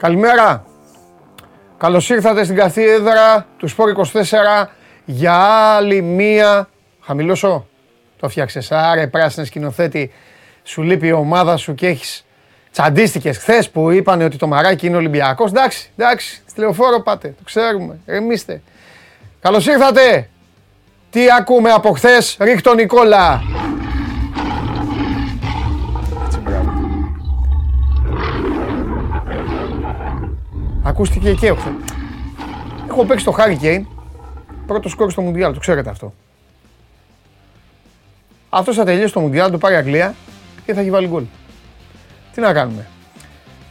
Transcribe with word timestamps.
Καλημέρα. 0.00 0.64
Καλώς 1.78 2.10
ήρθατε 2.10 2.44
στην 2.44 2.56
καθίδρα 2.56 3.46
του 3.56 3.68
Σπόρ 3.68 3.92
24 4.12 4.66
για 5.04 5.34
άλλη 5.76 6.02
μία... 6.02 6.68
Χαμηλώσω. 7.00 7.66
Το 8.20 8.28
φτιάξες. 8.28 8.72
Άρε 8.72 9.06
πράσινε 9.06 9.46
σκηνοθέτη. 9.46 10.12
Σου 10.62 10.82
λείπει 10.82 11.06
η 11.06 11.12
ομάδα 11.12 11.56
σου 11.56 11.74
και 11.74 11.86
έχεις 11.86 12.26
τσαντίστηκες 12.72 13.38
χθες 13.38 13.70
που 13.70 13.90
είπαν 13.90 14.20
ότι 14.20 14.36
το 14.36 14.46
μαράκι 14.46 14.86
είναι 14.86 14.96
Ολυμπιακός. 14.96 15.50
Εντάξει, 15.50 15.90
εντάξει. 15.96 16.42
Στη 16.46 16.60
λεωφόρο 16.60 17.00
πάτε. 17.00 17.28
Το 17.28 17.44
ξέρουμε. 17.44 17.98
Ρεμίστε. 18.06 18.62
Καλώς 19.40 19.66
ήρθατε. 19.66 20.28
Τι 21.10 21.20
ακούμε 21.38 21.70
από 21.70 21.90
χθες, 21.92 22.36
ρίχτω 22.40 22.74
Νικόλα. 22.74 23.42
Ακούστηκε 30.82 31.34
και 31.34 31.46
έχω. 31.46 31.70
Έχω 32.88 33.04
παίξει 33.04 33.24
το 33.24 33.36
Hurricane, 33.38 33.82
πρώτο 34.66 34.88
σκόρ 34.88 35.10
στο 35.10 35.20
Μουντιάλ, 35.22 35.52
το 35.52 35.60
ξέρετε 35.60 35.90
αυτό. 35.90 36.12
Αυτός 38.48 38.76
θα 38.76 38.84
τελειώσει 38.84 39.12
το 39.12 39.20
Μουντιάλ, 39.20 39.50
το 39.50 39.58
πάρει 39.58 39.74
Αγγλία 39.74 40.14
και 40.66 40.74
θα 40.74 40.80
έχει 40.80 40.90
βάλει 40.90 41.06
γκολ. 41.06 41.24
Τι 42.34 42.40
να 42.40 42.52
κάνουμε. 42.52 42.86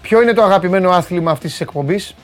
Ποιο 0.01 0.21
είναι 0.21 0.33
το 0.33 0.43
αγαπημένο 0.43 0.89
άθλημα 0.89 1.31
αυτής 1.31 1.51
της 1.51 1.61
εκπομπής, 1.61 2.15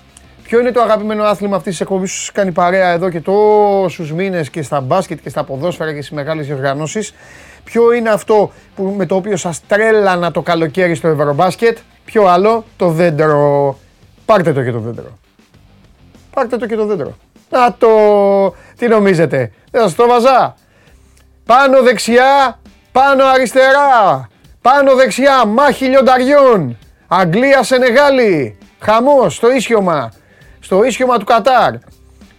Ποιο 0.44 0.60
είναι 0.60 0.72
το 0.72 0.82
αγαπημένο 0.82 1.24
άθλημα 1.24 1.56
αυτής 1.56 1.72
της 1.72 1.82
εκπομπής 1.82 2.12
που 2.12 2.24
σα 2.24 2.32
κάνει 2.32 2.52
παρέα 2.52 2.92
εδώ 2.92 3.10
και 3.10 3.22
τόσους 3.22 4.12
μήνες 4.12 4.50
και 4.50 4.62
στα 4.62 4.82
μπάσκετ 4.82 5.20
και 5.22 5.30
στα 5.30 5.44
ποδόσφαιρα 5.44 5.94
και 5.94 6.02
στις 6.02 6.12
μεγάλες 6.16 6.46
διοργανώσεις; 6.46 7.14
Ποιο 7.64 7.92
είναι 7.92 8.10
αυτό 8.10 8.52
που, 8.76 8.94
με 8.98 9.06
το 9.06 9.16
οποίο 9.16 9.38
σας 9.38 9.62
τρέλανα 9.68 10.32
το 10.32 10.42
καλοκαίρι 10.42 10.96
στο 10.96 11.08
Ευρωμπάσκετ; 11.08 11.78
Ποιο 12.06 12.26
άλλο, 12.26 12.64
το 12.78 12.90
δέντρο. 12.90 13.78
Πάρτε 14.26 14.54
το 14.54 14.64
και 14.64 14.72
το 14.72 14.80
δέντρο. 14.80 15.18
Πάρτε 16.34 16.58
το 16.58 16.66
και 16.66 16.76
το 16.76 16.86
δέντρο. 16.86 17.18
Να 17.50 17.74
το. 17.74 17.90
Τι 18.78 18.88
νομίζετε, 18.88 19.52
δεν 19.72 19.82
σας 19.82 19.96
το 19.96 20.08
βαζά. 20.08 20.56
Πάνω 21.46 21.82
δεξιά, 21.82 22.60
πάνω 22.92 23.26
αριστερά. 23.26 24.30
Πάνω 24.62 24.96
δεξιά, 24.96 25.46
μάχη 25.46 25.86
λιονταριών. 25.86 26.78
Αγγλία, 27.08 27.64
Σενεγάλη. 27.64 28.58
Χαμός 28.80 29.36
στο 29.36 29.52
ίσιωμα. 29.52 30.12
Στο 30.60 30.84
ίσιωμα 30.84 31.18
του 31.18 31.26
Κατάρ. 31.26 31.74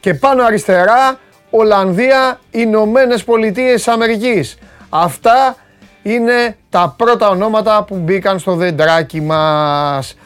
Και 0.00 0.14
πάνω 0.14 0.44
αριστερά, 0.44 1.18
Ολλανδία, 1.50 2.40
Ηνωμένες 2.50 3.24
Πολιτείες 3.24 3.88
Αμερικής. 3.88 4.58
Αυτά 4.88 5.56
είναι 6.02 6.56
τα 6.70 6.94
πρώτα 6.96 7.28
ονόματα 7.28 7.84
που 7.84 7.96
μπήκαν 7.96 8.38
στο 8.38 8.54
δεντράκι 8.54 9.20
μας. 9.20 10.16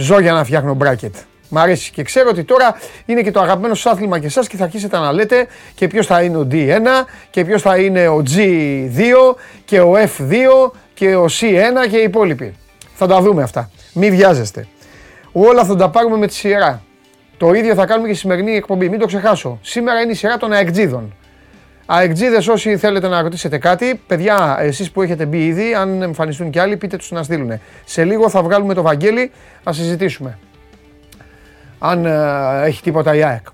Ζω 0.00 0.20
για 0.20 0.32
να 0.32 0.44
φτιάχνω 0.44 0.74
μπράκετ. 0.74 1.14
Μ' 1.48 1.58
αρέσει 1.58 1.90
και 1.90 2.02
ξέρω 2.02 2.28
ότι 2.30 2.44
τώρα 2.44 2.76
είναι 3.06 3.22
και 3.22 3.30
το 3.30 3.40
αγαπημένο 3.40 3.74
σας 3.74 3.92
άθλημα 3.92 4.18
και 4.18 4.26
εσάς 4.26 4.48
και 4.48 4.56
θα 4.56 4.64
αρχίσετε 4.64 4.98
να 4.98 5.12
λέτε 5.12 5.46
και 5.74 5.86
ποιος 5.86 6.06
θα 6.06 6.22
είναι 6.22 6.36
ο 6.36 6.46
D1 6.50 7.06
και 7.30 7.44
ποιος 7.44 7.62
θα 7.62 7.78
είναι 7.78 8.08
ο 8.08 8.22
G2 8.34 9.36
και 9.64 9.80
ο 9.80 9.92
F2 9.92 10.70
και 10.94 11.16
ο 11.16 11.24
C1 11.24 11.88
και 11.90 11.96
οι 11.96 12.02
υπόλοιποι. 12.02 12.54
Θα 12.94 13.06
τα 13.06 13.20
δούμε 13.20 13.42
αυτά. 13.42 13.70
Μην 13.92 14.10
βιάζεστε. 14.10 14.66
Όλα 15.32 15.64
θα 15.64 15.76
τα 15.76 15.90
πάρουμε 15.90 16.16
με 16.16 16.26
τη 16.26 16.34
σειρά. 16.34 16.82
Το 17.36 17.52
ίδιο 17.52 17.74
θα 17.74 17.86
κάνουμε 17.86 18.08
και 18.08 18.14
στη 18.14 18.22
σημερινή 18.22 18.56
εκπομπή. 18.56 18.88
Μην 18.88 18.98
το 18.98 19.06
ξεχάσω. 19.06 19.58
Σήμερα 19.62 20.00
είναι 20.00 20.12
η 20.12 20.14
σειρά 20.14 20.36
των 20.36 20.52
αεκτζίδων. 20.52 21.14
Αεκτζίδες, 21.90 22.48
όσοι 22.48 22.76
θέλετε 22.76 23.08
να 23.08 23.22
ρωτήσετε 23.22 23.58
κάτι, 23.58 24.00
παιδιά, 24.06 24.56
εσείς 24.60 24.90
που 24.90 25.02
έχετε 25.02 25.26
μπει 25.26 25.46
ήδη, 25.46 25.74
αν 25.74 26.02
εμφανιστούν 26.02 26.50
κι 26.50 26.58
άλλοι, 26.58 26.76
πείτε 26.76 26.96
τους 26.96 27.10
να 27.10 27.22
στείλουν. 27.22 27.60
Σε 27.84 28.04
λίγο 28.04 28.28
θα 28.28 28.42
βγάλουμε 28.42 28.74
το 28.74 28.82
Βαγγέλη 28.82 29.30
να 29.64 29.72
συζητήσουμε. 29.72 30.38
Αν 31.78 32.04
ε, 32.04 32.66
έχει 32.66 32.82
τίποτα 32.82 33.14
η 33.14 33.22
ΑΕΚ. 33.22 33.46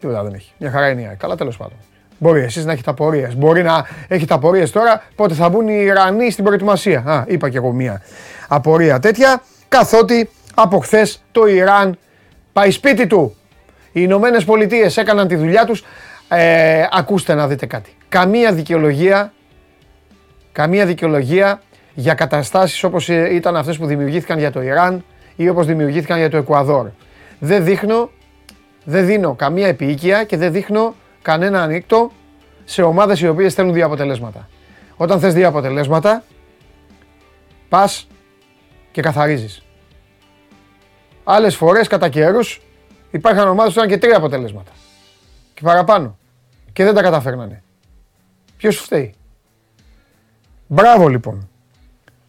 Τίποτα 0.00 0.22
δεν 0.22 0.34
έχει. 0.34 0.52
Μια 0.58 0.70
χαρά 0.70 0.88
είναι 0.88 1.00
η 1.00 1.06
ΑΕΚ. 1.06 1.16
Καλά, 1.16 1.34
τέλος 1.34 1.56
πάντων. 1.56 1.76
Μπορεί 2.18 2.40
εσείς 2.40 2.64
να 2.64 2.72
έχετε 2.72 2.90
απορίες. 2.90 3.36
Μπορεί 3.36 3.62
να 3.62 3.86
έχετε 4.08 4.34
απορίες 4.34 4.70
τώρα 4.70 5.02
πότε 5.14 5.34
θα 5.34 5.48
μπουν 5.48 5.68
οι 5.68 5.82
Ιρανοί 5.84 6.30
στην 6.30 6.44
προετοιμασία. 6.44 7.02
Α, 7.06 7.24
είπα 7.26 7.48
κι 7.48 7.56
εγώ 7.56 7.72
μία 7.72 8.02
απορία 8.48 8.98
τέτοια. 8.98 9.42
Καθότι 9.68 10.30
από 10.54 10.78
χθες 10.78 11.22
το 11.32 11.46
Ιράν 11.46 11.98
πάει 12.52 12.70
σπίτι 12.70 13.06
του. 13.06 13.36
Οι 13.92 14.00
Ηνωμένες 14.02 14.44
Πολιτείες 14.44 14.96
έκαναν 14.96 15.28
τη 15.28 15.36
δουλειά 15.36 15.64
τους. 15.64 15.84
Ε, 16.28 16.86
ακούστε 16.90 17.34
να 17.34 17.48
δείτε 17.48 17.66
κάτι. 17.66 17.96
Καμία 18.08 18.52
δικαιολογία, 18.52 19.32
καμία 20.52 20.86
δικαιολογία 20.86 21.62
για 21.94 22.14
καταστάσεις 22.14 22.84
όπως 22.84 23.08
ε, 23.08 23.34
ήταν 23.34 23.56
αυτές 23.56 23.78
που 23.78 23.86
δημιουργήθηκαν 23.86 24.38
για 24.38 24.52
το 24.52 24.62
Ιράν 24.62 25.04
ή 25.36 25.48
όπως 25.48 25.66
δημιουργήθηκαν 25.66 26.18
για 26.18 26.30
το 26.30 26.36
Εκουαδόρ. 26.36 26.88
Δεν 27.38 27.64
δείχνω, 27.64 28.10
δεν 28.84 29.06
δίνω 29.06 29.34
καμία 29.34 29.66
επίοικια 29.66 30.24
και 30.24 30.36
δεν 30.36 30.52
δείχνω 30.52 30.94
κανένα 31.22 31.62
ανοίκτο 31.62 32.12
σε 32.64 32.82
ομάδες 32.82 33.20
οι 33.20 33.28
οποίες 33.28 33.54
θέλουν 33.54 33.72
δύο 33.72 33.86
αποτελέσματα. 33.86 34.48
Όταν 34.96 35.20
θες 35.20 35.34
δύο 35.34 35.48
αποτελέσματα, 35.48 36.24
πας 37.68 38.06
και 38.92 39.02
καθαρίζεις. 39.02 39.62
Άλλες 41.24 41.56
φορές 41.56 41.88
κατά 41.88 42.08
καιρούς 42.08 42.60
υπάρχουν 43.10 43.48
ομάδες 43.48 43.72
που 43.72 43.78
ήταν 43.78 43.90
και 43.90 43.98
τρία 43.98 44.16
αποτελέσματα 44.16 44.72
και 45.56 45.62
παραπάνω. 45.62 46.18
Και 46.72 46.84
δεν 46.84 46.94
τα 46.94 47.02
καταφέρνανε. 47.02 47.62
Ποιος 48.56 48.76
φταίει; 48.76 49.14
Μπράβο 50.66 51.08
λοιπόν. 51.08 51.48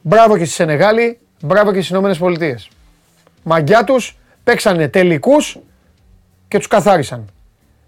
Μπράβο 0.02 0.38
και 0.38 0.46
στη 0.46 0.54
Σενεγάλη, 0.54 1.20
μπράβο 1.42 1.72
και 1.72 1.78
στις 1.78 1.90
Ηνωμένες 1.90 2.18
Πολιτείες. 2.18 2.70
Μαγκιά 3.44 3.84
τους 3.84 4.18
παίξανε 4.44 4.88
τελικούς 4.88 5.60
και 6.48 6.58
τους 6.58 6.68
καθάρισαν. 6.68 7.30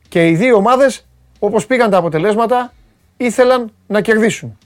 Και 0.07 0.27
οι 0.27 0.35
δύο 0.35 0.55
ομάδες, 0.55 1.05
όπως 1.39 1.65
πήγαν 1.65 1.89
τα 1.89 1.97
αποτελέσματα, 1.97 2.73
ήθελαν 3.17 3.71
να 3.87 4.01
κερδίσουν. 4.01 4.57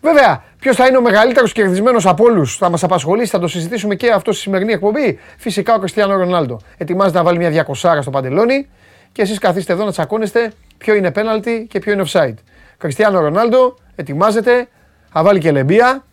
Βέβαια, 0.00 0.44
ποιος 0.58 0.76
θα 0.76 0.86
είναι 0.86 0.96
ο 0.96 1.02
μεγαλύτερος 1.02 1.52
κερδισμένος 1.52 2.06
από 2.06 2.24
όλους, 2.24 2.56
θα 2.56 2.70
μας 2.70 2.82
απασχολήσει, 2.82 3.30
θα 3.30 3.38
το 3.38 3.48
συζητήσουμε 3.48 3.94
και 3.94 4.10
αυτό 4.10 4.32
στη 4.32 4.40
σημερινή 4.40 4.72
εκπομπή. 4.72 5.18
Φυσικά 5.36 5.74
ο 5.74 5.78
Κριστιανό 5.78 6.16
Ρονάλντο. 6.16 6.60
Ετοιμάζεται 6.76 7.18
να 7.18 7.24
βάλει 7.24 7.38
μια 7.38 7.50
διακοσάρα 7.50 8.02
στο 8.02 8.10
παντελόνι 8.10 8.68
και 9.12 9.22
εσείς 9.22 9.38
καθίστε 9.38 9.72
εδώ 9.72 9.84
να 9.84 9.90
τσακώνεστε 9.90 10.52
ποιο 10.78 10.94
είναι 10.94 11.10
πέναλτι 11.10 11.66
και 11.70 11.78
ποιο 11.78 11.92
είναι 11.92 12.04
offside. 12.06 12.34
Κριστιανό 12.78 13.20
Ρονάλντο 13.20 13.74
ετοιμάζεται, 13.94 14.68
θα 15.12 15.22
βάλει 15.22 15.38
και 15.38 15.50
λεμπία, 15.50 16.04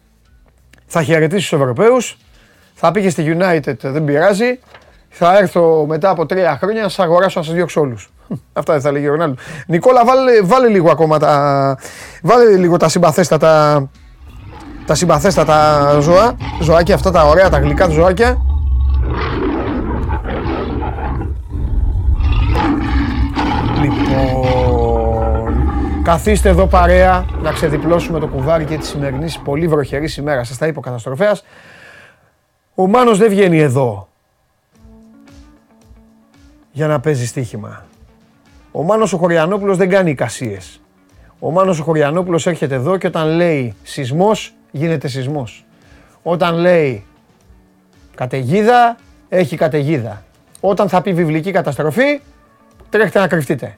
θα 0.85 1.03
χαιρετήσει 1.03 1.49
τους 1.49 1.59
Ευρωπαίους, 1.59 2.17
θα 2.73 2.91
πήγε 2.91 3.09
στη 3.09 3.37
United, 3.39 3.75
δεν 3.77 4.03
πειράζει, 4.03 4.59
θα 5.09 5.37
έρθω 5.37 5.85
μετά 5.87 6.09
από 6.09 6.25
τρία 6.25 6.57
χρόνια 6.61 6.81
να 6.81 6.89
σας 6.89 7.05
αγοράσω 7.05 7.39
να 7.39 7.45
σας 7.45 7.55
διώξω 7.55 7.81
όλους. 7.81 8.11
Αυτά 8.53 8.73
δεν 8.73 8.81
θα 8.81 8.91
λέγει 8.91 9.07
ο 9.07 9.11
Ρονάλντο. 9.11 9.41
Νικόλα, 9.67 10.05
βάλε, 10.05 10.41
βάλε 10.41 10.67
λίγο 10.67 10.91
ακόμα 10.91 11.19
τα, 11.19 11.77
βάλε 12.21 12.57
λίγο 12.57 12.77
τα 12.77 12.89
συμπαθέστατα, 12.89 13.89
τα 14.85 14.95
συμπαθέστατα 14.95 15.99
ζώα, 15.99 16.37
ζωάκια 16.61 16.95
αυτά 16.95 17.11
τα 17.11 17.23
ωραία, 17.23 17.49
τα 17.49 17.59
γλυκά 17.59 17.89
ζωάκια. 17.89 18.37
Λοιπόν, 23.81 24.87
καθίστε 26.07 26.49
εδώ 26.49 26.67
παρέα 26.67 27.25
να 27.41 27.51
ξεδιπλώσουμε 27.51 28.19
το 28.19 28.27
κουβάρι 28.27 28.65
και 28.65 28.77
τη 28.77 28.85
σημερινή 28.85 29.31
πολύ 29.43 29.67
βροχερή 29.67 30.09
ημέρα. 30.17 30.43
Σας 30.43 30.57
τα 30.57 30.67
είπε 30.67 30.77
ο 30.77 30.81
καταστροφέας. 30.81 31.43
Ο 32.75 32.87
Μάνος 32.87 33.17
δεν 33.17 33.29
βγαίνει 33.29 33.59
εδώ 33.59 34.07
για 36.71 36.87
να 36.87 36.99
παίζει 36.99 37.25
στοίχημα. 37.25 37.85
Ο 38.71 38.83
Μάνος 38.83 39.13
ο 39.13 39.17
Χωριανόπουλος 39.17 39.77
δεν 39.77 39.89
κάνει 39.89 40.09
εικασίες. 40.09 40.81
Ο 41.39 41.51
Μάνος 41.51 41.79
ο 41.79 41.83
Χωριανόπουλος 41.83 42.47
έρχεται 42.47 42.75
εδώ 42.75 42.97
και 42.97 43.07
όταν 43.07 43.27
λέει 43.27 43.75
σεισμός, 43.83 44.53
γίνεται 44.71 45.07
σεισμός. 45.07 45.65
Όταν 46.23 46.55
λέει 46.55 47.05
καταιγίδα, 48.15 48.97
έχει 49.29 49.55
καταιγίδα. 49.57 50.23
Όταν 50.59 50.89
θα 50.89 51.01
πει 51.01 51.13
βιβλική 51.13 51.51
καταστροφή, 51.51 52.21
τρέχετε 52.89 53.19
να 53.19 53.27
κρυφτείτε. 53.27 53.73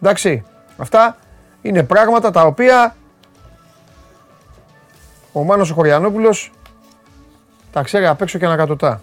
Εντάξει, 0.00 0.44
αυτά 0.76 1.16
είναι 1.62 1.82
πράγματα 1.82 2.30
τα 2.30 2.42
οποία 2.42 2.96
ο 5.32 5.44
Μάνος 5.44 5.70
ο 5.70 5.74
Χωριανόπουλος 5.74 6.50
τα 7.72 7.82
ξέρει 7.82 8.06
απ' 8.06 8.22
έξω 8.22 8.38
και 8.38 8.44
ανακατοτά. 8.44 9.02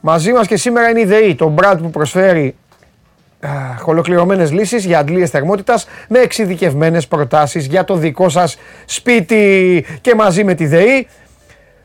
Μαζί 0.00 0.32
μας 0.32 0.46
και 0.46 0.56
σήμερα 0.56 0.88
είναι 0.88 1.00
η 1.00 1.04
ΔΕΗ, 1.04 1.34
το 1.34 1.54
brand 1.58 1.78
που 1.82 1.90
προσφέρει 1.90 2.56
ολοκληρωμένες 3.84 4.52
λύσεις 4.52 4.84
για 4.84 4.98
αντλίες 4.98 5.30
θερμότητας 5.30 5.86
με 6.08 6.18
εξειδικευμένες 6.18 7.08
προτάσεις 7.08 7.66
για 7.66 7.84
το 7.84 7.94
δικό 7.94 8.28
σας 8.28 8.58
σπίτι. 8.84 9.84
Και 10.00 10.14
μαζί 10.14 10.44
με 10.44 10.54
τη 10.54 10.66
ΔΕΗ 10.66 11.08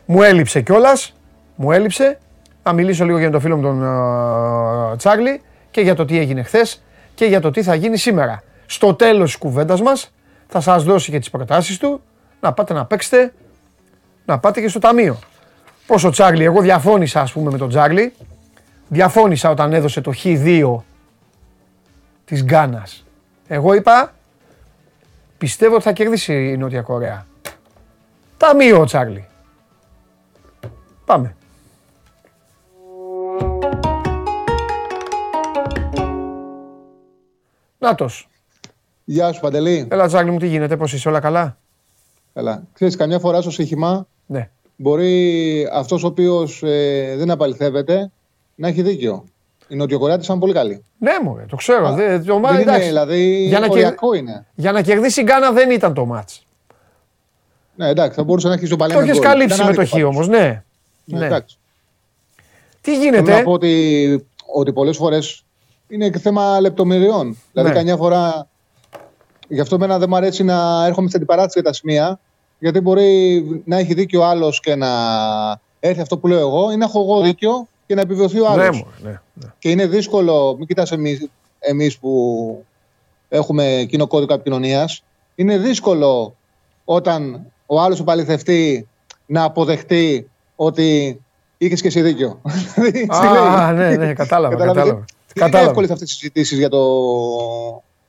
μου 0.06 0.22
έλειψε 0.22 0.62
κιόλας. 0.62 1.16
Μου 1.56 1.72
έλειψε. 1.72 2.18
Να 2.64 2.74
μιλήσω 2.74 3.06
λίγο 3.06 3.18
για 3.18 3.32
το 3.32 3.40
φίλο 3.40 3.56
μου 3.56 3.62
τον 3.62 3.82
uh, 3.84 4.98
Τσάρλι 4.98 5.42
και 5.72 5.82
για 5.82 5.96
το 5.96 6.06
τι 6.06 6.20
έγινε 6.20 6.44
χθες 6.44 6.84
και 7.16 7.26
για 7.26 7.40
το 7.40 7.52
τι 7.52 7.64
θα 7.64 7.76
γίνει 7.76 7.98
σήμερα. 7.98 8.44
Στο 8.66 8.94
τέλος 8.94 9.26
της 9.30 9.38
κουβέντας 9.38 9.82
μας 9.82 10.14
θα 10.48 10.60
σας 10.60 10.84
δώσει 10.84 11.12
και 11.12 11.20
τις 11.20 11.30
προτάσεις 11.30 11.78
του 11.78 12.02
να 12.40 12.54
πάτε 12.54 12.74
να 12.74 12.86
παίξετε, 12.86 13.34
να 14.26 14.40
πάτε 14.40 14.62
και 14.62 14.68
στο 14.68 14.80
ταμείο. 14.80 15.20
Πόσο 15.88 16.10
Τσάρλι, 16.10 16.44
εγώ 16.44 16.62
διαφώνησα 16.62 17.22
ας 17.22 17.32
πούμε 17.32 17.52
με 17.52 17.58
τον 17.58 17.70
Τσάρλι 17.70 18.14
διαφώνησα 18.88 19.50
όταν 19.50 19.74
έδωσε 19.74 20.02
το 20.02 20.12
Χ2 20.24 20.76
της 22.26 22.44
Γκάνας. 22.44 23.06
Εγώ 23.48 23.74
είπα, 23.74 24.14
πιστεύω 25.38 25.76
ότι 25.76 25.84
θα 25.84 25.92
κερδίσει 25.92 26.34
η 26.34 26.58
Νότια 26.58 26.82
Κορέα. 26.82 27.26
Ταμείο, 28.38 28.86
Τσάρλι. 28.86 29.28
Πάμε. 31.06 31.36
Νάτος. 37.78 38.28
Γεια 39.06 39.32
σου 39.32 39.40
Παντελή. 39.42 39.88
Έλα 39.92 40.08
Τσάρλι 40.08 40.32
μου, 40.32 40.38
τι 40.40 40.48
γίνεται, 40.48 40.78
πώς 40.78 40.94
είσαι, 40.94 41.10
όλα 41.10 41.20
καλά; 41.20 41.58
Καλά. 42.34 42.64
Ξέρεις, 42.74 42.96
καμιά 42.96 43.20
φορά 43.20 43.42
στο 43.42 43.52
στοίχημα 43.52 44.08
Ναι. 44.26 44.50
μπορεί 44.76 45.68
αυτός 45.74 46.04
ο 46.04 46.08
οποίος 46.08 46.64
ε, 46.64 47.16
δεν 47.18 47.32
απαληθεύεται 47.32 48.12
να 48.56 48.68
έχει 48.68 48.82
δίκιο. 48.82 49.24
Οι 49.68 49.76
Νοτιοκορεάτες 49.76 50.26
ήταν 50.26 50.40
πολύ 50.40 50.54
καλοί. 50.54 50.84
Ναι, 50.98 51.12
μου, 51.24 51.40
το 51.50 51.56
ξέρω. 51.56 51.94
Δε, 51.94 52.20
το, 52.20 52.40
μα, 52.40 52.52
δεν 52.52 52.62
είναι, 52.62 52.72
εντάξει. 52.72 52.88
δηλαδή, 52.88 53.46
Για 53.48 53.60
να, 53.60 53.68
οριακό 53.70 54.14
είναι. 54.14 54.46
για 54.56 54.72
να 54.72 54.82
κερδίσει 54.82 55.20
η 55.22 55.24
Γκάνα 55.24 55.52
δεν 55.52 55.70
ήταν 55.72 55.94
το 55.94 56.06
μάτς. 56.06 56.46
Ναι, 57.76 57.88
εντάξει, 57.88 58.16
θα 58.16 58.24
μπορούσε 58.24 58.48
να 58.48 58.54
έχει 58.54 58.64
ισοπαλία 58.64 58.96
Το 58.96 59.02
με 59.02 59.08
έχεις 59.08 59.18
γκολ. 59.20 59.28
καλύψει 59.30 59.56
Ήταν 59.56 59.68
με 59.68 59.74
το 59.74 59.82
άδικο 59.82 59.98
Χ 59.98 60.02
πάντως. 60.02 60.16
όμως, 60.16 60.28
ναι. 60.28 60.64
Ναι, 61.06 61.20
ναι. 61.20 61.26
εντάξει. 61.26 61.58
Τι 62.82 62.92
Θέλω 62.92 63.04
γίνεται, 63.04 63.32
να 63.32 63.44
πω 63.44 63.52
ότι, 63.52 64.26
ότι 64.54 64.74
πολλές 64.74 64.98
φορές 64.98 65.44
είναι 65.88 66.10
και 66.10 66.20
θέμα 66.20 66.60
λεπτομεριών. 66.60 67.38
Δηλαδή, 67.52 67.70
Ναι. 67.70 67.76
καμιά 67.76 67.96
φορά. 67.98 68.48
Γι' 69.48 69.60
αυτό 69.60 69.76
εμένα 69.76 69.98
δεν 70.00 70.10
μου 70.10 70.16
αρέσει 70.16 70.44
να 70.44 70.86
έρχομαι 70.86 71.08
στην 71.08 71.20
αντιπαράθεση 71.20 71.60
για 71.60 71.70
τα 71.70 71.74
σημεία. 71.74 72.20
Γιατί 72.60 72.80
μπορεί 72.80 73.44
να 73.66 73.78
έχει 73.78 73.94
δίκιο 73.94 74.22
ο 74.22 74.26
άλλος 74.26 74.60
και 74.60 74.76
να 74.76 74.90
έρθει 75.80 76.02
αυτό 76.02 76.18
που 76.18 76.28
λέω 76.28 76.40
εγώ, 76.40 76.72
ή 76.72 76.76
να 76.76 76.86
έχω 76.86 77.00
εγώ 77.00 77.22
δίκιο 77.22 77.68
και 77.88 77.96
να 77.96 78.02
επιβεβαιωθεί 78.02 78.40
ο 78.40 78.48
άλλος. 78.48 78.70
ναι, 78.70 78.78
μου, 78.78 78.86
ναι, 79.04 79.20
ναι. 79.34 79.48
Και 79.60 79.70
είναι 79.70 79.88
δύσκολο, 79.88 80.56
μην 80.58 80.68
κοιτάς 80.68 80.92
εμείς, 80.92 81.28
εμείς 81.60 81.98
που 81.98 82.66
έχουμε 83.30 83.86
κοινό 83.90 84.08
κώδικα 84.08 84.34
επικοινωνίας. 84.34 85.04
είναι 85.36 85.58
δύσκολο 85.58 86.36
όταν 86.86 87.46
ο 87.66 87.82
άλλος 87.82 88.00
επαληθευτεί 88.00 88.88
να 89.26 89.44
αποδεχτεί 89.44 90.30
ότι 90.56 91.20
είχες 91.58 91.82
και 91.82 91.88
εσύ 91.88 92.02
δίκιο. 92.02 92.42
Δηλαδή, 92.76 92.92
τι 93.08 93.28
λέει. 93.32 93.42
Α, 93.42 93.72
ναι, 93.72 93.96
ναι, 93.96 94.14
κατάλαβα, 94.14 94.56
Κατάλαβες, 94.56 94.56
κατάλαβα. 94.56 94.92
Είναι 94.92 95.06
Κατάλαβα. 95.34 95.70
εύκολε 95.70 95.92
αυτές 95.92 96.10
τι 96.10 96.14
συζητήσεις 96.16 96.58
για 96.58 96.70
το, 96.70 96.84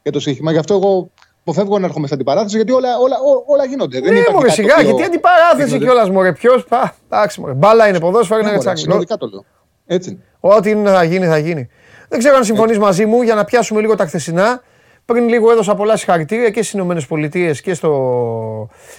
για 0.03 0.13
το 0.13 0.21
σύγχυμα. 0.21 0.53
Γι' 0.53 0.59
αυτό 0.59 0.75
εγώ 0.75 1.11
αποφεύγω 1.51 1.79
να 1.79 1.87
έρχομαι 1.87 2.07
στην 2.07 2.19
αντιπαράθεση 2.19 2.57
γιατί 2.57 2.73
όλα, 2.73 2.89
όλα, 2.99 3.17
ό- 3.17 3.53
όλα 3.53 3.65
γίνονται. 3.65 4.01
Δεν 4.01 4.13
Ναι, 4.13 4.19
υπάρχει 4.19 4.33
μωρέ, 4.35 4.47
κάτι 4.49 4.61
σιγά, 4.61 4.75
το 4.75 4.81
οποίο 4.81 4.91
γιατί 4.91 5.05
αντιπαράθεση 5.07 5.67
γίνονται. 5.69 5.85
κιόλας, 5.85 6.11
μωρέ, 6.11 6.33
ποιος, 6.33 6.65
πα, 6.65 6.95
εντάξει, 7.11 7.41
μωρέ, 7.41 7.53
μπάλα 7.53 7.89
είναι 7.89 8.01
ποδόσφαιρο, 8.01 8.41
Ναι, 8.41 8.43
είναι 8.47 8.57
μωρέ, 8.57 8.65
τσάκι. 8.65 8.81
συνολικά 8.81 9.17
το 9.17 9.27
λέω. 9.27 9.45
Έτσι. 9.87 10.11
είναι. 10.11 10.21
Ό,τι 10.41 10.71
είναι 10.71 10.91
θα 10.91 11.03
γίνει, 11.05 11.27
θα 11.27 11.39
γίνει. 11.39 11.69
Δεν 12.09 12.19
ξέρω 12.19 12.37
αν 12.37 12.45
συμφωνείς 12.45 12.79
μαζί 12.79 13.07
μου 13.07 13.23
για 13.23 13.35
να 13.35 13.45
πιάσουμε 13.45 13.81
λίγο 13.81 13.95
τα 13.95 14.07
χθεσινά. 14.07 14.63
Πριν 15.05 15.29
λίγο 15.29 15.51
έδωσα 15.51 15.75
πολλά 15.75 15.97
συγχαρητήρια 15.97 16.51
και 16.51 16.61
στις 16.63 16.73
Ηνωμένες 16.73 17.07
Πολιτείες 17.07 17.61
και, 17.61 17.75
στο... 17.75 17.91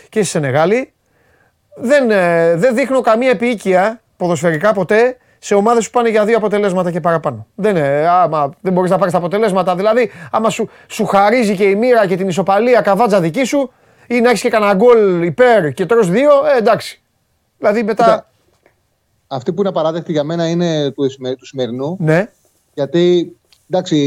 και 0.10 0.20
στη 0.20 0.30
Σενεγάλη. 0.30 0.94
Δεν, 1.76 2.12
ε, 2.12 2.56
δεν 2.56 2.76
δείχνω 2.76 3.02
καμία 3.02 3.30
επίοικια 3.30 4.02
ποδοσφαιρικά 4.18 4.74
ποτέ 4.74 5.18
σε 5.40 5.56
ομάδες 5.56 5.86
που 5.86 5.92
πάνε 5.92 6.10
για 6.10 6.26
δύο 6.26 6.38
αποτελέσματα 6.38 6.92
και 6.92 7.00
παραπάνω. 7.00 7.48
Δεν, 7.56 7.76
είναι, 7.76 8.08
άμα 8.10 8.50
δεν 8.62 8.74
μπορείς 8.74 8.92
να 8.92 8.98
πάρεις 8.98 9.14
τα 9.14 9.20
αποτελέσματα. 9.20 9.76
Δηλαδή, 9.76 10.12
άμα 10.32 10.50
σου, 10.50 10.70
σου 10.88 11.06
χαρίζει 11.06 11.56
και 11.56 11.64
η 11.64 11.76
μοίρα 11.76 12.08
και 12.08 12.16
την 12.16 12.28
ισοπαλία 12.28 12.82
καβάτζα 12.82 13.20
δική 13.22 13.44
σου 13.44 13.72
ή 14.08 14.20
να 14.22 14.30
έχεις 14.30 14.42
και 14.42 14.50
κανένα 14.50 14.74
γκολ 14.74 15.22
υπέρ 15.24 15.74
και 15.74 15.86
τρως 15.86 16.10
δύο, 16.10 16.32
ε, 16.56 16.58
εντάξει. 16.58 17.02
Δηλαδή 17.58 17.84
μετά. 17.84 18.04
Κοίτα, 18.04 18.28
Αυτή 19.28 19.54
που 19.54 19.60
είναι 19.60 19.70
απαράδεκτη 19.70 20.12
για 20.12 20.24
μένα 20.24 20.50
είναι 20.50 20.92
του, 20.92 21.04
εσημε- 21.04 21.38
του 21.38 21.46
σημερινού. 21.46 21.98
Ναι, 22.00 22.28
Γιατί 22.74 23.36
εντάξει, 23.70 23.98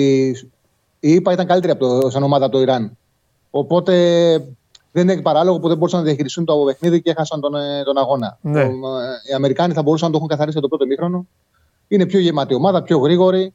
η 1.00 1.12
ΙΠΑ 1.12 1.32
ήταν 1.32 1.46
καλύτερη 1.46 1.72
από 1.72 2.00
το, 2.00 2.10
σαν 2.10 2.22
ομάδα 2.22 2.44
από 2.44 2.54
το 2.54 2.60
Ιράν. 2.60 2.96
Οπότε 3.50 3.94
δεν 4.92 5.08
είναι 5.08 5.22
παράλογο 5.22 5.58
που 5.58 5.68
δεν 5.68 5.76
μπορούσαν 5.76 5.98
να 5.98 6.04
διαχειριστούν 6.04 6.44
το 6.44 6.56
παιχνίδι 6.66 7.02
και 7.02 7.10
έχασαν 7.10 7.40
τον, 7.40 7.54
ε, 7.54 7.82
τον 7.82 7.98
αγώνα. 7.98 8.38
Ναι. 8.40 8.62
Το, 8.62 8.68
ε, 8.68 9.30
οι 9.30 9.34
Αμερικάνοι 9.34 9.72
θα 9.72 9.82
μπορούσαν 9.82 10.06
να 10.06 10.12
το 10.12 10.18
έχουν 10.18 10.28
καθαρίσει 10.28 10.58
από 10.58 10.68
το 10.68 10.76
πρώτο 10.76 10.90
μήχρονο. 10.90 11.26
Είναι 11.88 12.06
πιο 12.06 12.18
γεμάτη 12.18 12.54
ομάδα, 12.54 12.82
πιο 12.82 12.98
γρήγορη. 12.98 13.54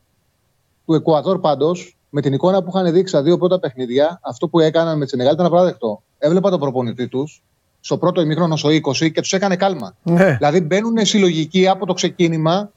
Του 0.86 0.94
Εκουαδόρ 0.94 1.40
πάντως, 1.40 1.98
με 2.10 2.22
την 2.22 2.34
εικόνα 2.34 2.64
που 2.64 2.72
είχαν 2.74 2.92
δείξει 2.92 3.14
στα 3.14 3.22
δύο 3.22 3.38
πρώτα 3.38 3.60
παιχνίδια, 3.60 4.20
αυτό 4.24 4.48
που 4.48 4.60
έκαναν 4.60 4.98
με 4.98 5.04
τη 5.04 5.10
Σενεγάλη 5.10 5.36
ήταν 5.36 5.46
απαράδεκτο. 5.46 6.02
Έβλεπα 6.18 6.50
τον 6.50 6.60
προπονητή 6.60 7.08
τους 7.08 7.44
στο 7.80 7.98
πρώτο 7.98 8.22
ημίχρονο 8.22 8.56
στο 8.56 8.70
20 8.70 9.12
και 9.12 9.22
τους 9.22 9.34
έκανε 9.34 9.56
κάλμα. 9.56 9.96
ναι. 10.04 10.36
Δηλαδή 10.38 10.62
μπαίνουν 10.62 11.06
συλλογικοί 11.06 11.68
από 11.68 11.86
το 11.86 11.94
ξεκίνημα 11.94 12.72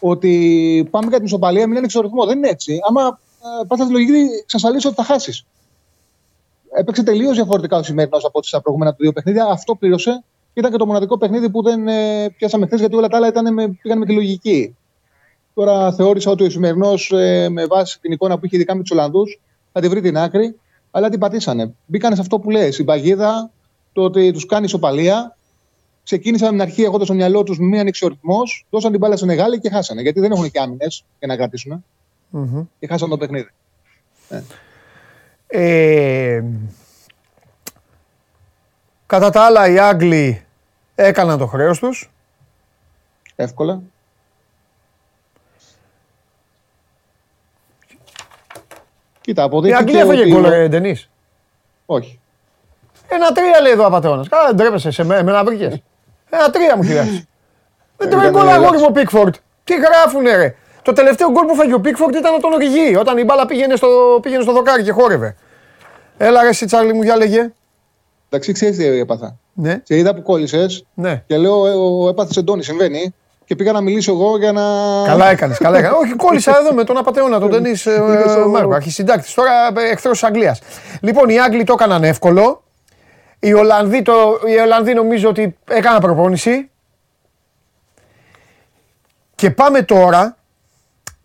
ότι 0.00 0.88
πάμε 0.90 1.06
για 1.08 1.16
την 1.16 1.26
ισοπαλία, 1.26 1.66
μην 1.66 1.76
ανοίξεις 1.76 2.00
το 2.00 2.06
ρυθμό. 2.06 2.26
Δεν 2.26 2.36
είναι 2.36 2.48
έτσι. 2.48 2.78
Άμα 2.88 3.18
ε, 3.62 3.64
πα 3.66 3.76
στη 3.76 3.92
λογική, 3.92 4.12
εξασφαλίσει 4.42 4.86
ότι 4.86 4.96
θα 4.96 5.04
χάσεις. 5.04 5.44
Έπαιξε 6.76 7.02
τελείως 7.02 7.34
διαφορετικά 7.34 7.76
ο 7.76 7.82
σημερινός 7.82 8.24
από 8.24 8.38
ό,τι 8.38 8.46
στα 8.46 8.60
προηγούμενα 8.60 8.94
του 8.94 9.02
δύο 9.02 9.12
παιχνίδια. 9.12 9.44
Αυτό 9.44 9.74
πλήρωσε 9.74 10.24
και 10.52 10.60
ήταν 10.60 10.70
και 10.70 10.76
το 10.76 10.86
μοναδικό 10.86 11.18
παιχνίδι 11.18 11.50
που 11.50 11.62
δεν 11.62 11.88
ε, 11.88 12.28
πιάσαμε 12.36 12.66
χθες 12.66 12.80
γιατί 12.80 12.96
όλα 12.96 13.08
τα 13.08 13.16
άλλα 13.16 13.28
ήταν 13.28 13.52
με, 13.52 13.68
πήγαν 13.82 13.98
με 13.98 14.06
τη 14.06 14.12
λογική. 14.12 14.76
Τώρα 15.54 15.92
θεώρησα 15.92 16.30
ότι 16.30 16.44
ο 16.44 16.50
σημερινός 16.50 17.12
ε, 17.12 17.48
με 17.48 17.66
βάση 17.66 18.00
την 18.00 18.12
εικόνα 18.12 18.38
που 18.38 18.46
είχε 18.46 18.56
ειδικά 18.56 18.74
με 18.74 18.80
τους 18.80 18.90
Ολλανδούς 18.90 19.40
θα 19.72 19.80
τη 19.80 19.88
βρει 19.88 20.00
την 20.00 20.16
άκρη, 20.18 20.60
αλλά 20.90 21.08
την 21.08 21.18
πατήσανε. 21.18 21.74
Μπήκανε 21.86 22.14
σε 22.14 22.20
αυτό 22.20 22.38
που 22.38 22.50
λέει, 22.50 22.74
η 22.78 22.84
παγίδα, 22.84 23.50
το 23.92 24.02
ότι 24.02 24.32
τους 24.32 24.46
κάνει 24.46 24.64
ισοπαλία, 24.64 25.36
ξεκίνησαν 26.02 26.46
με 26.46 26.52
την 26.52 26.62
αρχή 26.68 26.82
έχοντας 26.82 27.06
στο 27.06 27.16
μυαλό 27.16 27.42
τους 27.42 27.58
μία 27.58 27.80
ανοίξει 27.80 28.04
ο 28.04 28.08
ρυθμός, 28.08 28.66
δώσαν 28.70 28.90
την 28.90 29.00
μπάλα 29.00 29.16
σε 29.16 29.24
μεγάλη 29.24 29.60
και 29.60 29.70
χάσανε. 29.70 30.02
Γιατί 30.02 30.20
δεν 30.20 30.32
έχουν 30.32 30.50
και 30.50 30.60
άμυνες 30.60 31.04
για 31.18 31.28
να 31.28 31.36
κρατήσουν 31.36 31.84
Μμμ. 32.30 32.62
και 32.78 32.86
χάσαν 32.86 33.08
το 33.08 33.16
παιχνίδι. 33.16 33.50
Ε, 34.28 34.42
κατά 39.06 39.30
τα 39.30 39.44
άλλα 39.44 39.68
οι 39.68 39.78
Άγγλοι 39.78 40.44
έκαναν 40.94 41.38
το 41.38 41.46
χρέος 41.46 41.78
τους. 41.78 42.10
Εύκολα. 43.36 43.80
Κοίτα, 49.20 49.42
Η 49.42 49.44
αποδείχθηκε 49.44 49.80
Αγγλία 49.82 50.00
έφαγε 50.02 50.20
ότι- 50.20 50.30
γκολ, 50.30 50.48
ρε 50.48 50.68
Ντενής. 50.68 51.10
Όχι. 51.86 52.20
Ένα 53.08 53.32
τρία 53.32 53.60
λέει 53.60 53.72
εδώ 53.72 53.82
ο 53.82 53.86
απατεώνας. 53.86 54.28
Καλά 54.28 54.46
δεν 54.46 54.56
τρέπεσαι 54.56 54.90
σε 54.90 55.04
μέ- 55.04 55.18
εμένα 55.18 55.44
βρήκες. 55.44 55.82
Ένα 56.30 56.50
τρία 56.50 56.76
μου 56.76 56.82
χειράσεις. 56.84 57.24
Δεν 57.96 58.10
τρώει 58.10 58.20
Ήταν 58.28 58.32
γκολ 58.32 58.48
αγόρι 58.48 58.76
relax. 58.76 58.80
μου 58.80 58.86
ο 58.88 58.92
Πίκφορντ. 58.92 59.34
Τι 59.64 59.74
γράφουνε 59.76 60.36
ρε. 60.36 60.54
Το 60.82 60.92
τελευταίο 60.92 61.30
γκολ 61.30 61.46
που 61.46 61.54
φάγε 61.54 61.74
ο 61.74 61.80
Πίκφορντ 61.80 62.14
ήταν 62.14 62.40
τον 62.40 62.52
Οριγί, 62.52 62.96
όταν 62.96 63.18
η 63.18 63.24
μπάλα 63.24 63.46
πήγαινε 63.46 63.76
στο, 63.76 64.18
πήγαινε 64.22 64.42
στο 64.42 64.52
δοκάρι 64.52 64.82
και 64.82 64.92
χόρευε. 64.92 65.36
Έλα 66.16 66.42
ρε 66.42 66.48
εσύ 66.48 66.66
Τσάρλι 66.66 66.92
μου, 66.92 67.02
για 67.02 67.16
λέγε. 67.16 67.52
Εντάξει, 68.28 68.52
ξέρεις 68.52 68.76
τι 68.76 68.84
έπαθα. 68.86 69.36
Ναι, 69.52 69.80
Σε 69.82 69.96
είδα 69.96 70.14
που 70.14 70.22
κόλλησες 70.22 70.84
ναι. 70.94 71.22
και 71.26 71.36
λέω: 71.36 71.66
ε, 71.66 71.70
Ο 71.70 72.08
έπαθες 72.08 72.36
εντόνι, 72.36 72.62
συμβαίνει. 72.62 73.14
Και 73.44 73.56
πήγα 73.56 73.72
να 73.72 73.80
μιλήσω 73.80 74.12
εγώ 74.12 74.38
για 74.38 74.52
να. 74.52 74.62
Καλά 75.06 75.30
έκανες, 75.30 75.58
καλά 75.58 75.78
έκανες. 75.78 75.98
Όχι, 75.98 76.14
κόλλησα 76.16 76.56
εδώ 76.60 76.72
με 76.74 76.84
τον 76.84 76.96
απαταιώνα, 76.96 77.38
τον 77.40 77.48
Ντενή 77.50 77.68
Είδες 77.68 77.86
ο- 78.44 78.48
Μάρκο, 78.48 78.74
αρχισυντάκτης. 78.74 79.34
Τώρα 79.34 79.52
εχθρός 79.90 80.18
της 80.18 80.28
Αγγλίας. 80.28 80.60
Λοιπόν, 81.00 81.28
οι 81.28 81.40
Άγγλοι 81.40 81.64
το 81.64 81.72
έκαναν 81.72 82.04
εύκολο. 82.04 82.62
Οι 83.38 83.52
Ολλανδοί, 83.52 84.02
το, 84.02 84.12
οι 84.46 84.58
Ολλανδοί 84.58 84.94
νομίζω 84.94 85.28
ότι 85.28 85.56
έκαναν 85.68 86.00
προπόνηση. 86.00 86.70
Και 89.34 89.50
πάμε 89.50 89.82
τώρα. 89.82 90.36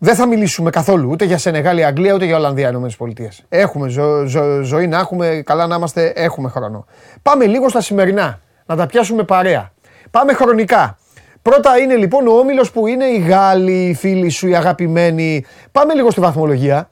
Δεν 0.02 0.14
θα 0.14 0.26
μιλήσουμε 0.26 0.70
καθόλου 0.70 1.08
ούτε 1.10 1.24
για 1.24 1.38
Σενεγάλη, 1.38 1.84
Αγγλία, 1.84 2.14
ούτε 2.14 2.24
για 2.24 2.36
Ολλανδία, 2.36 2.68
Ηνωμένες 2.68 2.96
Πολιτείες. 2.96 3.42
Έχουμε 3.48 3.88
ζω- 3.88 4.24
ζω- 4.26 4.60
ζωή 4.62 4.86
να 4.86 4.98
έχουμε, 4.98 5.42
καλά 5.46 5.66
να 5.66 5.74
είμαστε, 5.76 6.12
έχουμε 6.16 6.48
χρόνο. 6.48 6.86
Πάμε 7.22 7.44
λίγο 7.46 7.68
στα 7.68 7.80
σημερινά, 7.80 8.40
να 8.66 8.76
τα 8.76 8.86
πιάσουμε 8.86 9.22
παρέα. 9.22 9.72
Πάμε 10.10 10.32
χρονικά. 10.32 10.98
Πρώτα 11.42 11.78
είναι 11.78 11.94
λοιπόν 11.96 12.26
ο 12.26 12.32
όμιλος 12.32 12.70
που 12.72 12.86
είναι 12.86 13.04
οι 13.04 13.18
Γάλλοι, 13.18 13.86
οι 13.88 13.94
φίλοι 13.94 14.28
σου, 14.28 14.48
οι 14.48 14.54
αγαπημένοι. 14.54 15.44
Πάμε 15.72 15.94
λίγο 15.94 16.10
στη 16.10 16.20
βαθμολογία. 16.20 16.90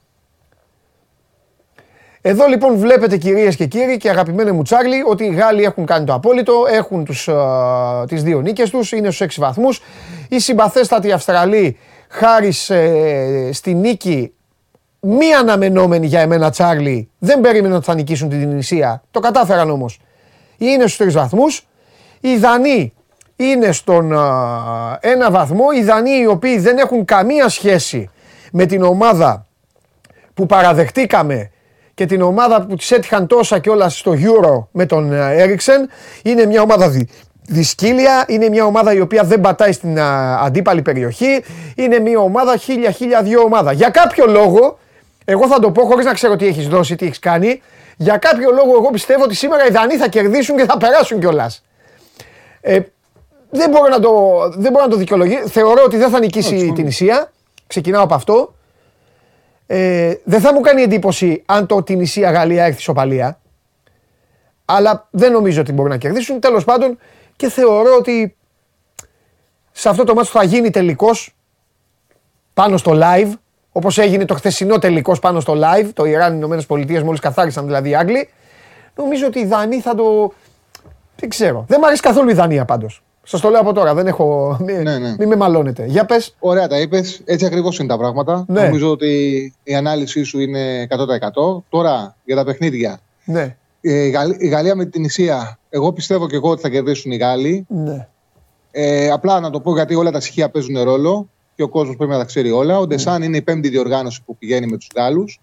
Εδώ 2.21 2.47
λοιπόν 2.47 2.77
βλέπετε 2.77 3.17
κυρίες 3.17 3.57
και 3.57 3.67
κύριοι 3.67 3.97
και 3.97 4.11
αγαπημένοι 4.11 4.53
μου 4.53 4.63
Τσάρλι 4.63 5.03
ότι 5.09 5.25
οι 5.25 5.35
Γάλλοι 5.35 5.63
έχουν 5.63 5.87
κάνει 5.87 6.05
το 6.05 6.13
απόλυτο, 6.15 6.53
έχουν 6.71 7.05
τους, 7.05 7.29
α, 7.29 8.05
τις 8.09 8.23
δύο 8.23 8.41
νίκες 8.41 8.71
τους, 8.71 8.93
είναι 8.93 9.11
στους 9.11 9.21
6 9.21 9.41
βαθμούς. 9.41 9.81
Οι 10.29 10.39
συμπαθέστατοι 10.41 11.13
Αυστραλοί 11.13 11.79
χάρη 12.09 12.53
σε- 12.53 13.53
στη 13.53 13.75
νίκη 13.75 14.33
μη 15.01 15.33
αναμενόμενη 15.35 16.07
για 16.07 16.21
εμένα 16.21 16.51
Τσάρλι, 16.51 17.09
δεν 17.19 17.41
περίμεναν 17.41 17.77
ότι 17.77 17.85
θα 17.87 17.95
νικήσουν 17.95 18.29
την 18.29 18.39
Τινησία, 18.41 19.03
το 19.11 19.21
κατάφεραν 19.21 19.71
όμως. 19.71 20.01
Είναι 20.59 20.87
στους 20.87 20.97
3 20.97 21.13
βαθμούς. 21.13 21.67
Οι 22.21 22.37
Δανείοι 22.37 22.93
είναι 23.37 23.73
στον 23.73 24.13
α, 24.19 24.99
ένα 25.01 25.31
βαθμό, 25.31 25.65
οι 25.75 25.83
Δανείοι 25.83 26.19
οι 26.23 26.27
οποίοι 26.27 26.59
δεν 26.59 26.79
έχουν 26.79 27.05
καμία 27.05 27.49
σχέση 27.49 28.11
με 28.53 28.67
την 28.67 28.83
ομάδα 28.83 29.47
που 30.35 30.47
παραδεχτήκαμε 30.47 31.51
και 31.95 32.07
την 32.07 32.23
ομάδα 32.23 32.67
που 32.67 32.77
τις 32.77 32.91
έτυχαν 32.91 33.27
τόσα 33.27 33.59
κιόλας 33.59 33.99
στο 33.99 34.13
Euro 34.13 34.67
με 34.71 34.87
τον 34.87 35.13
Έριξεν 35.13 35.89
είναι 36.23 36.47
μια 36.47 36.63
ομάδα 36.63 36.89
δι, 36.89 37.09
δυσκύλια, 37.49 38.25
είναι 38.29 38.49
μια 38.49 38.65
ομάδα 38.65 38.93
η 38.93 39.01
οποία 39.01 39.23
δεν 39.23 39.41
πατάει 39.41 39.73
στην 39.73 40.01
αντίπαλη 40.41 40.83
περιοχή, 40.83 41.45
είναι 41.75 41.99
μια 41.99 42.19
ομάδα 42.19 42.57
χίλια 42.57 42.91
χίλια 42.91 43.23
δύο 43.23 43.43
ομάδα. 43.43 43.73
Για 43.73 43.89
κάποιο 43.89 44.27
λόγο, 44.27 44.79
εγώ 45.25 45.47
θα 45.47 45.59
το 45.59 45.71
πω 45.71 45.85
χωρίς 45.85 46.05
να 46.05 46.13
ξέρω 46.13 46.37
τι 46.37 46.47
έχεις 46.47 46.69
δώσει, 46.69 46.97
τι 46.97 47.07
έχεις 47.07 47.19
κάνει, 47.19 47.63
για 47.97 48.17
κάποιο 48.17 48.51
λόγο 48.51 48.77
εγώ 48.77 48.91
πιστεύω 48.91 49.23
ότι 49.23 49.35
σήμερα 49.35 49.67
οι 49.67 49.71
Δανείοι 49.71 49.97
θα 49.97 50.09
κερδίσουν 50.09 50.57
και 50.57 50.65
θα 50.65 50.77
περάσουν 50.77 51.21
κιόλας. 51.21 51.65
Ε, 52.61 52.81
δεν 53.51 53.71
μπορώ 53.71 53.89
να 53.89 54.01
το, 54.01 54.11
δεν 54.57 54.73
μπορώ 54.73 54.85
να 54.85 54.91
το 54.91 54.97
δικαιολογήσω. 54.97 55.49
Θεωρώ 55.49 55.83
ότι 55.85 55.97
δεν 55.97 56.11
θα 56.11 56.19
νικήσει 56.19 56.73
την 56.75 56.87
Ισία. 56.87 57.33
Ξεκινάω 57.67 58.03
από 58.03 58.15
αυτό. 58.15 58.55
Ε, 59.67 60.15
δεν 60.25 60.41
θα 60.41 60.53
μου 60.53 60.61
κάνει 60.61 60.83
εντύπωση 60.83 61.43
αν 61.47 61.67
το 61.67 61.83
την 61.83 62.01
Ισία 62.01 62.31
Γαλλία 62.31 62.65
έρθει 62.65 62.81
σοπαλία. 62.81 63.41
Αλλά 64.65 65.09
δεν 65.11 65.33
νομίζω 65.33 65.61
ότι 65.61 65.73
μπορεί 65.73 65.89
να 65.89 65.97
κερδίσουν. 65.97 66.41
Τέλος 66.41 66.65
πάντων 66.65 66.99
και 67.39 67.49
θεωρώ 67.49 67.97
ότι 67.99 68.37
σε 69.73 69.89
αυτό 69.89 70.05
το 70.05 70.15
μάτι 70.15 70.29
θα 70.29 70.45
γίνει 70.45 70.71
τελικός 70.71 71.35
πάνω 72.55 72.77
στο 72.77 72.93
live. 72.95 73.33
Όπως 73.73 73.99
έγινε 73.99 74.25
το 74.25 74.35
χθεσινό 74.35 74.79
τελικός 74.79 75.19
πάνω 75.19 75.41
στο 75.41 75.55
live. 75.57 75.89
Το 75.93 76.05
Ιράν, 76.05 76.33
οι 76.33 76.37
Ηνωμένες 76.37 76.67
Πολιτείες 76.67 77.03
μόλις 77.03 77.21
καθάρισαν 77.21 77.65
δηλαδή 77.65 77.89
οι 77.89 77.95
Άγγλοι. 77.95 78.29
Νομίζω 78.95 79.27
ότι 79.27 79.39
οι 79.39 79.47
Δανείοι 79.47 79.81
θα 79.81 79.95
το... 79.95 80.33
Δεν 81.17 81.29
ξέρω. 81.29 81.65
Δεν 81.69 81.79
μου 81.81 81.87
αρέσει 81.87 82.03
καθόλου 82.03 82.31
η 82.31 82.33
Δανία 82.33 82.65
πάντως. 82.65 83.03
Σας 83.23 83.41
το 83.41 83.49
λέω 83.49 83.61
από 83.61 83.73
τώρα, 83.73 83.95
δεν 83.95 84.07
έχω. 84.07 84.57
Ναι, 84.61 84.99
ναι. 84.99 85.15
Μην 85.19 85.29
με 85.29 85.37
μαλώνετε. 85.37 85.85
Για 85.85 86.05
πες. 86.05 86.35
Ωραία 86.39 86.69
τα 86.69 86.81
είπες. 86.81 87.21
Έτσι 87.25 87.47
ακριβώς 87.47 87.79
είναι 87.79 87.89
τα 87.89 87.99
πράγματα. 87.99 88.45
Ναι. 88.49 88.63
Νομίζω 88.63 88.91
ότι 88.91 89.55
η 89.63 89.75
ανάλυση 89.75 90.23
σου 90.23 90.41
είναι 90.41 90.87
100%. 90.91 91.63
Τώρα 91.69 92.17
για 92.25 92.37
τα 92.37 92.45
παιχνίδια. 92.45 93.01
Ναι. 93.25 93.57
Ε, 93.81 94.11
η 94.39 94.49
Γαλλία 94.49 94.75
με 94.75 94.85
την 94.85 95.05
Ισία, 95.05 95.58
εγώ 95.71 95.93
πιστεύω 95.93 96.27
και 96.27 96.37
εγώ 96.37 96.51
ότι 96.51 96.61
θα 96.61 96.69
κερδίσουν 96.69 97.13
οι 97.13 97.17
Γάλλοι. 97.17 97.67
Ναι. 97.69 98.09
Ε, 98.71 99.11
απλά 99.11 99.41
να 99.41 99.51
το 99.51 99.61
πω 99.61 99.75
γιατί 99.75 99.95
όλα 99.95 100.11
τα 100.11 100.21
στοιχεία 100.21 100.51
παίζουν 100.51 100.83
ρόλο 100.83 101.29
και 101.55 101.63
ο 101.63 101.69
κόσμος 101.69 101.97
πρέπει 101.97 102.13
να 102.13 102.19
τα 102.19 102.25
ξέρει 102.25 102.51
όλα. 102.51 102.79
Ο 102.79 102.87
Ντεσάν 102.87 103.23
είναι 103.23 103.37
η 103.37 103.43
πέμπτη 103.43 103.69
διοργάνωση 103.69 104.23
που 104.25 104.37
πηγαίνει 104.37 104.67
με 104.67 104.77
τους 104.77 104.89
Γάλλους. 104.97 105.41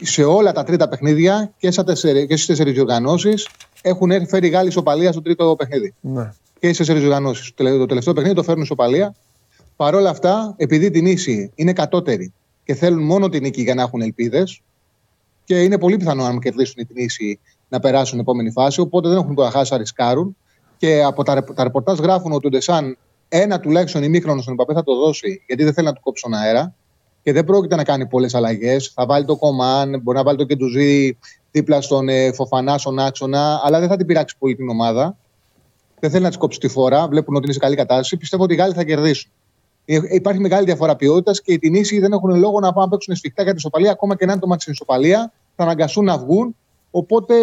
Σε 0.00 0.24
όλα 0.24 0.52
τα 0.52 0.64
τρίτα 0.64 0.88
παιχνίδια 0.88 1.52
και 1.58 1.70
στις 1.70 2.46
τέσσερις 2.46 2.72
διοργανώσεις 2.72 3.48
έχουν 3.82 4.26
φέρει 4.28 4.46
οι 4.46 4.50
Γάλλοι 4.50 4.68
ισοπαλία 4.68 5.12
στο 5.12 5.22
τρίτο 5.22 5.56
παιχνίδι. 5.58 5.94
Ναι 6.00 6.32
και 6.58 6.66
στις 6.66 6.76
τέσσερις 6.76 7.00
διοργανώσεις. 7.00 7.54
Το 7.54 7.86
τελευταίο 7.86 8.14
παιχνίδι 8.14 8.34
το 8.34 8.42
φέρνουν 8.42 8.62
ισοπαλία. 8.62 9.14
Παρ' 9.76 9.94
όλα 9.94 10.10
αυτά, 10.10 10.54
επειδή 10.56 10.90
την 10.90 11.06
ίση 11.06 11.50
είναι 11.54 11.72
κατώτερη 11.72 12.32
και 12.64 12.74
θέλουν 12.74 13.04
μόνο 13.04 13.28
την 13.28 13.42
νίκη 13.42 13.62
για 13.62 13.74
να 13.74 13.82
έχουν 13.82 14.00
ελπίδες, 14.00 14.62
και 15.44 15.62
είναι 15.62 15.78
πολύ 15.78 15.96
πιθανό 15.96 16.24
αν 16.24 16.40
κερδίσουν 16.40 16.86
την 16.86 16.96
ίση 16.96 17.40
να 17.68 17.80
περάσουν 17.80 18.06
στην 18.06 18.20
επόμενη 18.20 18.50
φάση. 18.50 18.80
Οπότε 18.80 19.08
δεν 19.08 19.18
έχουν 19.18 19.34
το 19.34 19.42
χάσει 19.42 19.72
να 19.72 19.78
ρισκάρουν. 19.78 20.36
Και 20.76 21.02
από 21.02 21.22
τα, 21.22 21.44
τα 21.44 21.62
ρεπορτάζ 21.62 21.98
γράφουν 21.98 22.32
ότι 22.32 22.46
ο 22.46 22.50
Ντεσάν 22.50 22.98
ένα 23.28 23.60
τουλάχιστον 23.60 24.02
ημίχρονο 24.02 24.40
στον 24.40 24.52
Ιμπαπέ 24.52 24.74
θα 24.74 24.82
το 24.82 24.94
δώσει, 24.94 25.42
γιατί 25.46 25.64
δεν 25.64 25.72
θέλει 25.72 25.86
να 25.86 25.92
του 25.92 26.00
κόψει 26.00 26.22
τον 26.22 26.34
αέρα 26.34 26.74
και 27.22 27.32
δεν 27.32 27.44
πρόκειται 27.44 27.76
να 27.76 27.84
κάνει 27.84 28.06
πολλές 28.06 28.34
αλλαγές. 28.34 28.92
Θα 28.94 29.06
βάλει 29.06 29.24
το 29.24 29.36
Κομάν, 29.36 30.00
μπορεί 30.02 30.16
να 30.16 30.24
βάλει 30.24 30.38
το 30.38 30.44
Κεντουζί 30.44 31.18
δίπλα 31.50 31.80
στον 31.80 32.08
ε, 32.08 32.32
Φοφανά, 32.32 32.78
στον 32.78 32.98
άξονα, 32.98 33.60
αλλά 33.64 33.80
δεν 33.80 33.88
θα 33.88 33.96
την 33.96 34.06
πειράξει 34.06 34.36
πολύ 34.38 34.54
την 34.54 34.68
ομάδα 34.68 35.16
δεν 36.00 36.10
θέλει 36.10 36.22
να 36.22 36.28
της 36.28 36.38
κόψει 36.38 36.58
τη 36.58 36.68
φορά, 36.68 37.08
βλέπουν 37.08 37.34
ότι 37.34 37.44
είναι 37.44 37.52
σε 37.52 37.58
καλή 37.58 37.76
κατάσταση. 37.76 38.16
Πιστεύω 38.16 38.42
ότι 38.42 38.54
οι 38.54 38.56
Γάλλοι 38.56 38.74
θα 38.74 38.84
κερδίσουν. 38.84 39.30
Ε, 39.84 39.98
υπάρχει 40.10 40.40
μεγάλη 40.40 40.64
διαφορά 40.64 40.96
ποιότητας 40.96 41.42
και 41.42 41.52
οι 41.52 41.58
Τινήσοι 41.58 42.00
δεν 42.00 42.12
έχουν 42.12 42.38
λόγο 42.38 42.60
να 42.60 42.72
πάνε 42.72 42.84
να 42.84 42.88
παίξουν 42.88 43.14
σφιχτά 43.14 43.42
για 43.42 43.50
την 43.50 43.58
ισοπαλία. 43.58 43.90
Ακόμα 43.90 44.16
και 44.16 44.26
να 44.26 44.32
είναι 44.32 44.40
το 44.40 44.46
μάτι 44.46 44.60
στην 44.60 44.72
ισοπαλία, 44.72 45.32
θα 45.56 45.62
αναγκαστούν 45.62 46.04
να 46.04 46.18
βγουν. 46.18 46.56
Οπότε 46.90 47.34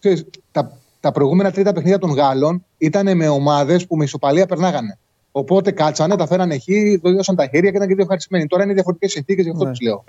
ξέρεις, 0.00 0.24
τα, 0.52 0.78
τα 1.00 1.12
προηγούμενα 1.12 1.50
τρίτα 1.50 1.72
παιχνίδια 1.72 1.98
των 1.98 2.10
Γάλλων 2.10 2.64
ήταν 2.78 3.16
με 3.16 3.28
ομάδες 3.28 3.86
που 3.86 3.96
με 3.96 4.04
ισοπαλία 4.04 4.46
περνάγανε. 4.46 4.98
Οπότε 5.32 5.70
κάτσανε, 5.70 6.16
τα 6.16 6.26
φέρανε 6.26 6.54
εκεί, 6.54 7.00
το 7.02 7.12
δώσαν 7.12 7.36
τα 7.36 7.46
χέρια 7.46 7.70
και 7.70 7.76
ήταν 7.76 7.88
και 7.88 7.94
δύο 7.94 8.02
ευχαριστημένοι. 8.02 8.46
Τώρα 8.46 8.64
είναι 8.64 8.72
διαφορετικές 8.72 9.12
συνθήκες, 9.12 9.44
γι' 9.44 9.50
αυτό 9.50 9.64
ναι. 9.64 9.70
τους 9.70 9.80
λέω. 9.80 10.04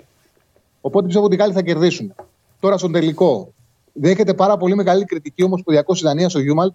Οπότε 0.80 1.04
πιστεύω 1.04 1.26
ότι 1.26 1.34
οι 1.34 1.38
Γάλλοι 1.38 1.52
θα 1.52 1.62
κερδίσουν. 1.62 2.14
Τώρα 2.60 2.78
στον 2.78 2.92
τελικό. 2.92 3.52
Δέχεται 3.92 4.34
πάρα 4.34 4.56
πολύ 4.56 4.74
μεγάλη 4.74 5.04
κριτική 5.04 5.42
όμως 5.42 5.62
που 5.62 5.70
διακόσι 5.70 6.04
Δανία 6.04 6.28
στο 6.28 6.38
Γιούλμαντ 6.38 6.72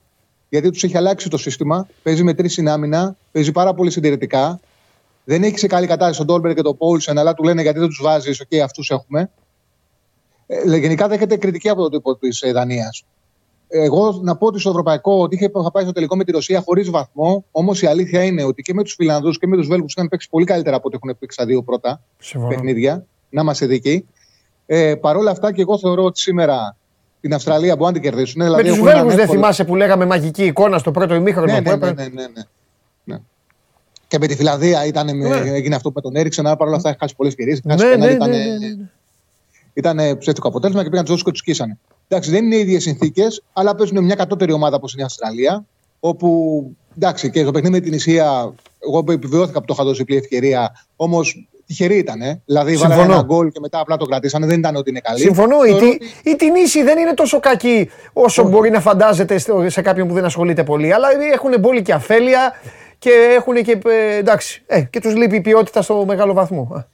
γιατί 0.50 0.70
τους 0.70 0.84
έχει 0.84 0.98
αλλάξει 0.98 1.30
το 1.30 1.38
σύστημα. 1.38 1.88
Παίζει 2.04 2.24
με 2.24 2.34
τρεις 2.34 2.54
στην 2.54 2.78
άμυνα, 2.78 3.16
παίζει 3.32 3.52
πάρα 3.52 3.74
πολύ 3.74 3.92
συντηρητικά. 3.92 4.60
Δεν 5.24 5.44
έχει 5.44 5.58
σε 5.58 5.68
καλή 5.68 5.88
κατάσταση 5.88 6.18
τον 6.18 6.28
Ντόλμπερ 6.28 6.54
και 6.54 6.62
τον 6.62 6.78
Πόλσεν, 6.78 7.18
αλλά 7.18 7.34
του 7.34 7.44
λένε 7.44 7.62
γιατί 7.62 7.80
δεν 7.80 7.88
τους 7.88 8.00
βάζεις, 8.02 8.42
OK, 8.42 8.48
okay, 8.52 8.58
αυτούς 8.58 8.90
έχουμε. 8.90 9.30
Ε, 10.52 10.78
γενικά 10.78 11.08
δέχεται 11.08 11.38
κριτική 11.38 11.70
από 11.70 11.82
το 11.82 11.90
τύπο 11.90 12.16
της 12.16 12.42
ε, 12.42 12.52
Δανίας. 12.52 13.04
Εγώ 13.68 14.20
να 14.22 14.36
πω 14.36 14.48
ότι 14.48 14.60
στο 14.60 14.70
ευρωπαϊκό 14.70 15.22
ότι 15.22 15.36
είχε, 15.36 15.52
θα 15.64 15.72
πάει 15.72 15.84
στο 15.84 15.92
τελικό 15.92 16.16
με 16.16 16.24
τη 16.24 16.32
Ρωσία 16.32 16.62
χωρίς 16.62 16.90
βαθμό. 16.90 17.46
Όμως 17.52 17.82
η 17.82 17.88
αλήθεια 17.88 18.24
είναι 18.24 18.44
ότι 18.44 18.62
και 18.62 18.74
με 18.74 18.84
τους 18.84 18.94
Φιλανδούς 18.94 19.40
και 19.40 19.48
με 19.48 19.58
τους 19.58 19.68
Βέλγους 19.68 19.94
είχαν 19.94 20.08
παίξει 20.10 20.30
πολύ 20.30 20.46
καλύτερα 20.46 20.76
από 20.76 20.88
ό,τι 20.88 20.98
έχουν 21.02 21.18
παίξει 21.20 21.38
τα 21.38 21.46
δύο 21.46 21.62
πρώτα 21.62 22.02
Συμφωνώ. 22.20 22.50
παιχνίδια. 22.50 23.06
Να 23.30 23.42
είμαστε 23.42 23.66
δίκαιοι. 23.66 24.06
Ε, 24.66 24.96
Παρ' 24.96 25.18
όλα 25.18 25.32
αυτά 25.32 25.54
και 25.54 25.62
εγώ 25.62 25.78
θεωρώ 25.78 26.04
ότι 26.04 26.20
σήμερα 26.20 26.76
την 27.22 27.34
Αυστραλία 27.34 27.78
που 27.78 27.86
αν 27.86 27.94
την 27.94 28.02
κερδίσουν. 28.02 28.44
Δηλαδή 28.44 28.70
με 28.70 28.76
του 28.76 28.84
Βέλγους 28.84 29.16
δεν 29.16 29.28
θυμάσαι 29.28 29.64
που 29.64 29.76
λέγαμε 29.76 30.06
μαγική 30.06 30.46
εικόνα 30.46 30.78
στο 30.78 30.92
πρώτο 30.92 31.16
ημίχρονο 31.16 31.54
ναι, 31.54 31.60
ναι, 31.60 31.76
ναι, 31.76 31.92
ναι, 31.92 32.08
ναι, 32.08 32.44
ναι. 33.04 33.18
Και 34.08 34.18
με 34.20 34.28
τη 34.28 34.36
Φιλανδία 34.36 34.86
ήταν, 34.86 35.18
ναι. 35.18 35.30
έγινε 35.30 35.76
αυτό 35.76 35.90
που 35.90 35.96
με 35.96 36.02
τον 36.02 36.16
έριξε, 36.16 36.42
αλλά 36.42 36.56
παρόλα 36.56 36.76
αυτά 36.76 36.90
έχεις 36.90 37.02
χάσει 37.02 37.16
πολλές 37.16 37.34
ευκαιρίες. 37.34 37.62
Ναι, 37.64 37.76
ναι, 37.76 37.96
ναι, 37.96 38.28
ναι, 38.28 38.90
Ήταν 39.74 40.18
ψεύτικο 40.18 40.48
αποτέλεσμα 40.48 40.84
και 40.84 40.90
πήγαν 40.90 41.06
τους 41.06 41.24
και 41.24 41.32
τους 41.32 41.40
σκίσανε. 41.40 41.78
Εντάξει, 42.08 42.32
δεν 42.32 42.46
είναι 42.46 42.56
οι 42.56 42.60
ίδιες 42.60 42.84
συνθήκες, 42.84 43.44
αλλά 43.54 43.76
παίζουν 43.76 44.04
μια 44.04 44.16
κατώτερη 44.16 44.52
ομάδα 44.52 44.76
όπως 44.76 44.94
είναι 44.94 45.02
η 45.02 45.06
Αυστραλία. 45.06 45.66
Όπου 46.00 46.62
εντάξει, 46.96 47.30
και 47.30 47.42
στο 47.42 47.52
παιχνίδι 47.52 47.76
με 47.76 47.80
την 47.80 47.94
Ισία, 47.94 48.54
εγώ 48.80 48.98
επιβεβαιώθηκα 48.98 49.60
που 49.60 49.66
το 49.66 49.74
είχα 49.78 49.84
δώσει 49.84 50.04
πλήρη 50.04 50.22
ευκαιρία. 50.22 50.86
Όμως 50.96 51.50
Τυχερή 51.70 51.98
ήταν. 51.98 52.22
Ε. 52.22 52.42
Δηλαδή, 52.46 52.76
βάλανε 52.76 53.02
ένα 53.02 53.22
γκολ 53.22 53.52
και 53.52 53.60
μετά 53.60 53.80
απλά 53.80 53.98
το 53.98 54.06
κρατήσανε. 54.06 54.46
Δεν 54.46 54.60
ήταν 54.60 54.76
ότι 54.76 54.90
είναι 54.90 55.00
καλή. 55.00 55.20
Συμφωνώ. 55.20 55.64
Η, 55.64 55.72
ότι... 55.72 56.00
η 56.24 56.36
την 56.36 56.56
ίση 56.56 56.84
δεν 56.84 56.98
είναι 56.98 57.14
τόσο 57.14 57.40
κακή 57.40 57.90
όσο 58.14 58.44
μπορεί 58.44 58.70
να 58.70 58.80
φαντάζεται 58.80 59.38
σε 59.68 59.82
κάποιον 59.82 60.08
που 60.08 60.14
δεν 60.14 60.26
ασχολείται 60.26 60.64
πολύ. 60.64 60.94
Αλλά 60.94 61.08
έχουν 61.34 61.62
πολύ 61.62 61.82
και 61.82 61.94
αφέλεια 61.94 62.54
και 63.00 63.10
έχουν 63.38 63.64
και. 63.64 63.80
Ε, 63.86 64.18
εντάξει. 64.18 64.64
Ε, 64.68 64.82
και 64.82 65.00
τους 65.00 65.16
λείπει 65.16 65.36
η 65.36 65.42
ποιότητα 65.42 65.82
στο 65.82 66.06
μεγάλο 66.06 66.34
βαθμό. 66.34 66.86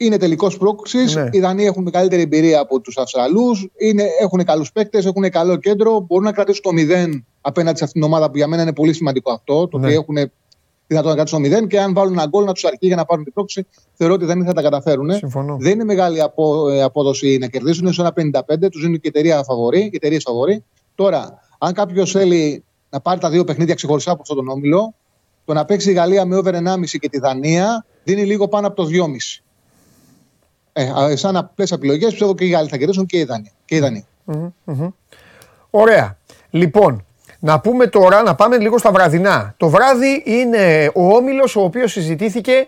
Είναι 0.00 0.16
τελικός 0.16 0.56
πρόκλησης. 0.56 1.14
Ναι. 1.14 1.28
Οι 1.32 1.40
Δανείοι 1.40 1.64
έχουν 1.68 1.82
μεγαλύτερη 1.82 2.22
εμπειρία 2.22 2.60
από 2.60 2.80
τους 2.80 2.96
Αυστραλούς. 2.98 3.68
Έχουν 4.20 4.44
καλούς 4.44 4.72
παίκτες, 4.72 5.06
έχουν 5.06 5.30
καλό 5.30 5.56
κέντρο. 5.56 6.00
Μπορούν 6.00 6.24
να 6.24 6.32
κρατήσουν 6.32 6.62
το 6.62 6.70
0 6.72 7.22
απέναντι 7.40 7.78
σε 7.78 7.84
αυτήν 7.84 8.00
την 8.00 8.10
ομάδα 8.10 8.30
που 8.30 8.36
για 8.36 8.46
μένα 8.46 8.62
είναι 8.62 8.72
πολύ 8.72 8.92
σημαντικό 8.92 9.32
αυτό. 9.32 9.68
Το 9.68 9.78
ναι. 9.78 9.86
ότι 9.86 9.94
έχουν 9.94 10.30
δυνατόν 10.86 11.16
να 11.16 11.26
στο 11.26 11.38
0 11.38 11.66
και 11.66 11.80
αν 11.80 11.94
βάλουν 11.94 12.12
ένα 12.12 12.26
γκολ 12.26 12.44
να 12.44 12.52
τους 12.52 12.64
αρκεί 12.64 12.86
για 12.86 12.96
να 12.96 13.04
πάρουν 13.04 13.24
την 13.24 13.32
πρόκληση, 13.32 13.66
θεωρώ 13.94 14.14
ότι 14.14 14.24
δεν 14.24 14.44
θα 14.44 14.52
τα 14.52 14.62
καταφέρουν. 14.62 15.10
Δεν 15.58 15.72
είναι 15.72 15.84
μεγάλη 15.84 16.22
απο, 16.22 16.68
ε, 16.68 16.82
απόδοση 16.82 17.38
να 17.40 17.46
κερδίσουν. 17.46 17.92
Στο 17.92 18.04
1,55 18.04 18.68
τους 18.70 18.80
δίνουν 18.80 19.00
και 19.00 19.06
η 19.08 19.08
εταιρεία 19.14 19.42
φαβορή, 19.42 19.80
οι 19.80 19.90
εταιρείε 19.92 20.18
φαβορή. 20.20 20.64
Τώρα, 20.94 21.40
αν 21.58 21.72
κάποιος 21.72 22.10
θέλει 22.10 22.64
να 22.90 23.00
πάρει 23.00 23.20
τα 23.20 23.30
δύο 23.30 23.44
παιχνίδια 23.44 23.74
ξεχωριστά 23.74 24.10
από 24.10 24.22
αυτόν 24.22 24.36
τον 24.36 24.48
όμιλο, 24.48 24.94
το 25.44 25.52
να 25.52 25.64
παίξει 25.64 25.90
η 25.90 25.92
Γαλλία 25.92 26.24
με 26.24 26.36
over 26.36 26.54
1,5 26.54 26.98
και 26.98 27.08
τη 27.08 27.18
Δανία 27.18 27.86
δίνει 28.04 28.24
λίγο 28.24 28.48
πάνω 28.48 28.66
από 28.66 28.76
το 28.76 28.88
2,5. 28.88 29.42
Ε, 31.10 31.16
σαν 31.16 31.36
απλέ 31.36 31.64
επιλογές 31.72 32.10
πιστεύω 32.10 32.34
και 32.34 32.44
οι 32.44 32.48
Γάλλοι 32.48 32.68
θα 32.68 32.76
κερδίσουν 32.76 33.06
και 33.06 33.18
οι 33.18 33.24
Δανείοι. 33.24 33.52
Και 33.64 33.76
οι 33.76 33.78
Ωραία. 35.70 36.18
Λοιπόν, 36.50 37.04
να 37.38 37.60
πούμε 37.60 37.86
τώρα, 37.86 38.22
να 38.22 38.34
πάμε 38.34 38.58
λίγο 38.58 38.78
στα 38.78 38.90
βραδινά. 38.90 39.54
Το 39.56 39.68
βράδυ 39.68 40.22
είναι 40.24 40.90
ο 40.94 41.14
Όμιλος 41.14 41.56
ο 41.56 41.60
οποίος 41.60 41.92
συζητήθηκε 41.92 42.66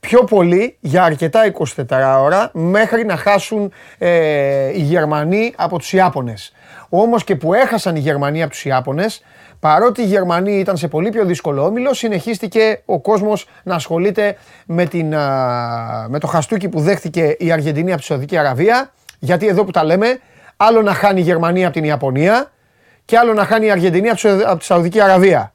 πιο 0.00 0.24
πολύ 0.24 0.76
για 0.80 1.02
αρκετά 1.02 1.52
24 1.88 2.20
ώρα 2.20 2.50
μέχρι 2.52 3.04
να 3.04 3.16
χάσουν 3.16 3.72
ε, 3.98 4.68
οι 4.68 4.80
Γερμανοί 4.80 5.52
από 5.56 5.78
τους 5.78 5.92
Ιάπωνες. 5.92 6.52
Όμως 6.88 7.24
και 7.24 7.36
που 7.36 7.54
έχασαν 7.54 7.96
οι 7.96 8.00
Γερμανοί 8.00 8.42
από 8.42 8.50
τους 8.50 8.64
Ιάπωνες, 8.64 9.22
παρότι 9.60 10.02
οι 10.02 10.04
Γερμανοί 10.04 10.58
ήταν 10.58 10.76
σε 10.76 10.88
πολύ 10.88 11.10
πιο 11.10 11.24
δύσκολο 11.24 11.64
όμιλο, 11.64 11.94
συνεχίστηκε 11.94 12.82
ο 12.84 13.00
κόσμος 13.00 13.46
να 13.62 13.74
ασχολείται 13.74 14.36
με, 14.66 14.84
την, 14.86 15.06
με 16.08 16.18
το 16.20 16.26
χαστούκι 16.26 16.68
που 16.68 16.80
δέχτηκε 16.80 17.36
η 17.38 17.52
Αργεντινή 17.52 17.92
από 17.92 18.00
τη 18.00 18.06
Σαουδική 18.06 18.36
Αραβία, 18.36 18.92
γιατί 19.18 19.46
εδώ 19.46 19.64
που 19.64 19.70
τα 19.70 19.84
λέμε, 19.84 20.20
άλλο 20.56 20.82
να 20.82 20.94
χάνει 20.94 21.20
η 21.20 21.22
Γερμανία 21.22 21.66
από 21.66 21.74
την 21.74 21.84
Ιαπωνία, 21.84 22.50
και 23.04 23.18
άλλο 23.18 23.32
να 23.32 23.44
χάνει 23.44 23.66
η 23.66 23.70
Αργεντινή 23.70 24.08
από 24.46 24.58
τη 24.58 24.64
Σαουδική 24.64 25.00
Αραβία. 25.00 25.52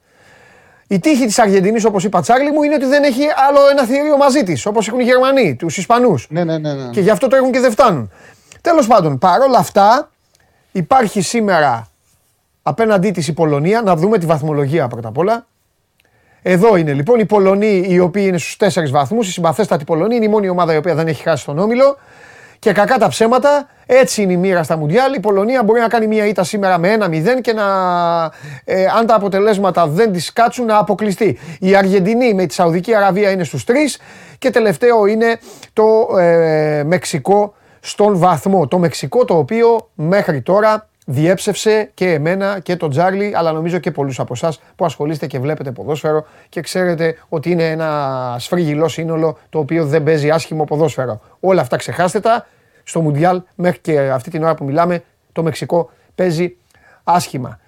Η 0.87 0.99
τύχη 0.99 1.25
της 1.25 1.39
Αργεντινής, 1.39 1.85
όπως 1.85 2.03
είπα, 2.03 2.21
Τσάρλι 2.21 2.51
μου, 2.51 2.63
είναι 2.63 2.73
ότι 2.73 2.85
δεν 2.85 3.03
έχει 3.03 3.23
άλλο 3.49 3.59
ένα 3.71 3.85
θηρίο 3.85 4.17
μαζί 4.17 4.43
της, 4.43 4.65
όπως 4.65 4.87
έχουν 4.87 4.99
οι 4.99 5.03
Γερμανοί, 5.03 5.55
τους 5.55 5.77
Ισπανούς. 5.77 6.27
Ναι, 6.29 6.43
ναι, 6.43 6.57
ναι, 6.57 6.73
ναι. 6.73 6.89
Και 6.89 7.01
γι' 7.01 7.09
αυτό 7.09 7.27
το 7.27 7.35
έχουν 7.35 7.51
και 7.51 7.59
δεν 7.59 7.71
φτάνουν. 7.71 8.11
Τέλος 8.61 8.87
πάντων, 8.87 9.17
παρόλα 9.17 9.57
αυτά, 9.57 10.09
υπάρχει 10.71 11.21
σήμερα 11.21 11.87
απέναντί 12.67 13.11
της 13.11 13.27
η 13.27 13.33
Πολωνία. 13.33 13.81
Να 13.81 13.95
δούμε 13.95 14.17
τη 14.17 14.25
βαθμολογία 14.25 14.87
πρώτα 14.87 15.07
απ' 15.07 15.17
όλα. 15.17 15.47
Εδώ 16.41 16.75
είναι 16.75 16.93
λοιπόν 16.93 17.19
οι 17.19 17.25
Πολωνοί 17.25 17.85
οι 17.87 17.99
οποίοι 17.99 18.23
είναι 18.27 18.37
στους 18.37 18.57
4 18.57 18.89
βαθμούς. 18.91 19.27
Η 19.27 19.31
συμπαθέστατη 19.31 19.83
Πολωνία 19.83 20.15
είναι 20.15 20.25
η 20.25 20.29
μόνη 20.29 20.49
ομάδα 20.49 20.73
η 20.73 20.77
οποία 20.77 20.95
δεν 20.95 21.07
έχει 21.07 21.23
χάσει 21.23 21.45
τον 21.45 21.59
όμιλο. 21.59 21.97
Και 22.59 22.71
κακά 22.71 22.97
τα 22.97 23.07
ψέματα, 23.07 23.69
έτσι 23.85 24.21
είναι 24.21 24.33
η 24.33 24.37
μοίρα 24.37 24.63
στα 24.63 24.77
Μουντιάλ. 24.77 25.13
Η 25.13 25.19
Πολωνία 25.19 25.63
μπορεί 25.63 25.79
να 25.79 25.87
κάνει 25.87 26.07
μια 26.07 26.25
ήττα 26.25 26.43
σήμερα 26.43 26.77
με 26.77 26.97
1-0 26.99 27.41
και 27.41 27.53
να, 27.53 27.65
ε, 28.63 28.85
αν 28.85 29.05
τα 29.05 29.15
αποτελέσματα 29.15 29.87
δεν 29.87 30.11
της 30.11 30.33
κάτσουν, 30.33 30.65
να 30.65 30.77
αποκλειστεί. 30.77 31.39
Η 31.59 31.75
Αργεντινή 31.75 32.33
με 32.33 32.45
τη 32.45 32.53
Σαουδική 32.53 32.95
Αραβία 32.95 33.31
είναι 33.31 33.43
στους 33.43 33.63
τρεις. 33.63 33.99
Και 34.37 34.49
τελευταίο 34.49 35.05
είναι 35.05 35.39
το 35.73 36.17
ε, 36.17 36.83
Μεξικό 36.83 37.53
στον 37.79 38.17
βαθμό. 38.17 38.67
Το 38.67 38.77
Μεξικό 38.77 39.25
το 39.25 39.37
οποίο 39.37 39.89
μέχρι 39.93 40.41
τώρα 40.41 40.89
διέψευσε 41.05 41.91
και 41.93 42.11
εμένα 42.11 42.59
και 42.59 42.75
τον 42.75 42.89
Τζάρλι, 42.89 43.33
αλλά 43.35 43.51
νομίζω 43.51 43.77
και 43.79 43.91
πολλούς 43.91 44.19
από 44.19 44.33
εσάς 44.33 44.61
που 44.75 44.85
ασχολείστε 44.85 45.27
και 45.27 45.39
βλέπετε 45.39 45.71
ποδόσφαιρο 45.71 46.25
και 46.49 46.61
ξέρετε 46.61 47.17
ότι 47.29 47.51
είναι 47.51 47.69
ένα 47.69 48.35
σφρίγιλό 48.39 48.87
σύνολο 48.87 49.37
το 49.49 49.59
οποίο 49.59 49.85
δεν 49.85 50.03
παίζει 50.03 50.29
άσχημο 50.29 50.63
ποδόσφαιρο. 50.63 51.21
Όλα 51.39 51.61
αυτά 51.61 51.77
ξεχάστε 51.77 52.19
τα. 52.19 52.47
Στο 52.83 53.01
Μουντιάλ 53.01 53.41
μέχρι 53.55 53.79
και 53.79 53.99
αυτή 53.99 54.29
την 54.29 54.43
ώρα 54.43 54.55
που 54.55 54.63
μιλάμε 54.63 55.03
το 55.31 55.43
Μεξικό 55.43 55.89
παίζει 56.15 56.55
άσχημα. 57.03 57.59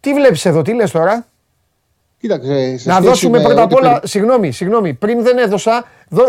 Τι 0.00 0.14
βλέπεις 0.14 0.44
εδώ, 0.44 0.62
τι 0.62 0.74
λες 0.74 0.90
τώρα; 0.90 1.26
Κοίταξε, 2.22 2.78
να 2.84 3.00
δώσουμε 3.00 3.42
πρώτα 3.42 3.62
απ' 3.62 3.74
όλα, 3.74 4.00
συγγνώμη, 4.04 4.50
συγγνώμη, 4.50 4.94
πριν 4.94 5.22
δεν 5.22 5.38
έδωσα, 5.38 5.84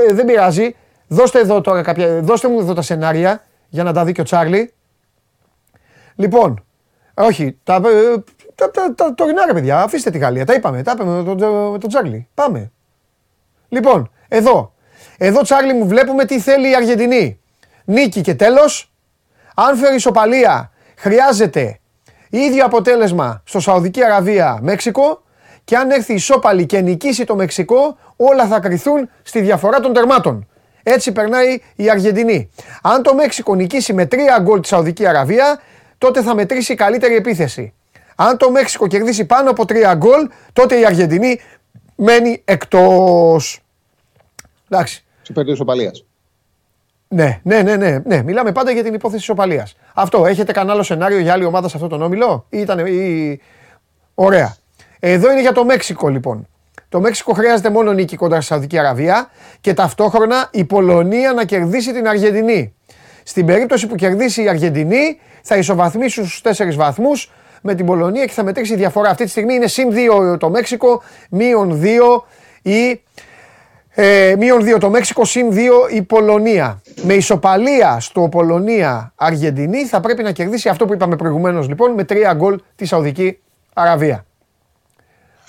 ε, 0.10 0.14
δεν 0.14 0.26
πειράζει, 0.26 0.76
δώστε, 1.08 1.40
εδώ 1.40 1.62
τώρα 1.62 1.82
κάποια, 1.82 2.22
δώστε 2.22 2.48
μου 2.48 2.60
εδώ 2.60 2.74
τα 2.74 2.82
σενάρια 2.82 3.44
για 3.70 3.84
να 3.84 3.94
τα 3.94 4.04
δει 4.04 4.12
και 4.12 4.22
ο 4.22 4.24
Τσάρλι. 4.24 4.74
Λοιπόν, 6.16 6.66
όχι, 7.14 7.58
τα, 7.64 7.76
ε, 7.76 8.24
τα, 8.56 8.72
τα, 8.72 8.94
τα 8.96 9.14
τωρινά 9.14 9.46
ρε 9.46 9.54
παιδιά, 9.54 9.82
αφήστε 9.82 10.10
τη 10.10 10.18
Γαλλία. 10.18 10.46
Τα 10.46 10.54
είπαμε, 10.54 10.84
τα 10.84 10.92
είπαμε 10.96 11.22
με 11.22 11.24
τον, 11.24 11.72
με 11.72 11.78
τον 11.78 11.90
Τσάρλι. 11.90 12.28
Πάμε. 12.34 12.72
Λοιπόν, 13.70 14.12
εδώ. 14.28 14.74
Εδώ 15.18 15.42
Τσάρλι 15.42 15.74
μου 15.74 15.88
βλέπουμε 15.88 16.26
τι 16.26 16.40
θέλει 16.40 16.70
η 16.70 16.76
Αργεντινή. 16.76 17.40
Νίκη 17.86 18.22
και 18.22 18.36
τέλος. 18.36 18.92
Αν 19.56 19.78
φέρει 19.78 19.96
ισοπαλία, 19.96 20.72
χρειάζεται 20.96 21.80
ίδιο 22.30 22.66
αποτέλεσμα 22.66 23.42
στο 23.46 23.60
Σαουδική 23.60 24.04
Αραβία, 24.04 24.60
Μέξικο. 24.62 25.24
Και 25.64 25.76
αν 25.78 25.92
έρθει 25.92 26.14
ισόπαλη 26.14 26.66
και 26.66 26.82
νικήσει 26.82 27.24
το 27.24 27.36
Μεξικό, 27.36 27.98
όλα 28.16 28.48
θα 28.48 28.60
κρυθούν 28.60 29.10
στη 29.24 29.42
διαφορά 29.42 29.80
των 29.80 29.94
τερμάτων. 29.94 30.48
Έτσι 30.84 31.12
περνάει 31.12 31.62
η 31.76 31.90
Αργεντινή. 31.90 32.50
Αν 32.82 33.04
το 33.04 33.16
Μέξικο 33.16 33.56
νικήσει 33.56 33.94
με 33.94 34.06
τρία 34.06 34.40
γκολ 34.42 34.60
τη 34.60 34.68
Σαουδική 34.68 35.08
Αραβία, 35.08 35.62
τότε 36.04 36.22
θα 36.22 36.36
μετρήσει 36.36 36.76
καλύτερη 36.76 37.16
επίθεση. 37.16 37.74
Αν 38.16 38.38
το 38.38 38.52
Μέξικο 38.52 38.88
κερδίσει 38.88 39.26
πάνω 39.26 39.50
από 39.50 39.66
τρία 39.66 39.94
γκολ, 39.94 40.30
τότε 40.54 40.80
η 40.80 40.86
Αργεντινή 40.86 41.40
μένει 41.96 42.42
εκτός. 42.46 43.60
Εντάξει. 44.70 45.04
Σε 45.22 45.34
περίπτωση 45.34 45.62
οπαλία. 45.62 45.92
Ναι, 47.08 47.40
ναι, 47.44 47.62
ναι, 47.62 47.76
ναι, 47.76 48.02
ναι. 48.06 48.24
Μιλάμε 48.24 48.52
πάντα 48.52 48.72
για 48.72 48.84
την 48.84 48.94
υπόθεση 48.94 49.32
οπαλία. 49.32 49.68
Αυτό. 49.94 50.26
Έχετε 50.26 50.52
κανένα 50.52 50.74
άλλο 50.74 50.84
σενάριο 50.84 51.20
για 51.20 51.34
άλλη 51.34 51.46
ομάδα 51.46 51.68
σε 51.68 51.74
αυτόν 51.76 51.90
τον 51.90 52.02
όμιλο, 52.02 52.46
ή 52.50 52.60
ήταν. 52.60 52.86
Ή... 52.86 53.40
Ωραία. 54.14 54.56
Εδώ 55.00 55.32
είναι 55.32 55.42
για 55.42 55.52
το 55.52 55.66
Μέξικο 55.66 56.10
λοιπόν. 56.10 56.48
Το 56.90 57.00
Μέξικο 57.00 57.34
χρειάζεται 57.34 57.70
μόνο 57.70 57.92
νίκη 57.94 58.16
κοντά 58.16 58.36
στη 58.36 58.46
Σαουδική 58.46 58.78
Αραβία 58.80 59.30
και 59.62 59.74
ταυτόχρονα 59.74 60.48
η 60.52 60.64
Πολωνία 60.64 61.34
να 61.34 61.46
κερδίσει 61.46 61.94
την 61.94 62.08
Αργεντινή. 62.08 62.74
Στην 63.24 63.46
περίπτωση 63.46 63.88
που 63.88 63.96
κερδίσει 63.96 64.44
η 64.44 64.50
Αργεντινή, 64.50 65.20
θα 65.42 65.58
ισοβαθμίσουν 65.58 66.28
στους 66.28 66.42
4 66.58 66.76
βαθμούς 66.76 67.32
με 67.62 67.76
την 67.76 67.86
Πολωνία 67.86 68.26
και 68.26 68.32
θα 68.32 68.44
μετρήσει 68.44 68.76
διαφορά. 68.76 69.10
Αυτή 69.10 69.24
τη 69.24 69.30
στιγμή 69.30 69.54
είναι 69.54 69.68
συν 69.68 69.90
2 70.34 70.40
το 70.40 70.50
Μέξικο, 70.50 71.04
μείον 71.30 71.82
2 71.82 72.24
η. 72.62 73.02
Ε, 73.96 74.36
μείον 74.38 74.62
2 74.76 74.80
το 74.80 74.90
Μέξικο, 74.90 75.26
συν 75.26 75.50
2 75.52 75.56
η 75.92 76.02
Πολωνία. 76.02 76.82
Με 77.02 77.14
ισοπαλία 77.14 78.00
στο 78.00 78.28
Πολωνία-Αργεντινή 78.32 79.86
θα 79.86 80.00
πρέπει 80.00 80.24
να 80.24 80.32
κερδίσει 80.32 80.70
αυτό 80.70 80.86
που 80.86 80.94
είπαμε 80.94 81.16
προηγουμένως 81.16 81.68
λοιπόν 81.68 81.94
με 81.94 82.06
3 82.10 82.16
γκολ 82.36 82.60
τη 82.76 82.86
Σαουδική 82.86 83.40
Αραβία. 83.74 84.26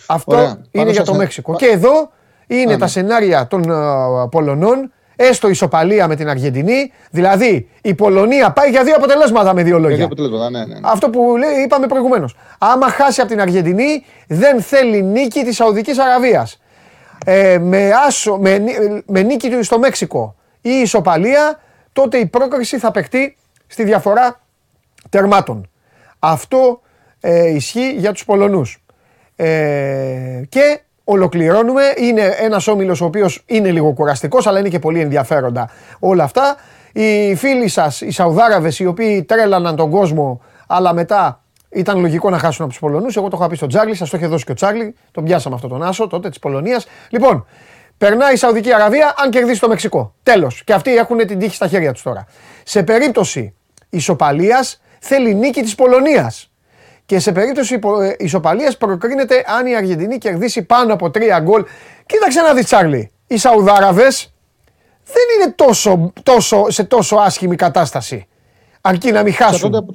Αυτό 0.07 0.59
είναι 0.71 0.91
για 0.91 1.05
το 1.05 1.15
Μέξικο. 1.15 1.57
Και 1.57 1.67
εδώ 1.67 2.11
είναι 2.47 2.77
τα 2.79 2.87
σενάρια 2.87 3.47
των 3.47 3.65
uh, 3.69 4.31
Πολωνών 4.31 4.93
έστω 5.17 5.49
ισοπαλία 5.49 6.09
με 6.09 6.17
την 6.17 6.29
Αργεντινή. 6.29 6.93
Δηλαδή 7.11 7.69
η 7.83 7.95
Πολωνία 7.95 8.51
πάει 8.53 8.71
για 8.71 8.85
δύο 8.85 8.95
αποτελέσματα 8.95 9.55
με 9.55 9.63
δύο 9.63 9.79
λόγια. 9.79 9.97
δύο 9.97 10.05
αποτελέσματα, 10.05 10.51
ναι, 10.51 10.59
ναι, 10.59 10.65
ναι. 10.65 10.81
Αυτό 10.83 11.11
που 11.11 11.37
λέει, 11.37 11.63
είπαμε 11.65 11.87
προηγουμένως. 11.87 12.37
Άμα 12.59 12.89
χάσει 12.89 13.21
από 13.21 13.31
την 13.31 13.41
Αργεντινή, 13.41 14.05
δεν 14.27 14.63
θέλει 14.63 15.03
νίκη 15.03 15.43
της 15.43 15.57
Σαουδικής 15.57 15.99
Αραβίας. 15.99 16.61
Ε, 17.27 17.59
με, 17.59 17.91
άσο, 18.07 18.37
με, 18.37 18.63
με 19.07 19.23
νίκη 19.23 19.51
του 19.51 19.65
στο 19.65 19.79
Μέξικο 19.79 20.35
ή 20.61 20.71
ισοπαλία, 20.71 21.61
τότε 21.93 22.19
η 22.19 22.27
πρόκριση 22.27 22.79
θα 22.79 22.91
παιχτεί 22.91 23.37
στη 23.67 23.85
διαφορά 23.85 24.41
τερμάτων. 25.11 25.71
Αυτό 26.19 26.81
ε, 27.21 27.49
ισχύει 27.49 27.95
για 27.99 28.13
τους 28.13 28.25
Πολωνούς. 28.25 28.85
Ε, 29.37 30.43
και 30.49 30.81
ολοκληρώνουμε. 31.05 31.83
Είναι 31.97 32.23
ένας 32.23 32.69
όμιλος 32.69 33.01
ο 33.01 33.05
οποίος 33.05 33.43
είναι 33.47 33.71
λίγο 33.71 33.93
κουραστικός, 33.93 34.47
αλλά 34.47 34.59
είναι 34.59 34.69
και 34.69 34.79
πολύ 34.79 35.01
ενδιαφέροντα 35.01 35.71
όλα 35.99 36.25
αυτά. 36.25 36.57
Οι 36.93 37.35
φίλοι 37.35 37.69
σας, 37.69 38.01
οι 38.01 38.11
Σαουδάραβες, 38.11 38.79
οι 38.79 38.87
οποίοι 38.87 39.23
τρέλαναν 39.23 39.77
τον 39.77 39.91
κόσμο, 39.91 40.41
αλλά 40.67 40.95
μετά 40.95 41.41
ήταν 41.69 42.01
λογικό 42.01 42.31
να 42.31 42.39
χάσουν 42.39 42.63
από 42.65 42.71
τους 42.71 42.81
Πολωνούς. 42.81 43.17
Εγώ 43.17 43.29
το 43.29 43.37
είχα 43.41 43.49
πει 43.49 43.57
στο 43.57 43.67
Τζάγλι, 43.67 43.95
σας 43.95 44.11
το 44.11 44.17
είχε 44.17 44.27
δώσει 44.27 44.45
και 44.45 44.53
ο 44.53 44.55
Τσάγλι. 44.55 44.95
Τον 45.11 45.25
πιάσαμε 45.25 45.55
αυτό 45.55 45.69
τον 45.69 45.83
Άσο 45.83 46.07
τότε 46.07 46.29
της 46.29 46.39
Πολωνίας. 46.39 46.87
Λοιπόν, 47.09 47.47
περνάει 47.99 48.33
η 48.33 48.37
Σαουδική 48.37 48.73
Αραβία 48.75 49.15
αν 49.17 49.31
κερδίσει 49.31 49.61
το 49.61 49.69
Μεξικό. 49.69 50.15
Τέλος. 50.23 50.65
Και 50.65 50.73
αυτοί 50.73 50.97
έχουν 50.97 51.17
την 51.17 51.39
τύχη 51.39 51.55
στα 51.55 51.69
χέρια 51.69 51.93
τους 51.93 52.03
τώρα. 52.03 52.27
Σε 52.65 52.83
περίπτωση 52.83 53.55
ισοπαλίας 53.91 54.81
θέλει 55.01 55.35
νίκη 55.35 55.63
της 55.63 55.75
Πολωνίας. 55.75 56.53
Και 57.07 57.19
σε 57.19 57.33
περίπτωση 57.33 57.79
ε, 58.03 58.15
ισοπαλίας 58.19 58.77
προκρίνεται 58.77 59.45
αν 59.59 59.67
η 59.67 59.77
Αργεντινή 59.77 60.19
κερδίσει 60.19 60.63
πάνω 60.63 60.93
από 60.93 61.11
τρία 61.11 61.41
γκολ. 61.41 61.65
Κοίταξε 62.07 62.41
να 62.41 62.55
δεις, 62.55 62.65
Τσάρλι. 62.65 63.11
Οι 63.27 63.37
Σαουδάραβες 63.37 64.35
δεν 65.05 65.23
είναι 65.37 65.53
τόσο, 65.57 66.13
τόσο, 66.23 66.71
σε 66.71 66.85
τόσο 66.85 67.17
άσχημη 67.17 67.57
κατάσταση. 67.57 68.27
Αρκεί 68.81 69.13
να 69.13 69.23
μην 69.23 69.35
χάσουν. 69.35 69.75
Από 69.75 69.91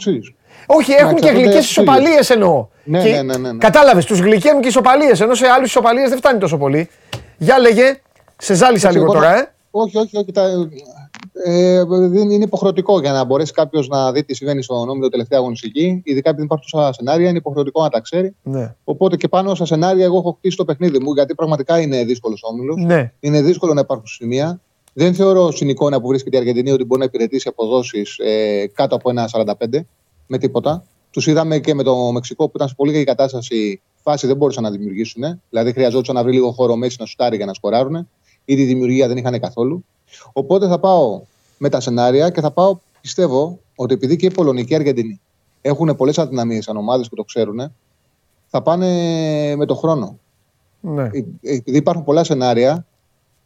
Όχι, 0.65 0.91
έχουν 0.91 1.15
και 1.15 1.30
γλυκές 1.30 1.69
ισοπαλίες 1.69 2.30
εννοώ. 2.30 2.67
Ναι, 2.84 3.04
ναι, 3.04 3.22
ναι, 3.22 3.38
ναι, 3.38 3.52
ναι. 3.52 3.58
Κατάλαβες, 3.58 4.06
τους 4.06 4.19
γλυκαίνουν 4.19 4.62
και 4.62 4.67
ισοπαλίες. 4.67 5.22
Ενώ 5.22 5.34
σε 5.34 5.48
άλλους 5.48 5.67
ισοπαλίες 5.67 6.10
δεν 6.10 6.17
φτάνει 6.17 6.39
τόσο 6.39 6.58
πολύ. 6.58 6.89
Για 7.38 7.60
λέγε, 7.60 8.00
σε 8.38 8.54
ζάλισα 8.54 8.91
λίγο 8.91 9.06
τώρα, 9.06 9.38
ε. 9.38 9.54
Όχι, 9.72 9.98
όχι, 9.98 10.18
όχι. 10.18 10.32
Τα, 10.32 10.70
ε, 11.46 11.80
είναι 12.14 12.44
υποχρεωτικό 12.44 13.00
για 13.00 13.12
να 13.12 13.24
μπορέσει 13.24 13.52
κάποιος 13.52 13.88
να 13.88 14.12
δει 14.12 14.24
τι 14.24 14.34
συμβαίνει 14.34 14.64
στο 14.64 14.86
νόμιμο 14.86 15.08
τελευταία 15.08 15.40
αγωνιστική. 15.40 16.02
Ειδικά 16.06 16.30
επειδή 16.30 16.46
υπάρχουν 16.46 16.68
τόσα 16.72 16.94
σενάρια, 16.94 17.30
είναι 17.30 17.38
υποχρεωτικό 17.38 17.82
να 17.82 17.90
τα 17.90 18.00
ξέρει. 18.00 18.36
Ναι. 18.44 18.76
Οπότε 18.84 19.16
και 19.16 19.28
πάνω 19.28 19.56
στα 19.56 19.66
σενάρια, 19.66 20.06
εγώ 20.06 20.18
έχω 20.18 20.36
χτίσει 20.38 20.58
το 20.58 20.66
παιχνίδι 20.66 21.00
μου, 21.00 21.14
γιατί 21.14 21.36
πραγματικά 21.36 21.80
είναι 21.80 22.04
δύσκολο 22.04 22.38
όμιλο. 22.42 22.76
Ναι. 22.78 23.14
Είναι 23.20 23.42
δύσκολο 23.42 23.74
να 23.74 23.80
υπάρχουν 23.80 24.08
σημεία. 24.08 24.62
Δεν 24.94 25.14
θεωρώ 25.14 25.52
συνικό 25.52 25.90
που 25.90 26.08
βρίσκεται 26.08 26.36
η 26.36 26.40
Αργεντινή 26.40 26.72
ότι 26.72 26.84
μπορεί 26.84 27.00
να 27.00 27.06
υπηρετήσει 27.06 27.48
αποδόσεις 27.48 28.18
ε, 28.18 28.68
κάτω 28.74 28.96
από 28.96 29.10
ένα 29.10 29.30
45 29.32 29.54
με 30.28 30.38
τίποτα. 30.38 30.86
Τους 31.12 31.28
είδαμε 31.28 31.60
και 31.60 31.74
με 31.74 31.84
το 31.84 32.12
Μεξικό 32.12 32.46
που 32.46 32.52
ήταν 32.56 32.68
σε 32.68 32.74
πολύ 32.78 32.92
καλή 32.92 33.04
κατάσταση. 33.04 33.82
Φάση 34.02 34.28
δεν 34.28 34.36
μπορούσαν 34.38 34.64
να 34.64 34.72
δημιουργήσουν. 34.72 35.42
Δηλαδή 35.50 35.72
χρειαζόταν 35.72 36.16
να 36.16 36.24
βρει 36.24 36.32
λίγο 36.32 36.52
χώρο 36.52 36.76
μέση 36.76 36.96
να 37.00 37.06
σουτάρει 37.06 37.36
για 37.36 37.46
να 37.46 37.54
σκοράρουν. 37.54 38.10
Ήδη 38.52 38.64
δημιουργία 38.64 39.08
δεν 39.08 39.18
είχαν 39.18 39.40
καθόλου. 39.40 39.86
Οπότε 40.34 40.68
θα 40.68 40.80
πάω 40.80 41.22
με 41.58 41.70
τα 41.70 41.80
σενάρια 41.80 42.30
και 42.30 42.42
θα 42.42 42.52
πάω, 42.52 42.80
πιστεύω, 43.02 43.60
ότι 43.76 43.94
επειδή 43.94 44.16
και 44.16 44.26
οι 44.26 44.32
Πολωνικοί 44.32 44.68
και 44.68 44.74
οι 44.74 44.76
Αργεντινοί 44.76 45.22
έχουν 45.62 45.96
πολλές 45.96 46.18
αδυναμίες 46.18 46.64
σαν 46.64 46.78
ομάδες 46.78 47.10
που 47.10 47.16
το 47.16 47.24
ξέρουν, 47.24 47.74
θα 48.48 48.62
πάνε 48.62 48.88
με 49.56 49.66
το 49.66 49.76
χρόνο. 49.76 50.18
Ναι. 50.80 51.04
Ε, 51.04 51.24
επειδή 51.42 51.78
υπάρχουν 51.78 52.04
πολλά 52.04 52.24
σενάρια 52.24 52.86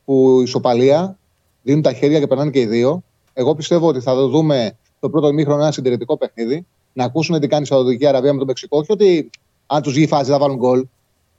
που 0.05 0.39
η 0.39 0.43
ισοπαλία 0.43 1.17
δίνουν 1.63 1.81
τα 1.81 1.93
χέρια 1.93 2.19
και 2.19 2.27
περνάνε 2.27 2.49
και 2.49 2.59
οι 2.59 2.65
δύο, 2.65 3.03
εγώ 3.33 3.55
πιστεύω 3.55 3.87
ότι 3.87 3.99
θα 3.99 4.27
δούμε 4.27 4.77
το 4.99 5.09
πρώτο 5.09 5.27
ημίχρονο 5.27 5.61
ένα 5.61 5.71
συντηρητικό 5.71 6.17
παιχνίδι, 6.17 6.65
να 6.93 7.03
ακούσουν 7.03 7.39
τι 7.39 7.47
κάνει 7.47 7.63
η 7.63 7.65
Σαουδική 7.65 8.05
Αραβία 8.05 8.33
με 8.33 8.39
το 8.39 8.45
Μεξικό, 8.45 8.77
όχι 8.77 8.91
ότι 8.91 9.29
αν 9.67 9.81
τους 9.81 9.93
βγει 9.93 10.07
φάση 10.07 10.31
θα 10.31 10.37
βάλουν 10.37 10.57
γκολ, 10.57 10.85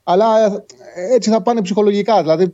αλλά 0.03 0.25
έτσι 1.11 1.29
θα 1.29 1.41
πάνε 1.41 1.61
ψυχολογικά. 1.61 2.21
Δηλαδή, 2.21 2.51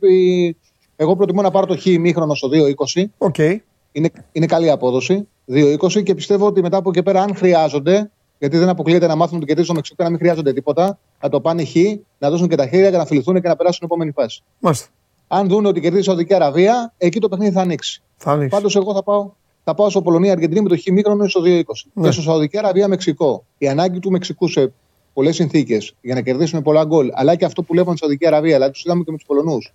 εγώ 0.96 1.16
προτιμώ 1.16 1.42
να 1.42 1.50
πάρω 1.50 1.66
το 1.66 1.76
χ 1.76 1.86
ημίχρονο 1.86 2.34
στο 2.34 2.48
2-20. 2.52 3.04
Okay. 3.18 3.56
Είναι, 3.92 4.10
είναι 4.32 4.46
καλή 4.46 4.70
απόδοση. 4.70 5.28
2-20 5.52 6.02
και 6.02 6.14
πιστεύω 6.14 6.46
ότι 6.46 6.62
μετά 6.62 6.76
από 6.76 6.90
εκεί 6.90 7.02
πέρα, 7.02 7.22
αν 7.22 7.36
χρειάζονται, 7.36 8.10
γιατί 8.38 8.58
δεν 8.58 8.68
αποκλείεται 8.68 9.06
να 9.06 9.16
μάθουν 9.16 9.40
το 9.40 9.46
κερδίσει 9.46 9.66
στο 9.66 9.74
Μεξικό 9.74 9.96
και 9.96 10.02
να 10.02 10.10
μην 10.10 10.18
χρειάζονται 10.18 10.52
τίποτα, 10.52 10.98
να 11.22 11.28
το 11.28 11.40
πάνε 11.40 11.64
χ, 11.64 11.74
να 12.18 12.30
δώσουν 12.30 12.48
και 12.48 12.56
τα 12.56 12.66
χέρια 12.66 12.90
και 12.90 12.96
να 12.96 13.04
φιληθούν 13.06 13.40
και 13.40 13.48
να 13.48 13.56
περάσουν 13.56 13.74
στην 13.74 13.86
επόμενη 13.86 14.10
φάση. 14.10 14.42
Μάλιστα. 14.58 14.86
Αν 15.28 15.48
δουν 15.48 15.66
ότι 15.66 15.80
κερδίζει 15.80 16.02
η 16.02 16.04
Σαουδική 16.04 16.34
Αραβία, 16.34 16.92
εκεί 16.98 17.20
το 17.20 17.28
παιχνίδι 17.28 17.52
θα 17.52 17.60
ανοίξει. 17.60 18.02
Θα 18.16 18.30
ανοίξει. 18.30 18.48
Πάντως, 18.48 18.76
εγώ 18.76 18.94
θα 18.94 19.02
πάω, 19.02 19.30
θα 19.64 19.74
πάω 19.74 19.90
στο 19.90 20.02
Πολωνία 20.02 20.32
Αργεντινή 20.32 20.60
με 20.60 20.68
το 20.68 20.76
χ 20.76 20.82
μήκρονο 20.92 21.28
στο 21.28 21.40
2-20. 21.40 21.44
Ναι. 21.92 22.06
Και 22.06 22.10
στο 22.10 22.22
Σαουδική 22.22 22.58
Αραβία 22.58 22.88
Μεξικό. 22.88 23.44
Η 23.58 23.68
ανάγκη 23.68 23.98
του 23.98 24.10
Μεξικού 24.10 24.48
σε 24.48 24.72
πολλές 25.12 25.34
συνθήκες 25.34 25.94
για 26.00 26.14
να 26.14 26.20
κερδίσουν 26.20 26.62
πολλά 26.62 26.84
γκολ, 26.84 27.08
αλλά 27.12 27.34
και 27.34 27.44
αυτό 27.44 27.62
που 27.62 27.74
λέγουν 27.74 27.90
στη 27.90 27.98
Σαουδική 28.00 28.26
Αραβία, 28.26 28.56
αλλά 28.56 28.70
τους 28.70 28.84
είδαμε 28.84 29.02
και 29.02 29.10
με 29.10 29.16
τους 29.16 29.26
Πολωνούς 29.26 29.72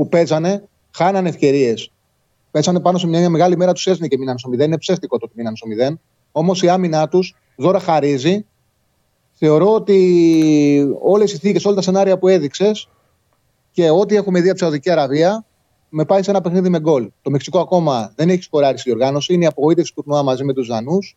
που 0.00 0.08
παίζανε, 0.08 0.68
χάνανε 0.90 1.28
ευκαιρίες 1.28 1.90
Πέσανε 2.50 2.80
πάνω 2.80 2.98
σε 2.98 3.06
μια 3.06 3.30
μεγάλη 3.30 3.56
μέρα, 3.56 3.72
τους 3.72 3.86
έσνε 3.86 4.06
και 4.06 4.18
μείναν 4.18 4.38
στο 4.38 4.50
0. 4.50 4.60
Είναι 4.60 4.78
ψεύτικο 4.78 5.18
το 5.18 5.24
ότι 5.24 5.34
μείναν 5.36 5.56
στο 5.56 5.66
0. 5.90 5.94
Όμως 6.32 6.62
η 6.62 6.68
άμυνά 6.68 7.08
τους 7.08 7.36
δώρα 7.56 7.80
χαρίζει. 7.80 8.46
Θεωρώ 9.32 9.74
ότι 9.74 10.96
όλες 11.02 11.32
οι 11.32 11.36
συνθήκε, 11.36 11.66
όλα 11.66 11.76
τα 11.76 11.82
σενάρια 11.82 12.18
που 12.18 12.28
έδειξες 12.28 12.88
και 13.72 13.90
ό,τι 13.90 14.14
έχουμε 14.14 14.40
δει 14.40 14.48
από 14.48 14.58
τη 14.58 14.64
Σαουδική 14.64 14.90
Αραβία 14.90 15.44
με 15.88 16.04
πάει 16.04 16.22
σε 16.22 16.30
ένα 16.30 16.40
παιχνίδι 16.40 16.68
με 16.68 16.80
γκολ. 16.80 17.10
Το 17.22 17.30
Μεξικό 17.30 17.58
ακόμα 17.58 18.12
δεν 18.16 18.28
έχει 18.28 18.42
σκοράρει 18.42 18.78
στη 18.78 18.90
διοργάνωση. 18.90 19.34
Είναι 19.34 19.44
η 19.44 19.46
απογοήτευση 19.46 19.94
του 19.94 20.02
τουρνουά 20.02 20.22
μαζί 20.22 20.44
με 20.44 20.52
τους 20.52 20.68
Δανούς. 20.68 21.16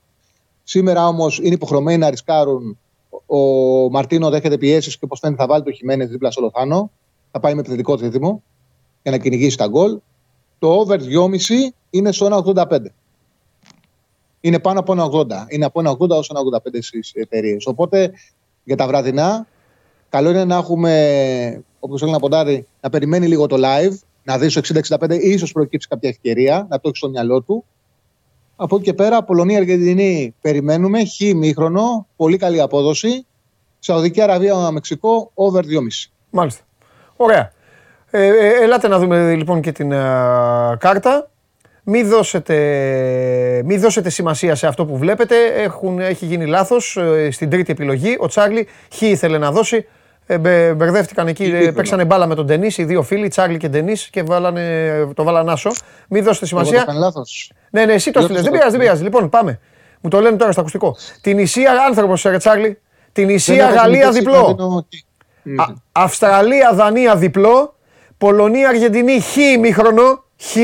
Σήμερα 0.64 1.08
όμως 1.08 1.38
είναι 1.38 1.54
υποχρεωμένοι 1.54 1.98
να 1.98 2.10
ρισκάρουν. 2.10 2.78
Ο 3.26 3.38
Μαρτίνο 3.90 4.30
δέχεται 4.30 4.58
πιέσεις 4.58 4.98
και 4.98 5.06
όπω 5.06 5.16
φαίνεται 5.16 5.42
θα 5.42 5.48
βάλει 5.48 5.64
το 5.64 5.72
Χιμένες 5.72 6.10
δίπλα 6.10 6.32
στο 6.32 6.42
Λοθάνο. 6.42 6.92
Θα 7.32 7.40
πάει 7.40 7.54
με 7.54 7.60
επιθετικό 7.60 7.96
δίδυμο 7.98 8.44
για 9.04 9.12
να 9.12 9.18
κυνηγήσει 9.18 9.58
τα 9.58 9.68
γκολ. 9.68 10.00
Το 10.60 10.86
over 10.86 10.98
2,5 10.98 11.74
είναι 11.90 12.12
στο 12.12 12.44
1,85. 12.56 12.80
Είναι 14.42 14.60
πάνω 14.60 14.80
από 14.80 14.94
1,80. 14.94 15.46
Είναι 15.48 15.66
από 15.66 15.82
1,80 15.86 16.10
έω 16.10 16.20
1,85 16.20 16.82
στις 16.82 17.12
εταιρείες. 17.14 17.66
Οπότε 17.66 18.14
για 18.64 18.76
τα 18.76 18.88
βραδινά, 18.88 19.48
καλό 20.10 20.30
είναι 20.30 20.46
να 20.46 20.56
έχουμε, 20.56 21.64
όποιος 21.80 22.00
θέλει 22.00 22.12
να 22.12 22.20
ποντάρει, 22.20 22.68
να 22.82 22.90
περιμένει 22.90 23.28
λίγο 23.28 23.48
το 23.48 23.56
live, 23.60 23.94
να 24.24 24.38
δει 24.38 24.50
στο 24.50 24.62
60-65, 25.00 25.20
ίσως 25.22 25.52
προκύψει 25.52 25.88
κάποια 25.88 26.10
ευκαιρία, 26.10 26.68
να 26.70 26.80
το 26.80 26.88
έχει 26.88 26.98
στο 26.98 27.10
μυαλό 27.10 27.42
του. 27.42 27.66
Από 28.56 28.76
εκεί 28.76 28.84
και 28.84 28.94
πέρα, 28.94 29.24
Πολωνία-Αργεντινή 29.24 30.36
περιμένουμε, 30.42 31.06
χ 31.06 31.20
μήχρονο, 31.36 32.08
πολύ 32.16 32.38
καλή 32.38 32.62
απόδοση. 32.62 33.26
Σαουδική 33.80 34.22
Αραβία, 34.22 34.72
Μεξικό, 34.72 35.32
over 35.34 35.62
2,5. 35.62 36.12
Μάλιστα. 36.30 36.64
Ωραία. 37.16 37.54
Ε, 38.16 38.26
ε, 38.28 38.64
ελάτε 38.64 38.88
να 38.88 39.00
δούμε 39.00 39.34
λοιπόν 39.34 39.62
και 39.62 39.72
την 39.72 39.94
α, 39.94 40.78
κάρτα. 40.80 41.30
Μην 41.84 42.08
δώσετε, 42.10 42.56
μη 43.66 43.78
δώσετε 43.78 44.10
σημασία 44.10 44.56
σε 44.56 44.68
αυτό 44.68 44.86
που 44.86 44.98
βλέπετε. 44.98 45.36
Έχουν, 45.56 46.00
έχει 46.00 46.26
γίνει 46.26 46.46
λάθος 46.46 46.98
ε, 46.98 47.32
στην 47.32 47.50
τρίτη 47.50 47.72
επιλογή. 47.72 48.18
Ο 48.20 48.28
Τσάρλι 48.28 48.68
χ 48.96 49.02
ήθελε 49.02 49.38
να 49.38 49.52
δώσει. 49.52 49.86
Ε, 50.26 50.38
μπε- 50.38 50.74
μπερδεύτηκαν 50.76 51.28
εκεί, 51.28 51.44
ε, 51.44 51.72
παίξανε 51.72 52.06
μπάλα 52.06 52.26
με 52.28 52.36
τον 52.36 52.46
Ντενή, 52.46 52.70
οι 52.76 52.84
δύο 52.84 53.02
φίλοι, 53.02 53.28
Τσάρλι 53.28 53.58
και 53.58 53.68
Ντενή, 53.70 53.94
και 54.10 54.24
βάλανε, 54.24 54.92
το 55.16 55.24
βάλαν 55.24 55.50
άσο. 55.50 55.72
Μην 56.10 56.24
δώσετε 56.24 56.46
Εγώ 56.52 56.60
το 56.60 56.66
σημασία. 56.66 56.82
έκανε 56.82 57.00
λάθος. 57.06 57.52
Ναι, 57.70 57.86
ναι, 57.86 57.94
εσύ 57.94 58.12
το 58.12 58.20
Εγώ 58.20 58.28
στείλες. 58.28 58.44
το 58.44 58.50
Δεν 58.50 58.58
πειράζει, 58.60 58.78
δεν 58.78 58.86
πειράζει. 58.86 59.04
Λοιπόν, 59.04 59.30
πάμε. 59.30 59.60
Μου 60.02 60.10
το 60.10 60.20
λένε 60.20 60.36
τώρα 60.38 60.52
στο 60.52 60.60
ακουστικό. 60.62 60.96
Την 61.22 61.40
Ισία 61.40 61.72
άνθρωπος, 61.88 62.22
ρε 62.24 62.38
Τσάρλι. 62.38 62.80
Την 63.12 63.30
Ισία 63.30 63.70
Γαλλία 63.70 64.12
διπλό. 64.12 64.58
Α- 65.58 65.74
Αυστραλία 65.92 66.72
Δανία 66.74 67.16
διπλό. 67.16 67.73
Πολωνία 68.28 68.70
Αργεντινή 68.70 69.20
χ 69.20 69.36
ημίχρονο. 69.36 70.24
Χ. 70.42 70.56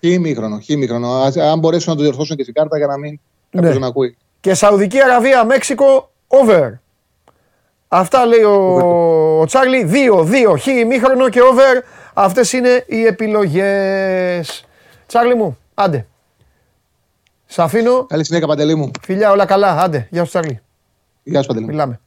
Χήμιχρονο, 0.00 0.58
χήμιχρονο. 0.58 1.08
Ας- 1.08 1.36
Αν 1.36 1.58
μπορέσουν 1.58 1.90
να 1.90 1.96
το 1.96 2.02
διορθώσουν 2.02 2.36
και 2.36 2.42
στην 2.42 2.54
κάρτα 2.54 2.76
για 2.76 2.86
να 2.86 2.98
μην 2.98 3.20
Ναι. 3.50 3.60
κάποιος 3.60 3.78
να 3.80 3.86
ακούει. 3.86 4.16
Και 4.40 4.54
Σαουδική 4.54 5.02
Αραβία 5.02 5.44
Μέξικο 5.44 6.10
over. 6.26 6.70
Αυτά 7.88 8.26
λέει 8.26 8.42
ο, 8.42 8.76
ο 9.40 9.44
Τσάρλι. 9.44 9.84
2-2 9.84 10.56
χ 10.58 10.66
ημίχρονο 10.66 11.28
και 11.28 11.40
over. 11.40 11.82
Αυτές 12.14 12.52
είναι 12.52 12.84
οι 12.86 13.04
επιλογές. 13.04 14.64
Τσάρλι 15.06 15.34
μου, 15.34 15.58
άντε. 15.74 16.06
Σ' 17.46 17.58
αφήνω. 17.58 18.04
Καλή 18.06 18.24
συνέχεια, 18.24 18.46
Παντελή 18.46 18.74
μου. 18.74 18.90
Φιλιά, 19.02 19.30
όλα 19.30 19.44
καλά. 19.44 19.82
Άντε, 19.82 20.06
γεια 20.10 20.22
σου 20.24 20.28
Τσάρλι. 20.30 20.60
Γεια 21.22 21.40
σου, 21.42 21.46
Παντελή 21.48 21.64
μου. 21.64 21.70
Μιλάμε. 21.70 22.00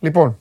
Λοιπόν, 0.00 0.38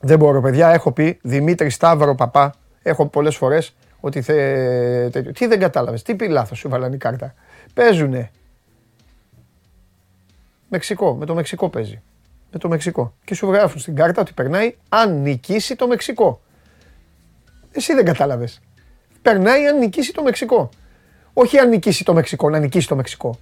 δεν 0.00 0.18
μπορώ, 0.18 0.40
παιδιά. 0.40 0.68
Έχω 0.68 0.92
πει 0.92 1.18
Δημήτρη 1.22 1.70
Σταύρο 1.70 2.14
Παπά. 2.14 2.54
Έχω 2.82 3.06
πολλές 3.06 3.36
φορές 3.36 3.74
ότι 4.00 4.22
θε... 4.22 5.10
τέτοιο. 5.10 5.32
Τι 5.32 5.46
δεν 5.46 5.58
κατάλαβες, 5.58 6.02
τι 6.02 6.14
πει 6.14 6.28
λάθος 6.28 6.58
σου 6.58 6.68
βάλανε 6.68 6.94
η 6.94 6.98
κάρτα. 6.98 7.34
Παίζουνε. 7.74 8.30
Μεξικό, 10.68 11.14
με 11.14 11.26
το 11.26 11.34
Μεξικό 11.34 11.68
παίζει. 11.68 12.02
Με 12.52 12.58
το 12.58 12.68
Μεξικό. 12.68 13.14
Και 13.24 13.34
σου 13.34 13.50
γράφουν 13.50 13.80
στην 13.80 13.94
κάρτα 13.94 14.20
ότι 14.20 14.32
περνάει 14.32 14.76
αν 14.88 15.22
νικήσει 15.22 15.76
το 15.76 15.86
Μεξικό. 15.86 16.40
Εσύ 17.72 17.94
δεν 17.94 18.04
κατάλαβες. 18.04 18.60
Περνάει 19.22 19.66
αν 19.66 19.78
νικήσει 19.78 20.12
το 20.12 20.22
Μεξικό. 20.22 20.68
Όχι 21.32 21.58
αν 21.58 21.68
νικήσει 21.68 22.04
το 22.04 22.14
Μεξικό, 22.14 22.50
να 22.50 22.58
νικήσει 22.58 22.88
το 22.88 22.96
Μεξικό. 22.96 23.38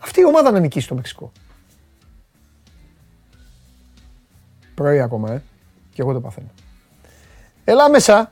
Αυτή 0.00 0.20
η 0.20 0.24
ομάδα 0.24 0.50
να 0.50 0.58
νικήσει 0.58 0.88
το 0.88 0.94
Μεξικό. 0.94 1.32
Πρωί 4.74 5.00
ακόμα, 5.00 5.32
ε. 5.32 5.42
Και 5.90 6.02
εγώ 6.02 6.12
το 6.12 6.20
παθαίνω. 6.20 6.48
Έλα 7.64 7.90
μέσα. 7.90 8.30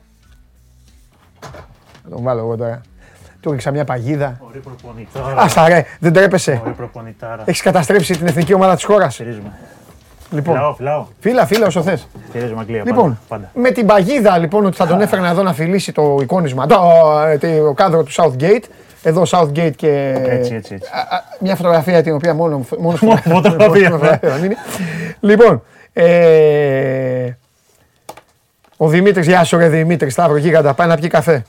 Θα 2.03 2.09
τον 2.09 2.23
βάλω 2.23 2.39
εγώ 2.39 2.55
τώρα. 2.57 2.81
Του 3.41 3.51
ρίξα 3.51 3.71
μια 3.71 3.83
παγίδα. 3.83 4.37
Ωραία 4.47 4.61
προπονητάρα. 4.61 5.41
Άστα 5.41 5.67
ρε, 5.67 5.85
δεν 5.99 6.13
τρέπεσαι. 6.13 6.59
Ωραία 6.61 6.73
προπονητάρα. 6.73 7.43
Έχεις 7.45 7.61
καταστρέψει 7.61 8.17
την 8.17 8.27
εθνική 8.27 8.53
ομάδα 8.53 8.75
της 8.75 8.83
χώρας. 8.83 9.13
Στηρίζουμε. 9.13 9.51
Λοιπόν, 10.31 10.55
Φυλάω, 10.55 10.73
φυλάω. 10.73 11.05
φίλα, 11.19 11.45
φίλα 11.45 11.65
όσο 11.67 11.81
θες. 11.81 12.07
Στηρίζουμε 12.29 12.59
Αγγλία. 12.59 12.83
Λοιπόν, 12.85 13.19
πάντα. 13.27 13.49
με 13.53 13.71
την 13.71 13.85
παγίδα 13.85 14.37
λοιπόν 14.37 14.65
ότι 14.65 14.75
θα 14.75 14.87
τον 14.87 15.01
έφερνα 15.01 15.29
εδώ 15.29 15.43
να 15.43 15.53
φιλήσει 15.53 15.91
το 15.91 16.17
εικόνισμα, 16.21 16.65
το, 16.67 16.79
ε, 17.27 17.37
το 17.37 17.73
κάδρο 17.73 18.03
του 18.03 18.11
Southgate, 18.11 18.63
εδώ 19.03 19.23
Southgate 19.27 19.71
και 19.75 20.13
Έτσι, 20.15 20.53
έτσι, 20.55 20.73
έτσι. 20.73 20.87
Α, 20.91 21.15
α, 21.15 21.23
μια 21.39 21.55
φωτογραφία 21.55 22.03
την 22.03 22.13
οποία 22.13 22.33
μόνο, 22.33 22.65
μόνο 22.79 22.97
Μόνο 23.01 23.17
φωτογραφία, 23.41 23.89
μόνο 23.89 24.03
ναι. 24.03 24.19
δεν 24.21 24.43
είναι. 24.43 24.55
Λοιπόν, 25.19 25.63
ε, 25.93 27.29
ο 28.83 28.87
Δημήτρης, 28.87 29.27
γεια 29.27 29.43
σου 29.43 29.57
ρε 29.57 29.67
Δημήτρη, 29.69 30.09
Σταύρο 30.09 30.37
Γίγαντα, 30.37 30.73
πάει 30.73 30.87
να 30.87 30.95
πιει 30.95 31.09
καφέ. 31.09 31.43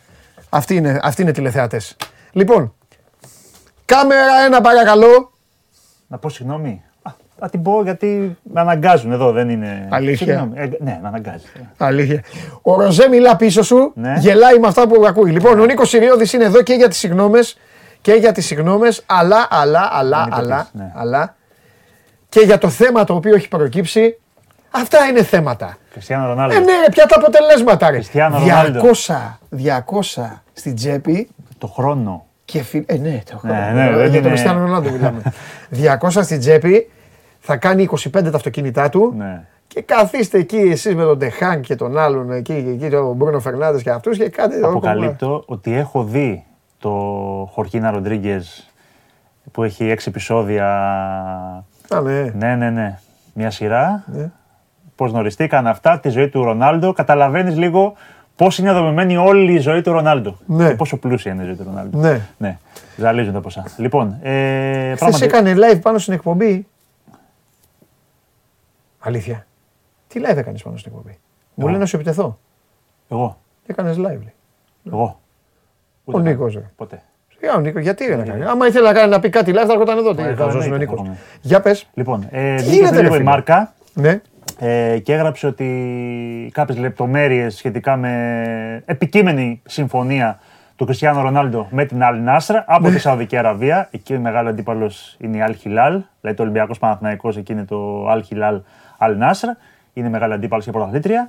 Αυτοί 0.49 0.75
είναι, 0.75 0.99
αυτοί 1.03 1.23
είναι 1.23 1.33
τηλεθεατές. 1.33 1.97
Λοιπόν, 2.33 2.75
κάμερα 3.85 4.44
ένα 4.47 4.61
παρακαλώ. 4.61 5.33
Να 6.07 6.18
πω 6.18 6.29
συγγνώμη. 6.29 6.83
Α, 7.03 7.11
θα 7.38 7.49
την 7.51 7.62
πω 7.62 7.83
γιατί 7.83 8.37
με 8.42 8.61
αναγκάζουν 8.61 9.12
εδώ, 9.12 9.33
δεν 9.33 9.49
είναι. 9.49 9.88
Αλήθεια. 9.90 10.27
Συγγνώμη. 10.27 10.53
Ε, 10.59 10.66
ναι, 10.79 10.99
με 11.03 11.09
αναγκάζει. 11.09 11.44
Αλήθεια. 11.77 12.23
Ο 12.62 12.75
Ροζέ 12.81 13.09
μιλά 13.09 13.37
πίσω 13.37 13.62
σου, 13.62 13.92
Ναι. 13.94 14.14
γελάει 14.18 14.59
με 14.59 14.66
αυτά 14.66 14.88
που 14.88 15.05
ακούει. 15.07 15.31
Λοιπόν, 15.31 15.61
ο 15.61 15.64
Νίκος 15.64 15.88
Συριώδης 15.88 16.33
είναι 16.33 16.44
εδώ 16.44 16.62
και 16.62 16.75
για 16.75 16.88
τις 16.88 16.99
συγγνώμες, 16.99 17.59
και 18.01 18.12
για 18.12 18.33
τις 18.33 18.47
συγγνώμες, 18.47 19.03
αλλά, 19.07 19.47
αλλά, 19.51 19.88
αλλά, 19.92 20.20
Μην 20.20 20.31
το 20.31 20.37
αλλά, 20.37 20.57
πεις, 20.57 20.81
ναι. 20.81 20.92
αλλά, 20.94 21.37
και 22.29 22.40
για 22.40 22.59
το 22.59 22.68
θέμα 22.68 23.05
το 23.05 23.14
οποίο 23.14 23.35
έχει 23.35 23.49
προκύψει. 23.49 24.18
Αυτά 24.70 24.99
είναι 25.05 25.23
θέματα. 25.23 25.77
Κριστιανό 25.94 26.26
Ρονάλντο. 26.26 26.54
Ε, 26.54 26.59
ναι, 26.59 26.64
ρε, 26.85 26.90
ποια 26.90 27.07
τα 27.07 27.16
αποτελέσματα, 27.18 27.90
ρε. 27.90 27.94
Κριστιάνο 27.96 28.38
Ρονάλντο. 28.38 28.80
200, 28.80 29.38
200 29.50 30.40
στην 30.52 30.74
τσέπη 30.74 31.28
Το 31.59 31.66
χρόνο. 31.66 32.24
και 32.44 32.62
φι... 32.62 32.85
Ε, 32.87 32.96
ναι, 32.96 33.22
το 33.30 33.40
Ναι, 33.42 33.52
έχω. 33.52 33.72
ναι, 33.74 33.83
Ε, 33.87 33.90
δεν 33.90 33.94
για 33.96 34.04
τον 34.07 34.14
είναι- 34.14 34.28
Κριστιανό 34.28 34.61
Ρονάλντο 34.61 34.90
μιλάμε. 34.90 35.22
200 36.00 36.09
στην 36.22 36.38
τσέπη, 36.38 36.90
θα 37.40 37.57
κάνει 37.57 37.88
25 37.92 38.11
τα 38.12 38.30
αυτοκίνητά 38.35 38.88
του. 38.88 39.14
Ναι. 39.16 39.42
Και 39.66 39.83
καθίστε 39.83 40.38
εκεί 40.38 40.57
εσείς 40.57 40.94
με 40.94 41.02
τον 41.02 41.18
Τεχάν 41.18 41.61
και 41.61 41.74
τον 41.74 41.98
άλλον 41.98 42.33
εκεί, 42.33 42.52
εκεί 42.52 42.88
τον 42.88 43.14
Μπρούνο 43.16 43.40
Φερνάνδε 43.40 43.80
και 43.83 43.90
αυτούς 43.90 44.18
και 44.18 44.28
κάντε. 44.28 44.61
Αποκαλύπτω 44.66 45.42
ότι 45.46 45.74
έχω 45.76 46.04
δει 46.04 46.44
το 46.78 46.90
Χορκίνα 47.52 47.90
Ροντρίγκες 47.90 48.70
που 49.52 49.62
έχει 49.62 49.90
έξι 49.90 50.09
επεισόδια. 50.09 50.66
Α, 51.88 52.00
ναι. 52.00 52.33
Ναι, 52.35 52.54
ναι, 52.54 52.70
ναι. 52.70 52.98
Μια 53.33 53.50
σειρά. 53.50 54.04
Ναι. 54.07 54.30
Πώς 54.96 55.11
γνωριστήκαν 55.11 55.66
αυτά, 55.66 55.98
τη 56.00 56.09
ζωή 56.09 56.28
του 56.28 56.44
Ρονάλντο. 56.44 56.92
Καταλαβαίνεις 56.92 57.57
λίγο 57.57 57.94
πώς 58.37 58.59
είναι 58.59 58.72
δομημένη 58.72 59.16
όλη 59.16 59.52
η 59.52 59.59
ζωή 59.59 59.80
του 59.83 59.92
Ρονάλντο. 59.92 60.37
Ναι. 60.46 60.68
Και 60.68 60.74
πόσο 60.74 60.96
πλούσια 60.96 61.33
είναι 61.33 61.42
η 61.42 61.46
ζωή 61.46 61.54
του 61.54 61.64
Ρονάλντο. 61.64 61.98
Ναι. 61.98 62.20
ναι. 62.38 62.59
Ζαλίζουν 62.96 63.33
τα 63.33 63.40
ποσά. 63.40 63.64
Λοιπόν, 63.76 64.18
ε, 64.22 64.85
Χθες 64.85 64.98
πράγματι- 64.98 65.22
έκανε 65.22 65.54
live 65.57 65.78
πάνω 65.83 65.98
στην 65.98 66.12
εκπομπή. 66.12 66.66
Αλήθεια. 68.98 69.46
Τι 70.09 70.20
live 70.24 70.37
έκανες 70.37 70.62
πάνω 70.62 70.76
στην 70.76 70.92
εκπομπή; 70.94 71.18
Μου 71.54 71.62
Εγώ. 71.62 71.68
λέει 71.68 71.78
να 71.78 71.87
σου 71.87 71.96
επιτεθώ. 71.96 72.38
Εγώ. 73.09 73.38
Έκανες 73.66 73.96
live. 73.96 74.00
λέει. 74.02 74.33
Εγώ. 74.87 75.20
Ο 76.04 76.18
Νίκος. 76.18 76.59
Ποτέ. 76.76 77.02
Για 77.40 77.54
ο 77.54 77.61
Νίκος, 77.61 77.83
γιατί 77.83 78.04
ρε 78.07 78.16
να 78.16 78.24
κάνει. 78.24 78.44
Άμα 78.44 78.66
ήθελε 78.66 78.87
να, 78.87 78.92
κάνει, 78.92 79.11
να 79.11 79.20
πει 79.20 79.28
κάτι 79.28 79.50
live, 79.54 79.64
θα 79.66 79.72
έρχονταν 79.72 79.98
εδώ. 79.98 80.14
Τι 80.14 80.22
Ε, 80.22 80.35
θα 80.35 80.44
ζώσει 80.44 80.57
ο 80.57 80.74
εννοείται, 80.74 80.85
Νίκος. 80.92 81.07
θα 81.09 81.14
Για 81.40 81.61
πες. 81.61 81.87
Λοιπόν, 81.94 82.26
ε, 82.30 82.54
Τι 82.54 82.62
βγήκε 82.62 82.74
γίνεται, 82.74 82.88
πριν 82.88 82.96
ρε 82.96 83.02
λίγο 83.02 83.14
η 83.14 83.18
φίλε; 83.18 83.30
Μάρκα 83.30 83.72
Ναι. 83.94 84.20
Ε, 84.59 84.99
και 84.99 85.12
έγραψε 85.12 85.47
ότι 85.47 86.51
κάποιες 86.53 86.79
λεπτομέρειες 86.79 87.55
σχετικά 87.57 87.97
με 87.97 88.83
επικείμενη 88.87 89.62
συμφωνία 89.64 90.38
του 90.77 90.85
Κριστιανό 90.85 91.23
Ρονάλντο 91.23 91.67
με 91.71 91.85
την 91.85 92.03
Αλ 92.03 92.23
Νάσρα 92.23 92.64
από 92.67 92.88
Ναι. 92.88 92.95
τη 92.95 93.01
Σαουδική 93.01 93.37
Αραβία. 93.37 93.88
Εκεί 93.90 94.14
ο 94.14 94.21
μεγάλος 94.21 94.51
αντίπαλος 94.51 95.17
είναι 95.21 95.37
η 95.37 95.40
Αλ 95.40 95.55
Χιλάλ. 95.55 96.03
Δηλαδή 96.21 96.37
το 96.37 96.43
Ολυμπιακός 96.43 96.79
Παναθυναϊκό, 96.79 97.29
εκεί 97.37 97.53
είναι 97.53 97.64
το 97.64 98.09
Αλ 98.09 98.23
Χιλάλ 98.23 98.61
Αλ 98.99 99.17
Νάσρα. 99.17 99.57
Είναι 99.93 100.09
μεγάλο 100.09 100.35
αντίπαλος 100.35 100.64
και 100.64 100.71
πρωταθλήτρια. 100.71 101.29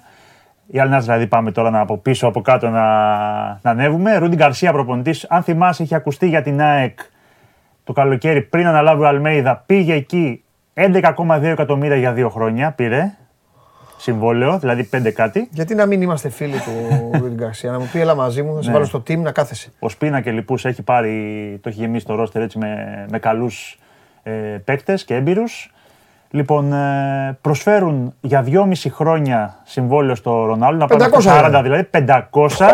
Η 0.67 0.79
Αλ 0.79 0.89
Νάσρα, 0.89 1.13
δηλαδή, 1.13 1.27
πάμε 1.29 1.51
τώρα 1.51 1.69
να 1.69 1.79
από 1.79 1.97
πίσω, 1.97 2.27
από 2.27 2.41
κάτω 2.41 2.69
να, 2.69 2.81
να 3.61 3.71
ανέβουμε. 3.71 4.17
Ρούντιν 4.17 4.37
Γκαρσία, 4.37 4.71
προπονητής, 4.71 5.25
αν 5.29 5.43
θυμάσαι, 5.43 5.83
είχε 5.83 5.95
ακουστεί 5.95 6.27
για 6.27 6.41
την 6.41 6.61
ΑΕΚ 6.61 6.99
το 7.83 7.93
καλοκαίρι 7.93 8.41
πριν 8.41 8.67
αναλάβει 8.67 9.01
ο 9.01 9.07
Αλμέιδα. 9.07 9.63
Πήγε 9.65 9.93
εκεί 9.93 10.43
11,2 10.75 11.43
εκατομμύρια 11.43 11.95
για 11.97 12.11
δύο 12.13 12.29
χρόνια. 12.29 12.71
Πήρε. 12.71 13.11
συμβόλαιο, 13.97 14.59
δηλαδή 14.59 14.83
πέντε 14.83 15.11
κάτι. 15.11 15.47
Γιατί 15.51 15.75
να 15.75 15.85
μην 15.85 16.01
είμαστε 16.01 16.29
φίλοι 16.29 16.57
του 16.57 16.71
Ρουντ 17.19 17.33
Γκαρσία, 17.33 17.71
να 17.71 17.79
μου 17.79 17.89
πει 17.91 17.99
έλα 17.99 18.15
μαζί 18.15 18.41
μου, 18.43 18.55
θα 18.55 18.61
σε 18.61 18.67
Ναι. 18.67 18.73
βάλω 18.73 18.85
στο 18.85 18.99
team 19.07 19.17
να 19.17 19.31
κάθεσαι. 19.31 19.71
Ο 19.79 19.89
Σπίνα 19.89 20.21
και 20.21 20.31
λοιπού 20.31 20.55
έχει 20.63 20.81
πάρει, 20.81 21.19
το 21.63 21.69
έχει 21.69 21.79
γεμίσει 21.79 22.05
το 22.05 22.15
ρόστερ 22.15 22.41
έτσι 22.41 22.57
με, 22.57 23.05
με 23.11 23.19
καλούς 23.19 23.79
ε, 24.23 24.31
παίκτες 24.65 25.03
και 25.05 25.15
έμπειρους. 25.15 25.73
Λοιπόν, 26.29 26.73
ε, 26.73 27.37
προσφέρουν 27.41 28.13
για 28.21 28.43
2,5 28.47 28.73
χρόνια 28.89 29.59
συμβόλαιο 29.63 30.15
στο 30.15 30.45
Ρονάλντο, 30.45 30.85
να 30.85 30.97
πάρουν 30.97 31.21
500 31.21 31.45
40 31.45 31.47
είναι. 31.49 31.61
δηλαδή, 31.61 31.87
500. 31.91 32.65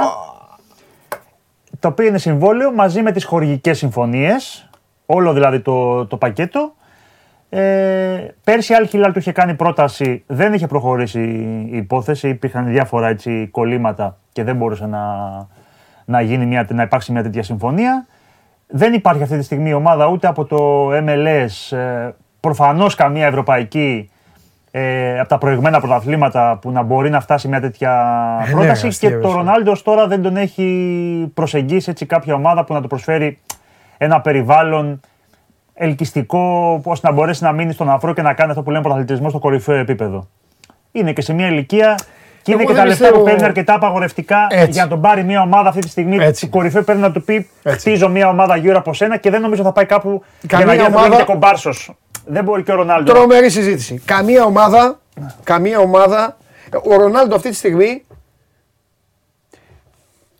Το 1.79 1.87
οποίο 1.87 2.05
είναι 2.05 2.17
συμβόλαιο 2.17 2.71
μαζί 2.73 3.01
με 3.01 3.11
τις 3.11 3.23
χορηγικές 3.25 3.77
συμφωνίες, 3.77 4.69
όλο 5.05 5.33
δηλαδή 5.33 5.59
το, 5.59 6.05
το 6.05 6.17
πακέτο. 6.17 6.73
Ε, 7.53 8.27
πέρσι 8.43 8.73
η 8.73 8.75
Al 8.79 8.95
Hilal 8.95 9.09
του 9.13 9.19
είχε 9.19 9.31
κάνει 9.31 9.53
πρόταση, 9.53 10.23
δεν 10.27 10.53
είχε 10.53 10.67
προχωρήσει 10.67 11.21
η 11.71 11.77
υπόθεση, 11.77 12.29
υπήρχαν 12.29 12.65
διάφορα 12.65 13.07
έτσι, 13.07 13.47
κολλήματα 13.51 14.17
και 14.31 14.43
δεν 14.43 14.55
μπορούσε 14.55 14.85
να, 14.85 15.01
να, 16.05 16.21
γίνει 16.21 16.45
μια, 16.45 16.67
να 16.69 16.83
υπάρξει 16.83 17.11
μια 17.11 17.23
τέτοια 17.23 17.43
συμφωνία. 17.43 18.05
Δεν 18.67 18.93
υπάρχει 18.93 19.23
αυτή 19.23 19.37
τη 19.37 19.43
στιγμή 19.43 19.73
ομάδα 19.73 20.07
ούτε 20.07 20.27
από 20.27 20.45
το 20.45 20.89
MLS, 20.91 21.77
ε, 21.77 22.09
προφανώς 22.39 22.95
καμία 22.95 23.27
ευρωπαϊκή 23.27 24.09
ε, 24.71 25.19
από 25.19 25.29
τα 25.29 25.37
προηγμένα 25.37 25.79
πρωταθλήματα 25.79 26.57
που 26.61 26.71
να 26.71 26.81
μπορεί 26.81 27.09
να 27.09 27.19
φτάσει 27.19 27.47
μια 27.47 27.61
τέτοια 27.61 27.91
Ε, 28.41 28.47
ναι, 28.47 28.51
πρόταση 28.51 28.87
αστείο, 28.87 29.09
και 29.09 29.15
το 29.15 29.27
αστείο. 29.27 29.37
Ρονάλντος 29.37 29.83
τώρα 29.83 30.07
δεν 30.07 30.21
τον 30.21 30.37
έχει 30.37 31.31
προσεγγίσει 31.33 31.89
έτσι 31.89 32.05
κάποια 32.05 32.33
ομάδα 32.33 32.63
που 32.63 32.73
να 32.73 32.81
του 32.81 32.87
προσφέρει 32.87 33.39
ένα 33.97 34.21
περιβάλλον 34.21 34.99
ελκυστικό 35.73 36.81
ώστε 36.83 37.07
να 37.07 37.13
μπορέσει 37.13 37.43
να 37.43 37.51
μείνει 37.51 37.73
στον 37.73 37.89
αφρό 37.89 38.13
και 38.13 38.21
να 38.21 38.33
κάνει 38.33 38.49
αυτό 38.49 38.63
που 38.63 38.69
λέμε 38.71 38.83
πρωταθλητισμό 38.83 39.29
στο 39.29 39.39
κορυφαίο 39.39 39.75
επίπεδο. 39.75 40.27
Είναι 40.91 41.13
και 41.13 41.21
σε 41.21 41.33
μια 41.33 41.47
ηλικία 41.47 41.99
και 42.41 42.51
είναι 42.51 42.61
Εγώ 42.61 42.69
και 42.71 42.75
τα 42.77 42.81
δεν 42.81 42.89
λεφτά 42.89 43.05
που 43.05 43.11
πιστεύω- 43.11 43.29
παίρνει 43.29 43.43
αρκετά 43.43 43.73
απαγορευτικά 43.73 44.47
Έτσι. 44.49 44.71
για 44.71 44.83
να 44.83 44.89
τον 44.89 45.01
πάρει 45.01 45.23
μια 45.23 45.41
ομάδα 45.41 45.69
αυτή 45.69 45.81
τη 45.81 45.89
στιγμή. 45.89 46.17
Έτσι. 46.19 46.45
Του 46.45 46.51
κορυφαίου 46.51 46.83
παίρνει 46.83 47.01
να 47.01 47.11
του 47.11 47.23
πει: 47.23 47.49
Έτσι. 47.63 47.79
Χτίζω 47.89 48.09
μια 48.09 48.27
ομάδα 48.29 48.55
γύρω 48.55 48.77
από 48.77 48.93
σένα 48.93 49.17
και 49.17 49.29
δεν 49.29 49.41
νομίζω 49.41 49.63
θα 49.63 49.71
πάει 49.71 49.85
κάπου 49.85 50.23
Καμία 50.47 50.65
για 50.65 50.65
να 50.65 50.73
γίνει 50.73 50.87
ομάδα- 50.95 51.05
ομάδα... 51.07 51.23
και 51.23 51.31
κομπάρσος. 51.31 51.93
Δεν 52.25 52.43
μπορεί 52.43 52.63
και 52.63 52.71
ο 52.71 52.75
Ρονάλντο. 52.75 53.13
Τρομερή 53.13 53.49
συζήτηση. 53.49 54.01
Καμία 54.05 54.43
ομάδα, 54.43 54.99
καμία 55.43 55.79
ομάδα, 55.79 56.37
ο 56.83 56.95
Ρονάλντο 56.95 57.35
αυτή 57.35 57.49
τη 57.49 57.55
στιγμή 57.55 58.03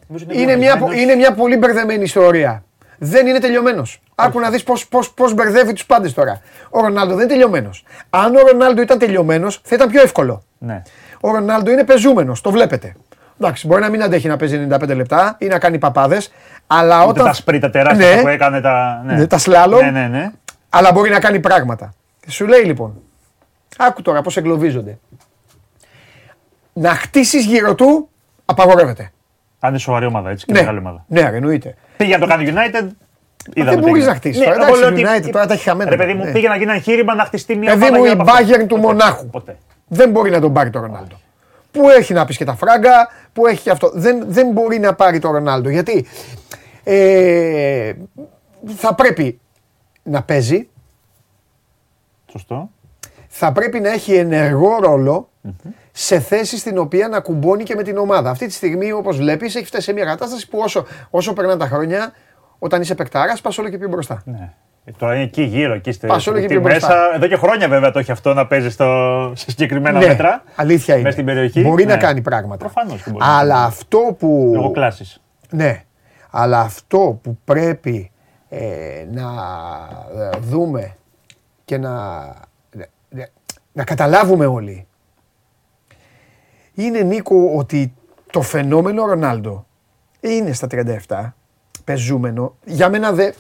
Νομίζω 0.08 0.26
είναι 0.30 0.46
μια, 0.46 0.56
διαβασμένος. 0.58 1.02
είναι 1.02 1.16
μια 1.16 1.34
πολύ 1.34 1.58
μπερδεμένη 1.58 2.04
ιστορία. 2.04 2.64
Δεν 3.04 3.28
είναι 3.28 3.40
τελειωμένος. 3.40 4.02
Άκου 4.16 4.40
να 4.40 4.50
δεις 4.50 4.64
πώς 4.64 4.88
πώς, 4.88 5.12
πώς 5.14 5.34
μπερδεύει 5.34 5.74
τους 5.74 5.86
πάντες 5.86 6.14
τώρα. 6.14 6.42
Ο 6.70 6.80
Ρονάλντο 6.82 7.14
δεν 7.16 7.24
είναι 7.24 7.34
τελειωμένος. 7.34 7.84
Αν 8.10 8.36
ο 8.36 8.40
Ρονάλντο 8.40 8.82
ήταν 8.82 8.98
τελειωμένος, 9.00 9.62
θα 9.64 9.76
ήταν 9.76 9.90
πιο 9.90 10.02
εύκολο. 10.02 10.44
Ναι. 10.58 10.82
Ο 11.22 11.32
Ρονάλντο 11.32 11.72
είναι 11.72 11.84
πεζούμενος, 11.84 12.42
το 12.42 12.52
βλέπετε. 12.52 12.96
Εντάξει, 13.40 13.68
μπορεί 13.68 13.82
να 13.82 13.90
μην 13.90 14.04
αντέχει 14.04 14.28
να 14.28 14.38
παίζει 14.38 14.68
95 14.72 14.96
λεπτά 14.96 15.36
ή 15.40 15.46
να 15.48 15.60
κάνει 15.60 15.78
παπάδες, 15.78 16.32
αλλά 16.68 17.02
Ούτε 17.02 17.10
όταν. 17.12 17.26
τα 17.26 17.34
σπρίτα 17.34 17.70
τεράστια 17.70 18.16
Ναι. 18.16 18.22
που 18.22 18.28
έκανε 18.28 18.62
τα. 18.62 19.02
Ναι. 19.06 19.14
Ναι, 19.16 19.28
τα 19.28 19.38
σλάλομ. 19.38 19.80
Ναι, 19.80 19.90
ναι, 19.92 20.08
ναι. 20.08 20.32
Αλλά 20.70 20.92
μπορεί 20.92 21.10
να 21.10 21.20
κάνει 21.20 21.40
πράγματα. 21.40 21.94
Σου 22.28 22.46
λέει 22.48 22.62
λοιπόν, 22.64 23.02
άκου 23.78 24.02
τώρα 24.02 24.22
πώς 24.22 24.38
εγκλωβίζονται. 24.38 24.98
Να 26.74 26.90
χτίσεις 26.90 27.46
γύρω 27.46 27.76
του, 27.76 28.10
απαγορεύεται. 28.46 29.12
Αν 29.64 29.70
είναι 29.70 29.80
σοβαρή 29.80 30.06
ομάδα 30.06 30.30
έτσι 30.30 30.46
και 30.46 30.54
Ναι, 30.54 30.60
μεγάλη 30.60 30.78
ομάδα. 30.78 31.06
ναι, 31.08 31.22
ρε, 31.30 31.36
εννοείται. 31.36 31.76
Πήγε 31.98 32.14
να 32.18 32.20
το 32.20 32.28
κάνει 32.28 32.44
United. 32.48 32.88
είδαμε 33.54 33.72
δεν 33.72 33.76
τι 33.76 33.76
μπορείς 33.80 33.90
έγινε. 33.90 34.06
να 34.06 34.16
χτίσεις 34.16 34.44
τώρα. 34.44 34.52
εγώ 34.56 34.64
Εντάξει, 34.64 34.82
λέω 34.82 34.90
ότι- 34.90 35.02
United 35.28 35.30
τώρα 35.32 35.46
τα 35.46 35.54
έχει 35.54 35.64
χαμένα. 35.64 35.90
Ρε 35.90 35.96
παιδί 35.96 36.14
μου, 36.14 36.24
Ναι. 36.24 36.32
πήγε 36.32 36.48
να 36.48 36.54
γίνει 36.54 36.66
ένα 36.66 36.74
εγχείρημα 36.74 37.16
να 37.16 37.24
χτιστεί 37.26 37.56
μια 37.56 37.72
Παιδί 37.72 37.82
ομάδα. 37.84 37.98
μου, 37.98 38.04
η 38.06 38.08
γύρω 38.08 38.22
από 38.22 38.32
αυτό. 38.32 38.46
Bayern 38.46 38.60
του 38.68 38.76
Ποτέ. 38.76 38.82
Μονάχου. 38.82 39.26
Ποτέ. 39.26 39.58
Δεν 39.88 40.10
μπορεί 40.10 40.30
να 40.30 40.40
τον 40.42 40.54
πάρει 40.54 40.70
το 40.70 40.80
Ρονάλντο. 40.80 41.16
Που 41.72 41.90
έχει 41.90 42.14
να 42.14 42.26
πεις 42.26 42.38
και 42.38 42.46
τα 42.46 42.56
φράγκα, 42.56 43.10
που 43.34 43.48
έχει 43.48 43.62
και 43.62 43.70
αυτό. 43.70 43.92
Δεν, 43.94 44.24
δεν 44.28 44.52
μπορεί 44.52 44.80
να 44.80 44.94
πάρει 44.96 45.20
το 45.20 45.32
Ρονάλντο. 45.32 45.70
Γιατί 45.70 46.06
ε, 46.84 47.94
θα 48.76 48.96
πρέπει 48.96 49.40
να 50.04 50.24
παίζει, 50.24 50.70
Σωστό. 52.32 52.70
Θα 53.34 53.52
πρέπει 53.52 53.80
να 53.80 53.90
έχει 53.92 54.14
ενεργό 54.14 54.80
ρόλο 54.82 55.30
σε 55.92 56.20
θέση 56.20 56.58
στην 56.58 56.78
οποία 56.78 57.08
να 57.08 57.20
κουμπώνει 57.20 57.64
και 57.64 57.76
με 57.76 57.84
την 57.84 57.98
ομάδα. 57.98 58.30
Αυτή 58.30 58.46
τη 58.48 58.54
στιγμή, 58.54 58.92
όπως 58.92 59.18
βλέπεις, 59.18 59.56
έχει 59.56 59.66
φτάσει 59.66 59.84
σε 59.84 59.94
μια 59.94 60.06
κατάσταση 60.06 60.48
που 60.48 60.60
όσο, 60.60 60.86
όσο 61.10 61.34
περνάνε 61.34 61.58
τα 61.60 61.68
χρόνια, 61.68 62.12
όταν 62.60 62.82
είσαι 62.82 62.96
παικτάρας, 62.96 63.42
πας 63.42 63.58
όλο 63.58 63.70
και 63.70 63.78
πιο 63.78 63.88
μπροστά. 63.88 64.22
Ναι. 64.26 64.54
Ε, 64.86 64.92
Τώρα 64.98 65.14
είναι 65.14 65.24
εκεί 65.24 65.42
γύρω, 65.42 65.74
εκεί 65.74 65.92
στη, 65.92 66.08
Πας 66.08 66.28
όλο 66.28 66.38
και 66.38 66.44
εκεί 66.44 66.54
πιο 66.54 66.62
μπροστά. 66.62 66.88
μέσα. 66.88 67.16
Εδώ 67.16 67.28
και 67.28 67.36
χρόνια 67.36 67.68
βέβαια 67.68 67.92
το 67.92 68.00
έχει 68.00 68.12
αυτό 68.12 68.34
να 68.34 68.48
παίζει 68.48 68.70
στο, 68.70 68.86
σε 69.36 69.50
συγκεκριμένα 69.52 70.00
Ναι, 70.00 70.08
μέτρα. 70.08 70.44
αλήθεια 70.56 70.94
είναι. 70.94 71.04
Μέσα 71.04 71.14
στην 71.14 71.26
περιοχή. 71.26 71.62
Μπορεί 71.62 71.86
να 71.86 71.96
Ναι. 71.96 72.02
κάνει 72.02 72.22
πράγματα. 72.22 72.58
Προφανώς 72.58 73.04
και 73.04 73.10
μπορεί 73.10 73.24
να 73.26 73.38
Αλλά 73.38 73.54
κάνει. 73.54 73.66
αυτό 73.66 74.16
που. 74.20 74.52
Λόγω 74.56 74.72
κλάσης. 74.72 75.22
Ναι, 75.50 75.84
αλλά 76.32 76.60
αυτό 76.60 77.20
που 77.24 77.38
πρέπει 77.46 78.12
ε, 78.50 78.60
να 79.12 79.24
ε, 80.24 80.38
δούμε 80.40 80.96
και 81.66 81.78
να, 81.78 81.92
να, 83.74 83.82
να 83.82 83.84
καταλάβουμε 83.84 84.46
όλοι 84.46 84.86
είναι 86.74 87.02
Νίκο 87.02 87.54
ότι 87.56 87.94
το 88.32 88.42
φαινόμενο 88.42 89.06
Ρονάλντο 89.06 89.66
είναι 90.20 90.54
στα 90.54 90.68
37, 91.08 91.32
πεζούμενο. 91.84 92.56
Για 92.66 92.90
μένα 92.90 93.12
δεν 93.12 93.34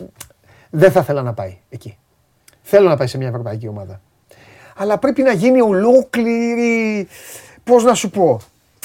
δεν 0.70 0.92
θα 0.92 1.00
ήθελα 1.00 1.22
να 1.22 1.34
πάει 1.34 1.58
εκεί. 1.70 1.98
Θέλω 2.62 2.90
να 2.90 2.98
πάει 2.98 3.08
σε 3.08 3.18
μια 3.18 3.28
ευρωπαϊκή 3.28 3.68
ομάδα. 3.68 4.02
Αλλά 4.76 4.98
πρέπει 4.98 5.22
να 5.22 5.32
γίνει 5.32 5.62
ολόκληρη, 5.62 7.08
πώς 7.64 7.84
να 7.84 7.94
σου 7.94 8.10
πω, 8.10 8.40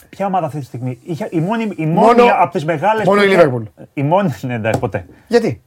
Ποια 0.09 0.26
ομάδα 0.26 0.46
αυτή 0.46 0.59
τη 0.59 0.64
στιγμή; 0.64 0.98
Είχε, 1.04 1.28
η 1.30 1.40
μόνη, 1.40 1.62
η 1.76 1.87
μόνη 1.87 2.20
Μόνο- 2.22 2.32
από 2.40 2.52
τις 2.52 2.64
μεγάλες. 2.64 3.06
μόνο 3.06 3.22
η 3.22 3.26
Liverpool. 3.30 3.62
Η 3.94 4.02
μόνη. 4.02 4.35
Ναι, 4.40 4.54
εντάξει, 4.54 4.80
ποτέ. 4.80 5.06
γιατί; 5.28 5.62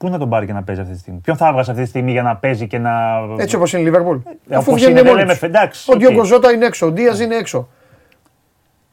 Πού 0.00 0.08
να 0.08 0.18
τον 0.18 0.28
πάρει 0.28 0.46
και 0.46 0.52
να 0.52 0.62
παίζει 0.62 0.80
αυτή 0.80 0.92
τη 0.94 0.98
στιγμή; 1.00 1.20
Ποιον 1.22 1.36
θα 1.36 1.48
έβγαζε 1.48 1.70
αυτή 1.70 1.82
τη 1.82 1.88
στιγμή 1.88 2.10
για 2.12 2.22
να 2.22 2.36
παίζει 2.36 2.66
και 2.66 2.78
να. 2.78 2.90
Έτσι 3.38 3.56
όπως 3.56 3.72
είναι 3.72 3.82
η 3.82 3.84
Λίβερπουλ. 3.84 4.16
Ε, 4.48 4.56
όπως 4.56 4.86
είναι, 4.86 5.02
δεν 5.02 5.14
λέμε, 5.14 5.38
εντάξει, 5.40 5.90
Ο 5.90 5.92
οκ. 5.94 5.98
Ντιόγκο 5.98 6.24
Ζώτα 6.24 6.52
είναι 6.52 6.64
έξω, 6.66 6.86
ο 6.86 6.90
Ντίας 6.90 7.20
είναι 7.20 7.34
έξω. 7.34 7.68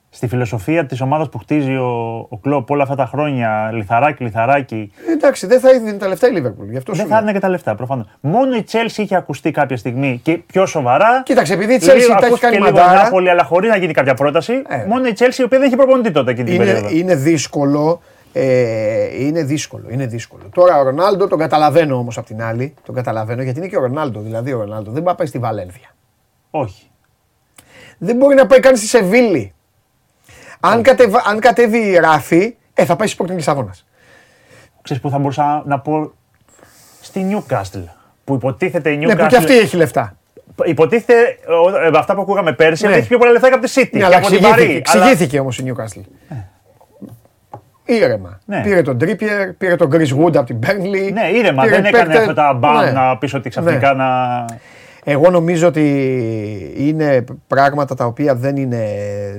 Στη 0.10 0.28
φιλοσοφία 0.28 0.86
της 0.86 1.02
ομάδας 1.02 1.30
που 1.30 1.38
χτίζει 1.38 1.76
ο, 1.76 2.18
ο 2.30 2.38
Κλοπ 2.38 2.70
όλα 2.70 2.84
αυτά 2.84 2.96
τα 2.96 3.06
χρόνια, 3.06 3.70
λιθαράκι, 3.74 4.24
λιθαράκι. 4.24 4.92
Ε, 5.08 5.12
Εντάξει, 5.12 5.48
δεν 5.48 5.60
θα 5.60 5.70
έδινε 5.70 5.94
τα 5.94 6.08
λεφτά 6.08 6.28
η 6.28 6.32
Λίβερπουλ. 6.32 6.70
Γι' 6.70 6.78
αυτό 6.78 6.92
Δεν 6.92 7.02
σου 7.02 7.08
θα 7.08 7.14
λέω. 7.14 7.18
έδινε 7.18 7.34
και 7.34 7.40
τα 7.46 7.50
λεφτά 7.50 7.76
προφανώς. 7.76 8.08
Μόνο 8.20 8.56
η 8.56 8.64
Chelsea 8.72 8.98
είχε 8.98 9.16
ακουστεί 9.16 9.52
κάποια 9.52 9.78
στιγμή 9.78 10.20
και 10.24 10.38
πιο 10.38 10.66
σοβαρά. 10.66 11.22
Κοίταξε, 11.26 11.54
επειδή 11.54 11.74
η 11.74 11.78
Λίγο 11.78 11.92
Chelsea 11.94 11.96
τα 12.08 12.14
έχει 12.16 12.26
ακούστηκε 12.26 12.40
κάνει 12.46 12.56
λίγο 12.56 12.68
η 12.68 12.72
μαντάρα, 12.72 13.04
Νάπολη, 13.04 13.30
αλλά 13.30 13.44
χωρίς 13.44 13.70
να 13.70 13.78
γίνει 13.78 13.94
κάποια 13.94 14.14
πρόταση. 14.14 14.54
Ε. 14.68 14.86
Μόνο 14.88 15.08
η 15.08 15.14
Chelsea 15.20 15.38
η 15.38 15.44
οποία 15.44 15.58
δεν 15.58 15.68
είχε 15.68 15.76
προπονητή 15.76 16.12
τότε 16.12 16.32
εκείνη 16.32 16.46
την 16.50 16.56
είναι, 16.62 16.66
περίοδο. 16.72 16.96
είναι 16.96 17.16
δύσκολο. 17.16 18.02
Ε, 18.34 19.24
είναι 19.26 19.44
δύσκολο, 19.44 19.86
είναι 19.90 20.06
δύσκολο. 20.06 20.44
Τώρα 20.54 20.80
ο 20.80 20.84
Ρονάλντο 20.84 21.28
τον 21.28 21.40
καταλαβαίνω 21.40 21.96
όμως 21.98 22.18
απ' 22.18 22.26
την 22.26 22.42
άλλη. 22.44 22.74
Τον 22.86 22.96
καταλαβαίνω 22.96 23.42
γιατί 23.42 23.60
είναι 23.60 23.68
και 23.68 23.78
ο 23.78 23.82
Ρονάλντο. 23.82 24.20
Δηλαδή 24.20 24.54
ο 24.54 24.58
Ρονάλντο 24.60 24.84
δεν 24.84 24.92
μπορεί 25.02 25.06
να 25.06 25.16
πάει 25.16 25.28
στη 25.28 25.40
Βαλένθια. 25.40 25.88
Όχι. 26.52 26.90
Δεν 27.98 28.16
μπορεί 28.16 28.36
να 28.36 28.48
πάει 28.48 28.60
καν 28.60 28.76
στη 28.78 28.86
Σεβίλη. 28.88 29.54
Αν, 30.60 30.82
κατεβα, 30.82 31.24
αν 31.26 31.40
κατέβει 31.40 31.78
η 31.78 31.96
ράφη, 31.98 32.56
ε, 32.74 32.86
θα 32.86 32.96
πάει 32.96 33.08
στη 33.08 33.18
Sporting 33.24 33.32
Λισαβόνας. 33.36 33.86
Ξέρεις 34.82 35.02
που 35.04 35.10
θα 35.10 35.18
μπορούσα 35.18 35.64
να 35.66 35.80
πω 35.80 36.12
στη 37.02 37.26
Newcastle. 37.32 37.84
Που 38.24 38.34
υποτίθεται 38.34 38.90
η 38.92 38.98
Newcastle. 39.02 39.08
Ναι, 39.08 39.16
που 39.16 39.26
και 39.26 39.36
αυτή 39.36 39.58
έχει 39.58 39.76
λεφτά. 39.76 40.18
Υποτίθεται 40.66 41.14
ο- 41.66 41.78
ε, 41.78 41.90
αυτά 41.98 42.16
που 42.16 42.22
ακούγαμε 42.22 42.54
πέρσι 42.54 42.84
Ναι. 42.84 42.90
ότι 42.90 43.00
έχει 43.00 43.08
πιο 43.08 43.18
πολλά 43.18 43.32
λεφτά 43.32 43.48
και 43.48 43.54
από 43.54 43.66
τη 43.66 43.72
City. 43.76 43.90
Ναι, 43.92 44.00
και 44.00 44.06
αλλά 44.06 44.18
από 44.18 44.26
την 44.28 44.36
εξηγήθηκε, 44.36 44.66
Παρή. 44.68 44.82
Αλλά- 44.86 45.04
εξηγήθηκε 45.06 45.40
όμως 45.40 45.60
η 45.60 45.64
Newcastle. 45.74 46.02
Ήρεμα. 47.88 48.40
Ναι. 48.46 48.62
Πήρε 48.64 48.82
τον 48.82 48.98
Τρίπιερ, 48.98 49.54
πήρε 49.54 49.76
τον 49.76 49.90
Chris 49.94 49.98
Wood 50.24 50.36
από 50.36 50.44
την 50.44 50.60
Burnley. 50.66 51.12
Ναι, 51.14 51.30
ήρεμα. 51.38 51.64
πήρε 51.64 51.76
Δεν 51.76 51.86
έκανε 51.86 52.04
παίκτες- 52.04 52.18
αυτά 52.30 52.34
τα 52.34 52.54
μπαμ 52.54 52.84
Ναι. 52.86 52.92
να 52.92 53.18
πει 53.18 53.36
ότι 53.36 53.50
ξαφνικά 53.50 53.94
να. 53.94 54.06
Εγώ 55.10 55.30
νομίζω 55.30 55.68
ότι 55.68 55.84
είναι 56.78 57.24
πράγματα 57.48 57.96
τα 57.96 58.06
οποία 58.06 58.36
δεν 58.36 58.56
είναι, 58.56 58.86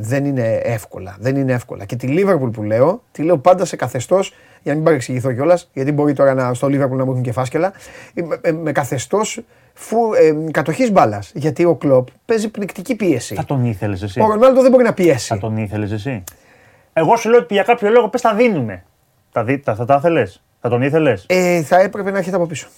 δεν 0.01 0.25
είναι 0.25 0.61
εύκολα. 0.63 1.17
Δεν 1.21 1.37
είναι 1.37 1.53
εύκολα. 1.53 1.85
Και 1.85 1.97
τη 1.97 2.09
Liverpool 2.11 2.51
που 2.53 2.63
λέω, 2.63 3.03
τη 3.13 3.23
λέω 3.23 3.39
πάντα 3.39 3.65
σε 3.65 3.77
καθεστώς, 3.77 4.29
για 4.63 4.73
να 4.73 4.75
μην 4.75 4.85
παρεξηγηθώ 4.85 5.33
κιόλας, 5.33 5.71
γιατί 5.73 5.93
μπορεί 5.93 6.13
τώρα 6.13 6.35
να, 6.35 6.55
στο 6.55 6.67
Liverpool 6.67 6.97
να 6.97 7.05
μου 7.05 7.11
έχουν 7.11 7.23
και 7.23 7.33
φάσκελα, 7.33 7.73
ε, 8.15 8.23
με, 8.23 8.39
με, 8.45 8.53
με 8.53 8.73
καθεστώ 8.73 9.21
ε, 10.47 10.51
κατοχής 10.51 10.93
μπάλας. 10.93 11.31
Γιατί 11.35 11.65
ο 11.65 11.75
Κλοπ 11.75 12.09
παίζει 12.27 12.49
πνικτική 12.51 12.97
πίεση. 12.97 13.35
Θα 13.35 13.45
τον 13.45 13.65
ήθελες 13.65 14.03
εσύ. 14.03 14.21
Ο 14.21 14.27
Ρονάλντο 14.27 14.63
δεν 14.63 14.71
μπορεί 14.71 14.85
να 14.85 14.93
πιέσει. 14.93 15.27
Θα 15.29 15.39
τον 15.39 15.57
ήθελες 15.57 15.91
εσύ. 15.93 16.25
Εγώ 16.99 17.17
σου 17.17 17.29
λέω 17.29 17.39
ότι 17.39 17.55
για 17.55 17.63
κάποιο 17.63 17.91
λόγο 17.91 18.09
πες 18.09 18.21
τα 18.21 18.35
δίνουμε. 18.35 18.85
Τα, 19.33 19.45
δι... 19.45 19.59
τα, 19.59 19.75
θα 19.75 19.85
τα 19.85 19.95
ήθελε. 19.95 20.23
Θα 20.61 20.69
τον 20.69 20.83
ήθελες; 20.83 21.25
Ε, 21.29 21.63
θα 21.63 21.81
έπρεπε 21.81 22.11
να 22.11 22.19
έρχεται 22.19 22.37
από 22.37 22.47
πίσω. 22.47 22.69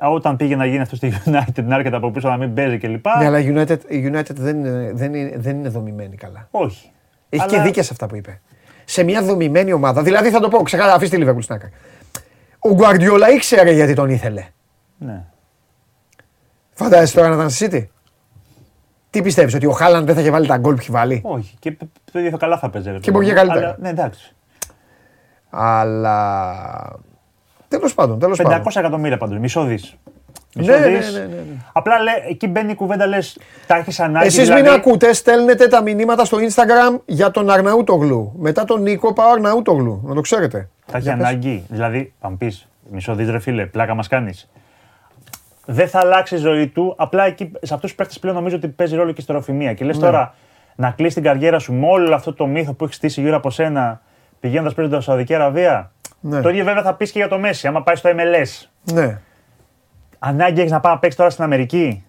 Όταν 0.00 0.36
πήγε 0.36 0.56
να 0.56 0.66
γίνει 0.66 0.80
αυτό 0.80 0.96
στη 0.96 1.12
United 1.24 1.64
να 1.64 1.76
έρχεται 1.76 1.96
από 1.96 2.10
πίσω 2.10 2.28
να 2.28 2.36
μην 2.36 2.54
παίζει 2.54 2.78
κλπ. 2.78 3.06
Ναι, 3.18 3.26
αλλά 3.26 3.38
η 3.38 3.52
United, 3.54 3.78
η 3.88 4.10
United 4.12 4.34
δεν, 4.34 4.56
είναι, 4.56 4.92
δεν, 4.94 5.14
είναι, 5.14 5.32
δεν 5.36 5.56
είναι 5.56 5.68
δομημένη 5.68 6.16
καλά. 6.16 6.48
Όχι. 6.50 6.90
Έχει 7.28 7.42
Αλλά- 7.42 7.52
και 7.52 7.60
δίκαια 7.60 7.82
σε 7.82 7.88
αυτά 7.92 8.06
που 8.06 8.16
είπε. 8.16 8.40
Σε 8.84 9.02
μια 9.02 9.22
δομημένη 9.22 9.72
ομάδα. 9.72 10.02
Δηλαδή 10.02 10.30
θα 10.30 10.40
το 10.40 10.48
πω, 10.48 10.62
ξεχάρα, 10.62 10.94
αφήστε 10.94 11.16
τη 11.16 11.24
Liverpool 11.26 11.42
στην 11.42 11.54
άκρη. 11.54 11.70
Ο 12.58 12.74
Γκουαρδιόλα 12.74 13.30
ήξερε 13.30 13.70
γιατί 13.70 13.94
τον 13.94 14.10
ήθελε. 14.10 14.46
Ναι. 14.98 15.24
Φαντάζεσαι 16.72 17.14
τώρα 17.14 17.28
να 17.28 17.34
ήταν 17.34 17.50
στη 17.50 17.68
City; 17.72 17.86
Τι 19.10 19.22
πιστεύεις, 19.22 19.54
ότι 19.54 19.66
ο 19.66 19.70
Χάλαντ 19.72 20.06
δεν 20.06 20.14
θα 20.14 20.20
είχε 20.20 20.30
βάλει 20.30 20.46
τα 20.46 20.56
γκολ 20.56 20.74
που 20.74 20.80
έχει 20.80 20.90
βάλει; 20.90 21.20
Όχι. 21.24 21.56
Και 21.58 21.76
το 22.12 22.18
ίδιο 22.18 22.36
καλά 22.36 22.58
θα 22.58 22.70
παίζει. 22.70 22.98
Και 23.00 23.10
μπορεί 23.10 23.26
και 23.26 23.32
καλύτερα. 23.32 23.66
Αλλά, 23.66 23.76
Ναι, 23.80 23.88
εντάξει. 23.88 24.34
Αλλά. 25.50 26.98
Τέλος 27.68 27.94
πάντων, 27.94 28.18
τέλος 28.18 28.38
500 28.38 28.44
πάντων. 28.44 28.72
εκατομμύρια 28.76 29.16
πάντως. 29.16 29.38
Μισό 29.38 29.64
δι. 29.64 29.78
Ναι, 30.54 30.64
ναι, 30.66 30.78
ναι, 30.78 30.88
ναι, 30.88 31.24
ναι. 31.24 31.42
Απλά 31.72 31.98
λέ, 31.98 32.10
εκεί 32.28 32.46
μπαίνει 32.46 32.70
η 32.70 32.74
κουβέντα, 32.74 33.06
λες, 33.06 33.38
τα 33.66 33.76
έχεις 33.76 34.00
ανάγκη. 34.00 34.26
Εσείς 34.26 34.42
δηλαδή, 34.44 34.62
μην 34.62 34.70
ακούτε, 34.70 35.12
στέλνετε 35.12 35.66
τα 35.66 35.82
μηνύματα 35.82 36.24
στο 36.24 36.38
Instagram 36.38 37.00
για 37.04 37.30
τον 37.30 37.50
Αρναούτογλου. 37.50 38.32
Μετά 38.38 38.64
τον 38.64 38.82
Νίκο 38.82 39.12
πάω 39.12 39.30
Αρναούτογλου. 39.32 40.00
Να 40.04 40.14
το 40.14 40.20
ξέρετε. 40.20 40.68
Τα 40.86 40.96
έχει 40.96 41.02
Για 41.06 41.16
πες. 41.16 41.26
ανάγκη. 41.26 41.64
Δηλαδή, 41.68 42.12
αν 42.20 42.36
πεις, 42.36 42.68
μισό 42.90 43.14
δι, 43.14 43.24
ρε 43.30 43.38
φίλε, 43.38 43.66
πλάκα 43.66 43.94
μας 43.94 44.08
κάνεις. 44.08 44.50
Δεν 45.72 45.88
θα 45.88 45.98
αλλάξει 45.98 46.34
η 46.34 46.38
ζωή 46.38 46.68
του. 46.68 46.94
Απλά 46.96 47.24
εκεί, 47.24 47.50
σε 47.62 47.74
αυτούς 47.74 47.80
τους 47.80 47.94
παίχτε 47.94 48.14
πλέον 48.20 48.36
νομίζω 48.36 48.56
ότι 48.56 48.68
παίζει 48.68 48.96
ρόλο 48.96 49.12
και 49.12 49.20
η 49.20 49.22
στεροφημία. 49.22 49.74
Και 49.74 49.84
λες 49.84 49.96
Ναι. 49.96 50.02
τώρα 50.02 50.34
να 50.74 50.90
κλείσει 50.90 51.14
την 51.14 51.22
καριέρα 51.24 51.58
σου 51.58 51.72
με 51.72 51.86
όλο 51.86 52.14
αυτό 52.14 52.34
το 52.34 52.46
μύθο 52.46 52.72
που 52.72 52.84
έχεις 52.84 52.96
στήσει 52.96 53.20
γύρω 53.20 53.36
από 53.36 53.50
σένα 53.50 54.00
πηγαίνοντας 54.40 54.74
παίζοντα 54.74 54.96
στη 54.96 55.04
Σαουδική 55.04 55.34
Αραβία. 55.34 55.90
Ναι. 56.20 56.40
Το 56.40 56.48
ίδιο 56.48 56.64
βέβαια 56.64 56.82
θα 56.82 56.94
πεις 56.94 57.10
και 57.10 57.18
για 57.18 57.28
το 57.28 57.38
Μέση, 57.38 57.66
άμα 57.66 57.82
πάει 57.82 57.96
στο 57.96 58.10
MLS. 58.12 58.68
Ναι. 58.92 59.20
Ανάγκη 60.18 60.60
έχεις 60.60 60.72
να 60.72 60.80
πάει 60.80 60.92
να 60.92 60.98
παίξεις 60.98 61.18
τώρα 61.18 61.30
στην 61.30 61.44
Αμερική; 61.44 62.04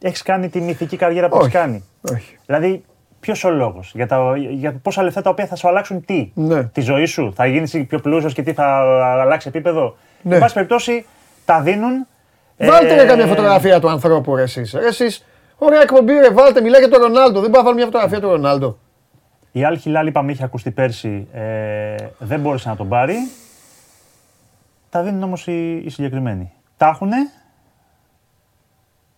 Έχεις 0.00 0.22
κάνει 0.22 0.48
τη 0.48 0.60
μυθική 0.60 0.96
καριέρα 0.96 1.28
που 1.28 1.36
Όχι. 1.36 1.46
έχει 1.46 1.54
κάνει; 1.54 1.84
Όχι. 2.12 2.38
Δηλαδή, 2.46 2.84
ποιος 3.20 3.44
ο 3.44 3.50
λόγος 3.50 3.92
για, 3.94 4.06
τα, 4.06 4.36
για 4.36 4.72
πόσα 4.82 5.02
λεφτά 5.02 5.22
τα 5.22 5.30
οποία 5.30 5.46
θα 5.46 5.56
σου 5.56 5.68
αλλάξουν 5.68 6.04
τι; 6.04 6.30
Ναι. 6.34 6.64
Τη 6.64 6.80
ζωή 6.80 7.04
σου; 7.04 7.32
Θα 7.34 7.46
γίνεις 7.46 7.84
πιο 7.88 7.98
πλούσιος 7.98 8.32
και 8.34 8.42
τι 8.42 8.52
θα 8.52 8.64
αλλάξει 9.20 9.48
επίπεδο; 9.48 9.96
Ναι. 10.22 10.34
Εν 10.34 10.40
πάση 10.40 10.54
περιπτώσει, 10.54 11.04
τα 11.44 11.60
δίνουν. 11.60 12.06
Βάλτε 12.58 12.92
ε, 12.92 12.96
ρε 12.96 13.04
καμιά 13.06 13.26
φωτογραφία 13.26 13.80
του 13.80 13.88
ανθρώπου, 13.90 14.36
ρε 14.36 14.42
εσείς. 14.42 14.72
Ρε 14.72 14.86
εσείς, 14.86 15.24
ωραία 15.58 15.80
εκπομπή, 15.80 16.12
ρε, 16.12 16.30
βάλτε, 16.30 16.60
μιλάει 16.60 16.80
για 16.80 16.88
τον 16.90 17.00
Ρονάλντο. 17.02 17.40
Δεν 17.40 17.50
πάω 17.50 17.60
να 17.60 17.64
βάλω 17.64 17.76
μια 17.76 17.84
φωτογραφία 17.84 18.20
του 18.20 18.28
Ρονάλντο. 18.28 18.78
Η 19.52 19.60
Al 19.64 19.76
Hilal, 19.84 20.06
είπαμε, 20.06 20.32
είχε 20.32 20.44
ακουστεί 20.44 20.70
πέρσι. 20.70 21.28
Ε, 21.32 21.96
δεν 22.18 22.40
μπόρεσε 22.40 22.68
να 22.68 22.76
τον 22.76 22.88
πάρει. 22.88 23.16
Τα 24.90 25.02
δίνουν 25.02 25.22
όμως 25.22 25.46
οι, 25.46 25.76
οι 25.76 25.90
συγκεκριμένοι. 25.90 26.52
Τα 26.76 26.86
έχουν. 26.86 27.10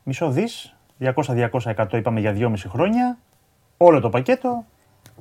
Μισό 0.02 0.30
δις. 0.30 0.74
200-200% 1.00 1.92
είπαμε 1.92 2.20
για 2.20 2.34
2,5 2.38 2.52
χρόνια. 2.68 3.18
Όλο 3.76 4.00
το 4.00 4.08
πακέτο. 4.08 4.64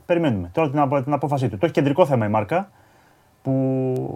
Περιμένουμε. 0.06 0.50
Τώρα 0.54 0.70
την, 0.70 0.80
απο- 0.80 1.04
την 1.04 1.14
απόφασή 1.14 1.50
του. 1.50 1.58
Το 1.58 1.66
έχει 1.66 1.74
κεντρικό 1.74 2.06
θέμα 2.06 2.26
η 2.26 2.30
μάρκα. 2.30 2.70
Που, 3.46 3.52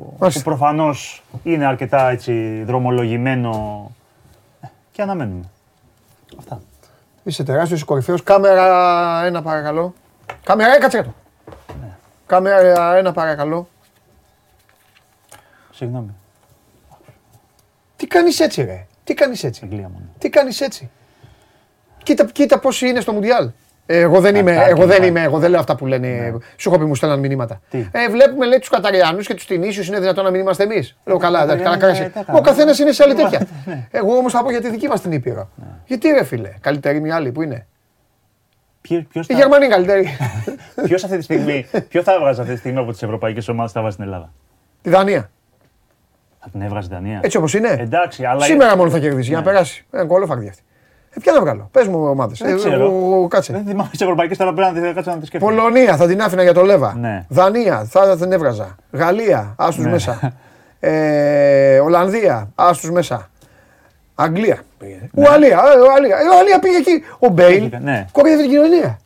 που 0.09 0.15
Μάλιστα. 0.19 0.43
προφανώς 0.43 1.23
είναι 1.43 1.65
αρκετά 1.65 2.09
έτσι, 2.09 2.63
δρομολογημένο. 2.63 3.91
Ε, 4.61 4.67
Και 4.91 5.01
αναμένουμε. 5.01 5.43
Αυτά. 6.39 6.61
Είσαι 7.23 7.43
τεράστιος 7.43 7.83
κορυφαίος. 7.83 8.23
Κάμερα 8.23 9.25
ένα 9.25 9.41
παρακαλώ. 9.41 9.93
Κάμερα, 10.43 10.75
ε, 10.75 10.77
κάτσε 10.77 10.97
κάτω. 10.97 11.13
Κάμερα 12.25 12.95
ένα 12.95 13.11
παρακαλώ. 13.11 13.67
Συγγνώμη. 15.71 16.11
Τι 17.95 18.07
κάνεις 18.07 18.39
έτσι 18.39 18.63
ρε; 18.63 18.87
Τι 19.03 19.13
κάνεις 19.13 19.43
έτσι; 19.43 19.61
Αγγλία 19.63 19.89
μόνο. 19.89 20.05
Τι 20.17 20.29
κάνεις 20.29 20.61
έτσι; 20.61 20.89
Κοίτα, 22.03 22.25
κοίτα 22.25 22.59
πόσοι 22.59 22.87
είναι 22.87 22.99
στο 22.99 23.11
Μουντιάλ. 23.11 23.49
Ε, 23.91 23.99
εγώ 23.99 24.19
δεν 24.19 24.35
είμαι, 24.35 24.51
Αυτά, 24.57 24.69
εγώ 24.69 24.79
δεν 24.81 24.89
αυτά. 24.91 25.05
είμαι, 25.05 25.21
εγώ 25.21 25.37
δεν 25.39 25.49
λέω 25.49 25.59
αυτά 25.59 25.75
που 25.75 25.85
λένε. 25.85 26.37
Σου 26.57 26.69
έχω 26.69 26.77
πει 26.79 26.85
μου 26.85 26.95
στέλναν 26.95 27.19
μηνύματα. 27.19 27.61
Τι; 27.69 27.77
Ε, 27.91 28.09
βλέπουμε 28.09 28.45
λέει 28.45 28.59
τους 28.59 28.69
Καταριανού 28.69 29.17
και 29.19 29.33
τους 29.33 29.45
Τινήσιους 29.45 29.87
είναι 29.87 29.99
δυνατόν 29.99 30.23
να 30.23 30.29
μην 30.31 30.41
είμαστε 30.41 30.63
εμείς. 30.63 30.97
Λέω 31.05 31.17
καλά, 31.17 31.43
εντάξει, 31.43 31.63
καλά 31.63 31.77
Καταριανοί, 31.77 31.99
κράση. 31.99 32.11
ε, 32.11 32.13
τι 32.13 32.19
έκαναν. 32.19 32.41
Ο 32.41 32.45
καθένας 32.45 32.79
είναι 32.79 32.91
σε 32.91 33.03
άλλη 33.03 33.13
Ναι. 33.13 33.21
τέτοια. 33.21 33.47
Εγώ 33.91 34.15
όμως 34.15 34.31
θα 34.31 34.43
πω 34.43 34.49
για 34.51 34.61
τη 34.61 34.69
δική 34.69 34.87
μας 34.87 35.01
την 35.01 35.11
Ήπειρο. 35.11 35.49
Γιατί 35.85 36.09
ρε 36.09 36.23
φίλε, 36.23 36.49
καλύτερη 36.61 37.01
μια 37.01 37.15
άλλη 37.15 37.31
που 37.31 37.41
είναι; 37.41 37.67
Ποιο, 38.81 39.05
ποιος 39.09 39.27
Η 39.27 39.33
θα- 39.33 39.39
Γερμανία 39.39 39.65
είναι 39.65 39.75
καλύτερη. 39.75 40.17
Ποιος 40.87 41.03
αυτή 41.03 41.17
τη 41.17 41.23
στιγμή, 41.23 41.65
ποιο 41.89 42.03
θα 42.03 42.13
έβγαζε 42.13 42.41
αυτή 42.41 42.53
τη 42.53 42.59
στιγμή 42.59 42.79
από 42.79 42.91
τις 42.91 43.03
ευρωπαϊκές 43.03 43.47
ομάδες 43.47 43.71
θα 43.71 43.81
βάζει 43.81 43.93
στην 43.93 44.05
Ελλάδα; 44.05 44.31
Τη 44.81 44.89
Δανία. 44.89 45.29
Θα 46.39 46.49
την 46.51 46.61
έβγαζε 46.61 46.87
η 46.91 46.93
Δανία; 46.95 47.19
Έτσι 47.23 47.37
όπως 47.37 47.53
είναι. 47.53 47.75
Εντάξει, 47.79 48.25
αλλά. 48.25 48.43
Σήμερα 48.43 48.77
μόνο 48.77 48.89
θα 48.89 48.99
κερδίσει 48.99 49.27
για 49.27 49.37
να 49.37 49.43
περάσει. 49.43 49.85
Ένα 49.91 50.05
κολόφαρδι 50.05 50.47
αυτή. 50.47 50.61
Ε, 51.11 51.19
ποια 51.21 51.33
να 51.33 51.39
βγάλω; 51.41 51.67
Πες 51.71 51.87
μου 51.87 52.03
ομάδες. 52.09 52.39
Δεν 52.43 52.55
ξέρω. 52.55 53.27
κάτσε. 53.29 53.53
Δεν 53.53 53.63
θυμάμαι 53.65 53.89
τι 53.97 54.03
ευρωπαϊκές 54.03 54.37
τώρα 54.37 54.53
πρέπει 54.53 54.81
να 54.81 54.87
τη 54.89 54.93
κάτω 54.93 55.09
να 55.09 55.17
τη 55.17 55.25
σκεφτώ. 55.25 55.45
Πολωνία 55.47 55.97
θα 55.97 56.07
την 56.07 56.21
άφηνα 56.21 56.43
για 56.43 56.53
το 56.53 56.61
Λέβα. 56.63 56.95
Ναι. 56.99 57.25
Δανία 57.29 57.85
θα 57.89 58.17
την 58.17 58.31
έβγαζα. 58.31 58.75
Γαλλία, 58.91 59.53
άστου 59.57 59.81
Ναι. 59.81 59.89
μέσα. 59.89 60.19
Ε, 60.81 61.79
Ολλανδία, 61.79 62.49
άστου 62.55 62.93
μέσα. 62.93 63.29
Αγγλία. 64.15 64.59
πήγε. 64.77 65.09
Ναι. 65.11 65.23
Ουαλία, 65.27 65.57
ε, 65.75 65.79
Ουαλία. 65.87 66.17
Ε, 66.17 66.35
Ουαλία 66.35 66.59
πήγε 66.59 66.77
εκεί. 66.77 67.03
Ο 67.19 67.27
Μπέιλ 67.27 67.63
Πήγε, 67.63 67.77
ναι. 67.83 68.05
κοροϊδεύει 68.11 68.41
την 68.41 68.51
κοινωνία. 68.51 68.99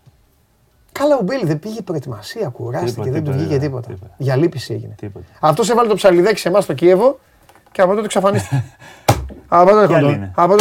Καλά, 0.91 1.17
ο 1.17 1.21
Μπέιλ 1.21 1.45
δεν 1.47 1.59
πήγε 1.59 1.81
προετοιμασία, 1.81 2.47
κουράστηκε, 2.47 2.91
Τίποτα, 2.91 3.11
δεν 3.11 3.23
του 3.23 3.29
τίποτα, 3.29 3.43
βγήκε 3.43 3.59
τίποτα, 3.59 3.81
τίποτα. 3.81 3.93
τίποτα. 4.05 4.13
Για 4.17 4.35
λύπηση 4.35 4.73
έγινε. 4.73 4.95
Τίποτα. 4.99 5.25
Αυτός 5.39 5.69
έβαλε 5.69 5.87
το 5.87 5.95
ψαλιδάκι 5.95 6.39
σε 6.39 6.47
εμάς 6.49 6.63
στο 6.63 6.73
Κίεβο 6.73 7.19
και 7.71 7.81
από 7.81 7.91
τότε 7.93 8.05
εξαφανίστηκε. 8.05 8.63
από 9.47 9.69
τότε 9.69 9.85
Ποιοι 9.87 9.95
έχω 9.95 10.05
άλλοι 10.05 10.05
να 10.05 10.11
είναι; 10.13 10.31
το- 10.35 10.41
από 10.41 10.55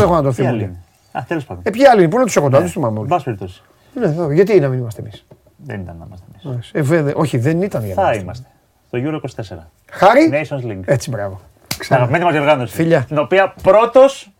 τότε 1.12 1.18
έχω 1.18 1.18
να 1.18 1.18
το 1.18 1.18
Τι 1.18 1.18
άλλη 1.18 1.18
θυμούμαι. 1.18 1.18
είναι. 1.18 1.18
Α, 1.18 1.25
τέλος 1.29 1.44
πάντων. 1.44 1.62
Ε, 1.66 1.70
ποιοι 1.70 1.85
άλλοι 1.87 2.01
είναι, 2.01 2.11
πού 2.11 2.16
είναι 2.16 2.25
τους 2.25 2.37
έχω 2.37 2.44
τώρα, 2.46 2.57
δεν 2.57 2.64
τους 2.66 2.72
θυμάμαι 2.75 2.92
Εν 2.92 2.98
όλους. 2.98 3.11
πάση 3.11 3.25
περιπτώσει. 3.25 3.62
Είναι 3.96 4.07
εδώ, 4.07 4.31
γιατί 4.31 4.61
να 4.61 4.68
μην 4.68 4.79
είμαστε 4.79 5.01
εμείς; 5.01 5.25
Δεν 5.57 5.81
ήταν 5.81 5.96
να 5.98 6.05
είμαστε 6.07 6.27
εμείς. 6.53 6.70
Ε, 6.72 6.83
βέβαια, 6.83 7.12
όχι, 7.16 7.38
δεν 7.38 7.62
ήταν 7.62 7.85
για 7.85 7.94
να 7.94 8.03
Θα 8.03 8.12
είμαστε. 8.14 8.22
είμαστε. 8.22 8.46
Στο 8.88 8.98
Euro 9.03 9.20
24. 9.57 9.70
Χάρη; 9.90 10.31
Nations 10.33 10.70
League. 10.70 10.83
Έτσι, 10.85 11.11
μπράβο. 11.11 11.40
Στην 11.81 11.94
αγαπημένη 11.96 12.25
μας 12.25 12.33
διοργάνωση. 12.33 12.75
Φιλιά. 12.75 13.05
Την 13.09 13.18
οποία 13.18 13.55
πρώτος 13.62 14.31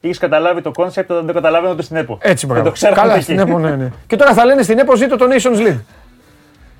είχε 0.00 0.20
καταλάβει 0.20 0.62
το 0.62 0.70
κόνσεπτ 0.70 1.10
όταν 1.10 1.24
δεν 1.24 1.34
το 1.34 1.40
καταλάβαινε 1.40 1.72
ούτε 1.72 1.82
στην 1.82 1.96
ΕΠΟ. 1.96 2.18
Έτσι, 2.22 2.46
Δεν 2.46 2.54
μπράβο. 2.54 2.68
το 2.68 2.74
ξέραμε 2.74 3.00
Καλά, 3.00 3.14
εκεί. 3.14 3.22
στην 3.22 3.38
ΕΠΟ, 3.38 3.58
ναι, 3.58 3.76
ναι. 3.76 3.90
Και 4.06 4.16
τώρα 4.16 4.32
θα 4.34 4.44
λένε 4.44 4.62
στην 4.62 4.78
ΕΠΟ 4.78 4.96
ζήτω 4.96 5.16
το 5.16 5.24
Nations 5.30 5.66
League. 5.68 5.80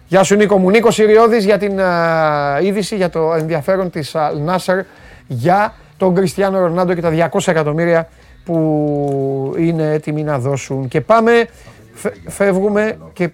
Γεια 0.09 0.23
σου 0.23 0.35
Νίκο 0.37 0.59
μου. 0.59 0.71
Νίκος 0.71 0.95
Συριώδης 0.95 1.45
για 1.45 1.59
την 1.59 1.81
α, 1.81 2.59
είδηση, 2.63 2.97
για 2.97 3.11
το 3.11 3.35
ενδιαφέρον 3.35 3.91
της 3.91 4.13
Al 4.15 4.55
Nasser 4.55 4.81
για 5.27 5.73
τον 5.97 6.15
Κριστιανό 6.15 6.59
Ρονάντο 6.61 6.95
και 6.95 7.01
τα 7.01 7.31
200 7.33 7.39
εκατομμύρια 7.49 8.09
που 8.47 9.55
είναι 9.59 9.93
έτοιμοι 9.93 10.23
να 10.23 10.39
δώσουν. 10.39 10.89
Και 10.89 11.01
πάμε, 11.01 11.49
φε- 11.95 12.31
φεύγουμε 12.31 12.99
και 13.13 13.31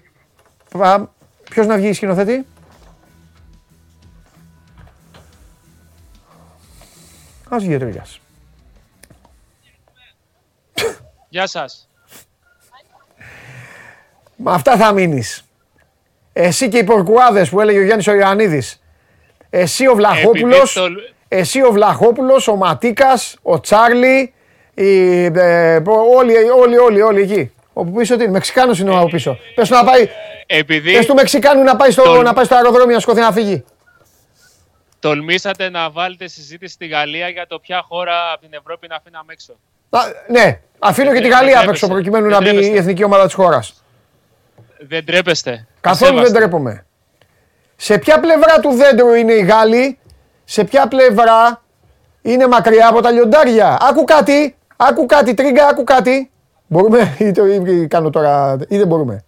πάμε. 0.77 1.07
Ποιος 1.49 1.67
να 1.67 1.75
βγει 1.75 1.93
σκηνοθέτη; 1.93 2.45
Ας 7.49 7.63
βγει 7.63 7.75
ο 7.75 7.79
Τρίγας. 7.79 8.19
Γεια 11.29 11.47
σας. 11.47 11.87
Με 14.35 14.51
αυτά 14.51 14.77
θα 14.77 14.91
μείνεις. 14.91 15.43
Εσύ 16.33 16.69
και 16.69 16.77
οι 16.77 16.83
πορκουάδες 16.83 17.49
που 17.49 17.61
έλεγε 17.61 17.77
ο 17.79 17.83
Γιάννης 17.83 18.07
ο 18.07 18.13
Ιωαννίδης. 18.13 18.81
Εσύ 19.49 19.87
ο 19.87 19.95
Βλαχόπουλος. 19.95 20.75
Επειδή 20.77 20.95
το- 20.95 21.01
Εσύ 21.27 21.61
ο 21.63 21.71
Βλαχόπουλος, 21.71 22.47
ο 22.47 22.55
Ματίκας, 22.55 23.37
ο 23.41 23.59
Τσάρλι. 23.59 24.33
Οι, 24.73 25.23
ε, 25.25 25.81
όλοι, 26.17 26.33
όλοι, 26.59 26.77
όλοι, 26.77 27.01
όλοι 27.01 27.21
εκεί. 27.21 27.51
Όπου 27.73 27.91
πίσω 27.91 28.15
τι 28.17 28.23
είναι, 28.23 28.31
Μεξικάνο 28.31 28.75
είναι 28.79 28.89
ο 28.89 28.97
από 28.97 29.07
πίσω. 29.07 29.37
Πες 29.55 29.67
του 29.69 29.73
να 29.75 29.83
πάει. 29.83 30.09
Επειδή 30.45 30.93
Πες 30.93 31.05
του 31.05 31.13
Μεξικάνου 31.13 31.63
να 31.63 31.75
πάει, 31.75 31.91
στο, 31.91 32.03
Το- 32.03 32.21
να 32.21 32.33
πάει 32.33 32.45
στο 32.45 32.55
αεροδρόμιο 32.55 32.93
να 32.95 32.99
σκοθεί 33.01 33.19
να 33.19 33.31
φύγει. 33.31 33.63
τολμήσατε 34.99 35.69
να 35.69 35.89
βάλετε 35.89 36.27
συζήτηση 36.27 36.73
στη 36.73 36.87
Γαλλία 36.87 37.27
για 37.29 37.47
το 37.47 37.59
ποια 37.59 37.81
χώρα 37.87 38.13
από 38.33 38.41
την 38.41 38.53
Ευρώπη 38.53 38.87
να 38.87 38.95
αφήναμε 38.95 39.33
έξω. 39.33 39.53
Α, 39.89 39.99
ναι, 40.29 40.59
αφήνω 40.79 41.11
και 41.13 41.15
τη 41.21 41.27
Δεν 41.27 41.31
Γαλλία 41.31 41.59
απ' 41.59 41.69
έξω 41.69 41.87
τρέπεσαι. 41.87 41.91
προκειμένου 41.93 42.23
Δεν 42.29 42.31
να 42.33 42.39
μπει 42.41 42.47
η 42.49 42.51
τρέπεστε. 42.51 42.77
εθνική 42.79 43.03
ομάδα 43.03 43.25
της 43.25 43.33
χώρας. 43.33 43.83
Δεν 44.87 45.05
τρέπεστε. 45.05 45.67
Καθόλου 45.81 46.11
δεν 46.15 46.25
Σέβαστε. 46.25 46.39
τρέπομαι. 46.39 46.85
Σε 47.75 47.97
ποια 47.97 48.19
πλευρά 48.19 48.59
του 48.59 48.71
δέντρου 48.71 49.13
είναι 49.13 49.33
οι 49.33 49.41
Γάλλοι, 49.43 49.99
σε 50.43 50.63
ποια 50.63 50.87
πλευρά 50.87 51.61
είναι 52.21 52.47
μακριά 52.47 52.87
από 52.87 53.01
τα 53.01 53.11
λιοντάρια. 53.11 53.77
Άκου 53.81 54.03
κάτι, 54.03 54.55
άκου 54.89 55.05
κάτι, 55.05 55.33
τρίγκα, 55.33 55.67
άκου 55.67 55.83
κάτι. 55.83 56.31
Μπορούμε 56.67 57.15
ή, 57.19 57.31
το, 57.31 57.45
ή 57.45 57.87
κάνω 57.87 58.09
τώρα, 58.09 58.55
ή 58.67 58.77
δεν 58.77 58.87
μπορούμε. 58.87 59.23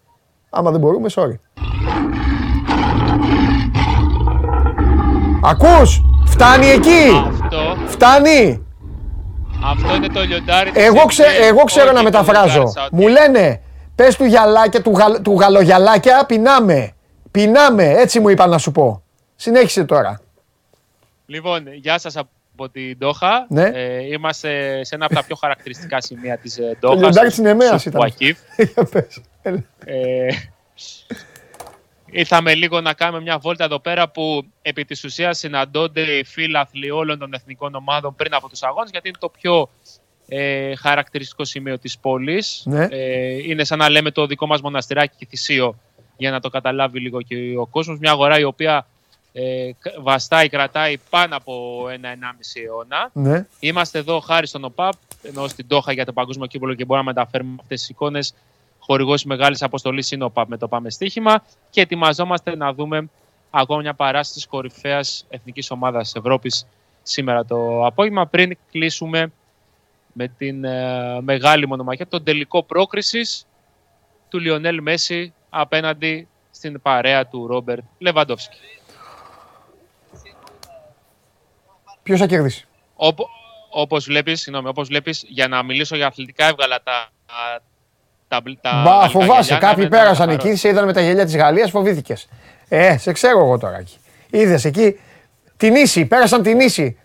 Άμα 0.49 0.71
δεν 0.71 0.79
μπορούμε, 0.79 1.09
sorry. 1.15 1.33
Ακούς, 5.43 6.01
φτάνει 6.25 6.67
εκεί, 6.67 7.09
Αυτό, 7.43 7.75
φτάνει. 7.85 8.65
αυτό 9.71 9.95
είναι 9.95 10.07
το 10.07 10.21
λιοντάρι 10.23 10.71
της 10.71 10.83
Εγώ, 10.85 11.05
ξε, 11.05 11.23
NBA, 11.23 11.43
εγώ 11.43 11.63
ξέρω 11.63 11.85
όχι 11.85 11.93
να 11.95 11.99
το 11.99 12.03
μεταφράζω. 12.03 12.47
λιοντάρι 12.53 12.71
Σαουδί. 12.71 12.95
Μου 12.95 13.07
λένε, 13.07 13.61
πες 13.95 14.15
του 14.15 14.25
γυαλάκια, 14.25 14.81
του, 14.81 14.91
γαλ, 14.91 15.21
του 15.21 15.37
γαλογιαλάκια, 15.39 16.25
πεινάμε. 16.25 16.91
Πεινάμε, 17.31 17.83
έτσι 17.89 18.19
μου 18.19 18.29
είπα 18.29 18.47
να 18.47 18.57
σου 18.57 18.71
πω. 18.71 19.03
Συνέχισε 19.35 19.83
τώρα. 19.83 20.19
Λοιπόν, 21.25 21.63
γεια 21.73 21.99
σας 21.99 22.15
από 22.17 22.29
την 22.71 22.97
Ντόχα. 22.97 23.45
Ναι. 23.49 23.69
Ε, 23.73 24.03
είμαστε 24.03 24.83
σε 24.83 24.95
ένα 24.95 25.05
από 25.05 25.15
τα 25.15 25.23
πιο 25.23 25.35
χαρακτηριστικά 25.35 26.01
σημεία 26.01 26.37
της 26.37 26.57
ε, 26.57 26.77
Το 26.79 26.87
Ντόχας. 26.87 27.01
λιοντάρι 27.01 27.29
της 27.29 27.37
Νεμαίας 27.37 27.81
στο 27.81 27.89
ήταν. 27.89 28.01
Πουακίβ. 28.01 28.37
Για 28.73 28.83
πες. 28.91 29.21
Έλα. 29.41 29.63
Ε, 29.85 30.27
ήρθαμε 32.05 32.53
λίγο 32.55 32.81
να 32.81 32.93
κάνουμε 32.93 33.21
μια 33.21 33.37
βόλτα 33.37 33.63
εδώ 33.63 33.79
πέρα 33.79 34.09
που 34.09 34.45
επί 34.61 34.85
της 34.85 35.03
ουσίας 35.03 35.37
συναντώνται 35.37 36.01
οι 36.01 36.23
φίλαθλοι 36.23 36.91
όλων 36.91 37.19
των 37.19 37.33
εθνικών 37.33 37.75
ομάδων 37.75 38.15
πριν 38.15 38.33
από 38.33 38.49
τους 38.49 38.63
αγώνες 38.63 38.89
γιατί 38.91 39.07
είναι 39.07 39.17
το 39.19 39.29
πιο 39.29 39.69
ε, 40.27 40.75
χαρακτηριστικό 40.75 41.45
σημείο 41.45 41.79
της 41.79 41.97
πόλης. 41.97 42.61
Ναι. 42.65 42.87
Ε, 42.89 43.49
είναι 43.49 43.63
σαν 43.63 43.77
να 43.77 43.89
λέμε 43.89 44.11
το 44.11 44.25
δικό 44.25 44.47
μας 44.47 44.61
μοναστηράκι 44.61 45.15
και 45.17 45.25
θυσίο 45.25 45.79
για 46.17 46.31
να 46.31 46.39
το 46.39 46.49
καταλάβει 46.49 46.99
λίγο 46.99 47.21
και 47.21 47.35
ο 47.57 47.65
κόσμος. 47.65 47.99
Μια 47.99 48.11
αγορά 48.11 48.39
η 48.39 48.43
οποία 48.43 48.87
ε, 49.37 49.71
κα- 49.79 49.93
βαστάει, 50.01 50.49
κρατάει 50.49 50.97
πάνω 51.09 51.35
από 51.35 51.85
ένα-ενάμιση 51.91 52.61
αιώνα. 52.61 53.09
Ναι. 53.13 53.45
Είμαστε 53.59 53.99
εδώ 53.99 54.19
χάρη 54.19 54.47
στον 54.47 54.63
ΟΠΑΠ, 54.63 54.93
ενώ 55.23 55.47
στην 55.47 55.67
Τόχα 55.67 55.91
για 55.91 56.05
το 56.05 56.13
Παγκόσμιο 56.13 56.45
Κύπολο 56.45 56.73
και 56.73 56.85
μπορούμε 56.85 57.11
να 57.11 57.13
μεταφέρουμε 57.13 57.55
αυτές 57.61 57.79
τις 57.79 57.89
εικόνες. 57.89 58.33
Χορηγός 58.79 59.23
μεγάλης 59.23 59.61
αποστολής 59.61 60.11
είναι 60.11 60.23
ο 60.23 60.29
ΠΑΠ 60.29 60.49
με 60.49 60.57
το 60.57 60.67
Πάμε 60.67 60.89
Στοίχημα 60.89 61.43
και 61.69 61.81
ετοιμαζόμαστε 61.81 62.55
να 62.55 62.73
δούμε 62.73 63.09
ακόμα 63.49 63.81
μια 63.81 63.93
παράσταση 63.93 64.33
της 64.33 64.47
κορυφαίας 64.47 65.25
εθνικής 65.29 65.71
ομάδας 65.71 66.15
Ευρώπης 66.15 66.67
σήμερα 67.03 67.45
το 67.45 67.85
απόγευμα. 67.85 68.25
Πριν 68.27 68.57
κλείσουμε 68.71 69.31
με 70.13 70.27
την 70.27 70.63
ε, 70.63 71.21
μεγάλη 71.21 71.67
μονομαχία, 71.67 72.07
τον 72.07 72.23
τελικό 72.23 72.63
πρόκρισης 72.63 73.45
του 74.29 74.39
Λιονέλ 74.39 74.81
Μέση 74.81 75.33
απέναντι 75.49 76.27
στην 76.51 76.81
παρέα 76.81 77.27
του 77.27 77.47
Ρόμπερτ 77.47 77.83
Λεβαντόφσκι. 77.97 78.57
Ποιος 82.05 82.19
θα 82.19 82.25
κερδίσει; 82.25 82.65
Όπω 82.95 83.29
όπως 83.69 84.05
βλέπεις, 84.05 84.41
συγγνώμη, 84.41 84.67
όπως 84.67 84.87
βλέπεις, 84.87 85.23
για 85.27 85.47
να 85.47 85.63
μιλήσω 85.63 85.95
για 85.95 86.07
αθλητικά 86.07 86.45
έβγαλα 86.47 86.79
τα, 86.83 87.07
τα, 88.27 88.41
τα 88.61 88.81
Μπα, 88.83 88.91
γαλλικά 88.91 89.09
φοβάσαι. 89.09 89.41
γυαλιά, 89.53 89.67
Κάποιοι 89.67 89.83
να 89.89 89.89
με- 89.97 90.01
πέρασαν 90.01 90.27
να 90.27 90.33
εκεί, 90.33 90.43
χαρώ. 90.43 90.55
σε 90.57 90.67
είδαν 90.69 90.85
με 90.85 90.93
τα 90.93 91.01
γελιά 91.01 91.25
της 91.25 91.35
Γαλλίας, 91.35 91.69
φοβήθηκες. 91.69 92.27
Ε, 92.67 92.97
σε 92.97 93.11
ξέρω 93.11 93.39
εγώ 93.39 93.57
τώρα 93.57 93.77
εκεί. 93.77 93.97
Είδες 94.29 94.65
εκεί 94.65 94.99
την 95.57 95.75
ίση, 95.75 96.05
πέρασαν 96.05 96.41
την 96.43 96.59
ίση. 96.59 96.97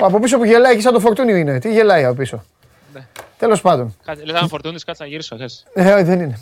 Ο 0.00 0.06
από 0.06 0.20
πίσω 0.20 0.36
που 0.38 0.44
γελάει 0.44 0.72
εκεί 0.72 0.82
σαν 0.82 0.92
το 0.92 1.00
φορτούνι 1.00 1.40
είναι. 1.40 1.58
Τι 1.58 1.72
γελάει 1.72 2.04
από 2.04 2.14
πίσω. 2.14 2.44
Ναι. 2.94 3.06
Τέλος 3.38 3.60
πάντων. 3.60 3.96
Κάτσε, 4.04 4.24
Λες 4.24 4.40
να 4.40 4.48
φορτούνεις, 4.48 4.84
κάτσε 4.84 5.02
να 5.02 5.08
γυρίσω. 5.08 5.36
θες. 5.36 5.66
Ε, 5.74 5.92
όχι, 5.92 6.02
δεν 6.02 6.20
είναι. 6.20 6.38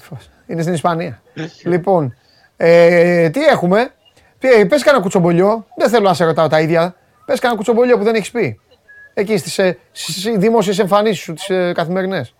Είναι 0.46 0.62
στην 0.62 0.74
Ισπανία. 0.74 1.22
λοιπόν, 1.72 2.16
ε, 2.56 3.30
τι 3.30 3.44
έχουμε; 3.44 3.94
Πε 4.38 4.64
πες 4.64 4.82
κανένα 4.82 5.02
κουτσομπολιό. 5.02 5.66
Δεν 5.76 5.88
θέλω 5.88 6.08
να 6.08 6.14
σε 6.14 6.24
ρωτάω 6.24 6.48
τα 6.48 6.60
ίδια. 6.60 6.94
Πες 7.26 7.38
κανένα 7.40 7.56
κουτσομπολιό 7.60 7.98
που 7.98 8.04
δεν 8.04 8.14
έχεις 8.14 8.30
πει. 8.30 8.60
Εκεί 9.14 9.36
στις 9.36 9.58
ε, 9.58 9.78
στις 9.92 10.22
δημόσιες 10.36 10.78
εμφανίσεις 10.78 11.22
σου, 11.22 11.32
τις 11.32 11.50
ε, 11.50 11.72
καθημερινές. 11.72 12.34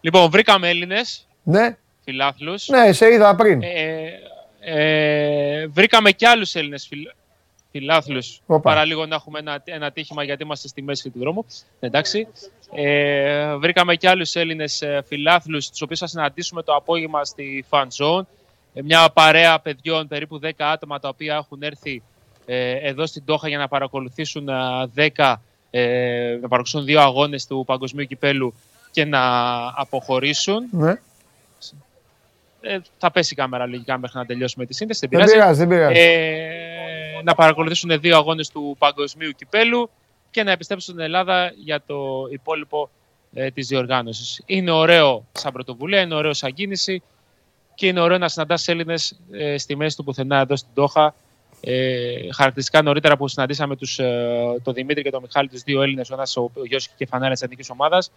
Λοιπόν, 0.00 0.30
βρήκαμε 0.30 0.68
Έλληνες 0.68 1.26
Ναι, 1.42 1.76
φιλάθλους. 2.04 2.68
ναι, 2.68 2.92
σε 2.92 3.12
είδα 3.12 3.34
πριν. 3.34 3.62
Ε, 3.62 4.12
ε, 4.60 5.66
βρήκαμε 5.66 6.10
και 6.10 6.28
άλλους 6.28 6.54
Έλληνες 6.54 6.86
φιλ, 6.86 7.00
φιλάθλους. 7.70 8.40
Οπα. 8.46 8.60
Παρά 8.60 9.06
να 9.06 9.14
έχουμε 9.14 9.38
ένα, 9.38 9.62
ένα 9.64 9.90
τύχημα 9.90 10.22
γιατί 10.22 10.42
είμαστε 10.42 10.68
στη 10.68 10.82
μέση 10.82 11.10
του 11.10 11.18
δρόμου. 11.18 11.46
Εντάξει. 11.80 12.28
Ε, 12.74 13.54
βρήκαμε 13.56 13.94
και 13.94 14.08
άλλους 14.08 14.34
Έλληνες 14.34 14.82
ε, 14.82 15.02
φιλάθλους, 15.06 15.68
τους 15.70 15.82
οποίους 15.82 15.98
θα 15.98 16.06
συναντήσουμε 16.06 16.62
το 16.62 16.74
απόγευμα 16.74 17.24
στη 17.24 17.64
Fan 17.70 17.86
Zone. 17.98 18.22
Ε, 18.74 18.82
μια 18.82 19.10
παρέα 19.12 19.60
παιδιών, 19.60 20.08
περίπου 20.08 20.40
10 20.42 20.50
άτομα, 20.56 20.98
τα 20.98 21.08
οποία 21.08 21.34
έχουν 21.34 21.62
έρθει 21.62 21.90
ε, 21.92 22.02
εδώ 22.82 23.06
στην 23.06 23.24
Τόχα 23.24 23.48
για 23.48 23.58
να 23.58 23.68
παρακολουθήσουν 23.68 24.48
α, 24.48 24.88
10, 24.96 25.34
ε, 25.70 26.38
να 26.40 26.48
παρακολουθήσουν 26.48 26.84
δύο 26.84 27.00
αγώνες 27.00 27.46
του 27.46 27.64
Παγκοσμίου 27.66 28.04
Κυπέλου 28.04 28.54
και 28.90 29.04
να 29.04 29.20
αποχωρήσουν. 29.74 30.62
Ναι. 30.70 30.94
Ε, 32.60 32.78
θα 32.98 33.10
πέσει 33.10 33.32
η 33.32 33.36
κάμερα 33.36 33.66
λογικά 33.66 33.98
μέχρι 33.98 34.18
να 34.18 34.26
τελειώσουμε 34.26 34.66
τη 34.66 34.74
σύνδεση. 34.74 35.06
Δεν 35.06 35.18
Δεν 35.18 35.28
πειράζει. 35.28 35.38
πειράζει, 35.38 35.58
δεν 35.58 35.68
πειράζει. 35.68 36.00
Ε, 36.00 37.22
να 37.22 37.34
παρακολουθήσουν 37.34 38.00
δύο 38.00 38.16
αγώνες 38.16 38.48
του 38.48 38.76
Παγκοσμίου 38.78 39.30
Κυπέλου 39.30 39.90
και 40.30 40.42
να 40.42 40.50
επιστρέψουν 40.50 40.94
στην 40.94 41.04
Ελλάδα 41.04 41.52
για 41.64 41.82
το 41.86 42.28
υπόλοιπο 42.30 42.90
ε, 43.34 43.50
της 43.50 43.66
διοργάνωσης. 43.66 44.42
Είναι 44.46 44.70
ωραίο 44.70 45.24
σαν 45.32 45.52
πρωτοβουλία, 45.52 46.00
είναι 46.00 46.14
ωραίο 46.14 46.34
σαν 46.34 46.54
κίνηση 46.54 47.02
και 47.74 47.86
είναι 47.86 48.00
ωραίο 48.00 48.18
να 48.18 48.28
συναντάς 48.28 48.68
Έλληνες 48.68 49.18
ε, 49.30 49.58
στη 49.58 49.76
μέση 49.76 49.96
του 49.96 50.04
πουθενά 50.04 50.38
εδώ 50.38 50.56
στην 50.56 50.70
Τόχα. 50.74 51.14
Ε, 51.60 52.32
χαρακτηριστικά 52.34 52.82
νωρίτερα 52.82 53.16
που 53.16 53.28
συναντήσαμε 53.28 53.76
τους, 53.76 53.98
ε, 53.98 54.60
τον 54.62 54.74
Δημήτρη 54.74 55.02
και 55.02 55.10
τον 55.10 55.22
Μιχάλη, 55.22 55.48
τους 55.48 55.62
δύο 55.62 55.82
Έλληνες, 55.82 56.10
ο 56.10 56.14
ένας 56.14 56.36
ο, 56.36 56.42
ο 56.42 56.50
Γιώργος 56.54 56.88
και 56.96 57.06
Φανάρα 57.06 57.32
της 57.32 57.42
εθνικής 57.42 57.70
ομάδας. 57.70 58.12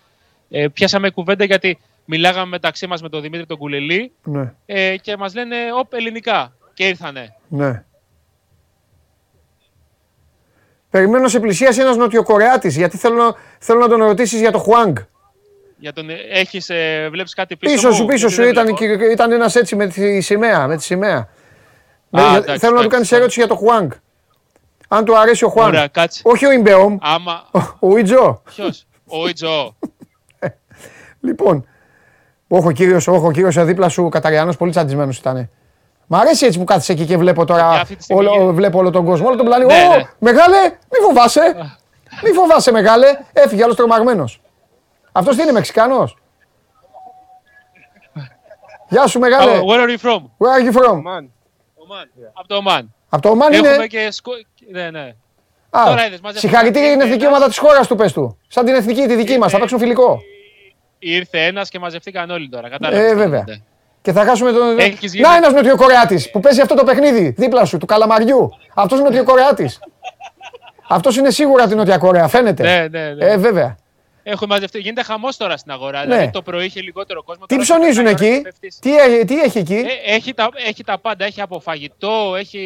Ε, 0.50 0.68
πιάσαμε 0.68 1.10
κουβέντα 1.10 1.44
γιατί 1.46 1.80
μιλάγαμε 2.06 2.46
μεταξύ 2.46 2.88
μας 2.88 3.02
με 3.02 3.10
τον 3.10 3.22
Δημήτρη 3.22 3.46
τον 3.46 3.58
Κουλελή 3.58 4.12
Ναι, 4.24 4.54
ε, 4.66 4.98
και 4.98 5.18
μας 5.18 5.34
λένε 5.34 5.56
«Οπ, 5.80 5.94
ελληνικά» 5.94 6.54
και 6.74 6.88
ήρθανε. 6.88 7.36
ναι. 7.48 7.84
Περιμένω 10.90 11.28
σε 11.28 11.40
πλησίαση 11.40 11.82
ένας 11.82 11.96
Νοτιοκορεάτης, 11.98 12.76
γιατί 12.78 12.98
θέλω, 12.98 13.16
να- 13.16 13.36
θέλω 13.60 13.80
να 13.80 13.88
τον 13.88 14.00
ρωτήσεις 14.04 14.40
για 14.40 14.52
το 14.52 14.58
Χουάνγκ. 14.58 14.96
Για 15.78 15.94
τον, 15.94 16.08
έχεις, 16.32 16.70
ε, 16.70 17.08
βλέπεις 17.12 17.34
κάτι 17.34 17.56
πίσω, 17.56 17.74
Πίσω 17.74 17.88
μου, 17.88 17.94
σου, 17.94 18.06
πίσω 18.06 18.18
γιατί 18.28 18.34
σου 18.34 18.42
δεν 18.42 18.52
ήταν, 18.52 18.76
βλέπω. 18.78 18.98
και- 18.98 19.12
ήταν 19.12 19.32
ένας 19.32 19.56
έτσι 19.56 19.76
με 19.76 19.88
τη 19.88 20.22
σημαία. 20.22 20.68
Με 20.68 20.76
τη 20.78 20.84
σημαία. 20.84 21.30
Με- 22.14 22.22
για- 22.22 22.38
εντάξει, 22.38 22.58
θέλω 22.60 22.76
να 22.76 22.80
του 22.82 22.86
εντάξει, 22.86 22.88
κάνεις 22.90 23.12
εντάξει. 23.12 23.16
ερώτηση 23.16 23.40
για 23.40 23.48
το 23.48 23.56
Χουάνγκ. 23.56 23.92
Αν 24.88 25.06
του 25.06 25.18
αρέσει 25.18 25.46
ο 25.46 25.50
Χουάνγκ. 25.50 25.74
Ωραία, 25.74 25.88
κάτσε. 25.88 26.22
Όχι 26.26 26.46
ο 26.46 26.52
Ιμπεόμ, 26.52 26.98
Άμα, 27.02 27.44
ο 27.80 27.98
Ιτζο. 27.98 28.42
ποιος, 28.46 28.86
ο 29.08 29.28
Ιτζο. 29.28 29.76
Λοιπόν, 31.20 31.66
όχι 32.48 32.68
ο 32.68 32.72
κύριος, 32.72 33.08
όχι 33.08 33.26
ο 33.26 33.32
κύριος 33.32 33.66
δίπλα 33.66 33.90
σου 33.90 34.10
Καταριανός, 34.10 34.58
πολύ 34.58 34.72
τσαντισμένος 34.72 35.18
ήταν. 35.18 35.50
Μ' 36.08 36.16
αρέσει 36.16 36.46
έτσι 36.46 36.58
που 36.60 36.64
κάθεσαι 36.64 36.92
εκεί 36.92 37.06
και 37.06 37.18
βλέπω 37.18 37.44
Για 37.44 37.56
τώρα 37.56 37.70
αυτή 37.70 37.96
τη 37.96 38.04
στιγμή 38.04 38.22
όλο, 38.26 38.34
γίνεται. 38.36 38.52
βλέπω 38.54 38.78
όλο 38.78 38.90
τον 38.90 39.06
κόσμο, 39.06 39.28
όλο 39.28 39.36
τον 39.36 39.46
πλανήτη. 39.46 39.74
Ναι, 39.74 39.88
Ω, 39.92 39.96
ναι. 39.96 40.04
μεγάλε, 40.20 40.58
μη 40.70 40.98
φοβάσαι. 41.08 41.42
μη 42.24 42.30
φοβάσαι 42.34 42.72
μεγάλε. 42.72 43.08
Έφυγε 43.34 43.64
άλλος 43.64 43.76
τρομαγμένος. 43.76 44.42
Αυτός 45.12 45.36
τι 45.36 45.42
είναι, 45.42 45.52
Μεξικάνος; 45.52 46.18
Γεια 48.90 49.08
σου 49.08 49.20
μεγάλε. 49.20 49.60
Oh, 49.60 49.64
where 49.64 49.84
are 49.86 49.90
you 49.98 50.08
from? 50.08 50.22
Where 50.38 50.54
are 50.58 50.72
you 50.72 50.80
from? 50.82 50.96
Oman. 50.96 51.26
Από 52.34 52.48
το 52.48 52.56
Ομάν. 52.56 52.94
Από 53.10 53.22
το 53.22 53.30
Ομάν 53.30 53.54
είναι. 53.54 53.68
Έχουμε 53.68 53.88
και 53.88 54.08
σκο... 54.12 54.32
Ναι, 54.72 54.90
ναι. 54.90 55.14
Α, 55.70 55.84
Τώρα 55.86 56.06
είδες, 56.06 56.20
μαζεύτηκαν 56.22 56.34
συγχαρητήρια 56.36 56.88
για 56.88 56.98
την 56.98 57.02
εθνική 57.06 57.24
ένας. 57.24 57.34
ομάδα 57.36 57.48
της 57.48 57.58
χώρας 57.58 57.88
του, 57.88 57.96
πες 57.96 58.14
του. 58.14 58.38
Σαν 58.48 58.66
την 58.66 58.74
εθνική, 58.76 59.06
τη 59.08 59.16
δική 59.16 59.38
μας, 59.38 59.52
θα 59.52 59.60
παίξουν 59.60 59.80
φιλικό. 59.80 60.22
Ήρθε 61.00 61.46
ένας 61.46 61.70
και 61.70 61.80
μαζευτήκαν 61.80 62.30
όλοι 62.30 62.50
τώρα. 62.50 62.70
Κατάλαβες. 62.70 63.06
Ε, 63.06 63.10
τι 63.10 63.16
βέβαια. 63.16 63.44
γίνεται. 63.46 63.64
Και 64.02 64.12
θα 64.12 64.26
χάσουμε 64.26 64.52
τον. 64.52 64.80
Έχεις 64.80 65.14
γίνει- 65.14 65.28
Να 65.28 65.36
ένας 65.36 65.54
Νοτιοκορεάτης 65.54 66.32
που 66.32 66.40
παίζει 66.40 66.62
αυτό 66.62 66.76
το 66.76 66.84
παιχνίδι 66.84 67.34
δίπλα 67.38 67.66
σου, 67.66 67.78
του 67.78 67.86
Καλαμαριού. 67.86 68.50
Αυτός 68.74 69.00
είναι 69.00 69.08
Νοτιοκορεάτης. 69.08 69.80
αυτός 70.90 71.18
είναι 71.18 71.30
σίγουρα 71.30 71.68
την 71.68 71.78
Νότια 71.78 71.98
Κορέα, 71.98 72.28
φαίνεται. 72.28 72.64
Ναι, 72.64 73.00
ναι, 73.00 73.14
ναι. 73.14 73.26
Ε, 73.26 73.38
βέβαια. 73.38 73.76
Έχουν 74.24 74.48
μαζευτεί. 74.50 74.80
Γίνεται 74.80 75.04
χαμός 75.04 75.38
τώρα 75.38 75.58
στην 75.58 75.72
αγορά. 75.72 76.00
Ναι. 76.06 76.06
Δηλαδή 76.16 76.32
το 76.32 76.42
πρωί 76.42 76.66
είχε 76.66 76.82
λιγότερο 76.82 77.24
κόσμο. 77.24 77.46
Τι 77.46 77.54
τώρα 77.56 77.64
ψωνίζουν 77.68 78.06
έχει 78.06 78.26
εκεί, 78.26 78.42
πέφτεις. 78.42 78.80
τι, 78.80 78.96
έ- 78.98 79.26
τι 79.26 79.40
έχει 79.42 79.58
εκεί; 79.58 79.74
Ε, 79.76 80.14
έχει, 80.14 80.34
τα, 80.34 80.50
έχει 80.68 80.84
τα 80.84 81.00
πάντα. 81.00 81.26
Έχει 81.26 81.42
από 81.42 81.60
φαγητό, 81.60 82.34
έχει 82.38 82.60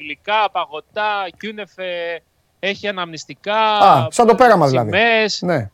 γλυκά, 0.00 0.50
παγωτά, 0.52 1.26
κιούνεφε, 1.38 2.20
έχει 2.58 2.88
αναμνηστικά. 2.88 3.78
Α, 3.78 4.06
σαν 4.10 4.26
το 4.26 4.34
πέραμα 4.34 4.66
δηλαδή. 4.68 4.90
σημαίες. 4.90 5.42
Ναι. 5.42 5.70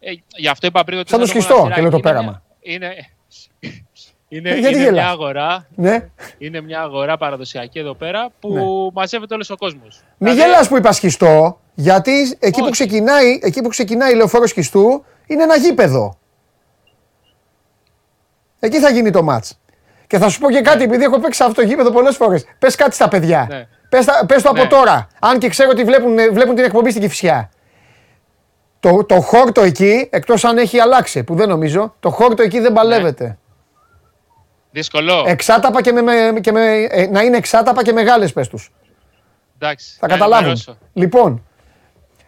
Ε, 0.00 0.12
γι' 0.36 0.48
αυτό 0.48 0.66
είπα 0.66 0.84
πριν 0.84 0.98
ότι. 0.98 1.08
Σαν 1.10 1.18
το 1.18 1.24
είναι 1.24 1.32
σχιστό 1.34 1.54
μοναστηράκι. 1.58 1.74
και 1.74 1.90
λέω 1.90 2.00
το 2.00 2.08
Είναι 2.08 2.18
πέραμα. 2.20 2.42
μια- 2.62 2.74
Είναι, 2.74 2.94
είναι, 4.36 4.50
Ε, 4.50 4.54
γιατί 4.54 4.74
είναι 4.74 4.84
γελάς; 4.84 4.92
μια 5.02 5.08
αγορά. 5.08 5.66
ναι. 5.74 6.08
Είναι 6.38 6.60
μια 6.60 6.80
αγορά 6.80 7.16
παραδοσιακή 7.16 7.78
εδώ 7.78 7.94
πέρα 7.94 8.28
που 8.40 8.52
Ναι. 8.52 8.62
μαζεύεται 8.92 9.34
όλος 9.34 9.50
ο 9.50 9.56
κόσμος. 9.56 10.00
Μη 10.18 10.30
γελάς 10.30 10.68
που 10.68 10.76
είπα 10.76 10.92
σχιστό, 10.92 11.60
γιατί 11.74 12.36
εκεί 12.38 12.58
που, 12.58 12.62
Όχι. 12.62 12.70
ξεκινάει, 12.72 13.38
εκεί 13.42 13.62
που 13.62 13.68
ξεκινάει 13.68 14.12
η 14.12 14.16
λεωφόρο 14.16 14.46
σχιστού 14.46 15.04
είναι 15.26 15.42
ένα 15.42 15.56
γήπεδο. 15.56 16.18
Εκεί 18.58 18.78
θα 18.80 18.90
γίνει 18.90 19.10
το 19.10 19.22
μάτς. 19.22 19.58
Και 20.06 20.18
θα 20.18 20.28
σου 20.28 20.38
πω 20.40 20.50
και 20.50 20.60
κάτι, 20.60 20.82
επειδή 20.82 21.04
έχω 21.04 21.18
παίξει 21.20 21.38
σε 21.38 21.44
αυτό 21.48 21.60
το 21.62 21.66
γήπεδο 21.68 21.90
πολλές 21.90 22.16
φορές. 22.16 22.44
Πες 22.58 22.74
κάτι 22.74 22.94
στα 22.94 23.08
παιδιά. 23.08 23.46
Ναι. 23.50 23.66
Πες, 23.88 24.04
τα- 24.04 24.24
πες 24.26 24.42
το 24.42 24.48
από 24.48 24.62
Ναι. 24.62 24.68
τώρα. 24.68 25.06
Αν 25.20 25.38
και 25.38 25.48
ξέρω 25.48 25.70
ότι 25.72 25.84
βλέπουν, 25.84 26.14
βλέπουν 26.32 26.54
την 26.54 26.64
εκπομπή 26.64 26.90
στην 26.90 27.02
Κηφισιά. 27.02 27.50
Το, 28.80 29.04
το 29.04 29.20
χόρτο 29.20 29.60
εκεί, 29.60 30.08
εκτός 30.10 30.44
αν 30.44 30.58
έχει 30.58 30.78
αλλάξει, 30.78 31.24
που 31.24 31.34
δεν 31.34 31.48
νομίζω, 31.48 31.94
το 32.00 32.10
χόρτο 32.10 32.42
εκεί 32.42 32.60
δεν 32.60 32.72
παλεύεται. 32.72 33.38
Δύσκολο. 34.72 35.24
Εξάταπα 35.26 35.82
και, 35.82 35.92
με, 35.92 36.02
με- 36.02 36.40
και 36.40 36.52
με, 36.52 36.82
ε, 36.90 37.06
να 37.06 37.22
είναι 37.22 37.36
εξάταπα 37.36 37.82
και 37.82 37.92
μεγάλες 37.92 38.32
πες 38.32 38.48
τους. 38.48 38.70
Εντάξει. 39.58 39.96
Θα 40.00 40.06
να 40.06 40.12
καταλάβουν. 40.12 40.38
ενημερώσω. 40.46 40.76
Λοιπόν, 40.92 41.44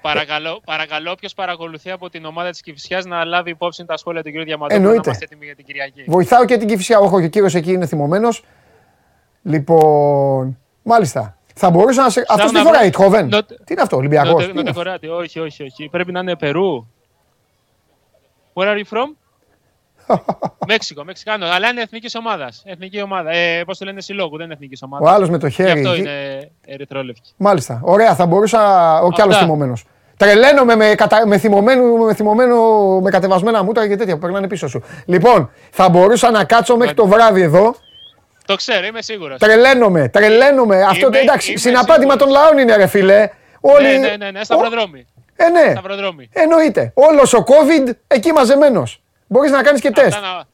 Παρακαλώ, 0.00 0.60
παρακαλώ 0.64 1.10
όποιο 1.10 1.28
παρακολουθεί 1.36 1.90
από 1.90 2.10
την 2.10 2.24
ομάδα 2.24 2.50
της 2.50 2.60
Κυφσιά 2.60 3.02
να 3.06 3.24
λάβει 3.24 3.50
υπόψη 3.50 3.84
τα 3.84 3.96
σχόλια 3.96 4.22
του 4.22 4.30
κ. 4.30 4.32
Διαμαντόπουλου 4.32 4.68
να 4.68 4.74
Εννοείται. 4.74 5.00
είμαστε 5.04 5.24
έτοιμοι 5.24 5.44
για 5.44 5.54
την 5.54 5.64
Κυριακή. 5.64 6.04
Βοηθάω 6.06 6.44
και 6.44 6.56
την 6.56 6.68
Κυφσιά. 6.68 6.98
Όχι, 6.98 7.24
ο 7.24 7.28
κύριος 7.28 7.54
εκεί 7.54 7.72
είναι 7.72 7.86
θυμωμένος. 7.86 8.44
Λοιπόν. 9.42 10.58
Μάλιστα. 10.82 11.36
Θα 11.54 11.70
μπορούσα 11.70 12.02
να 12.02 12.10
σε. 12.10 12.24
Αυτός 12.28 12.50
τι 12.50 12.56
να 12.56 12.62
φοράει, 12.62 12.80
βρω- 12.80 12.92
Τχόβεν. 12.92 13.28
Νοτ- 13.28 13.46
Τι 13.48 13.72
είναι 13.72 13.82
αυτό, 13.82 13.96
Ολυμπιακός. 13.96 14.30
Νότε- 14.32 14.52
Νοτεκορεάτη, 14.54 15.08
όχι, 15.08 15.40
όχι, 15.40 15.62
όχι. 15.62 15.88
Πρέπει 15.90 16.12
να 16.12 16.20
είναι 16.20 16.36
Περού. 16.36 16.86
Where 18.54 18.64
are 18.66 18.76
you 18.76 18.96
from? 18.96 19.16
Μέξικο, 20.68 21.04
Μεξικάνο. 21.04 21.46
Αλλά 21.46 21.68
είναι 21.68 21.80
εθνικής 21.80 22.14
ομάδας. 22.14 22.62
Εθνική 22.66 23.02
ομάδα. 23.02 23.30
Ε, 23.30 23.62
Πώς 23.66 23.78
το 23.78 23.84
λένε, 23.84 24.00
συλλόγου, 24.00 24.36
δεν 24.36 24.44
είναι 24.44 24.54
εθνικής 24.54 24.82
ομάδας. 24.82 25.08
Ο 25.10 25.14
άλλος 25.14 25.30
με 25.30 25.38
το 25.38 25.46
Γι' 25.46 25.52
χέρι. 25.54 25.70
αυτό 25.70 25.90
εκεί. 25.90 26.00
είναι 26.00 26.50
ερυθρόλευκη. 26.66 27.32
Μάλιστα. 27.36 27.80
Ωραία, 27.82 28.14
θα 28.14 28.26
μπορούσα. 28.26 28.60
Ο 29.00 29.10
κι 29.10 29.20
άλλος 29.20 29.34
Αυτά. 29.34 29.46
θυμωμένος. 29.46 29.84
Τρελαίνομαι 30.16 30.76
με, 30.76 30.94
κατα... 30.94 31.26
με, 31.26 31.38
θυμωμένο, 31.38 31.96
με 31.96 32.14
θυμωμένο, 32.14 32.56
με 33.00 33.10
κατεβασμένα 33.10 33.62
μούτρα 33.62 33.88
και 33.88 33.96
τέτοια 33.96 34.14
που 34.14 34.20
περνάνε 34.20 34.46
πίσω 34.48 34.68
σου. 34.68 34.82
Λοιπόν, 35.06 35.50
θα 35.70 35.88
μπορούσα 35.88 36.30
να 36.30 36.44
κάτσω 36.44 36.76
μέχρι 36.76 36.94
το 36.94 37.06
βράδυ 37.06 37.40
εδώ. 37.42 37.74
Το 38.46 38.54
ξέρω, 38.56 38.86
είμαι 38.86 39.02
σίγουρος. 39.02 39.38
Τρελαίνομαι, 39.38 40.08
τρελαίνομαι. 40.08 40.82
Αυτό 40.82 41.06
Είμαι- 41.06 41.18
εντάξει, 41.18 41.50
είμαι 41.50 41.58
συναπάτημα 41.58 42.12
σίγουρος. 42.12 42.16
των 42.16 42.28
λαών 42.30 42.58
είναι 42.58 42.76
ρε 42.76 42.86
φίλε. 42.86 43.28
Όλοι... 43.60 43.86
Ναι, 43.98 44.08
ναι, 44.08 44.16
ναι, 44.16 44.30
ναι, 44.30 44.44
σταυροδρόμι. 44.44 45.06
Ε, 45.36 45.48
ναι. 45.48 45.70
Σταυροδρόμι. 45.70 46.28
Εννοείται. 46.32 46.92
Όλος 46.94 47.32
ο 47.34 47.44
COVID 47.46 47.90
εκεί 48.06 48.32
μαζεμένος. 48.32 49.02
Μπορείς 49.34 49.50
να 49.50 49.62
κάνεις 49.62 49.80
και 49.80 49.90
τεστ. 49.90 50.16
Αυτά 50.16 50.20
να, 50.20 50.44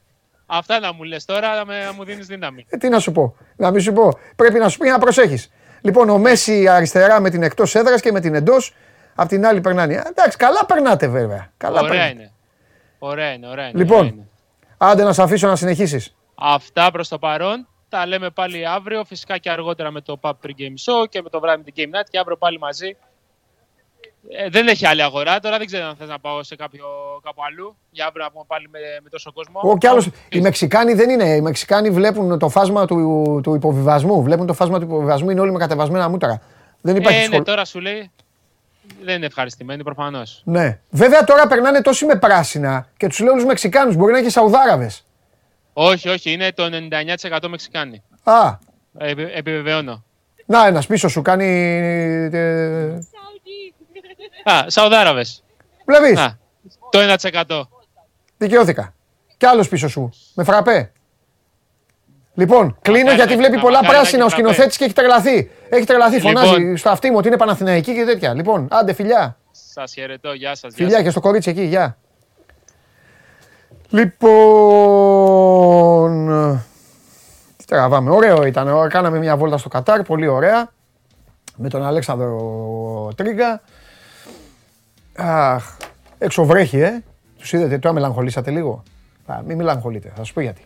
αυτά 0.46 0.80
να 0.80 0.92
μου 0.92 1.02
λες 1.02 1.24
τώρα, 1.24 1.54
να, 1.54 1.64
με, 1.64 1.84
να 1.84 1.92
μου 1.92 2.04
δίνεις 2.04 2.26
δύναμη. 2.26 2.66
Ε, 2.68 2.76
τι 2.76 2.88
να 2.88 2.98
σου 2.98 3.12
πω. 3.12 3.36
Να 3.56 3.70
μην 3.70 3.80
σου 3.80 3.92
πω. 3.92 4.18
Πρέπει 4.36 4.58
να 4.58 4.68
σου 4.68 4.78
πει 4.78 4.88
να 4.88 4.98
προσέχεις. 4.98 5.50
Λοιπόν, 5.80 6.08
ο 6.08 6.18
Μέση 6.18 6.68
αριστερά 6.68 7.20
με 7.20 7.30
την 7.30 7.42
εκτός 7.42 7.74
έδρας 7.74 8.00
και 8.00 8.12
με 8.12 8.20
την 8.20 8.34
εντός. 8.34 8.74
Απ' 9.14 9.28
την 9.28 9.46
άλλη 9.46 9.60
περνάνε. 9.60 9.96
Α, 9.96 10.04
Εντάξει, 10.08 10.36
καλά 10.36 10.66
περνάτε 10.66 11.08
βέβαια. 11.08 11.52
Καλά 11.56 11.80
Ωραία 11.80 11.90
περνάτε. 11.90 12.12
είναι. 12.12 12.32
Ωραία 12.98 13.32
είναι, 13.32 13.48
ωραία 13.48 13.68
είναι. 13.68 13.78
Λοιπόν. 13.78 13.98
ωραία 13.98 14.10
είναι. 14.12 14.28
Άντε 14.76 15.02
να 15.04 15.12
σε 15.12 15.22
αφήσω 15.22 15.46
να 15.48 15.56
συνεχίσεις. 15.56 16.16
Αυτά 16.34 16.90
προς 16.90 17.08
το 17.08 17.18
παρόν. 17.18 17.68
Τα 17.88 18.06
λέμε 18.06 18.30
πάλι 18.30 18.66
αύριο, 18.66 19.04
φυσικά 19.04 19.38
και 19.38 19.50
αργότερα 19.50 19.90
με 19.90 20.00
το 20.00 20.18
Pub 20.20 20.30
Pre-Game 20.30 20.92
Show 21.02 21.08
και 21.08 21.22
με 21.22 21.28
το 21.28 21.40
βράδυ 21.40 21.62
με 21.64 21.70
την 21.70 21.74
Game 21.76 21.96
Night 21.96 22.06
και 22.10 22.18
αύριο 22.18 22.36
πάλι 22.36 22.58
μαζί. 22.58 22.96
Ε, 24.28 24.48
δεν 24.48 24.68
έχει 24.68 24.86
άλλη 24.86 25.02
αγορά, 25.02 25.40
τώρα 25.40 25.58
δεν 25.58 25.66
ξέρω 25.66 25.86
αν 25.86 25.96
θες 25.96 26.08
να 26.08 26.18
πάω 26.18 26.42
σε 26.42 26.56
κάποιο, 26.56 26.84
κάπου 27.22 27.42
αλλού 27.44 27.76
για 27.90 28.06
αύριο 28.06 28.24
να 28.24 28.30
πούμε 28.30 28.44
πάλι 28.46 28.68
με, 28.70 28.78
με 29.02 29.08
τόσο 29.08 29.32
κόσμο. 29.32 29.60
Ο 29.62 29.78
κι 29.78 29.86
άλλος, 29.86 30.06
Ε, 30.06 30.10
οι 30.28 30.40
Μεξικάνοι 30.40 30.92
δεν 30.94 31.10
είναι. 31.10 31.24
Οι 31.24 31.40
Μεξικάνοι 31.40 31.90
βλέπουν 31.90 32.38
το 32.38 32.48
φάσμα 32.48 32.86
του, 32.86 33.40
του 33.42 33.54
υποβιβασμού. 33.54 34.22
Βλέπουν 34.22 34.46
το 34.46 34.52
φάσμα 34.52 34.78
του 34.78 34.84
υποβιβασμού. 34.84 35.30
Είναι 35.30 35.40
όλοι 35.40 35.52
με 35.52 35.58
κατεβασμένα 35.58 36.08
μούτρα. 36.08 36.42
Δεν 36.80 36.96
υπάρχει 36.96 37.18
ε, 37.18 37.20
ναι, 37.20 37.26
σχολ... 37.32 37.44
τώρα 37.44 37.64
σου 37.64 37.80
λέει 37.80 38.10
δεν 39.02 39.16
είναι 39.16 39.26
ευχαριστημένοι 39.26 39.82
προφανώς. 39.82 40.42
Ναι. 40.44 40.78
Βέβαια 40.90 41.24
τώρα 41.24 41.46
περνάνε 41.46 41.80
τόσοι 41.82 42.04
με 42.06 42.14
πράσινα 42.16 42.86
και 42.96 43.06
τους 43.06 43.18
λέω 43.20 43.32
όλους 43.32 43.44
Μεξικάνους. 43.44 43.96
Μπορεί 43.96 44.12
να 44.12 44.18
είναι 44.18 44.26
και 44.26 44.32
Σαουδάραβες. 44.32 45.04
Όχι, 45.72 46.08
όχι, 46.08 46.32
είναι 46.32 46.52
το 46.52 46.64
99% 47.42 47.48
Μεξικάνοι. 47.48 48.02
Α, 48.22 48.58
Ε, 48.98 49.10
επι- 49.10 49.36
επιβεβαιώνω. 49.36 50.04
να 50.46 50.66
ένας 50.66 50.86
πίσω 50.86 51.08
σου 51.08 51.22
κάνει. 51.22 51.44
Ε, 54.44 54.50
Α, 54.52 54.64
Σαουδάραβες. 54.66 55.44
Βλέπεις; 55.86 56.18
Α, 56.20 56.38
το 56.90 56.98
1%. 56.98 57.68
Δικαιώθηκα. 58.36 58.94
Κι 59.36 59.46
άλλος 59.46 59.68
πίσω 59.68 59.88
σου. 59.88 60.10
Με 60.34 60.44
φραπέ. 60.44 60.92
Λοιπόν, 62.34 62.76
κλείνω 62.82 62.98
Μακάρι 62.98 63.16
γιατί 63.16 63.30
να- 63.32 63.36
βλέπει 63.38 63.56
να- 63.56 63.62
πολλά 63.62 63.74
μακάρι 63.76 63.92
να 63.92 63.98
πράσινα 64.00 64.22
ο 64.22 64.26
έχει 64.26 64.34
φραπέ. 64.34 64.48
σκηνοθέτης 64.52 64.76
και 64.78 64.84
έχει 64.84 64.92
τρελαθεί. 64.94 65.50
Έχει 65.68 65.84
τρελαθεί. 65.86 66.16
Λοιπόν. 66.16 66.32
Φωνάζει 66.36 66.74
στο 66.76 66.90
αυτί 66.90 67.10
μου 67.10 67.16
ότι 67.16 67.28
είναι 67.28 67.36
Παναθηναϊκή 67.36 67.94
και 67.94 68.04
τέτοια. 68.04 68.34
Λοιπόν, 68.34 68.68
άντε 68.70 68.92
φιλιά. 68.92 69.36
Σας 69.50 69.92
χαιρετώ, 69.94 70.32
γεια 70.32 70.54
σας. 70.54 70.74
γεια 70.74 70.86
Φιλιά 70.86 71.02
και 71.02 71.10
στο 71.10 71.20
κορίτσι 71.20 71.50
εκεί, 71.50 71.62
γεια. 71.62 71.96
Λοιπόν. 75.00 76.28
Τι 77.56 77.64
τραβάμε. 77.64 78.10
Ωραίο 78.10 78.44
ήταν. 78.44 78.68
Ω, 78.68 78.86
Κάναμε 78.88 79.18
μια 79.18 79.36
βόλτα 79.36 79.56
στο 79.58 79.68
Κατάρ. 79.68 80.02
Πολύ 80.02 80.26
ωραία. 80.26 80.68
Με 81.56 81.68
τον 81.68 81.84
Αλέξανδρο 81.84 83.12
Τρίγκα. 83.16 83.60
Αχ. 85.22 85.76
Έξω 86.18 86.44
βρέχει, 86.44 86.78
ε. 86.78 87.02
Τους 87.38 87.52
είδατε, 87.52 87.78
τώρα 87.78 87.94
μελαγχολήσατε 87.94 88.50
λίγο. 88.50 88.82
Α, 89.26 89.42
μην 89.46 89.56
μελαγχολείτε, 89.56 90.12
θα 90.16 90.24
σου 90.24 90.32
πω 90.32 90.40
γιατί. 90.40 90.62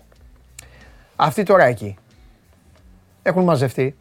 Αυτοί 1.16 1.42
τώρα 1.42 1.64
εκεί 1.64 1.96
έχουν 3.22 3.44
μαζευτεί 3.44 3.96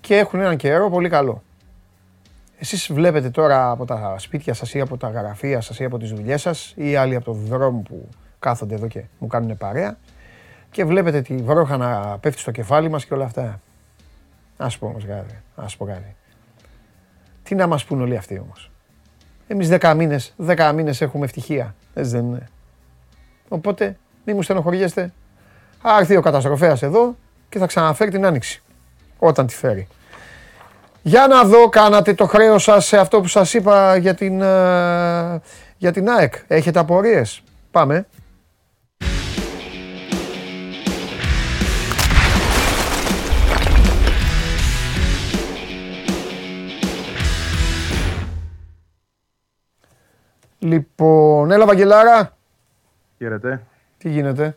και 0.00 0.16
έχουν 0.16 0.40
έναν 0.40 0.56
καιρό 0.56 0.90
πολύ 0.90 1.08
καλό. 1.08 1.42
Εσείς 2.58 2.92
βλέπετε 2.92 3.30
τώρα 3.30 3.70
από 3.70 3.84
τα 3.84 4.14
σπίτια 4.18 4.54
σας 4.54 4.74
ή 4.74 4.80
από 4.80 4.96
τα 4.96 5.08
γραφεία 5.08 5.60
σας 5.60 5.78
ή 5.78 5.84
από 5.84 5.98
τις 5.98 6.10
δουλειές 6.10 6.40
σας 6.40 6.72
ή 6.76 6.96
άλλοι 6.96 7.14
από 7.14 7.24
το 7.24 7.32
δρόμο 7.32 7.80
που 7.80 8.08
κάθονται 8.38 8.74
εδώ 8.74 8.86
και 8.86 9.04
μου 9.18 9.26
κάνουν 9.26 9.56
παρέα 9.56 9.98
και 10.70 10.84
βλέπετε 10.84 11.22
τη 11.22 11.36
βρόχα 11.36 11.76
να 11.76 12.18
πέφτει 12.18 12.40
στο 12.40 12.50
κεφάλι 12.50 12.88
μας 12.88 13.04
και 13.04 13.14
όλα 13.14 13.24
αυτά. 13.24 13.60
Ας 14.56 14.72
σου 14.72 14.78
πω 14.78 14.86
όμως 14.86 15.04
κάτι, 15.04 15.42
ας 15.56 15.70
σου 15.70 15.78
πω 15.78 15.84
κάτι. 15.84 16.15
Τι 17.46 17.54
να 17.54 17.66
μας 17.66 17.84
πούν 17.84 18.00
όλοι 18.00 18.16
αυτοί 18.16 18.38
όμως; 18.38 18.70
Εμείς 19.46 19.68
δέκα 19.68 19.94
μήνες, 19.94 20.34
δέκα 20.36 20.72
μήνες 20.72 21.00
έχουμε 21.00 21.24
ευτυχία. 21.24 21.74
Έτσι 21.94 22.10
δεν 22.10 22.24
είναι. 22.24 22.48
Οπότε 23.48 23.96
μη 24.24 24.34
μου 24.34 24.42
στενοχωριέστε. 24.42 25.12
Θα 25.82 25.96
έρθει 25.98 26.16
ο 26.16 26.20
καταστροφέας 26.20 26.82
εδώ 26.82 27.16
και 27.48 27.58
θα 27.58 27.66
ξαναφέρει 27.66 28.10
την 28.10 28.26
άνοιξη. 28.26 28.62
Όταν 29.18 29.46
τη 29.46 29.54
φέρει. 29.54 29.88
Για 31.02 31.26
να 31.26 31.44
δω, 31.44 31.68
κάνατε 31.68 32.14
το 32.14 32.26
χρέος 32.26 32.62
σας 32.62 32.86
σε 32.86 32.98
αυτό 32.98 33.20
που 33.20 33.28
σας 33.28 33.54
είπα 33.54 33.96
για 33.96 34.14
την, 34.14 34.40
ε, 34.40 35.40
για 35.76 35.92
την 35.92 36.08
ΑΕΚ. 36.08 36.34
Έχετε 36.46 36.78
απορίες; 36.78 37.42
Πάμε. 37.70 38.06
Λοιπόν, 50.70 51.50
έλα 51.50 51.66
Βαγγελάρα. 51.66 52.36
Χαίρετε. 53.18 53.62
Τι 53.98 54.08
γίνεται; 54.10 54.56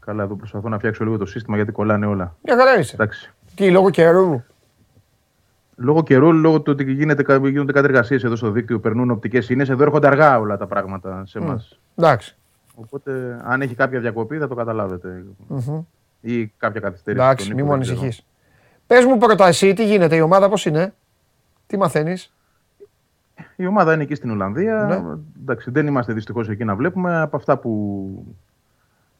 Καλά, 0.00 0.22
εδώ 0.22 0.34
προσπαθώ 0.34 0.68
να 0.68 0.78
φτιάξω 0.78 1.04
λίγο 1.04 1.16
το 1.18 1.26
σύστημα 1.26 1.56
γιατί 1.56 1.72
κολλάνε 1.72 2.06
όλα. 2.06 2.36
Μια 2.42 2.56
χαρά 2.56 2.78
είσαι. 2.78 2.94
Εντάξει. 2.94 3.32
Τι, 3.54 3.70
λόγω 3.70 3.90
καιρού; 3.90 4.42
Λόγω 5.76 6.02
καιρού, 6.02 6.32
λόγω 6.32 6.60
του 6.60 6.72
ότι 6.72 6.92
γίνεται, 6.92 7.22
κα- 7.22 7.48
γίνονται 7.48 7.72
κάτι 7.72 7.86
εργασίε 7.86 8.16
εδώ 8.24 8.36
στο 8.36 8.50
δίκτυο, 8.50 8.80
περνούν 8.80 9.10
οπτικές 9.10 9.48
ίνε. 9.48 9.62
Εδώ 9.62 9.82
έρχονται 9.82 10.06
αργά 10.06 10.38
όλα 10.38 10.56
τα 10.56 10.66
πράγματα 10.66 11.22
σε 11.26 11.38
εμά. 11.38 11.64
Εντάξει. 11.96 12.36
Οπότε, 12.74 13.40
αν 13.44 13.62
έχει 13.62 13.74
κάποια 13.74 14.00
διακοπή, 14.00 14.38
θα 14.38 14.48
το 14.48 14.54
καταλάβετε. 14.54 15.24
Ή 16.20 16.46
κάποια 16.46 16.80
καθυστέρηση. 16.80 17.22
Εντάξει, 17.24 17.44
στον 17.44 17.56
μη 17.56 17.62
ήχο, 17.62 17.70
μου 17.70 17.76
δεν 17.76 17.82
ξέρω. 17.86 18.00
ανησυχείς. 18.00 18.26
Πες 18.86 19.04
μου 19.04 19.18
πρώτα 19.18 19.46
εσύ, 19.46 19.72
τι 19.74 19.86
γίνεται, 19.86 20.16
η 20.16 20.20
ομάδα 20.20 20.48
πώς 20.48 20.66
είναι; 20.66 20.94
Τι 21.66 21.76
μαθαίνεις; 21.76 22.32
Η 23.60 23.66
ομάδα 23.66 23.92
είναι 23.94 24.02
εκεί 24.02 24.14
στην 24.14 24.30
Ολλανδία. 24.30 24.84
Ναι. 24.84 25.20
Εντάξει, 25.40 25.70
δεν 25.70 25.86
είμαστε 25.86 26.12
δυστυχώς 26.12 26.48
εκεί 26.48 26.64
να 26.64 26.76
βλέπουμε. 26.76 27.20
Από 27.20 27.36
αυτά 27.36 27.58
που 27.58 28.36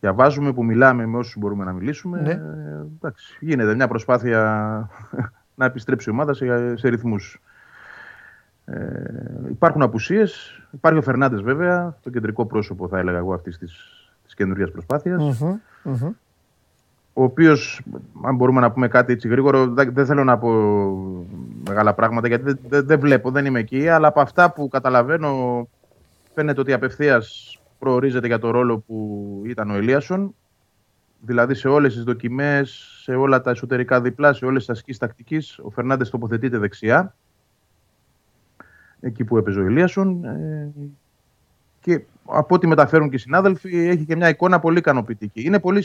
διαβάζουμε, 0.01 0.53
που 0.53 0.65
μιλάμε 0.65 1.07
με 1.07 1.17
όσους 1.17 1.37
μπορούμε 1.39 1.65
να 1.65 1.73
μιλήσουμε. 1.73 2.21
Ναι. 2.21 2.31
ε, 2.31 2.87
εντάξει, 2.97 3.37
γίνεται 3.41 3.75
μια 3.75 3.89
προσπάθεια 3.89 4.41
να 5.59 5.65
επιστρέψει 5.65 6.11
η 6.11 6.13
ομάδα 6.13 6.35
σε, 6.35 6.77
σε 6.77 6.89
ρυθμούς. 6.89 7.43
Ε, 8.65 9.03
υπάρχουν 9.49 9.83
απουσίες. 9.83 10.63
Υπάρχει 10.71 10.99
ο 10.99 11.03
Φερνάντες 11.03 11.43
βέβαια, 11.43 11.97
το 12.03 12.11
κεντρικό 12.11 12.47
πρόσωπο 12.47 12.89
θα 12.89 12.99
έλεγα 12.99 13.19
εγώ 13.19 13.35
αυτής 13.35 13.59
της, 13.59 13.73
της 14.25 14.35
καινούριας 14.35 14.71
προσπάθειας. 14.71 15.41
Μμμ, 15.41 15.59
μμμ. 15.83 16.11
Ο 17.19 17.23
οποίος, 17.23 17.81
αν 18.23 18.37
μπορούμε 18.37 18.61
να 18.61 18.71
πούμε 18.71 18.89
κάτι 18.89 19.13
έτσι 19.13 19.29
γρήγορο, 19.29 19.67
δεν 19.67 19.93
δεν 19.93 20.07
θέλω 20.07 20.25
να 20.25 20.39
πω 20.39 20.51
μεγάλα 21.69 21.95
πράγματα 21.95 22.29
γιατί 22.29 22.45
δεν, 22.45 22.59
δεν, 22.69 22.87
δεν 22.87 23.01
βλέπω, 23.01 23.31
δεν 23.31 23.47
είμαι 23.47 23.59
εκεί. 23.59 23.89
Αλλά 23.89 24.09
από 24.09 24.21
αυτά 24.21 24.53
που 24.53 24.69
καταλαβαίνω, 24.69 25.69
φαίνεται 26.35 26.61
ότι 26.61 26.73
απευθείας 26.73 27.59
προορίζεται 27.79 28.27
για 28.27 28.39
το 28.39 28.51
ρόλο 28.51 28.79
που 28.79 29.43
ήταν 29.47 29.71
ο 29.71 29.75
Ελίασον. 29.75 30.35
Δηλαδή 31.21 31.55
σε 31.55 31.69
όλες 31.69 31.95
τις 31.95 32.03
δοκιμές, 32.03 33.01
σε 33.03 33.15
όλα 33.15 33.41
τα 33.41 33.51
εσωτερικά 33.51 34.01
διπλά, 34.01 34.33
σε 34.33 34.45
όλες 34.45 34.67
τις 34.67 34.71
ασκήσεις 34.71 34.99
τακτικής, 34.99 35.59
ο 35.63 35.71
Φερνάντες 35.71 36.11
τοποθετείται 36.11 36.59
δεξιά. 36.59 37.15
Εκεί 39.01 39.25
που 39.25 39.37
έπαιζε 39.37 39.61
ο 39.61 39.65
Ελίασον. 39.65 40.25
Ε, 40.25 40.71
και 41.81 42.03
από 42.31 42.55
ό,τι 42.55 42.67
μεταφέρουν 42.67 43.09
και 43.09 43.17
οι 43.17 43.19
συνάδελφοι, 43.19 43.89
έχει 43.89 44.05
και 44.05 44.17
μια 44.17 44.29
εικόνα 44.29 44.59
πολύ 44.59 44.79
ικανοποιητική. 44.79 45.43
Είναι 45.43 45.59
πολύ, 45.59 45.85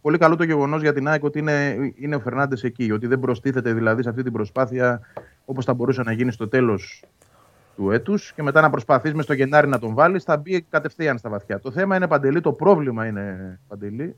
πολύ 0.00 0.18
καλό 0.18 0.36
το 0.36 0.44
γεγονός 0.44 0.82
για 0.82 0.92
την 0.92 1.08
ΑΕΚ 1.08 1.24
ότι 1.24 1.38
είναι, 1.38 1.76
είναι 1.96 2.14
ο 2.14 2.20
Φερνάντες 2.20 2.64
εκεί. 2.64 2.92
Ότι 2.92 3.06
δεν 3.06 3.20
προστίθεται 3.20 3.72
δηλαδή 3.72 4.02
σε 4.02 4.08
αυτή 4.08 4.22
την 4.22 4.32
προσπάθεια 4.32 5.00
όπως 5.44 5.64
θα 5.64 5.74
μπορούσε 5.74 6.02
να 6.02 6.12
γίνει 6.12 6.32
στο 6.32 6.48
τέλος 6.48 7.04
του 7.76 7.90
έτους 7.90 8.32
και 8.32 8.42
μετά 8.42 8.60
να 8.60 8.70
προσπαθείς 8.70 9.14
μες 9.14 9.24
στο 9.24 9.32
Γενάρη 9.32 9.68
να 9.68 9.78
τον 9.78 9.94
βάλεις, 9.94 10.24
θα 10.24 10.36
μπει 10.36 10.60
κατευθείαν 10.60 11.18
στα 11.18 11.28
βαθιά. 11.28 11.60
Το 11.60 11.70
θέμα 11.70 11.96
είναι 11.96 12.08
παντελή, 12.08 12.40
το 12.40 12.52
πρόβλημα 12.52 13.06
είναι 13.06 13.58
παντελή 13.68 14.16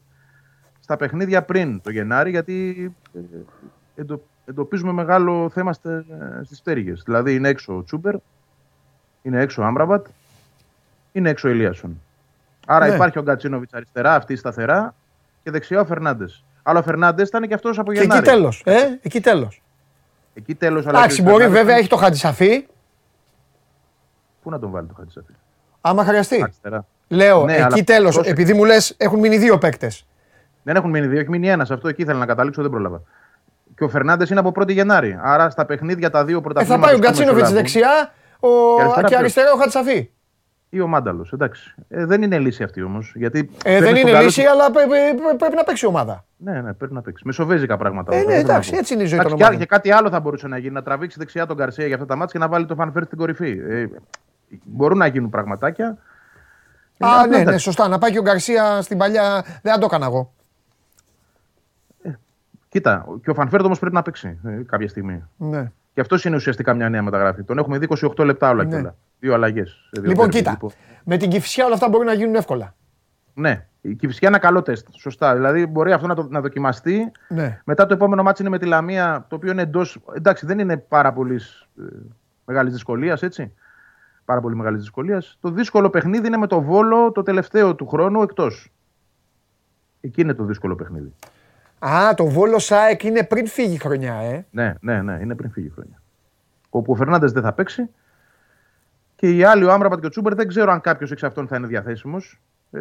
στα 0.80 0.96
παιχνίδια 0.96 1.42
πριν 1.42 1.80
το 1.80 1.90
Γενάρη, 1.90 2.30
γιατί 2.30 2.94
ε, 3.14 3.18
εντο, 3.94 4.22
εντοπίζουμε 4.44 4.92
μεγάλο 4.92 5.50
θέμα 5.50 5.72
στις 6.42 6.60
πτέρυγες. 6.60 7.02
Δηλαδή 7.04 7.34
είναι 7.34 7.48
έξω 7.48 7.76
ο 7.76 7.82
Τσούπερ, 7.82 8.14
είναι 9.22 9.40
έξω 9.40 9.62
ο 9.62 9.64
Άμραμπατ, 9.64 10.06
είναι 11.12 11.30
έξω 11.30 11.48
ο 11.48 11.50
Ηλίασον. 11.50 12.02
Άρα 12.66 12.86
Ναι. 12.88 12.94
υπάρχει 12.94 13.18
ο 13.18 13.22
Γκατσίνοβιτς 13.22 13.72
αριστερά, 13.74 14.14
αυτή 14.14 14.36
σταθερά 14.36 14.94
και 15.42 15.50
δεξιά 15.50 15.80
ο 15.80 15.84
Φερνάντες. 15.84 16.44
Αλλά 16.62 16.78
ο 16.78 16.82
Φερνάντες 16.82 17.28
ήταν 17.28 17.48
και 17.48 17.54
αυτός 17.54 17.78
από 17.78 17.92
Και 17.92 17.98
εκεί 17.98 18.06
Γενάρη. 18.09 18.26
τέλος, 18.26 18.62
ε, 18.64 18.98
εκεί 19.02 19.20
τέλος. 19.20 19.62
Εκεί 20.34 20.54
τέλος, 20.54 20.86
αλλά 20.86 20.98
Εντάξει, 20.98 21.16
και 21.16 21.22
ο 21.22 21.24
μπορεί 21.24 21.36
Φερνάντες 21.42 21.59
βέβαια, 21.62 21.78
ήταν- 21.78 21.78
έχει 21.78 21.88
το 21.88 21.96
Χατζησαφή, 22.04 22.66
Πού 24.42 24.50
να 24.50 24.59
τον 24.59 24.70
βάλει 24.70 24.86
το 24.86 24.94
Χατζησαφή. 24.94 25.32
άμα 25.80 26.04
χρειαστεί. 26.04 26.42
Αριστερά. 26.42 26.84
Λέω, 27.09 27.44
Ναι, 27.44 27.52
εκεί 27.52 27.62
αλλά 27.62 27.84
τέλος, 27.84 28.02
πρόσεξε. 28.14 28.30
επειδή 28.30 28.52
μου 28.54 28.64
λες 28.64 28.94
έχουν 28.98 29.18
μείνει 29.18 29.38
δύο 29.38 29.59
παίκτες. 29.59 30.06
Δεν 30.62 30.76
έχουν 30.76 30.90
μείνει 30.90 31.06
δύο, 31.06 31.20
έχει 31.20 31.28
μείνει 31.28 31.48
ένας. 31.48 31.70
Αυτό 31.70 31.88
εκεί 31.88 32.02
ήθελα 32.02 32.18
να 32.18 32.26
καταλήξω, 32.26 32.62
δεν 32.62 32.70
πρόλαβα. 32.70 33.02
και 33.76 33.84
ο 33.84 33.88
Φερνάντες 33.88 34.30
είναι 34.30 34.40
από 34.40 34.48
1η 34.48 34.72
Γενάρη. 34.72 35.18
Άρα 35.22 35.50
στα 35.50 35.64
παιχνίδια 35.66 36.11
τα 36.11 36.24
δύο 36.24 36.38
Ε, 36.38 36.40
πρωταθλήματα. 36.40 36.80
θα 36.80 36.86
πάει 36.86 36.94
ο 36.96 36.98
Γκατσίνοβιτς 36.98 37.52
δεξιά 37.52 38.12
ο... 38.40 38.48
Και 38.76 38.80
αριστερά 38.82 39.00
και 39.00 39.06
ποιος; 39.09 39.18
αριστερά 39.20 39.52
ο 39.52 39.56
Χατσαφή. 39.56 40.11
Ή 40.70 40.80
ο 40.80 40.86
Μάνταλος. 40.86 41.32
Εντάξει. 41.32 41.74
Ε, 41.88 42.04
δεν 42.04 42.22
είναι 42.22 42.38
λύση 42.38 42.62
αυτή 42.62 42.82
όμως. 42.82 43.12
Γιατί 43.16 43.38
Ε, 43.38 43.78
παίρνει 43.78 43.78
δεν 43.78 43.88
στο 43.88 44.00
είναι 44.00 44.10
καλό 44.10 44.24
λύση, 44.24 44.42
του- 44.42 44.50
αλλά 44.50 44.70
πρέ- 44.70 44.86
πρέ- 44.88 45.36
πρέπει 45.38 45.54
να 45.54 45.64
παίξει 45.64 45.84
η 45.84 45.88
ομάδα. 45.88 46.24
Ναι, 46.36 46.60
ναι, 46.60 46.72
πρέπει 46.72 46.94
να 46.94 47.02
παίξει. 47.02 47.22
Μεσοβέζικα 47.26 47.76
πράγματα. 47.76 48.14
Ε, 48.14 48.16
αυτό, 48.16 48.28
ναι, 48.28 48.34
δεν 48.34 48.44
θέλω 48.44 48.52
εντάξει, 48.52 48.70
να 48.70 48.74
πω. 48.76 48.80
έτσι 48.82 48.94
είναι 48.94 49.02
η 49.02 49.06
ζωή 49.06 49.14
Εντάξει, 49.18 49.30
των 49.34 49.38
και, 49.38 49.44
ομάδων. 49.44 49.60
και 49.66 49.74
κάτι 49.74 49.90
άλλο 49.92 50.08
θα 50.10 50.20
μπορούσε 50.20 50.48
να 50.48 50.58
γίνει. 50.58 50.72
Να 50.74 50.82
τραβήξει 50.82 51.18
δεξιά 51.18 51.46
τον 51.46 51.56
Γκαρσία 51.56 51.86
για 51.86 51.94
αυτά 51.94 52.06
τα 52.06 52.16
μάτια 52.16 52.32
και 52.40 52.46
να 52.46 52.50
βάλει 52.52 52.66
το 52.66 52.74
Φανφέρ 52.74 53.04
στην 53.04 53.18
κορυφή. 53.18 53.60
Ε, 53.68 53.86
μπορούν 54.64 54.98
να 54.98 55.06
γίνουν 55.06 55.30
πραγματάκια. 55.30 55.96
Ε, 56.98 57.06
Α, 57.06 57.08
απλά 57.10 57.26
ναι, 57.26 57.36
ναι, 57.36 57.42
εντάξει. 57.42 57.64
σωστά. 57.64 57.88
Να 57.88 57.98
πάει 57.98 58.10
και 58.10 58.18
ο 58.18 58.22
Γκαρσία 58.22 58.82
στην 58.82 58.98
παλιά. 58.98 59.44
Δεν 59.62 59.72
θα 59.72 59.78
το 59.78 59.84
έκανα 59.86 60.06
εγώ. 60.06 60.32
Κοίτα, 62.68 63.06
και 63.22 63.30
ο 63.30 63.34
Φανφέρ 63.34 63.60
όμως 63.64 63.78
πρέπει 63.78 63.94
να 63.94 64.02
παίξει 64.02 64.38
ε, 64.44 64.62
κάποια 64.66 64.88
στιγμή. 64.88 65.24
Ναι. 65.36 65.70
Και 65.94 66.00
αυτός 66.00 66.24
είναι 66.24 66.36
ουσιαστικά 66.36 66.74
μια 66.74 66.88
νέα 66.88 67.02
μεταγραφή. 67.02 67.42
Τον 67.42 67.58
έχουμε 67.58 67.78
δει 67.78 67.86
28 68.16 68.24
λεπτά 68.24 68.50
όλα 68.50 68.64
Ναι. 68.64 68.70
και 68.70 68.76
όλα. 68.76 68.94
Δύο 69.18 69.34
αλλαγές. 69.34 69.90
Λοιπόν, 70.02 70.28
κοίτα. 70.28 70.58
Με 71.04 71.16
την 71.16 71.30
κυφσιά 71.30 71.64
όλα 71.64 71.74
αυτά 71.74 71.88
μπορεί 71.88 72.04
να 72.04 72.12
γίνουν 72.12 72.34
εύκολα. 72.34 72.74
Ναι, 73.34 73.66
η 73.80 73.94
Κυφσιά 73.94 74.28
είναι 74.28 74.36
ένα 74.36 74.46
καλό 74.46 74.62
τεστ. 74.62 74.88
Σωστά. 74.92 75.34
Δηλαδή 75.34 75.66
μπορεί 75.66 75.92
αυτό 75.92 76.06
να, 76.06 76.14
το, 76.14 76.26
να 76.30 76.40
δοκιμαστεί. 76.40 77.12
Ναι. 77.28 77.60
Μετά 77.64 77.86
το 77.86 77.94
επόμενο 77.94 78.22
μάτι 78.22 78.42
είναι 78.42 78.50
με 78.50 78.58
τη 78.58 78.66
Λαμία, 78.66 79.26
το 79.28 79.36
οποίο 79.36 79.50
είναι 79.50 79.62
εντό. 79.62 79.82
Εντάξει, 80.14 80.46
δεν 80.46 80.58
είναι 80.58 80.76
πάρα 80.76 81.12
πολύ 81.12 81.40
ε, 81.78 81.82
μεγάλης 82.44 82.72
δυσκολίας, 82.72 83.22
έτσι. 83.22 83.52
Πάρα 84.24 84.40
πολύ 84.40 84.56
μεγάλης 84.56 84.80
δυσκολίας. 84.80 85.38
Το 85.40 85.50
δύσκολο 85.50 85.90
παιχνίδι 85.90 86.26
είναι 86.26 86.36
με 86.36 86.46
το 86.46 86.60
Βόλο 86.60 87.12
το 87.12 87.22
τελευταίο 87.22 87.74
του 87.74 87.86
χρόνου 87.86 88.22
εκτός. 88.22 88.72
Εκεί 90.00 90.20
είναι 90.20 90.34
το 90.34 90.44
δύσκολο 90.44 90.74
παιχνίδι. 90.74 91.14
Α, 91.78 92.14
το 92.14 92.26
Βόλο 92.26 92.58
Σάεκ 92.58 93.02
είναι 93.02 93.24
πριν 93.24 93.46
φύγει 93.46 93.74
η 93.74 93.78
χρονιά, 93.78 94.14
ε. 94.14 94.46
Ναι, 94.50 94.74
ναι, 94.80 95.02
ναι, 95.02 95.18
είναι 95.22 95.34
πριν 95.34 95.50
φύγει 95.50 95.66
η 95.66 95.70
χρονιά. 95.70 96.02
Όπου 96.70 96.92
ο 96.92 96.94
Φερνάντες 96.94 97.32
δεν 97.32 97.42
θα 97.42 97.52
παίξει. 97.52 97.88
Και 99.20 99.36
οι 99.36 99.44
άλλοι, 99.44 99.64
ο 99.64 99.72
Άμραμπατ 99.72 100.00
και 100.00 100.06
ο 100.06 100.08
Τσούμπερ, 100.08 100.34
δεν 100.34 100.48
ξέρω 100.48 100.72
αν 100.72 100.80
κάποιος 100.80 101.10
εξ 101.10 101.22
αυτών 101.22 101.46
θα 101.48 101.56
είναι 101.56 101.66
διαθέσιμος. 101.66 102.40
Ε, 102.70 102.80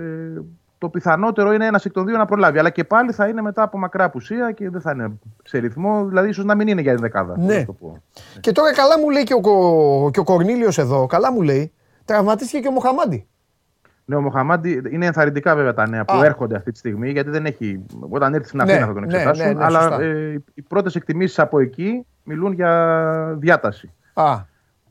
το 0.78 0.90
πιθανότερο 0.90 1.52
είναι 1.54 1.66
ένας 1.66 1.86
εκ 1.86 1.92
των 1.92 2.06
δύο 2.06 2.18
να 2.18 2.26
προλάβει. 2.26 2.60
Αλλά 2.60 2.70
και 2.70 2.84
πάλι 2.84 3.12
θα 3.12 3.28
είναι 3.28 3.42
μετά 3.42 3.62
από 3.62 3.78
μακρά 3.78 4.04
απουσία 4.04 4.52
και 4.52 4.70
δεν 4.70 4.82
θα 4.82 4.92
είναι 4.92 5.12
σε 5.44 5.58
ρυθμό. 5.58 6.06
Δηλαδή, 6.06 6.30
ίσως 6.30 6.46
να 6.46 6.56
μην 6.56 6.68
είναι 6.68 6.82
για 6.82 6.92
την 6.94 7.02
δεκάδα. 7.02 7.38
Ναι. 7.38 7.58
να 7.58 7.66
το 7.66 7.74
πω. 7.74 8.04
Και 8.40 8.52
τώρα 8.52 8.74
καλά 8.74 9.00
μου 9.00 9.10
λέει 9.10 9.24
και 9.24 9.34
ο, 9.34 9.42
Κο- 9.42 10.10
και 10.14 10.20
ο 10.20 10.24
Κορνίλιος 10.24 10.78
εδώ, 10.78 11.06
καλά 11.06 11.32
μου 11.32 11.42
λέει, 11.42 11.72
τραυματίστηκε 12.06 12.60
και 12.62 12.68
ο 12.68 12.72
Μοχαμάντι. 12.72 13.28
Ναι, 14.06 14.16
ο 14.16 14.22
Μοχαμάντι 14.22 14.82
είναι 14.92 15.06
ενθαρρυντικά 15.06 15.56
βέβαια 15.56 15.74
τα 15.74 15.88
νέα 15.90 16.06
που 16.06 16.18
Α. 16.18 16.26
έρχονται 16.26 16.56
αυτή 16.56 16.72
τη 16.72 16.78
στιγμή, 16.78 17.10
γιατί 17.12 17.30
δεν 17.30 17.46
έχει. 17.46 17.86
Όταν 18.10 18.34
έρθει 18.34 18.48
στην 18.48 18.60
Ναι, 18.66 18.72
Αθήνα 18.72 18.86
θα 18.88 18.94
τον 18.94 19.02
ναι, 19.02 19.14
εξετάσουν. 19.14 19.46
ναι, 19.48 19.54
ναι, 19.54 19.64
αλλά 19.64 19.82
σωστά. 19.82 20.02
ε, 20.02 20.44
οι 20.54 20.62
πρώτες 20.62 20.96
εκτιμήσεις 20.96 21.40
από 21.40 21.60
εκεί 21.60 22.06
μιλούν 22.24 22.52
για 22.54 23.36
διάταση. 23.40 23.94
Α, 24.14 24.36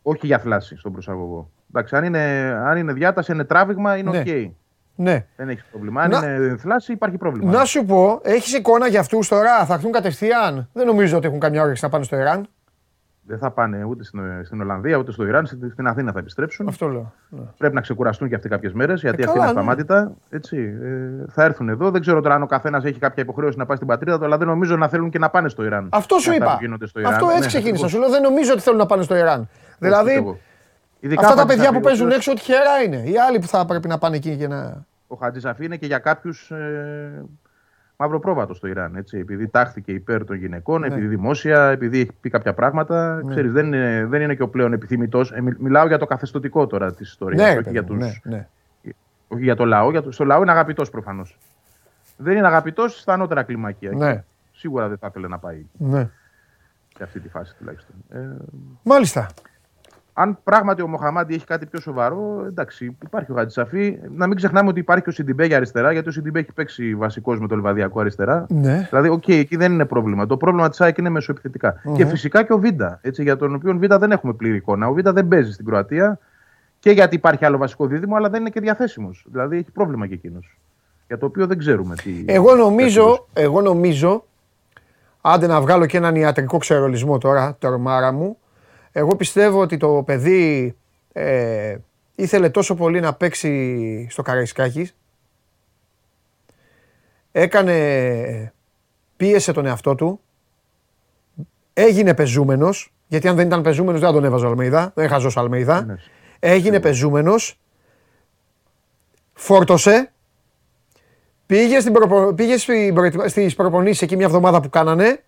Όχι 0.09 0.26
για 0.26 0.38
θλάση 0.38 0.76
στον 0.76 0.92
προσαγωγό. 0.92 1.50
Εντάξει, 1.70 1.96
αν 1.96 2.04
είναι, 2.04 2.20
αν 2.66 2.76
είναι 2.76 2.92
διάταση, 2.92 3.32
είναι 3.32 3.44
τράβηγμα, 3.44 3.96
είναι 3.96 4.11
Ναι. 4.11 4.18
οκ. 4.18 4.26
ναι. 4.94 5.26
Δεν 5.36 5.48
έχεις 5.48 5.64
πρόβλημα. 5.70 6.02
Αν 6.02 6.11
Να- 6.11 6.18
είναι 6.34 6.57
θλάση, 6.57 6.92
υπάρχει 6.92 7.16
πρόβλημα. 7.16 7.52
Να 7.52 7.64
σου 7.64 7.84
πω, 7.84 8.20
έχεις 8.22 8.54
εικόνα 8.54 8.86
για 8.88 9.00
αυτούς 9.00 9.28
τώρα, 9.28 9.64
θα 9.64 9.74
έρθουν 9.74 9.92
κατευθείαν; 9.92 10.68
Δεν 10.72 10.86
νομίζω 10.86 11.16
ότι 11.16 11.26
έχουν 11.26 11.38
καμιά 11.40 11.62
όρεξη 11.62 11.84
να 11.84 11.90
πάνε 11.90 12.04
στο 12.04 12.16
Ιράν. 12.16 12.46
Δεν 13.28 13.38
θα 13.38 13.50
πάνε 13.50 13.84
ούτε 13.84 14.04
στην, 14.04 14.20
στην 14.44 14.61
Ολλανδία 14.61 14.96
ούτε 14.96 15.12
στο 15.12 15.26
Ιράν, 15.26 15.46
στην, 15.46 15.70
στην 15.72 15.86
Αθήνα 15.86 16.12
θα 16.12 16.18
επιστρέψουν. 16.18 16.68
Αυτό 16.68 16.88
λέω. 16.88 17.12
Ναι. 17.28 17.40
Πρέπει 17.59 17.74
να 17.74 17.80
ξεκουραστούν 17.80 18.28
και 18.28 18.34
αυτοί 18.34 18.48
κάποιες 18.48 18.72
μέρες, 18.72 19.00
γιατί 19.00 19.22
Ε, 19.22 19.24
αυτή 19.24 19.38
καλά, 19.38 19.50
είναι 19.50 19.61
ναι. 19.61 19.61
αυταμάτητα. 19.61 20.12
Έτσι, 20.30 20.57
ε, 20.82 21.24
θα 21.32 21.44
έρθουν 21.44 21.68
εδώ. 21.68 21.90
Δεν 21.90 22.00
ξέρω 22.00 22.20
τώρα 22.20 22.34
αν 22.34 22.42
ο 22.42 22.46
καθένας 22.46 22.84
έχει 22.84 22.98
κάποια 22.98 23.22
υποχρέωση 23.22 23.59
να 23.59 23.66
πάει 23.66 23.76
στην 23.76 23.88
πατρίδα 23.88 24.18
του, 24.18 24.24
αλλά 24.24 24.36
δεν 24.38 24.46
νομίζω 24.46 24.76
να 24.76 24.88
θέλουν 24.88 25.11
και 25.11 25.18
να 25.18 25.30
πάνε 25.30 25.48
στο 25.48 25.64
Ιράν. 25.64 25.88
Αυτό 25.92 26.18
σου 26.18 26.30
Αυτά 26.30 26.44
είπα. 26.44 26.52
που 26.57 26.62
γίνονται 26.64 26.86
στο 26.86 27.00
Ιράν. 27.00 27.12
Αυτό 27.12 27.26
έτσι 27.26 27.40
Ναι, 27.40 27.46
ξεκίνησα. 27.46 27.70
ακριβώς. 27.84 27.90
Σου 27.90 27.98
λέω 27.98 28.09
δεν 28.11 28.22
νομίζω 28.22 28.52
ότι 28.52 28.61
θέλουν 28.62 28.78
να 28.78 28.86
πάνε 28.86 29.02
στο 29.02 29.16
Ιράν. 29.16 29.48
Έτσι 29.79 29.87
Δηλαδή, 29.89 30.07
πιστεύω. 30.11 30.39
Ειδικά 31.01 31.20
αυτά 31.20 31.33
ο 31.33 31.37
τα 31.37 31.47
παιδιά 31.47 31.57
που 31.57 31.72
Χατζησαφή, 31.74 31.85
παίζουν 31.89 32.11
ο 32.11 32.14
έξω, 32.14 32.35
τυχερά 32.35 32.83
είναι. 32.85 32.97
Οι 33.11 33.18
άλλοι 33.18 33.39
που 33.39 33.47
θα 33.47 33.66
πρέπει 33.66 33.89
να 33.89 33.99
πάνε 33.99 34.16
εκεί 34.16 34.37
και 34.37 34.49
να. 34.49 34.85
Ο 35.07 35.16
Χατζησαφή 35.16 35.64
είναι 35.64 35.77
και 35.77 35.87
για 35.87 35.99
κάποιους 35.99 36.51
ε, 36.51 37.24
μαυροπρόβατος 37.97 38.57
στο 38.57 38.66
Ιράν. 38.66 38.97
Έτσι, 38.97 39.18
επειδή 39.18 39.49
τάχθηκε 39.49 39.93
υπέρ 39.93 40.24
των 40.24 40.37
γυναικών, 40.37 40.81
Ναι. 40.81 40.87
επειδή 40.87 41.07
δημόσια, 41.07 41.68
επειδή 41.68 42.01
έχει 42.01 42.12
πει 42.20 42.31
κάποια 42.31 42.55
πράγματα. 42.55 43.22
Ξέρεις, 43.29 43.53
δεν, 43.53 43.66
είναι, 43.66 44.07
δεν 44.09 44.20
είναι 44.20 44.35
και 44.35 44.43
ο 44.43 44.49
πλέον 44.49 44.72
επιθυμητός. 44.72 45.33
Ε, 45.33 45.41
μι- 45.41 45.59
μιλάω 45.59 45.87
για 45.87 45.99
το 45.99 46.07
καθεστωτικό 46.07 46.66
τώρα 46.66 46.95
της 46.95 47.09
ιστορίας. 47.09 47.41
Ναι, 47.41 47.47
ρε 47.47 47.53
όχι, 47.55 47.62
παιδί 47.62 47.70
για 47.70 47.83
μου, 47.83 47.89
τους, 47.89 48.20
ναι, 48.24 48.37
ναι. 48.37 48.47
όχι 49.29 49.43
για 49.43 49.57
το 49.57 49.64
λαό. 49.64 49.91
Για 49.91 50.03
το, 50.03 50.11
στο 50.11 50.24
λαό 50.24 50.43
είναι 50.43 50.51
αγαπητός 50.51 50.91
προφανώς. 50.91 51.39
Δεν 52.16 52.37
είναι 52.37 52.47
αγαπητός 52.47 53.01
στα 53.01 53.12
ανώτερα 53.12 53.43
κλιμάκια. 53.43 53.91
Ναι. 53.95 54.24
Σίγουρα 54.53 54.89
δεν 54.89 54.99
θα 54.99 55.07
ήθελε 55.11 55.29
να 55.29 55.39
πάει 55.39 55.66
ναι. 55.79 56.09
σε 56.97 57.03
αυτή 57.03 57.20
τη 57.20 57.29
φάση 57.29 57.55
τουλάχιστον. 57.59 57.95
Ε, 58.11 58.18
Μάλιστα. 58.83 59.27
Αν 60.19 60.39
πράγματι 60.45 60.83
ο 60.83 60.87
Μοχαμάντι 60.87 61.35
έχει 61.35 61.45
κάτι 61.45 61.67
πιο 61.67 61.81
σοβαρό, 61.81 62.45
εντάξει, 62.47 62.97
υπάρχει 63.03 63.33
ο 63.33 63.35
Χατζησαφή. 63.35 63.99
Να 64.17 64.27
μην 64.27 64.37
ξεχνάμε 64.37 64.69
ότι 64.69 64.81
υπάρχει 64.81 65.03
και 65.03 65.09
ο 65.09 65.12
Σιντιμπέ 65.12 65.47
για 65.47 65.57
αριστερά, 65.57 65.93
γιατί 65.93 66.09
ο 66.09 66.12
Σιντιμπέ 66.12 66.39
έχει 66.39 66.53
παίξει 66.53 66.95
βασικός 66.95 67.41
με 67.41 67.47
το 67.47 67.55
Λιβαδιακό 67.55 68.01
αριστερά. 68.01 68.47
Ναι. 68.49 68.87
Δηλαδή, 68.91 69.09
οκ, 69.09 69.29
εκεί 69.29 69.57
δεν 69.57 69.73
είναι 69.73 69.85
πρόβλημα. 69.85 70.27
Το 70.27 70.37
πρόβλημα 70.37 70.69
της 70.69 70.81
ΑΕΚ 70.81 70.99
είναι 70.99 71.09
μεσοεπιθετικά. 71.09 71.83
Και 71.95 72.07
φυσικά 72.07 72.43
και 72.43 72.53
ο 72.53 72.59
Βίντα, 72.59 72.99
έτσι, 73.03 73.23
για 73.23 73.37
τον 73.37 73.55
οποίο 73.55 73.77
Βίντα 73.79 73.99
δεν 73.99 74.11
έχουμε 74.11 74.33
πλήρη 74.33 74.57
εικόνα. 74.57 74.89
Ο 74.89 74.93
Βίντα 74.93 75.12
δεν 75.12 75.29
παίζει 75.29 75.53
στην 75.53 75.64
Κροατία 75.64 76.19
και 76.79 76.91
γιατί 76.91 77.14
υπάρχει 77.14 77.45
άλλο 77.45 77.59
βασικό 77.59 77.87
δίδυμο, 77.87 78.17
αλλά 78.17 78.29
δεν 78.29 78.41
είναι 78.41 78.51
και 78.51 78.61
διαθέσιμος. 78.61 79.27
Δηλαδή 79.31 79.57
έχει 79.57 79.71
πρόβλημα 79.71 80.07
και 80.07 80.14
εκείνος. 80.14 80.59
Για 81.07 81.19
το 81.19 81.27
οποίο 81.27 81.47
δεν 81.47 81.59
ξέρουμε 81.59 81.95
τι. 81.95 82.25
Εγώ 82.27 82.55
νομίζω, 82.55 83.27
εγώ 83.33 83.61
νομίζω, 83.61 84.25
άντε 85.21 85.47
να 85.47 85.61
βγάλω 85.61 85.87
και 85.87 85.97
έναν 85.97 86.14
ιατρικό 86.14 86.59
ξερολισμό 86.59 87.19
τώρα, 87.19 87.57
τορμάρα 87.59 88.12
μου, 88.12 88.39
εγώ 88.99 89.16
πιστεύω 89.16 89.61
ότι 89.61 89.76
το 89.76 90.03
παιδί 90.07 90.76
ε, 91.12 91.76
ήθελε 92.14 92.49
τόσο 92.51 92.74
πολύ 92.74 93.01
να 93.01 93.14
παίξει 93.14 94.07
στο 94.11 94.22
Καραϊσκάκης, 94.22 94.97
έκανε, 97.32 98.53
πίεσε 99.16 99.53
τον 99.53 99.66
εαυτό 99.66 99.94
του, 99.94 100.20
έγινε 101.72 102.14
πεζούμενος, 102.14 102.92
γιατί 103.07 103.28
αν 103.28 103.36
δεν 103.36 103.47
ήταν 103.47 103.62
πεζούμενος 103.62 104.01
δεν 104.01 104.09
θα 104.09 104.14
τον 104.14 104.24
έβαζε 104.24 104.44
ο 104.44 104.49
Αλμέιδα, 104.49 104.92
δεν 104.94 105.09
χαζός 105.09 105.36
ο 105.36 105.40
Αλμέιδα, 105.40 105.84
Ναι. 105.84 105.94
έγινε 106.38 106.80
πεζούμενος, 106.80 107.59
φόρτωσε, 109.34 110.11
Πήγε, 111.47 111.80
στην 111.80 111.92
προπο... 111.92 112.32
πήγε 112.34 112.57
στην 112.57 112.94
προετοιμα- 112.94 113.28
στις 113.28 113.55
προπονήσεις 113.55 114.03
εκεί 114.03 114.16
μια 114.16 114.26
εβδομάδα 114.26 114.61
που 114.61 114.68
κάνανε. 114.68 115.22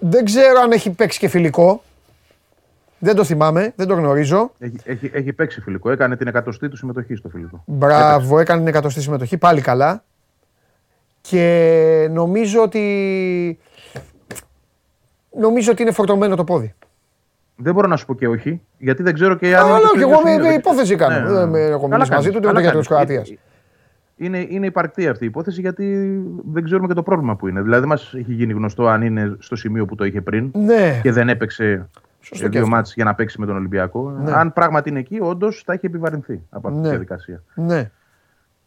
Δεν 0.00 0.24
ξέρω 0.24 0.60
αν 0.60 0.72
έχει 0.72 0.90
παίξει 0.90 1.18
και 1.18 1.28
φιλικό. 1.28 1.82
Δεν 2.98 3.14
το 3.16 3.24
θυμάμαι, 3.24 3.72
δεν 3.76 3.86
το 3.86 3.94
γνωρίζω. 3.94 4.52
Έχει, 4.58 4.76
έχει, 4.84 5.10
έχει 5.14 5.32
παίξει 5.32 5.60
φιλικό. 5.60 5.90
Έκανε 5.90 6.16
την 6.16 6.26
εκατοστή 6.26 6.68
του 6.68 6.76
συμμετοχή 6.76 7.14
στο 7.14 7.28
φιλικό. 7.28 7.62
Μπράβο, 7.66 8.38
έκανε 8.38 8.58
την 8.58 8.68
εκατοστή 8.68 9.00
συμμετοχή, 9.00 9.36
πάλι 9.38 9.60
καλά. 9.60 10.04
Και 11.20 12.08
νομίζω 12.10 12.62
ότι... 12.62 13.58
Νομίζω 15.40 15.70
ότι 15.72 15.82
είναι 15.82 15.90
φορτωμένο 15.92 16.36
το 16.36 16.44
πόδι. 16.44 16.74
Δεν 17.56 17.74
μπορώ 17.74 17.86
να 17.88 17.96
σου 17.96 18.06
πω 18.06 18.14
και 18.14 18.28
όχι, 18.28 18.60
γιατί 18.78 19.02
δεν 19.02 19.14
ξέρω 19.14 19.34
και 19.34 19.56
αν. 19.56 19.62
Α, 19.62 19.68
είναι 19.68 19.76
λέω 19.78 19.86
στο 19.86 19.88
κι 19.96 19.96
ίδιο 19.98 20.08
εγώ 20.10 20.18
σημείο. 20.18 20.36
με 20.36 20.42
Δεν- 20.48 20.58
υπόθεση 20.58 20.94
κάνω. 20.96 21.20
Ναι, 21.20 21.32
Δεν 21.38 21.48
ναι. 21.50 21.58
έχω 21.60 21.88
Καλά 21.88 21.94
μιλήσει 21.94 22.10
μαζί 22.10 22.10
κάνεις, 22.10 22.26
του, 22.26 22.36
ούτε 22.36 22.46
καλά 22.46 22.52
με 22.52 22.54
το 22.54 22.60
γιατρό 22.60 22.94
κάνεις. 22.94 23.06
τη 23.08 23.14
Κροατία. 23.14 23.36
Είναι, 24.16 24.46
είναι 24.48 24.66
υπαρκτή 24.66 25.08
αυτή 25.08 25.24
η 25.24 25.26
υπόθεση 25.26 25.60
γιατί 25.60 26.18
δεν 26.52 26.64
ξέρουμε 26.64 26.88
και 26.88 26.94
το 26.94 27.02
πρόβλημα 27.02 27.36
που 27.36 27.48
είναι. 27.48 27.62
Δηλαδή, 27.62 27.86
μα 27.86 27.94
έχει 27.94 28.32
γίνει 28.32 28.52
γνωστό 28.52 28.86
αν 28.86 29.02
είναι 29.02 29.36
στο 29.38 29.56
σημείο 29.56 29.84
που 29.84 29.94
το 29.94 30.04
είχε 30.04 30.20
πριν 30.20 30.50
Ναι, 30.54 31.00
και 31.02 31.12
δεν 31.12 31.28
έπαιξε 31.28 31.88
Σωστό 32.28 32.44
ε, 32.46 32.48
και 32.48 32.54
δύο 32.56 32.62
αυτό. 32.64 32.74
μάτς 32.76 32.94
για 32.94 33.04
να 33.04 33.14
παίξει 33.14 33.40
με 33.40 33.46
τον 33.46 33.56
Ολυμπιακό. 33.56 34.10
Ναι. 34.10 34.32
Αν 34.32 34.52
πράγματι 34.52 34.88
είναι 34.88 34.98
εκεί, 34.98 35.18
όντως 35.20 35.62
θα 35.66 35.72
έχει 35.72 35.86
επιβαρυνθεί 35.86 36.40
από 36.50 36.66
αυτή 36.68 36.78
Ναι. 36.80 36.84
τη 36.84 36.90
διαδικασία. 36.90 37.42
ναι. 37.54 37.90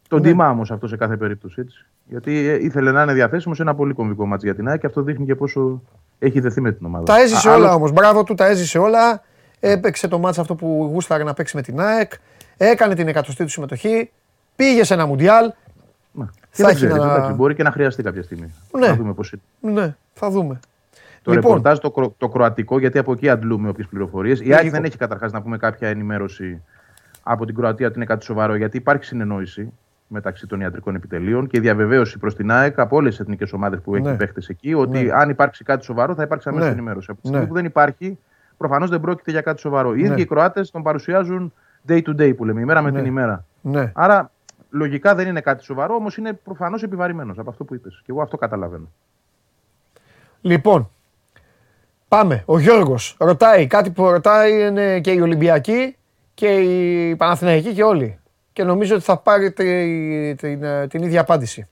Τον 0.08 0.22
τιμά 0.22 0.50
όμως 0.50 0.70
αυτό 0.70 0.86
σε 0.86 0.96
κάθε 0.96 1.16
περίπτωση. 1.16 1.60
Έτσι. 1.60 1.86
Γιατί 2.04 2.36
ε, 2.48 2.54
ήθελε 2.64 2.90
να 2.92 3.02
είναι 3.02 3.12
διαθέσιμος 3.12 3.56
σε 3.56 3.62
ένα 3.62 3.74
πολύ 3.74 3.94
κομβικό 3.94 4.26
μάτς 4.26 4.42
για 4.42 4.54
την 4.54 4.68
ΑΕΚ 4.68 4.80
και 4.80 4.86
αυτό 4.86 5.02
δείχνει 5.02 5.24
και 5.26 5.34
πόσο 5.34 5.82
έχει 6.18 6.40
δεθεί 6.40 6.60
με 6.60 6.72
την 6.72 6.86
ομάδα. 6.86 7.04
Τα 7.04 7.20
έζησε 7.20 7.48
Α, 7.48 7.54
όλα 7.54 7.64
άλλο- 7.66 7.74
όμως. 7.76 7.92
Μπράβο 7.92 8.24
του, 8.24 8.34
τα 8.34 8.46
έζησε 8.46 8.78
όλα. 8.78 9.22
Έπαιξε 9.60 10.08
το 10.08 10.18
μάτς 10.18 10.38
αυτό 10.38 10.54
που 10.54 10.88
γούσταρε 10.92 11.24
να 11.24 11.34
παίξει 11.34 11.56
με 11.56 11.62
την 11.62 11.80
ΑΕΚ. 11.80 12.12
Έκανε 12.56 12.94
την 12.94 13.08
εκατοστή 13.08 13.44
του 13.44 13.50
συμμετοχή. 13.50 14.10
Πήγε 14.56 14.84
σε 14.84 14.94
ένα 14.94 15.06
μουντιάλ. 15.06 15.52
Ναι. 16.12 16.24
Θα 16.24 16.30
Και 16.50 16.62
δεν 16.62 16.66
έχει 16.66 16.74
ξέρεις, 16.76 16.96
να- 16.96 17.14
εντάξει, 17.14 17.32
μπορεί 17.32 17.54
και 17.54 17.62
να 17.62 17.70
χρειαστεί 17.70 18.02
κάποια 18.02 18.22
στιγμή. 18.22 18.52
Ναι. 18.78 18.86
Να 18.86 18.94
δούμε 18.94 19.12
πώς 19.12 19.32
είναι. 19.32 19.72
Ναι, 19.80 19.94
θα 20.12 20.30
δούμε. 20.30 20.60
Το 21.22 21.32
Λοιπόν. 21.32 21.48
ρεπορτάζ 21.50 21.78
το, 21.78 21.90
κρο- 21.90 22.14
το 22.18 22.28
κροατικό, 22.28 22.78
γιατί 22.78 22.98
από 22.98 23.12
εκεί 23.12 23.28
αντλούμε 23.28 23.68
όποιες 23.68 23.86
πληροφορίες. 23.86 24.40
Η 24.40 24.52
ΑΕΚ 24.52 24.62
Λίγο. 24.62 24.74
δεν 24.74 24.84
έχει 24.84 24.96
καταρχάς 24.96 25.32
να 25.32 25.42
πούμε 25.42 25.56
κάποια 25.56 25.88
ενημέρωση 25.88 26.62
από 27.22 27.46
την 27.46 27.54
Κροατία 27.54 27.86
ότι 27.86 27.96
είναι 27.96 28.04
κάτι 28.04 28.24
σοβαρό, 28.24 28.54
γιατί 28.54 28.76
υπάρχει 28.76 29.04
συνεννόηση 29.04 29.72
μεταξύ 30.06 30.46
των 30.46 30.60
ιατρικών 30.60 30.94
επιτελείων 30.94 31.46
και 31.46 31.60
διαβεβαίωση 31.60 32.18
προς 32.18 32.34
την 32.36 32.50
ΑΕΚ 32.50 32.78
από 32.78 32.96
όλες 32.96 33.10
τις 33.10 33.20
εθνικές 33.20 33.52
ομάδες 33.52 33.80
που 33.80 33.94
έχει 33.94 34.04
Ναι. 34.04 34.16
παίχτες 34.16 34.48
εκεί 34.48 34.74
ότι 34.74 35.02
Ναι. 35.02 35.12
αν 35.12 35.30
υπάρξει 35.30 35.64
κάτι 35.64 35.84
σοβαρό 35.84 36.14
θα 36.14 36.22
υπάρξει 36.22 36.48
αμέσως 36.48 36.68
Ναι. 36.68 36.74
ενημέρωση. 36.74 37.06
Από 37.10 37.20
τη 37.20 37.26
στιγμή 37.26 37.42
Ναι. 37.44 37.48
που 37.50 37.54
δεν 37.56 37.64
υπάρχει, 37.64 38.18
προφανώς 38.56 38.90
δεν 38.90 39.00
πρόκειται 39.00 39.30
για 39.30 39.40
κάτι 39.40 39.60
σοβαρό. 39.60 39.94
Οι 39.94 40.02
Ναι. 40.02 40.08
ίδιοι 40.08 40.20
οι 40.20 40.26
Κροάτες 40.26 40.70
τον 40.70 40.82
παρουσιάζουν 40.82 41.52
day 41.88 42.02
to 42.02 42.20
day 42.20 42.36
που 42.36 42.44
λέμε, 42.44 42.60
ημέρα 42.60 42.82
με 42.82 42.90
Ναι. 42.90 42.98
την 42.98 43.06
ημέρα. 43.06 43.44
Ναι. 43.60 43.90
Άρα 43.94 44.30
λογικά 44.70 45.14
δεν 45.14 45.28
είναι 45.28 45.40
κάτι 45.40 45.64
σοβαρό, 45.64 45.94
όμως 45.94 46.16
είναι 46.16 46.32
προφανώς 46.32 46.82
επιβαρημένος 46.82 47.38
από 47.38 47.50
αυτό 47.50 47.64
που 47.64 47.74
είπες. 47.74 47.96
Και 48.04 48.10
εγώ 48.12 48.22
αυτό 48.22 48.36
καταλαβαίνω. 48.36 48.88
Λοιπόν, 50.40 50.90
πάμε. 52.16 52.42
Ο 52.46 52.58
Γιώργος 52.58 53.16
ρωτάει 53.18 53.66
κάτι 53.66 53.90
που 53.90 54.10
ρωτάει 54.10 54.66
είναι 54.66 55.00
και 55.00 55.10
οι 55.10 55.20
Ολυμπιακοί 55.20 55.96
και 56.34 56.46
οι 56.46 57.16
Παναθηναϊκοί 57.16 57.72
και 57.72 57.82
όλοι. 57.82 58.18
Και 58.52 58.64
νομίζω 58.64 58.94
ότι 58.94 59.04
θα 59.04 59.16
πάρει 59.16 59.52
τη- 59.52 60.34
την, 60.34 60.64
ε, 60.64 60.86
την 60.86 61.02
ίδια 61.02 61.20
απάντηση. 61.20 61.68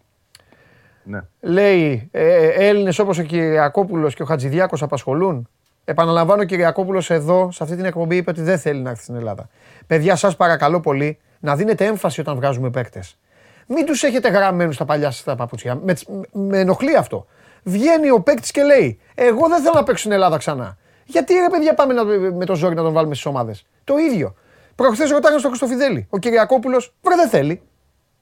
Ναι. 1.03 1.21
Λέει, 1.41 2.09
ε, 2.13 2.47
Έλληνες 2.69 2.99
όπως 2.99 3.19
ο 3.19 3.23
Κυριακόπουλος 3.23 4.15
και 4.15 4.23
ο 4.23 4.27
Χατζηδιάκος 4.27 4.83
απασχολούν. 4.83 5.49
Επαναλαμβάνω, 5.85 6.43
ο 6.43 6.45
Κυριακόπουλος 6.45 7.11
εδώ, 7.11 7.51
σε 7.53 7.63
αυτή 7.63 7.77
την 7.77 7.85
εκπομπή, 7.85 8.17
είπε 8.17 8.31
ότι 8.31 8.43
δεν 8.43 8.59
θέλει 8.59 8.81
να 8.81 8.91
έρθει 8.91 9.03
στην 9.03 9.15
Ελλάδα. 9.15 9.49
Παιδιά, 9.87 10.17
σας 10.17 10.37
παρακαλώ 10.37 10.81
πολύ 10.81 11.19
να 11.41 11.57
δίνετε 11.57 11.85
έμφαση 11.85 12.21
όταν 12.21 12.37
βγάζουμε 12.37 12.71
παίκτες. 12.71 13.19
Μην 13.67 13.85
τους 13.87 14.03
έχετε 14.03 14.29
γραμμένους 14.29 14.75
στα 14.75 14.85
παλιά 14.85 15.11
σας 15.11 15.23
τα 15.25 15.35
παπούτσια. 15.35 15.75
Με, 15.85 15.95
με 16.33 16.59
ενοχλεί 16.59 16.97
αυτό. 16.97 17.27
Βγαίνει 17.63 18.11
ο 18.11 18.21
παίκτης 18.21 18.51
και 18.51 18.63
λέει: 18.63 19.01
Εγώ 19.15 19.49
δεν 19.49 19.61
θέλω 19.63 19.75
να 19.75 19.83
παίξω 19.83 20.01
στην 20.01 20.13
Ελλάδα 20.13 20.37
ξανά. 20.37 20.77
Γιατί 21.05 21.35
ρε 21.35 21.49
παιδιά 21.51 21.75
πάμε 21.75 21.93
να, 21.93 22.05
με 22.33 22.45
το 22.45 22.55
ζόρι 22.55 22.75
να 22.75 22.83
τον 22.83 22.93
βάλουμε 22.93 23.15
στις 23.15 23.27
ομάδες. 23.27 23.67
Το 23.85 23.97
ίδιο. 23.97 24.35
Προχθές 24.75 25.11
ρωτάγανε 25.11 25.39
στον 25.39 25.51
Χρυστοφιδέλη. 25.51 26.07
Ο 26.11 26.19
Κυριακόπουλος, 26.19 26.95
βρε 27.03 27.15
δεν 27.15 27.29
θέλει. 27.29 27.63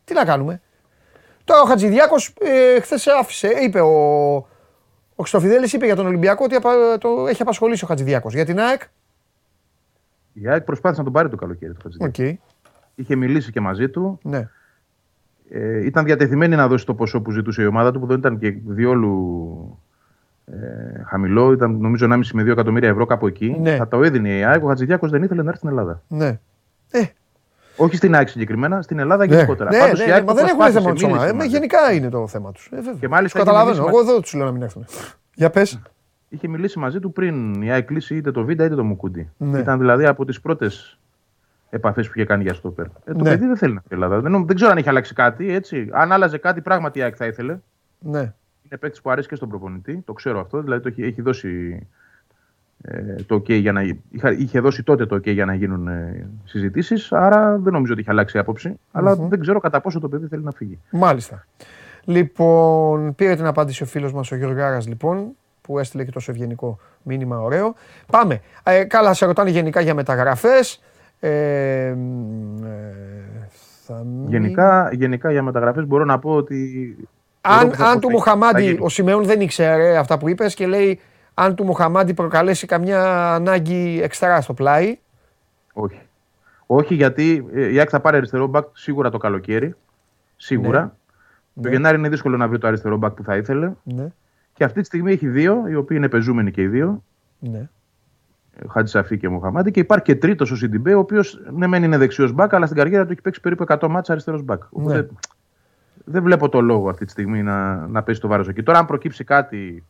Τι 0.04 0.14
να 0.14 0.24
κάνουμε. 0.24 0.60
Τώρα 1.44 1.60
ο 1.60 1.64
Χατζηδιάκος 1.64 2.34
ε, 2.40 2.80
χθες 2.80 3.06
άφησε, 3.06 3.48
είπε 3.48 3.80
ο, 3.80 3.96
ο 5.14 5.16
Χρυστοφιδέλη 5.18 5.68
είπε 5.72 5.84
για 5.86 5.96
τον 5.96 6.06
Ολυμπιακό 6.06 6.44
ότι 6.44 6.54
απα- 6.54 6.98
το 6.98 7.26
έχει 7.28 7.42
απασχολήσει 7.42 7.84
ο 7.84 7.86
Χατζηδιάκος. 7.86 8.34
Για 8.34 8.44
την 8.44 8.60
ΑΕΚ; 8.60 8.82
Η 10.32 10.48
ΑΕΚ 10.48 10.62
προσπάθησε 10.62 11.00
να 11.00 11.04
τον 11.04 11.12
πάρει 11.12 11.28
το 11.28 11.36
καλοκαίρι 11.36 11.72
του 11.72 11.80
Χατζηδάκη. 11.82 12.22
Οκ. 12.22 12.38
Είχε 12.94 13.16
μιλήσει 13.16 13.52
και 13.52 13.60
μαζί 13.60 13.88
του. 13.88 14.18
Ναι. 14.22 14.48
Ε, 15.50 15.84
ήταν 15.86 16.04
διατεθειμένη 16.04 16.56
να 16.56 16.68
δώσει 16.68 16.86
το 16.86 16.94
ποσό 16.94 17.20
που 17.20 17.30
ζητούσε 17.30 17.62
η 17.62 17.66
ομάδα 17.66 17.92
του, 17.92 18.00
που 18.00 18.06
δεν 18.06 18.18
ήταν 18.18 18.38
και 18.38 18.50
διόλου 18.66 19.78
ε, 20.46 21.02
χαμηλό. 21.06 21.52
Ήταν 21.52 21.76
νομίζω 21.80 22.06
1,5 22.10 22.20
με 22.32 22.42
2 22.42 22.46
εκατομμύρια 22.46 22.88
ευρώ 22.88 23.06
κάπου 23.06 23.26
εκεί. 23.26 23.56
Ναι. 23.60 23.76
Θα 23.76 23.88
το 23.88 24.02
έδινε 24.02 24.28
η 24.38 24.44
ΑΕΚ. 24.44 24.64
Ο 24.64 24.66
Χατζηδιάκος 24.68 25.10
δεν 25.10 25.22
ήθελε 25.22 25.42
να 25.42 25.48
έρθει 25.48 25.58
στην 25.58 25.70
Ελλάδα. 25.70 26.02
Ναι. 26.08 26.38
Ε, 26.90 27.02
Όχι 27.76 27.96
στην 27.96 28.14
ΑΕΚ 28.14 28.28
συγκεκριμένα, 28.28 28.82
στην 28.82 28.98
Ελλάδα 28.98 29.26
ναι, 29.26 29.34
γενικότερα. 29.34 29.70
ναι, 29.70 29.78
Πάντως 29.78 29.98
ναι, 29.98 30.04
η 30.04 30.06
ναι, 30.08 30.12
ΑΕΚ 30.12 30.22
μα 30.24 30.28
το 30.28 30.34
δεν 30.34 30.44
έχουν 30.44 30.56
προσπάθησε, 30.58 30.78
θέμα 30.78 30.92
με 30.92 30.98
του 31.00 31.06
μίλησε 31.06 31.20
ομάδε. 31.24 31.36
μαζί. 31.36 31.48
Γενικά 31.48 31.92
είναι 31.92 32.08
το 32.08 32.26
θέμα 32.26 32.52
τους. 32.52 32.66
Ε, 32.72 32.76
Και 33.00 33.08
μάλιστα 33.08 33.18
Τους 33.18 33.34
έχει 33.34 33.38
καταλαβαίνω. 33.38 33.76
μιλήσει 33.84 33.96
Εγώ 33.98 34.12
δεν 34.12 34.20
τους 34.22 34.34
λέω 34.34 34.44
να 34.46 34.52
μην 34.52 34.62
έρθουν. 34.62 34.84
Για 35.34 35.50
πες. 35.50 35.80
Είχε 36.28 36.48
μιλήσει 36.48 36.78
μαζί 36.78 37.00
του 37.00 37.12
πριν 37.12 37.62
η 37.62 37.70
ΑΕΚ 37.70 37.84
κλείσει 37.86 38.16
είτε 38.16 38.30
το 38.30 38.44
Βίντα 38.44 38.64
είτε 38.64 38.74
το 38.74 38.84
Μουκούντι. 38.84 39.30
Ναι. 39.36 39.58
Ήταν 39.58 39.78
δηλαδή 39.78 40.06
από 40.06 40.24
τις 40.24 40.40
πρώτες 40.40 40.98
επαφές 41.70 42.06
που 42.06 42.12
είχε 42.16 42.24
κάνει 42.26 42.42
για 42.42 42.54
στόπερ. 42.54 42.84
Ε, 42.86 42.90
το 43.04 43.12
Ναι. 43.14 43.22
παιδί 43.30 43.46
δεν 43.46 43.56
θέλει 43.56 43.72
να 43.72 43.76
έρθει 43.78 43.86
στην 43.94 44.02
Ελλάδα. 44.02 44.20
Δεν, 44.20 44.30
νο- 44.30 44.44
δεν 44.46 44.56
ξέρω 44.56 44.70
αν 44.70 44.76
έχει 44.76 44.88
αλλάξει 44.88 45.14
κάτι. 45.14 45.52
Έτσι. 45.52 45.88
Αν 45.92 46.12
άλλαζε 46.12 46.38
κάτι, 46.38 46.60
πράγματι 46.60 46.98
η 46.98 47.02
ΑΕΚ 47.02 47.14
θα 47.18 47.26
ήθελε. 47.26 47.58
Ναι. 47.98 48.18
Είναι 48.18 48.78
παίκτης 48.80 49.00
που 49.00 49.10
αρέσει 49.10 49.28
και 49.28 49.34
στον 49.34 49.48
προπονητή. 49.48 50.02
Το 50.06 50.12
ξέρω 50.12 50.40
αυτό. 50.40 50.62
Δηλαδή 50.62 50.82
το 50.82 50.88
έχει, 50.88 51.02
έχει 51.02 51.22
δώσει 51.22 51.86
ε, 52.82 53.14
το 53.26 53.34
OK 53.36 53.48
για 53.60 53.72
να, 53.72 53.82
είχα, 54.10 54.32
είχε 54.32 54.60
δώσει 54.60 54.82
τότε 54.82 55.06
το 55.06 55.16
OK 55.16 55.32
για 55.32 55.44
να 55.44 55.54
γίνουν 55.54 55.88
ε, 55.88 56.26
συζητήσεις. 56.44 57.12
Άρα 57.12 57.58
δεν 57.58 57.72
νομίζω 57.72 57.92
ότι 57.92 58.00
έχει 58.00 58.10
αλλάξει 58.10 58.38
άποψη. 58.38 58.78
Αλλά 58.92 59.14
δεν 59.16 59.40
ξέρω 59.40 59.60
κατά 59.60 59.80
πόσο 59.80 60.00
το 60.00 60.08
παιδί 60.08 60.26
θέλει 60.26 60.42
να 60.42 60.50
φύγει. 60.50 60.78
Μάλιστα. 60.90 61.46
Λοιπόν, 62.04 63.14
πήρε 63.14 63.34
την 63.34 63.46
απάντηση 63.46 63.82
ο 63.82 63.86
φίλος 63.86 64.12
μας 64.12 64.32
ο 64.32 64.36
Γιωργάρας 64.36 64.86
λοιπόν, 64.88 65.26
που 65.60 65.78
έστειλε 65.78 66.04
και 66.04 66.10
τόσο 66.10 66.30
ευγενικό 66.30 66.78
μήνυμα 67.02 67.38
ωραίο. 67.40 67.74
Πάμε. 68.12 68.40
Ε, 68.62 68.84
καλά, 68.84 69.14
σε 69.14 69.26
ρωτάνε 69.26 69.50
γενικά 69.50 69.80
για 69.80 69.94
μεταγραφές. 69.94 70.82
Ε, 71.20 71.94
μ, 71.96 72.64
ε, 72.64 73.48
θα 73.84 73.94
μην- 74.04 74.28
Γενικά, 74.28 74.90
γενικά 74.92 75.30
για 75.30 75.42
μεταγραφές 75.42 75.86
μπορώ 75.86 76.04
να 76.04 76.18
πω 76.18 76.30
ότι. 76.34 76.96
Αν, 77.40 77.58
θεωρώ 77.58 77.68
πως 77.70 77.80
αν 77.80 77.92
θα- 77.92 77.98
του 77.98 78.06
θα 78.06 78.12
Μοχαμάντι, 78.12 78.62
γίνει. 78.62 78.78
ο 78.80 78.88
Σιμεών 78.88 79.24
δεν 79.24 79.40
ήξερε 79.40 79.96
αυτά 79.96 80.18
που 80.18 80.28
είπες 80.28 80.54
και 80.54 80.66
λέει 80.66 81.00
αν 81.34 81.54
του 81.54 81.64
Μοχαμάντι 81.64 82.14
προκαλέσει 82.14 82.66
καμιά 82.66 83.34
ανάγκη 83.34 84.00
εξτρά 84.02 84.40
στο 84.40 84.54
πλάι. 84.54 84.98
Όχι. 85.72 86.00
Όχι, 86.66 86.94
γιατί 86.94 87.46
ε, 87.54 87.72
η 87.72 87.78
ΑΕΚ 87.78 87.88
θα 87.90 88.00
πάρει 88.00 88.16
αριστερό 88.16 88.46
μπακ 88.46 88.64
σίγουρα 88.72 89.10
το 89.10 89.18
καλοκαίρι. 89.18 89.74
Σίγουρα. 90.36 90.96
Το 91.54 91.68
Ναι. 91.68 91.70
Γενάρη 91.70 91.98
είναι 91.98 92.08
δύσκολο 92.08 92.36
να 92.36 92.48
βρει 92.48 92.58
το 92.58 92.66
αριστερό 92.66 92.96
μπακ 92.96 93.12
που 93.12 93.22
θα 93.22 93.36
ήθελε. 93.36 93.72
Ναι, 93.82 94.06
Και 94.52 94.64
αυτή 94.64 94.80
τη 94.80 94.86
στιγμή 94.86 95.12
έχει 95.12 95.28
δύο, 95.28 95.64
οι 95.68 95.74
οποίοι 95.74 95.96
είναι 96.00 96.08
παιζούμενοι 96.08 96.50
και 96.50 96.62
οι 96.62 96.66
δύο. 96.66 97.02
ναι. 97.38 97.68
Χατζησαφή 98.68 99.16
και 99.18 99.28
Μοχαμάντη. 99.28 99.70
Και 99.70 99.80
υπάρχει 99.80 100.04
και 100.04 100.14
τρίτος 100.16 100.50
ο 100.50 100.56
Σιντιμπέ, 100.56 100.94
ο 100.94 100.98
οποίος 100.98 101.40
ναι, 101.56 101.66
μεν 101.66 101.82
είναι 101.82 101.98
δεξιός 101.98 102.32
μπακ, 102.32 102.54
αλλά 102.54 102.64
στην 102.66 102.78
καριέρα 102.78 103.06
του 103.06 103.12
έχει 103.12 103.20
παίξει 103.20 103.40
περίπου 103.40 103.64
100 103.68 103.88
ματς 103.88 104.02
σαν 104.02 104.12
αριστερός 104.12 104.42
μπακ. 104.42 104.62
Οπότε 104.70 104.96
Ναι. 104.96 105.06
δεν 106.04 106.22
βλέπω 106.22 106.48
το 106.48 106.60
λόγο 106.60 106.88
αυτή 106.88 107.04
τη 107.04 107.10
στιγμή 107.10 107.42
να, 107.42 107.86
να 107.86 108.02
πέσει 108.02 108.20
το 108.20 108.28
βάρος 108.28 108.48
εκεί. 108.48 108.62
Τώρα, 108.62 108.78
αν 108.78 108.86
προκύψει 108.86 109.24
κάτι 109.24 109.84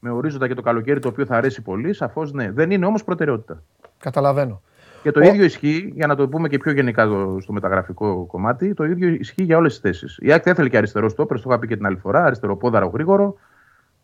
με 0.00 0.10
ορίζοντα 0.10 0.48
και 0.48 0.54
το 0.54 0.62
καλοκαίρι 0.62 1.00
το 1.00 1.08
οποίο 1.08 1.26
θα 1.26 1.36
αρέσει 1.36 1.62
πολύ, 1.62 1.92
σαφώς 1.92 2.32
ναι. 2.32 2.50
Δεν 2.50 2.70
είναι 2.70 2.86
όμως 2.86 3.04
προτεραιότητα. 3.04 3.62
Καταλαβαίνω. 3.98 4.60
Και 5.02 5.10
το 5.10 5.20
Ο- 5.20 5.22
ίδιο 5.22 5.44
ισχύει, 5.44 5.92
για 5.94 6.06
να 6.06 6.14
το 6.16 6.28
πούμε 6.28 6.48
και 6.48 6.58
πιο 6.58 6.72
γενικά 6.72 7.04
στο, 7.04 7.38
στο 7.40 7.52
μεταγραφικό 7.52 8.24
κομμάτι, 8.24 8.74
το 8.74 8.84
ίδιο 8.84 9.08
ισχύει 9.08 9.42
για 9.42 9.56
όλες 9.56 9.72
τις 9.72 9.80
θέσεις. 9.80 10.18
Η 10.22 10.32
ΑΕΚ 10.32 10.40
θα 10.44 10.50
ήθελε 10.50 10.68
και 10.68 10.76
αριστερό 10.76 11.08
στόπερ, 11.08 11.36
το 11.40 11.44
είχα 11.48 11.58
πει 11.58 11.66
και 11.66 11.76
την 11.76 11.86
άλλη 11.86 11.96
φορά, 11.96 12.24
αριστερό 12.24 12.56
πόδαρο 12.56 12.86
γρήγορο. 12.86 13.34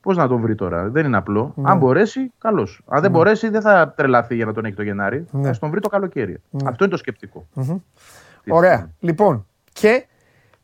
Πώς 0.04 0.16
να 0.16 0.28
τον 0.28 0.40
βρει 0.40 0.54
τώρα, 0.54 0.88
δεν 0.88 1.06
είναι 1.06 1.16
απλό. 1.16 1.52
Ναι. 1.56 1.70
Αν 1.70 1.78
μπορέσει, 1.78 2.32
καλώς. 2.38 2.82
Αν 2.86 3.02
δεν 3.02 3.10
μπορέσει, 3.10 3.48
δεν 3.48 3.60
θα 3.60 3.92
τρελαθεί 3.96 4.34
για 4.34 4.44
να 4.44 4.52
τον 4.52 4.64
έχει 4.64 4.74
το 4.74 4.82
Γενάρη. 4.82 5.26
Ναι. 5.30 5.52
Θα 5.52 5.58
τον 5.58 5.70
βρει 5.70 5.80
το 5.80 5.88
καλοκαίρι. 5.88 6.40
Αυτό 6.64 6.84
είναι 6.84 6.92
το 6.92 6.98
σκεπτικό. 6.98 7.46
Μμμ. 7.54 7.76
Τι 8.44 8.52
Ωραία. 8.52 8.74
στιγμή. 8.74 8.92
Λοιπόν, 9.00 9.46
και 9.72 10.06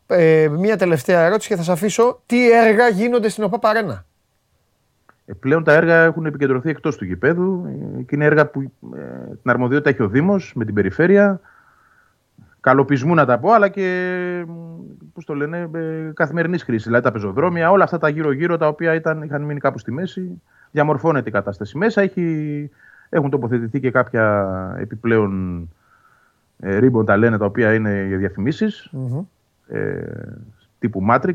ε, 0.07 0.47
μία 0.47 0.77
τελευταία 0.77 1.21
ερώτηση 1.21 1.47
και 1.47 1.55
θα 1.55 1.63
σας 1.63 1.75
αφήσω. 1.75 2.21
Τι 2.25 2.51
έργα 2.51 2.87
γίνονται 2.87 3.29
στην 3.29 3.43
ΟΠΑ 3.43 3.59
Παρένα; 3.59 4.05
Ε, 5.25 5.33
πλέον 5.33 5.63
τα 5.63 5.73
έργα 5.73 6.03
έχουν 6.03 6.25
επικεντρωθεί 6.25 6.69
εκτός 6.69 6.95
του 6.95 7.05
γηπέδου 7.05 7.65
ε, 7.99 8.01
και 8.01 8.15
είναι 8.15 8.25
έργα 8.25 8.47
που 8.47 8.61
ε, 8.61 8.67
την 9.41 9.51
αρμοδιότητα 9.51 9.89
έχει 9.89 10.01
ο 10.03 10.07
Δήμος 10.07 10.53
με 10.55 10.65
την 10.65 10.73
περιφέρεια. 10.73 11.39
Καλοπισμού 12.61 13.13
να 13.13 13.25
τα 13.25 13.39
πω, 13.39 13.51
αλλά 13.51 13.69
και 13.69 14.45
πώς 15.13 15.25
το 15.25 15.35
λένε, 15.35 15.69
ε, 15.73 16.11
καθημερινής 16.13 16.63
χρήσης. 16.63 16.85
Δηλαδή 16.85 17.03
τα 17.03 17.11
πεζοδρόμια, 17.11 17.71
όλα 17.71 17.83
αυτά 17.83 17.97
τα 17.97 18.09
γύρω-γύρω 18.09 18.57
τα 18.57 18.67
οποία 18.67 18.93
ήταν, 18.93 19.21
είχαν 19.21 19.41
μείνει 19.41 19.59
κάπου 19.59 19.77
στη 19.77 19.91
μέση. 19.91 20.41
Διαμορφώνεται 20.71 21.29
η 21.29 21.31
κατάσταση 21.31 21.77
μέσα. 21.77 22.01
Έχει, 22.01 22.69
έχουν 23.09 23.29
τοποθετηθεί 23.29 23.79
και 23.79 23.91
κάποια 23.91 24.75
επιπλέον 24.79 25.69
ε, 26.59 26.77
ρίμπον 26.77 27.05
τα 27.05 27.17
λένε 27.17 27.37
τα 27.37 27.45
οποία 27.45 27.73
είναι 27.73 28.05
για 28.07 28.17
διαφημίσεις 28.17 28.89
Μμμ. 28.91 29.19
ε, 29.67 30.01
τύπου 30.79 31.05
Matrix, 31.09 31.33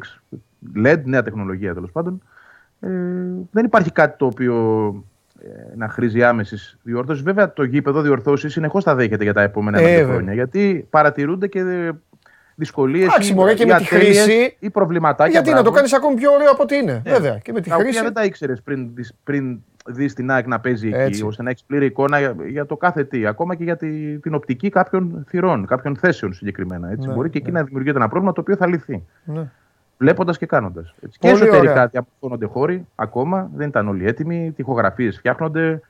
LED, 0.77 1.03
νέα 1.05 1.23
τεχνολογία 1.23 1.75
τέλος 1.75 1.93
πάντων. 1.93 2.23
Ε, 2.81 2.89
δεν 3.51 3.65
υπάρχει 3.65 3.93
κάτι 3.93 4.17
το 4.19 4.27
οποίο 4.27 4.55
ε, 4.89 5.16
να 5.77 5.89
χρήζει 5.89 6.23
άμεσης 6.25 6.79
διόρθωσης. 6.83 7.23
Βέβαια, 7.23 7.53
το 7.53 7.63
γήπεδο 7.63 8.01
διορθώσεις 8.01 8.53
συνεχώς 8.53 8.85
θα 8.85 8.95
δέχεται 8.95 9.25
για 9.25 9.33
τα 9.33 9.43
επόμενα 9.43 9.79
Ε, 9.79 9.85
δύο 9.87 9.97
βέβαια. 9.99 10.13
χρόνια. 10.15 10.35
Γιατί 10.35 10.87
παρατηρούνται 10.91 11.47
και 11.47 11.63
δυσκολίες 12.55 13.05
Εντάξει, 13.07 13.35
μωρέ, 13.35 13.55
και 13.55 13.67
με 13.67 13.75
τη 13.77 13.85
χρήση- 13.85 14.57
ή 14.59 14.71
προβληματάκια. 14.71 15.33
Γιατί 15.33 15.49
να 15.49 15.55
το 15.57 15.61
μπράβο, 15.63 15.77
κάνεις 15.77 15.93
ακόμη 15.93 16.15
πιο 16.17 16.33
ωραίο 16.33 16.51
από 16.51 16.63
ό,τι 16.63 16.77
είναι. 16.77 17.03
Ε, 17.05 17.11
Βέβαια. 17.11 17.39
Και 17.39 17.53
με 17.53 17.61
τη 17.61 17.69
τα 17.69 17.75
οποία 17.75 17.87
χρήση. 17.89 18.03
δεν 18.03 18.13
τα 18.13 18.25
ήξερες 18.25 18.63
πριν, 18.63 18.89
δεις- 18.95 19.15
πριν 19.25 19.59
δεις 19.89 20.15
την 20.15 20.31
ΑΕΚ 20.31 20.47
να 20.47 20.61
παίζει 20.61 20.89
εκεί, 20.89 20.97
Έτσι. 20.97 21.25
ώστε 21.25 21.43
να 21.43 21.51
έχεις 21.51 21.65
πλήρη 21.65 21.85
εικόνα 21.87 22.19
για, 22.19 22.35
για 22.49 22.67
το 22.67 22.77
κάθε 22.77 23.05
τι. 23.05 23.27
Ακόμα 23.27 23.55
και 23.55 23.65
για 23.65 23.77
τη- 23.77 24.19
την 24.19 24.35
οπτική 24.35 24.69
κάποιων 24.69 25.25
θυρών, 25.29 25.67
κάποιων 25.67 25.97
θέσεων 25.97 26.33
συγκεκριμένα. 26.33 26.91
Έτσι. 26.91 27.09
Ναι, 27.09 27.15
Μπορεί 27.15 27.31
και 27.31 27.39
εκεί 27.39 27.51
ναι. 27.51 27.59
να 27.59 27.65
δημιουργείται 27.65 27.97
ένα 27.97 28.09
πρόβλημα 28.09 28.33
το 28.33 28.41
οποίο 28.41 28.57
θα 28.57 28.67
λυθεί 28.67 29.03
Ναι. 29.25 29.51
Βλέποντας 29.99 30.39
και 30.39 30.47
κάνοντας. 30.47 30.95
Και 31.01 31.09
Πολύ 31.21 31.33
εσωτερικά 31.33 31.59
ωραία. 31.73 31.87
διαμορφώνονται 31.87 32.47
χώροι 32.47 32.87
ακόμα, 32.95 33.51
δεν 33.55 33.69
ήταν 33.69 33.89
όλοι 33.89 34.07
έτοιμοι, 34.07 34.53
τοιχογραφίε 34.57 35.11
φτιάχνονται. 35.11 35.81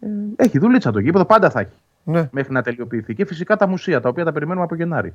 Ε, 0.00 0.06
έχει 0.36 0.58
δουλίτσα 0.58 0.90
το 0.90 0.98
γήπεδο, 0.98 1.24
πάντα 1.24 1.50
θα 1.50 1.60
έχει 1.60 1.78
Ναι. 2.04 2.28
μέχρι 2.32 2.52
να 2.52 2.62
τελειοποιηθεί. 2.62 3.14
Και 3.14 3.24
φυσικά 3.24 3.56
τα 3.56 3.66
μουσεία, 3.66 4.00
τα 4.00 4.08
οποία 4.08 4.24
τα 4.24 4.32
περιμένουμε 4.32 4.64
από 4.64 4.74
Γενάρη. 4.74 5.14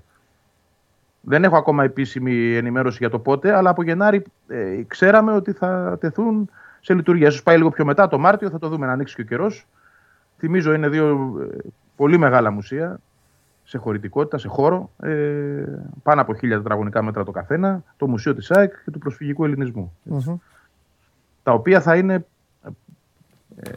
Δεν 1.21 1.43
έχω 1.43 1.57
ακόμα 1.57 1.84
επίσημη 1.84 2.55
ενημέρωση 2.55 2.97
για 2.99 3.09
το 3.09 3.19
πότε, 3.19 3.55
αλλά 3.55 3.69
από 3.69 3.84
Γενάρη 3.84 4.23
ε, 4.47 4.82
ξέραμε 4.88 5.32
ότι 5.32 5.51
θα 5.51 5.97
τεθούν 5.99 6.49
σε 6.80 6.93
λειτουργία. 6.93 7.27
Ίσως 7.27 7.43
πάει 7.43 7.57
λίγο 7.57 7.69
πιο 7.69 7.86
μετά, 7.86 8.07
το 8.07 8.17
Μάρτιο, 8.17 8.49
θα 8.49 8.59
το 8.59 8.67
δούμε 8.67 8.86
να 8.86 8.91
ανοίξει 8.91 9.15
και 9.15 9.21
ο 9.21 9.25
καιρός. 9.25 9.67
Θυμίζω 10.38 10.73
είναι 10.73 10.89
δύο 10.89 11.36
ε, 11.41 11.57
πολύ 11.95 12.17
μεγάλα 12.17 12.51
μουσεία 12.51 12.99
σε 13.70 13.78
χωρητικότητα, 13.78 14.38
σε 14.38 14.47
χώρο, 14.47 14.91
ε, 15.01 15.63
πάνω 16.03 16.22
από 16.22 16.34
χίλια 16.36 16.57
τετραγωνικά 16.57 17.01
μέτρα 17.03 17.24
το 17.24 17.32
καθένα, 17.32 17.84
το 17.97 18.07
Μουσείο 18.07 18.36
της 18.36 18.51
ΑΕΚ 18.51 18.74
και 18.86 18.91
του 18.91 18.99
Προσφυγικού 18.99 19.45
Ελληνισμού. 19.45 19.93
Μμμ. 20.03 20.36
Τα 21.43 21.51
οποία 21.53 21.82
θα 21.82 21.95
είναι 21.97 22.26
ε, 23.55 23.70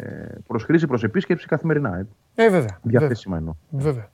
προς 0.47 0.65
χρήση, 0.65 0.87
προς 0.87 1.03
επίσκεψη 1.03 1.47
καθημερινά. 1.47 1.97
Ε, 1.99 2.01
Ε, 2.01 2.05
βέβαια. 2.43 2.51
βέβαια. 2.61 2.79
διαθέσιμα 2.83 3.37
εννοώ. 3.37 3.55
Βέβαια. 3.71 4.09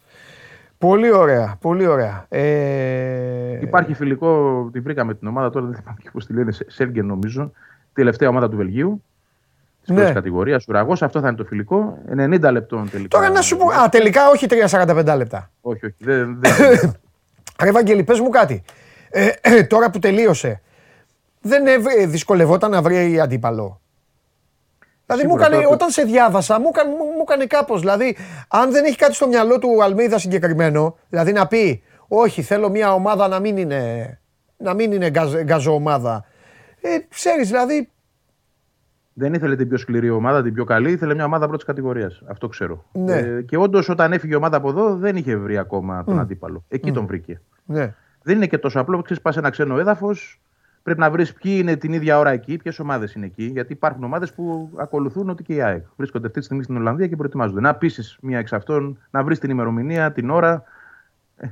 Πολύ 0.79 1.13
ωραία, 1.13 1.57
πολύ 1.61 1.87
ωραία. 1.87 2.27
Ε... 2.29 3.59
Υπάρχει 3.61 3.95
φιλικό, 3.95 4.63
τη 4.73 4.81
βρήκαμε 4.81 5.15
την 5.15 5.29
ομάδα 5.29 5.51
τώρα, 5.51 5.67
δεν 5.67 5.75
θυμάμαι 5.75 5.99
και 6.03 6.11
πώς 6.13 6.27
τη 6.27 6.33
λένε, 6.33 6.53
Σε- 6.53 6.71
Σέλγεν 6.71 7.07
νομίζω, 7.07 7.53
τελευταία 7.93 8.29
ομάδα 8.29 8.49
του 8.49 8.57
Βελγίου. 8.57 9.03
Της 9.89 9.97
Ναι. 9.97 10.03
πρώτη 10.03 10.15
κατηγορίας, 10.15 10.65
Ουραγός. 10.69 11.03
Αυτό 11.03 11.21
θα 11.21 11.29
είναι 11.29 11.37
το 11.37 11.45
φιλικό. 11.45 11.99
90 12.17 12.51
λεπτών 12.53 12.91
τελικά. 12.91 13.19
Τώρα 13.19 13.31
να 13.31 13.41
σου 13.41 13.57
πω. 13.57 13.67
Α, 13.71 13.89
τελικά 13.89 14.29
όχι 14.29 14.47
3-45 14.47 15.15
λεπτά. 15.17 15.51
Όχι, 15.61 15.87
όχι. 15.87 15.95
Δεν, 15.99 16.39
δεν, 16.41 16.93
Ρε 17.63 17.71
Βαγγέλη, 17.73 18.05
πες 18.05 18.21
μου 18.21 18.29
κάτι. 18.29 18.63
Ε, 19.11 19.29
ε, 19.41 19.63
τώρα 19.63 19.91
που 19.91 19.99
τελείωσε, 19.99 20.61
δεν 21.41 21.67
έβρε- 21.67 22.07
δυσκολευόταν 22.07 22.71
να 22.71 22.83
βρει 22.83 23.21
αντίπαλο; 23.21 23.81
Δηλαδή 25.07 25.25
μου 25.27 25.31
Σίγουρα, 25.31 25.47
έκανε, 25.47 25.63
τώρα- 25.63 25.75
όταν 25.75 25.91
σε 25.91 26.03
διάβασα, 26.03 26.61
μου 26.61 26.69
έκανε, 26.75 26.91
μου, 26.91 26.97
μου 27.05 27.25
έκανε 27.29 27.47
κάπως. 27.47 27.81
Δηλαδή, 27.81 28.17
αν 28.49 28.71
δεν 28.73 28.85
έχει 28.85 28.97
κάτι 28.97 29.15
στο 29.15 29.27
μυαλό 29.29 29.59
του 29.59 29.83
Αλμίδα 29.83 30.19
συγκεκριμένο, 30.19 30.97
δηλαδή 31.09 31.33
να 31.33 31.47
πει, 31.47 31.83
όχι, 32.09 32.43
θέλω 32.43 32.69
μια 32.71 32.93
ομάδα 32.95 33.29
να 33.29 33.39
μην 33.41 33.57
είναι, 33.57 34.19
να 34.57 34.75
μην 34.75 34.93
είναι 34.93 35.11
γκαζ, 35.11 35.35
γκαζοομάδα. 35.43 36.25
Ε, 36.81 36.89
ξέρεις, 37.09 37.49
δηλαδή, 37.49 37.91
Δεν 39.19 39.35
ήθελε 39.35 39.57
την 39.57 39.69
πιο 39.69 39.77
σκληρή 39.77 40.11
ομάδα, 40.11 40.43
την 40.43 40.55
πιο 40.55 40.65
καλή, 40.65 40.91
ήθελε 40.91 41.15
μια 41.15 41.25
ομάδα 41.25 41.47
πρώτης 41.47 41.65
κατηγορίας. 41.67 42.23
Αυτό 42.27 42.49
ξέρω. 42.49 42.85
Ναι. 42.93 43.17
Ε, 43.17 43.43
και 43.43 43.57
όντως 43.57 43.89
όταν 43.89 44.13
έφυγε 44.13 44.33
η 44.33 44.37
ομάδα 44.37 44.57
από 44.57 44.69
εδώ 44.69 44.97
δεν 44.97 45.17
είχε 45.17 45.37
βρει 45.37 45.59
ακόμα 45.59 46.05
τον 46.05 46.19
αντίπαλο. 46.19 46.65
Εκεί 46.69 46.93
τον 46.93 47.07
βρήκε. 47.07 47.41
ναι. 47.65 47.95
Δεν 48.23 48.37
είναι 48.37 48.47
και 48.47 48.59
τόσο 48.59 48.81
απλό. 48.81 49.03
Ξέρεις, 49.03 49.23
πας 49.23 49.35
σε 49.35 49.41
ένα 49.41 49.51
ξένο 49.51 49.79
έδαφος, 49.79 50.41
πρέπει 50.83 51.01
να 51.01 51.11
βρεις 51.11 51.33
ποιοι 51.33 51.57
είναι 51.61 51.77
την 51.77 51.93
ίδια 51.93 52.19
ώρα 52.19 52.31
εκεί, 52.31 52.57
ποιες 52.57 52.79
ομάδες 52.79 53.13
είναι 53.15 53.27
εκεί. 53.27 53.45
Γιατί 53.45 53.73
υπάρχουν 53.73 54.05
ομάδες 54.05 54.33
που 54.33 54.71
ακολουθούν 54.77 55.29
ότι 55.31 55.43
και 55.43 55.55
η 55.55 55.63
ΑΕΚ. 55.63 55.85
Βρίσκονται 55.97 56.27
αυτή 56.27 56.39
τη 56.39 56.45
στιγμή 56.45 56.63
στην 56.63 56.77
Ολλανδία 56.77 57.07
και 57.07 57.17
προετοιμάζονται. 57.17 57.61
Να 57.61 57.75
πείσεις 57.75 58.19
μία 58.21 58.39
εξ 58.39 58.53
αυτών, 58.53 58.99
να 59.11 59.23
βρεις 59.25 59.39
την 59.39 59.51
ημερομηνία, 59.51 60.13
την 60.13 60.31
ώρα. 60.31 60.63
Ε, 61.37 61.47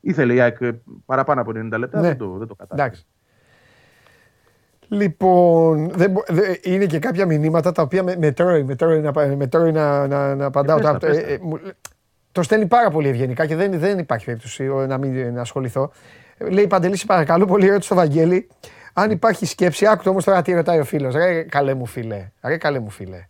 ήθελε 0.00 0.34
η 0.34 0.40
ΑΕΚ 0.40 0.60
ε, 0.60 0.80
παραπάνω 1.06 1.40
από 1.40 1.50
90 1.54 1.78
λεπτά, 1.78 2.00
Ναι. 2.00 2.06
δεν 2.08 2.16
το, 2.16 2.36
δεν 2.38 2.46
το 2.46 2.54
κατάφερε. 2.54 2.88
Εντάξει. 4.90 5.04
Λοιπόν, 5.04 5.90
δεν, 5.94 6.10
μπο- 6.10 6.22
δε- 6.28 6.54
είναι 6.62 6.84
και 6.86 6.98
κάποια 6.98 7.26
μηνύματα 7.26 7.72
τα 7.72 7.82
οποία 7.82 8.02
με, 8.02 8.16
με 8.18 8.30
τρώει, 8.32 8.62
με 8.64 8.74
τρώει 8.74 9.00
να, 9.00 9.12
πα- 9.12 9.36
με 9.36 9.46
τρώει 9.46 9.72
να, 9.72 10.06
να, 10.06 10.34
να 10.34 10.44
απαντάω. 10.44 10.76
Ε, 10.78 10.80
πες 10.80 10.90
Τα- 10.90 10.98
τα, 10.98 11.06
πες 11.06 11.16
τα. 11.22 11.28
ε, 11.28 11.32
ε, 11.32 11.38
μου- 11.42 11.60
το 12.32 12.42
στέλνει 12.42 12.66
πάρα 12.66 12.90
πολύ 12.90 13.08
ευγενικά 13.08 13.46
και 13.46 13.56
δεν, 13.56 13.78
δεν 13.78 13.98
υπάρχει 13.98 14.24
περίπτωση 14.24 14.64
ε, 14.64 14.86
να 14.86 14.98
μην 14.98 15.32
να 15.34 15.40
ασχοληθώ. 15.40 15.90
Ε, 16.38 16.48
Λέει 16.50 16.66
Παντελή, 16.66 16.96
σε 16.96 17.06
παρακαλώ 17.06 17.44
πολύ, 17.46 17.66
ρώτησε 17.66 17.86
στο 17.86 17.94
Βαγγέλη, 17.94 18.48
αν 18.92 19.10
υπάρχει 19.10 19.46
σκέψη. 19.46 19.86
Άκου 19.86 20.02
όμως 20.06 20.24
τώρα 20.24 20.42
τι 20.42 20.52
ρωτάει 20.52 20.78
ο 20.78 20.84
φίλος. 20.84 21.14
Ρε 21.14 21.42
καλέ 21.42 21.74
μου 21.74 21.86
φίλε. 21.86 22.30
Ρε 22.42 22.56
καλέ 22.56 22.78
μου 22.78 22.90
φίλε. 22.90 23.26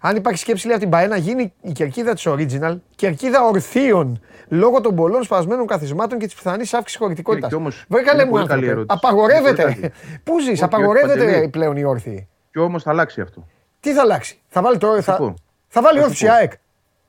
Αν 0.00 0.16
υπάρχει 0.16 0.38
σκέψη, 0.40 0.66
λέει 0.66 0.74
από 0.74 0.82
την 0.84 0.92
ΠαΕ, 0.92 1.06
να 1.06 1.16
γίνει 1.16 1.52
η 1.62 1.72
κερκίδα 1.72 2.14
της 2.14 2.26
Original 2.28 2.76
κερκίδα 2.94 3.44
ορθίων 3.44 4.20
λόγω 4.48 4.80
των 4.80 4.94
πολλών 4.94 5.22
σπασμένων 5.22 5.66
καθισμάτων 5.66 6.18
και 6.18 6.24
της 6.26 6.34
πιθανής 6.34 6.74
αύξησης 6.74 7.00
χωρητικότητας. 7.00 7.48
Και- 7.48 7.54
και 7.56 7.60
όμως 7.62 7.84
Βρε 7.88 8.02
καλέ 8.02 8.14
είναι 8.22 8.24
μου 8.30 8.30
πολύ 8.36 8.46
καλή 8.46 8.68
άνθρωπε. 8.68 8.80
ερώτηση. 8.80 8.98
Απαγορεύεται. 9.04 9.62
Είναι 9.62 9.70
πολύ 9.72 9.90
καλή. 9.90 10.20
Πού 10.24 10.40
ζεις, 10.40 10.48
Όχι, 10.50 10.64
απαγορεύεται 10.64 11.12
όχι, 11.12 11.20
ρε, 11.24 11.26
Παντελή. 11.32 11.48
πλέον 11.48 11.76
η 11.76 11.84
όρθιη. 11.84 12.28
Και 12.50 12.58
όμως 12.58 12.82
θα 12.82 12.90
αλλάξει 12.90 13.20
αυτό. 13.20 13.46
Τι 13.80 13.92
θα 13.92 14.00
αλλάξει, 14.02 14.40
θα 14.46 14.62
βάλει 14.62 14.78
το. 14.78 14.94
σου 14.94 15.02
Θα, 15.02 15.16
πω. 15.16 15.34
θα 15.68 15.82
βάλει 15.82 15.96
Θα 15.98 16.02
σου 16.04 16.08
όρθιση 16.10 16.26
πω. 16.26 16.32
ΑΕΚ. 16.32 16.52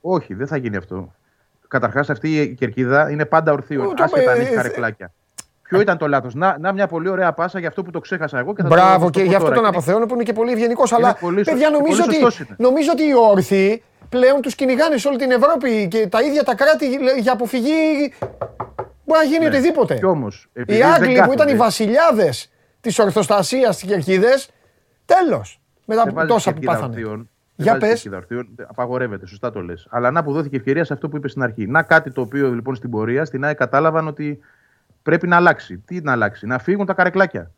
Όχι, 0.00 0.34
δεν 0.34 0.46
θα 0.46 0.56
γίνει 0.56 0.76
αυτό. 0.76 1.12
Καταρχάς, 1.68 2.10
αυτή 2.10 2.34
η 2.40 2.54
κερκίδα 2.54 3.10
είναι 3.10 3.24
πάντα 3.24 3.52
ορθίων. 3.52 3.86
Ω, 3.86 3.94
το 3.94 4.02
Άσχετα 4.02 4.30
αν 4.30 4.36
με- 4.38 4.44
έχει 4.44 4.54
καρεκλάκια. 4.54 5.12
Ποιο 5.70 5.80
ήταν 5.80 5.98
το 5.98 6.06
λάθος; 6.08 6.34
Να, 6.34 6.56
να 6.60 6.72
μια 6.72 6.86
πολύ 6.86 7.08
ωραία 7.08 7.32
πάσα 7.32 7.58
για 7.58 7.68
αυτό 7.68 7.82
που 7.82 7.90
το 7.90 8.00
ξέχασα 8.00 8.38
εγώ 8.38 8.54
και 8.54 8.62
θα 8.62 8.68
το- 8.68 8.74
Μπράβο 8.74 9.04
θα 9.04 9.10
και 9.10 9.18
το 9.18 9.24
πω 9.24 9.30
γι' 9.30 9.34
αυτό 9.36 9.44
τώρα. 9.48 9.54
τον 9.56 9.64
Είναι- 9.64 9.76
αποθεώνω 9.76 10.06
που 10.06 10.14
είναι 10.14 10.22
και 10.22 10.32
πολύ 10.32 10.52
ευγενικός. 10.52 10.92
Αλλά 10.92 11.16
πολύ 11.20 11.44
σω- 11.44 11.52
παιδιά, 11.52 11.70
πολύ 11.70 11.78
νομίζω 11.82 12.02
ότι, 12.04 12.14
σωστός 12.14 12.38
είναι. 12.38 12.54
νομίζω 12.58 12.90
ότι 12.92 13.02
οι 13.02 13.12
όρθιοι 13.30 13.82
πλέον 14.08 14.40
τους 14.40 14.54
κυνηγάνε 14.54 14.96
σε 14.96 15.08
όλη 15.08 15.16
την 15.18 15.30
Ευρώπη 15.30 15.88
και 15.88 16.06
τα 16.06 16.22
ίδια 16.22 16.42
τα 16.44 16.54
κράτη 16.54 16.86
για 17.20 17.32
αποφυγή. 17.32 18.12
Μπορεί 19.04 19.20
να 19.20 19.22
γίνει 19.24 19.46
οτιδήποτε. 19.46 19.92
Ναι. 19.94 19.98
Κι 20.00 20.06
όμως, 20.06 20.48
επειδή 20.52 20.78
οι 20.78 20.82
δεν 20.82 20.92
Άγγλοι 20.92 21.06
που 21.06 21.12
ήταν 21.12 21.26
κάθονται- 21.26 21.50
οι 21.52 21.56
βασιλιάδες 21.56 22.50
της 22.80 22.98
ορθοστασίας 22.98 23.74
στι 23.74 23.86
κερκίδες, 23.86 24.50
τέλος. 25.04 25.60
Μετά 25.84 26.00
Δεν 26.00 26.08
από 26.10 26.16
βάζεις 26.20 26.32
τόσα 26.32 26.52
που 26.52 26.58
κερκίδα 26.58 26.72
πάθανε. 26.72 26.94
ορθίων, 26.94 27.16
δεν 27.16 27.26
Για 27.56 27.72
βάζεις 27.72 27.88
πες. 27.88 27.92
κερκίδα 28.02 28.16
ορθίων, 28.16 28.48
Απαγορεύεται, 28.68 29.26
σωστά 29.26 29.50
το 29.52 29.60
λες. 29.60 29.86
Αλλά 29.90 30.10
να 30.10 30.22
που 30.22 30.32
δόθηκε 30.32 30.56
ευκαιρία 30.56 30.84
σε 30.84 30.92
αυτό 30.92 31.08
που 31.08 31.16
είπες 31.16 31.30
στην 31.30 31.42
αρχή. 31.42 31.66
Να 31.66 31.82
κάτι 31.82 32.10
το 32.12 32.20
οποίο 32.20 32.50
λοιπόν 32.50 32.74
στην 32.74 32.90
πορεία 32.90 33.24
στην 33.24 33.44
ΑΕΚ 33.44 33.56
κατάλαβαν 33.56 34.06
ότι 34.06 34.40
πρέπει 35.02 35.26
να 35.26 35.36
αλλάξει. 35.36 35.78
Τι 35.78 36.00
να 36.00 36.12
αλλάξει, 36.12 36.46
να 36.46 36.58
φύγουν 36.58 36.86
τα 36.86 36.94
καρεκλάκια. 36.94 37.50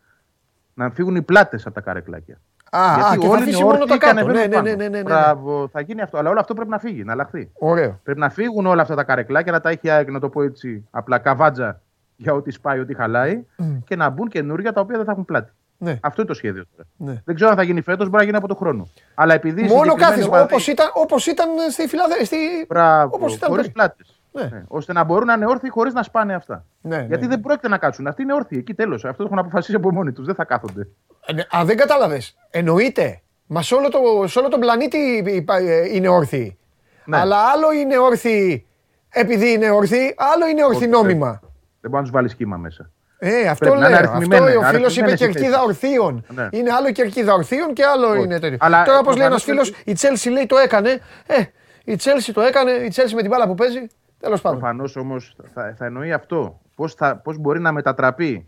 Να 0.74 0.90
φύγουν 0.90 1.16
οι 1.16 1.22
πλάτες 1.22 1.66
από 1.66 1.74
τα 1.74 1.80
καρεκλάκια. 1.80 2.40
Α, 2.70 2.92
α, 2.92 3.16
και 3.18 3.26
θα 3.26 3.30
όλοι 3.32 3.42
αφήσει 3.42 3.56
είναι 3.56 3.64
μόνο 3.64 3.78
όρθιοι 3.78 3.86
τα 3.86 3.92
και 3.94 3.98
κάτω. 4.06 4.20
ανεβαίνουν 4.20 4.40
Ναι, 4.40 4.46
ναι, 4.46 4.54
πάνω. 4.54 4.68
ναι, 4.68 4.74
ναι, 4.74 4.88
ναι, 4.88 4.96
ναι. 4.96 5.02
Μπράβο, 5.02 5.68
θα 5.72 5.80
γίνει 5.80 6.00
αυτό. 6.02 6.18
Αλλά 6.18 6.30
όλο 6.30 6.40
αυτό 6.40 6.54
πρέπει 6.54 6.70
να 6.70 6.78
φύγει, 6.78 7.04
να 7.04 7.12
αλλάχθεί. 7.12 7.50
Ωραίο. 7.58 8.00
Πρέπει 8.02 8.18
να 8.18 8.30
φύγουν 8.30 8.66
όλα 8.66 8.82
αυτά 8.82 8.94
τα 8.94 9.04
καρεκλάκια, 9.04 9.52
να 9.52 9.60
τα 9.60 9.70
έχει 9.70 9.86
η 9.86 9.90
ΑΕΚ, 9.90 10.10
να 10.10 10.20
το 10.20 10.28
πω 10.28 10.42
έτσι, 10.42 10.86
απλά 10.90 11.18
καβάτζα 11.18 11.80
για 12.16 12.32
ό,τι 12.32 12.50
σπάει, 12.50 12.78
ό,τι 12.80 12.94
χαλάει 12.94 13.44
και 13.84 13.96
να 13.96 14.08
μπουν 14.08 14.28
καινούρια 14.28 14.72
τα 14.72 14.80
οποία 14.80 14.96
δεν 14.96 15.04
θα 15.06 15.12
έχουν 15.12 15.24
πλάτη. 15.24 15.52
Ναι. 15.78 15.98
Αυτό 16.02 16.20
είναι 16.20 16.30
το 16.30 16.36
σχέδιο 16.36 16.64
τώρα. 16.76 16.88
Ναι. 16.96 17.22
Δεν 17.24 17.34
ξέρω 17.34 17.50
αν 17.50 17.56
θα 17.56 17.62
γίνει 17.62 17.80
φέτος, 17.80 18.04
μπορεί 18.06 18.16
να 18.16 18.22
γίνει 18.24 18.36
από 18.36 18.48
το 18.48 18.54
χρόνο. 18.54 18.88
Αλλά 19.14 19.34
επειδή. 19.34 19.60
η 19.60 19.62
Μόνο 19.62 19.74
συγκεκριμένη 19.78 20.10
κάθισμα, 20.10 20.36
ομάδα- 20.38 20.54
όπω 20.54 20.70
ήταν, 20.70 20.90
όπως 20.94 21.26
ήταν 21.26 21.48
στη 21.70 21.86
Φιλαδέλφια. 21.88 22.24
Στη... 22.26 22.36
Μπράβο, 22.68 23.10
όπως 23.14 23.34
ήταν 23.34 23.48
χωρίς 23.48 23.62
πριν. 23.62 23.74
πλάτες. 23.74 24.21
Ναι. 24.32 24.62
ώστε 24.68 24.92
να 24.92 25.04
μπορούν 25.04 25.26
να 25.26 25.32
είναι 25.32 25.46
όρθιοι 25.46 25.70
χωρίς 25.70 25.92
να 25.94 26.02
σπάνε 26.02 26.34
αυτά. 26.34 26.64
Ναι, 26.80 26.96
ναι, 26.96 27.04
Γιατί 27.04 27.22
ναι. 27.22 27.28
δεν 27.28 27.40
πρόκειται 27.40 27.68
να 27.68 27.78
κάτσουν. 27.78 28.06
Αυτοί 28.06 28.22
είναι 28.22 28.34
όρθιοι. 28.34 28.58
Εκεί 28.60 28.74
τέλος. 28.74 29.04
Αυτό 29.04 29.16
το 29.22 29.24
έχουν 29.32 29.38
αποφασίσει 29.38 29.76
από 29.76 29.92
μόνοι 29.92 30.12
τους. 30.12 30.26
Δεν 30.26 30.34
θα 30.34 30.44
κάθονται. 30.44 30.88
Ε, 31.26 31.32
ναι, 31.32 31.42
Α, 31.56 31.64
δεν 31.64 31.76
κατάλαβες. 31.76 32.36
Εννοείται. 32.50 33.20
Μα 33.46 33.62
σε 33.62 33.74
όλο, 33.74 33.88
το, 33.88 33.98
σε 34.26 34.38
όλο 34.38 34.48
τον 34.48 34.60
πλανήτη 34.60 34.98
υπά- 35.26 35.60
ε, 35.60 35.94
είναι 35.94 36.08
όρθιοι. 36.08 36.58
Ναι. 37.04 37.16
Αλλά 37.18 37.36
άλλο 37.36 37.72
είναι 37.72 37.98
όρθιοι 37.98 38.66
επειδή 39.08 39.52
είναι 39.52 39.70
όρθιοι, 39.70 40.14
άλλο 40.34 40.46
είναι 40.46 40.64
όρθιοι 40.64 40.88
νόμιμα. 40.90 41.40
Δεν 41.80 41.90
μπορεί 41.90 41.94
να 41.94 42.02
τους 42.02 42.10
βάλεις 42.10 42.30
σχήμα 42.30 42.56
μέσα. 42.56 42.90
Ε, 43.18 43.48
αυτό 43.48 43.64
Πρέπει 43.66 43.80
να 43.80 43.86
είναι 43.88 44.00
λέω. 44.00 44.04
Αυτό 44.10 44.16
αριθμημένες- 44.16 44.56
ο 44.56 44.60
φίλος 44.62 44.96
είπε 44.96 45.04
αριθμημένες 45.04 45.20
οι 45.20 45.24
κερκίδα 45.24 45.48
θέσεις. 45.58 45.66
ορθίων. 45.66 46.24
Ναι. 46.34 46.48
Είναι 46.50 46.70
άλλο 46.72 46.88
η 46.88 46.92
κερκίδα 46.92 47.32
ορθίων 47.34 47.72
και 47.72 47.84
άλλο 47.84 48.08
Όχι. 48.08 48.22
είναι 48.22 48.38
τέτοιο. 48.38 48.56
Αλλά 48.60 48.84
Τώρα, 48.84 48.98
όπως 48.98 49.16
λέει 49.16 49.26
ένας 49.26 49.44
προφανώς 49.44 49.68
φίλος, 49.84 49.98
η 50.00 50.28
Chelsea 50.28 50.32
λέει 50.32 50.46
το 50.46 50.56
έκανε. 50.56 51.00
Ε, 51.26 51.42
η 51.84 51.98
Chelsea 52.02 52.30
το 52.34 52.40
έκανε. 52.40 52.70
Η 52.70 52.92
Chelsea 52.96 53.12
με 53.14 53.20
την 53.20 53.30
μπάλα 53.30 53.46
που 53.46 53.54
παίζει. 53.54 53.86
Τέλος 54.22 54.40
πάντων. 54.40 54.58
Προφανώς 54.58 54.96
όμως 54.96 55.36
θα, 55.52 55.74
θα 55.76 55.84
εννοεί 55.84 56.12
αυτό. 56.12 56.60
Πώς 56.74 56.96
πώς 57.22 57.38
μπορεί 57.38 57.60
να 57.60 57.72
μετατραπεί 57.72 58.46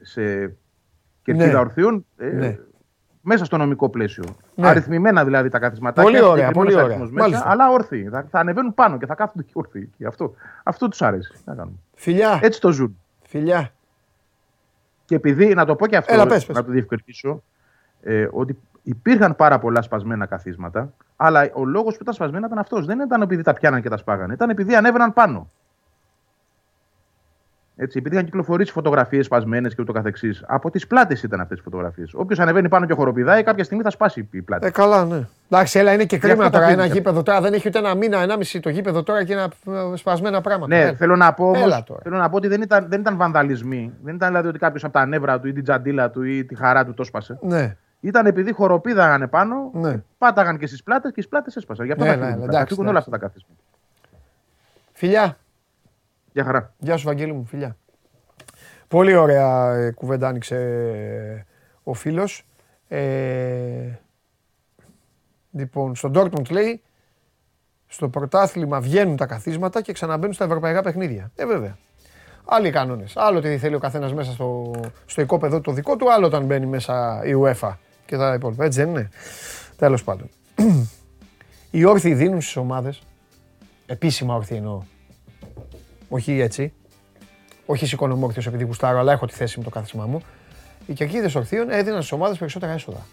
σε 0.00 0.22
κερκίδα 1.22 1.46
Ναι. 1.46 1.58
ορθίων 1.58 2.06
ε, 2.16 2.26
Ναι. 2.26 2.58
μέσα 3.20 3.44
στο 3.44 3.56
νομικό 3.56 3.88
πλαίσιο. 3.88 4.24
Ναι. 4.54 4.68
Αριθμημένα 4.68 5.24
δηλαδή 5.24 5.48
τα 5.48 5.58
καθισματάκια. 5.58 6.02
Πολύ 6.10 6.22
ωραία, 6.24 6.30
συγκεκριμένος 6.46 6.72
πολύ 6.72 6.74
ωραία. 6.74 6.84
αριθμός 6.86 7.10
Μέσα, 7.10 7.28
Μάλιστα. 7.28 7.50
αλλά 7.50 7.70
όρθιοι. 7.70 8.08
Θα, 8.08 8.26
θα 8.30 8.38
ανεβαίνουν 8.38 8.74
πάνω 8.74 8.98
και 8.98 9.06
θα 9.06 9.14
κάθονται 9.14 9.42
και 9.42 9.52
όρθιοι. 9.54 9.90
Και 9.98 10.06
αυτό 10.06 10.34
αυτό 10.62 10.88
τους 10.88 11.02
αρέσει. 11.02 11.32
Τι 11.32 11.38
να 11.44 11.54
κάνουμε. 11.54 11.76
Φιλιά. 11.94 12.38
Έτσι 12.42 12.60
το 12.60 12.72
ζουν. 12.72 12.98
Φιλιά. 13.22 13.72
Και 15.04 15.14
επειδή, 15.14 15.54
να 15.54 15.64
το 15.64 15.76
πω 15.76 15.86
και 15.86 15.96
αυτό, 15.96 16.12
Έλα, 16.14 16.26
πες, 16.26 16.46
πες. 16.46 16.56
να 16.56 16.64
το 16.64 16.70
διευκρινίσω, 16.70 17.42
ε, 18.02 18.28
ότι 18.30 18.58
υπήρχαν 18.82 19.36
πάρα 19.36 19.58
πολλά 19.58 19.82
σπασμένα 19.82 20.26
καθίσματα, 20.26 20.92
αλλά 21.16 21.50
ο 21.54 21.64
λόγος 21.64 21.94
που 21.94 21.98
ήταν 22.02 22.14
σπασμένα 22.14 22.46
ήταν 22.46 22.58
αυτός. 22.58 22.86
Δεν 22.86 23.00
ήταν 23.00 23.22
επειδή 23.22 23.42
τα 23.42 23.52
πιάναν 23.52 23.82
και 23.82 23.88
τα 23.88 23.96
σπάγανε, 23.96 24.32
ήταν 24.32 24.50
επειδή 24.50 24.74
ανέβαιναν 24.74 25.12
πάνω. 25.12 25.50
Έτσι, 27.82 27.98
επειδή 27.98 28.14
είχαν 28.14 28.26
κυκλοφορήσει 28.26 28.72
φωτογραφίες 28.72 29.26
σπασμένες 29.26 29.74
και 29.74 29.82
ούτω 29.82 29.92
καθεξής. 29.92 30.44
Από 30.46 30.70
τις 30.70 30.86
πλάτες 30.86 31.22
ήταν 31.22 31.40
αυτές 31.40 31.58
οι 31.58 31.62
φωτογραφίες. 31.62 32.14
Όποιος 32.14 32.38
ανεβαίνει 32.38 32.68
πάνω 32.68 32.86
και 32.86 32.94
χοροπηδάει, 32.94 33.42
κάποια 33.42 33.64
στιγμή 33.64 33.82
θα 33.82 33.90
σπάσει 33.90 34.28
η 34.30 34.42
πλάτη. 34.42 34.66
Ε, 34.66 34.70
καλά, 34.70 35.04
ναι. 35.04 35.26
Εντάξει, 35.50 35.78
έλα, 35.78 35.92
είναι 35.92 36.04
και 36.04 36.16
αυτό 36.16 36.28
κρίμα 36.28 36.44
τα 36.44 36.50
τώρα. 36.50 36.64
Ένα 36.64 36.74
αφήνεις. 36.74 36.92
γήπεδο 36.96 37.22
τώρα 37.22 37.40
δεν 37.40 37.52
έχει 37.52 37.68
ούτε 37.68 37.78
ένα 37.78 37.94
μήνα, 37.94 38.18
ενάμιση 38.18 38.60
το 38.60 38.68
γήπεδο 38.68 39.02
τώρα 39.02 39.24
και 39.24 39.32
ένα 39.32 39.42
ε, 39.92 39.96
σπασμένα 39.96 40.40
πράγματα. 40.40 40.76
Ναι, 40.76 40.82
Ε, 40.82 40.94
θέλω 40.94 41.16
να 41.16 41.32
πω 41.32 41.44
όμως, 41.44 41.60
Έλα 41.60 41.82
τώρα. 41.82 42.00
θέλω 42.02 42.16
να 42.16 42.28
πω 42.30 42.36
ότι 42.36 42.48
δεν 42.48 42.62
ήταν, 42.62 42.86
δεν 42.88 43.00
ήταν 43.00 43.16
βανδαλισμοί. 43.16 43.92
Δεν 44.02 44.14
ήταν 44.14 44.28
δηλαδή 44.28 44.48
ότι 44.48 44.58
κάποιος 44.58 44.84
από 44.84 44.92
τα 44.92 45.06
νεύρα 45.06 45.40
του 45.40 45.48
ή 45.48 45.52
την 45.52 45.62
τζαντίλα 45.62 46.10
του 46.10 46.22
ή 46.22 46.44
τη 46.44 46.54
χαρά 46.54 46.84
του 46.84 46.94
το 46.94 47.04
σπάσε. 47.04 47.38
Ναι. 47.42 47.76
Ήταν 48.00 48.26
επειδή 48.26 48.52
χοροπήδαγανε 48.52 49.26
πάνω, 49.26 49.70
Ναι. 49.74 50.02
πάταγαν 50.18 50.58
και 50.58 50.66
στις 50.66 50.82
πλάτες 50.82 51.12
και 51.12 51.20
στις 51.20 51.28
πλάτες 51.28 51.56
έσπασαν. 51.56 51.86
Γι' 51.86 51.92
αυτό 51.92 52.04
Ναι, 52.04 52.10
θα 52.10 52.16
ναι, 52.16 52.24
φύγουν. 52.24 52.38
ναι, 52.40 52.44
θα 52.46 52.50
εντάξει, 52.52 52.74
φύγουν 52.74 52.88
όλα 52.88 52.98
εντάξει. 52.98 53.10
αυτά 53.14 53.26
τα 53.26 53.26
καθίσματα. 53.26 53.60
Φιλιά. 54.92 55.38
Γεια 56.32 56.44
χαρά. 56.44 56.74
Γεια 56.78 56.96
σου, 56.96 57.06
Βαγγέλη 57.06 57.32
μου, 57.32 57.44
φιλιά. 57.44 57.76
Πολύ 58.88 59.14
ωραία 59.14 59.74
ε, 59.74 59.90
κουβέντα 59.90 60.28
άνοιξε 60.28 60.56
ε, 60.56 61.44
ο 61.82 61.94
φίλος. 61.94 62.46
Ε, 62.88 63.98
λοιπόν, 65.50 65.94
στον 65.94 66.12
Dortmund 66.16 66.50
λέει, 66.50 66.82
στο 67.86 68.08
πρωτάθλημα 68.08 68.80
βγαίνουν 68.80 69.16
τα 69.16 69.26
καθίσματα 69.26 69.80
και 69.82 69.92
ξαναμπαίνουν 69.92 70.34
στα 70.34 70.44
ευρωπαϊκά 70.44 70.82
παιχνίδια. 70.82 71.30
Ε, 71.36 71.46
βέβαια. 71.46 71.76
Άλλοι 72.44 72.68
οι 72.68 72.70
κανόνες. 72.70 73.16
Άλλο 73.16 73.40
τι 73.40 73.58
θέλει 73.58 73.74
ο 73.74 73.78
καθένας 73.78 74.14
μέσα 74.14 74.32
στο, 74.32 74.70
στο 75.06 75.20
οικόπεδο 75.20 75.60
το 75.60 75.72
δικό 75.72 75.96
του, 75.96 76.12
άλλο 76.12 76.26
όταν 76.26 76.44
μπαίνει 76.44 76.66
μέσα 76.66 77.22
η 77.24 77.32
UEFA 77.42 77.72
και 78.10 78.16
τα 78.16 78.34
υπόλοιπα. 78.34 78.64
Έτσι 78.64 78.80
δεν 78.80 78.88
είναι. 78.88 79.08
Τέλος 79.76 80.04
πάντων. 80.04 80.28
Οι 81.70 81.84
όρθιοι 81.84 82.14
δίνουν 82.14 82.40
στις 82.40 82.56
ομάδες, 82.56 83.02
επίσημα 83.86 84.34
όρθιοι 84.34 84.56
εννοώ, 84.60 84.82
όχι 86.08 86.40
έτσι, 86.40 86.72
όχι 87.66 87.86
σηκώνομαι 87.86 88.32
επειδή 88.46 88.64
γουστάρω, 88.64 88.98
αλλά 88.98 89.12
έχω 89.12 89.26
τη 89.26 89.34
θέση 89.34 89.58
μου 89.58 89.64
το 89.64 89.70
κάθισμά 89.70 90.06
μου. 90.06 90.22
Οι 90.86 90.92
κερκίδες 90.92 91.34
ορθίων 91.34 91.70
έδιναν 91.70 91.98
στις 91.98 92.12
ομάδες 92.12 92.38
περισσότερα 92.38 92.72
έσοδα. 92.72 93.06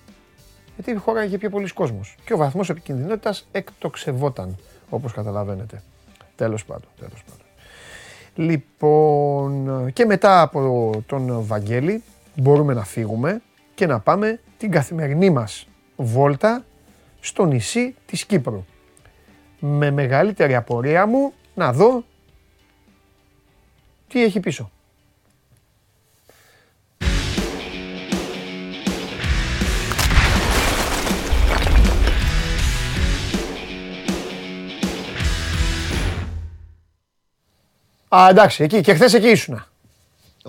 Γιατί 0.75 0.95
χώραγε 0.95 1.37
πιο 1.37 1.49
πολλοί 1.49 1.73
κόσμο. 1.73 2.01
Και 2.25 2.33
ο 2.33 2.37
βαθμός 2.37 2.69
επικινδυνότητας 2.69 3.47
εκτοξευόταν, 3.51 4.57
όπως 4.89 5.13
καταλαβαίνετε. 5.13 5.83
Τέλος 6.35 6.65
πάντων, 6.65 6.89
τέλος 6.99 7.23
πάντων. 7.23 7.45
Λοιπόν, 8.35 9.93
και 9.93 10.05
μετά 10.05 10.41
από 10.41 10.91
τον 11.05 11.43
Βαγγέλη 11.43 12.03
μπορούμε 12.35 12.73
να 12.73 12.83
φύγουμε 12.83 13.41
και 13.75 13.85
να 13.85 13.99
πάμε 13.99 14.39
την 14.57 14.71
καθημερινή 14.71 15.29
μας 15.29 15.67
βόλτα 15.95 16.65
στο 17.19 17.45
νησί 17.45 17.95
της 18.05 18.25
Κύπρου. 18.25 18.65
Με 19.59 19.91
μεγαλύτερη 19.91 20.55
απορία 20.55 21.05
μου 21.05 21.33
να 21.53 21.73
δω 21.73 22.03
τι 24.07 24.23
έχει 24.23 24.39
πίσω. 24.39 24.71
Α, 38.15 38.27
εντάξει, 38.29 38.63
εκεί 38.63 38.81
και 38.81 38.93
χθες 38.93 39.13
εκεί 39.13 39.27
ήσουνα. 39.27 39.67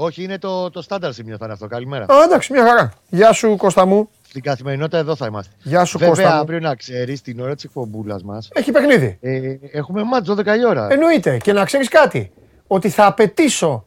Όχι, 0.01 0.23
είναι 0.23 0.39
το, 0.39 0.71
το 0.71 0.83
στάνταρ 0.83 1.13
σημείο 1.13 1.37
θα 1.37 1.45
είναι 1.45 1.53
αυτό. 1.55 1.67
Καλημέρα. 1.67 2.05
Α, 2.05 2.23
εντάξει, 2.25 2.53
μια 2.53 2.67
χαρά. 2.67 2.93
Γεια 3.09 3.33
σου 3.33 3.57
Κώστα 3.57 3.87
μου. 3.87 4.09
Στην 4.29 4.43
καθημερινότητα 4.43 4.99
εδώ 4.99 5.17
θα 5.17 5.27
είμαστε. 5.27 5.53
Γεια 5.63 5.85
σου 5.85 5.99
Βέβαια, 5.99 6.15
Κώστα 6.15 6.31
μου. 6.35 6.41
αύριο 6.41 6.59
να 6.61 6.75
ξέρεις 6.75 7.21
την 7.23 7.41
ώρα 7.41 7.55
της 7.55 7.65
εκπομπούλας 7.65 8.23
μας. 8.23 8.49
Έχει 8.53 8.71
παιχνίδι. 8.73 9.19
Ε, 9.21 9.55
έχουμε 9.73 10.03
μάτς 10.03 10.29
12 10.31 10.37
η 10.57 10.67
ώρα. 10.69 10.87
Εννοείται. 10.91 11.37
Και 11.37 11.53
να 11.53 11.65
ξέρεις 11.65 11.89
κάτι. 11.89 12.31
Ότι 12.67 12.89
θα 12.89 13.07
απαιτήσω 13.07 13.85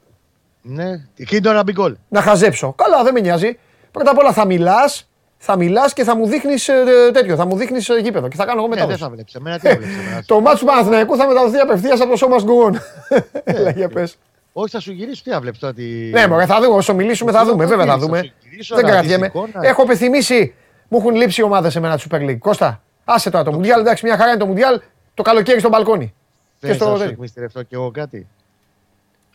Ναι, 0.62 0.86
χίντο 1.28 1.52
να 1.52 1.64
μπει 1.64 1.72
γκολ. 1.72 1.96
να 2.08 2.22
χαζέψω. 2.22 2.74
Καλά, 2.74 3.04
δεν 3.04 3.14
με 3.14 3.20
νοιάζει. 3.20 3.58
Πρώτα 3.92 4.12
απ' 4.12 4.18
όλα 4.18 4.34
θα 4.34 4.46
μιλάς, 4.46 5.10
θα 5.38 5.56
μιλάς 5.56 5.94
και 5.94 6.04
θα 6.04 6.16
μου 6.16 6.26
δείχνεις 6.28 6.70
τέτοιο. 7.14 7.36
Θα 7.36 7.46
μου 7.46 7.56
δείχνεις 7.58 7.90
γήπεδο 8.02 8.28
και 8.28 8.36
θα 8.36 8.46
κάνω 8.46 8.60
εγώ 8.60 8.68
Ναι, 8.70 8.76
δεν 8.76 8.84
μετάδοση. 8.88 9.04
θα 9.04 9.10
βλέπεις. 9.10 9.34
Εμένα 9.36 9.60
τι 9.60 9.68
θα 9.68 9.76
βλέπεις 9.78 9.96
εμένα. 9.98 10.24
Το 10.26 10.40
μάτσο 10.40 10.60
του 10.60 10.66
Παναθηναϊκού 10.66 11.16
θα 11.16 11.28
μεταδοθεί 11.28 11.58
απευθείας 11.58 12.02
από 12.02 12.10
το 12.10 12.16
σώμα 12.18 12.36
γκουόν. 12.44 12.80
Έλα, 13.44 13.70
για 13.72 13.90
πες. 13.90 14.18
Όχι, 14.54 14.70
θα 14.72 14.80
σου 14.80 14.92
γυρίσω. 14.92 15.24
Τι 15.24 15.30
θα 15.30 15.40
βλέπεις 15.42 15.60
τώρα. 15.60 15.74
Τι... 15.74 15.84
Ναι, 15.84 16.28
μωρέ, 16.28 16.46
θα 16.46 16.62
δούμε. 16.62 16.76
Όσο 16.76 16.94
μιλήσουμε, 16.94 17.32
θα 17.32 17.46
δούμε. 17.46 17.66
Βέβαια 17.66 17.86
θα 17.86 17.92
Θα 17.92 17.98
δούμε. 17.98 18.18
σου 18.24 18.32
γυρίσω 18.50 18.76
Δεν 18.76 18.84
να 18.86 18.90
δεις 18.92 19.00
κρατιέμαι. 19.00 19.26
εικόνα. 19.26 19.60
Έχω 19.68 19.82
επιθυμήσει. 19.82 20.54
Μου 20.88 20.98
έχουν 20.98 21.16
λείψει 21.16 21.42
οι 21.42 21.44
ομάδες 21.44 21.72
σε 21.72 21.80
μένα 21.80 21.96
της 21.96 22.06
Super 22.10 22.16
League. 22.20 22.38
Κώστα, 22.40 22.82
άσε 23.06 23.30
τώρα 23.30 23.44
το 23.44 23.52
Μουντιάλ. 23.52 23.80
Εντάξει, 23.80 24.06
μια 24.06 24.18
χαρά 24.18 24.30
είναι 24.30 24.40
το 24.40 24.46
Μουντιάλ. 24.46 24.82
Το 25.14 25.24
καλοκαίρι 25.24 25.60
στο 25.60 25.70
μπαλκόνι. 25.70 26.14
Και 26.60 26.68
Θες 26.68 26.76
στο. 26.76 26.90
να 26.90 26.98
σου 26.98 27.04
εκμυστηρευτώ 27.04 27.64
κι 27.64 27.74
εγώ 27.74 27.92
κάτι; 27.92 28.28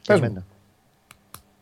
Και 0.00 0.12
Πες 0.12 0.18
μου. 0.20 0.24
εμένα. 0.26 0.44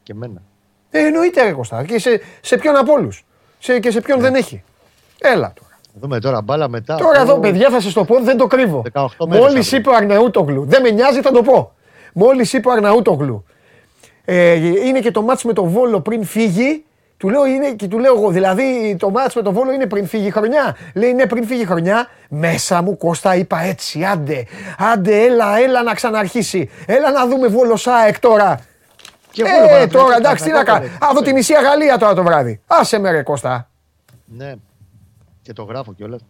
Και 0.03 0.13
εμένα. 0.13 0.43
Ε, 0.91 0.99
εννοείται, 1.07 1.43
ρε 1.43 1.53
Κώστα. 1.53 1.85
Και 1.85 1.99
σε, 1.99 2.21
σε 2.41 2.57
ποιον 2.57 2.77
από 2.77 2.93
όλους; 2.93 3.25
Σε, 3.59 3.79
και 3.79 3.91
σε 3.91 4.01
ποιον 4.01 4.21
δεν 4.21 4.35
έχει; 4.35 4.63
Έλα 5.21 5.53
τώρα. 5.55 5.79
Θα 5.83 5.93
δούμε 6.01 6.21
τώρα 6.21 6.43
μπάλα 6.43 6.69
μετά. 6.69 6.97
Τώρα 6.97 7.21
από 7.21 7.31
εδώ, 7.31 7.41
παιδιά, 7.41 7.71
θα 7.71 7.81
σα 7.81 7.93
το 7.93 8.05
πω, 8.05 8.21
δεν 8.21 8.37
το 8.37 8.47
κρύβω. 8.47 8.83
18 8.93 9.07
μέρες 9.29 9.43
Μόλις 9.45 9.59
αύριο. 9.67 9.79
είπε 9.79 9.89
ο 9.89 9.95
Αρναούτογλου, 9.95 10.65
δεν 10.65 10.83
με 10.83 10.91
νοιάζει, 10.91 11.21
θα 11.21 11.31
το 11.31 11.43
πω. 11.43 11.73
Μόλις 12.17 12.53
είπε 12.53 12.69
ο 12.69 12.73
Αρναούτογλου, 12.73 13.45
ε, 14.25 14.53
είναι 14.87 15.01
και 15.01 15.11
το 15.11 15.23
μάτς 15.23 15.45
με 15.45 15.53
το 15.53 15.65
Βόλο 15.65 16.01
πριν 16.01 16.25
φύγει. 16.25 16.85
Του 17.17 17.29
λέω, 17.31 17.47
είναι, 17.47 17.71
και 17.73 17.87
του 17.89 17.99
λέω 17.99 18.15
εγώ, 18.17 18.31
δηλαδή 18.31 18.97
το 18.99 19.11
μάτς 19.11 19.35
με 19.35 19.43
το 19.43 19.53
Βόλο 19.53 19.73
είναι 19.73 19.87
πριν 19.87 20.07
φύγει 20.07 20.27
η 20.27 20.31
χρονιά. 20.31 20.77
Λέει, 20.95 21.13
ναι, 21.13 21.27
πριν 21.27 21.47
φύγει 21.47 21.61
η 21.63 21.65
χρονιά. 21.65 22.07
Μέσα 22.29 22.83
μου, 22.83 22.97
Κώστα, 22.97 23.37
είπα 23.37 23.61
έτσι, 23.61 24.05
άντε, 24.05 24.47
άντε, 24.79 25.23
έλα, 25.25 25.59
έλα 25.59 25.83
να 25.83 25.95
ξαναρχίσει. 25.95 26.71
Έλα 26.87 27.11
να 27.11 27.27
δούμε 27.27 27.47
Βόλο 27.49 27.77
ΣΑΕΚ 27.77 28.19
τώρα. 28.21 28.61
Και 29.31 29.43
Ε, 29.43 29.45
Βόλο 29.45 29.57
Παναθηναϊκός, 29.59 30.03
τώρα, 30.03 30.17
εντάξει, 30.17 30.45
τι 30.45 30.51
να 30.51 30.57
κάνω. 30.65 30.67
Παναθηναϊκός, 30.79 31.09
Από 31.11 31.23
τη 31.23 31.33
μισή 31.33 31.53
Γαλλία 31.53 31.99
τώρα 31.99 32.15
το 32.15 32.23
βράδυ. 32.23 32.61
Άσε 32.67 32.99
με 32.99 33.11
ρε 33.11 33.23
Κώστα. 33.23 33.71
Ναι. 34.25 34.55
Και 35.43 35.53
το 35.53 35.63
γράφω 35.63 35.93
κιόλας. 35.95 36.21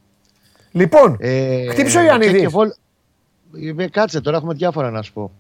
Λοιπόν, 0.70 1.16
Ε, 1.20 1.66
χτύπησε 1.70 1.99
ο 1.99 2.01
και- 2.01 2.07
Ιωαννίδης. 2.07 2.41
και 2.41 2.49
Βόλ- 2.49 2.74
Ε, 3.78 3.89
Κάτσε 3.89 4.20
τώρα, 4.20 4.37
έχουμε 4.37 4.55
διάφορα 4.55 4.91
να 4.91 5.03
σου 5.03 5.12
πω. 5.12 5.30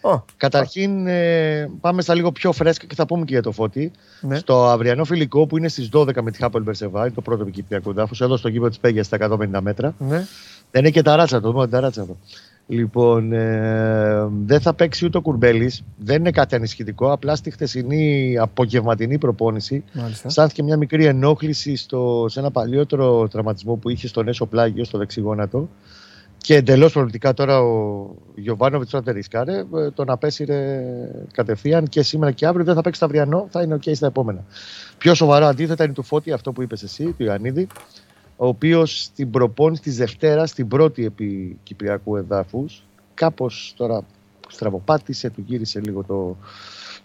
Ω, 0.00 0.24
Καταρχήν, 0.36 1.06
ε, 1.06 1.70
πάμε 1.80 2.02
στα 2.02 2.14
λίγο 2.14 2.32
πιο 2.32 2.52
φρέσκα 2.52 2.86
και 2.86 2.94
θα 2.94 3.06
πούμε 3.06 3.24
και 3.24 3.32
για 3.32 3.42
το 3.42 3.52
φώτι. 3.52 3.90
Ναι. 4.20 4.36
Στο 4.36 4.66
αυριανό 4.66 5.04
φιλικό 5.04 5.46
που 5.46 5.56
είναι 5.58 5.68
στις 5.68 5.88
12 5.92 6.22
με 6.22 6.30
τη 6.30 6.38
Χάπολ 6.38 6.62
Μπερσεβά, 6.62 7.00
είναι 7.00 7.14
το 7.14 7.20
πρώτο 7.20 7.44
Κυπριακό 7.44 7.92
δάφος, 7.92 8.20
εδώ 8.20 8.36
στο 8.36 8.48
γήπεδο 8.48 8.68
της 8.68 8.78
Πέγιας 8.78 9.06
στα 9.06 9.16
150 9.16 9.60
μέτρα. 9.60 9.94
ναι. 9.98 10.26
Δεν 10.72 10.82
είναι 10.82 10.90
και 10.90 11.02
ταράτσα 11.02 11.40
το, 11.40 11.52
μόνο 11.52 11.68
ταράτσα 11.68 12.06
το. 12.06 12.16
Λοιπόν, 12.66 13.32
ε, 13.32 14.28
δεν 14.46 14.60
θα 14.60 14.74
παίξει 14.74 15.04
ούτε 15.04 15.18
ο 15.18 15.20
Κουρμπέλης. 15.20 15.82
Δεν 15.98 16.16
είναι 16.16 16.30
κάτι 16.30 16.54
ανησυχητικό. 16.54 17.12
Απλά 17.12 17.36
στη 17.36 17.50
χθεσινή 17.50 18.36
απογευματινή 18.38 19.18
προπόνηση 19.18 19.84
Μάλιστα. 19.92 20.28
αισθάνθηκε 20.28 20.62
μια 20.62 20.76
μικρή 20.76 21.04
ενόχληση 21.04 21.76
στο, 21.76 22.26
σε 22.28 22.40
ένα 22.40 22.50
παλιότερο 22.50 23.28
τραυματισμό 23.28 23.74
που 23.74 23.90
είχε 23.90 24.08
στον 24.08 24.28
έσω 24.28 24.46
πλάγιο, 24.46 24.84
στο 24.84 24.98
δεξιγόνατο. 24.98 25.68
Και 26.42 26.54
εντελώς 26.54 26.92
προληπτικά 26.92 27.34
τώρα 27.34 27.60
ο 27.60 28.06
Γιωβάνοβιτς 28.34 28.92
όταν 28.92 29.04
δεν 29.04 29.14
ρισκάρε, 29.14 29.58
ε, 29.58 29.90
τον 29.90 30.10
απέσυρε 30.10 30.84
κατευθείαν 31.32 31.88
και 31.88 32.02
σήμερα 32.02 32.32
και 32.32 32.46
αύριο 32.46 32.64
δεν 32.64 32.74
θα 32.74 32.80
παίξει 32.80 33.00
το 33.00 33.06
αυριανό, 33.06 33.46
θα 33.50 33.62
είναι 33.62 33.74
OK 33.74 33.94
στα 33.94 34.06
επόμενα. 34.06 34.44
Πιο 34.98 35.14
σοβαρό 35.14 35.46
αντίθετα 35.46 35.84
είναι 35.84 35.92
του 35.92 36.02
Φώτη, 36.02 36.32
αυτό 36.32 36.52
που 36.52 36.62
είπες 36.62 36.82
εσύ, 36.82 37.04
του 37.04 37.24
Ιωαννίδη, 37.24 37.66
ο 38.36 38.46
οποίος 38.46 39.02
στην 39.02 39.30
προπόνηση 39.30 39.82
της 39.82 39.96
Δευτέρας, 39.96 40.50
στην 40.50 40.68
πρώτη 40.68 41.04
επί 41.04 41.58
Κυπριακού 41.62 42.16
εδάφους, 42.16 42.84
κάπως 43.14 43.74
τώρα 43.76 44.04
στραβοπάτησε, 44.48 45.30
του 45.30 45.44
γύρισε 45.46 45.80
λίγο 45.80 46.04
το, 46.04 46.36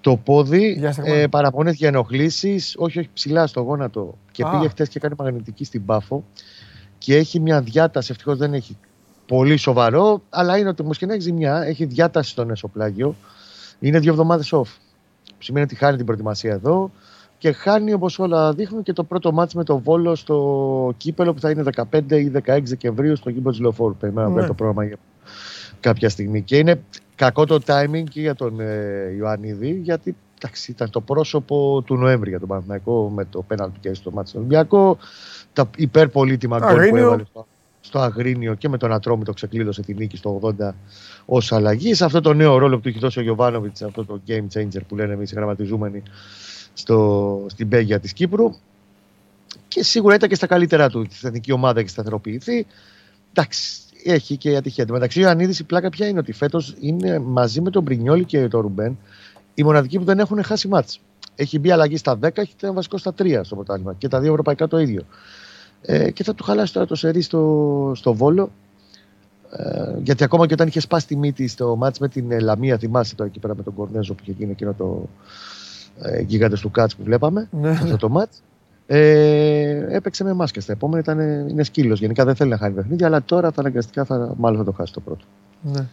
το 0.01 0.17
πόδι. 0.17 0.71
Για 0.71 0.91
στραβά. 0.91 1.11
Ε, 1.11 1.27
παραπονέθηκε 1.27 1.79
για 1.79 1.87
ενοχλήσεις, 1.87 2.75
όχι, 2.77 2.99
όχι 2.99 3.09
ψηλά 3.13 3.47
στο 3.47 3.61
γόνατο. 3.61 4.17
Και 4.31 4.43
Α. 4.43 4.49
πήγε 4.49 4.67
χθε 4.67 4.85
και 4.89 4.99
κάνει 4.99 5.15
μαγνητική 5.17 5.63
στην 5.63 5.85
Πάφο. 5.85 6.23
Και 6.97 7.15
έχει 7.15 7.39
μια 7.39 7.61
διάταση, 7.61 8.11
ευτυχώς 8.11 8.37
δεν 8.37 8.53
έχει 8.53 8.77
πολύ 9.25 9.57
σοβαρό, 9.57 10.21
αλλά 10.29 10.57
είναι 10.57 10.69
ότι 10.69 10.81
όμω 10.81 10.91
και 10.93 11.05
να 11.05 11.13
έχει 11.13 11.21
ζημιά, 11.21 11.61
έχει 11.63 11.85
διάταση 11.85 12.29
στον 12.29 12.49
εσωπλάγιο. 12.49 13.15
Είναι 13.79 13.99
δύο 13.99 14.11
εβδομάδες 14.11 14.53
off. 14.53 14.77
Σημαίνει 15.39 15.65
ότι 15.65 15.75
χάνει 15.75 15.95
την 15.97 16.05
προετοιμασία 16.05 16.51
εδώ 16.53 16.91
και 17.37 17.51
χάνει 17.51 17.93
όπως 17.93 18.19
όλα 18.19 18.53
δείχνουν 18.53 18.83
και 18.83 18.93
το 18.93 19.03
πρώτο 19.03 19.31
μάτς 19.31 19.53
με 19.53 19.63
το 19.63 19.77
Βόλο 19.77 20.15
στο 20.15 20.93
κύπελο 20.97 21.33
που 21.33 21.39
θα 21.39 21.49
είναι 21.49 21.63
15 21.91 22.11
ή 22.11 22.31
16 22.45 22.59
Δεκεμβρίου 22.63 23.15
στο 23.15 23.31
κύπελο 23.31 23.51
της 23.51 23.59
Λεωφόρου. 23.59 23.95
Περιμένουμε 23.95 24.29
να 24.29 24.35
Ναι. 24.35 24.39
βγει 24.41 24.49
το 24.49 24.53
πρόγραμμα 24.63 24.85
για 24.85 24.97
κάποια 25.79 26.09
στιγμή. 26.09 26.41
Και 26.41 26.57
είναι 26.57 26.81
κακό 27.15 27.45
το 27.45 27.59
timing 27.65 28.03
και 28.09 28.21
για 28.21 28.35
τον 28.35 28.59
ε, 28.59 29.13
Ιωαννίδη, 29.17 29.79
γιατί 29.83 30.15
εντάξει, 30.41 30.71
ήταν 30.71 30.89
το 30.89 31.01
πρόσωπο 31.01 31.81
του 31.85 31.95
Νοέμβρη 31.95 32.29
για 32.29 32.39
τον 32.39 32.47
Παναθηναϊκό 32.47 33.09
με 33.09 33.25
το 33.25 33.41
πέναλτι 33.41 33.79
και 33.79 33.93
στο 33.93 34.11
μάτι 34.11 34.29
στον 34.29 34.39
Ολυμπιακό. 34.41 34.97
Τα 35.53 35.69
υπερπολίτημα 35.77 36.57
γκολ 36.59 36.69
που 36.69 36.75
Αγρίνιο. 36.75 37.05
έβαλε 37.05 37.23
στο, 37.23 37.47
στο 37.85 37.99
Αγρίνιο 37.99 38.53
και 38.53 38.69
με 38.69 38.77
τον 38.77 38.91
Ατρόμητο 38.93 39.33
ξεκλείδωσε 39.33 39.81
τη 39.81 39.93
νίκη 39.93 40.17
στο 40.17 40.39
80 40.59 40.69
ως 41.25 41.51
αλλαγής. 41.51 41.97
Σε 41.97 42.05
αυτό 42.05 42.21
το 42.21 42.33
νέο 42.33 42.57
ρόλο 42.57 42.75
που 42.75 42.81
του 42.81 42.87
έχει 42.87 42.99
δώσει 42.99 43.19
ο 43.19 43.21
Γιωβάνοβιτς, 43.21 43.81
αυτό 43.81 44.05
το 44.05 44.21
game 44.27 44.47
changer 44.53 44.81
που 44.87 44.95
λένε 44.95 45.13
εμείς 45.13 45.31
οι 45.31 45.35
γραμματιζούμενοι 45.35 46.03
στο, 46.73 47.45
στην 47.49 47.69
Πέγια 47.69 47.99
της 47.99 48.13
Κύπρου. 48.13 48.53
Και 49.67 49.83
σίγουρα 49.83 50.15
ήταν 50.15 50.29
και 50.29 50.35
στα 50.35 50.47
καλύτερά 50.47 50.89
του. 50.89 51.05
Στην 51.09 51.27
εθνική 51.27 51.51
ομάδα 51.51 51.79
έχει 51.79 51.89
σταθεροποιηθεί. 51.89 52.65
Εντάξει, 53.33 53.79
έχει 54.03 54.37
και 54.37 54.55
ατυχία. 54.55 54.83
Εν 54.83 54.87
τω 54.87 54.93
μεταξύ, 54.93 55.19
ο 55.19 55.21
Ιωαννίδης 55.21 55.59
η 55.59 55.63
πλάκα 55.63 55.89
πια 55.89 56.07
είναι 56.07 56.19
ότι 56.19 56.31
φέτος 56.31 56.75
είναι 56.79 57.19
μαζί 57.19 57.61
με 57.61 57.69
τον 57.69 57.83
Μπρινιόλη 57.83 58.23
και 58.23 58.47
τον 58.47 58.61
Ρουμπέν 58.61 58.97
οι 59.53 59.63
μοναδικοί 59.63 59.97
που 59.97 60.03
δεν 60.03 60.19
έχουν 60.19 60.43
χάσει 60.43 60.67
μάτς. 60.67 60.99
Έχει 61.35 61.59
μπει 61.59 61.71
αλλαγή 61.71 61.97
στα 61.97 62.19
10, 62.21 62.37
έχει 62.37 62.53
ήταν 62.57 62.73
βασικό 62.73 62.97
στα 62.97 63.13
3 63.17 63.39
στο 63.43 63.55
πρωτάθλημα 63.55 63.93
και 63.93 64.07
τα 64.07 64.19
δύο 64.19 64.29
ευρωπαϊκά 64.29 64.67
το 64.67 64.79
ίδιο. 64.79 65.01
Ε, 65.85 66.11
και 66.11 66.23
θα 66.23 66.33
του 66.33 66.43
χαλάσει 66.43 66.73
τώρα 66.73 66.85
το 66.85 66.95
σερί 66.95 67.21
στο, 67.21 67.91
στο 67.95 68.13
Βόλο. 68.13 68.51
Ε, 69.51 69.93
γιατί 70.03 70.23
ακόμα 70.23 70.47
και 70.47 70.53
όταν 70.53 70.67
είχε 70.67 70.79
σπάσει 70.79 71.07
τη 71.07 71.15
μύτη 71.17 71.47
στο 71.47 71.75
μάτς 71.75 71.99
με 71.99 72.07
την 72.07 72.31
ε, 72.31 72.39
Λαμία, 72.39 72.77
θυμάσαι 72.77 73.15
τώρα 73.15 73.29
εκεί 73.29 73.39
πέρα 73.39 73.55
με 73.55 73.63
τον 73.63 73.73
Κορνέζο 73.73 74.13
που 74.13 74.19
είχε 74.23 74.31
γίνει 74.37 74.51
εκείνο 74.51 74.73
το 74.73 75.09
ε, 76.01 76.21
γίγαντες 76.21 76.59
του 76.61 76.71
Κάτς 76.71 76.95
που 76.95 77.03
βλέπαμε, 77.03 77.47
Ναι. 77.51 77.69
αυτό 77.69 77.97
το 77.97 78.09
μάτς. 78.09 78.41
Ε, 78.87 79.95
έπαιξε 79.95 80.23
με 80.23 80.33
μάσκα 80.33 80.61
στα 80.61 80.71
επόμενα, 80.71 80.99
ήταν, 80.99 81.47
είναι 81.49 81.63
σκύλος. 81.63 81.99
Γενικά 81.99 82.25
δεν 82.25 82.35
θέλει 82.35 82.49
να 82.49 82.57
χάνει 82.57 82.73
παιχνίδια, 82.73 83.07
αλλά 83.07 83.23
τώρα 83.23 83.51
θα 83.51 83.59
αναγκαστικά 83.61 84.05
θα, 84.05 84.33
μάλλον 84.37 84.57
θα 84.59 84.65
το 84.65 84.71
χάσει 84.71 84.93
το 84.93 84.99
πρώτο. 84.99 85.25
ναι. 85.61 85.85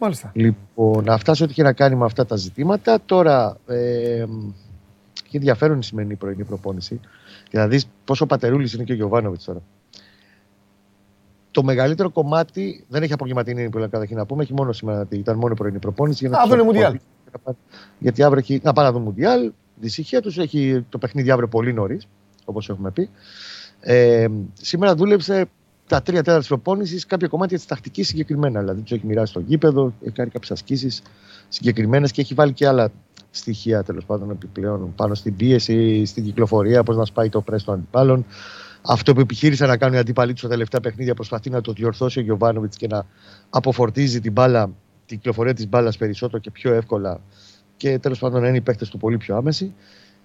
Μάλιστα. 0.00 0.30
Λοιπόν, 0.34 1.10
αυτά 1.10 1.34
σε 1.34 1.42
ό,τι 1.42 1.52
είχε 1.52 1.62
να 1.62 1.72
κάνει 1.72 1.94
με 1.94 2.04
αυτά 2.04 2.26
τα 2.26 2.36
ζητήματα. 2.36 2.98
Τώρα, 3.06 3.56
ε, 3.66 4.24
έχει 5.28 5.36
ενδιαφέρον 5.36 5.78
η 5.78 5.82
σημερινή 5.84 6.14
πρωινή 6.14 6.44
προπόνηση. 6.44 7.00
Για 7.50 7.60
να 7.60 7.68
δεις 7.68 7.86
πόσο 8.04 8.26
πατερούλης 8.26 8.72
είναι 8.72 8.84
και 8.84 8.92
ο 8.92 8.94
Γιωβάνοβιτς 8.94 9.44
τώρα. 9.44 9.62
Το 11.50 11.62
μεγαλύτερο 11.62 12.10
κομμάτι 12.10 12.84
δεν 12.88 13.02
έχει 13.02 13.12
απογευματινή 13.12 13.68
που 13.68 13.78
καταρχήν 13.78 14.16
να 14.16 14.26
πούμε, 14.26 14.42
έχει 14.42 14.54
μόνο 14.54 14.72
σήμερα, 14.72 15.06
ήταν 15.10 15.36
μόνο 15.36 15.52
η 15.52 15.56
πρωινή 15.56 15.78
προπόνηση. 15.78 16.18
Για 16.26 16.28
να 16.36 16.42
Αύριο 16.42 16.54
τους 16.56 16.64
είναι 16.64 16.72
Μουντιάλ. 16.72 16.92
αποφωτίσει 16.92 17.30
να 17.32 17.38
πάνε- 17.38 17.58
Γιατί 17.98 18.22
αύριο 18.22 18.38
έχει 18.38 18.60
να 18.64 18.72
πάνε 18.72 18.88
να 18.88 18.94
δουν 18.94 19.02
Μουντιάλ. 19.02 19.52
Τη 19.80 19.86
ησυχία 19.86 20.20
τους 20.22 20.38
έχει 20.38 20.84
το 20.88 20.98
παιχνίδι 20.98 21.30
αύριο 21.30 21.48
πολύ 21.48 21.72
νωρίς, 21.72 22.06
όπως 22.44 22.68
έχουμε 22.68 22.90
πει. 22.90 23.10
Ε, 23.80 24.26
σήμερα 24.52 24.94
δούλεψε 24.94 25.46
τα 25.86 26.02
τρία 26.02 26.18
τέταρτα 26.18 26.38
της 26.38 26.48
προπόνησης 26.48 27.06
κάποια 27.06 27.28
κομμάτια 27.28 27.56
της 27.56 27.66
τακτικής 27.66 28.06
συγκεκριμένα. 28.08 28.60
Δηλαδή 28.60 28.80
τους 28.80 28.92
έχει 28.92 29.06
μοιράσει 29.06 29.30
στο 29.30 29.40
γήπεδο, 29.40 29.92
έχει 30.02 30.12
κάνει 30.12 30.30
κάποιες 30.30 30.50
ασκήσεις 30.50 31.02
συγκεκριμένες 31.48 32.12
και 32.12 32.20
έχει 32.20 32.34
βάλει 32.34 32.52
και 32.52 32.66
άλλα 32.66 32.90
στοιχεία 33.30 33.82
τέλος 33.82 34.04
πάντων 34.04 34.30
επιπλέον 34.30 34.94
πάνω 34.96 35.14
στην 35.14 35.36
πίεση, 35.36 36.04
στην 36.04 36.24
κυκλοφορία, 36.24 36.82
πώς 36.82 36.96
να 36.96 37.04
σπάει 37.04 37.28
το 37.28 37.40
πρέσβο 37.40 37.70
των 37.70 37.74
αντιπάλων. 37.80 38.24
Αυτό 38.82 39.14
που 39.14 39.20
επιχείρησαν 39.20 39.68
να 39.68 39.76
κάνουν 39.76 39.94
οι 39.94 39.98
αντίπαλοι 39.98 40.30
τους 40.30 40.40
στα 40.40 40.48
τελευταία 40.48 40.80
παιχνίδια 40.80 41.14
προσπαθεί 41.14 41.50
να 41.50 41.60
το 41.60 41.72
διορθώσει 41.72 42.18
ο 42.18 42.22
Γιωβάνοβιτς 42.22 42.76
και 42.76 42.86
να 42.86 43.06
αποφορτίζει 43.50 44.20
την 44.20 44.32
μπάλα, 44.32 44.64
την 45.06 45.16
κυκλοφορία 45.16 45.54
της 45.54 45.68
μπάλας 45.68 45.96
περισσότερο 45.96 46.38
και 46.42 46.50
πιο 46.50 46.72
εύκολα 46.72 47.20
και 47.76 47.98
τέλος 47.98 48.18
πάντων 48.18 48.40
να 48.42 48.48
είναι 48.48 48.56
οι 48.56 48.60
παίχτε 48.60 48.86
του 48.90 48.98
πολύ 48.98 49.16
πιο 49.16 49.36
άμεση. 49.36 49.74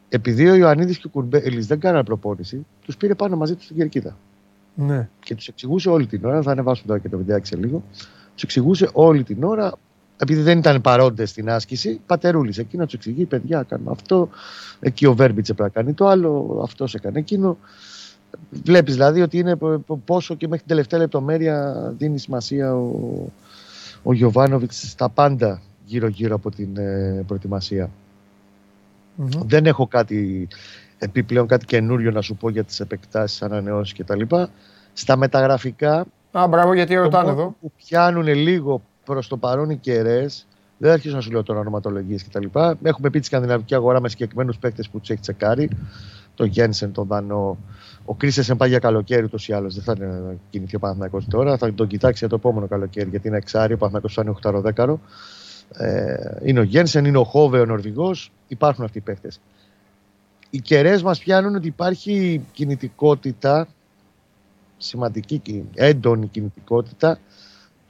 Επειδή 0.10 0.50
ο 0.50 0.56
Ιωαννίδης 0.56 0.98
και 0.98 1.08
ο 1.08 1.10
Κουρμπέλης 1.10 1.68
δεν 1.68 1.80
κάναν 1.80 2.04
προπόνηση, 2.04 2.66
τους 2.82 2.98
πήρε 2.98 3.16
πάνω 3.16 3.36
μαζί 3.36 3.56
τους 3.56 3.64
στην 3.64 3.76
κερκίδα 3.76 4.18
Ναι. 4.76 5.10
και 5.20 5.36
τους 5.36 5.48
εξηγούσε 5.48 5.90
όλη 5.90 6.06
την 6.06 6.26
ώρα. 6.26 6.42
Θα 6.42 6.52
ανεβάσουμε 6.52 6.88
τώρα 6.88 7.00
και 7.00 7.10
το 7.10 7.18
βιντεάκι 7.18 7.48
σε 7.48 7.56
λίγο. 7.56 7.84
Τους 8.34 8.44
εξηγούσε 8.44 8.90
όλη 8.94 9.24
την 9.24 9.44
ώρα, 9.44 9.72
επειδή 10.18 10.42
δεν 10.42 10.58
ήταν 10.58 10.82
παρόντες 10.82 11.30
στην 11.30 11.50
άσκηση, 11.50 12.00
πατερούλης. 12.06 12.58
Εκεί 12.58 12.78
να 12.78 12.86
τους 12.86 12.94
εξηγεί: 12.94 13.26
Παιδιά, 13.26 13.64
κάνουμε 13.64 13.92
αυτό. 13.92 14.30
Εκεί 14.80 15.06
ο 15.06 15.14
Βέρμπιτς 15.16 15.50
έπρεπε 15.50 15.70
να 15.74 15.82
κάνει 15.82 15.94
το 15.94 16.08
άλλο. 16.08 16.60
Αυτός 16.64 16.94
έκανε 16.96 17.20
εκείνο. 17.20 17.58
Βλέπεις 18.64 18.94
δηλαδή 18.94 19.22
ότι 19.22 19.38
είναι 19.38 19.56
π- 19.56 19.78
π- 19.86 20.06
πόσο 20.06 20.36
και 20.36 20.48
μέχρι 20.48 20.60
την 20.66 20.68
τελευταία 20.76 21.00
λεπτομέρεια 21.00 21.74
δίνει 21.98 22.20
σημασία 22.20 22.76
ο, 22.76 22.92
ο 24.04 24.14
Γιωβάνοβιτς 24.14 24.90
στα 24.90 25.10
πάντα 25.10 25.62
γύρω-γύρω 25.86 26.36
από 26.36 26.52
την 26.52 26.78
ε, 26.78 27.24
προετοιμασια 27.28 27.90
Μμμ. 29.16 29.28
Δεν 29.46 29.66
έχω 29.66 29.88
κάτι 29.88 30.48
επιπλέον, 30.98 31.48
κάτι 31.48 31.66
καινούριο 31.66 32.12
να 32.12 32.22
σου 32.22 32.36
πω 32.36 32.50
για 32.50 32.64
τις 32.64 32.80
επεκτάσεις, 32.80 33.42
ανανεώσεις 33.42 33.98
κτλ. 33.98 34.22
Στα 34.94 35.16
μεταγραφικά, 35.16 36.06
Α, 36.32 36.48
μπράβο, 36.48 36.74
γιατί 36.74 36.96
το 36.96 37.02
ρωτάνε 37.02 37.30
μόνο 37.30 37.42
εδώ. 37.42 37.56
που 37.62 37.72
πιάνουν 37.78 38.28
λίγο 38.28 38.82
προς 39.06 39.28
το 39.28 39.38
παρόν 39.38 39.70
οι 39.70 39.76
κεραίες, 39.78 40.48
δεν 40.78 40.88
θα 40.88 40.94
αρχίσω 40.94 41.16
να 41.16 41.22
σου 41.22 41.32
λέω 41.32 41.44
τώρα 41.44 41.60
ονοματολογίες 41.60 42.24
κτλ. 42.24 42.46
Έχουμε 42.84 43.10
πει 43.10 43.20
τη 43.20 43.26
σκανδιναβική 43.26 43.76
αγορά 43.76 44.02
με 44.02 44.10
συγκεκριμένους 44.10 44.58
παίκτες 44.58 44.90
που 44.90 45.00
τους 45.00 45.10
έχει 45.10 45.20
τσεκάρει. 45.22 45.70
Το 46.36 46.46
Γένσεν, 46.46 46.92
τον 46.92 47.08
Δανό. 47.08 47.58
Ο 48.06 48.16
Κρίσεσεν 48.16 48.58
πάει 48.58 48.70
για 48.70 48.80
καλοκαίρι 48.80 49.24
ούτως 49.24 49.48
ή 49.48 49.54
άλλως. 49.54 49.76
Δεν 49.76 49.84
θα 49.84 49.94
είναι 49.98 50.20
να 50.20 50.36
κινηθεί 50.50 50.76
ο 50.76 50.80
Παναθηναϊκός 50.80 51.28
τώρα. 51.28 51.58
Θα 51.58 51.74
τον 51.74 51.88
κοιτάξει 51.88 52.18
για 52.20 52.28
το 52.28 52.36
επόμενο 52.36 52.68
καλοκαίρι 52.68 53.10
γιατί 53.10 53.28
είναι 53.28 53.38
εξάρι. 53.38 53.74
Ο 53.74 53.78
Παναθηναϊκός 53.78 54.14
θα 54.14 54.22
είναι 54.22 54.32
8-10. 54.76 55.00
Ε, 55.78 56.16
είναι 56.44 56.60
ο 56.60 56.64
Γένσεν, 56.64 57.06
είναι 57.06 57.18
ο 57.18 57.24
Χόβε, 57.24 57.60
ο 57.60 57.66
Νορβηγός. 57.66 58.32
Υπάρχουν 58.48 58.84
αυτοί 58.84 58.98
οι 58.98 59.02
παίχτε. 59.02 59.30
Οι 60.50 60.60
κεραίες 60.60 61.04
μας 61.04 61.20
πιάνουν 61.20 61.56
ότι 61.56 61.68
υπάρχει 61.68 62.46
κινητικότητα, 62.52 63.68
σημαντική, 64.78 65.38
κι- 65.38 65.64
έντονη 65.74 66.28
κινητικότητα 66.28 67.20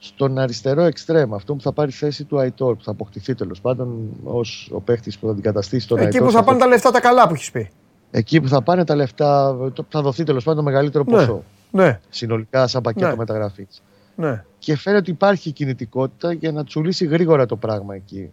στον 0.06 0.38
αριστερό 0.38 0.82
εξτρέμ. 0.82 1.34
Αυτό 1.34 1.54
που 1.54 1.60
θα 1.60 1.72
πάρει 1.72 1.90
θέση 1.90 2.24
του 2.24 2.38
Αϊτόρ, 2.38 2.76
που 2.76 2.82
θα 2.84 2.90
αποκτηθεί 2.90 3.34
τέλος 3.34 3.60
πάντων 3.60 4.08
ως 4.24 4.70
ο 4.72 4.80
παίχτης 4.80 5.18
που 5.18 5.26
θα 5.26 5.32
αντικαταστήσει 5.32 5.88
τον 5.88 5.98
Εκεί 5.98 6.06
Αϊτόρ. 6.06 6.22
που 6.22 6.26
σε 6.28 6.32
θα 6.32 6.38
αυτό 6.38 6.50
πάνε 6.52 6.64
τα 6.64 6.68
λεφτά 6.70 6.90
τα 6.90 7.00
καλά 7.00 7.28
που 7.28 7.34
έχεις 7.34 7.50
πει. 7.50 7.70
Εκεί 8.10 8.40
που 8.40 8.48
θα 8.48 8.62
πάνε 8.62 8.84
τα 8.84 8.94
λεφτά, 8.94 9.56
το- 9.72 9.86
θα 9.88 10.02
δοθεί 10.02 10.24
τέλος 10.24 10.44
πάντων 10.44 10.64
το 10.64 10.70
μεγαλύτερο 10.70 11.04
Ναι. 11.06 11.12
ποσό. 11.16 11.42
Ναι, 11.70 12.00
Συνολικά, 12.10 12.66
σαν 12.66 12.82
πακέτο 12.82 13.08
Ναι. 13.08 13.16
μεταγραφής. 13.16 13.82
ναι. 14.16 14.44
Και 14.58 14.76
φαίνεται 14.76 15.00
ότι 15.00 15.10
υπάρχει 15.10 15.50
κινητικότητα 15.52 16.32
για 16.32 16.52
να 16.52 16.64
τσουλήσει 16.64 17.04
γρήγορα 17.06 17.46
το 17.46 17.56
πράγμα 17.56 17.94
εκεί. 17.94 18.30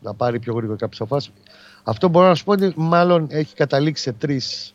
Να 0.00 0.14
πάρει 0.14 0.38
πιο 0.38 0.54
γρήγορα 0.54 0.76
κάποιες 0.78 1.00
αποφάσεις. 1.00 1.32
Αυτό 1.84 2.08
μπορώ 2.08 2.26
να 2.26 2.34
σου 2.34 2.44
πω 2.44 2.52
ότι 2.52 2.72
μάλλον 2.76 3.26
έχει 3.30 3.54
καταλήξει 3.54 4.02
σε 4.02 4.12
τρεις, 4.12 4.74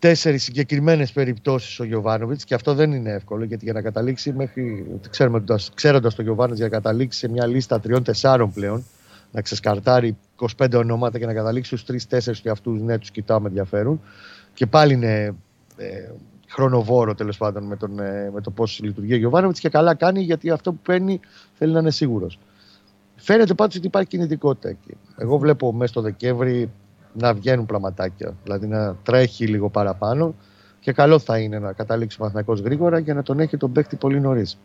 τέσσερις 0.00 0.42
συγκεκριμένες 0.42 1.12
περιπτώσεις 1.12 1.80
ο 1.80 1.84
Γιωβάνοβιτς 1.84 2.44
και 2.44 2.54
αυτό 2.54 2.74
δεν 2.74 2.92
είναι 2.92 3.10
εύκολο 3.10 3.44
γιατί 3.44 3.64
για 3.64 3.72
να 3.72 3.82
καταλήξει 3.82 4.32
μέχρι. 4.32 4.86
Ξέρουμε, 5.10 5.44
ξέροντας 5.74 6.14
τον 6.14 6.24
Γιωβάνοβιτς 6.24 6.58
για 6.58 6.68
να 6.68 6.74
καταλήξει 6.74 7.18
σε 7.18 7.28
μια 7.28 7.46
λίστα 7.46 7.80
τριών-τεσσάρων 7.80 8.52
πλέον, 8.52 8.84
να 9.32 9.40
ξεσκαρτάρει 9.40 10.16
25 10.56 10.72
ονόματα 10.74 11.18
και 11.18 11.26
να 11.26 11.34
καταλήξει 11.34 11.76
στους 11.76 11.84
τρει-τέσσερι 11.84 12.40
και 12.40 12.50
αυτούς, 12.50 12.80
ναι, 12.80 12.98
τους 12.98 13.10
κοιτάω 13.10 13.40
με 13.40 13.48
ενδιαφέρον. 13.48 14.00
Και 14.54 14.66
πάλι 14.66 14.92
είναι 14.92 15.34
ε, 15.76 16.08
χρονοβόρο 16.48 17.14
τέλος 17.14 17.36
πάντων 17.36 17.64
με, 17.64 17.76
τον, 17.76 17.98
ε, 17.98 18.30
με 18.34 18.40
το 18.40 18.50
πώς 18.50 18.80
λειτουργεί 18.82 19.12
ο 19.12 19.16
Γιωβάνοβιτς 19.16 19.60
και 19.60 19.68
καλά 19.68 19.94
κάνει 19.94 20.20
γιατί 20.22 20.50
αυτό 20.50 20.72
που 20.72 20.78
παίρνει 20.82 21.20
θέλει 21.54 21.72
να 21.72 21.78
είναι 21.78 21.90
σίγουρος. 21.90 22.38
Φαίνεται 23.16 23.54
πάντως 23.54 23.76
ότι 23.76 23.86
υπάρχει 23.86 24.08
κινητικότητα 24.08 24.68
εκεί. 24.68 24.96
Εγώ 25.16 25.38
βλέπω 25.38 25.72
μέσα 25.72 25.92
στο 25.92 26.00
Δεκέμβρη 26.00 26.70
να 27.12 27.34
βγαίνουν 27.34 27.66
πραγματάκια. 27.66 28.34
Δηλαδή 28.44 28.66
να 28.66 28.96
τρέχει 29.02 29.46
λίγο 29.46 29.68
παραπάνω 29.68 30.34
και 30.80 30.92
καλό 30.92 31.18
θα 31.18 31.38
είναι 31.38 31.58
να 31.58 31.72
καταλήξει 31.72 32.16
ο 32.16 32.18
Παναθηναϊκός 32.18 32.60
γρήγορα 32.60 32.98
για 32.98 33.14
να 33.14 33.22
τον 33.22 33.40
έχει 33.40 33.56
τον 33.56 33.72
παίκτη 33.72 33.96
πολύ 33.96 34.20
νωρίς. 34.20 34.58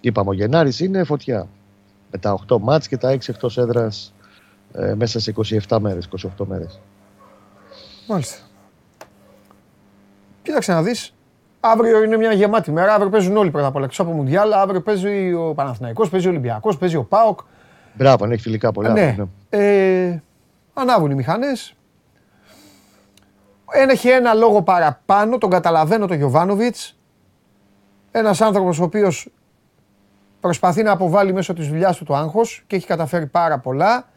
Είπαμε, 0.00 0.30
ο 0.30 0.32
Γενάρης 0.32 0.80
είναι 0.80 1.04
φωτιά. 1.04 1.48
Με 2.10 2.18
τα 2.18 2.38
8 2.48 2.58
μάτς 2.60 2.88
και 2.88 2.96
τα 2.96 3.12
6 3.12 3.28
εκτός 3.28 3.58
έδρας 3.58 4.14
ε, 4.72 4.94
μέσα 4.94 5.20
σε 5.20 5.34
27 5.68 5.78
μέρες, 5.80 6.08
28 6.38 6.44
μέρες. 6.46 6.80
Μάλιστα. 8.08 8.36
Κοίταξε 10.42 10.72
να 10.72 10.82
δεις. 10.82 11.12
Αύριο 11.60 12.02
είναι 12.02 12.16
μια 12.16 12.32
γεμάτη 12.32 12.70
μέρα. 12.72 12.94
Αύριο 12.94 13.10
παίζουν 13.10 13.36
όλοι 13.36 13.50
πρώτα 13.50 13.66
απ' 13.66 13.74
όλα. 13.74 13.84
Εκτός 13.84 14.00
από 14.00 14.10
Μουντιάλ, 14.12 14.52
αύριο 14.52 14.80
παίζει 14.80 15.32
ο 15.32 15.52
Παναθηναϊκός, 15.54 16.08
παίζει 16.10 16.26
ο 16.26 16.30
Ολυμπιακός, 16.30 16.78
παίζει 16.78 16.96
ο 16.96 17.04
Πάοκ. 17.04 17.38
Μπράβο, 17.94 18.24
αν 18.24 18.30
έχει 18.32 18.42
φιλικά 18.42 18.72
πολλά. 18.72 18.92
ναι. 18.92 19.16
Ε, 19.50 20.22
ανάβουν 20.80 21.10
οι 21.10 21.14
μηχανές. 21.14 21.74
Έχει 23.70 24.08
ένα 24.08 24.34
λόγο 24.34 24.62
παραπάνω, 24.62 25.38
τον 25.38 25.50
καταλαβαίνω 25.50 26.06
τον 26.06 26.16
Γιωβάνοβιτς. 26.16 26.98
Ένας 28.10 28.40
άνθρωπος 28.40 28.78
ο 28.78 28.84
οποίος 28.84 29.28
προσπαθεί 30.40 30.82
να 30.82 30.92
αποβάλει 30.92 31.32
μέσω 31.32 31.52
της 31.52 31.68
δουλειάς 31.68 31.96
του 31.96 32.04
το 32.04 32.14
άγχος 32.14 32.64
και 32.66 32.76
έχει 32.76 32.86
καταφέρει 32.86 33.26
πάρα 33.26 33.58
πολλά. 33.58 34.08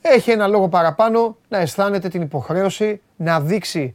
Έχει 0.00 0.30
ένα 0.30 0.46
λόγο 0.46 0.68
παραπάνω 0.68 1.36
να 1.48 1.58
αισθάνεται 1.58 2.08
την 2.08 2.22
υποχρέωση 2.22 3.00
να 3.16 3.40
δείξει 3.40 3.94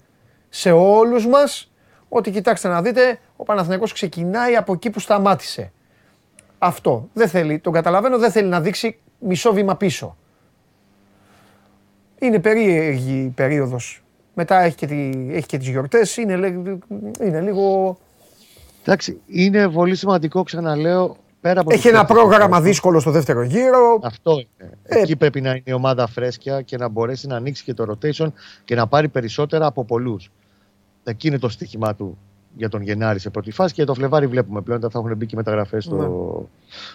σε 0.49 0.71
όλους 0.71 1.27
μας 1.27 1.71
ότι 2.09 2.31
κοιτάξτε 2.31 2.67
να 2.67 2.81
δείτε, 2.81 3.19
ο 3.35 3.43
Παναθηναϊκός 3.43 3.93
ξεκινάει 3.93 4.55
από 4.55 4.73
εκεί 4.73 4.89
που 4.89 4.99
σταμάτησε. 4.99 5.71
Αυτό. 6.57 7.09
Δεν 7.13 7.29
θέλει, 7.29 7.59
τον 7.59 7.73
καταλαβαίνω, 7.73 8.17
δεν 8.17 8.31
θέλει 8.31 8.47
να 8.47 8.61
δείξει 8.61 8.99
μισό 9.19 9.53
βήμα 9.53 9.75
πίσω. 9.75 10.17
Είναι 12.25 12.39
περίεργη 12.39 13.13
η 13.23 13.29
περίοδος. 13.35 14.03
Μετά 14.33 14.61
έχει 14.61 14.75
και, 14.75 14.87
τη, 14.87 15.09
έχει 15.31 15.45
και 15.45 15.57
τις 15.57 15.67
γιορτές, 15.67 16.17
είναι, 16.17 16.35
λέ- 16.35 16.53
είναι 17.21 17.41
λίγο... 17.41 17.97
Εντάξει, 18.83 19.19
είναι 19.27 19.69
πολύ 19.69 19.95
σημαντικό, 19.95 20.43
ξαναλέω, 20.43 21.15
πέρα 21.41 21.59
από 21.61 21.73
Έχει 21.73 21.81
τους 21.81 21.89
ένα 21.91 21.99
παίκτες 21.99 22.15
που 22.23 22.27
πρόγραμμα 22.27 22.55
έχουν. 22.55 22.67
δύσκολο 22.67 22.99
στο 22.99 23.11
δεύτερο 23.11 23.41
γύρο. 23.43 23.99
Αυτό 24.03 24.31
είναι. 24.31 24.69
Ε, 24.83 24.99
Εκεί 24.99 25.15
πρέπει 25.15 25.41
να 25.41 25.49
είναι 25.49 25.61
η 25.63 25.71
ομάδα 25.73 26.07
φρέσκια 26.07 26.61
και 26.61 26.77
να 26.77 26.87
μπορέσει 26.89 27.27
να 27.27 27.35
ανοίξει 27.35 27.63
και 27.63 27.73
το 27.73 27.85
rotation 27.97 28.27
και 28.65 28.75
να 28.75 28.87
πάρει 28.87 29.07
περισσότερα 29.07 29.65
από 29.65 29.85
πολλούς. 29.85 30.31
Εκεί 31.03 31.27
είναι 31.27 31.39
το 31.39 31.49
στοίχημά 31.49 31.95
του 31.95 32.17
για 32.57 32.69
τον 32.69 32.81
Γενάρη 32.81 33.19
σε 33.19 33.29
πρώτη 33.29 33.51
φάση 33.51 33.73
και 33.73 33.83
το 33.83 33.93
Φλεβάρι 33.93 34.27
βλέπουμε 34.27 34.61
πλέον 34.61 34.83
ότι 34.83 34.93
θα 34.93 34.99
έχουν 34.99 35.17
μπει 35.17 35.25
και 35.25 35.35
μεταγραφές 35.35 35.83
στο, 35.83 35.95
Ναι. 35.95 36.45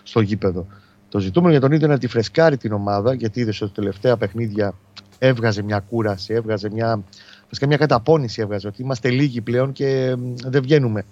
στο 0.02 0.20
γήπεδο. 0.20 0.66
Το 1.08 1.18
ζητούμενο 1.18 1.50
για 1.52 1.60
τον 1.60 1.72
ίδιο 1.72 1.84
είναι 1.84 1.94
να 1.94 2.00
τη 2.00 2.06
φρεσκάρει 2.06 2.56
την 2.56 2.72
ομάδα 2.72 3.14
γιατί 3.14 3.40
είδες 3.40 3.60
ότι 3.60 3.72
τελευταία 3.72 4.16
παιχνίδια 4.16 4.74
έβγαζε 5.22 5.62
μια 5.62 5.80
κούραση, 5.80 6.34
έβγαζε 6.34 6.70
μια, 6.70 7.02
βασικά 7.46 7.66
μια 7.66 7.76
καταπώνηση 7.76 8.40
έβγαζε 8.40 8.66
ότι 8.66 8.82
είμαστε 8.82 9.10
λίγοι 9.10 9.40
πλέον 9.40 9.72
και 9.72 10.16
μ, 10.18 10.34
δεν 10.46 10.62
βγαίνουμε. 10.62 11.04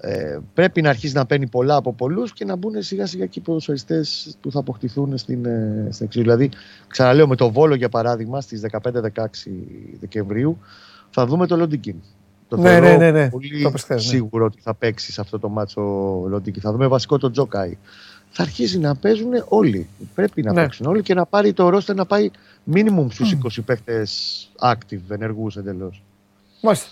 Ε, 0.00 0.38
πρέπει 0.54 0.82
να 0.82 0.88
αρχίσει 0.88 1.14
να 1.14 1.26
παίρνει 1.26 1.46
πολλά 1.46 1.76
από 1.76 1.92
πολλούς 1.92 2.32
και 2.32 2.44
να 2.44 2.56
μπουν 2.56 2.82
σιγά 2.82 3.06
σιγά 3.06 3.26
και 3.26 3.38
οι 3.38 3.42
ποδοσφαιριστές 3.42 4.36
που 4.40 4.50
θα 4.50 4.58
αποκτηθούν 4.58 5.18
στην, 5.18 5.44
ε, 5.44 5.88
στην 5.90 6.06
εξουσία. 6.06 6.22
Δηλαδή, 6.22 6.50
ξαναλέω 6.88 7.26
με 7.26 7.36
το 7.36 7.50
Βόλο 7.50 7.74
για 7.74 7.88
παράδειγμα 7.88 8.40
στις 8.40 8.60
15-16 8.60 9.50
Δεκεμβρίου 10.00 10.58
θα 11.10 11.26
δούμε 11.26 11.46
το 11.46 11.56
Λοντικίν. 11.56 11.96
Το 12.48 12.56
Ναι, 12.56 12.68
θεωρώ 12.68 12.86
ναι, 12.86 12.96
ναι, 12.96 13.10
ναι. 13.10 13.30
πολύ 13.30 13.62
Το 13.62 13.68
είπες 13.68 13.82
χθες, 13.82 14.04
ναι. 14.04 14.10
σίγουρο 14.10 14.44
ότι 14.44 14.58
θα 14.60 14.74
παίξει 14.74 15.12
σε 15.12 15.20
αυτό 15.20 15.38
το 15.38 15.48
μάτσο 15.48 15.82
ο 16.22 16.28
Λοντικίν. 16.28 16.62
Θα 16.62 16.72
δούμε 16.72 16.86
βασικό 16.86 17.18
τον 17.18 17.32
Τζόκαη. 17.32 17.76
Θα 18.30 18.42
αρχίσει 18.42 18.78
να 18.78 18.94
παίζουν 18.94 19.30
όλοι. 19.48 19.88
Πρέπει 20.14 20.42
να 20.42 20.52
Ναι. 20.52 20.62
παίξουν 20.62 20.86
όλοι 20.86 21.02
και 21.02 21.14
να 21.14 21.26
πάρει 21.26 21.52
το 21.52 21.68
ρόστερ 21.68 21.94
να 21.94 22.06
πάει 22.06 22.30
minimum 22.74 23.06
στους 23.10 23.32
20 23.32 23.62
παίχτε 23.64 24.06
active, 24.60 25.00
ενεργούς 25.10 25.56
εντελώς. 25.56 26.02
Μάλιστα. 26.62 26.86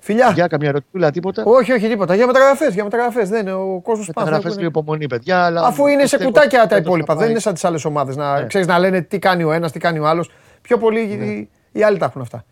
Φιλιά. 0.00 0.30
Για 0.34 0.46
καμιά 0.46 0.72
ρωτούλα, 0.72 1.10
τίποτα; 1.10 1.42
Όχι, 1.46 1.72
όχι, 1.72 1.88
τίποτα. 1.88 2.14
Για 2.14 2.26
μεταγραφές, 2.26 2.74
για 2.74 2.84
μεταγραφές. 2.84 3.28
Δεν 3.28 3.40
είναι 3.40 3.52
ο 3.52 3.80
κόσμος 3.82 4.06
Μεταγραφές 4.06 4.56
και 4.56 4.64
υπομονή, 4.64 5.06
παιδιά. 5.06 5.44
Αλλά 5.44 5.66
Αφού 5.66 5.86
είναι 5.86 6.00
σε 6.06 6.16
πιστεύω 6.16 6.24
κουτάκια 6.24 6.58
ότι 6.60 6.68
τα 6.68 6.74
φέτος 6.74 6.86
υπόλοιπα. 6.88 7.06
θα 7.06 7.12
Δεν 7.14 7.22
πάει. 7.22 7.30
είναι 7.30 7.40
σαν 7.40 7.54
τις 7.54 7.64
άλλες 7.64 7.84
ομάδες 7.84 8.16
να 8.16 8.40
Ναι. 8.40 8.46
ξέρεις 8.46 8.66
να 8.66 8.78
λένε 8.78 9.00
τι 9.00 9.18
κάνει 9.18 9.42
ο 9.44 9.52
ένας, 9.52 9.72
τι 9.72 9.78
κάνει 9.78 9.98
ο 9.98 10.06
άλλος. 10.06 10.30
Πιο 10.62 10.78
πολύ 10.78 11.00
οι, 11.00 11.48
οι 11.72 11.82
άλλοι 11.82 11.98
τα 11.98 12.04
έχουν 12.04 12.20
αυτά. 12.20 12.44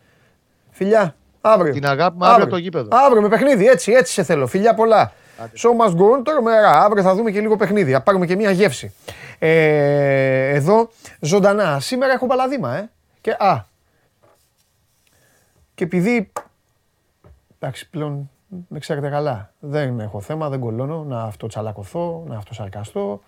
Φιλιά, 0.71 1.15
αύριο. 1.41 1.73
Την 1.73 1.87
αγάπη 1.87 2.17
μου 2.19 2.25
αύριο 2.27 2.43
από 2.45 2.53
το 2.53 2.59
γήπεδο. 2.61 2.89
Αύριο 3.07 3.23
με 3.23 3.29
παιχνίδι, 3.29 3.67
έτσι, 3.67 3.93
έτσι 3.93 4.13
σε 4.13 4.23
θέλω. 4.23 4.47
Φιλιά 4.47 4.75
πολλά. 4.75 5.13
So 5.39 5.85
must 5.85 5.91
go 5.91 6.19
on, 6.19 6.23
τώρα 6.25 6.43
μέρα. 6.43 6.85
Αύριο 6.85 7.03
θα 7.03 7.15
δούμε 7.15 7.31
και 7.31 7.41
λίγο 7.41 7.57
παιχνίδι. 7.57 7.93
Θα 7.93 8.01
πάρουμε 8.01 8.27
και 8.27 8.37
μια 8.37 8.51
γεύση. 8.51 8.93
Ε, 9.39 10.49
εδώ 10.55 10.89
ζωντανά. 11.21 11.81
Σήμερα 11.81 12.13
έχω 12.13 12.27
μπαλαδίμα, 12.27 12.77
ε. 12.77 12.91
Και, 13.21 13.31
α, 13.31 13.65
και 15.75 15.85
επειδή 15.85 16.31
Εντάξει, 17.59 17.91
πλέον 17.91 18.31
με 18.69 18.79
ξέρετε 18.79 19.09
καλά. 19.09 19.53
Δεν 19.61 20.01
έχω 20.01 20.21
θέμα, 20.21 20.49
δεν 20.49 20.61
κολώνω 20.61 21.05
να 21.05 21.23
αυτοτσαλακωθώ, 21.23 22.25
να 22.27 22.37
αυτοσαρκαστώ. 22.37 23.21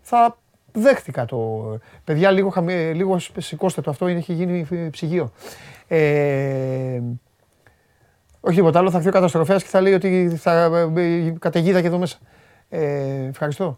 Θα 0.00 0.38
δέχτηκα 0.72 1.24
το. 1.24 1.64
Παιδιά, 2.04 2.30
λίγο, 2.30 2.48
χαμη... 2.48 2.74
λίγο 2.94 3.18
σηκώστε 3.18 3.80
το 3.80 3.90
αυτό, 3.90 4.08
είναι- 4.08 4.18
έχει 4.18 4.32
γίνει 4.32 4.66
ψυγείο. 4.90 5.30
Ε, 5.88 7.00
όχι 8.40 8.56
τίποτα 8.56 8.78
άλλο, 8.78 8.90
θα 8.90 8.96
έρθει 8.96 9.08
ο 9.08 9.12
καταστροφέας 9.12 9.62
και 9.62 9.68
θα 9.68 9.80
λέει 9.80 9.92
ότι 9.92 10.36
θα 10.36 10.64
ε, 10.96 11.34
καταιγίδα 11.38 11.80
και 11.80 11.86
εδώ 11.86 11.98
μέσα. 11.98 12.18
Ε, 12.68 13.24
ευχαριστώ. 13.24 13.76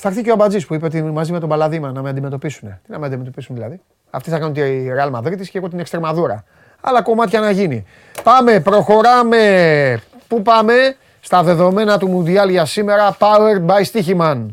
Θα 0.00 0.08
έρθει 0.08 0.22
και 0.22 0.30
ο 0.30 0.32
Αμπατζής 0.32 0.66
που 0.66 0.74
είπε 0.74 0.86
ότι 0.86 1.02
μαζί 1.02 1.32
με 1.32 1.40
τον 1.40 1.48
Παλαδίμα 1.48 1.92
να 1.92 2.02
με 2.02 2.08
αντιμετωπίσουν. 2.08 2.68
Τι 2.68 2.90
να 2.90 2.98
με 2.98 3.06
αντιμετωπίσουν 3.06 3.54
δηλαδή; 3.54 3.80
Αυτοί 4.10 4.30
θα 4.30 4.38
κάνουν 4.38 4.54
τη 4.54 4.60
Real 4.98 5.10
Madrid 5.18 5.40
και 5.50 5.58
εγώ 5.58 5.68
την 5.68 5.78
Εξτρεμαδούρα. 5.78 6.44
Άλλα 6.80 7.02
κομμάτια 7.02 7.40
να 7.40 7.50
γίνει. 7.50 7.84
Πάμε, 8.22 8.60
προχωράμε. 8.60 10.00
Πού 10.28 10.42
πάμε; 10.42 10.74
Στα 11.20 11.42
δεδομένα 11.42 11.98
του 11.98 12.08
Μουντιάλ 12.08 12.48
για 12.48 12.64
σήμερα. 12.64 13.16
Powered 13.18 13.66
by 13.66 13.82
Stichiman. 13.92 14.46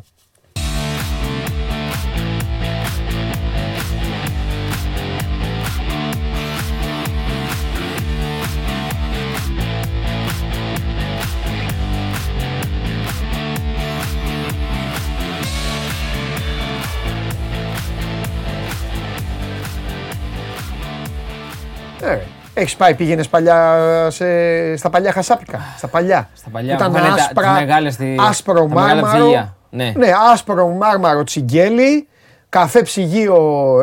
Έχεις 22.57 22.75
πάει, 22.75 22.95
πήγαινες 22.95 23.27
παλιά 23.27 23.77
σε, 24.09 24.25
στα 24.77 24.89
παλιά 24.89 25.11
χασάπικα. 25.11 25.59
Στα 25.77 25.87
παλιά. 25.87 26.29
Στα 26.33 26.49
παλιά 26.49 26.73
Ήταν 26.73 26.91
που 26.91 26.97
είχαν 26.97 27.07
τα- 27.15 27.23
άσπρα, 27.23 27.43
τις 27.53 27.59
μεγάλες 27.59 27.93
στη- 27.93 28.15
άσπρο 28.19 28.53
τα 28.53 28.61
μεγάλα 28.67 29.01
μάρμαρο. 29.01 29.17
ψυγεία. 29.23 29.55
Ναι. 29.69 29.93
ναι, 29.95 30.11
άσπρο 30.33 30.67
μάρμαρο 30.67 31.23
τσιγκέλι, 31.23 32.07
καφέ 32.49 32.81
ψυγείο 32.81 33.37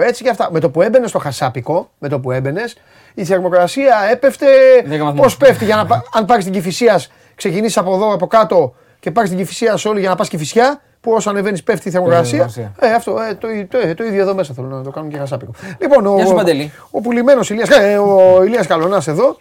έτσι 0.04 0.22
και 0.22 0.28
αυτά. 0.30 0.48
Με 0.52 0.60
το 0.60 0.70
που 0.70 0.82
έμπαινε 0.82 1.06
στο 1.06 1.18
χασάπικο, 1.18 1.90
με 1.98 2.08
το 2.08 2.20
που 2.20 2.30
έμπαινες, 2.30 2.76
η 3.14 3.24
θερμοκρασία 3.24 3.96
έπεφτε. 4.12 4.46
Δέκα 4.84 5.04
βαθμούς. 5.04 5.20
Πώς 5.22 5.36
πέφτει, 5.36 5.64
για 5.64 5.76
να, 5.76 5.86
πα- 5.86 6.02
αν 6.12 6.24
πάρεις 6.24 6.44
την 6.44 6.52
κυφυσία, 6.52 7.00
ξεκινήσεις 7.34 7.76
από 7.78 7.94
εδώ 7.94 8.12
από 8.14 8.26
κάτω 8.26 8.74
και 9.00 9.10
πάρεις 9.10 9.30
την 9.30 9.38
κυφυσία 9.38 9.78
όλη 9.86 10.00
για 10.00 10.08
να 10.08 10.14
πας 10.14 10.28
κυφυσιά, 10.28 10.80
που 11.02 11.12
όσο 11.12 11.30
ανεβαίνεις 11.30 11.62
πέφτει 11.62 11.88
η 11.88 11.90
θερμοκρασία. 11.90 12.48
θερμοκρασία. 12.48 12.72
Ε, 12.90 12.94
αυτό, 12.94 13.16
ε, 13.30 13.34
το, 13.34 13.48
το, 13.68 13.94
το, 13.94 14.04
ίδιο 14.04 14.20
εδώ 14.22 14.34
μέσα 14.34 14.54
θέλω 14.54 14.66
να 14.66 14.82
το 14.82 14.90
κάνουμε 14.90 15.12
και 15.12 15.18
χασάπικο. 15.18 15.52
Λοιπόν, 15.78 16.06
ο, 16.06 16.14
Γεια 16.16 16.26
σου, 16.26 16.34
Παντελή. 16.34 16.72
ο 16.90 17.00
πουλημένος 17.00 17.50
Ηλίας, 17.50 17.68
ε, 17.68 17.98
ο 17.98 18.42
Ηλίας 18.44 18.66
Καλονάς 18.66 19.06
εδώ, 19.08 19.36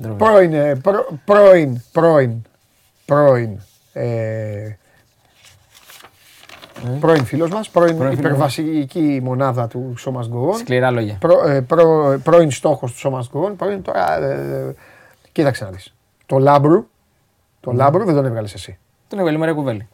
Ντροπή. 0.00 0.24
πρώην, 0.24 0.52
ε, 0.54 0.74
πρω- 0.74 1.08
πρώην, 1.24 1.82
πρώην, 1.92 2.42
πρώην, 3.04 3.60
ε, 3.92 4.76
πρώην 7.00 7.24
φίλος 7.24 7.50
μας, 7.50 7.68
πρώην 7.70 7.96
Πρώην 7.96 8.10
φίλος 8.16 8.24
υπερβασική 8.26 9.20
μονάδα 9.22 9.66
του 9.68 9.94
Σώμας 9.98 10.28
Γκορών, 10.28 10.56
Σκληρά 10.56 10.90
λόγια. 10.90 11.16
προ, 11.20 11.48
ε, 11.48 11.60
προ, 11.60 12.18
πρώην 12.22 12.50
στόχος 12.50 12.92
του 12.92 12.98
Σώμας 12.98 13.28
Γκορών, 13.32 13.56
πρώην 13.56 13.82
τώρα, 13.82 14.18
ε, 14.18 14.32
ε, 14.68 14.74
κοίταξε 15.32 15.64
να 15.64 15.70
δεις. 15.70 15.94
Το 16.26 16.38
Λάμπρου, 16.38 16.86
το 17.60 17.72
Λάμπρου 17.72 18.04
δεν 18.04 18.14
τον 18.14 18.24
έβγαλες 18.24 18.54
εσύ. 18.54 18.78
Τον 19.08 19.18
έβγαλε 19.18 19.36
η 19.36 19.40
Μαρία 19.40 19.54
Κουβέλη. 19.54 19.88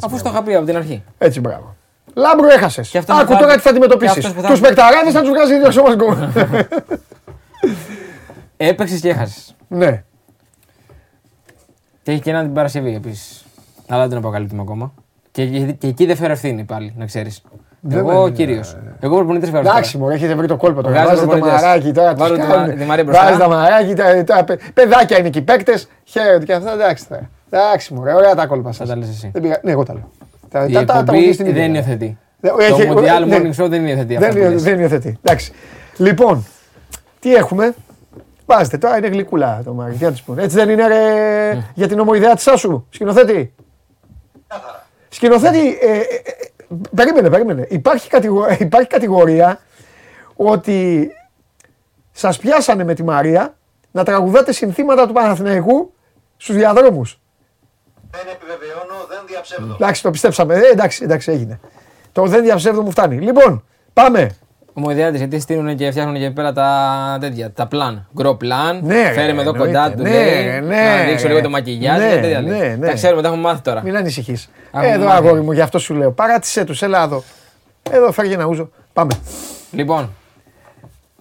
Αφού 0.00 0.18
στο 0.18 0.28
είχα 0.28 0.42
πει 0.42 0.54
από 0.54 0.66
την 0.66 0.76
αρχή. 0.76 1.02
Έτσι, 1.18 1.40
μπράβο. 1.40 1.76
Λάμπρου 2.14 2.46
έχασες. 2.48 2.88
Και 2.88 2.98
αυτός 2.98 3.16
Άκου 3.16 3.26
που 3.26 3.32
θα- 3.32 3.38
τώρα 3.38 3.52
τι 3.54 3.58
θα 3.58 3.62
και 3.62 3.68
αντιμετωπίσεις. 3.68 4.16
αυτός 4.16 4.32
που 4.32 4.40
θα- 4.40 4.48
Τους 4.48 4.60
παικταράδες 4.60 5.12
θα 5.12 5.20
τους 5.20 5.28
βγάζει 5.30 5.52
ο 5.66 5.70
Σώμας 5.70 5.94
Γκορών. 5.96 6.32
Έπαιξες 8.56 9.00
και 9.00 9.08
έχασες. 9.08 9.54
ναι. 9.68 10.02
Και 12.02 12.10
έχει 12.12 12.20
και 12.20 12.30
ένα 12.30 12.42
την 12.42 12.52
Παρασκευή 12.52 12.94
επίσης. 12.94 13.44
Αλλά 13.88 14.00
δεν 14.00 14.08
τον 14.08 14.18
αποκαλύπτουμε 14.18 14.62
ακόμα. 14.62 14.92
Και, 15.32 15.46
και, 15.46 15.58
και 15.72 15.86
εκεί 15.86 16.06
δεν 16.06 16.16
φέρω 16.16 16.32
ευθύνη 16.32 16.64
πάλι, 16.64 16.94
να 16.96 17.04
ξέρεις. 17.06 17.42
Εγώ 17.90 18.22
με- 18.24 18.30
κυρίως. 18.30 18.76
Εγώ 19.00 19.16
προπονητής 19.16 19.50
φέρω. 19.50 19.68
Εντάξει, 19.68 19.98
μου 19.98 20.08
έχετε 20.10 20.34
βρει 20.34 20.46
το 20.46 20.56
κόλπο 20.56 20.82
τώρα. 20.82 20.94
Βγάζετε 20.94 21.14
Βάζετε 21.14 21.26
το 21.26 21.38
προπονητές. 21.38 21.62
μαράκι 21.66 21.92
τώρα. 21.92 22.14
Βάλω 22.14 22.34
τους 22.36 22.44
τη 22.44 22.50
κάνουν. 22.50 22.68
Μα- 22.68 22.74
τη 22.76 22.84
Μαρία 22.84 23.04
μπροστά. 23.04 23.22
Βάζετε 23.24 23.42
τα 23.42 23.48
μαράκι, 23.48 23.94
τα, 23.94 24.24
τα 24.24 24.44
παι- 24.44 24.72
παιδάκια 24.72 25.18
είναι 25.18 25.30
και 25.30 25.38
οι 25.38 25.42
παίκτες. 25.42 25.88
Χαίρονται 26.04 26.44
και 26.44 26.52
αυτά. 26.52 26.72
Εντάξει 26.72 27.08
τώρα. 27.08 27.30
Εντάξει, 27.50 27.94
μου 27.94 28.02
ωραία 28.14 28.34
τα 28.34 28.46
κόλπα 28.46 28.68
Θα 28.68 28.74
σας. 28.74 28.88
τα 28.88 28.96
λες 28.96 29.08
εσύ. 29.08 29.30
Δεν 29.32 29.42
πήγα. 29.42 29.60
Ναι, 29.62 29.70
εγώ 29.70 29.82
τα 29.82 29.92
λέω. 29.94 30.10
Τα, 30.48 30.64
Η 30.64 30.72
τα, 30.72 30.84
τα, 30.84 30.92
τα 30.92 30.98
εκπομπή 30.98 31.24
έχω 31.24 31.32
στην 31.32 31.46
ίδια. 31.46 31.62
δεν 31.62 31.74
υιοθετεί. 31.74 32.18
Δεν- 32.40 32.52
Το 32.52 32.58
έχει- 32.60 32.88
Mondial 32.94 33.26
ναι. 33.26 33.36
Morning 33.38 33.64
Show 33.64 33.68
δεν 33.68 33.86
υιοθετεί 33.86 34.14
Δεν, 34.16 34.28
αυτά 34.28 34.40
που 34.44 34.50
λες. 34.50 34.62
δεν 34.62 34.78
υιοθετεί. 34.80 35.18
Εντάξει. 35.22 35.52
Λοιπόν, 35.96 36.46
τι 37.20 37.34
έχουμε; 37.34 37.74
Βάζετε 38.46 38.78
τώρα, 38.78 38.96
είναι 38.98 39.06
γλυκούλα 39.08 39.62
το 39.64 39.72
μάρι. 39.72 39.94
Τι 39.94 40.04
να 40.04 40.10
τους 40.10 40.22
πούνε. 40.22 40.42
Έτσι 40.42 40.56
δεν 40.56 40.68
είναι 40.68 40.86
ρε, 40.86 40.94
Ναι. 41.54 41.64
για 41.74 41.88
την 41.88 41.98
ομοειδέα 41.98 42.34
της 42.34 42.42
Σάσου, 42.42 42.84
σκηνοθέτη. 42.90 43.54
Σκηνοθέτη, 45.08 45.68
ε, 45.80 45.86
ε, 45.90 45.98
ε, 45.98 46.74
περίμενε, 46.94 47.30
περίμενε. 47.30 47.66
Υπάρχει, 47.70 48.08
κατηγο- 48.08 48.46
υπάρχει 48.58 48.88
κατηγορία 48.88 49.58
ότι 50.36 51.10
σας 52.12 52.38
πιάσανε 52.38 52.84
με 52.84 52.94
τη 52.94 53.02
Μαρία 53.02 53.54
να 53.90 54.04
τραγουδάτε 54.04 54.52
συνθήματα 54.52 55.06
του 55.06 55.12
Παναθηναϊκού 55.12 55.92
στους 56.36 56.54
διαδρόμους. 56.56 57.20
Δεν 58.10 58.20
επιβεβαιώνω, 58.34 59.06
δεν 59.08 59.18
διαψεύδω. 59.26 59.74
Εντάξει, 59.74 60.02
το 60.02 60.10
πιστέψαμε. 60.10 60.54
Ε, 60.54 60.60
εντάξει, 60.72 61.04
εντάξει, 61.04 61.30
έγινε. 61.30 61.60
Το 62.12 62.26
δεν 62.26 62.42
διαψεύδω 62.42 62.82
μου 62.82 62.90
φτάνει. 62.90 63.18
Λοιπόν, 63.20 63.64
πάμε. 63.92 64.30
Ομοειδέα 64.72 65.10
τη 65.10 65.16
γιατί 65.16 65.40
στείλουν 65.40 65.76
και 65.76 65.90
φτιάχνουν 65.90 66.14
και 66.18 66.30
πέρα 66.30 66.52
τα 66.52 67.18
τέτοια. 67.20 67.50
Τα 67.52 67.66
πλάν. 67.66 68.06
Γκρο 68.14 68.34
πλάν. 68.34 68.80
Ναι, 68.82 69.02
ρε, 69.02 69.12
Φέρε 69.12 69.32
με 69.32 69.40
εδώ 69.40 69.50
εννοείται. 69.50 69.58
κοντά 69.78 69.92
του. 69.94 70.02
Ναι, 70.02 70.10
λέει, 70.10 70.60
ναι, 70.60 70.82
Να 70.96 71.04
δείξω 71.04 71.26
λίγο 71.26 71.38
ρε. 71.38 71.44
το 71.44 71.50
μακιγιάζ. 71.50 71.98
Ναι, 71.98 72.14
και 72.14 72.20
τέτοια 72.20 72.40
λέει. 72.40 72.58
ναι, 72.58 72.76
ναι. 72.76 72.86
Τα 72.86 72.92
ξέρουμε, 72.92 73.22
τα 73.22 73.28
έχουμε 73.28 73.42
μάθει 73.42 73.62
τώρα. 73.62 73.82
Μην 73.82 73.96
ανησυχείς. 73.96 74.50
Έχουμε 74.72 74.90
Εδώ, 74.92 75.04
μάθει. 75.04 75.16
αγόρι 75.26 75.40
μου, 75.40 75.52
γι' 75.52 75.60
αυτό 75.60 75.78
σου 75.78 75.94
λέω. 75.94 76.10
Παράτησε 76.12 76.64
τους, 76.64 76.82
έλα 76.82 77.02
εδώ. 77.02 77.22
Εδώ, 77.90 78.12
φέρει 78.12 78.32
ένα 78.32 78.44
ούζο. 78.44 78.70
Πάμε. 78.92 79.10
Λοιπόν, 79.70 80.10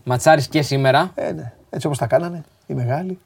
ματσάρι 0.04 0.48
και 0.48 0.62
σήμερα. 0.62 1.12
Ε, 1.16 1.32
ναι. 1.32 1.52
Έτσι 1.70 1.86
όπως 1.86 1.98
τα 2.00 2.08
κάνανε, 2.08 2.44
οι 2.68 2.74
μεγάλοι. 2.74 3.20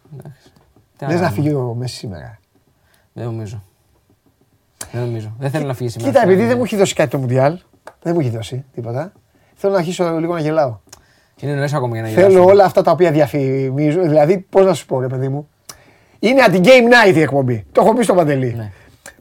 Τι 0.98 1.06
Δεν 1.06 1.07
να 1.07 1.14
να 1.14 1.19
κάνουμε. 1.19 1.30
φύγει 1.41 1.53
ο 1.53 1.76
Μέσης 1.80 1.98
σήμερα. 1.98 2.38
Δεν 3.14 3.26
νομίζω. 3.26 3.64
Δεν 4.91 5.02
νομίζω. 5.02 5.35
Δεν 5.40 5.49
θέλω 5.49 5.65
να 5.68 5.73
φύγει 5.73 5.90
σήμερα. 5.90 6.11
Κοίτα, 6.11 6.23
επειδή 6.23 6.45
δεν 6.45 6.57
μου 6.57 6.64
έχει 6.64 6.76
δώσει 6.76 6.94
κάτι 6.94 7.10
το 7.10 7.18
Μουντιάλ, 7.18 7.57
δεν 8.02 8.14
μου 8.14 8.19
έχει 8.19 8.30
δώσει 8.30 8.65
τίποτα. 8.73 9.11
Θέλω 9.56 9.73
να 9.73 9.80
αρχίσω 9.80 10.18
λίγο 10.19 10.34
να 10.34 10.40
γελάω. 10.40 10.77
Είναι 11.40 11.53
νωρίς 11.53 11.73
ακόμα 11.73 11.94
για 11.94 12.02
να 12.02 12.07
Θέλω 12.07 12.27
γελάσουμε. 12.27 12.52
όλα 12.52 12.64
αυτά 12.65 12.81
τα 12.81 12.91
οποία 12.91 13.11
διαφημίζω. 13.11 14.02
Δηλαδή, 14.02 14.38
πώς 14.49 14.65
να 14.65 14.73
σου 14.73 14.85
πω, 14.85 14.99
ρε 14.99 15.07
παιδί 15.07 15.27
μου. 15.30 15.48
Είναι 16.19 16.41
αντι-game 16.48 17.10
night 17.11 17.15
η 17.15 17.22
εκπομπή. 17.22 17.65
Το 17.72 17.81
έχω 17.81 17.94
πει 17.94 18.03
στο 18.03 18.14
Παντελή. 18.14 18.53
Ναι. 18.57 18.72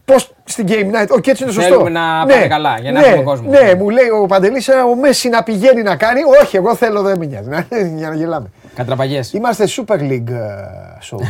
Πώς 0.04 0.34
στην 0.44 0.66
game 0.68 0.86
night, 0.94 1.08
όχι 1.08 1.30
έτσι 1.30 1.42
είναι 1.42 1.52
σωστό. 1.52 1.70
Θέλουμε 1.70 1.90
να 1.90 2.26
πάνε 2.26 2.46
καλά, 2.46 2.78
για 2.80 2.92
να 2.92 3.00
ναι, 3.00 3.06
έχουμε 3.06 3.22
κόσμο. 3.22 3.50
Ναι, 3.50 3.74
μου 3.74 3.90
λέει 3.90 4.08
ο 4.22 4.26
Παντελής, 4.26 4.68
ο 4.68 4.96
Μέση 4.96 5.28
να 5.28 5.42
πηγαίνει 5.42 5.82
να 5.82 5.96
κάνει. 5.96 6.20
Όχι, 6.42 6.56
εγώ 6.56 6.74
θέλω, 6.74 7.02
δεν 7.02 7.18
με 7.18 7.26
νοιάζει. 7.26 7.48
Να- 7.48 7.66
Για 7.96 8.08
να 8.08 8.14
γελάμε. 8.14 8.50
Κατραπαγιέ. 8.74 9.20
Είμαστε 9.32 9.64
Super 9.68 9.98
League 9.98 10.28
ε, 10.28 10.98
show. 11.10 11.18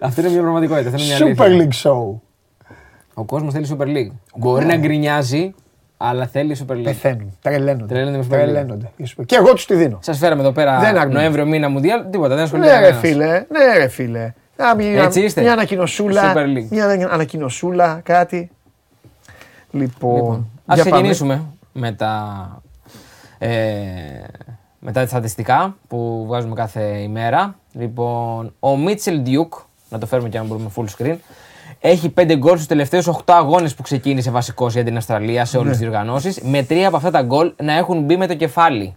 Αυτή 0.00 0.20
είναι 0.20 0.28
μια 0.30 0.40
πραγματικότητα. 0.40 0.88
Αυτή 0.88 1.02
είναι 1.02 1.24
μια 1.24 1.34
Super 1.36 1.44
αλήθεια. 1.44 1.68
League 1.82 1.90
show. 1.90 2.18
Ο 3.14 3.24
κόσμος 3.24 3.52
θέλει 3.52 3.66
Super 3.78 3.86
League. 3.86 4.10
Μπορεί 4.36 4.64
να 4.66 4.76
γκρινιάζει, 4.76 5.54
αλλά 5.96 6.26
θέλει 6.26 6.56
Super 6.66 6.72
League. 6.72 6.82
Πεθαίνουν. 6.84 7.36
Τρελαίνονται. 7.42 7.94
Τρελαίνονται 7.94 8.16
με 8.16 8.24
Super 8.24 8.34
League. 8.34 8.42
Τρελαίνονται. 8.52 8.90
Η 8.96 9.04
Super- 9.16 9.22
Και 9.26 9.36
εγώ 9.36 9.52
τους 9.52 9.66
τη 9.66 9.74
δίνω. 9.74 9.98
Σας 10.02 10.18
φέραμε 10.18 10.40
εδώ 10.42 10.52
πέρα 10.52 10.78
Δεν 10.78 10.98
αρνούμε. 10.98 11.18
Νοέμβριο 11.18 11.46
μήνα 11.46 11.68
Μουντιάλ, 11.68 12.04
τίποτα, 12.10 12.34
δεν 12.34 12.44
ασχολείται 12.44 12.68
Ναι, 12.68 12.74
ρε 12.74 12.80
κανένας. 12.80 13.00
φίλε. 13.00 13.44
Ναι, 13.50 13.76
ρε 13.78 13.88
φίλε. 13.88 14.32
Α, 14.56 14.74
μια, 14.76 15.02
Έτσι 15.02 15.20
είστε. 15.20 15.40
μια 15.40 15.52
ανακοινωσούλα. 15.52 16.32
Super 16.34 16.44
League. 16.56 16.68
Μια 16.70 16.84
ανα- 16.84 17.12
ανακοινωσούλα, 17.12 18.00
κάτι. 18.04 18.50
Λοιπόν, 19.70 20.14
Λοιπόν, 20.14 20.50
ας 20.66 20.74
για 20.74 20.84
πάμε. 20.84 20.90
ξεκινήσουμε 21.08 21.42
με 21.72 21.92
τα, 21.92 22.62
ε, 24.84 24.86
με 24.86 24.92
τα 24.92 25.06
στατιστικά 25.06 25.76
που 25.88 26.24
βγάζουμε 26.26 26.54
κάθε 26.54 26.82
ημέρα. 26.82 27.56
Λοιπόν, 27.72 28.54
ο 28.60 28.76
Μίτσελ 28.76 29.20
Ντιούκ, 29.20 29.54
να 29.88 29.98
το 29.98 30.06
φέρουμε 30.06 30.28
και 30.28 30.38
αν 30.38 30.46
μπορούμε 30.46 30.70
full 30.76 30.84
screen, 30.98 31.16
έχει 31.80 32.12
5 32.20 32.34
γκολ 32.36 32.54
στους 32.54 32.66
τελευταίους 32.66 33.06
8 33.08 33.18
αγώνες 33.26 33.74
που 33.74 33.82
ξεκίνησε 33.82 34.30
βασικός 34.30 34.72
για 34.74 34.84
την 34.84 34.96
Αυστραλία 34.96 35.44
σε 35.44 35.56
όλες 35.58 35.70
τις 35.70 35.80
διοργανώσεις, 35.80 36.40
με 36.40 36.62
τρία 36.62 36.88
από 36.88 36.96
αυτά 36.96 37.10
τα 37.10 37.22
γκολ 37.22 37.52
να 37.62 37.72
έχουν 37.72 38.02
μπει 38.02 38.16
με 38.16 38.26
το 38.26 38.34
κεφάλι. 38.34 38.94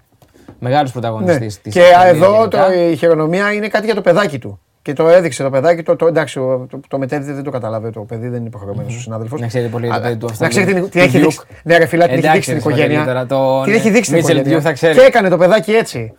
Μεγάλος 0.60 0.94
Ναι. 0.96 1.02
πρωταγωνιστής 1.02 1.62
της 1.62 1.74
Και 1.74 1.82
Αυστραλίας 1.82 2.16
εδώ 2.16 2.36
γενικά. 2.38 2.66
το, 2.66 2.74
η 2.74 2.96
χειρονομία 2.96 3.54
είναι 3.54 3.68
κάτι 3.68 3.86
για 3.86 3.96
το 3.96 4.02
παιδάκι 4.02 4.40
του. 4.40 4.60
Και 4.88 4.94
το 4.94 5.08
έδειξε 5.10 5.44
το 5.44 5.50
παιδάκι. 5.50 5.84
Το, 5.84 5.96
το, 5.96 6.08
εντάξει, 6.08 6.40
ο- 6.40 6.68
το, 6.70 6.80
το 6.88 6.98
μετέδιδε 6.98 7.34
δεν 7.34 7.44
το 7.44 7.52
καταλαβαίνει. 7.52 7.94
Το 7.94 8.00
παιδί 8.02 8.28
δεν 8.28 8.38
είναι 8.40 8.48
υποχρεωμένος 8.48 8.96
ο 8.96 9.00
συνάδελφος. 9.00 9.40
Να 9.42 9.48
ξέρει 9.48 9.68
πολύ 9.68 9.88
το 9.90 10.00
παιδί 10.02 10.16
του 10.18 10.26
Να 10.40 10.48
ξέρει 10.48 10.64
Αυστραλίου. 10.66 10.90
την, 10.90 10.90
την 10.92 11.02
έχει 11.02 11.18
Του 11.20 11.24
δείξει. 11.24 11.40
Duke. 11.42 11.56
Ναι, 11.64 11.78
ρε 11.78 11.86
φίλα, 11.86 12.04
την 12.06 12.14
έχει 12.14 12.20
Εντάξει, 12.26 12.36
δείξει 12.52 12.60
στην 12.60 12.70
ρε, 12.70 12.76
οικογένεια. 12.76 12.98
Σαββατέλη, 13.06 13.28
τώρα, 13.28 13.44
τον, 13.56 13.64
Την 13.64 13.74
έχει 13.74 13.90
δείξει 13.90 14.04
στην 14.04 14.16
Μίτσελ 14.16 14.36
οικογένεια. 14.38 14.60
Duke 14.60 14.64
θα 14.64 14.72
ξέρει. 14.74 14.94
Και 14.98 15.02
έκανε 15.06 15.30
το 15.30 15.38
παιδάκι 15.38 15.72
έτσι. 15.72 16.14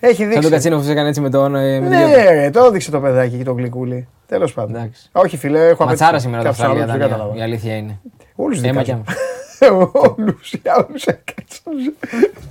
Έχει 0.00 0.14
Σαν 0.14 0.26
δείξει. 0.26 0.42
τον 0.42 0.50
Κατσίνο 0.50 0.80
που 0.80 0.90
έκανε 0.90 1.08
έτσι 1.08 1.20
με 1.20 1.30
τον. 1.30 1.54
ε, 1.54 1.80
με 1.80 1.88
τον 1.88 1.88
Ναι, 1.98 2.04
Diop. 2.04 2.32
ρε, 2.32 2.50
το 2.50 2.64
έδειξε 2.64 2.90
το 2.90 3.00
παιδάκι 3.00 3.36
και 3.36 3.44
το 3.44 3.52
γλυκούλι. 3.52 4.08
Τέλος 4.26 4.52
πάντων. 4.52 4.74
Εντάξει. 4.76 5.08
Όχι, 5.12 5.36
φίλε, 5.36 5.58
έχω 5.58 5.82
απέτηση. 5.82 5.86
Ματσάρα 6.02 6.18
σήμερα 6.18 6.42
το 6.42 6.48
Κάποιους 6.48 6.64
άλλους 6.66 6.80
Αυστραλία. 6.82 6.86
δεν 6.86 7.08
Δανία, 7.08 7.16
κατάλαβα. 7.16 7.38
Η 7.38 7.42
αλήθεια 7.42 7.76
είναι. 7.76 7.98
Όλους 8.34 8.62
Έμα 8.62 8.82
και 8.82 8.94
δικάζω. 8.94 9.90
Όλους 10.16 10.54
για 10.62 10.76
όλου 10.76 10.98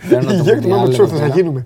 Παίρνω 0.09 0.33
Η 0.33 0.37
το 0.37 0.43
γέκτη 0.43 0.67
Μουντιάλ 0.67 0.87
με 0.87 0.93
εδώ 0.93 1.03
του 1.03 1.09
θα 1.09 1.15
πέρα. 1.15 1.27
γίνουμε. 1.27 1.65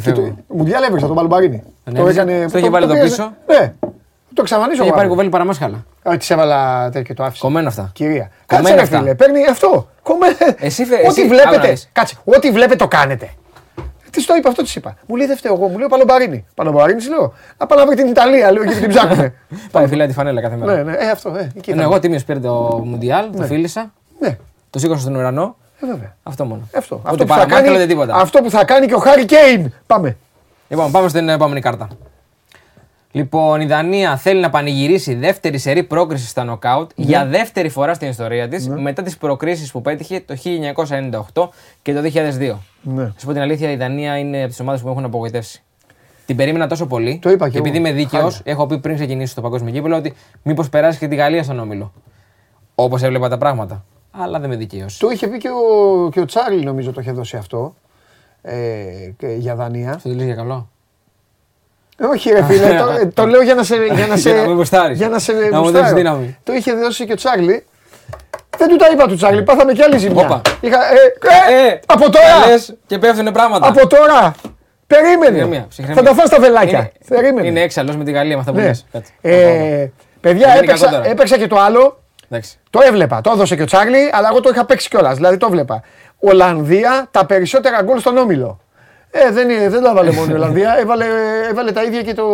Και 0.00 0.10
Και 0.10 0.16
το- 0.16 0.20
φεύγω. 0.22 0.36
Μουντιάλ 0.48 0.82
έβριξα 0.82 1.06
τον 1.06 1.16
Παλμπαρίνη. 1.16 1.62
Τον 1.84 1.94
Το 1.94 2.00
έβριξε. 2.00 2.20
έκανε. 2.22 2.48
Το 2.50 2.58
είχε 2.58 2.70
βάλει 2.70 2.84
εδώ 2.84 2.94
πήγε- 2.94 3.06
πίσω. 3.08 3.32
Ναι. 3.46 3.72
Το 4.34 4.42
εξαφανίσω 4.42 4.80
Είχε 4.80 4.88
εγώ. 4.88 4.96
πάρει 4.96 5.08
κουβέλι 5.08 5.28
παραμάσχαλα. 5.28 5.84
Όχι, 6.02 6.16
της 6.16 6.30
έβαλα 6.30 6.84
τέτοιο 6.84 7.02
και 7.02 7.14
το 7.14 7.24
άφησα. 7.24 7.42
Κομμένο 7.44 7.68
αυτά. 7.68 7.90
Κυρία. 7.94 8.30
Κομμένα 8.46 8.68
Κάτσε 8.68 8.74
ρε 8.74 8.82
αυτά. 8.82 8.98
φίλε, 8.98 9.14
παίρνει 9.14 9.44
αυτό. 9.46 9.88
Κομμένο. 10.02 10.34
Εσύ 10.58 10.84
φε- 10.84 10.98
Ό,τι 10.98 11.06
εσύ- 11.06 11.20
άκου 11.20 11.34
να 11.34 11.42
βλέπετε. 11.50 11.70
δεις. 11.72 11.88
Κάτσε. 11.92 12.14
Ό,τι 12.24 12.50
βλέπετε 12.50 12.76
το 12.76 12.88
κάνετε. 12.88 13.28
Τι 14.10 14.24
το 14.24 14.34
είπα, 14.34 14.48
αυτό 14.48 14.62
της 14.62 14.74
είπα. 14.76 14.96
Μου 15.06 15.16
λέει 15.16 15.26
δεν 15.26 15.36
φταίω 15.36 15.54
εγώ, 15.54 15.66
μου 15.68 15.76
λέει 15.76 15.84
ο 15.84 15.88
Παλομπαρίνη. 15.88 16.46
Παλομπαρίνη 16.54 17.04
λέω. 17.04 17.32
Να 17.58 17.66
πάω 17.66 17.78
να 17.78 17.86
βρει 17.86 17.94
την 17.96 18.06
Ιταλία, 18.06 18.52
λέω 18.52 18.62
γιατί 18.62 18.80
την 18.80 18.88
ψάχνουμε. 18.88 19.32
Πάει 19.72 19.86
φυλάει 19.86 20.06
τη 20.06 20.12
φανέλα 20.12 20.40
κάθε 20.40 20.56
ναι, 20.56 20.64
μέρα. 20.64 20.82
ναι, 20.82 20.92
ε, 20.92 21.10
αυτό, 21.10 21.28
ε, 21.28 21.50
εκεί 21.56 21.70
Ενώ 21.70 21.80
ήταν. 21.80 21.90
εγώ 21.92 22.00
τίμιος 22.00 22.24
πήρε 22.24 22.38
το 22.38 22.82
Μουντιάλ, 22.84 23.30
το 23.36 23.42
φίλησα, 23.42 23.92
Ναι, 24.18 24.36
το 24.70 24.78
σήκωσα 24.78 25.00
στον 25.00 25.14
ουρανό. 25.14 25.56
Ε, 25.80 25.86
βέβαια. 25.86 26.16
Αυτό 26.22 26.44
μόνο. 26.44 26.68
Αυτό. 26.76 26.94
Ούτε 26.96 27.08
Αυτό 27.10 27.22
που, 27.24 27.28
θα 27.30 27.34
παραμάσχαλα, 27.34 27.66
κάνει, 27.66 27.76
ούτε 27.76 27.86
τίποτα. 27.86 28.14
αυτό 28.14 28.40
που 28.42 28.50
θα 28.50 28.64
κάνει 28.64 28.86
και 28.86 28.94
ο 28.94 28.98
Χάρη 28.98 29.24
Κέιν. 29.24 29.72
Πάμε. 29.86 30.16
Λοιπόν, 30.68 30.90
πάμε 30.90 31.08
στην 31.08 31.28
επόμενη 31.28 31.60
κάρτα. 31.60 31.88
Λοιπόν, 33.12 33.60
η 33.60 33.66
Δανία 33.66 34.16
θέλει 34.16 34.40
να 34.40 34.50
πανηγυρίσει 34.50 35.14
δεύτερη 35.14 35.58
σερή 35.58 35.82
πρόκρισης 35.82 36.28
στα 36.30 36.44
νοκάουτ 36.44 36.90
Ναι. 36.94 37.04
για 37.04 37.26
δεύτερη 37.26 37.68
φορά 37.68 37.94
στην 37.94 38.08
ιστορία 38.08 38.48
της 38.48 38.68
μετά 38.68 39.02
τις 39.02 39.16
προκρίσεις 39.18 39.70
που 39.72 39.80
πέτυχε 39.82 40.20
το 40.26 40.34
1998 41.34 41.48
και 41.82 41.92
το 41.94 42.00
2002. 42.00 42.56
Ναι. 42.82 43.04
Θα 43.04 43.14
σου 43.18 43.26
πω 43.26 43.32
την 43.32 43.40
αλήθεια, 43.42 43.70
η 43.70 43.76
Δανία 43.76 44.18
είναι 44.18 44.38
από 44.38 44.48
τις 44.48 44.60
ομάδες 44.60 44.80
που 44.80 44.86
με 44.86 44.92
έχουν 44.92 45.04
απογοητεύσει. 45.04 45.62
Την 46.26 46.36
περίμενα 46.36 46.66
τόσο 46.66 46.86
πολύ. 46.86 47.18
Το 47.22 47.30
είπα 47.30 47.44
κι 47.44 47.50
και 47.52 47.58
εγώ. 47.58 47.66
επειδή 47.66 47.78
είμαι 47.88 47.92
δίκαιος, 47.96 48.22
Χάλια. 48.36 48.52
έχω 48.52 48.66
πει 48.66 48.78
πριν 48.78 48.94
ξεκινήσω 48.94 49.34
το 49.34 49.40
παγκόσμιο 49.40 49.72
κύπελο 49.72 49.96
ότι 49.96 50.14
μήπως 50.42 50.68
περάσει 50.68 50.98
και 50.98 51.08
τη 51.08 51.14
Γαλλία 51.14 51.42
στον 51.42 51.58
όμιλο. 51.58 51.92
Όπως 52.74 53.02
έβλεπα 53.02 53.28
τα 53.28 53.38
πράγματα. 53.38 53.84
Αλλά 54.10 54.38
δεν 54.38 54.48
με 54.48 54.56
δικαίωσε. 54.56 54.98
Το 54.98 55.08
είχε 55.10 55.26
πει 55.26 55.38
και 55.38 55.48
ο, 55.48 56.08
και 56.10 56.20
ο 56.20 56.24
Τσάρλι, 56.24 56.64
νομίζω 56.64 56.92
το 56.92 57.00
είχε 57.00 57.12
δώσει 57.12 57.36
αυτό. 57.36 57.74
ε, 58.42 58.54
και 59.18 59.26
για 59.26 59.54
δανεία. 59.54 60.00
Το 60.02 60.10
λες 60.10 60.24
για 60.24 60.34
καλό. 60.34 60.68
Ε, 61.98 62.04
Όχι, 62.06 62.30
ρε 62.30 62.44
φίλε, 62.44 62.76
το, 62.78 62.88
ε, 62.90 63.06
το 63.06 63.26
λέω 63.26 63.42
για 63.42 63.54
να 63.54 63.62
σε. 63.62 63.76
Για 63.96 64.06
να 64.06 64.16
σε, 64.16 64.30
Για 64.30 64.42
να 64.42 64.48
με 64.48 64.54
γουστάρεις. 64.54 64.98
για 64.98 65.08
να 65.08 65.18
σε 65.18 65.32
Να 65.32 65.38
μου 65.38 65.44
γουστάρω. 65.48 65.70
δώσεις 65.72 65.92
δύναμη. 65.92 66.36
Το 66.44 66.52
είχε 66.52 66.72
δώσει 66.72 67.06
και 67.06 67.12
ο 67.12 67.16
Τσάρλι. 67.16 67.64
Δεν 68.58 68.68
του 68.68 68.76
τα 68.76 68.86
είπα 68.92 69.06
του 69.06 69.14
Τσάρλι, 69.14 69.42
πάθαμε 69.42 69.72
κι 69.72 69.82
άλλη 69.82 69.98
ζημιά. 69.98 70.24
Όπα. 70.24 70.40
Είχα, 70.60 70.78
ε, 70.92 70.94
ε, 71.54 71.66
Ε, 71.68 71.80
από 71.86 72.10
τώρα! 72.10 72.46
Λες 72.46 72.74
και 72.86 72.98
πέφτουνε 72.98 73.32
πράγματα. 73.32 73.68
Από 73.68 73.86
τώρα! 73.86 74.34
Περίμενε! 74.86 75.28
Ψυχραιμία, 75.30 75.60
Θα 75.60 75.66
ψυχραιμία. 75.68 76.02
τα 76.02 76.14
φας 76.14 76.28
τα 76.30 76.38
βελάκια. 76.40 76.78
Είναι- 76.78 76.92
Περίμενε. 77.08 77.46
Είναι 77.46 77.60
έξαλλος 77.60 77.96
με 77.96 78.04
τη 78.04 78.10
Γαλλία 78.12 78.34
με 78.34 78.40
αυτά 78.40 78.52
που 78.52 78.58
Ναι. 78.58 78.64
λες. 78.66 78.86
Κάτσε. 78.92 79.12
Ε, 79.20 79.90
παιδιά, 80.20 80.46
Δεν 80.46 80.56
είναι 80.56 80.64
έπαιξα, 80.64 80.84
κακό 80.84 80.96
τώρα. 80.96 81.08
έπαιξα 81.10 81.38
και 81.38 81.46
το 81.46 81.56
άλλο. 81.58 82.00
Εντάξει. 82.30 82.58
Το 82.70 82.80
έβλεπα. 82.86 83.20
Το 83.20 83.30
έδωσε 83.30 83.56
και 83.56 83.62
ο 83.62 83.64
Τσάρλι, 83.64 84.10
αλλά 84.12 84.28
εγώ 84.30 84.40
το 84.40 84.48
είχα 84.48 84.64
παίξει 84.64 84.88
κιόλας. 84.88 85.14
Δηλαδή 85.16 85.36
το 85.36 85.46
έβλεπα. 85.46 85.82
Ολλανδία, 86.18 87.08
τα 87.10 87.26
περισσότερα 87.26 87.82
γκολ 87.82 87.98
στον 87.98 88.16
όμιλο. 88.16 88.60
Ε, 89.10 89.30
δεν, 89.30 89.50
είναι- 89.50 89.68
δεν 89.68 89.82
τα 89.82 89.90
έβαλε 89.90 90.12
μόνο 90.12 90.30
η 90.30 90.34
Ολλανδία. 90.34 90.74
Έβαλε, 90.82 91.04
έβαλε 91.50 91.72
τα 91.72 91.82
ίδια 91.82 92.02
και 92.02 92.14
το 92.14 92.24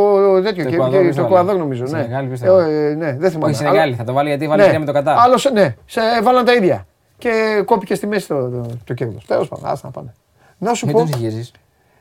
τέτοιο. 0.43 0.65
Το 0.65 0.69
και, 0.71 0.75
Εκουαδόρ, 0.75 0.99
και 0.99 1.03
ποιος 1.05 1.15
το 1.16 1.21
το 1.21 1.27
Εκουαδόρ 1.27 1.45
έβαλε. 1.51 1.59
νομίζω. 1.59 1.83
Ναι. 1.83 1.89
Σενεγάλη, 1.89 2.27
ποιος 2.29 2.41
το 2.41 2.47
Ε, 2.47 2.51
έβαλε. 2.51 2.91
ε, 2.91 2.95
ναι, 2.95 3.16
δεν 3.19 3.31
θυμάμαι. 3.31 3.53
Όχι, 3.53 3.55
Σενεγάλη, 3.62 3.95
θα 3.95 4.05
το 4.05 4.12
βάλει 4.12 4.29
γιατί 4.29 4.47
βάλει 4.49 4.61
ναι. 4.62 4.66
τρία 4.69 4.79
με 4.79 4.85
το 4.87 4.93
Κατάρ. 4.93 5.19
Άλλος, 5.19 5.51
ναι, 5.53 5.75
σε, 5.87 6.01
βάλαν 6.23 6.45
τα 6.45 6.53
ίδια. 6.53 6.87
Και 7.19 7.62
κόπηκε 7.65 7.95
στη 7.95 8.07
μέση 8.07 8.29
το, 8.29 8.49
το, 8.51 8.66
το 8.85 8.95
κέρδος. 8.95 9.25
Τέλος 9.27 9.49
πάντων, 9.49 9.66
άστα 9.71 9.87
να 9.87 9.93
πάνε. 9.93 10.12
Να 10.59 10.75
σου 10.75 10.87
Μην 10.87 10.95
πω. 10.95 11.01
τον 11.01 11.09
συγχύζεις. 11.09 11.53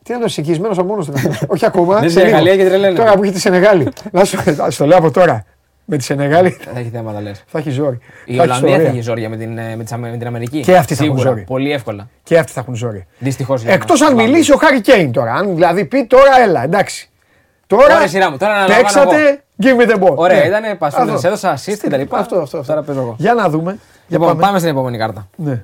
Τι 0.04 0.14
να 0.14 0.20
το 0.20 0.28
συγχυσμένο 0.28 0.74
από 0.74 0.84
μόνος 0.84 1.06
του. 1.06 1.14
Όχι 1.48 1.66
ακόμα. 1.66 2.00
Δεν 2.00 2.10
σε 2.10 2.20
σε 2.20 2.26
λίγο. 2.26 2.36
Γαλλία 2.36 2.56
και 2.58 2.66
τρελαίνεται. 2.66 3.02
Τώρα 3.02 3.16
που 3.16 3.24
έχει 3.24 3.32
τη 3.34 3.40
Σενεγάλη. 3.40 3.88
Να 4.12 4.24
σου 4.24 4.38
ας 4.62 4.76
το 4.76 4.86
λέω 4.86 4.98
από 4.98 5.12
τώρα. 5.12 5.46
Με 5.86 5.98
τη 5.98 6.04
Σενεγάλη 6.04 6.50
Θα 6.50 6.80
έχει 6.80 6.90
θέματα 6.90 7.22
λες. 7.22 7.44
θα 7.48 7.60
έχει 7.60 7.70
ζόρι. 7.70 7.96
Η 8.26 8.36
Θα 8.36 8.42
έχει 8.44 8.52
Ολλανδία 8.52 8.60
θα 8.70 8.76
ιστορία. 8.76 8.90
έχει 8.90 9.02
ζόρια 9.02 9.30
με 9.30 9.38
την, 9.38 9.58
ε, 9.58 9.76
με, 9.76 9.84
τις 9.84 9.92
Αμε- 9.94 10.12
με 10.12 10.18
την 10.18 10.28
Αμερική. 10.28 10.60
Και 10.62 10.78
αυτοί 10.78 10.96
θα 10.96 11.04
έχουν 11.04 11.16
Σίγουρα. 11.18 11.34
ζόρι. 11.36 11.46
Πολύ 11.48 11.72
εύκολα. 11.72 12.10
Και 12.24 12.38
αυτοί 12.38 12.52
θα 12.52 12.60
έχουν 12.60 12.76
ζόρι. 12.76 13.06
Δυστυχώς. 13.20 13.64
Εκτός 13.66 14.02
αν 14.02 14.14
μιλήσει 14.16 14.52
ο 14.52 14.58
Χάρη 14.58 14.82
Κέιν 14.82 15.12
τώρα. 15.12 15.34
Αν 15.34 15.54
δηλαδή 15.54 15.86
πει 15.86 16.06
τώρα, 16.06 16.42
έλα, 16.44 16.64
εντάξει. 16.64 17.10
Τώρα 17.68 17.96
Ωραία, 17.96 18.08
σειρά 18.08 18.32
μου. 18.32 18.38
Τώρα 18.38 18.68
να 18.68 18.76
παίξατε, 18.76 19.44
give 19.64 19.78
me 19.82 19.92
the 19.92 20.00
ball. 20.04 20.16
Ωραία, 20.16 20.40
Ναι. 20.40 20.46
ήταν 20.46 20.78
πασούλε, 20.78 21.12
Αυτό. 21.14 21.28
έδωσα 21.28 21.58
assist 21.58 21.78
και 21.82 21.90
τα 21.90 21.98
λοιπά. 21.98 22.18
Αυτό, 22.18 22.40
αυτό, 22.40 22.58
αυτό. 22.58 22.74
Τώρα 22.74 22.86
παίζω 22.86 23.00
εγώ. 23.00 23.16
Για 23.18 23.34
να 23.34 23.50
δούμε. 23.50 23.78
Για 24.08 24.18
Λοιπόν, 24.20 24.38
πάμε 24.38 24.58
στην 24.60 24.70
επόμενη 24.72 24.98
κάρτα. 24.98 25.28
Ναι. 25.36 25.64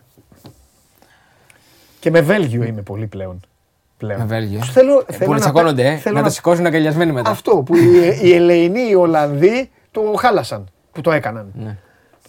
Και 1.99 2.09
με 2.11 2.21
Βέλγιο 2.21 2.63
είμαι 2.63 2.81
πολύ 2.81 3.05
πλέον. 3.07 3.39
πλέον. 3.97 4.19
Με 4.19 4.25
Βέλγιο. 4.25 4.59
Τους 4.59 4.71
Θέλω, 4.71 5.03
Ε, 5.07 5.13
θέλω 5.13 5.25
Πολύ 5.25 5.39
να 5.39 5.45
τσακώνονται, 5.45 5.87
ε. 5.87 5.95
θέλω 5.95 6.15
Να 6.15 6.21
να- 6.21 6.27
το 6.27 6.33
σηκώσουν 6.33 6.65
αγκαλιασμένοι 6.65 7.11
μετά. 7.11 7.29
Αυτό 7.29 7.55
που 7.55 7.75
οι, 7.75 8.19
οι 8.23 8.33
Ελεηνοί, 8.33 8.89
οι 8.89 8.95
Ολλανδοί 8.95 9.69
το 9.91 10.01
χάλασαν. 10.17 10.65
Που 10.91 11.01
το 11.01 11.11
έκαναν. 11.11 11.51
Ναι. 11.53 11.77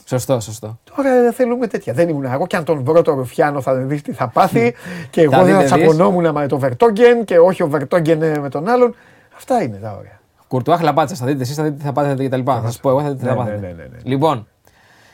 Σωστό, 0.05 0.41
σωστό. 0.41 0.79
Τώρα 0.97 1.23
δεν 1.23 1.33
θέλουμε 1.33 1.67
τέτοια. 1.67 1.93
Δεν 1.93 2.09
ήμουν 2.09 2.25
εγώ 2.25 2.47
και 2.47 2.57
αν 2.57 2.65
τον 2.65 2.85
βρω 2.85 3.03
το 3.03 3.13
Ρουφιάνο 3.15 3.61
θα 3.61 3.75
δεις 3.75 4.03
τι 4.03 4.13
θα 4.13 4.29
πάθει. 4.29 4.75
και 5.11 5.21
εγώ 5.21 5.33
Θα 5.33 5.45
δεν 5.45 5.55
θα 5.55 5.61
δείτε, 5.63 5.75
δεις. 5.77 5.85
τσακωνόμουν 5.87 6.33
με 6.33 6.47
τον 6.47 6.59
Βερτόγγεν 6.59 7.25
και 7.25 7.39
όχι 7.39 7.63
ο 7.63 7.69
Βερτόγγεν 7.69 8.23
ε, 8.23 8.39
με 8.39 8.49
τον 8.49 8.69
άλλον. 8.69 8.95
Αυτά 9.37 9.63
είναι 9.63 9.77
τα 9.77 9.95
ωραία. 9.99 10.19
Κουρτουά 10.49 10.77
χλαπάτσα, 10.77 11.15
θα 11.15 11.27
δείτε 11.27 11.43
εσείς, 11.43 11.55
θα 11.57 11.63
δείτε 11.63 11.77
τι 11.77 11.83
θα 11.85 11.93
πάθετε 11.93 12.23
και 12.23 12.29
τα 12.29 12.37
λοιπά. 12.37 12.61
Θα 12.61 12.67
σας 12.67 12.79
πω 12.81 12.91
εγώ, 12.91 13.01
θα 13.03 13.09
δείτε 13.11 13.19
τι 13.23 13.25
θα 13.29 13.31
Ναι, 13.33 13.39
πάθετε. 13.39 13.57
ναι, 13.61 13.67
ναι, 13.67 13.73
ναι, 13.73 13.83
ναι. 13.83 13.97
Λοιπόν, 14.03 14.47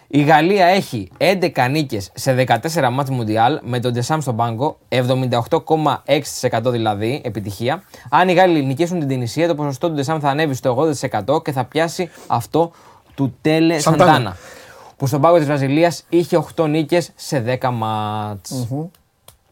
η 0.08 0.22
Γαλλία 0.22 0.66
έχει 0.66 1.08
11 1.18 1.68
νίκες 1.70 2.10
σε 2.14 2.44
14 2.48 2.88
μάτς 2.92 3.10
Μουντιάλ 3.10 3.58
με 3.62 3.80
τον 3.80 3.92
Ντεσάμ 3.92 4.20
στον 4.20 4.36
πάγκο, 4.36 4.78
78,6% 4.88 6.60
δηλαδή 6.64 7.20
επιτυχία. 7.24 7.82
Αν 8.10 8.28
οι 8.28 8.32
Γάλλοι 8.32 8.64
νικήσουν 8.64 8.98
την 8.98 9.08
Τινησία, 9.08 9.48
το 9.48 9.54
ποσοστό 9.54 9.88
του 9.88 9.94
Ντεσάμ 9.94 10.18
θα 10.20 10.28
ανέβει 10.28 10.54
στο 10.54 10.90
80% 11.34 11.42
και 11.42 11.52
θα 11.52 11.64
πιάσει 11.64 12.10
αυτό 12.26 12.70
του 13.14 13.34
Τέλε 13.40 13.78
Σαντάνα. 13.78 14.04
Σαντάνα. 14.12 14.36
Που 14.96 15.06
στον 15.06 15.20
πάγκο 15.20 15.36
της 15.36 15.46
Βραζιλίας 15.46 16.04
είχε 16.08 16.36
8 16.56 16.68
νίκες 16.68 17.10
σε 17.14 17.40
10 17.60 17.70
μάτς. 17.72 18.66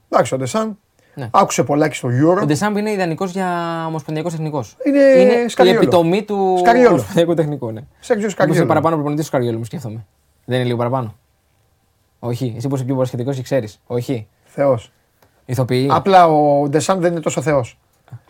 Εντάξει, 0.08 0.34
ο 0.34 0.36
Ντεσάν 0.38 0.78
Ναι. 1.14 1.28
άκουσε 1.32 1.62
πολλάκι 1.62 1.96
στο 1.96 2.08
Ο 2.08 2.10
Euro. 2.40 2.46
Ντεσάμπ 2.46 2.76
είναι 2.76 2.90
ιδανικός 2.90 3.30
για 3.30 3.48
ομοσπονδιακός 3.86 4.32
τεχνικός. 4.32 4.76
Είναι 4.86 5.00
η 5.44 5.48
Σκαριόλο. 5.48 5.78
επιτομή 5.78 6.22
του 6.22 6.54
Σκαριόλο. 6.58 6.88
ομοσπονδιακού 6.88 7.34
τεχνικού. 7.34 7.70
Ναι. 7.70 7.80
Σέξιο 7.80 8.14
Μήπως 8.14 8.20
είναι 8.22 8.30
Σκαριόλο. 8.30 8.66
παραπάνω 8.66 8.94
προπονητής 8.94 9.24
του 9.24 9.30
Σκαριόλου, 9.30 9.58
μου 9.58 9.64
σκέφτομαι. 9.64 10.06
Δεν 10.44 10.56
είναι 10.56 10.64
λίγο 10.64 10.76
παραπάνω. 10.76 11.14
Όχι. 12.18 12.54
Εσύ 12.56 12.68
που 12.68 12.74
είσαι 12.74 12.84
πιο 12.84 12.94
προσχετικό 12.94 13.32
και 13.32 13.42
ξέρεις. 13.42 13.80
Όχι. 13.86 14.26
Θεός. 14.44 14.92
Ηθοποιοί. 15.44 15.88
Απλά 15.90 16.26
ο 16.28 16.68
Ντεσάν 16.68 17.00
δεν 17.00 17.10
είναι 17.12 17.20
τόσο 17.20 17.42
θεός. 17.42 17.78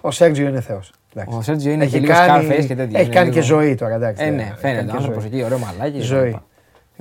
Ο 0.00 0.10
Σέργιο 0.10 0.48
είναι 0.48 0.60
θεός. 0.60 0.92
Ο 1.26 1.42
Σέρτζιο 1.42 1.72
είναι 1.72 1.86
και 1.86 1.98
λίγο 1.98 2.12
Scarface 2.14 2.64
και 2.66 2.74
τέτοια. 2.74 2.98
Έχει 2.98 3.04
είναι 3.04 3.14
κάνει 3.14 3.28
λίγο- 3.28 3.40
και 3.40 3.40
ζωή 3.40 3.74
τώρα, 3.74 3.94
εντάξει. 3.94 4.24
Ε, 4.24 4.30
ναι, 4.30 4.36
ναι, 4.36 4.42
έχει 4.42 4.52
φαίνεται. 4.58 4.76
κάνει 4.78 4.90
και 4.90 4.96
άνθρωπος 4.96 5.22
ζωή. 5.22 5.32
εκεί, 5.32 5.42
ωραίο 5.44 5.58
μαλάκι. 5.58 5.92
και 5.92 5.98
τα 5.98 6.04
Ζωή. 6.04 6.26
λοιπά. 6.26 6.42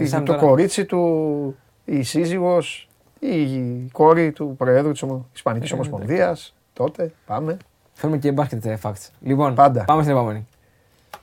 Σαν 0.08 0.26
Το 0.26 0.34
τώρα- 0.34 0.46
κορίτσι 0.48 0.86
του, 0.86 1.56
η 1.86 2.04
σύζυγος, 2.04 2.90
η 3.20 3.38
κόρη 3.92 4.32
του 4.32 4.56
Προέδρου 4.58 4.92
της 4.92 5.02
Ομο- 5.02 5.26
Ισπανικής 5.36 5.72
Ε, 5.72 5.74
Ομοσπονδίας. 5.74 6.56
Τότε, 6.74 7.12
πάμε. 7.26 7.58
Φέρουμε 7.94 8.18
και 8.20 8.32
μπάσκετ 8.32 8.66
ε, 8.66 8.78
facts. 8.82 9.10
Λοιπόν, 9.22 9.56
Πάντα. 9.56 9.84
πάμε 9.86 10.02
στην 10.04 10.14
επόμενη. 10.16 10.48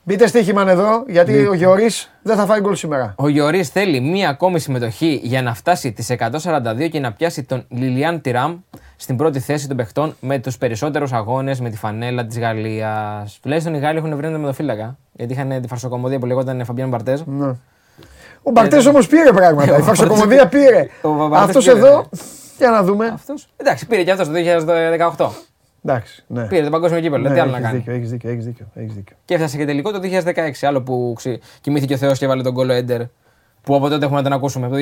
Μπείτε 0.03 0.27
στοίχημα 0.27 0.69
εδώ, 0.69 1.03
γιατί 1.07 1.47
ο 1.47 1.53
Γεωργής 1.53 2.11
δεν 2.21 2.35
θα 2.35 2.45
φάει 2.45 2.59
γκολ 2.59 2.75
σήμερα. 2.75 3.13
Ο 3.17 3.27
Γιωρή 3.27 3.63
θέλει 3.63 3.99
μία 3.99 4.29
ακόμη 4.29 4.59
συμμετοχή 4.59 5.19
για 5.23 5.41
να 5.41 5.53
φτάσει 5.53 5.91
τις 5.91 6.09
142 6.09 6.89
και 6.91 6.99
να 6.99 7.11
πιάσει 7.11 7.43
τον 7.43 7.65
Λιλιάν 7.69 8.21
Τιραμ 8.21 8.57
στην 8.95 9.15
πρώτη 9.15 9.39
θέση 9.39 9.67
των 9.67 9.77
παιχτών 9.77 10.15
με 10.19 10.39
τους 10.39 10.57
περισσότερους 10.57 11.11
αγώνες 11.11 11.59
με 11.61 11.69
τη 11.69 11.77
φανέλα 11.77 12.25
της 12.25 12.39
Γαλλίας. 12.39 13.39
Τουλάχιστον 13.41 13.73
οι 13.73 13.79
Γάλλοι 13.79 13.97
έχουν 13.97 14.15
βρει 14.15 14.27
ένα 14.27 14.37
μετοφύλακα. 14.37 14.97
Γιατί 15.11 15.33
είχαν 15.33 15.61
τη 15.61 15.67
φαρσοκομωδία 15.67 16.19
που 16.19 16.25
λεγόταν 16.25 16.65
Φαμπιάν 16.65 16.89
Μπαρτέζ. 16.89 17.21
Ναι. 17.25 17.55
Ο 18.43 18.51
Μπαρτές 18.51 18.85
όμως 18.85 19.07
πήρε 19.07 19.31
πράγματα, 19.31 19.77
η 19.79 19.81
φαρσοκομωδία 19.81 20.47
πήρε. 20.47 20.87
Ο 21.01 21.09
Μπαρτές 21.09 21.39
Αυτός 21.39 21.65
πήρε, 21.65 21.77
εδώ, 21.77 21.95
ναι. 21.97 22.21
για 22.57 22.69
να 22.69 22.83
δούμε. 22.83 23.07
Αυτός. 23.13 23.47
Εντάξει, 23.57 23.87
πήρε 23.87 24.03
και 24.03 24.11
αυτός 24.11 24.27
το 24.27 24.33
2018. 25.17 25.50
Εντάξει, 25.85 26.23
ναι. 26.27 26.43
Πήρε 26.47 26.63
το 26.63 26.69
παγκόσμιο 26.69 26.99
κύπελο. 26.99 27.27
Ναι, 27.29 27.33
τι 27.33 27.39
άλλο 27.39 27.51
να 27.51 27.57
έχεις 27.57 27.67
κάνει. 27.69 27.77
δίκιο, 27.79 27.93
έχεις 27.93 28.09
δίκιο, 28.09 28.29
έχεις 28.29 28.45
δίκιο, 28.45 28.65
έχεις 28.73 28.93
δίκιο. 28.93 29.15
Και 29.25 29.33
έφτασε 29.33 29.57
και 29.57 29.65
τελικό 29.65 29.91
το 29.91 29.99
2016. 30.25 30.51
Άλλο 30.61 30.81
που 30.81 31.13
ξυ... 31.15 31.39
κοιμήθηκε 31.61 31.93
ο 31.93 31.97
Θεός 31.97 32.17
και 32.19 32.25
έβαλε 32.25 32.43
τον 32.43 32.53
κόλλο 32.53 32.73
Έντερ. 32.73 33.01
Που 33.61 33.75
από 33.75 33.89
τότε 33.89 34.03
έχουμε 34.05 34.17
να 34.17 34.23
τον 34.23 34.33
ακούσουμε, 34.33 34.65
από 34.65 34.75
το 34.75 34.81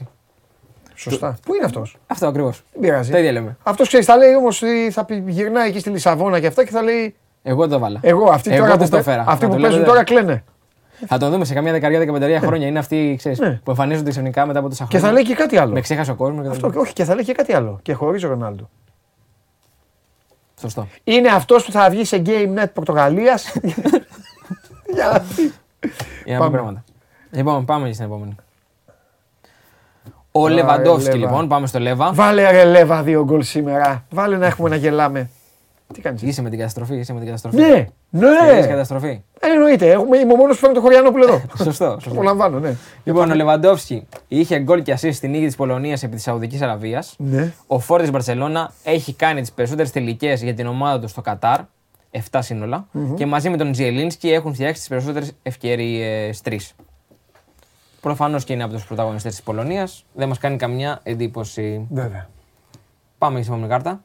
2016. 0.00 0.04
Σωστά. 0.94 1.36
Πού 1.46 1.54
είναι 1.54 1.64
αυτός, 1.64 1.96
Αυτό 2.06 2.26
ακριβώς. 2.26 2.62
δεν 2.72 2.80
πειράζει. 2.80 3.10
Τα 3.10 3.18
ίδια 3.18 3.32
λέμε. 3.32 3.56
Αυτός 3.62 3.88
ξέρεις, 3.88 4.06
θα 4.06 4.16
λέει 4.16 4.34
όμως, 4.34 4.62
ότι 4.62 4.90
θα 4.90 5.04
πει- 5.04 5.24
γυρνάει 5.26 5.68
εκεί 5.68 5.78
στη 5.78 5.90
Λισαβόνα 5.90 6.40
και 6.40 6.46
αυτά 6.46 6.64
και 6.64 6.70
θα 6.70 6.82
λέει 6.82 7.14
Εγώ 7.42 7.68
το 7.68 7.78
βάλα. 7.78 7.98
εγώ, 8.02 8.24
αυτοί 8.30 8.50
Εγώ 8.54 8.64
τώρα 8.64 8.76
τους 8.78 8.84
που, 8.84 8.90
το 8.90 8.96
παι- 8.96 9.04
φέρα. 9.06 9.24
αυτοί 9.26 9.44
Να 9.44 9.50
που 9.50 9.56
το 9.56 9.60
παίζουν 9.62 9.78
λέτε. 9.80 9.90
τώρα 9.90 10.04
κλαίνε. 10.04 10.44
Θα 11.06 11.18
τον 11.18 11.30
δούμε 11.30 11.44
σε 11.44 11.54
καμιά 11.54 11.72
δεκαετία, 11.72 11.98
δεκαπενταρία 11.98 12.40
χρόνια. 12.40 12.66
Είναι 12.66 12.78
αυτοί 12.78 13.14
ξέρεις, 13.18 13.38
Ναι. 13.38 13.60
που 13.64 13.70
εμφανίζονται 13.70 14.10
ξαφνικά 14.10 14.46
μετά 14.46 14.58
από 14.58 14.68
τόσα 14.68 14.84
Και 14.88 14.98
χρόνια. 14.98 15.08
θα 15.08 15.14
λέει 15.14 15.24
και 15.24 15.34
κάτι 15.42 15.56
άλλο. 15.56 15.72
Με 15.72 15.80
ξέχασε 15.80 16.10
ο 16.10 16.14
κόσμος. 16.14 16.46
Αυτό, 16.48 16.72
όχι, 16.76 16.92
και 16.92 17.04
θα 17.04 17.14
λέει 17.14 17.24
και 17.24 17.32
κάτι 17.32 17.52
άλλο. 17.54 17.78
Και 17.82 17.92
χωρίς 17.92 18.22
Ρονάλντο. 18.22 18.68
Σωστό. 20.62 20.88
Είναι 21.04 21.28
αυτός 21.28 21.64
που 21.64 21.72
θα 21.72 21.90
βγει 21.90 22.04
σε 22.04 22.22
Game 22.26 22.58
Net 22.58 22.66
Πορτογαλίας. 22.74 23.52
Για 24.94 25.06
να 25.12 25.20
πει. 25.20 25.52
Για 26.24 26.38
να 26.38 26.38
Πάμε. 26.38 26.44
πούμε 26.44 26.50
πράγματα. 26.50 26.84
Λοιπόν, 27.30 27.64
πάμε 27.64 27.92
στην 27.92 28.04
επόμενη. 28.04 28.34
Ο 30.32 30.44
Άρα, 30.44 30.54
Λεβαντόφσκι, 30.54 31.10
Λέβα. 31.18 31.26
λοιπόν, 31.30 31.48
πάμε 31.48 31.66
στο 31.66 31.78
Λέβα. 31.78 32.12
Βάλε 32.12 32.50
ρε 32.50 32.64
Λέβα 32.64 33.02
δύο 33.02 33.24
γκολ 33.24 33.42
σήμερα. 33.42 34.04
Βάλε 34.10 34.36
να 34.36 34.46
έχουμε 34.46 34.68
να 34.68 34.76
γελάμε. 34.76 35.30
Τι 35.94 36.00
κάνεις. 36.00 36.22
Είσαι 36.22 36.42
με 36.42 36.48
την 36.48 36.58
καταστροφή, 36.58 36.96
είσαι 36.96 37.12
με 37.12 37.18
την 37.18 37.26
καταστροφή. 37.28 37.56
Ναι, 37.56 37.88
Θέλεις 38.20 38.64
ναι. 38.64 38.66
καταστροφή; 38.66 39.22
Ε, 39.44 39.52
εννοείται. 39.52 39.90
Έχουμε, 39.90 40.18
είμαι 40.18 40.32
ο 40.32 40.36
μόνος 40.36 40.54
που 40.54 40.60
φέρνει 40.60 40.74
το 40.74 40.80
Χωριανόπουλο 40.80 41.24
εδώ. 41.24 41.42
Σωστό. 41.56 41.84
Το 41.94 42.00
σωστό. 42.00 42.10
απολαμβάνω, 42.10 42.58
ναι. 42.58 42.76
Λοιπόν, 43.04 43.30
ο 43.30 43.34
Λεβαντόφσκι 43.34 44.06
είχε 44.28 44.58
γκολ 44.58 44.82
και 44.82 44.92
assist 44.92 45.12
στην 45.14 45.30
νίκη 45.30 45.46
της 45.46 45.56
Πολωνίας 45.56 46.02
επί 46.02 46.14
της 46.14 46.24
Σαουδικής 46.24 46.62
Αραβίας. 46.62 47.14
ναι. 47.18 47.52
Ο 47.66 47.78
Φόρ 47.78 48.02
τη 48.02 48.10
Μπαρσελόνα 48.10 48.72
έχει 48.84 49.14
κάνει 49.14 49.40
τις 49.40 49.52
περισσότερες 49.52 49.90
τελικές 49.90 50.42
για 50.42 50.54
την 50.54 50.66
ομάδα 50.66 50.98
του 51.00 51.08
στο 51.08 51.20
Κατάρ. 51.20 51.60
7 52.30 52.38
συνολα 52.42 52.86
Και 53.14 53.26
μαζί 53.26 53.50
με 53.50 53.56
τον 53.56 53.72
Τζιελίνσκι 53.72 54.30
έχουν 54.32 54.54
φτιάξει 54.54 54.80
τις 54.80 54.88
περισσότερες 54.88 55.32
ευκαιρίες. 55.42 56.40
Τρεις. 56.40 56.72
Προφανώς 58.00 58.44
και 58.44 58.52
είναι 58.52 58.62
από 58.62 58.72
τους 58.72 58.84
πρωταγωνιστές 58.86 59.32
της 59.32 59.42
Πολωνίας. 59.42 60.04
Δεν 60.14 60.28
μας 60.28 60.38
κάνει 60.38 60.56
καμιά 60.56 61.00
εντύπωση. 61.02 61.86
Βέβαια. 61.90 62.28
Πάμε 63.18 63.38
στην 63.40 63.52
επόμενη 63.52 63.72
κάρτα. 63.72 64.02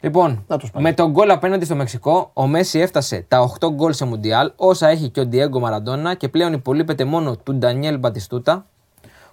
Λοιπόν, 0.00 0.44
Να 0.48 0.58
τους 0.58 0.70
πάμε. 0.70 0.88
με 0.88 0.94
τον 0.94 1.10
γκολ 1.10 1.30
απέναντι 1.30 1.64
στο 1.64 1.74
Μεξικό, 1.74 2.30
ο 2.32 2.46
Μέση 2.46 2.78
έφτασε 2.78 3.24
τα 3.28 3.40
8 3.60 3.70
γκολ 3.72 3.92
σε 3.92 4.04
Μουντιάλ, 4.04 4.52
όσα 4.56 4.88
έχει 4.88 5.08
και 5.08 5.20
ο 5.20 5.26
Ντιέγκο 5.26 5.60
Μαραντόνα 5.60 6.14
και 6.14 6.28
πλέον 6.28 6.52
υπολείπεται 6.52 7.04
μόνο 7.04 7.36
του 7.36 7.54
Ντανιέλ 7.54 7.98
Μπατιστούτα, 7.98 8.66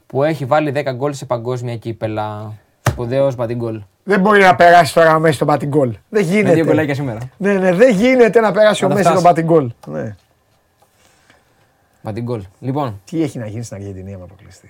που 0.08 0.24
έχει 0.24 0.46
βάλει 0.46 0.72
10 0.76 0.92
γκολ 0.94 1.14
σε 1.14 1.26
παγκόσμια 1.26 1.78
κύπελα. 1.78 2.54
Σπουδαίος 2.90 3.36
μπατιγκόλ. 3.36 3.82
Δεν 4.04 4.20
μπορεί 4.20 4.42
να 4.42 4.56
περάσει 4.56 4.94
τώρα 4.94 5.16
ο 5.16 5.20
Μέση 5.20 5.38
τον 5.38 5.48
πατιγκόλ. 5.48 5.90
Δεν 5.90 6.00
Με 6.10 6.22
δύο 6.22 6.36
γίνεται. 6.42 6.64
γκολάκια 6.64 6.94
σήμερα. 6.96 7.20
Ναι, 7.38 7.54
ναι, 7.54 7.72
δεν 7.74 7.96
γίνεται 7.96 8.40
να 8.40 8.52
περάσει 8.52 8.86
ο 8.86 8.88
Να 8.88 8.94
τα 8.94 9.00
Μέση 9.00 9.12
τον 9.14 9.20
φτάσει. 9.22 9.36
πατιγκόλ. 9.36 9.72
Ναι. 9.88 10.16
Μπατιγκόλ. 12.02 12.42
Λοιπόν, 12.60 13.02
Τι 13.06 13.22
έχει 13.22 13.38
να 13.38 13.46
γίνει 13.48 13.64
στην 13.64 13.78
Αργεντινή 13.78 14.14
άμα 14.14 14.24
αποκλειστεί; 14.24 14.70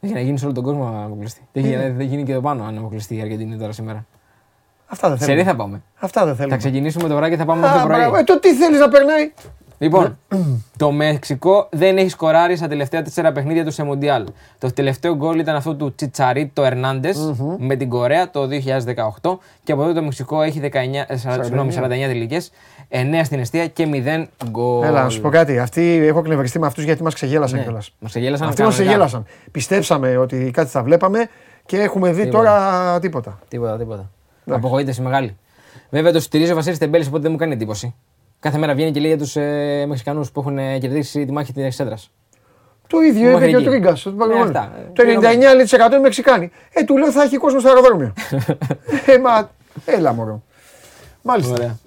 έχει 0.00 0.12
να 0.12 0.20
γίνει 0.20 0.38
σε 0.38 0.44
όλο 0.44 0.54
τον 0.54 0.64
κόσμο 0.64 0.90
να 0.90 1.04
αποκλειστεί. 1.04 1.40
Δεν 1.52 1.64
γίνει, 1.64 1.76
δεν 1.90 2.06
γίνει 2.06 2.22
και 2.24 2.32
εδώ 2.32 2.40
πάνω 2.40 2.64
αν 2.64 2.78
αποκλειστεί 2.78 3.16
η 3.16 3.20
Αργεντινή 3.20 3.56
τώρα 3.56 3.72
σήμερα. 3.72 4.06
Αυτά 4.86 5.08
δεν 5.08 5.18
Σε 5.18 5.24
θέλουμε. 5.24 5.42
ρί 5.42 5.48
θα 5.48 5.56
πάμε; 5.56 5.82
Αυτά 6.00 6.24
δεν 6.24 6.34
θέλουμε. 6.34 6.54
Θα 6.54 6.60
ξεκινήσουμε 6.60 7.08
το 7.08 7.14
βράδυ 7.16 7.30
και 7.30 7.36
θα 7.36 7.44
πάμε 7.44 7.60
Α, 7.60 7.62
μέχρι 7.62 7.80
το 7.80 7.86
πρωί. 7.86 7.98
μπράβο. 8.00 8.16
Ε, 8.16 8.22
το 8.24 8.38
τι 8.40 8.54
θέλεις 8.54 8.78
να 8.78 8.88
περνάει; 8.88 9.32
Λοιπόν, 9.78 10.18
το 10.76 10.90
Μεξικό 10.90 11.68
δεν 11.70 11.96
έχει 11.96 12.08
σκοράρει 12.08 12.56
στα 12.56 12.68
τελευταία 12.68 13.02
τέσσερα 13.02 13.32
παιχνίδια 13.32 13.64
του 13.64 13.70
σε 13.70 13.82
Μουντιάλ. 13.82 14.24
Το 14.58 14.72
τελευταίο 14.72 15.14
γκολ 15.16 15.38
ήταν 15.38 15.56
αυτό 15.56 15.74
του 15.74 15.94
Τσιτσαρίτο 15.94 16.62
Ερνάντες 16.64 17.34
με 17.58 17.76
την 17.76 17.88
Κορέα 17.88 18.30
το 18.30 18.48
2018 19.22 19.38
και 19.62 19.72
από 19.72 19.80
τότε 19.82 19.92
το 19.94 20.02
Μεξικό 20.02 20.42
έχει 20.42 20.60
19, 20.60 21.04
ε, 21.06 21.16
σα- 21.16 21.42
συγγνώμη, 21.44 21.72
49 21.72 22.06
τελικέ, 22.06 22.40
9 22.88 23.24
στην 23.24 23.38
αιστεία 23.38 23.66
και 23.66 23.86
0 23.86 24.28
γκολ. 24.50 24.84
Έλα, 24.84 25.02
να 25.02 25.08
σου 25.08 25.20
πω 25.20 25.28
κάτι. 25.28 25.58
Αυτοί 25.58 25.96
έχω 26.06 26.22
κνευριστεί 26.22 26.58
με 26.58 26.66
αυτούς 26.66 26.84
γιατί 26.84 27.02
μας 27.02 27.14
ξεγέλασαν 27.14 27.58
Ναι, 27.58 27.64
κιόλας. 27.64 27.94
μας 27.98 28.10
ξεγέλασαν 28.10 28.48
Αυτοί 28.48 28.62
μας 28.62 28.76
κανονικά. 28.76 28.90
ξεγέλασαν. 29.06 29.26
Πιστέψαμε 29.50 30.16
ότι 30.16 30.50
κάτι 30.52 30.70
θα 30.70 30.82
βλέπαμε 30.82 31.28
και 31.66 31.80
έχουμε 31.80 32.12
δει 32.12 32.22
Τίποτα. 32.24 32.38
τώρα 32.38 32.98
τίποτα. 33.00 33.38
Τίποτα, 33.48 33.76
τίποτα. 33.76 34.10
Απογοήτευση 34.50 35.02
μεγάλη. 35.02 35.36
Βέβαια 35.90 36.12
το 36.12 36.20
στηρίζει 36.20 36.52
ο 36.52 36.54
Βασίλης 36.54 36.78
Τεμπέλης, 36.78 37.06
οπότε 37.06 37.22
δεν 37.22 37.30
μου 37.32 37.36
κάνει 37.38 37.52
εντύπωση. 37.52 37.94
Κάθε 38.40 38.58
μέρα 38.58 38.74
βγαίνει 38.74 38.90
και 38.90 39.00
λέει 39.00 39.08
για 39.08 39.18
τους 39.18 39.36
ε, 39.36 39.84
Μεξικανούς 39.88 40.30
που 40.32 40.40
έχουν 40.40 40.58
ε, 40.58 40.78
κερδίσει 40.78 41.24
τη 41.26 41.32
μάχη 41.32 41.52
της 41.52 41.64
Εξέδρας. 41.64 42.10
Το 42.86 43.00
ίδιο 43.00 43.22
είπε 43.28 43.32
Μέχρι 43.32 43.48
και 43.50 43.56
ο 43.56 43.58
εκεί. 43.58 43.68
Τρίγκας. 43.68 44.04
Ναι, 44.04 44.40
αυτά. 44.42 44.72
Το 44.92 45.02
99% 45.02 45.86
είναι 45.86 45.98
Μεξικάνοι. 45.98 46.50
Ε, 46.72 46.84
του 46.84 46.96
λέω 46.96 47.10
θα 47.10 47.22
έχει 47.22 47.36
κόσμο 47.36 47.58
στο 47.60 47.68
αεροδρόμιο. 47.68 48.12
ε, 49.06 49.18
μα 49.18 49.50
έλα 49.84 50.12
μωρό. 50.12 50.42
Μάλιστα. 51.22 51.52
Ωραία. 51.52 51.78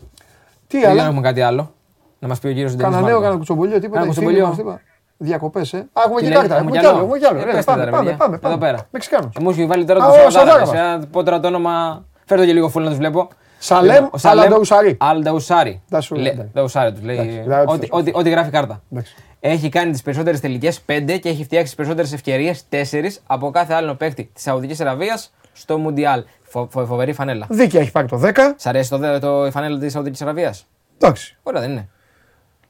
Τι 0.67 0.79
Δεν 0.79 0.89
άλλο; 0.89 1.01
έχουμε 1.01 1.21
κάτι 1.21 1.41
άλλο. 1.41 1.73
Να 2.19 2.27
μας 2.27 2.39
πει 2.39 2.47
ο 2.47 2.51
κύριος 2.51 2.75
Ντένις. 2.75 2.95
Κάνα 2.95 3.07
νέο, 3.07 3.21
κάνα 3.21 3.35
κουτσομπολιό, 3.35 3.79
τίποτα. 3.79 3.99
Κάνα 3.99 4.11
οι 4.11 4.13
φίλοι 4.13 4.25
κουτσομπολιό. 4.25 4.47
μας, 4.47 4.57
τίποτα. 4.57 4.81
Διακοπές, 5.17 5.73
ε. 5.73 5.77
Α, 5.77 6.01
έχουμε 6.05 6.19
Τι 6.19 6.25
και 6.27 6.31
λέει, 6.33 6.39
κάρτα. 6.39 6.55
έχουμε 6.57 6.77
Έχουμε 6.77 6.77
κι 6.77 6.79
κι 6.79 6.85
άλλο. 6.85 6.95
άλλο. 6.95 7.03
Έχουμε 7.05 7.17
κι 7.17 7.25
άλλο. 7.25 7.39
Ε, 7.39 7.43
Ρε, 7.43 7.51
πέστε 7.51 7.71
Πάμε, 7.71 7.79
τα, 7.83 7.85
ρε, 7.85 7.91
πάμε, 7.91 8.03
παιδιά. 8.09 8.17
πάμε. 8.17 8.35
Εδώ 8.35 8.47
πάμε. 8.57 8.65
πέρα. 8.71 8.87
Μεξικάνος. 8.91 9.31
Μου 9.39 9.49
έχει 9.49 9.65
βάλει 9.65 9.85
τώρα 9.85 10.03
Α, 10.03 10.07
το 10.07 10.13
ο 10.13 10.29
Σαλαδάρας. 10.29 10.67
Σαλαδάρας. 10.69 10.95
Ένα 10.97 11.07
πω 11.11 11.23
τώρα 11.23 11.39
το 11.39 11.47
όνομα. 11.47 12.05
Φέρ 12.27 12.37
το 12.37 12.45
και 12.45 12.53
λίγο 12.53 12.69
φούλα 12.69 12.83
να 12.83 12.89
τους 12.89 12.99
βλέπω. 12.99 13.27
Σαλέμ 13.59 14.07
Ο 14.11 14.17
Σαλέμ 14.17 14.39
Αλανταουσάρι. 14.41 14.97
Αλνταουσάρι. 14.99 15.81
Ντασου- 15.89 16.17
Λε- 16.17 16.31
εντάξει. 16.33 16.51
Νταουσάρι 16.53 16.91
τους 16.93 17.03
λέει. 17.03 17.15
Εντάξει, 17.17 17.39
δηλαδή, 17.39 17.65
Ό,τι- 17.73 17.87
Ό,τι 17.91 18.11
ό,τι 18.13 18.29
γράφει 18.29 18.49
κάρτα. 18.49 18.81
Εντάξει. 18.91 19.15
Έχει 19.39 19.69
κάνει 19.69 19.91
τις 19.91 20.01
περισσότερες 20.01 20.39
τελικές 20.39 20.81
5 20.81 21.17
και 21.17 21.29
έχει 21.29 21.43
φτιάξει 21.43 21.65
τις 21.65 21.75
περισσότερες 21.75 22.13
ευκαιρίες 22.13 22.63
4 22.69 23.19
από 23.27 23.49
κάθε 23.51 23.73
άλλο 23.73 23.95
παίκτη 23.95 24.29
της 24.33 24.43
Σαουδικής 24.43 24.79
Αραβίας 24.81 25.33
στο 25.53 25.77
Μουντιάλ. 25.77 26.23
Φο, 26.43 26.67
φο- 26.71 26.85
φοβερή 26.85 27.13
φανέλα. 27.13 27.45
Δίκαια 27.49 27.81
έχει 27.81 27.91
πάρει 27.91 28.07
το 28.07 28.17
10. 28.17 28.53
Σ' 28.57 28.65
αρέσει 28.65 28.89
το, 28.89 28.97
δε- 28.97 29.19
το, 29.19 29.45
η 29.45 29.51
φανέλα 29.51 29.77
της 29.79 29.91
Σαουδικής 29.91 30.21
Αραβίας; 30.21 30.65
Εντάξει. 30.97 31.37
Ωραία, 31.43 31.61
δεν 31.61 31.71
είναι. 31.71 31.87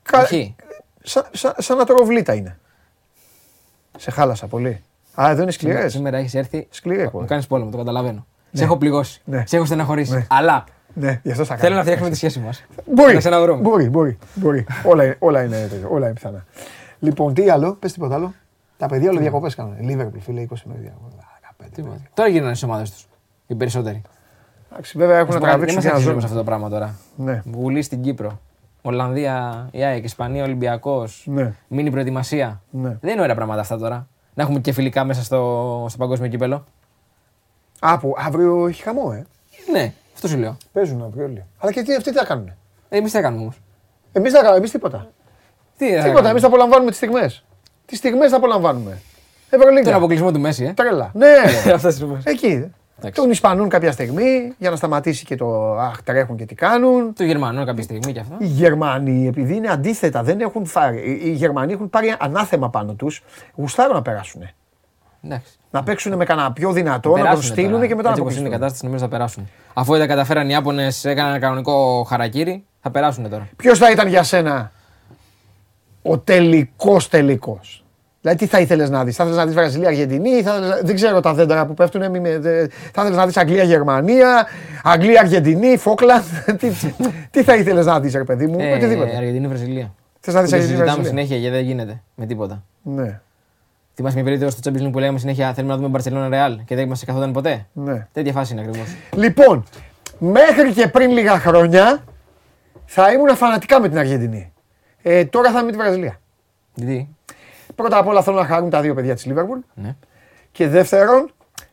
Κα- 0.01 0.21
Όχι. 0.21 0.55
Σαν, 1.03 1.23
σαν, 1.31 1.53
σαν 1.57 1.79
ατροβλήτα 1.79 2.33
είναι. 2.33 2.57
Σε 3.97 4.11
χάλασα 4.11 4.47
πολύ. 4.47 4.83
Α, 5.21 5.29
εδώ 5.29 5.41
είναι 5.41 5.51
σκληρές. 5.51 5.91
Σήμερα 5.91 6.17
έχεις 6.17 6.33
έρθει. 6.33 6.67
Σκληρή 6.69 7.01
έχω. 7.01 7.19
Μου 7.19 7.25
κάνεις 7.27 7.47
πόλεμο, 7.47 7.71
το 7.71 7.77
καταλαβαίνω. 7.77 8.25
Σε 8.57 8.63
έχω 8.63 8.77
πληγώσει. 8.77 9.21
Ναι. 9.25 9.43
Σε 9.47 9.55
έχω 9.55 9.65
στεναχωρήσει. 9.65 10.11
Ναι. 10.13 10.25
Αλλά 10.29 10.63
Ναι, 10.93 11.19
γι' 11.23 11.31
αυτό 11.31 11.43
θα 11.43 11.49
κάνω. 11.49 11.63
θέλω 11.63 11.75
να 11.75 11.81
φτιάξουμε 11.81 12.09
τη 12.09 12.15
σχέση 12.15 12.39
μας. 12.39 12.63
Μπορεί. 12.85 13.13
Να 13.13 13.19
ξαναβρούμε. 13.19 13.61
Μπορεί, 13.61 13.89
μπορεί. 13.89 14.17
μπορεί. 14.35 14.65
όλα, 14.83 15.03
είναι- 15.03 15.15
όλα, 15.19 15.43
είναι, 15.43 15.67
τέτοιο, 15.69 15.87
όλα 15.91 16.05
είναι 16.05 16.13
πιθανά. 16.13 16.45
Λοιπόν, 16.99 17.33
τι 17.33 17.49
άλλο, 17.49 17.73
πες 17.73 17.93
τίποτα 17.93 18.15
άλλο. 18.15 18.33
Τα 18.77 18.85
παιδιά 18.87 19.09
όλα 19.09 19.19
διακοπές 19.19 19.55
κάνουν. 19.55 19.73
Λίβερπουλ, 19.79 20.19
φίλε, 20.19 20.41
20 20.41 20.55
μέρε 20.65 20.79
διακοπέ. 20.79 21.75
Τίποτα. 21.75 21.97
Τώρα 22.13 22.29
γίνανε 22.29 22.55
στις 22.55 22.63
ομάδες 22.69 22.91
τους. 22.91 23.07
Οι 23.47 23.55
περισσότεροι. 23.55 24.01
Εντάξει, 24.71 24.97
βέβαια 24.97 25.17
έχουν 25.17 25.33
να 25.33 25.39
Δεν 25.39 25.47
τραβήξουν 25.49 25.75
μα 25.77 25.81
και 25.81 25.87
να 25.87 25.93
αφήνουμε 25.93 26.11
ζουν. 26.11 26.21
σε 26.21 26.25
αυτό 26.27 26.37
το 26.37 26.43
πράγμα 26.43 26.69
τώρα. 26.69 26.95
Ναι, 27.15 27.41
Βουλή 27.45 27.81
στην 27.81 28.01
Κύπρο. 28.01 28.39
Ολλανδία, 28.81 29.67
η 29.71 29.83
ΑΕΚ, 29.83 30.03
Ισπανία, 30.03 30.43
Ολυμπιακός. 30.43 31.23
ναι, 31.27 31.53
Μίνι 31.67 31.91
προετοιμασία. 31.91 32.61
ναι. 32.69 32.97
Δεν 33.01 33.11
είναι 33.13 33.21
ωραία 33.21 33.35
πράγματα 33.35 33.61
αυτά 33.61 33.77
τώρα. 33.77 34.07
Να 34.33 34.43
έχουμε 34.43 34.59
και 34.59 34.71
φιλικά 34.71 35.03
μέσα 35.03 35.23
στο, 35.23 35.85
στο 35.89 35.97
παγκόσμιο 35.97 36.29
κύπελο. 36.29 36.65
Α, 37.79 37.97
που 37.99 38.13
αύριο 38.17 38.67
έχει 38.67 38.81
χαμό, 38.81 39.11
ε. 39.13 39.25
Ναι, 39.71 39.93
αυτό 40.15 40.27
σου 40.27 40.37
λέω. 40.37 40.57
Παίζουν 40.73 41.03
αύριο 41.03 41.25
όλοι. 41.25 41.43
Αλλά 41.57 41.71
και 41.71 41.81
τι, 41.81 41.95
αυτοί 41.95 42.11
τι 42.11 42.17
θα 42.17 42.25
κάνουν. 42.25 42.51
Εμείς 42.89 43.11
τι 43.11 43.21
κάνουμε 43.21 43.41
όμως; 43.41 43.59
Εμείς 44.11 44.31
θα 44.31 44.37
κάνουμε, 44.39 44.57
εμείς 44.57 44.71
τίποτα. 44.71 45.07
Τι 45.77 45.95
θα 45.95 46.03
Τίποτα, 46.03 46.29
εμείς 46.29 46.41
θα 46.41 46.47
απολαμβάνουμε 46.47 46.89
τις 46.89 46.97
στιγμές. 46.99 47.43
Τις 47.85 47.97
στιγμές 47.97 48.29
θα 48.31 48.37
απολαμβάνουμε. 48.37 49.01
Ευρωλίγκα. 49.49 49.83
Τον 49.85 49.93
αποκλεισμό 49.93 50.31
του 50.31 50.39
Μέση, 50.39 50.63
ε. 50.65 50.73
Τρέλα. 50.73 51.11
Ναι, 51.15 51.27
ρε. 51.65 51.73
Αυτά 51.73 51.87
τι 51.87 51.93
στιγμές. 51.93 52.23
εκεί. 52.25 52.71
Εντάξει. 52.99 53.21
Τον 53.21 53.29
Ισπανούν 53.31 53.69
κάποια 53.69 53.91
στιγμή 53.91 54.53
για 54.57 54.69
να 54.69 54.75
σταματήσει 54.75 55.25
και 55.25 55.35
το 55.35 55.73
αχ, 55.77 56.01
τρέχουν 56.03 56.35
και 56.37 56.45
τι 56.45 56.55
κάνουν. 56.55 57.13
Του 57.13 57.23
Γερμανού 57.23 57.65
κάποια 57.65 57.83
στιγμή 57.83 58.13
και 58.13 58.19
αυτό. 58.19 58.35
Οι 58.39 58.45
Γερμανοί, 58.45 59.27
επειδή 59.27 59.55
είναι 59.55 59.67
αντίθετα, 59.69 60.23
δεν 60.23 60.39
έχουν 60.39 60.65
φάρει. 60.65 60.97
οι- 60.97 61.19
Οι 61.23 61.29
Γερμανοί 61.31 61.73
έχουν 61.73 61.89
πάρει 61.89 62.15
ανάθεμα 62.19 62.69
πάνω 62.69 62.93
τους. 62.93 63.23
Γουστάρουν 63.55 63.93
να 63.95 64.01
περάσουν. 64.01 64.41
Εντάξει. 65.27 65.51
Να 65.71 65.83
παίξουν 65.83 66.15
με 66.15 66.25
κανένα 66.25 66.51
πιο 66.51 66.71
δυνατό, 66.71 67.09
να 67.09 67.15
τον 67.15 67.23
Περάσουνε 67.23 67.47
στείλουν 67.53 67.71
τώρα. 67.71 67.87
και 67.87 67.95
μετά 67.95 68.03
να 68.03 68.09
Έτσι 68.09 68.21
όπως 68.21 68.33
είναι 68.35 68.41
η 68.43 68.45
αποκλειστούν. 68.45 68.51
κατάσταση, 68.51 68.85
νομίζω 68.85 69.03
θα 69.03 69.09
περάσουν. 69.09 69.49
Αφού 69.73 69.91
δεν 69.91 70.01
τα 70.01 70.07
καταφέραν 70.07 70.45
οι 70.45 70.49
Ιάπωνες, 70.51 71.05
έκαναν 71.05 71.29
ένα 71.29 71.39
κανονικό 71.39 72.03
χαρακύρι, 72.09 72.65
θα 72.81 72.89
περάσουν 72.91 73.29
τώρα. 73.29 73.47
Ποιος 73.55 73.77
θα 73.77 73.91
ήταν 73.91 74.07
για 74.07 74.23
σένα 74.23 74.71
ο 76.01 76.17
τελικός 76.17 77.07
τελικός; 77.09 77.81
Δηλαδή, 78.21 78.39
τι 78.39 78.45
θα 78.51 78.59
ήθελες 78.59 78.89
να 78.89 79.03
δεις, 79.03 79.15
Θα 79.15 79.23
ήθελες 79.23 79.39
να 79.39 79.45
δεις 79.47 79.55
Βραζιλία-Αργεντινή, 79.55 80.29
ή 80.29 80.43
θα 80.43 80.55
ήθελες- 80.57 80.81
δεν 80.83 80.95
ξέρω 80.95 81.19
τα 81.19 81.33
δέντρα 81.33 81.65
που 81.65 81.73
πέφτουν. 81.73 82.09
Μη, 82.09 82.19
με- 82.19 82.39
δε- 82.39 82.67
θα 82.67 83.01
ήθελες 83.01 83.15
να 83.17 83.25
δεις 83.25 83.37
Αγγλία-Γερμανία, 83.37 84.47
Αγγλία-Αργεντινή, 84.83 85.77
Φόκλαντ. 85.77 86.23
τι, 86.59 86.67
τι 87.31 87.43
θα 87.43 87.55
ήθελες 87.55 87.85
να 87.85 87.99
δεις, 87.99 88.13
ρε 88.13 88.23
παιδί 88.23 88.47
μου, 88.47 88.57
Ε, 88.59 88.71
οτιδήποτε. 88.73 89.15
Αργεντινή, 89.15 89.47
Βραζιλία. 89.47 89.93
Θες 90.19 90.33
να 90.33 90.41
δεις 90.41 90.49
Το 90.49 90.55
συζητάμε 90.55 90.79
Αγγλία-Βραζιλία. 90.81 91.09
συνέχεια 91.09 91.37
γιατί 91.37 91.55
δεν 91.55 91.65
γίνεται 91.65 92.01
με 92.15 92.25
τίποτα. 92.25 92.63
Ναι, 92.81 93.19
Θυμάσαι 93.99 94.15
μια 94.15 94.23
περίπτωση 94.23 94.57
στο 94.57 94.71
Champions 94.71 94.87
League 94.87 94.91
που 94.91 94.99
λέγαμε 94.99 95.19
συνέχεια 95.19 95.53
θέλουμε 95.53 95.75
να 95.75 95.79
δούμε 95.81 95.99
Barcelona 95.99 96.33
Real 96.33 96.57
και 96.65 96.75
δεν 96.75 96.87
μας 96.87 97.03
καθόταν 97.05 97.31
ποτέ; 97.31 97.67
ναι. 97.73 98.07
Τέτοια 98.11 98.31
φάση 98.31 98.53
είναι 98.53 98.61
ακριβώς. 98.61 98.95
Λοιπόν, 99.15 99.63
μέχρι 100.17 100.73
και 100.73 100.87
πριν 100.87 101.11
λίγα 101.11 101.39
χρόνια 101.39 102.03
θα 102.85 103.11
ήμουν 103.11 103.35
φανατικά 103.35 103.79
με 103.81 103.89
την 103.89 103.97
Αργεντινή. 103.97 104.53
Ε, 105.01 105.25
τώρα 105.25 105.51
θα 105.51 105.57
είμαι 105.57 105.65
με 105.65 105.71
τη 105.71 105.77
Βραζιλία. 105.77 106.19
Γιατί; 106.73 107.15
Πρώτα 107.75 107.97
απ' 107.97 108.07
όλα 108.07 108.21
θέλω 108.23 108.35
να 108.37 108.45
χαρούν 108.45 108.69
τα 108.69 108.81
δύο 108.81 108.93
παιδιά 108.93 109.13
της 109.15 109.25
Λίβερπουλ. 109.25 109.59
Ναι. 109.73 109.95
Και 110.51 110.67
δεύτερον, 110.67 111.31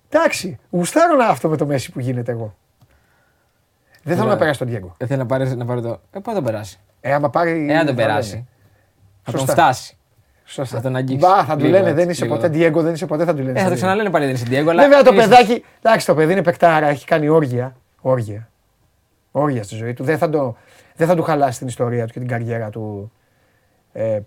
εντάξει, 0.09 0.59
γουστάρω 0.71 1.17
να 1.17 1.27
αυτό 1.27 1.49
με 1.49 1.57
το 1.57 1.67
Μέση 1.67 1.93
που 1.93 2.01
γίνεται 2.01 2.33
εγώ. 2.33 2.55
Δεν 4.03 4.17
θέλω 4.17 4.21
Ωραία. 4.21 4.33
να 4.33 4.39
περάσει 4.39 4.59
τον 4.59 4.69
Diego. 4.69 4.95
Δεν 4.97 5.09
θέλει 5.09 5.19
να 5.21 5.27
πάρει, 5.27 5.57
να 5.57 5.65
πάρει 5.65 5.83
το. 5.83 6.01
Ε, 6.11 6.19
πότε 6.19 6.35
τον 6.35 6.45
περάσει; 6.45 6.81
Ε, 7.01 7.13
άμα 7.15 7.31
πάρει. 7.31 7.67
Ε, 7.71 7.79
αν 7.79 7.87
τον 7.87 7.97
θα 7.97 8.03
περάσει. 8.03 8.31
λένε. 8.31 8.47
Θα 9.23 9.31
τον 9.31 9.41
Σωστά. 9.41 9.53
φτάσει. 9.53 9.97
Σωστά. 10.45 10.77
Θα 10.77 10.83
τον 10.83 10.97
αγγίξεις. 10.97 11.29
Μπα, 11.29 11.45
θα 11.45 11.57
του 11.57 11.65
Λίγο 11.65 11.71
λένε 11.71 11.85
έτσι, 11.89 12.01
δεν 12.01 12.11
είσαι 12.11 12.25
λίγο 12.25 12.37
ποτέ 12.37 12.49
Diego, 12.49 12.83
δεν 12.83 12.93
είσαι 12.93 13.07
ποτέ, 13.07 13.25
θα 13.25 13.35
του 13.35 13.43
λένε. 13.43 13.59
Ε, 13.59 13.63
θα 13.63 13.69
το 13.69 13.73
Diego. 13.73 13.77
ξαναλένε 13.77 14.11
πάλι 14.11 14.25
δεν 14.25 14.35
είσαι 14.35 14.45
Diego, 14.51 14.67
αλλά. 14.69 14.83
Βέβαια 14.83 15.03
το 15.03 15.13
είναι- 15.13 15.23
παιδάκι, 15.23 15.65
εντάξει, 15.83 16.07
το 16.07 16.15
παιδί 16.15 16.33
είναι 16.33 16.43
παικτάρα, 16.43 16.87
έχει 16.87 17.05
κάνει 17.07 17.29
όργια. 17.29 17.77
Όργια. 18.01 18.49
Όργια 19.31 19.63
στη 19.63 19.75
ζωή 19.75 19.93
του. 19.95 20.05
Δεν 20.05 20.19
θα, 20.19 20.31
το, 20.31 20.57
δεν 20.97 21.07
θα 21.07 21.15
του 21.15 21.23
χαλάσει 21.23 21.59
την 21.59 21.67
ιστορία 21.67 22.07
του 22.07 22.13
και 22.13 22.19
την 22.19 22.29
καριέρα 22.29 22.71
του. 22.71 23.13
Ε, 23.93 24.19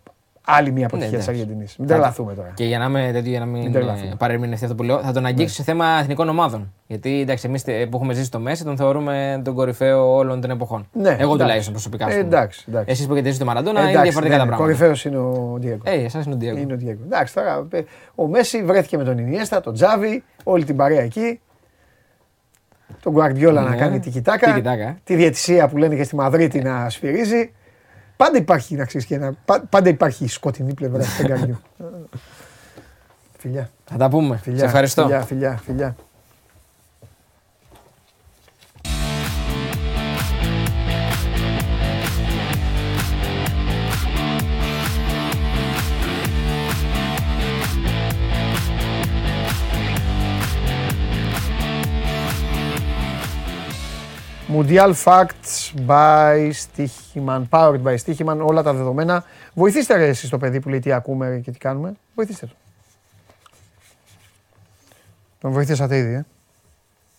άλλη 0.50 0.72
μια 0.72 0.86
αποτυχία 0.86 1.10
τη 1.10 1.14
εντάξει. 1.24 1.30
Αργεντινή. 1.42 1.66
Μην 1.78 1.88
τρελαθούμε 1.88 2.34
τώρα. 2.34 2.52
Και 2.54 2.64
για 2.66 2.78
να, 2.78 2.86
είμαι 2.86 3.10
τέτοιο, 3.14 3.30
για 3.30 3.40
να 3.40 3.46
μην 3.46 3.72
τρελαθούμε. 3.72 4.10
ε, 4.12 4.16
παρεμηνευτεί 4.18 4.64
αυτό 4.64 4.76
που 4.76 4.84
λέω, 4.84 5.00
θα 5.02 5.12
τον 5.12 5.26
αγγίξει 5.26 5.56
σε 5.56 5.64
θέμα 5.64 5.86
εθνικών 6.02 6.30
ομάδων. 6.30 6.74
Γιατί 6.88 7.22
εντάξει, 7.22 7.48
εμείς 7.48 7.64
που 7.64 7.72
έχουμε 7.94 8.14
ζήσει 8.14 8.32
το 8.32 8.40
Μέση 8.40 8.64
τον 8.64 8.78
θεωρούμε 8.78 9.42
τον 9.44 9.54
κορυφαίο 9.54 10.16
όλων 10.16 10.42
των 10.42 10.50
εποχών. 10.50 10.88
Ναι, 10.94 11.10
Εγώ 11.10 11.16
εντάξει. 11.16 11.38
τουλάχιστον 11.38 11.74
προσωπικά. 11.74 12.06
ας 12.06 12.12
Ε, 12.14 12.16
πούμε. 12.16 12.28
εντάξει, 12.28 12.66
εντάξει. 12.68 12.92
Εσείς 12.92 13.08
που 13.08 13.14
έχετε 13.14 13.28
ζήσει 13.28 13.40
το 13.40 13.46
Μαραντόνα 13.46 13.80
είναι 13.80 13.90
Εντάξει, 13.90 14.04
διαφορετικά 14.04 14.38
ναι, 14.38 14.50
τα 14.50 14.56
πράγματα. 14.56 14.76
Κορυφαίος 14.78 15.06
είναι 15.06 15.18
ο 15.18 15.60
Diego. 15.62 15.78
Ε, 15.84 16.04
εσάς 16.04 16.26
είναι 16.26 16.36
ο 16.36 16.38
Diego. 16.42 16.58
Είναι 16.58 16.74
ο 16.74 16.78
Diego. 16.82 16.98
Εντάξει, 17.06 17.34
τώρα 17.34 17.68
ε, 17.72 17.82
ο 18.16 18.28
Μέση 18.28 18.64
βρέθηκε 18.64 18.98
με 18.98 19.04
τον 19.04 19.18
Ινιέστα, 19.18 19.62
τον 19.62 19.74
Τζάβι, 19.74 20.24
όλη 20.44 20.64
την 20.64 20.76
παρέα 20.76 21.02
εκεί. 21.02 21.40
Τον 23.04 23.14
Γκουαρδιόλα 23.14 23.62
να 23.62 23.70
Ναι. 23.70 23.76
κάνει 23.76 24.00
τη 24.00 24.10
κοιτάκα. 24.10 24.48
Τικιτάκα, 24.54 24.84
ε. 24.84 24.98
Τη 25.04 25.16
διαιτησία 25.16 25.68
που 25.68 25.78
λένε 25.78 25.96
και 25.96 26.04
στη 26.04 26.16
Μαδρίτη 26.16 26.60
να 26.62 26.90
σφυρίζει. 26.90 27.52
Πάντα 28.18 28.38
υπάρχει, 28.38 28.76
να 28.76 28.86
ξέρεις, 28.86 29.08
και 29.08 29.16
ένα, 29.16 29.34
πα- 29.46 29.64
πάντα 29.70 29.90
υπάρχει 29.90 30.24
η 30.24 30.28
σκοτεινή 30.28 30.74
πλευρά 30.74 31.00
του 31.00 31.06
φεγγαριού. 31.06 31.58
φιλιά, 33.40 33.70
Θα 33.86 33.98
τα 33.98 34.10
πούμε. 34.10 34.38
φιλιά. 34.38 34.60
Σε 34.60 34.66
ευχαριστώ. 34.66 35.02
Φιλιά, 35.02 35.22
φιλιά, 35.22 35.60
φιλιά. 35.66 35.96
Mundial 54.50 54.94
Facts 54.94 55.74
by 55.86 56.52
Stichiman, 56.52 57.50
powered 57.50 57.84
by 57.84 57.98
Stichiman, 57.98 58.40
όλα 58.42 58.64
τα 58.64 58.74
δεδομένα. 58.74 59.24
Βοηθήστε 59.54 59.96
ρε 59.96 60.08
εσείς 60.08 60.30
το 60.30 60.38
παιδί 60.38 60.60
που 60.60 60.70
λέει 60.70 60.80
τι 60.80 60.92
ακούμε 60.92 61.42
και 61.44 61.52
τι 61.52 61.58
κάνουμε. 61.58 61.94
Βοηθήστε 62.16 62.46
το. 62.46 62.54
Τον 65.40 65.52
βοηθήσατε 65.52 65.98
ήδη, 65.98 66.14
ε. 66.14 66.26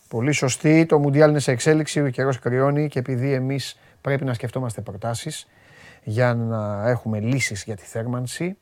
Πολύ 0.09 0.33
σωστή. 0.33 0.87
Το 0.87 1.03
Mundial 1.05 1.29
είναι 1.29 1.39
σε 1.39 1.51
εξέλιξη, 1.51 2.01
ο 2.01 2.09
καιρός 2.09 2.39
κρυώνει 2.39 2.89
και 2.89 2.99
επειδή 2.99 3.33
εμείς 3.33 3.79
πρέπει 4.01 4.25
να 4.25 4.35
σκεφτόμαστε 4.35 4.81
προτάσεις 4.81 5.49
για 6.05 6.35
να 6.35 6.89
έχουμε 6.89 7.21
λύσεις 7.21 7.63
για 7.63 7.77
τη 7.77 7.83
θέρμανση, 7.83 8.57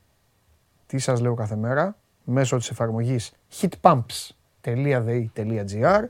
τι 0.85 0.97
σας 0.97 1.19
λέω 1.19 1.33
κάθε 1.33 1.55
μέρα, 1.55 1.95
μέσω 2.23 2.57
της 2.57 2.69
εφαρμογής 2.69 3.31
heatpumps.de.gr 3.61 6.03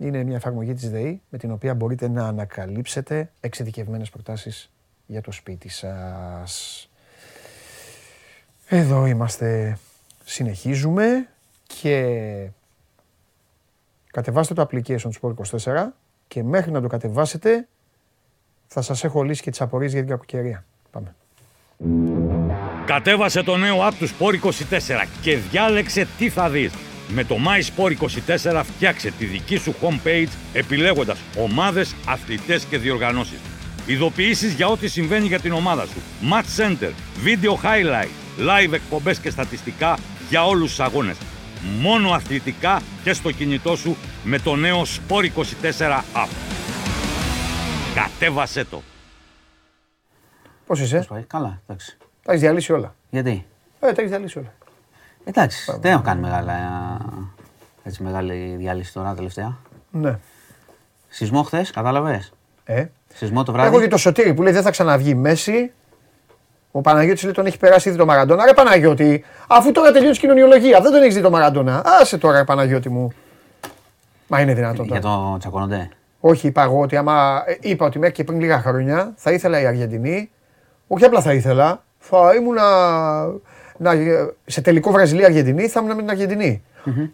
είναι 0.00 0.24
μια 0.24 0.36
εφαρμογή 0.36 0.74
της 0.74 0.90
ΔΕΗ 0.90 1.20
με 1.30 1.38
την 1.38 1.50
οποία 1.50 1.74
μπορείτε 1.74 2.08
να 2.08 2.26
ανακαλύψετε 2.26 3.30
εξειδικευμένες 3.40 4.10
προτάσεις 4.10 4.70
για 5.06 5.20
το 5.20 5.32
σπίτι 5.32 5.68
σας. 5.68 6.88
Εδώ 8.66 9.06
είμαστε. 9.06 9.78
Συνεχίζουμε 10.24 11.28
και 11.80 12.48
κατεβάστε 14.10 14.54
το 14.54 14.62
application 14.62 15.00
του 15.00 15.36
Sport24 15.36 15.86
και 16.28 16.42
μέχρι 16.42 16.70
να 16.70 16.80
το 16.80 16.86
κατεβάσετε 16.86 17.68
θα 18.66 18.82
σας 18.82 19.04
έχω 19.04 19.22
λύσει 19.22 19.42
και 19.42 19.50
τις 19.50 19.60
απορίες 19.60 19.92
για 19.92 20.00
την 20.00 20.10
κακοκαιρία. 20.10 20.64
Πάμε. 20.90 21.14
Κατέβασε 22.86 23.42
το 23.42 23.56
νέο 23.56 23.76
app 23.88 23.92
του 23.98 24.08
Sport24 24.08 25.06
και 25.22 25.36
διάλεξε 25.36 26.06
τι 26.18 26.28
θα 26.28 26.50
δεις. 26.50 26.89
Με 27.12 27.24
το 27.24 27.36
MySport24 27.46 28.62
φτιάξε 28.64 29.10
τη 29.10 29.24
δική 29.24 29.56
σου 29.56 29.74
homepage 29.80 30.28
επιλέγοντας 30.52 31.18
ομάδες, 31.38 31.94
αθλητές 32.06 32.64
και 32.64 32.78
διοργανώσεις. 32.78 33.38
Ειδοποιήσεις 33.86 34.52
για 34.52 34.66
ό,τι 34.66 34.88
συμβαίνει 34.88 35.26
για 35.26 35.40
την 35.40 35.52
ομάδα 35.52 35.86
σου. 35.86 36.00
Match 36.30 36.60
Center, 36.62 36.90
Video 37.24 37.52
Highlight, 37.64 38.08
Live 38.38 38.72
εκπομπές 38.72 39.18
και 39.18 39.30
στατιστικά 39.30 39.98
για 40.28 40.46
όλους 40.46 40.68
τους 40.68 40.80
αγώνες. 40.80 41.16
Μόνο 41.80 42.10
αθλητικά 42.10 42.82
και 43.04 43.12
στο 43.12 43.30
κινητό 43.30 43.76
σου 43.76 43.96
με 44.24 44.38
το 44.38 44.56
νέο 44.56 44.82
Sport24 44.82 46.02
app. 46.14 46.28
Κατέβασέ 47.94 48.64
το. 48.64 48.82
Πώς 50.66 50.80
είσαι, 50.80 50.96
Πώς 50.96 51.06
πάει; 51.06 51.22
Καλά, 51.22 51.60
εντάξει. 51.66 51.96
τα 52.22 52.32
έχεις 52.32 52.42
διαλύσει 52.42 52.72
όλα. 52.72 52.94
Γιατί; 53.10 53.46
Ε, 53.80 53.92
τα 53.92 54.00
έχεις 54.00 54.10
διαλύσει 54.10 54.38
όλα. 54.38 54.54
Εντάξει, 55.24 55.78
δεν 55.80 55.92
έχω 55.92 56.02
κάνει 56.02 56.20
μεγάλα, 56.20 56.54
έτσι, 57.82 58.02
μεγάλη 58.02 58.54
διάλυση 58.58 58.92
τώρα 58.92 59.14
τελευταία. 59.14 59.56
Ναι. 59.90 60.18
Σεισμό 61.08 61.42
χθες, 61.42 61.70
κατάλαβες; 61.70 62.32
Ε. 62.64 62.84
Σεισμό 63.14 63.42
το 63.42 63.52
βράδυ. 63.52 63.68
Έχω 63.68 63.80
και 63.80 63.88
το 63.88 63.96
Σωτήρι 63.96 64.34
που 64.34 64.42
λέει 64.42 64.52
δεν 64.52 64.62
θα 64.62 64.70
ξαναβγεί 64.70 65.14
Μέση. 65.14 65.72
Ο 66.70 66.80
Παναγιώτης 66.80 67.22
λέει 67.22 67.32
τον 67.32 67.46
έχει 67.46 67.58
περάσει 67.58 67.88
ήδη 67.88 67.98
το 67.98 68.06
Μαραντόνα. 68.06 68.44
Ρε 68.44 68.54
Παναγιώτη, 68.54 69.24
αφού 69.48 69.72
τώρα 69.72 69.92
τελειώνει 69.92 70.14
η 70.16 70.18
κοινωνιολογία, 70.18 70.80
δεν 70.80 70.92
τον 70.92 71.02
έχεις 71.02 71.14
δει 71.14 71.20
το 71.20 71.30
Μαραντόνα. 71.30 71.82
Άσε 72.00 72.18
τώρα, 72.18 72.38
ρε 72.38 72.44
Παναγιώτη 72.44 72.88
μου. 72.88 73.12
Μα 74.26 74.40
είναι 74.40 74.54
δυνατόν 74.54 74.84
Για 74.86 75.00
τώρα. 75.00 75.14
το 75.16 75.36
τσακώνονται. 75.38 75.88
Όχι, 76.20 76.46
είπα 76.46 76.62
εγώ 76.62 76.80
ότι 76.80 76.96
άμα. 76.96 77.42
ε, 77.46 77.56
Είπα 77.60 77.86
ότι 77.86 77.98
μέχρι 77.98 78.14
και 78.14 78.24
πριν 78.24 78.40
λίγα 78.40 78.60
χρόνια 78.60 79.12
θα 79.16 79.32
ήθελα 79.32 79.60
η 79.60 79.66
Αργεντινή. 79.66 80.30
Όχι 80.86 81.04
απλά 81.04 81.20
θα 81.20 81.32
ήθελα. 81.32 81.82
Θα 81.98 82.34
ήμουνα. 82.34 82.62
Να, 83.82 83.92
σε 84.46 84.60
τελικό 84.60 84.90
Βραζιλία-Αργεντινή 84.90 85.68
θα 85.68 85.80
ήμουν 85.80 85.94
με 85.94 86.00
την 86.02 86.10
αργεντινη 86.10 86.62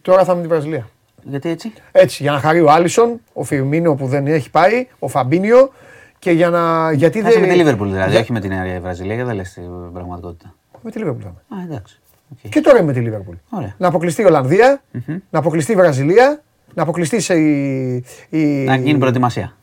Τώρα 0.02 0.24
θα 0.24 0.32
είμαι 0.32 0.40
με 0.40 0.46
τη 0.46 0.52
Βραζιλία. 0.54 0.88
Γιατί 1.22 1.48
έτσι; 1.48 1.72
Έτσι, 1.92 2.22
για 2.22 2.32
να 2.32 2.38
χαρεί 2.38 2.60
ο 2.60 2.70
Άλισον, 2.70 3.20
ο 3.32 3.42
Φιρμίνο 3.44 3.94
που 3.94 4.06
δεν 4.06 4.26
έχει 4.26 4.50
πάει, 4.50 4.86
ο 4.98 5.08
Φαμπίνιο 5.08 5.72
και 6.18 6.30
για 6.30 6.50
να. 6.50 6.92
Γιατί 6.92 7.20
Κάτσε 7.20 7.34
με 7.38 7.44
δεν. 7.44 7.52
τη 7.52 7.58
Λίβερπουλ 7.58 7.90
δηλαδή, 7.90 8.10
Για- 8.10 8.20
όχι 8.20 8.32
με 8.32 8.40
την 8.40 8.50
ε, 8.50 8.78
Βραζιλία, 8.82 9.14
γιατί 9.14 9.28
δεν 9.28 9.36
λες 9.36 9.52
την 9.52 9.92
πραγματικότητα. 9.92 10.54
Με 10.82 10.90
τη 10.90 10.98
Λίβερπουλ 10.98 11.22
θα 11.24 11.32
είμαι. 11.50 11.60
Α, 11.62 11.64
εντάξει. 11.64 12.00
Οκ. 12.32 12.50
Και 12.50 12.60
τώρα 12.60 12.76
είμαι 12.76 12.86
με 12.86 12.92
τη 12.92 13.00
Λίβερπουλ. 13.00 13.34
Ωραία. 13.50 13.74
Να 13.78 13.88
αποκλειστεί 13.88 14.22
η 14.22 14.24
Ολλανδία, 14.24 14.82
να 15.30 15.38
αποκλειστεί 15.38 15.72
η 15.72 15.74
Βραζιλία, 15.74 16.42
να 16.74 16.82
αποκλειστεί 16.82 17.20
σε 17.20 17.34
η. 17.34 18.04
η... 18.30 18.38
Να 18.46 18.76
γίνει 18.76 18.98
προετοιμασία. 18.98 19.56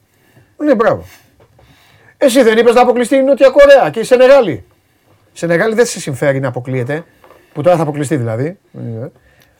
Ναι, 0.57 0.75
μπράβο. 0.75 1.03
Εσύ 2.17 2.41
δεν 2.43 2.57
είπες 2.57 2.73
να 2.73 2.81
αποκλειστεί 2.81 3.15
η 3.15 3.21
Νότια 3.21 3.49
Κορέα 3.49 3.89
και 3.89 3.99
η 3.99 4.03
Σενεγάλη. 4.03 4.63
Η 5.33 5.37
Σενεγάλη 5.37 5.75
δεν 5.75 5.85
σε 5.85 5.99
συμφέρει 5.99 6.39
να 6.39 6.47
αποκλείεται. 6.47 7.03
Που 7.53 7.61
τώρα 7.61 7.75
θα 7.75 7.81
αποκλειστεί 7.81 8.15
δηλαδή. 8.15 8.57
Ε, 8.73 9.05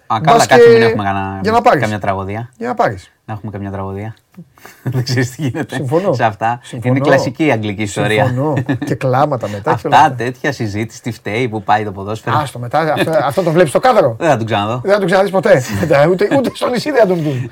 Α, 0.07 0.21
καλά, 0.21 0.37
Μπας 0.37 0.45
κάτσε 0.47 0.65
και- 0.67 0.73
μην 0.73 0.81
έχουμε 0.81 1.03
κανένα- 1.03 1.39
για 1.43 1.51
να 1.51 1.61
πάρεις. 1.61 1.81
καμιά 1.81 1.99
τραγωδία. 1.99 2.49
Για 2.57 2.67
να 2.67 2.73
πάρεις. 2.73 3.11
Να 3.25 3.33
έχουμε 3.33 3.51
καμιά 3.51 3.71
τραγωδία. 3.71 4.15
δεν 4.83 5.03
ξέρεις 5.03 5.31
τι 5.35 5.41
γίνεται 5.41 5.75
Συμφωνώ. 5.75 6.13
σε 6.13 6.23
αυτά. 6.23 6.59
Συμφωνώ. 6.63 6.95
Είναι 6.95 7.05
κλασική 7.05 7.45
η 7.45 7.51
αγγλική 7.51 7.81
ιστορία. 7.81 8.25
Συμφωνώ. 8.25 8.53
και 8.85 8.95
κλάματα 8.95 9.47
μετά. 9.55 9.75
και 9.75 9.87
όλα 9.87 9.95
Αυτά 9.97 10.11
αυτά. 10.11 10.23
τέτοια 10.23 10.51
συζήτηση, 10.51 11.01
τι 11.01 11.11
φταίει 11.11 11.49
που 11.49 11.63
πάει 11.63 11.83
το 11.83 11.91
ποδόσφαιρο. 11.91 12.37
Άστο 12.37 12.59
μετά. 12.59 12.79
Αυτό, 12.93 13.11
αυτό 13.23 13.41
το 13.43 13.51
βλέπεις 13.51 13.69
στο 13.69 13.79
κάδρο. 13.79 14.15
Δεν 14.19 14.29
θα 14.29 14.37
τον 14.37 14.45
ξαναδώ. 14.45 14.79
Δεν 14.83 14.91
θα 14.91 14.97
τον 14.97 15.05
ξαναδείς 15.05 15.31
ποτέ. 15.31 15.61
Μετά, 15.79 16.07
ούτε, 16.07 16.27
ούτε 16.37 16.51
στο 16.53 16.69
νησί 16.69 16.91
δεν 16.91 16.99
θα 17.01 17.07
τον 17.07 17.21
δουν. 17.21 17.51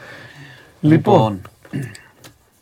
Λοιπόν, 0.81 1.41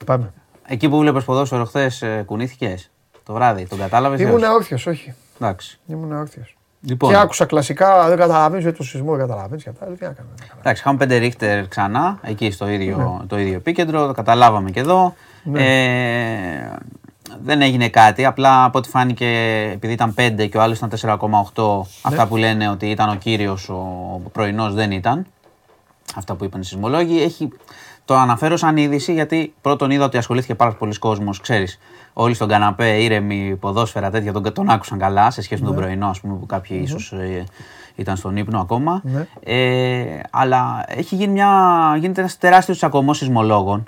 πάμε. 0.06 0.31
εκεί 0.68 0.90
που 0.90 0.98
βλέπεις 0.99 1.23
ποδόσφαιρο 1.23 1.65
χθες, 1.65 2.03
κουνήθηκες 2.26 2.90
το 3.26 3.34
βράδυ. 3.34 3.65
Τον 3.65 3.77
κατάλαβες. 3.80 4.19
Ήμουν 4.19 4.44
όρθιο, 4.44 4.77
όχι. 4.88 5.14
Εντάξει. 5.41 5.80
Ήμουν 5.88 6.11
όρθιος. 6.11 6.57
Λοιπόν, 6.82 7.10
Και 7.10 7.18
άκουσα 7.18 7.45
κλασικά, 7.45 8.07
δεν 8.07 8.18
καταλαβαίνεις 8.18 8.64
γιατί 8.64 8.78
το 8.78 8.84
σεισμό, 8.84 9.11
δεν 9.11 9.20
καταλαβαίνεις 9.20 9.64
και 9.64 9.70
αυτά. 9.70 9.86
Τι 9.86 9.91
να 9.91 9.98
κάνω. 9.98 10.14
δεν 10.36 10.48
κάνω. 10.48 10.60
εντάξει, 10.60 10.82
είχαμε 10.82 10.98
πέντε 10.98 11.18
ρίχτερ 11.18 11.68
ξανά, 11.68 12.20
εκεί 12.22 12.52
στο 12.52 12.70
ίδιο, 12.70 13.26
το 13.28 13.40
ίδιο 13.40 13.56
επίκεντρο. 13.56 14.07
Το 14.07 14.14
καταλάβαμε 14.14 14.72
και 14.72 14.80
εδώ. 14.80 15.14
Ε, 15.53 16.76
δεν 17.44 17.61
έγινε 17.61 17.90
κάτι. 17.90 18.26
Απλά 18.26 18.64
από 18.64 18.78
ό,τι 18.78 18.90
φάνηκε, 18.90 19.26
επειδή 19.74 19.94
ήταν 19.94 20.14
5 20.18 20.48
και 20.49 20.57
ο 20.57 20.61
άλλος 20.61 20.78
ήταν 20.78 20.90
4,8, 21.53 21.82
αυτά 22.02 22.28
που 22.28 22.38
λένε 22.38 22.70
ότι 22.70 22.90
ήταν 22.90 23.10
ο 23.10 23.16
κύριος, 23.16 23.70
ο 23.70 24.22
πρωινός 24.32 24.74
δεν 24.74 24.91
ήταν. 24.91 25.26
Αυτά 26.16 26.36
που 26.36 26.44
είπαν 26.44 26.61
οι 26.61 26.64
σεισμολόγοι. 26.64 27.22
Έχει, 27.22 27.49
το 28.06 28.16
αναφέρω 28.16 28.57
σαν 28.57 28.78
είδηση 28.78 29.14
γιατί 29.14 29.53
πρώτον 29.61 29.91
είδα 29.91 30.06
ότι 30.06 30.18
ασχολήθηκε 30.18 30.56
πάρα 30.56 30.72
πολλοί 30.72 30.98
κόσμος. 30.99 31.41
Ξέρεις, 31.41 31.80
όλοι 32.14 32.34
στον 32.34 32.48
καναπέ, 32.48 33.02
ήρεμοι, 33.02 33.57
ποδόσφαιρα 33.60 34.10
τέτοια, 34.10 34.34
τον, 34.34 34.53
τον 34.53 34.69
άκουσαν 34.69 34.98
καλά 34.98 35.31
σε 35.31 35.41
σχέση 35.41 35.61
με 35.61 35.68
τον 35.68 35.76
πρωινό, 35.77 36.07
ας 36.07 36.19
πούμε, 36.19 36.36
που 36.36 36.45
κάποιοι 36.45 36.80
ίσως 36.84 37.11
ε, 37.11 37.44
ήταν 37.95 38.15
στον 38.18 38.38
ύπνο 38.38 38.60
ακόμα. 38.60 39.02
Ναι. 39.03 39.27
Ε, 39.44 40.19
αλλά 40.30 40.86
έχει 40.88 41.15
γίνει 41.15 41.31
μια, 41.34 41.49
γίνεται 41.99 42.19
ένας 42.22 42.38
τεράστιος 42.38 42.77
τσακωμό 42.77 43.14
σεισμολόγων 43.14 43.84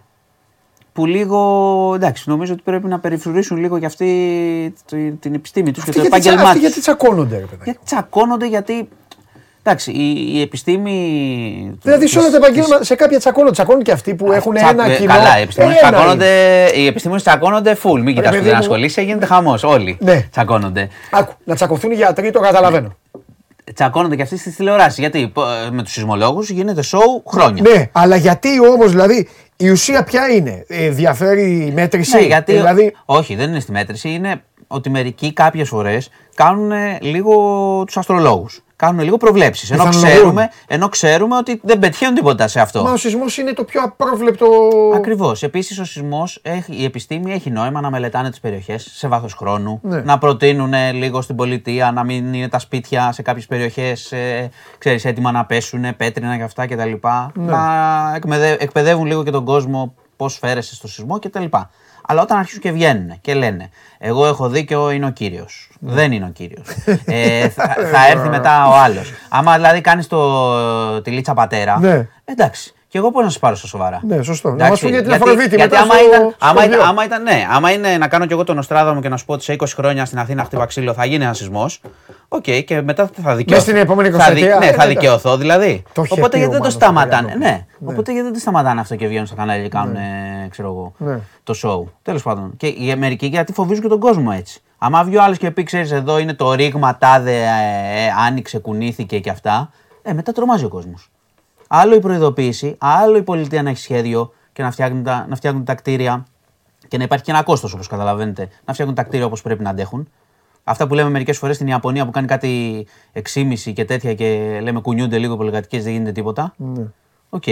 που 0.93 1.05
λίγο, 1.05 1.91
εντάξει, 1.95 2.29
νομίζω 2.29 2.53
ότι 2.53 2.61
πρέπει 2.61 2.87
να 2.87 2.99
περιφρουρήσουν 2.99 3.57
λίγο 3.57 3.77
για 3.77 3.87
αυτή 3.87 4.73
τη- 4.85 5.11
την 5.11 5.33
επιστήμη 5.33 5.71
τους 5.71 5.83
και 5.83 5.89
Αυτοί 5.89 6.01
το 6.01 6.07
γιατί, 6.07 6.19
τσα- 6.21 6.31
επάγγελμά 6.31 6.41
αυτοί 6.49 6.53
τους. 6.53 6.61
γιατί 6.67 6.79
τσακώνονται, 6.81 7.35
ρε 7.37 7.45
παιδάκι. 7.45 7.63
Γιατί 7.63 7.79
τσακώνονται 7.85 8.47
γιατί, 8.47 8.89
εντάξει, 9.63 9.91
η, 9.91 10.31
η 10.33 10.41
επιστήμη... 10.41 11.77
Δηλαδή 11.81 12.07
σε 12.07 12.19
όλα 12.19 12.29
τα 12.29 12.37
της- 12.37 12.47
επαγγέλματα, 12.47 12.83
σε 12.83 12.95
κάποια 12.95 13.19
τσακώνονται. 13.19 13.51
Τσακώνουν 13.51 13.83
και 13.83 13.91
αυτοί 13.91 14.15
που 14.15 14.31
έχουν 14.31 14.53
Τσακ- 14.55 14.71
ένα 14.71 14.91
ε, 14.91 14.95
κοινό. 14.95 15.13
Καλά, 15.13 15.39
οι 15.39 15.41
επιστήμονες 15.41 15.77
Ένα 15.81 15.89
τσακώνονται, 15.91 16.27
οι 16.75 16.85
επιστήμονες 16.87 17.23
τσακώνονται 17.23 17.77
full. 17.83 17.99
Μην 18.01 18.15
κοιτάς 18.15 18.23
που 18.25 18.31
παιδί 18.31 18.43
δεν 18.43 18.51
μου. 18.53 18.57
ασχολείσαι, 18.59 19.01
γίνεται 19.01 19.25
χαμός. 19.25 19.63
Όλοι 19.63 19.97
Ναι. 19.99 20.27
τσακώνονται. 20.31 20.87
Άκου, 21.11 21.33
να 21.43 21.55
τσακωθούν 21.55 21.91
οι 21.91 21.95
γιατροί, 21.95 22.31
το 22.31 22.39
καταλαβαίνω. 22.39 22.95
Τσακώνονται 23.73 24.15
και 24.15 24.21
αυτοί 24.21 24.37
στις 24.37 24.55
τηλεοράσεις. 24.55 24.97
Γιατί 24.97 25.27
πο- 25.33 25.43
με 25.71 25.83
τους 25.83 25.91
σεισμολόγους 25.91 26.49
γίνεται 26.49 26.81
show 26.91 27.31
χρόνια. 27.31 27.63
Ναι, 27.73 27.89
αλλά 27.91 28.15
γιατί 28.15 28.49
όμως, 28.67 28.91
δηλαδή, 28.91 29.27
η 29.57 29.69
ουσία 29.69 30.03
ποια 30.03 30.27
είναι; 30.29 30.65
Ε, 30.67 30.89
διαφέρει 30.89 31.65
η 31.67 31.71
μέτρηση; 31.71 32.15
Ναι, 32.15 32.21
γιατί. 32.21 32.51
Δηλαδή, 32.53 32.95
Όχι, 33.05 33.35
δεν 33.35 33.49
είναι 33.49 33.59
στη 33.59 33.71
μέτρηση. 33.71 34.09
Είναι 34.09 34.41
ότι 34.67 34.89
μερικοί 34.89 35.33
κάποιες 35.33 35.67
φορές 35.67 36.09
κάνουν 36.35 36.71
λίγο 37.01 37.33
τους 37.85 37.97
αστρολόγους. 37.97 38.63
Κάνουν 38.81 39.03
λίγο 39.03 39.17
προβλέψεις. 39.17 39.71
Ενώ, 39.71 39.83
Πιθανολογούν. 39.83 40.15
ξέρουμε, 40.19 40.49
ενώ 40.67 40.89
ξέρουμε 40.89 41.35
ότι 41.37 41.59
δεν 41.63 41.79
πετυχαίνουν 41.79 42.15
τίποτα 42.15 42.47
σε 42.47 42.59
αυτό. 42.59 42.83
μα 42.83 42.91
ο 42.91 42.97
σεισμός 42.97 43.37
είναι 43.37 43.53
το 43.53 43.63
πιο 43.63 43.81
απρόβλεπτο. 43.83 44.47
Ακριβώς. 44.95 45.43
Επίσης, 45.43 45.79
ο 45.79 45.85
σεισμός, 45.85 46.41
η 46.65 46.83
επιστήμη 46.83 47.31
έχει 47.33 47.49
νόημα 47.49 47.81
να 47.81 47.89
μελετάνε 47.89 48.29
τις 48.29 48.39
περιοχές 48.39 48.87
σε 48.93 49.07
βάθος 49.07 49.33
χρόνου, 49.33 49.79
Ναι. 49.83 50.01
να 50.01 50.17
προτείνουν 50.17 50.73
λίγο 50.93 51.21
στην 51.21 51.35
πολιτεία 51.35 51.91
να 51.91 52.03
μην 52.03 52.33
είναι 52.33 52.47
τα 52.47 52.59
σπίτια 52.59 53.11
σε 53.11 53.21
κάποιες 53.21 53.45
περιοχές 53.45 54.13
ξέρεις, 54.77 55.05
έτοιμα 55.05 55.31
να 55.31 55.45
πέσουν, 55.45 55.95
πέτρινα 55.97 56.37
και 56.37 56.43
αυτά 56.43 56.65
κτλ. 56.67 56.91
Ναι. 57.33 57.51
Να 57.51 57.61
εκμεδε- 58.15 58.61
εκπαιδεύουν 58.61 59.05
λίγο 59.05 59.23
και 59.23 59.31
τον 59.31 59.45
κόσμο 59.45 59.93
πώς 60.15 60.37
φέρεσαι 60.37 60.75
στο 60.75 60.87
σεισμό 60.87 61.19
κτλ. 61.19 61.43
Αλλά 62.11 62.21
όταν 62.21 62.37
αρχίσουν 62.37 62.61
και 62.61 62.71
βγαίνουν 62.71 63.17
και 63.21 63.33
λένε, 63.33 63.69
Εγώ 63.97 64.27
έχω 64.27 64.49
δίκιο, 64.49 64.89
είναι 64.91 65.05
ο 65.05 65.09
κύριος. 65.09 65.69
Ναι. 65.79 65.93
Δεν 65.93 66.11
είναι 66.11 66.25
ο 66.25 66.29
κύριος. 66.33 66.67
ε, 67.05 67.49
θα, 67.49 67.75
θα 67.91 68.07
έρθει 68.11 68.29
μετά 68.29 68.67
ο 68.67 68.73
άλλος. 68.75 69.11
Άμα 69.29 69.55
δηλαδή 69.55 69.81
κάνεις 69.81 70.07
τη 71.03 71.11
Λίτσα 71.11 71.33
Πατέρα. 71.33 71.79
Ναι. 71.79 72.07
Εντάξει. 72.25 72.73
Και 72.87 72.97
εγώ 72.97 73.11
πώς 73.11 73.23
να 73.23 73.29
σας 73.29 73.39
πάρω 73.39 73.55
στα 73.55 73.67
σοβαρά; 73.67 73.99
Ναι, 74.07 74.21
σωστό. 74.21 74.47
Να 74.49 74.53
Εντάξει, 74.53 74.71
μας 74.71 74.79
πουν 74.81 74.89
για 74.89 74.99
την 75.01 75.09
γιατί- 75.09 75.23
Αφροδίτη 75.23 75.55
γιατί 75.55 75.71
μετά 75.75 75.83
άμα 75.83 75.93
στο- 75.93 76.05
ήταν, 76.05 76.21
στο 76.21 76.47
άμα, 76.47 76.65
ήταν, 76.65 76.79
βιό. 76.79 76.87
άμα 76.89 77.03
ήταν, 77.03 77.23
ναι, 77.23 77.47
άμα 77.51 77.71
είναι 77.71 77.97
να 77.97 78.07
κάνω 78.07 78.25
κι 78.25 78.33
εγώ 78.33 78.43
τον 78.43 78.57
Νοστράδαμο 78.57 79.01
και 79.01 79.09
να 79.09 79.17
σου 79.17 79.25
πω 79.25 79.33
ότι 79.33 79.43
σε 79.43 79.53
20 79.53 79.65
χρόνια 79.75 80.05
στην 80.05 80.19
Αθήνα 80.19 80.43
χτύπα 80.43 80.65
ξύλο 80.65 80.93
θα 80.93 81.05
γίνει 81.05 81.23
ένας 81.23 81.37
σεισμός. 81.37 81.81
Οκ, 82.33 82.43
και 82.65 82.81
μετά 82.81 83.09
θα 83.21 83.35
δικαιωθώ. 83.35 83.53
Μες 83.53 83.61
στην 83.61 83.75
επόμενη 83.75 84.09
θα, 84.09 84.33
δι- 84.33 84.43
20 84.43 84.59
ναι, 84.59 84.65
ε, 84.65 84.71
θα 84.71 84.83
ναι, 84.85 84.93
δικαιωθώ 84.93 85.37
δηλαδή. 85.37 85.83
Το 85.93 86.01
είχε 86.03 86.13
πει 86.13 86.19
Οπότε 86.19 86.35
ο 86.37 86.39
γιατί 86.39 86.51
δεν 86.53 86.61
το 86.61 86.67
Μάνος 86.67 86.73
σταματάνε; 86.73 87.09
Παπαγιάννου. 87.27 87.45
Ναι, 87.45 87.65
οπότε 87.91 88.11
γιατί 88.11 88.25
δεν 88.25 88.33
το 88.33 88.39
σταματάνε 88.39 88.79
αυτό 88.79 88.95
και 88.95 89.07
βγαίνουν 89.07 89.25
στα 89.25 89.35
κανάλια 89.35 89.63
και 89.63 89.69
κάνουν, 89.69 89.95
ε, 89.95 90.47
ξέρω 90.49 90.67
εγώ, 90.67 90.93
Ναι. 90.97 91.19
το 91.43 91.53
show. 91.63 91.91
Τέλος 92.01 92.23
πάντων. 92.23 92.53
Και 92.57 92.67
μερικοί 92.67 93.25
γιατί 93.25 93.53
φοβίζουν 93.53 93.81
και 93.83 93.89
τον 93.89 93.99
κόσμο 93.99 94.31
έτσι. 94.37 94.61
Άμα 94.77 95.03
βγει 95.03 95.17
ο 95.17 95.23
άλλος 95.23 95.37
και 95.37 95.51
πει, 95.51 95.63
ξέρεις, 95.63 95.91
εδώ 95.91 96.17
είναι 96.17 96.33
το 96.33 96.53
ρήγμα, 96.53 96.97
τάδε, 96.97 97.35
ε, 97.35 97.43
ε, 98.05 98.07
άνοιξε, 98.27 98.59
κουνήθηκε 98.59 99.19
και 99.19 99.29
αυτά. 99.29 99.69
Ε, 100.01 100.13
μετά 100.13 100.31
τρομάζει 100.31 100.65
ο 100.65 100.69
κόσμος. 100.69 101.11
Άλλο 101.67 101.95
η 101.95 101.99
προειδοποίηση, 101.99 102.75
άλλο 102.77 103.17
η 103.17 103.21
πολιτεία 103.23 103.63
να 103.63 103.69
έχει 103.69 103.79
σχέδιο 103.79 104.33
και 104.53 104.63
να 104.63 104.71
φτιάχνουν 104.71 105.03
τα, 105.03 105.25
να 105.29 105.35
φτιάχνουν 105.35 105.63
τα 105.65 105.75
κτίρια 105.75 106.25
και 106.87 106.97
να 106.97 107.03
υπάρχει 107.03 107.23
και 107.23 107.31
ένα 107.31 107.43
κόστος 107.43 107.73
όπως 107.73 107.87
καταλαβαίνετε. 107.87 108.47
Να 108.65 108.73
φτιάχνουν 108.73 108.95
τα 108.97 109.03
κτίρια 109.03 109.25
όπως 109.25 109.41
πρέπει 109.41 109.63
να 109.63 109.69
αντέχουν. 109.69 110.09
Αυτά 110.63 110.87
που 110.87 110.93
λέμε 110.93 111.09
μερικές 111.09 111.37
φορές 111.37 111.55
στην 111.55 111.67
Ιαπωνία 111.67 112.05
που 112.05 112.11
κάνει 112.11 112.27
κάτι 112.27 112.85
6,5 113.33 113.73
και 113.73 113.85
τέτοια 113.85 114.13
και 114.13 114.59
λέμε 114.61 114.81
κουνιούνται 114.81 115.17
λίγο 115.17 115.37
πολυκατοικίες, 115.37 115.83
δεν 115.83 115.93
γίνεται 115.93 116.11
τίποτα. 116.11 116.53
Ναι. 116.57 116.83
Οκ. 117.29 117.43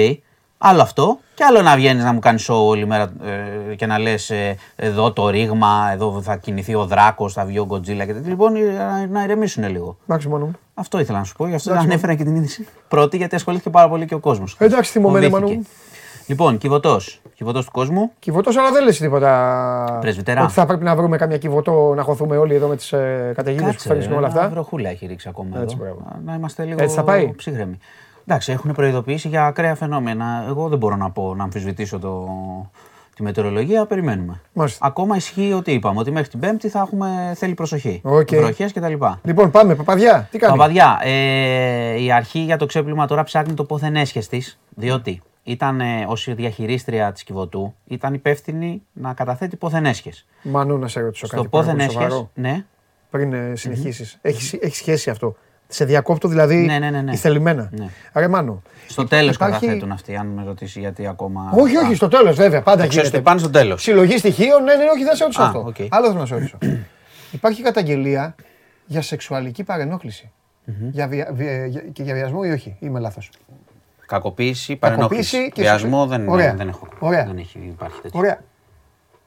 Άλλο 0.61 0.81
αυτό. 0.81 1.19
Και 1.33 1.43
άλλο 1.43 1.61
να 1.61 1.75
βγαίνεις 1.75 2.03
να 2.03 2.13
μου 2.13 2.19
κάνεις 2.19 2.49
show 2.49 2.55
όλη 2.55 2.85
μέρα 2.85 3.13
ε, 3.71 3.75
και 3.75 3.85
να 3.85 3.99
λες 3.99 4.31
εδώ 4.75 5.11
το 5.11 5.29
ρήγμα, 5.29 5.89
εδώ 5.93 6.21
θα 6.21 6.35
κινηθεί 6.35 6.75
ο 6.75 6.85
Δράκος, 6.85 7.33
θα 7.33 7.45
βγει 7.45 7.59
ο 7.59 7.65
Γκοτζίλα 7.65 8.05
και 8.05 8.13
τέτοια. 8.13 8.29
Λοιπόν, 8.29 8.53
να, 8.53 9.07
να 9.07 9.23
ηρεμήσουν 9.23 9.69
λίγο. 9.69 9.97
Εντάξει 10.07 10.27
Μάνο 10.27 10.45
μου. 10.45 10.55
Αυτό 10.73 10.99
ήθελα 10.99 11.17
να 11.17 11.23
σου 11.23 11.35
πω. 11.35 11.47
Γι' 11.47 11.55
αυτό 11.55 11.73
ανέφερα 11.73 12.15
και 12.15 12.23
την 12.23 12.35
είδηση 12.35 12.67
πρώτη, 12.87 13.17
γιατί 13.17 13.35
ασχολήθηκε 13.35 13.69
πάρα 13.69 13.89
πολύ 13.89 14.05
και 14.05 14.13
ο 14.13 14.19
κόσμος. 14.19 14.55
Εντάξει, 14.59 14.91
θυμωμένη 14.91 15.29
Μάνο 15.29 15.47
μου. 15.47 15.65
Λοιπόν, 16.29 16.57
κιβωτός. 16.57 17.21
Κιβωτός 17.35 17.65
του 17.65 17.71
κόσμου. 17.71 18.11
Κιβωτός, 18.19 18.57
αλλά 18.57 18.71
δεν 18.71 18.83
λες 18.83 18.97
τίποτα. 18.97 19.97
Πρεσβυτέρα. 20.01 20.43
Ότι 20.43 20.51
θα 20.51 20.65
πρέπει 20.65 20.83
να 20.83 20.95
βρούμε 20.95 21.17
καμιά 21.17 21.37
κιβωτό 21.37 21.93
να 21.95 22.03
χωθούμε 22.03 22.37
όλοι 22.37 22.55
εδώ 22.55 22.67
με 22.67 22.75
τις 22.75 22.91
ε, 22.93 23.31
καταιγίδες 23.35 23.75
που 23.75 23.81
φέρνει 23.81 24.07
και 24.07 24.13
όλα 24.13 24.27
αυτά. 24.27 24.49
Βροχούλα 24.49 24.89
έχει 24.89 25.05
ρίξει 25.05 25.27
ακόμα. 25.29 25.61
Έτσι, 25.61 25.77
εδώ. 25.79 25.85
μπράβο. 25.85 26.21
Να 26.25 26.33
είμαστε 26.33 26.63
λίγο 26.63 26.83
Έτσι 26.83 26.95
θα 26.95 27.03
πάει; 27.03 27.33
ψύχραιμοι. 27.35 27.77
Εντάξει, 28.25 28.51
έχουν 28.51 28.73
προειδοποιήσει 28.73 29.27
για 29.27 29.45
ακραία 29.45 29.75
φαινόμενα. 29.75 30.45
Εγώ 30.47 30.67
δεν 30.67 30.77
μπορώ 30.77 30.95
να 30.95 31.11
πω 31.11 31.35
να 31.35 31.43
αμφισβητήσω 31.43 31.99
το, 31.99 32.27
τη 33.15 33.23
μετεωρολογία. 33.23 33.85
Περιμένουμε. 33.85 34.41
Μάλιστα. 34.53 34.85
Ακόμα 34.85 35.15
ισχύει 35.15 35.53
ότι 35.53 35.71
είπαμε 35.71 35.99
ότι 35.99 36.11
μέχρι 36.11 36.29
την 36.29 36.39
Πέμπτη 36.39 36.69
θα 36.69 36.79
έχουμε 36.79 37.33
θέλει 37.35 37.53
προσοχή. 37.53 38.01
Οκ. 38.03 38.29
Βροχές 38.35 38.73
κτλ. 38.73 38.93
Λοιπόν, 39.23 39.51
πάμε, 39.51 39.75
παπαδιά. 39.75 40.27
Τι 40.31 40.37
κάνεις; 40.37 40.57
Παπαδιά, 40.57 40.99
ε, 41.03 42.01
η 42.01 42.11
αρχή 42.11 42.39
για 42.39 42.57
το 42.57 42.65
ξέπλυμα 42.65 43.07
τώρα 43.07 43.23
ψάχνει 43.23 43.53
το 43.53 43.63
πόθεν 43.63 43.95
έσχες 43.95 44.27
της, 44.27 44.59
διότι 44.75 45.21
ήταν 45.51 45.81
ε, 45.81 46.05
ως 46.07 46.27
διαχειρίστρια 46.35 47.11
της 47.11 47.23
Κιβωτού, 47.23 47.75
ήταν 47.87 48.13
υπεύθυνη 48.13 48.81
να 48.93 49.13
καταθέτει 49.13 49.55
πόθεν 49.55 49.85
έσχες. 49.85 50.25
Μάνο, 50.41 50.77
να 50.77 50.87
σε 50.87 50.99
ρωτήσω 50.99 51.25
Στο 51.25 51.35
κάτι 51.35 51.47
πόθεν 51.47 51.75
πάρα 51.75 51.77
πολύ 51.87 51.89
έσχες, 51.89 52.03
σοβαρό, 52.11 52.31
ναι, 52.33 52.65
πριν 53.09 53.33
ε, 53.33 53.55
συνεχίσεις. 53.55 54.17
Έχεις, 54.21 54.53
έχεις 54.53 54.77
σχέση 54.77 55.09
αυτό. 55.09 55.35
Σε 55.67 55.85
διακόπτω 55.85 56.27
δηλαδή 56.27 56.55
Ναι, 56.55 56.79
ναι, 56.79 56.89
ναι, 56.89 57.01
ναι. 57.01 57.11
ηθελημένα. 57.11 57.69
Ναι. 57.71 57.87
Ρε 58.13 58.27
Μάνο. 58.27 58.61
στο 58.87 59.05
τέλος 59.07 59.35
Υπάρχει- 59.35 59.59
καταθέτουν 59.59 59.91
αυτοί, 59.91 60.15
αν 60.15 60.27
με 60.27 60.43
ρωτήσει 60.43 60.79
γιατί 60.79 61.07
ακόμα... 61.07 61.51
Όχι, 61.55 61.77
όχι, 61.77 61.95
στο 61.95 62.07
τέλος 62.07 62.35
βέβαια. 62.35 62.61
Πάντα 62.61 62.77
ξέρεις 62.77 62.95
γίνεται. 62.95 63.15
ότι 63.15 63.25
πάνε 63.25 63.39
στο 63.39 63.49
τέλος. 63.49 63.81
Συλλογή 63.81 64.17
στοιχείων, 64.17 64.63
ναι, 64.63 64.75
ναι, 64.75 64.83
όχι, 64.93 65.03
δεν 65.03 65.15
σε 65.15 65.23
ρωτήσω 65.23 65.41
Α, 65.41 65.45
αυτό. 65.45 65.59
οκ. 65.67 65.75
Άλλος 65.89 66.07
θέλω 66.07 66.19
να 66.19 66.25
σε 66.25 66.33
ρωτήσω. 66.33 66.57
Υπάρχει 67.31 67.61
καταγγελία 67.61 68.35
για 68.85 69.01
σεξουαλική 69.01 69.63
παρενόχληση. 69.63 70.31
Για 70.91 71.07
βια, 71.07 71.29
βια- 71.33 71.65
για- 71.65 71.81
και 71.81 72.03
για 72.03 72.13
βιασμό 72.13 72.39
ή 72.45 72.49
όχι, 72.51 72.75
είμαι 72.79 72.99
λάθος. 72.99 73.29
Κακοποίηση, 74.09 74.75
παρενόχληση. 74.75 75.31
Κακοποίηση 75.31 75.51
και 75.51 75.61
Βιασμό 75.61 76.01
σεξου- 76.01 76.17
δεν, 76.17 76.29
Ωραία. 76.29 76.53
δεν 76.53 76.67
έχω. 76.67 76.87
Ωραία. 76.99 77.25
Δεν 77.25 77.37
έχει 77.37 77.57
υπάρχει 77.63 78.01
τέτοιο. 78.01 78.19
Ωραία. 78.19 78.39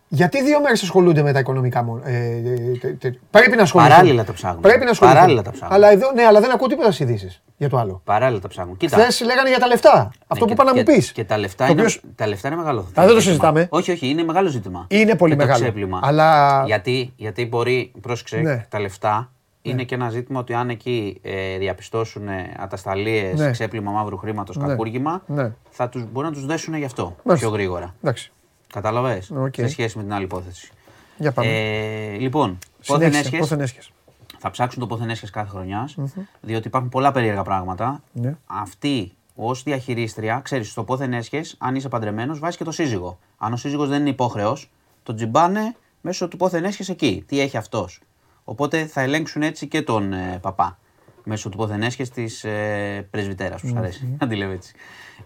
Γιατί 0.09 0.43
δύο 0.43 0.61
μέρες 0.61 0.83
ασχολούνται 0.83 1.23
με 1.23 1.33
τα 1.33 1.39
οικονομικά 1.39 1.83
μόνο. 1.83 2.01
Ε, 2.05 2.17
ε, 2.17 2.79
τε- 2.81 2.99
τε- 3.01 3.15
πρέπει 3.31 3.57
να 3.57 3.63
ασχοληθούν. 3.63 3.93
Παράλληλα 3.95 4.25
τα 4.25 4.33
ψάχνουν. 4.33 4.61
Πρέπει 4.61 4.85
να 4.85 4.91
ασχοληθούν. 4.91 5.19
Παράλληλα 5.21 5.43
τα 5.43 5.51
ψάχνουν. 5.51 5.75
Αλλά 5.75 5.91
εδώ, 5.91 6.13
ναι, 6.13 6.23
αλλά 6.25 6.41
δεν 6.41 6.51
ακούω 6.51 6.67
τίποτα 6.67 6.93
στις 6.93 7.07
ειδήσεις 7.09 7.43
για 7.57 7.69
το 7.69 7.79
άλλο. 7.79 8.01
Παράλληλα 8.05 8.41
τα 8.41 8.49
ψάχνουν. 8.49 8.77
Κοίτα. 8.77 8.97
Χθες 8.97 9.21
λέγανε 9.21 9.49
για 9.49 9.59
τα 9.59 9.67
λεφτά. 9.67 9.91
Αυτό 10.27 10.35
Ναι, 10.35 10.41
που 10.41 10.47
και- 10.47 10.55
πάνε 10.55 10.71
να 10.71 10.77
μου 10.77 10.83
και- 10.83 10.93
πεις. 10.93 11.13
Και 11.13 11.25
τα 11.25 11.39
λεφτά, 11.39 11.67
Το 11.67 11.73
είναι, 11.73 11.83
οποίο- 11.83 12.01
τα 12.15 12.27
λεφτά 12.27 12.49
είναι 12.49 12.57
μεγάλο. 12.57 12.81
δεν 12.81 12.93
το 12.95 13.03
ζήτημα. 13.03 13.21
συζητάμε. 13.21 13.67
Όχι, 13.71 13.91
όχι, 13.91 14.09
είναι 14.09 14.23
μεγάλο 14.25 14.49
ζήτημα. 14.49 14.87
Είναι 14.91 15.15
πολύ 15.17 15.33
Και 15.33 15.39
το 15.39 15.45
μεγάλο. 15.47 15.63
ξέπλυμα. 15.65 16.01
Αλλά- 16.03 16.63
Γιατί, 16.67 17.13
γιατί 17.17 17.47
μπορεί, 17.47 17.93
πρόσεξε, 18.01 18.37
Ναι. 18.37 18.67
τα 18.69 18.81
λεφτά 18.81 19.33
είναι 19.63 19.85
και 19.85 19.95
ένα 19.95 20.11
ζήτημα 20.11 20.41
ότι 20.41 20.55
αν 20.55 20.69
εκεί 20.71 21.19
ε, 21.23 21.59
διαπιστώσουν 21.59 22.29
ατασθαλίες, 22.57 23.39
Ναι. 23.41 23.51
ξέπλυμα 23.51 23.91
μαύρου 23.91 24.17
χρήματος, 24.17 24.57
Ναι. 24.57 24.67
κακούργημα, 24.67 25.23
Ναι. 25.27 25.53
θα 25.71 25.89
τους, 25.89 26.05
μπορεί 26.13 26.27
να 26.27 26.33
τους 26.33 26.47
δέσουν 26.47 26.75
γι' 26.75 26.85
αυτό 26.85 27.17
Μάλιστα. 27.25 27.47
πιο 27.49 27.57
γρήγορα. 27.57 27.95
Εντάξει. 28.03 28.33
Κατάλαβες; 28.73 29.31
Οκ. 29.31 29.55
Σε 29.55 29.69
σχέση 29.69 29.97
με 29.97 30.03
την 30.03 30.13
άλλη 30.13 30.25
υπόθεση. 30.25 30.71
Για 31.17 31.33
πάμε. 31.33 31.49
Ε, 31.51 32.17
λοιπόν, 32.19 32.59
Συνέχισε, 32.81 33.09
πόθεν 33.09 33.21
έσχες, 33.21 33.39
πόθεν 33.39 33.61
έσχες. 33.61 33.91
θα 34.39 34.51
ψάξουν 34.51 34.81
το 34.81 34.87
πόθεν 34.87 35.11
έσχες 35.11 35.31
κάθε 35.31 35.49
χρονιάς, 35.49 35.97
διότι 36.41 36.67
υπάρχουν 36.67 36.91
πολλά 36.91 37.13
περίεργα 37.13 37.43
πράγματα. 37.43 38.03
Ναι. 38.13 38.37
Αυτή 38.47 39.13
ως 39.35 39.63
διαχειρίστρια, 39.63 40.41
ξέρεις, 40.45 40.71
στο 40.71 40.85
πόθεν 40.85 41.13
έσχες, 41.13 41.57
αν 41.59 41.75
είσαι 41.75 41.89
παντρεμένος, 41.89 42.39
βάζεις 42.39 42.57
και 42.57 42.65
το 42.65 42.71
σύζυγο. 42.71 43.19
Αν 43.39 43.53
ο 43.53 43.57
σύζυγος 43.57 43.89
δεν 43.89 44.01
είναι 44.01 44.09
υπόχρεος, 44.11 44.71
το 45.03 45.15
τζιμπάνε 45.15 45.75
μέσω 46.01 46.29
του 46.29 46.37
πόθεν 46.37 46.65
έσχες 46.65 46.89
εκεί. 46.89 47.25
Τι 47.27 47.41
έχει 47.41 47.57
αυτός; 47.57 48.01
Οπότε 48.45 48.87
θα 48.87 49.01
ελέγξουν 49.01 49.43
έτσι 49.43 49.69
και 49.69 49.83
τον 49.83 50.13
ε, 50.13 50.39
παπά. 50.43 50.79
Μέσω 51.25 51.49
του 51.49 51.57
πόθεν 51.57 51.83
έσχες 51.83 52.11
της 52.11 52.45
ε, 52.45 53.07
πρεσβυτέρας, 53.11 53.61
που 53.61 53.67
σου 53.67 53.79
αρέσει. 53.79 54.17
Να 54.19 54.29
τη 54.29 54.37
λέω 54.37 54.51
έτσι. 54.51 54.75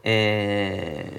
Ε, 0.03 0.13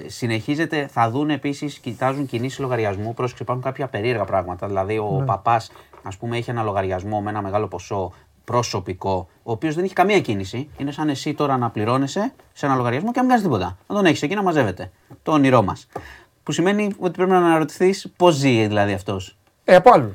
συνεχίζεται, 0.06 0.86
θα 0.86 1.10
δουν 1.10 1.30
επίσης, 1.30 1.78
κοιτάζουν 1.78 2.26
κινήσεις 2.26 2.58
λογαριασμού. 2.58 3.14
Πρόσεξε, 3.14 3.42
υπάρχουν 3.42 3.64
κάποια 3.64 3.86
περίεργα 3.86 4.24
πράγματα. 4.24 4.66
Δηλαδή, 4.66 4.98
ο 4.98 5.22
παπάς, 5.26 5.70
ας 6.02 6.16
πούμε, 6.16 6.36
έχει 6.36 6.50
ένα 6.50 6.62
λογαριασμό 6.62 7.20
με 7.20 7.30
ένα 7.30 7.42
μεγάλο 7.42 7.68
ποσό 7.68 8.12
προσωπικό, 8.44 9.28
ο 9.42 9.52
οποίος 9.52 9.74
δεν 9.74 9.84
έχει 9.84 9.94
καμία 9.94 10.20
κίνηση. 10.20 10.70
Είναι 10.76 10.92
σαν 10.92 11.08
εσύ 11.08 11.34
τώρα 11.34 11.56
να 11.56 11.70
πληρώνεσαι 11.70 12.32
σε 12.52 12.66
ένα 12.66 12.74
λογαριασμό 12.74 13.10
και 13.10 13.16
να 13.16 13.22
μην 13.22 13.30
κάνεις 13.30 13.44
τίποτα. 13.44 13.78
Να 13.86 13.94
τον 13.94 14.04
έχεις 14.04 14.22
εκεί 14.22 14.34
να 14.34 14.42
μαζεύεται. 14.42 14.90
Το 15.22 15.32
όνειρό 15.32 15.62
μας. 15.62 15.86
Που 16.42 16.52
σημαίνει 16.52 16.94
ότι 16.98 17.12
πρέπει 17.12 17.30
να 17.30 17.36
αναρωτηθείς 17.36 18.12
πώς 18.16 18.34
ζει 18.34 18.66
δηλαδή 18.66 18.92
αυτός. 18.92 19.36
Ε, 19.64 19.74
από 19.74 19.90
άλλους. 19.92 20.12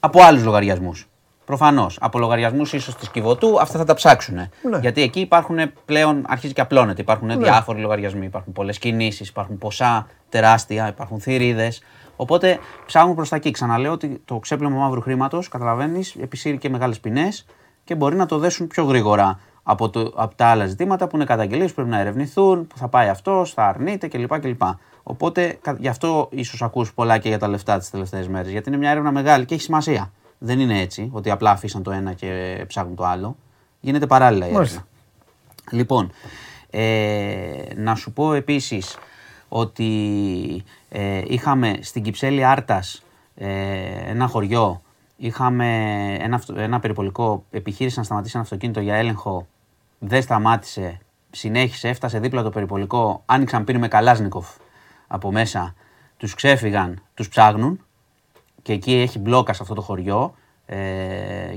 Από 0.00 0.22
άλλους 0.22 0.44
λογαριασμούς. 0.44 1.08
Προφανώς. 1.44 1.98
Από 2.00 2.18
λογαριασμούς 2.18 2.72
ίσως 2.72 2.96
της 2.96 3.08
Κιβωτού, 3.08 3.60
αυτά 3.60 3.78
θα 3.78 3.84
τα 3.84 3.94
ψάξουν. 3.94 4.34
Ναι. 4.34 4.48
Γιατί 4.80 5.02
εκεί 5.02 5.20
υπάρχουν 5.20 5.58
πλέον, 5.84 6.24
αρχίζει 6.28 6.52
και 6.52 6.60
απλώνεται. 6.60 7.00
Υπάρχουν 7.00 7.28
διάφοροι 7.38 7.80
λογαριασμοί, 7.80 8.24
υπάρχουν 8.26 8.52
πολλές 8.52 8.78
κινήσεις, 8.78 9.28
υπάρχουν 9.28 9.58
ποσά 9.58 10.06
τεράστια, 10.28 10.88
υπάρχουν 10.88 11.20
θηρίδες. 11.20 11.82
Οπότε 12.16 12.58
ψάχνουν 12.86 13.14
προς 13.14 13.28
τα 13.28 13.36
εκεί. 13.36 13.50
Ξαναλέω 13.50 13.92
ότι 13.92 14.22
το 14.24 14.38
ξέπλυμα 14.38 14.76
μαύρου 14.78 15.00
χρήματος, 15.00 15.48
καταλαβαίνεις, 15.48 16.14
επισύρει 16.20 16.58
και 16.58 16.68
μεγάλες 16.68 17.00
ποινές 17.00 17.46
και 17.84 17.94
μπορεί 17.94 18.16
να 18.16 18.26
το 18.26 18.38
δέσουν 18.38 18.66
πιο 18.66 18.84
γρήγορα 18.84 19.40
από, 19.62 19.90
το, 19.90 20.12
από 20.16 20.34
τα 20.34 20.46
άλλα 20.46 20.66
ζητήματα 20.66 21.06
που 21.06 21.16
είναι 21.16 21.24
καταγγελίες 21.24 21.68
που 21.68 21.74
πρέπει 21.74 21.90
να 21.90 21.98
ερευνηθούν, 21.98 22.66
που 22.66 22.78
θα 22.78 22.88
πάει 22.88 23.08
αυτός, 23.08 23.52
θα 23.52 23.66
αρνείται 23.66 24.08
κλπ. 24.08 24.38
κλπ. 24.40 24.62
Οπότε 25.02 25.58
κα- 25.62 25.76
γι' 25.78 25.88
αυτό 25.88 26.28
ίσως 26.30 26.62
ακούς 26.62 26.94
πολλά 26.94 27.18
και 27.18 27.28
για 27.28 27.38
τα 27.38 27.48
λεφτά 27.48 27.78
τις 27.78 27.90
τελευταίες 27.90 28.28
μέρες. 28.28 28.50
Γιατί 28.50 28.68
είναι 28.68 28.78
μια 28.78 28.90
έρευνα 28.90 29.10
μεγάλη 29.12 29.44
και 29.44 29.54
έχει 29.54 29.62
σημασία. 29.62 30.12
Δεν 30.44 30.60
είναι 30.60 30.80
έτσι 30.80 31.08
ότι 31.12 31.30
απλά 31.30 31.50
αφήσαν 31.50 31.82
το 31.82 31.90
ένα 31.90 32.12
και 32.12 32.64
ψάχνουν 32.66 32.94
το 32.94 33.04
άλλο. 33.04 33.36
Γίνεται 33.80 34.06
παράλληλα 34.06 34.48
η 34.48 34.52
Μάλιστα. 34.52 34.86
έρευνα. 35.66 35.78
Λοιπόν, 35.78 36.12
ε, 36.70 37.74
να 37.76 37.94
σου 37.94 38.12
πω 38.12 38.32
επίσης 38.32 38.98
ότι 39.48 40.64
ε, 40.88 41.22
είχαμε 41.26 41.78
στην 41.80 42.02
Κυψέλη 42.02 42.44
Άρτας 42.44 43.02
ε, 43.34 43.48
ένα 44.10 44.26
χωριό, 44.26 44.82
είχαμε 45.16 45.66
ένα, 46.20 46.36
αυτο- 46.36 46.58
ένα 46.60 46.80
περιπολικό, 46.80 47.44
επιχείρηση 47.50 47.98
να 47.98 48.04
σταματήσει 48.04 48.32
ένα 48.34 48.44
αυτοκίνητο 48.44 48.80
για 48.80 48.94
έλεγχο, 48.94 49.46
δεν 49.98 50.22
σταμάτησε, 50.22 50.98
συνέχισε, 51.30 51.88
έφτασε 51.88 52.18
δίπλα 52.18 52.42
το 52.42 52.50
περιπολικό, 52.50 53.22
άνοιξαν 53.26 53.64
πύρη 53.64 53.78
με 53.78 53.88
Καλάσνικοφ 53.88 54.48
από 55.06 55.32
μέσα, 55.32 55.74
τους 56.16 56.34
ξέφυγαν, 56.34 57.02
τους 57.14 57.28
ψάχνουν 57.28 57.80
και 58.64 58.72
εκεί 58.72 58.94
έχει 58.94 59.18
μπλόκα 59.18 59.52
σε 59.52 59.58
αυτό 59.62 59.74
το 59.74 59.80
χωριό. 59.80 60.34
Ε, 60.66 60.76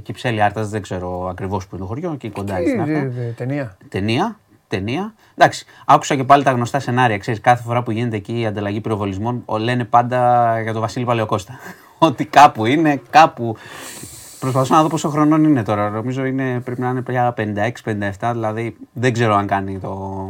Κυψέλη 0.03 0.41
Άρτας, 0.41 0.69
δεν 0.69 0.81
ξέρω 0.81 1.27
ακριβώς 1.27 1.63
που 1.67 1.75
είναι 1.75 1.81
το 1.83 1.87
χωριό, 1.89 2.11
εκεί 2.13 2.29
κοντά 2.29 2.59
είναι 2.59 2.67
στην 2.69 2.81
Άρτα. 2.81 2.91
Ε, 2.93 2.97
ε, 3.27 3.31
Ταινία. 3.37 3.77
Ταινία. 3.89 4.37
Ταινία. 4.67 5.13
Εντάξει, 5.35 5.65
άκουσα 5.85 6.15
και 6.15 6.23
πάλι 6.23 6.43
τα 6.43 6.51
γνωστά 6.51 6.79
σενάρια. 6.79 7.17
Ξέρεις, 7.17 7.41
κάθε 7.41 7.63
φορά 7.63 7.83
που 7.83 7.91
γίνεται 7.91 8.15
εκεί 8.15 8.39
η 8.39 8.45
ανταλλαγή 8.45 8.81
πυροβολισμών, 8.81 9.41
ο- 9.45 9.57
λένε 9.57 9.83
πάντα 9.83 10.51
για 10.61 10.71
τον 10.71 10.81
Βασίλη 10.81 11.05
Παλαιοκώστα. 11.05 11.53
Ότι 12.07 12.25
κάπου 12.25 12.65
είναι, 12.65 13.01
κάπου. 13.09 13.55
Προσπαθώ 14.39 14.75
να 14.75 14.81
δω 14.81 14.87
πόσο 14.87 15.09
χρονών 15.09 15.43
είναι 15.43 15.63
τώρα. 15.63 15.89
Νομίζω 15.89 16.25
είναι, 16.25 16.59
πρέπει 16.59 16.81
να 16.81 16.89
είναι 16.89 17.01
πια 17.01 17.33
56-57, 17.37 18.31
δηλαδή 18.33 18.75
δεν 18.93 19.13
ξέρω 19.13 19.35
αν 19.35 19.47
κάνει 19.47 19.79
το, 19.79 20.29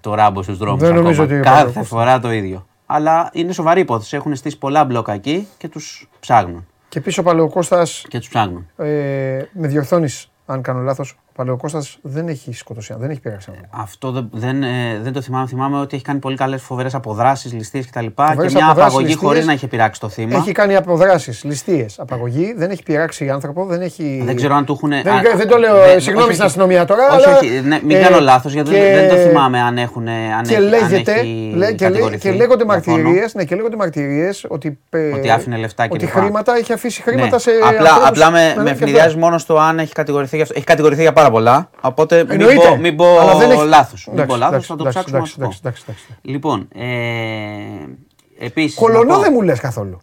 το 0.00 0.14
ράμπο 0.14 0.42
στους 0.42 0.58
δρόμους. 0.58 0.80
Δεν 0.80 0.94
νομίζω 0.94 1.22
ότι 1.22 1.32
είναι 1.32 1.42
Κάθε 1.42 1.54
Παλαιοκώστας. 1.56 1.88
φορά 1.88 2.18
το 2.20 2.32
ίδιο. 2.32 2.66
Αλλά 2.92 3.30
είναι 3.32 3.52
σοβαρή 3.52 3.80
υπόθεση. 3.80 4.16
Έχουν 4.16 4.36
στήσει 4.36 4.58
πολλά 4.58 4.84
μπλόκα 4.84 5.12
εκεί 5.12 5.48
και 5.58 5.68
τους 5.68 6.08
ψάχνουν. 6.20 6.66
Και 6.88 7.00
πίσω 7.00 7.20
ο 7.20 7.24
Παλαιοκώστας, 7.24 8.04
Και 8.08 8.18
τους 8.18 8.28
ψάχνουν. 8.28 8.66
ε, 8.76 9.42
με 9.52 9.66
διορθώνεις 9.68 10.30
αν 10.46 10.62
κάνω 10.62 10.80
λάθος, 10.80 11.18
ο 11.30 11.42
Παλαιοκώστας 11.42 11.98
δεν 12.02 12.28
έχει 12.28 12.52
σκοτώσει, 12.52 12.94
δεν 12.98 13.10
έχει 13.10 13.20
πειράξει 13.20 13.50
άνθρωπο. 13.50 13.82
Αυτό 13.82 14.10
δεν, 14.10 14.28
δεν, 14.32 14.62
ε, 14.62 14.98
δεν 15.02 15.12
το 15.12 15.20
θυμάμαι. 15.20 15.46
Θυμάμαι 15.46 15.78
ότι 15.80 15.94
έχει 15.96 16.04
κάνει 16.04 16.18
πολύ 16.18 16.36
καλές 16.36 16.62
φοβερές 16.62 16.94
αποδράσεις, 16.94 17.52
ληστείες 17.52 17.86
κτλ. 17.90 18.04
Και 18.04 18.12
Φοβερές 18.16 18.52
μια 18.54 18.64
αποδράσεις, 18.64 18.70
απαγωγή 18.82 19.06
ληστείες. 19.06 19.28
χωρίς 19.28 19.46
να 19.46 19.52
έχει 19.52 19.66
πειράξει 19.66 20.00
το 20.00 20.08
θύμα. 20.08 20.36
Έχει 20.36 20.52
κάνει 20.52 20.76
αποδράσεις, 20.76 21.44
ληστείες, 21.44 21.98
απαγωγή, 21.98 22.54
δεν 22.56 22.70
έχει 22.70 22.82
πειράξει 22.82 23.30
άνθρωπο, 23.30 23.64
δεν 23.64 23.80
έχει. 23.80 24.22
Δεν 24.24 24.36
ξέρω 24.36 24.54
αν 24.54 24.64
του 24.64 24.72
έχουν. 24.72 24.88
Δεν, 24.90 25.36
δεν 25.36 25.48
το 25.48 25.56
λέω, 25.58 25.82
ε, 25.82 25.98
συγγνώμη 25.98 26.32
στην 26.32 26.44
αστυνομία 26.44 26.84
τώρα. 26.84 27.06
Όχι, 27.16 27.26
αλλά, 27.28 27.36
όχι, 27.38 27.48
ναι, 27.48 27.80
μην 27.84 27.96
ε, 27.96 28.00
κάνω 28.00 28.20
λάθος 28.20 28.52
γιατί 28.52 28.70
και- 28.70 28.92
δεν 28.94 29.08
το 29.08 29.14
θυμάμαι 29.16 29.60
αν 29.60 29.78
έχουν. 29.78 30.08
Αν 30.08 30.42
Και 30.42 30.54
έχει, 30.54 30.62
λέγεται, 30.62 31.12
αν 31.12 31.18
έχει 31.18 31.52
λέ- 31.54 31.74
και, 31.74 31.84
λέ- 31.84 31.90
κατηγορηθεί. 31.90 32.20
και 32.20 32.32
λέγονται 32.32 32.64
Διαφωνώ. 32.64 32.96
μαρτυρίες 32.96 33.34
ναι, 33.34 33.44
και 33.44 33.54
λέγονται 33.54 33.76
μαρτυρίες 33.76 34.44
ότι, 34.48 34.78
ε, 34.90 35.10
Ότι 35.12 35.30
άφηνε 35.30 35.56
λεφτά 35.56 35.86
και 35.86 35.92
ότι 35.92 36.04
λοιπά. 36.04 36.20
χρήματα, 36.20 36.56
έχει 36.56 36.72
αφήσει 36.72 37.02
χρήματα 37.02 37.28
Ναι. 37.30 37.38
σε. 37.38 37.50
απλά, 37.64 37.78
ανθρώπους- 37.78 38.08
απλά 38.08 38.30
με, 38.30 38.46
ναι, 38.48 38.54
με 38.56 38.62
ναι, 38.62 38.68
και 38.68 38.70
ευνηδιάζει 38.74 39.06
αυτά. 39.06 39.18
μόνο 39.18 39.38
στο 39.38 39.56
αν 39.58 39.78
έχει 39.78 39.92
κατηγορηθεί 39.92 40.34
για 40.34 40.44
αυτό. 40.44 40.54
Έχει 40.56 40.66
κατηγορηθεί 40.66 41.02
για 41.02 41.12
πάρα 41.12 41.29
πολλά. 41.30 41.70
Οπότε 41.80 42.22
μην 42.24 42.30
Εννοείται. 42.40 42.68
πω, 42.68 42.76
μην 42.76 42.96
πω 42.96 43.18
Αλλά 43.20 43.34
δεν 43.36 43.50
έχει- 43.50 43.66
λάθος. 43.66 44.06
Μην 44.06 44.14
Εντάξει, 44.18 44.32
πω 44.34 44.38
λάθος, 44.40 44.54
εντάξει, 44.54 44.68
θα 44.68 44.76
το 44.76 44.82
εντάξει, 44.82 44.98
ψάξουμε 44.98 45.18
εντάξει, 45.18 45.32
αυτό. 45.42 45.68
εντάξει, 45.68 45.82
εντάξει, 45.86 46.04
εντάξει. 46.08 46.18
Λοιπόν, 46.22 46.68
ε, 46.74 48.44
επίσης. 48.46 48.74
Κολονό 48.78 49.18
δεν 49.18 49.32
μου 49.34 49.42
λες 49.42 49.60
καθόλου. 49.60 50.00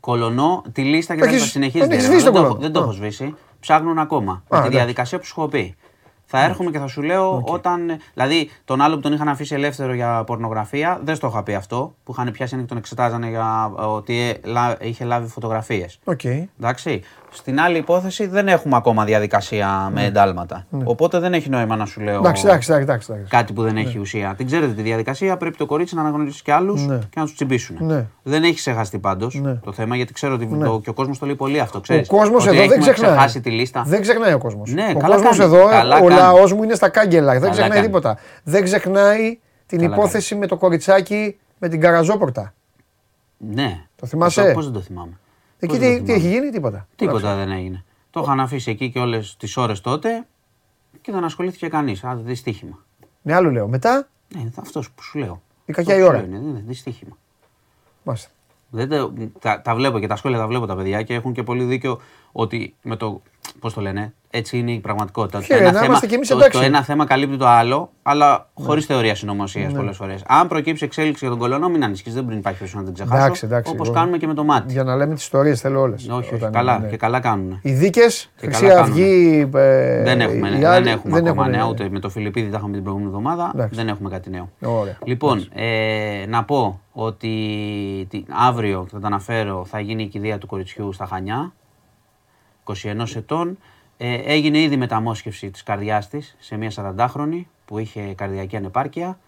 Κολονό, 0.00 0.62
τη 0.72 0.82
λίστα 0.82 1.14
και 1.14 1.20
Το 1.20 1.24
δεν 1.26 1.34
έχεις- 1.34 1.44
θα 1.46 1.50
συνεχίζει. 1.52 1.78
τον 1.78 1.88
την 1.88 1.96
έχεις 1.98 2.08
έρευνα. 2.08 2.20
σβήσει 2.20 2.24
Δεν, 2.24 2.32
το 2.32 2.38
το, 2.38 2.44
κολονό. 2.44 2.60
δεν 2.60 2.72
το 2.72 2.80
Α. 2.80 2.82
έχω 2.82 2.92
σβήσει. 2.92 3.34
Ψάχνουν 3.60 3.98
ακόμα. 3.98 4.32
Α, 4.32 4.36
με 4.36 4.46
τη 4.48 4.56
εντάξει. 4.56 4.76
διαδικασία 4.76 5.18
που 5.18 5.24
σου 5.24 5.34
έχω 5.38 5.48
πει. 5.48 5.74
Θα 6.26 6.44
έρχομαι 6.44 6.70
και 6.70 6.78
θα 6.78 6.86
σου 6.86 7.02
λέω 7.02 7.42
όταν. 7.46 7.80
Δηλαδή, 8.14 8.50
τον 8.64 8.80
άλλο 8.80 8.94
που 8.94 9.00
τον 9.00 9.12
είχαν 9.12 9.28
αφήσει 9.28 9.54
ελεύθερο 9.54 9.94
για 9.94 10.24
πορνογραφία, 10.26 11.00
δεν 11.04 11.14
στο 11.16 11.26
είχα 11.26 11.42
πει 11.42 11.54
αυτό. 11.54 11.94
Που 12.04 12.12
είχαν 12.12 12.30
πιάσει 12.32 12.52
ένα 12.54 12.62
και 12.62 12.68
τον 12.68 12.78
εξετάζανε 12.78 13.28
για 13.28 13.72
ε, 13.78 13.82
ότι 13.82 14.20
ε, 14.20 14.48
λά- 14.48 14.84
είχε 14.84 15.04
λάβει 15.04 15.28
φωτογραφίες. 15.28 15.98
Οκ. 16.04 16.24
Εντάξει. 16.24 17.02
Στην 17.36 17.60
άλλη 17.60 17.78
υπόθεση 17.78 18.26
δεν 18.26 18.48
έχουμε 18.48 18.76
ακόμα 18.76 19.04
διαδικασία 19.04 19.90
με 19.92 20.04
εντάλματα. 20.04 20.66
Οπότε 20.84 21.18
δεν 21.18 21.34
έχει 21.34 21.48
νόημα 21.48 21.76
να 21.76 21.84
σου 21.86 22.00
λέω 22.00 22.12
Ναι. 22.12 22.18
Εντάξει, 22.18 22.42
εντάξει, 22.46 22.70
εντάξει. 22.72 22.82
εντάξει, 22.90 23.12
εντάξει. 23.12 23.30
κάτι 23.30 23.52
που 23.52 23.62
δεν 23.62 23.76
έχει 23.76 23.98
ουσία. 23.98 24.34
Την 24.36 24.46
ξέρετε 24.46 24.72
τη 24.72 24.82
διαδικασία. 24.82 25.36
Πρέπει 25.36 25.56
το 25.56 25.66
κορίτσι 25.66 25.94
να 25.94 26.00
αναγνωρίσει 26.00 26.42
και 26.42 26.52
άλλους 26.52 26.86
Ναι. 26.86 26.96
και 26.98 27.18
να 27.18 27.22
τους 27.22 27.34
τσιμπήσουν. 27.34 27.76
Ναι. 27.80 28.04
Δεν 28.22 28.42
έχει 28.42 28.54
ξεχαστεί 28.54 28.98
πάντως 28.98 29.34
Ναι. 29.34 29.54
το 29.54 29.72
θέμα 29.72 29.96
γιατί 29.96 30.12
ξέρω 30.12 30.34
ότι 30.34 30.46
το, 30.62 30.80
και 30.84 30.90
ο 30.90 30.92
κόσμος 30.92 31.18
το 31.18 31.26
λέει 31.26 31.34
πολύ 31.34 31.60
αυτό. 31.60 31.78
Ο 31.78 31.80
Ξέρεις, 31.80 32.08
κόσμος 32.08 32.46
ότι 32.46 32.56
εδώ 32.56 32.66
δεν 32.68 32.78
έχουμε 32.78 32.92
ξεχνάει. 32.92 33.10
ξεχάσει 33.10 33.40
τη 33.40 33.50
λίστα. 33.50 33.82
Δεν 33.86 34.00
ξεχνάει 34.00 34.32
ο 34.32 34.38
κόσμος. 34.38 34.72
Ναι, 34.72 34.92
ο 34.96 34.98
καλά 34.98 35.14
κόσμος 35.14 35.36
κάνει. 35.38 35.54
εδώ, 35.54 35.68
Καλά 35.68 35.96
ο 35.96 36.06
κάνει. 36.06 36.14
λαός 36.20 36.52
μου 36.52 36.62
είναι 36.62 36.74
στα 36.74 36.88
κάγκελα. 36.88 37.32
Δεν 37.32 37.40
Καλά 37.40 37.52
ξεχνάει 37.52 37.70
κάνει. 37.74 37.86
τίποτα. 37.86 38.18
Δεν 38.44 38.64
ξεχνάει 38.64 39.38
την 39.66 39.80
Καλά 39.80 39.94
υπόθεση 39.94 40.34
με 40.34 40.46
το 40.46 40.56
κοριτσάκι 40.56 41.36
με 41.58 41.68
την 41.68 41.80
καραζόπορτα. 41.80 42.54
Ναι. 43.36 43.80
Το 44.00 44.06
θυμάσαι; 44.06 44.50
Πώς 44.54 44.64
δεν 44.64 44.72
το 44.72 44.80
θυμάμαι. 44.80 45.18
Εκεί 45.58 45.66
Πώς 45.72 45.78
δεν 45.78 45.90
τι, 45.92 45.98
το 45.98 46.04
τι 46.04 46.10
θυμάμαι. 46.12 46.24
έχει 46.28 46.34
γίνει, 46.40 46.50
τίποτα. 46.50 46.88
Τίποτα 46.96 47.34
δεν 47.36 47.50
έγινε. 47.50 47.84
Το 48.10 48.20
είχαν 48.20 48.40
αφήσει 48.40 48.70
εκεί 48.70 48.90
και 48.90 48.98
όλες 48.98 49.36
τις 49.36 49.56
ώρες 49.56 49.80
τότε 49.80 50.26
και 51.00 51.12
δεν 51.12 51.24
ασχολήθηκε 51.24 51.68
κανείς. 51.68 52.04
Α, 52.04 52.16
δυστύχημα. 52.16 52.84
Ναι, 53.22 53.34
άλλο 53.34 53.50
λέω. 53.50 53.68
Μετά; 53.68 54.08
Ναι, 54.36 54.50
αυτός 54.56 54.90
που 54.90 55.02
σου 55.02 55.18
λέω. 55.18 55.42
η 55.64 55.72
κακιά 55.72 55.94
Αυτός 55.94 56.08
η 56.08 56.10
που 56.10 56.16
ώρα. 56.16 56.24
σου 56.24 56.30
λέω 56.30 56.40
είναι, 56.40 56.50
ναι, 56.52 56.60
δυστύχημα. 56.66 57.16
Μάλιστα. 58.02 58.30
Δεν 58.70 58.88
τα, 58.88 59.12
τα, 59.40 59.60
τα 59.62 59.74
βλέπω 59.74 59.98
και 59.98 60.06
τα 60.06 60.16
σχόλια 60.16 60.38
τα 60.38 60.46
βλέπω 60.46 60.66
τα 60.66 60.76
παιδιά 60.76 61.02
και 61.02 61.14
έχουν 61.14 61.32
και 61.32 61.42
πολύ 61.42 61.64
δίκιο 61.64 62.00
ότι 62.32 62.74
με 62.82 62.96
το. 62.96 63.22
Πώς 63.60 63.74
το 63.74 63.80
λένε, 63.80 64.12
έτσι 64.30 64.58
είναι 64.58 64.72
η 64.72 64.78
πραγματικότητα. 64.80 65.40
Χαίρε, 65.42 65.58
το, 65.58 65.62
ένα 65.62 65.72
να 65.72 65.78
θέμα, 65.78 65.86
είμαστε 65.90 66.06
κι 66.06 66.14
εμείς 66.14 66.28
το, 66.28 66.36
εντάξει. 66.36 66.56
Ναι. 66.58 66.62
το 66.62 66.68
ένα 66.68 66.82
θέμα 66.84 67.04
καλύπτει 67.06 67.36
το 67.36 67.46
άλλο, 67.46 67.90
αλλά 68.02 68.48
χωρίς 68.54 68.86
θεωρία 68.86 69.14
συνωμοσίας 69.14 69.72
πολλές 69.72 69.96
φορές. 69.96 70.22
Αν 70.26 70.48
προκύψει 70.48 70.84
εξέλιξη 70.84 71.18
για 71.20 71.28
τον 71.28 71.38
κολονό, 71.38 71.68
μην 71.68 71.84
ανησυχείς, 71.84 72.14
δεν 72.14 72.22
μπορεί 72.22 72.34
να 72.34 72.40
υπάρχει 72.40 72.58
περίπτωση 72.58 72.84
να 72.86 72.92
την 72.92 73.04
ξεχάσω. 73.04 73.24
Εντάξει, 73.24 73.44
εντάξει, 73.46 73.72
Όπως 73.72 73.86
εγώ- 73.86 73.96
κάνουμε 73.96 74.16
και 74.16 74.26
με 74.26 74.34
το 74.34 74.44
μάτι. 74.44 74.72
Για 74.72 74.84
να 74.84 74.96
λέμε 74.96 75.14
τις 75.14 75.22
ιστορίες 75.22 75.60
θέλω 75.60 75.80
όλες. 75.80 76.08
Όχι, 76.08 76.34
όχι, 76.34 76.48
καλά, 76.52 76.86
και 76.90 76.96
καλά 76.96 77.20
κάνουν. 77.20 77.58
Οι 77.62 77.72
δίκες, 77.72 78.30
Χρυσή 78.36 78.66
καλά 78.66 78.80
Αυγή. 78.80 79.48
ε, 79.54 80.02
Δεν 80.02 80.20
έχουμε, 80.20 80.48
οι 80.48 80.52
δεν 80.52 80.66
άλλοι 80.66 80.88
έχουμε 80.88 81.18
ακόμα 81.18 81.40
έχουν- 81.42 81.50
νέα, 81.56 81.66
ούτε 81.68 81.88
με 81.90 81.98
το 81.98 82.08
Φιλιππίδη 82.08 82.50
τα 82.50 82.56
είχαμε 82.58 82.72
την 82.72 82.82
προηγούμενη 82.82 83.10
εβδομάδα. 83.16 83.50
Εντάξει. 83.54 83.74
Δεν 83.76 83.88
έχουμε 83.88 84.08
κάτι 84.08 84.30
νέο. 84.30 84.48
Ωραία. 84.62 84.98
Λοιπόν, 85.04 85.48
ε, 85.54 86.26
να 86.28 86.44
πω 86.44 86.80
ότι 86.92 87.30
τι- 88.10 88.24
αύριο, 88.48 88.86
θα 88.90 88.98
τα 89.00 89.06
αναφέρω, 89.06 89.64
θα 89.64 89.80
γίνει 89.80 90.02
η 90.02 90.06
κηδεία 90.06 90.38
του 90.38 90.46
κοριτσιού 90.46 90.92
στα 90.92 91.06
Χανιά, 91.06 91.52
21 92.64 93.16
ετών. 93.16 93.58
Ε, 93.96 94.14
έγινε 94.14 94.58
ήδη 94.58 94.76
μεταμόσχευση 94.76 95.50
της 95.50 95.62
καρδιάς 95.62 96.08
της 96.08 96.36
σε 96.38 96.56
μια 96.56 96.70
40χρονη 96.76 97.42
που 97.64 97.78
είχε 97.78 98.00
καρδιακή 98.00 98.56
ανεπάρκεια. 98.56 99.18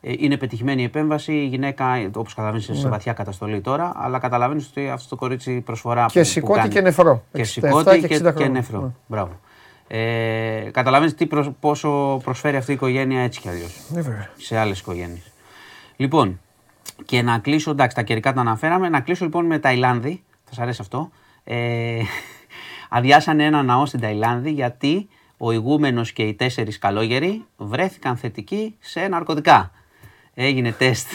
Ε, 0.00 0.12
είναι 0.18 0.36
πετυχημένη 0.36 0.82
η 0.82 0.84
επέμβαση. 0.84 1.32
Η 1.32 1.46
γυναίκα, 1.46 2.10
όπως 2.16 2.34
καταλαβαίνεις, 2.34 2.68
είναι 2.68 2.76
σε 2.78 2.88
βαθιά 2.88 3.12
καταστολή 3.12 3.60
τώρα. 3.60 3.92
Αλλά 3.96 4.18
καταλαβαίνεις 4.18 4.66
ότι 4.68 4.88
αυτό 4.88 5.08
το 5.08 5.16
κορίτσι 5.16 5.60
προσφορά. 5.60 6.00
Ναι. 6.00 6.06
Και 6.06 6.18
που- 6.18 6.24
που 6.24 6.30
σηκώτη 6.30 6.58
κάνει- 6.58 6.72
και 6.72 6.80
νεφρό. 6.80 7.24
Και 7.32 7.40
67 7.40 7.44
σηκώτη 7.44 8.00
και 8.00 8.06
και, 8.06 8.14
60 8.14 8.22
και 8.30 8.30
χρόνια. 8.30 8.48
νεφρό. 8.48 8.80
Ναι. 8.80 8.90
Μπράβο. 9.06 9.40
Ε, 9.88 10.70
καταλαβαίνεις 10.72 11.14
τι 11.14 11.26
προσ- 11.26 11.50
πόσο 11.60 12.20
προσφέρει 12.24 12.56
αυτή 12.56 12.70
η 12.70 12.74
οικογένεια 12.74 13.20
έτσι 13.20 13.40
κι 13.40 13.48
αλλιώς 13.48 13.80
Ναι, 13.88 14.00
βέβαια. 14.00 14.30
σε 14.36 14.58
άλλες 14.58 14.78
οικογένειες. 14.80 15.32
Λοιπόν, 15.96 16.40
και 17.04 17.22
να 17.22 17.38
κλείσω, 17.38 17.70
εντάξει, 17.70 17.96
τα 17.96 18.02
καιρικά 18.02 18.32
τα 18.32 18.40
αναφέραμε. 18.40 18.88
Να 18.88 19.00
κλείσω 19.00 19.24
λοιπόν 19.24 19.46
με 19.46 19.58
Ταϊλάνδη. 19.58 20.22
Θα 20.44 20.54
σας 20.54 20.58
αρέσει 20.58 20.78
αυτό. 20.80 21.10
Ε, 21.44 21.98
αδειάσανε 22.96 23.44
ένα 23.44 23.62
ναό 23.62 23.86
στην 23.86 24.00
Ταϊλάνδη 24.00 24.50
γιατί 24.50 25.08
ο 25.36 25.52
ηγούμενος 25.52 26.12
και 26.12 26.22
οι 26.22 26.34
τέσσερις 26.34 26.78
καλόγεροι 26.78 27.44
βρέθηκαν 27.56 28.16
θετικοί 28.16 28.76
σε 28.80 29.00
ναρκωτικά. 29.08 29.70
Έγινε 30.34 30.72
τεστ 30.72 31.06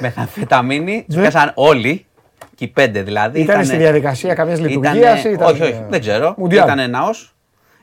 μεθαμφεταμίνη, 0.00 1.04
τους 1.08 1.16
πιάσαν 1.16 1.52
όλοι, 1.54 2.06
και 2.54 2.64
οι 2.64 2.68
πέντε 2.68 3.02
δηλαδή. 3.02 3.38
Ναι. 3.38 3.44
Ήταν 3.44 3.54
Ήτανε- 3.54 3.66
στη 3.66 3.76
διαδικασία 3.76 4.34
καμιά 4.34 4.54
Ήτανε- 4.54 4.70
λειτουργίας 4.74 5.24
ή 5.24 5.30
ήταν. 5.30 5.48
Όχι, 5.52 5.62
όχι, 5.62 5.84
δεν 5.88 6.00
ξέρω. 6.00 6.34
Μουντιάλ. 6.38 6.68
Ήταν 6.78 6.90
ναός. 6.90 7.34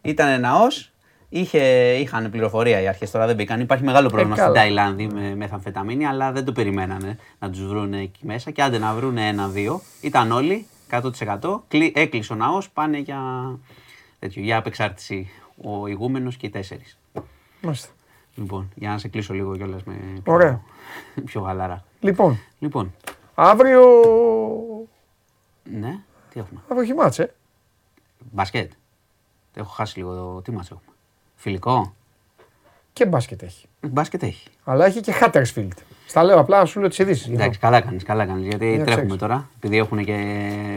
Ήταν 0.02 0.40
ναός. 0.40 0.91
Είχε, 1.30 1.60
είχαν 1.94 2.30
πληροφορία 2.32 2.82
οι 2.82 2.88
αρχές 2.88 3.12
τώρα 3.12 3.26
δεν 3.26 3.36
μπήκαν. 3.36 3.60
Υπάρχει 3.60 3.84
μεγάλο 3.84 4.08
πρόβλημα 4.10 4.36
στην 4.36 4.48
Ε, 4.48 4.52
καλά. 4.54 4.60
Ταϊλάνδη 4.60 5.08
με 5.14 5.36
μεθαμφεταμίνη, 5.36 6.06
αλλά 6.06 6.32
δεν 6.32 6.46
το 6.46 6.52
περιμένανε 6.52 7.18
να 7.40 7.50
τους 7.50 7.68
βρουν 7.68 7.94
εκεί 7.94 8.20
μέσα. 8.26 8.52
Και 8.52 8.62
άντε 8.62 8.78
να 8.78 8.94
βρουν 8.94 9.18
ένα-δύο. 9.18 9.82
Ήταν 10.02 10.32
όλοι 10.32 10.66
100%. 10.90 11.64
Κλει- 11.68 11.98
Έκλεισε 11.98 12.34
ο 12.34 12.36
ναός, 12.36 12.70
πάνε 12.70 12.98
για, 12.98 13.22
τέτοιο, 14.20 14.41
για 14.41 14.57
απεξάρτηση. 14.57 15.30
Ο 15.64 15.88
ηγούμενος 15.88 16.38
και 16.38 16.45
οι 16.45 16.49
τέσσερις. 16.49 16.98
Μάλιστα. 17.61 17.90
Λοιπόν, 18.36 18.72
για 18.76 18.90
να 18.90 18.98
σε 18.98 19.07
κλείσω 19.07 19.34
λίγο 19.34 19.56
κιόλας 19.57 19.84
με 19.84 19.94
πιο, 20.24 20.34
Ωραία. 20.34 20.61
πιο 21.26 21.41
γαλαρά. 21.41 21.84
Λοιπόν, 21.99 22.40
Λοιπόν, 22.60 22.94
αύριο. 23.36 23.82
ναι, 25.64 25.99
τι 26.34 26.40
έχουμε; 26.40 26.61
Αύριο 26.68 26.82
έχει 26.82 26.94
μάτς, 26.94 27.20
ε. 27.20 27.34
Μπασκέτ. 28.32 28.72
Έχω 29.53 29.70
χάσει 29.70 29.98
λίγο 29.98 30.16
το. 30.16 30.41
Τι 30.41 30.52
μα 30.52 30.61
έχουμε; 30.66 30.82
Φιλικό. 31.36 31.94
Και 32.94 33.06
μπάσκετ 33.06 33.41
έχει. 33.41 33.68
Μπάσκετ 33.82 34.24
έχει. 34.24 34.49
Αλλά 34.64 34.86
έχει 34.86 35.02
και 35.02 35.14
Huddersfield. 35.22 35.72
Στα 36.10 36.23
λέω 36.23 36.40
απλά, 36.40 36.65
σου 36.65 36.80
λέω 36.80 36.90
τις 36.90 36.99
ειδήσεις. 36.99 37.27
Εντάξει, 37.34 37.60
καλά 37.60 37.81
κάνεις, 37.81 38.03
καλά 38.03 38.26
κάνεις, 38.26 38.48
Γιατί 38.48 38.65
Για 38.65 38.84
τρέχουμε 38.84 39.03
ξέρεις. 39.06 39.22
τώρα. 39.22 39.49
Επειδή 39.57 39.77
έχουν 39.77 40.06
και 40.06 40.14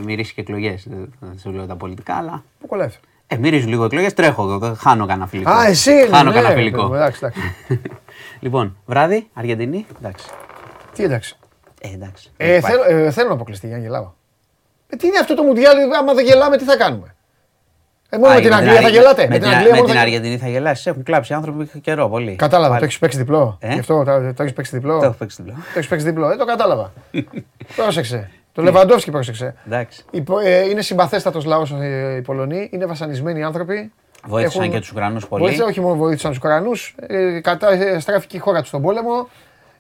μυρίσει 0.05 0.35
και 0.35 0.41
εκλογές. 0.41 0.87
Δεν 1.21 1.39
σου 1.43 1.51
λέω 1.51 1.67
τα 1.67 1.77
πολιτικά, 1.77 2.15
αλλά. 2.15 2.43
Πού 2.61 2.67
κολλάει 2.67 2.87
αυτό. 2.87 3.01
Ε, 3.27 3.37
μυρίζουν 3.37 3.69
λίγο 3.69 3.85
εκλογές, 3.85 4.13
τρέχω 4.15 4.43
εδώ. 4.43 4.59
δεν 4.59 4.77
Χάνω 4.77 5.07
κανένα 5.07 5.27
φιλικό. 5.27 5.51
Α, 5.51 5.67
εσύ 5.67 5.91
είναι. 5.93 6.07
Χάνω 6.07 6.29
ναι, 6.31 6.35
κανένα 6.35 6.49
ρε, 6.49 6.55
φιλικό. 6.55 6.77
παιδί 6.77 6.89
μου, 6.89 6.95
Εντάξει, 6.95 7.21
εντάξει. 7.25 7.41
λοιπόν, 8.45 8.77
βράδυ, 8.87 9.29
Αργεντινή. 9.35 9.87
Εντάξει. 9.99 10.27
Τι 10.95 11.05
εντάξει. 11.05 11.37
Ε, 11.81 11.89
εντάξει. 11.95 12.31
Ε, 12.37 12.57
Υπάρχει. 12.57 12.77
θέλω, 12.77 13.05
ε, 13.07 13.11
θέλω 13.11 13.29
να 13.29 13.35
αποκλειστεί 13.35 13.67
για 13.67 13.77
να 13.77 13.83
γελάω. 13.83 14.13
Ε, 14.89 14.97
τι 14.97 15.07
είναι 15.07 15.19
αυτό 15.19 15.35
το 15.35 15.43
Μουντιάλ, 15.43 15.77
άμα 16.01 16.15
δεν 16.15 16.25
γελάμε, 16.25 16.57
τι 16.57 16.65
θα 16.65 16.77
κάνουμε; 16.77 17.15
Ε, 18.15 18.19
μόνο 18.19 18.31
Α, 18.33 18.35
με 18.35 18.41
την 18.41 18.53
Αργ- 18.55 18.67
Αγγλία 18.69 18.81
θα 18.83 18.89
γελάτε. 18.89 19.27
Με 19.29 19.39
την, 19.39 19.49
Αγγλία 19.49 19.63
με 19.71 19.75
μόνο 19.75 19.85
την 19.85 19.95
θα- 19.95 20.01
Αργεντινή 20.01 20.39
θα 20.39 20.49
γελάσει. 20.49 20.91
Έχουν 20.91 21.03
κλάψει 21.03 21.35
άνθρωποι 21.35 21.71
καιρό 21.81 22.09
πολύ. 22.09 22.35
Κατάλαβα, 22.37 22.69
Πάλι. 22.69 22.79
το 22.79 22.85
έχεις 22.85 22.99
παίξει 22.99 23.19
διπλό. 23.19 23.59
Ε; 23.61 23.73
Γι' 23.73 23.79
αυτό 23.79 24.05
το, 24.05 24.33
το 24.35 24.43
έχεις 24.43 24.53
παίξει 24.55 24.77
διπλό. 24.77 24.99
Το 24.99 25.05
έχω 25.05 25.15
παίξει 25.19 25.43
διπλό. 25.43 25.55
Το 25.59 25.71
έχεις 25.79 25.89
παίξει 25.89 26.05
διπλό. 26.07 26.31
Ε, 26.31 26.37
το 26.37 26.45
κατάλαβα. 26.45 26.93
πρόσεξε. 27.77 28.31
Το 28.53 28.63
Λεβαντόφσκι 28.63 29.11
πρόσεξε. 29.11 29.55
Εντάξει. 29.67 30.05
Οι 30.11 30.21
Πο- 30.21 30.39
ε, 30.39 30.69
είναι 30.69 30.83
συμπαθέστατος 30.83 31.45
λαός 31.45 31.71
οι 32.17 32.21
Πολωνοί. 32.23 32.69
Είναι 32.73 32.87
βασανισμένοι 32.87 33.43
άνθρωποι. 33.45 33.93
Βοήθησαν 34.27 34.61
Έχουν- 34.61 34.73
και 34.75 34.81
τους 34.81 34.91
Ουκρανούς 34.91 35.27
πολύ. 35.29 35.43
Βοήθησαν, 35.43 35.69
όχι 35.69 35.81
μόνο 35.81 35.95
βοήθησαν 35.95 36.31
τους 36.31 36.39
Ουκρανούς. 36.39 36.95
Ε, 37.07 37.41
καταστράφηκε 37.41 38.37
η 38.37 38.41
χώρα 38.41 38.59
τους 38.61 38.69
στον 38.69 38.83
πόλεμο. 38.83 39.29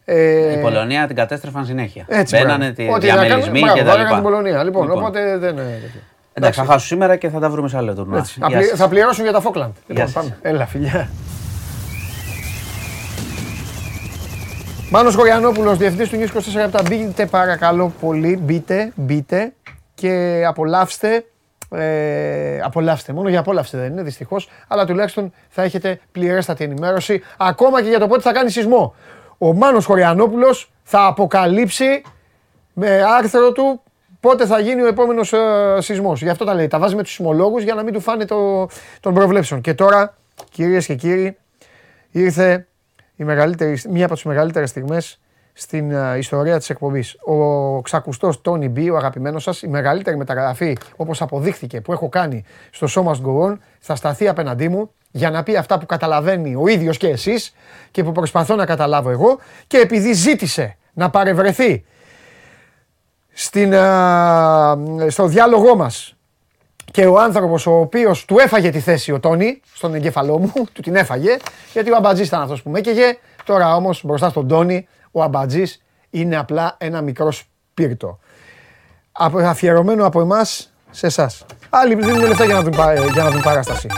Ε, 0.04 0.52
Η 0.58 0.60
Πολωνία 0.60 1.06
την 1.06 1.16
κατέστρεφαν 1.16 1.64
συνέχεια. 1.64 2.04
Έτσι, 2.08 2.36
Μπαίνανε 2.36 2.72
μπράβο. 2.76 2.98
τη 2.98 3.06
Ό,τι 3.06 3.06
να 3.16 3.22
διαμελισμοί 3.22 3.60
κάνουν, 3.60 3.74
και 3.76 3.82
μπράβο, 3.82 3.84
τα 3.84 3.84
βάλανε 3.84 4.08
την 4.08 4.16
λοιπά. 4.16 4.28
Πολωνία. 4.28 4.64
Λοιπόν, 4.64 4.82
Λοιπόν. 4.82 4.98
οπότε 4.98 5.38
δεν 5.38 5.52
είναι 5.52 5.78
τέτοιο. 5.82 6.00
Εντάξει, 6.34 6.60
θα 6.60 6.66
χάσω 6.66 6.86
σήμερα 6.86 7.16
και 7.16 7.28
θα 7.28 7.38
τα 7.40 7.50
βρούμε 7.50 7.68
σε 7.68 7.76
άλλο 7.76 7.94
τουρνουά. 7.94 8.18
Έτσι. 8.18 8.40
Θα, 8.40 8.46
Γεια 8.48 8.56
πλη- 8.58 8.68
σας. 8.68 8.78
θα 8.78 8.88
πληρώσουν 8.88 9.24
για 9.24 9.32
τα 9.32 9.40
Φόκλαντ. 9.40 9.72
Λοιπόν, 9.86 10.04
σας. 10.04 10.12
πάμε. 10.14 10.38
Έλα, 10.42 10.66
φιλιά. 10.66 11.08
Μάνος 14.90 15.14
Χωριανόπουλος, 15.14 15.78
διευθυντής 15.78 16.08
του 16.08 16.16
News 16.16 16.40
24 16.40 16.60
λεπτά. 16.60 16.82
Μπείτε 16.82 17.26
παρακαλώ 17.26 17.92
πολύ, 18.00 18.36
μπείτε, 18.42 18.92
μπείτε 18.94 19.52
και 19.94 20.44
απολαύστε. 20.46 21.24
Ε, 21.74 22.60
απολαύστε, 22.60 23.12
μόνο 23.12 23.28
για 23.28 23.38
απόλαυση 23.40 23.76
δεν 23.76 23.92
είναι 23.92 24.02
δυστυχώς, 24.02 24.48
αλλά 24.68 24.84
τουλάχιστον 24.86 25.32
θα 25.48 25.62
έχετε 25.62 26.00
πληρέστατη 26.12 26.64
ενημέρωση 26.64 27.22
ακόμα 27.38 27.82
και 27.82 27.88
για 27.88 27.98
το 27.98 28.06
πότε 28.06 28.20
θα 28.22 28.32
κάνει 28.32 28.50
σεισμό. 28.50 28.94
Ο 29.38 29.52
Μάνος 29.54 29.84
Χωριανόπουλος 29.84 30.70
θα 30.82 31.06
αποκαλύψει 31.06 32.02
με 32.72 33.02
άρθρο 33.18 33.52
του 33.52 33.82
πότε 34.22 34.46
θα 34.46 34.60
γίνει 34.60 34.82
ο 34.82 34.86
επόμενος 34.86 35.32
ε, 35.32 35.76
σεισμός. 35.78 36.22
Γι' 36.22 36.28
αυτό 36.28 36.44
τα 36.44 36.54
λέει. 36.54 36.68
Τα 36.68 36.78
βάζει 36.78 36.94
με 36.94 37.02
τους 37.02 37.12
σεισμολόγους 37.12 37.62
για 37.62 37.74
να 37.74 37.82
μην 37.82 37.92
του 37.92 38.00
φάνε 38.00 38.24
το, 38.24 38.68
των 39.00 39.14
προβλέψεων. 39.14 39.60
Και 39.60 39.74
τώρα, 39.74 40.16
κυρίες 40.50 40.86
και 40.86 40.94
κύριοι, 40.94 41.36
ήρθε 42.10 42.66
η 43.16 43.24
μεγαλύτερη, 43.24 43.80
μία 43.88 44.04
από 44.04 44.14
τις 44.14 44.24
μεγαλύτερες 44.24 44.70
στιγμές 44.70 45.20
στην 45.52 45.90
ε, 45.90 46.18
ιστορία 46.18 46.58
της 46.58 46.70
εκπομπής. 46.70 47.16
Ο 47.24 47.80
ξακουστός 47.80 48.40
Τόνι 48.40 48.68
Μπι, 48.68 48.90
ο 48.90 48.96
αγαπημένος 48.96 49.42
σας, 49.42 49.62
η 49.62 49.68
μεγαλύτερη 49.68 50.16
μεταγραφή, 50.16 50.76
όπως 50.96 51.22
αποδείχθηκε, 51.22 51.80
που 51.80 51.92
έχω 51.92 52.08
κάνει 52.08 52.44
στο 52.70 52.86
σώμα 52.86 53.18
Go 53.24 53.48
On, 53.48 53.56
θα 53.78 53.94
σταθεί 53.94 54.28
απέναντί 54.28 54.68
μου 54.68 54.90
για 55.10 55.30
να 55.30 55.42
πει 55.42 55.56
αυτά 55.56 55.78
που 55.78 55.86
καταλαβαίνει 55.86 56.54
ο 56.54 56.68
ίδιος 56.68 56.96
και 56.96 57.08
εσείς 57.08 57.54
και 57.90 58.04
που 58.04 58.12
προσπαθώ 58.12 58.54
να 58.54 58.66
καταλάβω 58.66 59.10
εγώ 59.10 59.38
και 59.66 59.76
επειδή 59.78 60.12
ζήτησε 60.12 60.76
να 60.92 61.10
παρευρεθεί 61.10 61.84
στην, 63.42 63.74
α, 63.74 64.76
στο 65.08 65.26
διάλογό 65.26 65.76
μας 65.76 66.14
και 66.90 67.06
ο 67.06 67.18
άνθρωπος 67.20 67.66
ο 67.66 67.78
οποίος 67.78 68.24
του 68.24 68.38
έφαγε 68.38 68.70
τη 68.70 68.80
θέση 68.80 69.12
ο 69.12 69.20
Τόνι 69.20 69.60
στον 69.74 69.94
εγκέφαλό 69.94 70.38
μου, 70.38 70.52
του 70.72 70.82
την 70.82 70.94
έφαγε, 70.96 71.36
γιατί 71.72 71.90
ο 71.90 71.96
Αμπατζής 71.96 72.26
ήταν 72.26 72.42
αυτός 72.42 72.62
που 72.62 72.70
με 72.70 72.78
έκαιγε, 72.78 73.18
τώρα 73.44 73.74
όμως 73.74 74.02
μπροστά 74.04 74.28
στον 74.28 74.48
Τόνι 74.48 74.88
ο 75.12 75.22
Αμπατζής 75.22 75.82
είναι 76.10 76.36
απλά 76.36 76.74
ένα 76.78 77.00
μικρό 77.00 77.30
σπίρτο. 77.32 78.18
Απο- 79.12 79.38
Αφιερωμένο 79.38 80.06
από 80.06 80.20
εμάς 80.20 80.72
σε 80.90 81.06
εσάς. 81.06 81.44
Άλλοι 81.70 81.94
δίνουν 81.94 82.20
λεφτά 82.28 82.44
για 82.44 82.54
να 82.54 82.62
δουν, 82.62 82.72
πα- 82.76 82.94
για 82.94 83.22
να 83.22 83.30
δουν 83.30 83.42
παράσταση. 83.42 83.88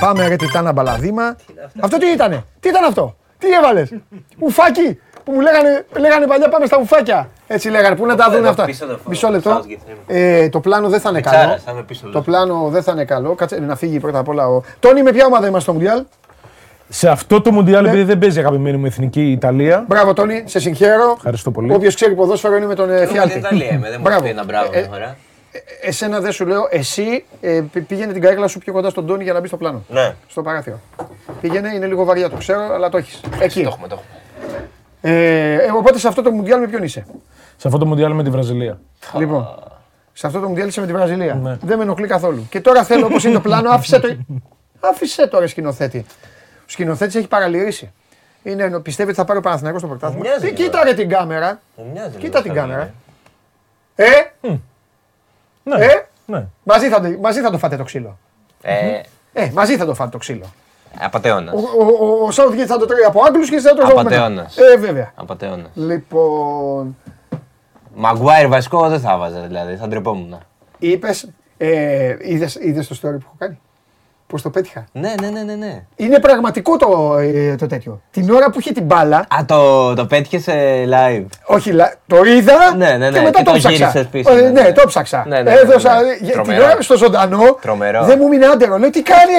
Πάμε 0.00 0.28
ρε 0.28 0.36
Τιτάνα 0.36 0.72
Μπαλαδίμα. 0.72 1.36
Αυτό 1.80 1.98
τι 1.98 2.06
ήτανε, 2.06 2.44
τι 2.60 2.68
ήταν 2.68 2.84
αυτό, 2.84 3.16
τι 3.38 3.48
έβαλες, 3.52 3.92
ουφάκι 4.38 4.98
που 5.24 5.32
μου 5.32 5.40
λέγανε, 5.40 5.86
λέγανε 5.98 6.26
παλιά 6.26 6.48
πάμε 6.48 6.66
στα 6.66 6.78
ουφάκια. 6.78 7.28
Έτσι 7.50 7.68
λέγανε, 7.68 7.96
πού 7.96 8.06
να 8.06 8.16
τα 8.16 8.26
δουν 8.30 8.38
Εδώ 8.38 8.48
αυτά. 8.48 8.64
πίσω 8.64 8.86
το 8.86 8.98
Μισό 9.06 9.28
λεπτό. 9.28 9.60
Southgate, 9.64 9.92
Ε, 10.06 10.48
το 10.48 10.60
πλάνο 10.60 10.88
δεν 10.88 11.00
θα 11.00 11.08
είναι 11.10 11.20
Πιτσάρας, 11.20 11.46
καλό. 11.46 11.58
θα 11.64 11.70
είμαι 11.72 11.82
πίσω, 11.82 12.00
Το 12.04 12.08
λέω. 12.12 12.20
πλάνο 12.22 12.68
δεν 12.68 12.82
θα 12.82 12.92
είναι 12.92 13.04
καλό. 13.04 13.34
Κάτσε 13.34 13.58
να 13.60 13.76
φύγει 13.76 14.00
πρώτα 14.00 14.18
απ' 14.18 14.28
όλα 14.28 14.48
ο. 14.48 14.62
Τόνι, 14.80 15.02
με 15.02 15.12
ποια 15.12 15.26
ομάδα 15.26 15.46
είμαστε 15.46 15.62
στο 15.62 15.72
Μουντιάλ; 15.72 16.02
Σε 16.88 17.08
αυτό 17.08 17.40
το 17.40 17.50
Μουντιάλ, 17.52 17.84
επειδή 17.86 18.02
δεν 18.02 18.18
παίζει 18.18 18.36
η 18.36 18.40
αγαπημένη 18.40 18.76
μου 18.76 18.86
εθνική 18.86 19.20
η 19.20 19.32
Ιταλία. 19.32 19.84
Μπράβο, 19.88 20.12
Τόνι, 20.12 20.42
σε 20.46 20.60
συγχαίρω. 20.60 21.12
Ευχαριστώ 21.16 21.50
πολύ. 21.50 21.72
Όποιος 21.74 21.94
ξέρει 21.94 22.14
ποδόσφαιρο 22.14 22.56
είναι 22.56 22.66
με 22.66 22.74
τον 22.74 22.90
ε, 22.90 22.94
Εγώ 22.94 23.00
με 23.04 23.06
Φιάλτη. 23.06 23.30
την 23.30 23.38
Ιταλία 23.40 23.70
είμαι, 23.72 23.88
δεν 23.88 23.96
μου 23.98 24.02
Μπράβο. 24.04 24.22
πει 24.22 24.28
ένα 24.28 24.44
μπράβο 24.44 24.70
Ε, 24.72 24.78
μια 24.80 24.88
φορά. 24.88 25.16
Εσένα 25.82 26.20
δεν 26.20 26.32
σου 26.32 26.46
λέω, 26.46 26.68
εσύ 26.70 27.24
ε, 27.40 27.62
πη- 27.72 27.82
πήγαινε 27.86 28.12
την 28.12 28.22
καρέκλα 28.22 28.46
σου 28.48 28.58
πιο 28.58 28.72
κοντά 28.72 28.90
στον 28.90 29.06
Τόνι 29.06 29.22
για 29.24 29.32
να 29.32 29.40
μπει 29.40 29.46
στο 29.46 29.56
πλάνο. 29.56 29.82
Ναι, 29.88 30.14
Στο 30.28 30.42
παράθυρο. 30.42 30.80
Πήγαινε, 31.40 31.72
είναι 31.74 31.86
λίγο 31.86 32.04
βαριά, 32.04 32.30
το 32.30 32.36
ξέρω, 32.36 32.74
αλλά 32.74 32.88
το 32.88 32.96
έχεις. 32.96 33.20
Εκεί. 33.40 33.62
το 33.62 33.68
έχουμε, 33.68 33.88
το 33.88 33.94
έχουμε. 33.94 34.16
Ε, 35.00 35.52
ε, 35.54 35.70
οπότε 35.76 35.98
σε 35.98 36.08
αυτό 36.08 36.22
το 36.22 36.30
Μουντιάλ 36.30 36.60
με 36.60 36.66
ποιον 36.66 36.82
είσαι; 36.82 37.06
Σε 37.60 37.66
αυτό 37.66 37.78
το 37.78 37.86
Μουντιάλ 37.86 38.12
με 38.12 38.22
τη 38.22 38.30
Βραζιλία. 38.30 38.80
Λοιπόν, 39.16 39.48
σε 40.12 40.26
αυτό 40.26 40.40
το 40.40 40.48
Μουντιάλ 40.48 40.68
είσαι 40.68 40.80
με 40.80 40.86
τη 40.86 40.92
Βραζιλία. 40.92 41.34
Ναι. 41.34 41.56
Δεν 41.62 41.76
με 41.76 41.82
ενοχλεί 41.82 42.06
καθόλου. 42.06 42.46
Και 42.50 42.60
τώρα 42.60 42.84
θέλω 42.84 43.06
όπως 43.06 43.24
είναι 43.24 43.34
το 43.34 43.40
πλάνο, 43.40 43.70
άφησε 43.70 43.98
το. 44.00 44.16
Άφησε 44.80 45.26
τώρα 45.26 45.46
σκηνοθέτη. 45.46 46.06
Ο 46.60 46.62
σκηνοθέτης 46.66 47.14
έχει 47.14 47.28
παραλυρήσει. 47.28 47.92
Είναι, 48.42 48.80
πιστεύει 48.80 49.08
ότι 49.08 49.18
θα 49.18 49.24
πάρει 49.24 49.38
ο 49.38 49.42
Παναθηναϊκός 49.42 49.80
στο 49.80 49.88
πρωτάθλημα. 49.90 50.22
μοιάζει, 50.22 50.40
Τι, 50.40 50.46
βέβαια. 50.50 50.64
κοίτα 50.64 50.84
ρε 50.84 50.94
την 50.94 51.08
κάμερα; 51.08 51.60
Μου 51.76 51.90
μοιάζει 51.92 52.16
Κοίτα 52.18 52.40
λίγο 52.40 52.42
την 52.42 52.54
σαν 52.54 52.54
κάμερα. 52.54 52.82
είναι. 52.82 54.10
Ε, 54.10 54.56
Ναι. 55.62 55.84
ε, 55.84 56.06
ναι. 56.26 56.46
μαζί 56.62 56.88
θα, 56.88 57.00
το- 57.00 57.16
μαζί 57.20 57.40
θα 57.40 57.50
το 57.50 57.58
φάτε 57.58 57.76
το 57.76 57.84
ξύλο. 57.84 58.18
Ε, 58.62 59.00
Ε, 59.32 59.50
μαζί 59.52 59.76
θα 59.76 59.84
το 59.84 59.94
φάτε 59.94 60.10
το 60.10 60.18
ξύλο. 60.18 60.44
απατεώνας. 61.00 61.54
Ο, 61.54 61.58
ο, 61.58 62.06
ο, 62.06 62.24
ο 62.24 62.28
Southgate 62.32 62.66
θα 62.66 62.78
το 62.78 62.86
τρώει 62.86 63.02
από 63.06 63.20
Άγγλους 63.26 63.48
και 63.48 63.54
εσύ 63.56 63.64
θα 63.66 63.74
το 63.74 63.76
τρώει 63.76 63.90
από 63.90 64.02
μένα. 64.02 64.16
Απατεώνας. 64.16 64.56
Ε, 64.56 64.76
βέβαια. 64.76 65.12
Απατεώνας. 65.14 65.70
Λοιπόν, 65.74 66.96
Μαγκουάιρ 68.00 68.48
βασικό 68.48 68.88
δεν 68.88 69.00
θα 69.00 69.18
βάζα 69.18 69.40
δηλαδή, 69.40 69.76
θα 69.76 69.88
ντρεπόμουν. 69.88 70.38
είπες, 70.78 71.28
ε, 71.56 72.16
είδες, 72.20 72.54
είδες 72.54 72.88
το 72.88 72.94
story 72.94 73.18
που 73.18 73.24
έχω 73.24 73.34
κάνει; 73.38 73.58
Πώς 74.30 74.42
το 74.42 74.50
πέτυχα; 74.50 74.84
Ναι, 74.92 75.14
ναι, 75.20 75.28
ναι, 75.28 75.42
ναι. 75.42 75.54
ναι. 75.54 75.82
Είναι 75.96 76.18
πραγματικό 76.20 76.76
το, 76.76 77.16
ε, 77.18 77.54
το 77.54 77.66
τέτοιο. 77.66 78.00
Την 78.10 78.30
ώρα 78.30 78.50
που 78.50 78.58
είχε 78.60 78.72
την 78.72 78.84
μπάλα, 78.84 79.16
Α, 79.18 79.44
το, 79.46 79.94
το 79.94 80.06
πέτυχες 80.06 80.42
σε 80.42 80.52
live; 80.90 81.24
όχι, 81.46 81.70
λα- 81.72 81.92
το 82.06 82.16
είδα 82.24 82.74
Ναι, 82.76 82.86
ναι, 82.90 82.96
ναι, 83.10 83.18
και 83.18 83.24
μετά 83.24 83.38
και 83.38 83.44
το 83.44 83.50
το 83.52 83.58
ψάξα. 83.58 83.70
γύρισες 83.76 84.06
πίσω, 84.06 84.30
Ε, 84.32 84.34
ναι, 84.40 84.48
ναι, 84.50 84.60
ναι. 84.60 84.72
το 84.72 84.82
ψάξα. 84.86 85.24
Ναι, 85.28 85.36
ναι, 85.36 85.42
ναι, 85.42 85.58
Έδωσα, 85.58 85.94
ναι, 85.94 86.00
ναι. 86.00 86.06
για- 86.12 86.16
την 86.18 86.30
Τρομερό. 86.32 86.64
ώρα 86.64 86.80
στο 86.82 86.96
ζωντανό, 86.96 87.58
Τρομερό. 87.60 88.04
δεν 88.04 88.18
μου 88.20 88.28
μείνει 88.28 88.44
άντερο. 88.44 88.78
Λέω 88.78 88.90
τι 88.90 89.02
κάνει, 89.02 89.32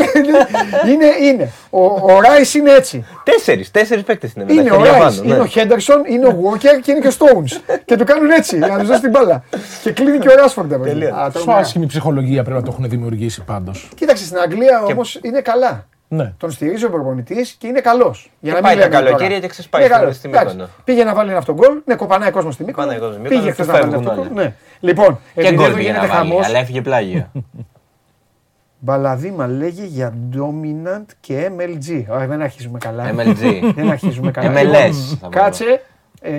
είναι, 0.93 1.05
είναι. 1.31 1.51
Ο, 1.69 1.83
ο 1.85 2.19
Ράις 2.21 2.53
είναι 2.53 2.71
έτσι. 2.71 3.05
Τέσσερις, 3.23 3.71
τέσσερις 3.71 4.03
παίκτες 4.03 4.33
είναι 4.35 4.45
με 4.45 4.53
Είναι 4.53 4.63
τα 4.69 4.75
ο 4.75 4.77
χέρια 4.77 4.91
Ράις, 4.99 5.15
πάνω. 5.15 5.21
είναι 5.27 5.35
ναι. 5.35 5.41
ο 5.41 5.45
Χέντερσον, 5.45 6.01
είναι 6.07 6.25
ο 6.27 6.37
Walker 6.43 6.79
και 6.81 6.91
είναι 6.91 6.99
και 6.99 7.07
ο 7.07 7.11
Stones. 7.19 7.75
και 7.85 7.95
του 7.95 8.03
κάνουν 8.03 8.29
έτσι, 8.29 8.57
για 8.57 8.67
να 8.67 8.77
τους 8.79 8.87
δώσει 8.87 9.01
την 9.01 9.09
μπάλα. 9.09 9.43
και 9.83 9.91
κλείνει 9.91 10.17
και 10.17 10.29
ο 10.29 10.35
Ράσφορντ. 10.35 10.73
από 10.73 10.83
εκεί. 10.85 10.93
Τελείως. 10.93 11.11
Α, 11.11 11.23
Πόσο 11.23 11.31
τρομερά. 11.31 11.57
άσχημη 11.59 11.85
ψυχολογία 11.85 12.43
πρέπει 12.43 12.57
να 12.59 12.63
το 12.65 12.71
έχουν 12.77 12.89
δημιουργήσει 12.89 13.43
πάντως. 13.43 13.89
Κοίταξε, 13.95 14.25
στην 14.25 14.37
Αγγλία 14.37 14.78
όμως 14.83 15.19
είναι 15.23 15.41
καλά. 15.41 15.87
Ναι. 16.11 16.33
Τον 16.37 16.51
στηρίζει 16.51 16.85
ο 16.85 16.89
προπονητής 16.89 17.51
και 17.51 17.67
είναι 17.67 17.79
καλός. 17.79 18.31
Για 18.39 18.53
Και 18.53 18.59
να 18.59 18.63
πάει 18.67 18.75
μην 18.75 18.83
τα 18.83 18.89
λέμε 18.89 19.01
καλοκαίρια 19.05 19.27
τώρα. 19.29 19.39
και 19.41 19.47
ξεσπάει 19.47 19.81
Είναι 19.81 19.89
στην- 19.91 20.01
καλός. 20.01 20.15
στη 20.17 20.27
Εντάξει. 20.29 20.55
Μύκονο. 20.55 20.69
Πήγε 20.83 21.03
να 21.03 21.13
βάλει 21.13 21.29
ένα 21.29 21.37
αυτόν 21.39 21.55
γκολ. 21.55 21.81
Ναι, 21.85 21.95
κοπανάει 21.95 22.31
κόσμος 22.31 22.53
στη 22.53 22.63
Μύκονο. 22.63 22.87
Κοπανάει 22.87 23.09
κόσμος 23.09 23.27
στη 23.27 23.35
Μύκονο 23.35 23.41
Πήγε 23.41 23.55
και 23.55 23.63
χθες 23.63 23.67
να 23.67 23.73
βάλει 23.79 23.91
φεύγουν 23.91 24.09
αυτό. 24.09 24.21
όλοι. 24.21 24.31
Ναι. 24.33 24.53
Λοιπόν, 24.79 25.19
Και 25.33 25.39
επειδή 25.41 25.55
γκολ 25.55 25.65
εδώ 25.65 25.75
πήγε 25.75 25.87
γίνεται 25.87 26.07
να 26.07 26.13
βάλει, 26.13 26.29
χαμό. 26.29 26.39
αλλά 26.43 26.59
έφυγε 26.59 26.81
πλάγιο. 26.81 27.31
Μπαλαδίμα 28.81 29.47
λέγει 29.47 29.85
για 29.85 30.13
dominant 30.33 31.05
και 31.19 31.51
MLG. 31.57 32.03
Ωραία, 32.09 32.27
δεν 32.27 32.41
αρχίζουμε 32.41 32.77
καλά. 32.77 33.13
MLG. 33.15 33.71
δεν 33.75 33.89
αρχίζουμε 33.89 34.31
καλά. 34.31 34.51
MLS 34.51 34.63
Λοιπόν, 34.63 34.93
θα 34.93 35.27
πούμε. 35.27 35.41
Κάτσε. 35.41 35.81
Ε, 36.21 36.31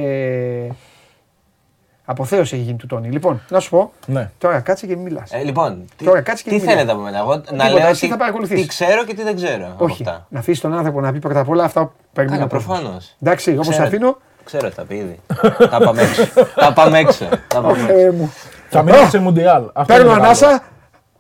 αποθέωση 2.11 2.55
έχει 2.55 2.65
γίνει 2.65 2.77
του 2.77 2.87
Τόνι. 2.87 3.09
Λοιπόν, 3.11 3.41
να 3.49 3.61
σου 3.61 3.71
πω. 3.71 3.93
Ναι. 4.07 4.31
Τώρα 4.39 4.61
κάτσε 4.61 4.87
και 4.87 4.97
μιλάς. 4.97 5.33
Ε, 5.33 5.43
λοιπόν, 5.43 5.85
τι, 5.97 6.05
Τώρα, 6.05 6.21
κάτσε 6.21 6.43
και 6.43 6.49
τι 6.51 6.55
μιλάς. 6.57 6.73
θέλετε 6.73 6.93
από 6.93 7.01
μένα, 7.01 7.19
εγώ 7.19 7.35
να 7.35 7.41
Τίποτα, 7.41 7.69
λέω 7.69 7.87
εσύ 7.89 8.01
τι, 8.01 8.09
θα 8.09 8.17
παρακολουθείς. 8.17 8.61
τι 8.61 8.67
ξέρω 8.67 9.05
και 9.05 9.15
τι 9.15 9.23
δεν 9.23 9.37
ξέρω 9.37 9.67
από 9.73 9.85
Όχι. 9.85 10.03
αυτά. 10.07 10.27
Να 10.29 10.39
αφήσεις 10.39 10.61
τον 10.61 10.75
άνθρωπο 10.75 11.01
να 11.01 11.13
πει 11.13 11.19
πρώτα 11.19 11.41
απ' 11.41 11.49
όλα 11.49 11.65
αυτά 11.65 11.81
που 11.85 11.93
περιμένει. 12.13 12.43
Άρα, 12.43 12.51
ο 12.53 12.55
κόσμος. 12.55 12.77
προφανώς. 12.79 13.17
Εντάξει, 13.23 13.53
όπως 13.55 13.69
Ξέρω. 13.69 13.85
αφήνω. 13.85 14.17
Ξέρω 14.45 14.67
ότι 14.67 14.75
θα 14.75 14.83
πει 14.83 14.95
ήδη. 14.95 15.21
Τα 15.71 15.79
πάμε 15.85 16.03
έξω. 16.03 16.27
Τα 16.55 16.73
πάμε 16.73 16.99
έξω. 16.99 17.25
Τα 17.49 17.61
πάμε 17.61 17.73
έξω. 17.83 17.99
Ε, 17.99 18.11
μου. 18.11 18.33
Θα 18.69 18.83
μείνουμε 18.83 19.09
σε 19.09 19.19
Μουντιάλ. 19.19 19.63
Αυτό 19.73 19.95
Παίρνω 19.95 20.11
είναι 20.11 20.19
το 20.21 20.25
ανάσα. 20.25 20.47
καλό. 20.47 20.61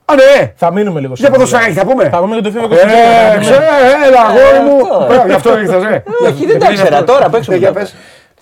Α, 0.04 0.14
ναι! 0.14 0.52
Θα 0.56 0.72
μείνουμε 0.72 1.00
λίγο 1.00 1.16
σε 1.16 1.20
Για 1.22 1.30
Μουντιάλ. 1.30 1.50
ποδοσφαιράκι 1.50 1.78
θα 1.78 1.86
πούμε. 1.92 2.08
Θα 2.08 2.18
πούμε 2.20 2.36
για 2.36 2.50
το 2.52 2.58
FIFA 2.58 2.70
Ε, 2.70 3.36
24. 3.36 3.40
ξέρω, 3.40 3.62
έλα, 4.06 4.20
αγόρι 4.20 4.60
μου. 4.68 4.76
αυτό. 4.92 5.06
Μπράβο, 5.06 5.26
Γι' 5.26 5.32
αυτό 5.32 5.58
ήρθες, 5.60 5.82
ρε. 5.82 6.02
Όχι, 6.26 6.46
δεν 6.46 6.58
τα 6.58 6.70
ήξερα 6.70 7.04
τώρα, 7.04 7.26
απ' 7.26 7.34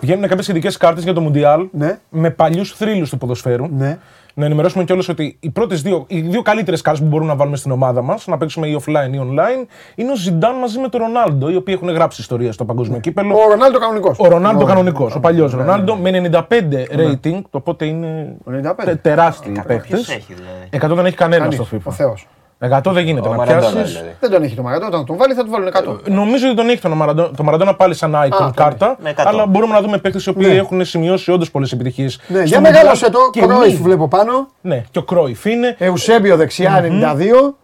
έξω 0.01 0.15
Ναι, 0.15 0.17
μου 0.17 0.21
για 0.21 0.29
τα 0.29 0.29
πες. 0.29 0.29
Βγαίνουν 0.29 0.29
κάποιες 0.29 0.49
ειδικές 0.49 0.77
κάρτες 0.77 1.05
για 1.05 1.13
το 1.13 1.21
Μουντιάλ 1.21 1.69
Ναι. 1.73 1.99
με 2.11 2.31
παλιούς 2.31 2.73
θρύλους 2.73 3.11
του 3.11 3.19
ποδοσφαίρου. 3.19 3.67
Ναι. 3.77 3.99
Να 4.35 4.45
ενημερώσουμε 4.45 4.85
κιόλας 4.85 5.09
ότι 5.09 5.37
οι 5.41 5.51
πρώτες 5.51 5.83
δύο, 5.83 6.05
οι 6.09 6.21
δύο 6.21 6.43
καλύτερες 6.43 6.81
κάρτες 6.83 7.03
που 7.03 7.09
μπορούμε 7.09 7.31
να 7.31 7.37
βάλουμε 7.37 7.57
στην 7.57 7.71
ομάδα 7.71 8.03
μας, 8.03 8.27
να 8.27 8.37
παίξουμε 8.37 8.67
ή 8.67 8.81
offline 8.85 9.13
ή 9.15 9.19
online, 9.23 9.67
είναι 9.95 10.11
ο 10.11 10.17
Ζιντάν 10.17 10.57
μαζί 10.57 10.79
με 10.79 10.89
τον 10.89 11.01
Ρονάλντο, 11.01 11.49
οι 11.51 11.57
οποίοι 11.57 11.75
έχουν 11.77 11.95
γράψει 11.95 12.21
ιστορία 12.21 12.53
στο 12.53 12.65
παγκόσμιο 12.65 13.01
κύπελο. 13.01 13.35
Ο 13.35 13.49
Ρονάλντο 13.49 13.79
κανονικός. 13.79 14.19
Ο 14.19 14.29
Ρονάλντο 14.29 14.65
κανονικός, 14.65 15.15
ο 15.15 15.21
παλιός 15.21 15.53
Ρονάλντο, 15.53 15.97
με 15.97 16.11
95 16.11 16.87
rating, 16.97 17.41
το 17.51 17.57
οπότε 17.59 17.85
είναι 17.85 18.37
Ο 18.45 18.51
95. 18.51 18.85
τε- 18.85 19.03
τεράστιοι 19.03 19.53
Ποιος 19.53 19.65
παίκτες. 19.67 20.09
έχει 20.09 20.35
δηλαδή; 20.35 20.69
100 20.71 20.95
δεν 20.97 21.07
έχει 21.07 21.17
κανένα 21.17 21.43
Κανείς, 21.43 21.67
στο 21.67 21.77
Ο 21.77 21.93
FIFA. 21.99 22.15
Θεό. 22.59 22.81
100 22.85 22.93
δεν 22.93 23.05
γίνεται 23.05 23.29
Ο 23.29 23.31
να 23.31 23.37
Μαραντόνα 23.37 23.73
πιάσεις. 23.73 23.93
δηλαδή. 23.97 24.17
Δεν 24.21 24.31
τον 24.31 24.43
έχει 24.43 24.55
το 24.55 24.63
Μαραντόνα. 24.63 24.89
Όταν 24.89 25.05
τον 25.07 25.17
βάλει 25.17 25.35
θα 25.35 25.45
του 25.45 25.51
βάλουν 25.51 25.69
100. 25.69 26.09
Νομίζω 26.11 26.47
ότι 26.47 26.57
τον 26.57 26.69
έχει 26.69 26.81
τον 26.81 26.93
Μαραντόνα, 26.93 27.31
το 27.37 27.43
Μαραντόνα 27.43 27.75
πάλι 27.75 27.95
σαν 27.95 28.15
icon 28.15 28.43
Α, 28.43 28.51
κάρτα. 28.55 28.97
με 29.03 29.11
100. 29.11 29.23
Αλλά 29.27 29.47
μπορούμε 29.47 29.75
να 29.75 29.81
δούμε 29.81 29.99
παίκτες 29.99 30.27
οι 30.27 30.29
οποίοι 30.29 30.47
Ναι. 30.51 30.55
έχουν 30.57 30.85
σημειώσει 30.85 31.31
όντως 31.33 31.51
πολλές 31.51 31.73
επιτυχίες. 31.73 32.21
Ναι, 32.29 32.43
για 32.43 32.61
μεγάλωσε 32.61 33.11
το. 33.11 33.19
Κρόιφ 33.47 33.81
βλέπω 33.81 34.09
πάνω. 34.09 34.49
Ναι, 34.61 34.85
και 34.91 34.99
ο 34.99 35.03
Κρόιφ 35.03 35.45
είναι. 35.45 35.75
Εουσέμπιο 35.79 36.37
δεξιά 36.37 36.81
92. 36.83 37.55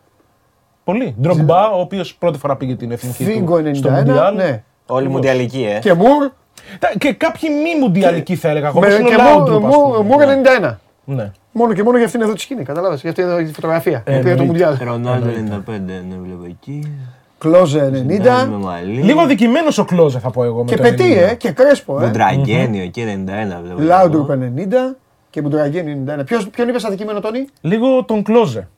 Πολύ. 0.85 1.15
Ντρογκμπά, 1.21 1.69
ο 1.71 1.81
οποίος 1.81 2.15
πρώτη 2.15 2.39
φορά 2.39 2.57
πήγε 2.57 2.75
την 2.75 2.91
εθνική 2.91 3.25
Φίγκο 3.25 3.63
του 3.63 3.75
στο 3.77 3.89
91. 3.89 3.93
Μουντιάλ. 4.07 4.35
Ναι. 4.35 4.63
Όλοι 4.87 5.09
μουντιαλικοί, 5.09 5.69
ε. 5.75 5.79
Και 5.79 5.93
Μουρ. 5.95 6.31
Τα- 6.79 6.93
Και 6.99 7.13
κάποιοι 7.13 7.49
μη 7.63 7.81
μουντιαλικοί 7.81 8.35
θα 8.37 8.49
έλεγα. 8.49 8.73
με- 8.73 8.79
Όπως 8.79 8.95
είναι 8.99 9.09
Και 9.09 9.15
ο 9.15 9.19
Λάουντρουπ, 9.23 9.65
ας 9.67 9.77
Μουρ- 9.77 9.97
πούμε. 9.97 10.09
Μουρ 10.09 10.23
91. 10.23 10.79
Ναι. 11.05 11.31
Μόνο 11.53 11.73
και 11.73 11.83
μόνο 11.83 11.97
για 11.97 12.07
αυτήν 12.07 12.21
εδώ 12.21 12.33
τη 12.33 12.41
σκηνή. 12.41 12.63
Κατάλαβε. 12.63 12.97
Για 13.01 13.11
αυτήν 13.11 13.25
εδώ 13.25 13.37
τη 13.37 13.53
φωτογραφία. 13.53 14.03
Ε, 14.07 14.17
που 14.17 14.23
πήρε 14.23 14.23
το 14.23 14.29
εννοείται. 14.29 14.45
Μουντιάλ. 14.45 14.77
Ρονάλντο 14.85 15.27
95, 15.27 15.31
ναι, 15.79 16.17
βλέπω 16.23 16.45
εκεί. 16.47 16.93
Κλόζε 17.39 17.91
Με 17.91 18.07
90. 18.09 18.49
μαλλί. 18.61 19.01
Λίγο 19.03 19.21
αδικημένος 19.21 19.79
ο 19.79 19.85
Κλόζε 19.85 20.19
θα 20.19 20.31
πω 20.31 20.45
εγώ. 20.45 20.59
με 20.59 20.71
Και 20.71 20.77
το 20.77 20.83
πετή, 20.83 21.15
90. 21.15 21.31
ε. 21.31 21.35
Και 21.35 21.51
κρέσπο, 21.51 22.01
ε. 22.03 22.07
Μοντραγκένιο 22.07 22.83
εκεί 22.83 23.03
91, 23.03 23.61
βλέπω. 23.65 23.81
Λάουντρουπ 23.81 24.31
90 24.31 24.97
και 25.31 25.41
Μπουντραγγένι 25.43 26.05
91. 26.21 26.25
Ποιος, 26.25 26.49
ποιον 26.49 26.69
είπες 26.69 26.85
αδικημένο, 26.85 27.21
Τόνι; 27.21 27.47
Λίγο 27.61 28.05
τον 28.05 28.23
Κλόζε. 28.23 28.69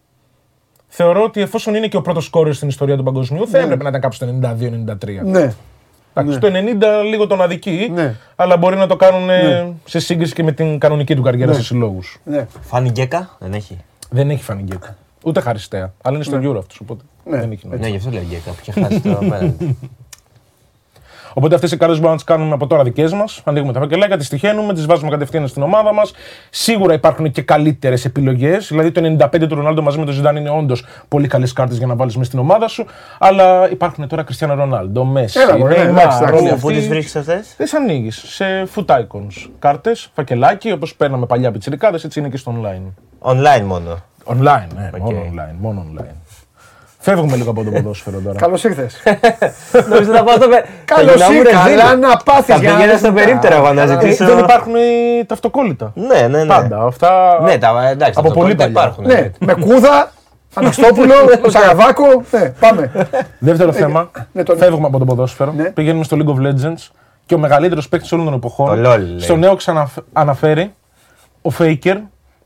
Θεωρώ 0.88 1.22
ότι 1.22 1.40
εφόσον 1.40 1.74
είναι 1.74 1.86
και 1.86 1.96
ο 1.96 2.00
πρώτος 2.02 2.24
σκόρερ 2.24 2.54
στην 2.54 2.68
ιστορία 2.68 2.96
του 2.96 3.02
παγκοσμίου, 3.02 3.48
θα 3.48 3.58
έπρεπε 3.58 3.82
να 3.82 3.88
ήταν 3.88 4.00
κάπου 4.00 4.14
στο 4.14 4.26
92-93. 4.26 5.24
Ναι. 5.24 5.52
Εντάξει, 6.18 6.38
το 6.38 6.48
90 7.00 7.04
λίγο 7.10 7.26
τον 7.26 7.42
αδικεί, 7.42 7.90
Ναι. 7.94 8.14
αλλά 8.36 8.56
μπορεί 8.56 8.76
να 8.76 8.86
το 8.86 8.96
κάνουν 8.96 9.30
ε, 9.30 9.72
σε 9.84 9.98
σύγκριση 9.98 10.32
και 10.34 10.42
με 10.42 10.52
την 10.52 10.78
κανονική 10.78 11.14
του 11.16 11.22
καριέρα 11.22 11.52
σε 11.52 11.62
συλλόγους. 11.62 12.18
ναι. 12.24 12.46
Φάνη 12.60 12.88
Γκέκα, 12.88 13.36
δεν 13.38 13.52
έχει; 13.52 13.78
Δεν 14.10 14.30
έχει 14.30 14.42
φανεί 14.42 14.62
γκέκα. 14.62 14.96
Ούτε 15.24 15.40
χαριστέα. 15.40 15.92
Αλλά 16.02 16.14
είναι 16.16 16.24
στον 16.24 16.40
Euro 16.52 16.58
αυτός. 16.58 16.80
Οπότε 16.80 17.04
Ναι. 17.24 17.38
δεν 17.40 17.52
έχει 17.52 17.66
νόημα. 17.66 17.82
Ναι, 17.84 17.90
γι' 17.90 17.96
αυτό 17.96 18.10
λέω 18.10 18.22
Γκέκα, 18.22 18.50
που 18.50 18.56
είχε 18.60 18.72
χάσει 18.80 19.00
το 19.00 19.12
απέναντι. 19.12 19.76
Οπότε 21.38 21.54
αυτές 21.54 21.72
οι 21.72 21.76
κάρτες 21.76 21.96
μπορούμε 21.96 22.10
να 22.12 22.16
τις 22.24 22.26
κάνουμε 22.26 22.52
από 22.52 22.66
τώρα 22.66 22.82
δικές 22.82 23.12
μας. 23.12 23.40
Ανοίγουμε 23.44 23.72
τα 23.72 23.80
φακελάκια, 23.80 24.16
τις 24.16 24.28
τυχαίνουμε, 24.28 24.74
τις 24.74 24.86
βάζουμε 24.86 25.10
κατευθείαν 25.10 25.48
στην 25.48 25.62
ομάδα 25.62 25.92
μας. 25.92 26.12
Σίγουρα 26.50 26.94
υπάρχουν 26.94 27.30
και 27.30 27.42
καλύτερες 27.42 28.04
επιλογές. 28.04 28.68
Δηλαδή 28.68 28.90
το 28.90 29.00
95 29.00 29.46
του 29.48 29.54
Ρονάλντο 29.54 29.82
μαζί 29.82 29.98
με 29.98 30.04
τον 30.04 30.14
Ζιντάν 30.14 30.36
είναι 30.36 30.50
όντως 30.50 30.84
πολύ 31.08 31.28
καλές 31.28 31.52
κάρτες 31.52 31.76
για 31.78 31.86
να 31.86 31.96
βάλεις 31.96 32.14
μέσα 32.16 32.28
στην 32.28 32.38
ομάδα 32.38 32.68
σου. 32.68 32.86
Αλλά 33.18 33.70
υπάρχουν 33.70 34.08
τώρα 34.08 34.22
Κριστιανό 34.22 34.54
Ρονάλντο, 34.54 35.04
Μέσι, 35.04 35.40
Έλα, 35.40 35.58
μωρέ, 35.58 35.74
Neymar, 35.74 35.88
εντάξει, 35.88 36.18
εντάξει. 36.22 36.44
όλοι 36.44 36.58
Πού 36.60 36.68
τις 36.68 36.76
αυτοί. 36.76 36.88
βρίσκεις 36.88 37.16
αυτές; 37.16 37.54
Τις 37.56 37.74
ανοίγεις 37.74 38.22
σε 38.26 38.44
FUT 38.74 38.84
icons. 38.86 39.48
Κάρτες, 39.58 40.08
φακελάκι, 40.14 40.72
όπως 40.72 40.94
παίρναμε 40.94 41.26
παλιά 41.26 41.50
πιτσιρικάδες, 41.50 42.04
έτσι 42.04 42.18
είναι 42.20 42.28
και 42.28 42.36
στο 42.36 42.54
online. 42.62 42.92
Online 43.32 43.62
μόνο. 43.64 43.98
Online, 44.28 44.66
ναι, 44.76 44.90
Οκ. 44.94 45.00
μόνο 45.00 45.18
online. 45.32 45.54
Μόνο 45.60 45.86
online. 45.90 46.14
Φεύγουμε 47.06 47.36
λίγο 47.36 47.50
από 47.50 47.64
το 47.64 47.70
ποδόσφαιρο 47.70 48.18
τώρα. 48.24 48.38
Καλώς 48.38 48.64
ήρθες. 48.64 49.02
Νομίζω 49.90 50.12
θα 50.12 50.24
πάω 50.24 50.36
στο 50.36 50.48
πε- 50.48 50.64
Καλώς 50.94 51.12
θα 51.12 51.16
γινόμουν 51.32 51.36
ήρθες. 51.46 51.62
ρεζίλ. 51.64 51.78
Καλά 51.78 51.96
να 51.96 52.16
πάθεις. 52.16 52.54
Θα 52.54 52.60
πήγαινα 52.60 52.96
στο 52.98 53.12
περίπτερο 53.12 53.54
εγώ 53.54 53.72
να 53.72 53.82
Ε, 53.82 53.86
ζητήσω. 53.86 54.24
δεν 54.26 54.38
υπάρχουν 54.38 54.74
οι- 54.74 55.24
τα 55.26 55.34
αυτοκόλλητα. 55.34 55.92
Ναι, 55.94 56.20
ναι, 56.26 56.38
ναι. 56.38 56.46
Πάντα. 56.46 56.82
Αυτά. 56.82 57.40
Ναι, 57.42 57.58
τα, 57.58 57.88
εντάξει, 57.90 58.18
Από 58.18 58.28
τα 58.28 58.34
πολύ 58.34 58.54
πολύ 58.54 58.54
παλιά. 58.54 58.70
υπάρχουν. 58.80 59.04
Ναι, 59.06 59.30
με 59.38 59.54
κούδα, 59.54 60.10
Αναστόπουλο, 60.58 61.14
Σαραβάκο. 61.46 62.22
Ναι, 62.30 62.52
πάμε. 62.60 62.90
Δεύτερο 63.38 63.72
θέμα. 63.72 64.10
ναι, 64.32 64.42
τον- 64.42 64.58
Φεύγουμε 64.58 64.86
από 64.86 64.98
το 64.98 65.04
ποδόσφαιρο. 65.04 65.52
Ναι. 65.56 65.64
Πηγαίνουμε 65.70 66.04
στο 66.04 66.16
League 66.20 66.30
of 66.38 66.46
Legends 66.46 66.88
και 67.26 67.34
ο 67.34 67.38
μεγαλύτερος 67.38 67.88
παίκτης 67.88 68.12
όλων 68.12 68.24
των 68.24 68.34
εποχών. 68.34 68.82
Το 68.82 68.92
LOL, 68.92 68.98
λέει. 68.98 69.20
στο 69.20 69.36
νέο 69.36 69.54
ξαναναφέρει. 69.56 70.74
Ο 71.42 71.50
Faker 71.58 71.96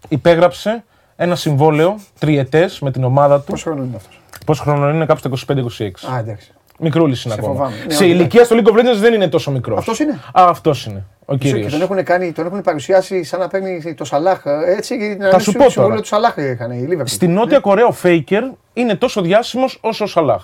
υπέγραψε 0.09 0.85
ένα 1.17 1.37
συμβόλαιο 1.37 1.95
τριετές 2.19 2.81
με 2.81 2.91
την 2.91 3.05
ομάδα 3.05 3.39
του. 3.41 3.45
Πόσο 3.51 3.65
χρόνο 3.71 3.83
είναι 3.85 3.97
αυτός; 3.97 4.20
Πόσο 4.51 4.63
χρόνο 4.63 4.89
είναι, 4.91 5.07
κάπου 5.07 5.19
στα 5.37 5.55
25-26. 5.55 6.13
Α, 6.15 6.19
εντάξει. 6.19 6.53
Μικρούλης 6.79 7.25
είναι 7.25 7.35
Σε 7.35 7.41
ακόμα. 7.41 7.55
φοβάμαι. 7.57 7.77
Ναι, 7.87 7.93
Σε 7.93 8.03
όχι, 8.03 8.13
ηλικία 8.13 8.45
στο 8.45 8.57
League 8.57 8.69
of 8.69 8.73
Legends 8.79 8.97
δεν 8.99 9.15
είναι 9.15 9.29
τόσο 9.29 9.51
μικρός. 9.51 9.79
Αυτός 9.79 9.99
είναι; 9.99 10.13
Α, 10.13 10.45
αυτός 10.49 10.85
είναι. 10.87 11.05
Ο 11.25 11.37
Και 11.37 11.49
κύριος. 11.51 11.73
τον 11.73 11.83
έχουν, 11.83 12.05
κάνει, 12.05 12.33
τον 12.33 12.47
έχουν 12.47 12.61
παρουσιάσει 12.61 13.23
σαν 13.25 13.41
να 13.41 13.49
παίρνει 13.49 13.95
το 13.95 14.05
Σαλάχ. 14.05 14.45
ε, 14.47 14.73
Έτσι, 14.77 15.17
να 15.19 15.31
Θα 15.31 15.39
σου 15.39 15.53
πω 15.53 15.73
τώρα. 15.73 15.97
του 15.97 16.07
Σαλάχ 16.07 16.37
είχαν 16.37 16.71
οι 16.71 16.89
Liverpool. 16.91 17.03
Στη 17.05 17.29
Νότια 17.29 17.59
Κορέα 17.59 17.87
ο 17.87 17.93
Faker 17.93 18.43
είναι 18.73 18.95
τόσο 18.95 19.21
διάσημος 19.21 19.79
όσο 19.81 20.05
ο 20.05 20.07
Σαλάχ. 20.07 20.43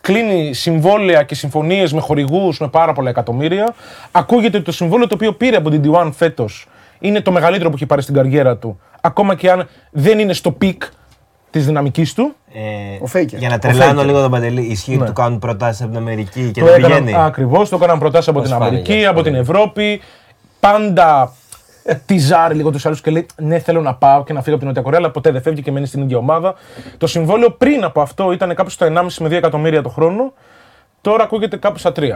Κλείνει 0.00 0.52
συμβόλαια 0.54 1.22
και 1.22 1.34
συμφωνίες 1.34 1.92
με 1.92 2.00
χορηγούς 2.00 2.58
με 2.60 2.68
πάρα 2.68 2.92
πολλά 2.92 3.10
εκατομμύρια. 3.10 3.74
Ακούγεται 4.12 4.56
ότι 4.56 4.66
το 4.66 4.72
συμβόλαιο 4.72 5.06
το 5.06 5.14
οποίο 5.14 5.32
πήρε 5.32 5.56
από 5.56 5.70
την 5.70 5.82
T1 5.84 6.10
φέτος 6.12 6.68
είναι 6.98 7.20
το 7.20 7.32
μεγαλύτερο 7.32 7.68
που 7.70 7.74
έχει 7.76 7.86
πάρει 7.86 8.02
στην 8.02 8.14
καριέρα 8.14 8.56
του. 8.56 8.80
Ακόμα 9.00 9.34
και 9.34 9.50
αν 9.50 9.68
δεν 9.90 10.18
είναι 10.18 10.32
στο 10.32 10.50
peak 10.50 10.82
της 11.54 11.66
δυναμικής 11.66 12.14
του. 12.14 12.34
Ε, 12.52 13.04
Ο 13.04 13.08
Faker. 13.12 13.36
Για 13.38 13.48
να 13.48 13.54
Ο 13.54 13.58
τρελάνω 13.58 14.00
Faker. 14.00 14.04
λίγο 14.04 14.20
τον 14.20 14.30
Παντελή, 14.30 14.62
ισχύει 14.62 14.90
Ναι. 14.90 14.96
ότι 14.96 15.06
του 15.06 15.12
κάνουν 15.12 15.38
προτάσεις 15.38 15.80
από 15.82 15.90
την 15.90 15.98
Αμερική 16.00 16.50
και 16.50 16.60
Το 16.60 16.66
δεν 16.66 16.74
έκαναν, 16.74 17.04
πηγαίνει; 17.04 17.22
ακριβώς, 17.24 17.68
το 17.68 17.76
έκαναν 17.76 17.98
προτάσεις 17.98 18.28
από 18.28 18.38
Πώς 18.38 18.48
την 18.48 18.58
φάνηκε 18.58 18.76
Αμερική, 18.76 18.98
αυτό, 18.98 19.10
από 19.10 19.22
την 19.22 19.32
ναι. 19.32 19.38
Ευρώπη. 19.38 20.00
Πάντα 20.60 21.32
τυζάρει 22.06 22.54
λίγο 22.54 22.70
τους 22.70 22.86
άλλους 22.86 23.00
και 23.00 23.10
λέει: 23.10 23.26
Ναι, 23.36 23.58
θέλω 23.58 23.80
να 23.80 23.94
πάω 23.94 24.24
και 24.24 24.32
να 24.32 24.42
φύγω 24.42 24.56
από 24.56 24.58
την 24.58 24.66
Νότια 24.66 24.82
Κορέα, 24.82 24.98
αλλά 24.98 25.10
ποτέ 25.10 25.30
δεν 25.30 25.42
φεύγει 25.42 25.62
και 25.62 25.70
μένει 25.72 25.86
στην 25.86 26.02
ίδια 26.02 26.16
ομάδα. 26.18 26.54
Το 26.98 27.06
συμβόλαιο 27.06 27.50
πριν 27.50 27.84
από 27.84 28.00
αυτό 28.00 28.32
ήταν 28.32 28.54
κάπου 28.54 28.70
στα 28.70 28.86
1,5 28.86 29.06
με 29.20 29.28
2 29.28 29.32
εκατομμύρια 29.32 29.82
το 29.82 29.88
χρόνο. 29.88 30.32
Τώρα 31.00 31.22
ακούγεται 31.22 31.56
κάπου 31.56 31.78
στα 31.78 31.92
3. 31.96 32.10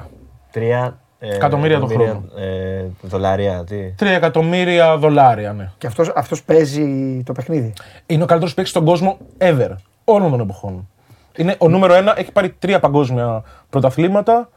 Τρία 0.51 0.79
ε, 0.79 0.93
Εκατομμύρια 1.21 1.79
το 1.79 1.85
εκατομμύρια, 1.85 2.23
Ε, 2.37 2.85
δολάρια, 3.01 3.65
τι. 3.65 3.95
3 3.99 4.07
εκατομμύρια 4.07 4.97
δολάρια, 4.97 5.53
ναι. 5.53 5.71
Και 5.79 5.87
αυτός, 5.87 6.13
αυτός 6.15 6.43
παίζει 6.43 7.23
το 7.27 7.33
παιχνίδι. 7.33 7.73
Είναι 8.07 8.23
ο 8.23 8.27
καλύτερος 8.27 8.55
παίκτης 8.55 8.73
στον 8.73 8.85
κόσμο 8.85 9.19
ever. 9.39 9.71
Όλων 10.05 10.31
των 10.31 10.41
εποχών. 10.41 10.89
Είναι 11.37 11.55
ο 11.59 11.69
νούμερο 11.69 11.95
ένα, 11.95 12.19
έχει 12.19 12.33
πάρει 12.33 12.51
τρία 12.51 12.81
παγκόσμια 12.81 13.43
πρωταθλήματα. 13.71 14.49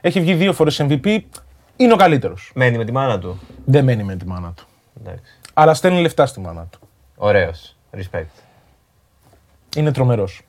Έχει 0.00 0.20
βγει 0.20 0.34
δύο 0.34 0.52
φορές 0.52 0.84
MVP. 0.88 1.18
Είναι 1.76 1.92
ο 1.92 1.96
καλύτερος. 1.96 2.52
Μένει 2.54 2.76
με 2.76 2.84
τη 2.84 2.92
μάνα 2.92 3.18
του. 3.18 3.40
Δεν 3.64 3.84
μένει 3.84 4.02
με 4.02 4.16
τη 4.16 4.26
μάνα 4.26 4.52
του. 4.56 4.66
Εντάξει. 5.00 5.32
Αλλά 5.54 5.74
στέλνει 5.74 6.00
λεφτά 6.00 6.26
στη 6.26 6.40
μάνα 6.40 6.66
του. 6.70 6.78
Ωραίος. 7.16 7.76
Respect. 7.96 8.24
Είναι 9.76 9.92
τρομερός. 9.92 10.42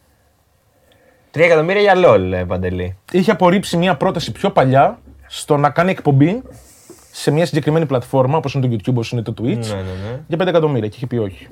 Τρία 1.32 1.46
εκατομμύρια 1.46 1.82
για 1.82 1.94
LOL, 1.96 2.32
ε, 2.34 2.44
Παντελή. 2.44 2.98
Είχε 3.12 3.32
απορρίψει 3.32 3.78
μια 3.78 3.96
πρόταση 3.98 4.32
πιο 4.32 4.52
παλιά 4.52 5.00
στο 5.28 5.58
να 5.58 5.70
κάνει 5.70 5.92
εκπομπή 5.92 6.42
σε 7.12 7.32
μια 7.32 7.46
συγκεκριμένη 7.46 7.86
πλατφόρμα, 7.86 8.38
όπως 8.38 8.54
είναι 8.54 8.68
το 8.68 8.74
YouTube, 8.76 8.90
όπως 8.92 9.12
είναι 9.12 9.22
το 9.22 9.34
Twitch, 9.38 9.44
Ναι, 9.44 9.74
ναι, 9.74 9.82
ναι. 10.10 10.20
για 10.28 10.38
5 10.38 10.48
εκατομμύρια 10.48 10.88
και 10.90 10.96
είχε 10.96 11.08
πει 11.08 11.18
όχι. 11.18 11.48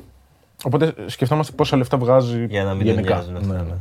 Οπότε 0.64 0.94
σκεφτόμαστε 1.06 1.54
πόσα 1.56 1.78
λεφτά 1.78 1.98
βγάζει 1.98 2.46
Για 2.46 2.64
να 2.64 2.74
μην 2.74 2.86
τον 2.86 2.94
γενικά. 2.96 3.14
νοιάζουν 3.16 3.36
αυτά, 3.36 3.54
Ναι, 3.54 3.60
ναι. 3.60 3.64
ναι. 3.70 3.76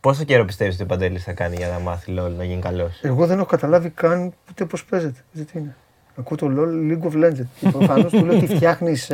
Πόσο 0.00 0.24
καιρό 0.24 0.44
πιστεύεις 0.44 0.74
ότι 0.74 0.82
ο 0.82 0.86
Παντελή 0.86 1.18
θα 1.18 1.32
κάνει 1.32 1.56
για 1.56 1.68
να 1.68 1.78
μάθει 1.78 2.14
LOL 2.18 2.30
να 2.36 2.44
γίνει 2.44 2.60
καλός; 2.60 2.98
Εγώ 3.02 3.26
δεν 3.26 3.36
έχω 3.38 3.46
καταλάβει 3.46 3.90
καν 3.90 4.32
ούτε 4.50 4.64
πώς 4.64 4.84
παίζεται. 4.84 5.20
ούτε 5.34 5.44
τι 5.44 5.58
είναι. 5.58 5.76
Ακούω 6.18 6.36
το 6.36 6.46
LOL 6.50 6.92
League 6.92 7.10
of 7.12 7.24
Legends. 7.24 7.46
Και 7.60 7.68
προφανώς 7.68 8.12
του 8.12 8.24
λέω 8.24 8.36
ότι 8.36 8.46
φτιάχνεις 8.46 9.10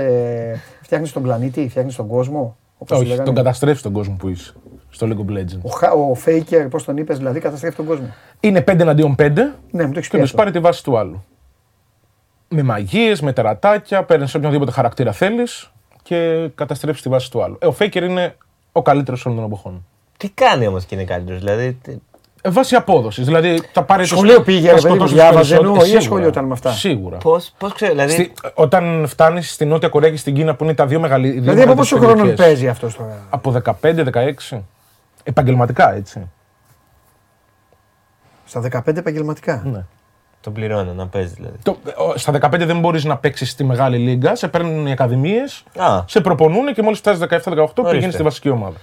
φτιάχνεις 0.83 1.13
τον 1.13 1.23
πλανήτη, 1.23 1.69
φτιάχνεις 1.69 1.97
τον 1.97 2.07
κόσμο. 2.07 2.57
Όπως 2.79 2.99
Όχι, 2.99 3.07
λέγανε. 3.09 3.25
τον 3.25 3.35
καταστρέφεις 3.35 3.83
τον 3.83 3.93
κόσμο 3.93 4.17
που 4.19 4.29
είσαι 4.29 4.53
στο 4.95 5.07
League 5.11 5.31
of 5.31 5.39
Legends. 5.39 5.59
Ο, 5.63 5.69
Χα- 5.69 5.93
ο 5.93 6.17
Faker, 6.27 6.67
πώς 6.71 6.85
τον 6.85 6.97
είπες, 6.97 7.19
δηλαδή 7.19 7.41
καταστρέφει 7.41 7.77
τον 7.77 7.87
κόσμο. 7.87 8.07
Είναι 8.41 8.61
5 8.61 8.81
εναντίον 8.81 9.15
5 9.19 9.31
Ναι, 9.71 9.85
μου 9.87 9.93
το 9.93 9.99
έχεις 9.99 10.09
και 10.09 10.17
πει. 10.17 10.23
τους 10.23 10.31
αυτό. 10.31 10.37
πάρει 10.37 10.51
τη 10.51 10.59
βάση 10.59 10.85
του 10.85 10.99
άλλου. 10.99 11.25
Με 12.49 12.63
μαγείες, 12.63 13.21
με 13.21 13.33
τερατάκια, 13.33 14.03
παίρνεις 14.05 14.35
οποιονδήποτε 14.35 14.71
χαρακτήρα 14.71 15.13
θέλεις 15.13 15.71
και 16.03 16.49
καταστρέφει 16.55 17.03
τη 17.03 17.09
βάση 17.09 17.31
του 17.31 17.43
άλλου. 17.43 17.57
Ε, 17.61 17.67
ο 17.67 17.75
Faker 17.79 18.03
είναι 18.03 18.37
ο 18.73 18.83
καλύτερος 18.83 19.27
όλων 19.27 19.37
των 19.39 19.47
εποχών. 19.47 19.87
Τι 20.17 20.29
κάνει 20.31 20.67
όμως 20.67 20.85
και 20.85 20.95
είναι 20.95 21.05
καλύτερος. 21.05 21.41
Δηλαδή, 21.41 21.73
τι- 21.83 21.97
Ε, 22.45 22.51
βάση 22.51 22.75
απόδοσης. 22.75 23.25
Δηλαδή 23.27 23.61
θα 23.73 23.83
πάρει 23.83 24.03
το 24.03 24.09
Σχολείο 24.09 24.43
πήγε, 24.43 24.69
θα 24.69 24.75
ρε 24.75 24.81
παιδί 24.81 24.89
μου, 24.89 24.95
σκοτώσει 24.95 25.15
διάβαζε, 25.15 25.37
περισσότερο- 25.37 25.69
εννοώ, 25.69 25.83
ή 25.83 25.85
σίγουρα. 25.87 25.99
ασχολιόταν 25.99 26.45
με 26.45 26.53
αυτά; 26.53 26.71
Σίγουρα. 26.73 27.17
πώς, 27.17 27.53
πώς 27.59 27.73
ξέρω, 27.73 27.93
δηλαδή, 27.93 28.13
Στη- 28.13 28.33
όταν 28.55 29.05
φτάνεις 29.09 29.53
στη 29.53 29.65
Νότια 29.65 29.89
Κορέα 29.89 30.11
και 30.11 30.17
στην 30.17 30.35
Κίνα 30.35 30.55
που 30.55 30.65
είναι 30.65 30.75
τα 30.75 30.87
δύο 30.87 31.01
μεγαλύτερα. 31.01 31.41
Δηλαδή 31.41 31.63
από 31.63 31.75
πόσο 31.75 31.97
χρόνο 31.99 32.33
παίζει 32.33 32.69
αυτός 32.69 32.97
τώρα; 32.97 33.19
Από 33.31 33.51
15-16. 33.51 34.65
Επαγγελματικά 35.23 35.95
έτσι. 35.95 36.29
Στα 38.45 38.61
15 38.73 38.97
επαγγελματικά. 38.97 39.63
Ναι. 39.65 39.85
τον 40.41 40.53
πληρώνω 40.53 40.93
να 40.93 41.07
παίζεις 41.07 41.33
δηλαδή. 41.33 41.57
Το, 41.63 41.77
ο- 41.97 42.17
στα 42.19 42.33
15 42.41 42.67
δεν 42.67 42.81
μπορείς 42.81 43.05
να 43.05 43.17
παίξεις 43.17 43.51
στη 43.51 43.65
μεγάλη 43.65 43.99
λίγα. 43.99 44.35
Σε 44.35 44.49
παίρνουν 44.49 44.87
οι 44.87 44.93
ακαδημίες, 44.93 45.65
Α, 45.79 46.03
σε 46.07 46.21
προπονούν 46.21 46.75
και 46.75 46.83
μόλις 46.83 46.99
φτάσεις 46.99 47.23
17-18 47.45 47.67
πηγαίνεις 47.91 48.15
στη 48.15 48.23
βασική 48.23 48.49
ομάδα. 48.49 48.77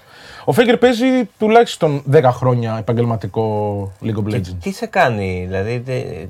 Ο 0.45 0.51
Φέγκερ 0.51 0.77
παίζει 0.77 1.05
τουλάχιστον 1.39 2.03
10 2.11 2.21
χρόνια 2.31 2.75
επαγγελματικό 2.77 3.91
League 4.03 4.15
of 4.17 4.23
και 4.27 4.37
Legends. 4.37 4.57
τι 4.61 4.71
σε 4.71 4.85
κάνει, 4.85 5.45
δηλαδή, 5.47 5.79
τε- 5.81 6.27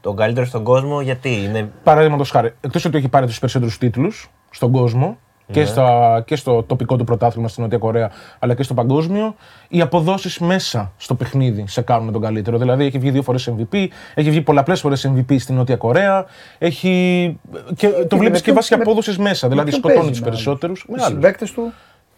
τον 0.00 0.16
καλύτερο 0.16 0.46
στον 0.46 0.64
κόσμο, 0.64 1.00
γιατί 1.00 1.42
είναι. 1.42 1.70
Παραδείγματος 1.82 2.30
χάρη, 2.30 2.54
εκτός 2.60 2.84
ότι 2.84 2.96
έχει 2.96 3.08
πάρει 3.08 3.26
τους 3.26 3.38
περισσότερους 3.38 3.78
τίτλους 3.78 4.30
στον 4.50 4.70
κόσμο 4.72 5.18
και, 5.52 5.60
Ναι. 5.60 5.66
στα, 5.66 6.22
και 6.26 6.36
στο 6.36 6.62
τοπικό 6.62 6.96
του 6.96 7.04
πρωτάθλημα 7.04 7.48
στην 7.48 7.62
Νότια 7.62 7.78
Κορέα 7.78 8.10
αλλά 8.38 8.54
και 8.54 8.62
στο 8.62 8.74
παγκόσμιο, 8.74 9.34
οι 9.68 9.80
αποδόσεις 9.80 10.38
μέσα 10.38 10.92
στο 10.96 11.14
παιχνίδι 11.14 11.64
σε 11.68 11.80
κάνουν 11.80 12.12
τον 12.12 12.22
καλύτερο. 12.22 12.58
Δηλαδή 12.58 12.84
έχει 12.84 12.98
βγει 12.98 13.10
δύο 13.10 13.22
φορές 13.22 13.52
MVP, 13.58 13.86
έχει 14.14 14.30
βγει 14.30 14.40
πολλαπλές 14.40 14.80
φορές 14.80 15.10
MVP 15.14 15.36
στην 15.38 15.54
Νότια 15.54 15.76
Κορέα. 15.76 16.24
Έχει... 16.58 17.38
Και 17.76 17.88
το 17.88 18.06
με 18.10 18.18
βλέπεις 18.18 18.38
και 18.38 18.44
ποιον- 18.44 18.54
βάσει 18.56 18.76
με- 18.76 18.82
απόδοσης 18.82 19.18
μέσα. 19.18 19.48
Δηλαδή 19.48 19.68
ποιον 19.68 19.80
σκοτώνει 19.80 19.98
παίζει 20.00 20.10
τους 20.12 20.20
με 20.24 20.26
περισσότερους. 20.30 20.84
Με 20.88 20.94
Οι 20.98 21.02
άλλους. 21.02 21.12
συμπαίκτες 21.14 21.52
του 21.52 21.60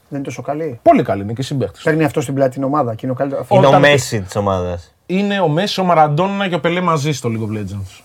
δεν 0.08 0.18
είναι 0.18 0.22
τόσο 0.22 0.42
καλοί; 0.42 0.78
Πολύ 0.82 1.02
καλή 1.02 1.22
είναι 1.22 1.32
και 1.32 1.42
συμπαίχτη. 1.42 1.80
Παίρνει 1.84 2.04
αυτό 2.04 2.20
στην 2.20 2.34
πλάτη 2.34 2.50
την 2.54 2.64
ομάδα 2.64 2.90
και 2.94 3.00
είναι 3.02 3.12
ο 3.12 3.14
καλύτερος. 3.14 3.46
Είναι 3.50 3.66
ο 3.66 3.68
Όταν- 3.68 3.80
Μέση 3.80 4.20
της 4.20 4.36
ομάδας. 4.36 4.94
Είναι 5.06 5.40
ο 5.40 5.48
Μέση, 5.48 5.80
ο 5.80 5.84
Μαραντόνα 5.84 6.48
και 6.48 6.54
ο 6.54 6.60
Πελέ 6.60 6.80
μαζί 6.80 7.12
στο 7.12 7.28
League 7.32 7.42
of 7.52 7.58
Legends. 7.58 8.00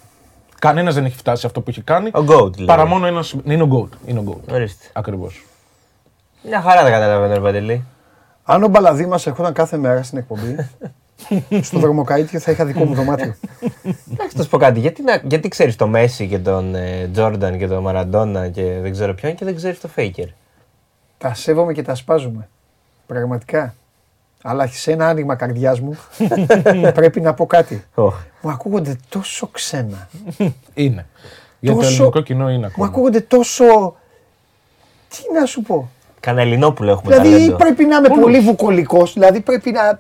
Κανένας 0.62 0.94
δεν 0.94 1.06
έχει 1.06 1.18
φτάσει 1.18 1.42
σε 1.42 1.48
αυτό 1.48 1.62
που 1.62 1.70
έχει 1.70 1.82
κάνει. 1.82 2.08
Ο 2.08 2.20
Goat, 2.20 2.26
δηλαδή. 2.52 2.66
Παρά 2.66 2.86
μόνο 2.86 3.06
ένα. 3.08 3.24
Είναι 3.44 3.64
ο 3.64 3.68
Goat. 3.72 3.98
Είναι 4.10 4.20
ο 4.20 4.24
Goat. 4.28 4.54
Ορίστε. 4.54 4.86
Ακριβώς. 4.94 5.46
Μια 6.44 6.62
χαρά 6.62 6.84
δεν 6.84 6.92
καταλαβαίνω, 6.92 7.34
ρε 7.34 7.40
Παντελή. 7.40 7.84
Αν 8.44 8.64
ο 8.64 8.68
Μπαλαδί 8.68 9.06
μας 9.06 9.28
ερχόταν 9.28 9.54
κάθε 9.54 9.78
μέρα 9.78 10.04
στην 10.04 10.18
εκπομπή, 10.18 10.56
στο 11.68 11.80
δρομοκαίτιο 11.80 12.40
θα 12.40 12.52
είχα 12.52 12.66
δικό 12.66 12.84
μου 12.86 12.94
δωμάτιο. 12.94 13.36
Εντάξει, 14.12 14.38
να 14.38 14.44
σου 14.44 14.50
πω 14.50 14.58
κάτι. 14.58 14.80
Γιατί, 14.80 15.02
να- 15.04 15.22
γιατί 15.24 15.48
ξέρεις 15.48 15.76
τον 15.76 15.90
Μέση 15.90 16.28
και 16.28 16.40
τον 16.40 16.76
ε, 16.76 17.10
Τζόρνταν 17.14 17.58
και 17.58 17.68
τον 17.68 17.82
Μαραντόνα 17.84 18.50
και 18.50 18.78
δεν 18.82 18.92
ξέρω 18.92 19.14
ποιον 19.14 19.36
και 19.36 19.46
δεν 19.46 19.56
ξέρεις 19.56 19.80
τον 19.80 19.90
Φέικερ; 19.90 20.28
τα 21.18 21.34
σέβομαι 21.34 21.74
και 21.74 21.82
τα 21.82 21.96
σπάζουμε. 21.96 22.50
Πραγματικά. 23.08 23.74
Αλλά 24.42 24.68
σε 24.68 24.92
ένα 24.92 25.08
άνοιγμα 25.08 25.36
καρδιάς 25.36 25.80
μου 25.80 25.98
πρέπει 26.94 27.22
να 27.22 27.34
πω 27.34 27.46
κάτι. 27.46 27.84
Οχ. 27.94 28.16
Μου 28.42 28.50
ακούγονται 28.52 28.96
τόσο 29.10 29.48
ξένα. 29.52 30.08
Είναι. 30.74 31.06
Για 31.60 31.72
το 31.72 31.78
Τόσο- 31.78 31.90
ελληνικό 31.94 32.22
κοινό 32.22 32.50
είναι 32.50 32.58
Μου 32.60 32.66
ακόμα. 32.66 32.86
ακούγονται 32.88 33.20
τόσο. 33.22 33.96
Τι 35.10 35.40
να 35.40 35.46
σου 35.46 35.62
πω; 35.62 35.90
Κανελινόπουλο 36.20 36.92
έχουμε 36.92 37.16
Δηλαδή 37.16 37.32
ταλέντο. 37.32 37.56
πρέπει 37.56 37.86
να 37.86 37.96
είμαι 37.96 38.08
πολύ 38.22 38.40
βουκολικός. 38.40 39.14
Δηλαδή 39.14 39.40
πρέπει 39.42 39.72
να. 39.72 40.00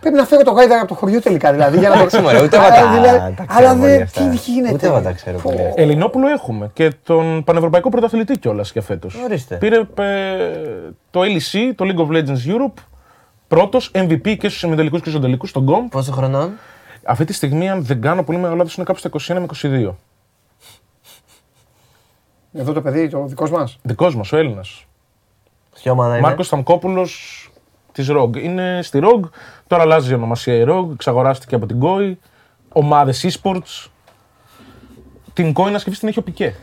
Πρέπει 0.00 0.16
να 0.16 0.24
φέρω 0.24 0.42
το 0.42 0.50
γάιδαρα 0.50 0.80
από 0.80 0.88
το 0.88 0.94
χωριό 0.94 1.20
τελικά. 1.20 1.52
Δηλαδή, 1.52 1.78
για 1.78 1.88
να 1.88 1.94
το 1.94 2.00
Εντάξει, 2.00 2.20
μωρέ, 2.20 2.42
ούτε 2.42 2.56
εγώ 2.56 2.64
Αλλά, 2.64 2.74
τα- 2.80 2.90
δηλαδή, 2.92 3.34
τα 3.34 3.44
Αλλά 3.48 3.58
ξέρω 3.58 3.74
πολύ 3.78 3.90
δεν. 3.90 4.02
αυτά. 4.02 4.28
Τι 4.28 4.36
γίνεται. 4.36 4.74
Ούτε 4.74 4.86
εγώ 4.86 5.00
τα 5.00 5.12
ξέρω 5.12 5.38
πολύ 5.38 5.56
αυτά. 5.66 5.80
Ελληνόπουλο 5.82 6.28
έχουμε 6.28 6.70
και 6.72 6.92
τον 7.04 7.44
πανευρωπαϊκό 7.44 7.88
πρωταθλητή 7.88 8.38
κιόλας 8.38 8.72
για 8.72 8.82
φέτος. 8.82 9.14
Ορίστε. 9.24 9.54
Πήρε 9.56 9.76
ε, 9.76 9.84
το 11.10 11.20
LEC, 11.20 11.72
το 11.74 11.84
League 11.88 12.00
of 12.00 12.16
Legends 12.16 12.54
Europe, 12.54 12.82
πρώτος 13.54 13.90
MVP 13.94 14.36
και 14.38 14.48
στους 14.48 14.62
ημιτελικούς 14.62 15.00
και 15.00 15.08
στους 15.08 15.20
τελικού 15.20 15.46
στον 15.46 15.66
GOM. 15.68 15.90
Πόσο 15.90 16.12
χρονών; 16.12 16.52
Αυτή 17.04 17.24
τη 17.24 17.32
στιγμή, 17.32 17.70
αν 17.70 17.84
δεν 17.84 18.00
κάνω 18.00 18.24
πολύ 18.24 18.38
μεγάλο 18.38 18.56
λάθος, 18.56 18.76
είναι 18.76 18.84
κάπου 18.84 18.98
στα 18.98 19.08
21 19.08 19.40
με 19.40 19.46
22. 19.46 19.94
Εδώ 22.52 22.72
το 22.72 22.82
παιδί, 22.82 23.08
το 23.08 23.26
δικός 23.26 23.50
μας; 23.50 23.78
Δικός 23.82 24.16
μας, 24.16 24.32
ο 24.32 24.36
Έλληνας. 24.36 24.84
Ποια 25.74 25.92
ομάδα 25.92 26.12
είναι; 26.12 26.26
Μάρκος 26.26 26.46
Σταμκόπουλος 26.46 27.50
της 27.92 28.08
ROG. 28.10 28.36
Είναι 28.36 28.80
στη 28.82 29.00
ROG, 29.02 29.20
τώρα 29.66 29.82
αλλάζει 29.82 30.10
η 30.10 30.14
ονομασία 30.14 30.54
η 30.54 30.64
ROG, 30.68 30.90
εξαγοράστηκε 30.92 31.54
από 31.54 31.66
την 31.66 31.80
COI, 31.82 32.14
ομάδες 32.68 33.40
esports. 33.42 33.90
Την 35.32 35.52
COI 35.56 35.70
να 35.70 35.78
σκεφτείς 35.78 35.98
την 35.98 36.08
έχει 36.08 36.18
ο 36.18 36.22
Πικέ. 36.22 36.54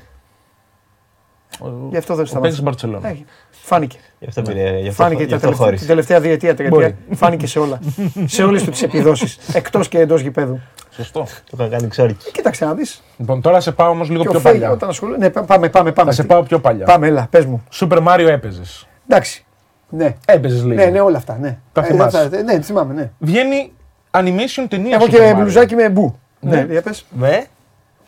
Γι' 1.89 1.97
αυτό 1.97 2.15
δεν 2.15 2.15
Ο 2.15 2.15
παίκτης 2.15 2.29
σταμάτησε. 2.29 2.61
Μπαρσελόνα. 2.61 3.09
Έχει. 3.09 3.25
Φάνηκε. 3.51 3.97
Γι' 4.19 4.27
αυτό 4.27 4.41
πήρε. 4.41 4.79
Γι' 4.79 4.87
αυτό, 4.89 5.03
Φάνηκε 5.03 5.23
γι' 5.23 5.29
τα 5.29 5.35
αυτό 5.35 5.47
τελευταία, 5.47 5.65
χώρισε. 5.65 5.77
την 5.79 5.87
τελευταία 5.87 6.19
διετία, 6.19 6.55
τριετία. 6.55 6.95
Φάνηκε 7.15 7.47
σε 7.47 7.59
όλα. 7.59 7.79
σε 8.25 8.43
όλες 8.43 8.63
του 8.63 8.71
τις 8.71 8.83
επιδόσεις. 8.83 9.37
Εκτός 9.53 9.87
και 9.87 9.99
εντός 9.99 10.21
γηπέδου. 10.21 10.59
Σωστό. 10.91 11.19
Το 11.49 11.51
είχαν 11.57 11.69
κάνει 11.69 11.87
ξόρκι. 11.87 12.31
Κοίταξε 12.31 12.65
να 12.65 12.73
δεις. 12.73 13.03
Λοιπόν, 13.17 13.41
τώρα 13.41 13.59
σε 13.59 13.71
πάω 13.71 13.89
όμως 13.89 14.09
λίγο 14.09 14.21
Και 14.23 14.29
πιο 14.29 14.37
ο 14.37 14.41
Φέι, 14.41 14.51
παλιά. 14.51 14.71
όταν 14.71 14.89
ασχολούμαι. 14.89 15.17
Ναι, 15.17 15.29
πά- 15.29 15.45
πάμε, 15.45 15.69
πάμε. 15.69 15.91
πάμε. 15.91 16.09
Θα 16.09 16.15
σε 16.15 16.23
πάω 16.23 16.43
πιο 16.43 16.59
παλιά. 16.59 16.85
Πάμε, 16.85 17.07
έλα, 17.07 17.27
πες 17.29 17.45
μου. 17.45 17.63
Super 17.79 18.07
Mario 18.07 18.27
έπαιζες. 18.27 18.87
Εντάξει. 19.07 19.45
Ναι. 19.89 20.15
Έπαιζες 20.25 20.63
λίγο. 20.63 20.83
Ναι, 20.83 20.85
ναι, 20.89 20.99
όλα 21.01 21.17
αυτά. 21.17 21.37
Ναι, 21.41 21.57
Τα 21.71 21.81
Ε, 21.81 21.85
θυμάσαι. 21.85 22.29
θα- 22.31 22.41
Ναι, 22.43 22.61
θυμάμαι, 22.61 22.93
ναι. 22.93 23.11
Βγαίνει 23.19 23.71
animation 24.11 24.65
ταινία. 24.69 24.95
Έχω 24.95 25.05
Super 25.05 25.09
και 25.09 25.31
Mario. 25.31 25.35
μπλουζάκι 25.37 25.75
με 25.75 25.89
μπου. 25.89 26.19
Ναι, 26.39 26.55
Ναι. 26.55 26.71
για 26.71 26.81
πες. 26.81 27.05
Με. 27.09 27.45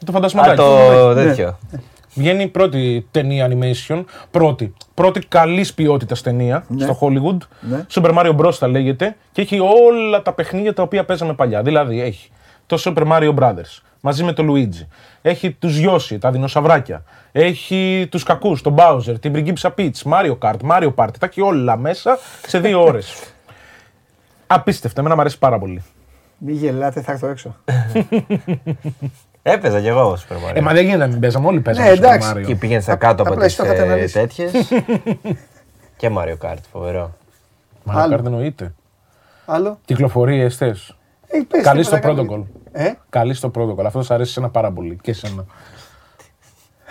Το 0.05 0.11
Α, 0.11 0.13
φαντασματάκι. 0.13 0.55
το 0.55 1.13
Ναι. 1.13 1.23
τέτοιο. 1.23 1.57
Βγαίνει 2.13 2.43
η 2.43 2.47
πρώτη 2.47 3.07
ταινία 3.11 3.49
animation. 3.51 4.03
Πρώτη. 4.31 4.73
Πρώτη 4.93 5.19
καλής 5.19 5.73
ποιότητας 5.73 6.21
ταινία 6.21 6.63
Ναι. 6.67 6.83
στο 6.83 6.97
Hollywood. 7.01 7.37
Ναι. 7.59 7.85
Super 7.93 8.13
Mario 8.17 8.35
Bros. 8.35 8.53
τα 8.59 8.67
λέγεται. 8.67 9.15
Και 9.31 9.41
έχει 9.41 9.59
όλα 9.59 10.21
τα 10.21 10.33
παιχνίδια 10.33 10.73
τα 10.73 10.83
οποία 10.83 11.05
παίζαμε 11.05 11.33
παλιά. 11.33 11.61
Δηλαδή 11.61 12.01
έχει 12.01 12.29
το 12.65 12.81
Super 12.85 13.07
Mario 13.11 13.35
Brothers 13.35 13.79
μαζί 13.99 14.23
με 14.23 14.33
το 14.33 14.43
Luigi. 14.49 14.85
Έχει 15.21 15.51
τους 15.51 15.79
Yoshi, 15.85 16.17
τα 16.19 16.31
δεινοσαυράκια. 16.31 17.03
Έχει 17.31 18.07
τους 18.11 18.23
κακούς, 18.23 18.61
τον 18.61 18.75
Bowser, 18.77 19.15
την 19.19 19.31
πριγκίψα 19.31 19.73
Peach, 19.77 20.01
Mario 20.11 20.37
Kart, 20.39 20.57
Mario 20.71 20.93
Party. 20.95 21.17
Τα 21.19 21.25
έχει 21.25 21.41
όλα 21.41 21.77
μέσα 21.77 22.17
σε 22.47 22.59
δύο 22.59 22.81
ώρες. 22.87 23.23
Απίστευτα, 24.47 24.99
εμένα 24.99 25.15
μου 25.15 25.21
αρέσει 25.21 25.37
πάρα 25.39 25.59
πολύ. 25.59 25.83
Μη 26.37 26.51
γελάτε, 26.53 27.01
θα 27.01 27.11
έρθω 27.11 27.27
έξω. 27.27 27.55
Έπαιζα 29.43 29.81
κι 29.81 29.87
εγώ 29.87 30.13
Super 30.17 30.33
Mario. 30.33 30.55
Ε, 30.55 30.61
μα 30.61 30.73
δεν 30.73 30.83
γίνεται 30.83 30.97
να 31.05 31.07
μην 31.07 31.19
παίζαμε, 31.19 31.47
όλοι 31.47 31.59
παίζαμε 31.59 31.87
Ναι, 31.87 31.93
Super 31.93 31.97
εντάξει. 31.97 32.31
Mario. 32.35 32.45
Και 32.45 32.55
πήγαινες 32.55 32.83
στα 32.83 32.95
κάτω 32.95 33.21
από 33.23 33.31
απλά 33.33 33.45
τις 33.45 33.59
εσύ 33.59 33.67
το 33.69 33.73
είχατε 33.73 33.81
ε, 33.81 33.91
αναλύσει. 33.91 34.13
τέτοιες. 34.13 34.51
και 35.97 36.09
Mario 36.17 36.37
Kart, 36.47 36.57
φοβερό. 36.71 37.13
Mario 37.85 37.93
Άλλο. 37.95 38.15
Kart 38.15 38.25
εννοείται. 38.25 38.73
Άλλο. 39.45 39.79
Κυκλοφορεί 39.85 40.39
εστέ. 40.41 40.75
Ε, 41.27 41.39
πες, 41.47 41.63
Καλή 41.63 41.81
τίποτα, 41.83 41.97
στο 42.01 42.07
καλή. 42.15 42.27
protocol. 42.31 42.43
Ε, 42.71 42.91
Καλή 43.09 43.33
στο 43.33 43.51
protocol. 43.55 43.85
Αυτό 43.85 43.99
σας 44.01 44.11
αρέσει 44.11 44.35
ένα 44.37 44.49
πάρα 44.49 44.71
πολύ. 44.71 44.97
Και 45.01 45.11
εσένα. 45.11 45.45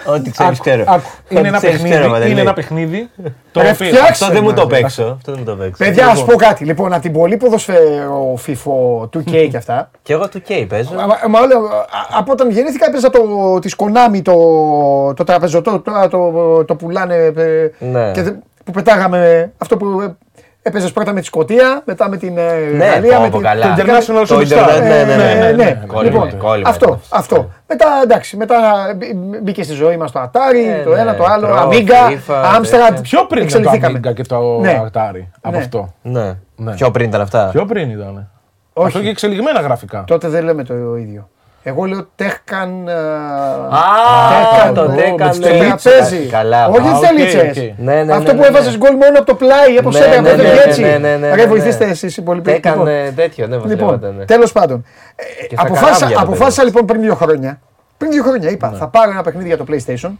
Ό,τι 0.04 0.30
ξέρεις 0.30 0.52
Άκου, 0.60 0.68
ξέρω. 0.68 0.84
άκου. 0.86 1.02
Ό,τι 1.24 1.36
Είναι 1.36 1.48
ένα 1.48 1.56
ξέρεις, 1.56 1.76
παιχνίδι, 1.76 1.94
ξέρω, 1.98 2.10
Παντελή. 2.12 2.30
είναι 2.30 2.40
ένα 2.40 2.52
παιχνίδι 2.52 3.08
το 3.52 3.60
Ρε, 3.60 3.70
οποίο. 3.70 3.86
φτιάξε 3.86 4.24
Αυτό 4.24 4.26
δεν 4.34 4.42
μου 4.42 4.52
το 4.52 4.66
μας, 4.66 4.78
παίξω. 4.80 5.02
Αυτό 5.16 5.32
δεν 5.32 5.40
μου 5.40 5.44
το 5.46 5.56
παίξω. 5.56 5.84
παιδιά, 5.84 6.06
ας 6.06 6.24
πω 6.24 6.34
κάτι. 6.34 6.64
Λοιπόν, 6.64 6.92
από 6.92 7.02
την 7.02 7.12
πολύ 7.12 7.36
ποδοσφαίρο 7.36 8.38
FIFO 8.46 9.00
2K 9.16 9.48
και 9.50 9.56
αυτά. 9.56 9.90
Και 10.02 10.12
εγώ 10.12 10.28
του 10.28 10.42
K 10.48 10.66
παίζω. 10.68 10.94
Μα, 10.94 11.06
μα, 11.06 11.16
μα, 11.28 11.46
λέω, 11.46 11.64
α, 11.64 11.84
από 12.18 12.32
όταν 12.32 12.50
γεννήθηκα 12.50 12.86
έπαιζα 12.86 13.10
το, 13.10 13.20
της 13.60 13.76
Konami 13.78 14.20
το, 14.22 14.34
το 15.14 15.24
τραπεζωτό, 15.24 15.80
τώρα 15.80 16.08
το, 16.08 16.64
το 16.64 16.74
πουλάνε 16.74 17.14
ε, 17.36 17.70
Ναι. 17.78 18.10
και, 18.12 18.22
δε- 18.22 18.32
που 18.64 18.72
πετάγαμε 18.72 19.52
αυτό 19.58 19.76
που 19.76 20.16
ε, 20.62 20.68
έπαιζες 20.68 20.92
πρώτα 20.92 21.12
με 21.12 21.20
τη 21.20 21.26
Σκωτία, 21.26 21.82
μετά 21.84 22.08
με 22.08 22.16
την 22.16 22.38
ε, 22.38 22.56
Ναι, 22.76 22.84
Γαλλία, 22.84 23.16
πω, 23.16 23.22
με 23.22 23.28
πω, 23.28 23.36
την 23.36 23.46
καλά. 23.46 23.74
την- 23.74 23.84
International 23.86 24.24
Το 24.28 24.36
Superstar. 24.36 24.40
Ιντερνετ, 24.42 24.78
ναι, 24.82 25.04
ναι, 25.04 25.16
ναι, 25.16 25.34
ναι, 25.34 25.50
ναι. 25.50 25.64
ναι. 25.64 25.82
Κόλλημα, 25.86 26.24
Λοιπόν, 26.24 26.38
κόλλημα 26.38 26.68
αυτό, 26.68 26.84
ήταν 26.86 26.98
αυτός. 27.08 27.08
αυτό. 27.18 27.50
Μετά 27.66 27.86
εντάξει, 28.02 28.36
μετά 28.36 28.56
μπ- 28.96 29.38
μπήκε 29.42 29.62
στη 29.62 29.72
ζωή 29.72 29.96
μας 29.96 30.10
το 30.12 30.20
Atari, 30.22 30.78
Ε, 30.80 30.82
το 30.82 30.90
ναι, 30.94 31.00
ένα, 31.00 31.14
το 31.16 31.24
άλλο, 31.24 31.48
Pro, 31.48 31.62
Amiga, 31.68 32.10
FIFA, 32.10 32.56
Amstrad. 32.58 32.62
τέτοια. 32.88 33.00
Πιο 33.02 33.26
πριν 33.26 33.46
ήταν 33.46 33.62
το 33.62 33.68
εξελιχθήκαμε. 33.70 34.00
Amiga 34.10 34.14
και 34.14 34.22
το 34.24 34.58
Ναι. 34.60 34.82
Atari. 34.92 35.22
Από 35.40 35.56
Ναι. 35.56 35.62
αυτό. 35.62 35.94
Ναι. 36.02 36.34
Ναι. 36.56 36.74
Πιο 36.74 36.90
πριν 36.90 37.08
ήταν 37.08 37.20
αυτά. 37.20 37.48
Πιο 37.52 37.64
πριν 37.66 37.90
ήταν. 37.90 38.30
Όχι. 38.72 38.86
Αυτό 38.86 39.00
και 39.00 39.08
εξελιγμένα 39.08 39.60
γραφικά. 39.60 40.04
Τότε 40.06 40.28
δεν 40.28 40.44
λέμε 40.44 40.64
το 40.64 40.96
ίδιο. 40.96 41.28
Εγώ 41.62 41.84
λέω 41.84 42.08
Τέχκαν. 42.16 42.88
Α, 42.88 43.80
Τέχκαν, 44.30 44.74
το 44.74 44.86
το- 44.86 44.92
Τέχκαν, 44.94 45.16
με 45.26 45.28
τις 45.28 45.38
ναι. 45.38 45.58
τραπέζι. 45.58 46.26
Καλά. 46.26 46.66
Όχι 46.68 46.78
Α, 46.78 46.82
τις 46.82 46.92
οκ, 46.92 47.00
τελίτσες. 47.06 47.40
οκ. 47.56 47.56
Ναι, 47.78 47.94
ναι, 47.94 48.02
ναι, 48.02 48.12
Αυτό 48.12 48.32
ναι, 48.32 48.34
που 48.38 48.40
ναι. 48.40 48.46
έβαζες 48.46 48.76
γκολ 48.78 48.90
μόνο 48.96 49.16
από 49.18 49.24
το 49.24 49.34
πλάι, 49.34 49.76
από 49.78 49.90
Ναι, 49.90 49.98
σένα, 49.98 50.08
ναι, 50.08 50.16
από 50.16 50.42
ναι, 50.42 50.48
το 50.48 50.54
ναι, 50.54 50.62
έτσι. 50.66 50.80
ναι, 50.82 50.98
ναι, 50.98 51.16
ναι, 51.16 51.28
Ρε 51.34 51.42
ναι. 51.42 51.46
βοηθήστε 51.48 51.84
εσείς 51.84 52.16
οι 52.16 52.22
υπόλοιποι. 52.22 52.50
Τέκαν 52.52 52.72
Λοιπόν, 52.72 52.88
ε, 52.88 53.10
τέτοιο, 53.12 53.46
ναι, 53.46 53.54
Λοιπόν, 53.54 53.68
βασιλεύονταν, 53.68 54.14
ναι. 54.16 54.24
τέλος 54.24 54.52
πάντων. 54.52 54.84
Ε, 55.16 55.46
Και 55.46 55.54
στα 55.54 55.62
αποφάσισα, 55.66 55.94
καράβια 55.94 56.16
το 56.16 56.22
αποφάσισα 56.22 56.46
παίζεις. 56.56 56.64
λοιπόν 56.64 56.86
πριν 56.86 57.00
δύο 57.00 57.14
χρόνια. 57.14 57.60
Πριν 57.96 58.10
δύο 58.10 58.22
χρόνια 58.22 58.46
Ναι. 58.48 58.54
είπα, 58.54 58.70
θα 58.70 58.88
πάρω 58.88 59.10
ένα 59.10 59.22
παιχνίδι 59.22 59.46
για 59.46 59.56
το 59.56 59.64
PlayStation. 59.68 60.10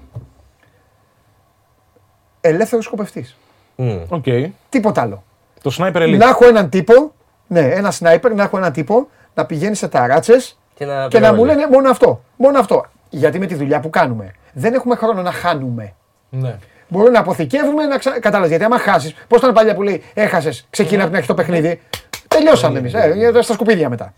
Ελεύθερος 2.40 2.84
σκοπευτής. 2.84 3.36
Μμ. 3.76 3.96
Οκ. 4.08 4.24
Τίποτα 4.68 5.00
άλλο. 5.02 5.22
Το 5.62 5.76
Sniper 5.78 5.96
Elite. 6.02 6.16
Να 6.18 6.28
έχω 6.28 6.46
έναν 6.46 6.68
τύπο, 6.68 7.12
ναι, 7.46 7.60
ένα 7.60 7.90
sniper, 7.90 8.34
να 8.34 8.42
έχω 8.42 8.56
έναν 8.56 8.72
τύπο, 8.72 9.08
να 9.34 9.46
πηγαίνει 9.46 9.74
σε 9.74 9.88
ταράτσες 9.88 10.58
Και 10.80 10.86
να, 10.86 11.08
και 11.08 11.18
να 11.18 11.28
μου 11.28 11.40
πυρώνει. 11.40 11.58
λένε 11.58 11.70
μόνο 11.72 11.90
αυτό. 11.90 12.22
Μόνο 12.36 12.58
αυτό. 12.58 12.84
Γιατί 13.10 13.38
με 13.38 13.46
τη 13.46 13.54
δουλειά 13.54 13.80
που 13.80 13.90
κάνουμε 13.90 14.32
δεν 14.52 14.74
έχουμε 14.74 14.94
χρόνο 14.94 15.22
να 15.22 15.32
χάνουμε. 15.32 15.94
Ναι. 16.30 16.56
Μπορούμε 16.88 17.10
να 17.10 17.18
αποθηκεύουμε, 17.18 17.84
να 17.84 17.98
ξανα... 17.98 18.20
Κατάλαβες, 18.20 18.48
γιατί 18.48 18.64
άμα 18.64 18.78
χάσεις, 18.78 19.14
πώς 19.28 19.38
ήταν 19.38 19.52
παλιά 19.52 19.74
που 19.74 19.82
λέει 19.82 20.02
Έχασες, 20.14 20.66
ξεκινά 20.70 21.00
από 21.00 21.08
την 21.08 21.16
αρχή 21.16 21.28
το 21.28 21.34
παιχνίδι. 21.34 21.80
Τελειώσαμε 22.28 22.78
εμείς. 22.78 22.94
Ε, 22.94 23.42
στα 23.42 23.52
σκουπίδια 23.52 23.88
μετά. 23.88 24.14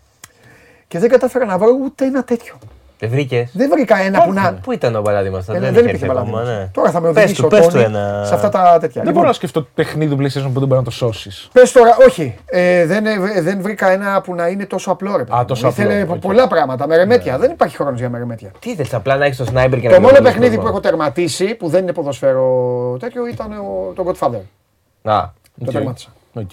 Και 0.87 0.99
δεν 0.99 1.09
κατάφερα 1.09 1.45
να 1.45 1.57
βρω 1.57 1.77
ούτε 1.83 2.05
ένα 2.05 2.23
τέτοιο. 2.23 2.55
Δεν 3.03 3.11
βρήκες. 3.11 3.49
Δεν 3.53 3.69
βρήκα 3.69 3.97
ένα 4.01 4.21
που 4.23 4.33
να. 4.33 4.53
Πού 4.53 4.71
ήταν 4.71 4.95
ο 4.95 5.01
παλάτι 5.01 5.35
αυτό, 5.35 5.53
Ε, 5.53 5.59
δεν, 5.59 5.61
δεν 5.61 5.71
είχε 5.71 5.79
υπήρχε 5.79 5.89
έρθει 5.91 6.07
παλάτι 6.07 6.27
ακόμα, 6.27 6.43
μας. 6.43 6.57
ναι. 6.57 6.69
Τώρα 6.73 6.91
θα 6.91 6.99
με 6.99 7.07
Πες 7.11 7.17
οδηγήσει 7.23 7.41
του, 7.41 7.47
ο 7.51 7.55
πες 7.55 7.65
του 7.65 7.71
Τόνι 7.71 7.83
ένα. 7.83 8.23
σε 8.25 8.33
αυτά 8.33 8.49
τα 8.49 8.59
τέτοια. 8.59 8.79
Δεν 8.79 9.01
Λοιπόν, 9.01 9.13
μπορώ 9.13 9.27
να 9.27 9.33
σκεφτώ 9.33 9.61
παιχνίδι 9.75 10.15
του 10.15 10.21
PlayStation 10.21 10.49
που 10.53 10.59
δεν 10.59 10.67
μπορεί 10.67 10.73
να 10.79 10.83
το 10.83 10.91
σώσεις. 10.91 11.49
Πες 11.53 11.71
τώρα, 11.71 11.95
όχι. 12.07 12.35
Ε, 12.45 12.85
δεν, 12.85 13.05
ε, 13.05 13.41
δεν 13.41 13.61
βρήκα 13.61 13.91
ένα 13.91 14.21
που 14.21 14.35
να 14.35 14.47
είναι 14.47 14.65
τόσο 14.65 14.91
απλό. 14.91 15.17
Ρε, 15.17 15.23
παιδί 15.23 15.37
μου. 15.37 15.45
τόσο 15.45 15.67
απλό, 15.67 15.83
Ήθελε 15.83 16.05
οκ. 16.11 16.17
πολλά 16.19 16.47
πράγματα. 16.47 16.87
Μερεμέτια. 16.87 17.37
Δεν 17.37 17.51
υπάρχει 17.51 17.75
χρόνος 17.75 17.99
για 17.99 18.09
μερεμέτια. 18.09 18.51
Τι 18.59 18.75
θες, 18.75 18.93
απλά 18.93 19.15
να 19.15 19.25
έχεις 19.25 19.37
το 19.37 19.43
sniper 19.43 19.51
και 19.53 19.87
να 19.87 19.93
Το 19.95 20.01
μόνο 20.01 20.07
πυρώνεις 20.07 20.21
παιχνίδι 20.21 20.47
κόσμο. 20.55 20.61
που 20.61 20.67
έχω 20.67 20.79
τερματίσει 20.79 21.55
που 21.55 21.67
δεν 21.69 21.81
είναι 21.81 21.93
ποδόσφαιρο 21.93 22.97
τέτοιο 22.99 23.27
ήταν 23.27 23.51
ο, 23.51 23.91
το 23.95 24.03
Godfather. 24.07 24.41
Α, 25.11 25.23
Το 25.65 25.71
τερμάτισα. 25.71 26.09
Οκ. 26.33 26.49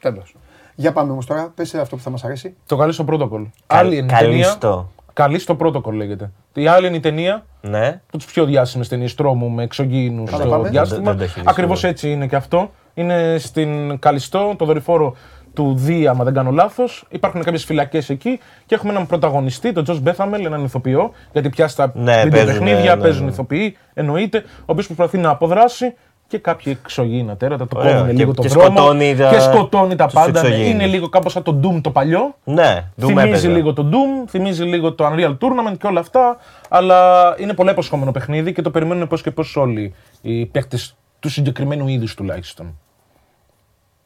Τέλος. 0.00 0.34
Για 0.74 0.92
πάμε 0.92 1.12
όμως 1.12 1.26
τώρα. 1.26 1.52
Πες 1.54 1.74
αυτό 1.74 1.96
που 1.96 2.02
θα 2.02 2.10
μας 2.10 2.24
αρέσει. 2.24 2.54
Το 2.66 2.76
Callisto 2.76 3.04
Protocol. 3.08 3.28
Καλ- 3.30 3.50
Άλλη 3.66 3.96
είναι 3.96 4.06
η 4.06 4.08
καλή 4.14 4.28
ταινία. 4.30 4.48
στο. 4.48 4.90
Callisto 5.12 5.56
Protocol 5.60 5.92
λέγεται. 5.92 6.30
Η 6.54 6.66
άλλη 6.66 6.86
είναι 6.86 6.96
η 6.96 7.00
ταινία 7.00 7.44
ναι. 7.60 7.86
από 8.06 8.16
τις 8.16 8.26
πιο 8.26 8.44
διάσημες 8.44 8.88
ταινίες 8.88 9.14
τρόμου 9.14 9.48
με 9.50 9.62
εξωγήινους 9.62 10.30
Καλά, 10.30 10.42
στο 10.42 10.50
πάμε. 10.50 10.62
Δεν- 10.62 10.72
διάστημα. 10.72 11.02
δεν 11.02 11.16
το 11.16 11.22
έχεις 11.22 11.34
δει 11.34 11.42
Ακριβώς 11.46 11.78
σίγουρα. 11.78 11.92
έτσι 11.98 12.10
είναι 12.10 12.26
και 12.26 12.36
αυτό. 12.36 12.70
Είναι 12.94 13.36
στην 13.38 13.98
Καλλιστώ, 13.98 14.54
το 14.58 14.64
δορυφόρο 14.64 15.14
του 15.54 15.74
Δία, 15.76 16.10
άμα 16.10 16.24
δεν 16.24 16.34
κάνω 16.34 16.50
λάθος. 16.50 17.04
Υπάρχουν 17.08 17.42
κάποιες 17.42 17.64
φυλακές 17.64 18.10
εκεί 18.10 18.40
και 18.66 18.74
έχουμε 18.74 18.92
έναν 18.92 19.06
πρωταγωνιστή, 19.06 19.72
τον 19.72 19.84
Τζος 19.84 20.00
Μπέθαμελ, 20.00 20.44
έναν 20.44 20.64
ηθοποιό. 20.64 21.10
Γιατί 21.32 21.48
πια 21.48 21.68
στα 21.68 21.92
Ναι, 21.94 22.22
βιντεοπαιχνίδια 22.22 22.74
παίζουν, 22.74 22.96
ναι, 22.96 23.02
παίζουν 23.02 23.24
ναι. 23.24 23.30
ηθοποιοί, 23.30 23.76
εννοείται. 23.94 24.44
Ο 24.58 24.64
οποίος 24.66 24.86
προσπαθεί 24.86 25.18
να 25.18 25.30
αποδράσει 25.30 25.94
και 26.32 26.38
κάποιοι 26.38 26.78
εξωγήινα 26.84 27.36
τέρατα 27.36 27.66
το 27.68 27.78
Ωραία. 27.78 27.92
κόβουν 27.92 28.06
Και- 28.06 28.12
λίγο 28.12 28.34
το 28.34 28.42
και 28.42 28.48
δρόμο. 28.48 28.76
σκοτώνει 28.76 29.16
τα- 29.16 29.30
και 29.30 29.40
σκοτώνει 29.40 29.96
τα 29.96 30.04
τους 30.04 30.14
πάντα. 30.14 30.30
Ναι, 30.30 30.38
εξωγήινους. 30.48 30.72
Είναι 30.72 30.86
λίγο 30.86 31.08
κάπως 31.08 31.32
σαν 31.32 31.42
το 31.42 31.60
Doom 31.62 31.80
το 31.82 31.90
παλιό. 31.90 32.34
Ναι, 32.44 32.84
Doom 33.00 33.04
Θυμίζει 33.06 33.28
έπαιζα. 33.28 33.48
λίγο 33.48 33.72
το 33.72 33.88
Doom, 33.92 34.28
θυμίζει 34.28 34.62
λίγο 34.64 34.92
το 34.92 35.06
Unreal 35.12 35.30
Tournament 35.38 35.76
και 35.78 35.86
όλα 35.86 36.00
αυτά. 36.00 36.36
Αλλά 36.68 37.34
είναι 37.38 37.54
πολύ 37.54 37.70
υποσχόμενο 37.70 38.10
παιχνίδι 38.12 38.52
και 38.52 38.62
το 38.62 38.70
περιμένουν 38.70 39.08
πώς 39.08 39.22
και 39.22 39.30
πώς 39.30 39.56
όλοι 39.56 39.94
οι 40.22 40.46
παίκτες 40.46 40.96
του 41.20 41.28
συγκεκριμένου 41.28 41.88
είδους 41.88 42.14
τουλάχιστον. 42.14 42.78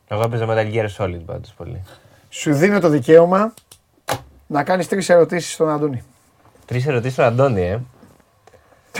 Εγώ 0.08 0.22
έπαιζα 0.22 0.46
Metal 0.48 0.74
Gear 0.74 0.86
Solid 0.98 1.20
πάντως 1.26 1.52
πολύ. 1.56 1.82
Σου 2.28 2.54
δίνω 2.54 2.80
το 2.80 2.88
δικαίωμα 2.88 3.54
να 4.46 4.62
κάνεις 4.62 4.88
τρεις 4.88 5.08
ερωτήσεις 5.08 5.52
στον 5.52 5.70
Αντώνη. 5.70 6.02
Τρεις 6.64 6.86
ερωτήσεις 6.86 7.12
στον 7.12 7.24
Αντώνη, 7.24 7.62
ε. 7.62 7.78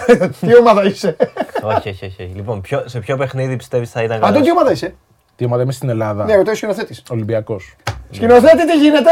Τι 0.41 0.57
ομάδα 0.59 0.85
είσαι; 0.85 1.17
όχι, 1.63 1.89
όχι, 1.89 2.05
όχι. 2.05 2.23
όχι. 2.23 2.33
Λοιπόν, 2.35 2.61
ποιο, 2.61 2.83
σε 2.87 2.99
ποιο 3.01 3.17
παιχνίδι 3.17 3.57
πιστεύεις 3.57 3.91
θα 3.91 4.03
ήταν 4.03 4.17
Αντώνη, 4.17 4.33
καλός; 4.33 4.47
τι 4.47 4.53
ομάδα 4.53 4.71
είσαι; 4.73 4.95
Τι 5.37 5.45
ομάδα 5.45 5.63
είμαι 5.63 5.73
στην 5.73 5.89
Ελλάδα; 5.89 6.25
Ναι, 6.25 6.35
ρωτάει 6.37 6.55
ο 6.55 6.57
σκηνοθέτης. 6.57 7.03
Ολυμπιακός. 7.11 7.77
Σκηνοθέτη, 8.11 8.67
τι 8.67 8.79
γίνεται; 8.79 9.11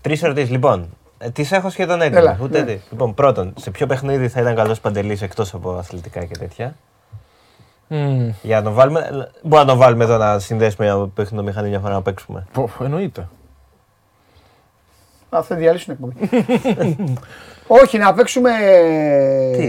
Τρεις 0.00 0.22
ερωτήσεις, 0.22 0.50
λοιπόν. 0.50 0.88
Ε, 1.18 1.30
τις 1.30 1.52
έχω 1.52 1.70
σχεδόν 1.70 2.00
έτοιμες. 2.00 2.20
Έλα, 2.22 2.38
Ούτε 2.42 2.58
ναι. 2.62 2.72
τι. 2.72 2.80
Λοιπόν, 2.90 3.14
πρώτον, 3.14 3.54
σε 3.58 3.70
ποιο 3.70 3.86
παιχνίδι 3.86 4.28
θα 4.28 4.40
ήταν 4.40 4.54
καλός 4.54 4.80
Παντελής 4.80 5.22
εκτός 5.22 5.54
από 5.54 5.72
αθλητικά 5.72 6.24
και 6.24 6.36
τέτοια; 6.38 6.74
Για 8.42 8.56
να 8.56 8.62
τον 8.62 8.72
βάλουμε. 8.72 9.00
Μπορούμε 9.42 9.60
να 9.60 9.64
τον 9.64 9.78
βάλουμε 9.78 10.04
εδώ 10.04 10.16
να 10.16 10.38
συνδέσουμε 10.38 10.86
ένα 10.86 11.08
παιχνιδομηχανή 11.08 11.68
μια 11.68 11.78
φορά 11.80 11.92
να 11.92 12.02
παίξουμε. 12.02 12.46
Εννοείται. 12.82 13.28
Α, 15.36 15.42
θα 15.42 15.56
διαλύσουν 15.56 15.92
εκπομπή. 15.94 16.14
Όχι, 17.82 17.98
να 17.98 18.12
παίξουμε. 18.14 18.50
Τι; 19.56 19.64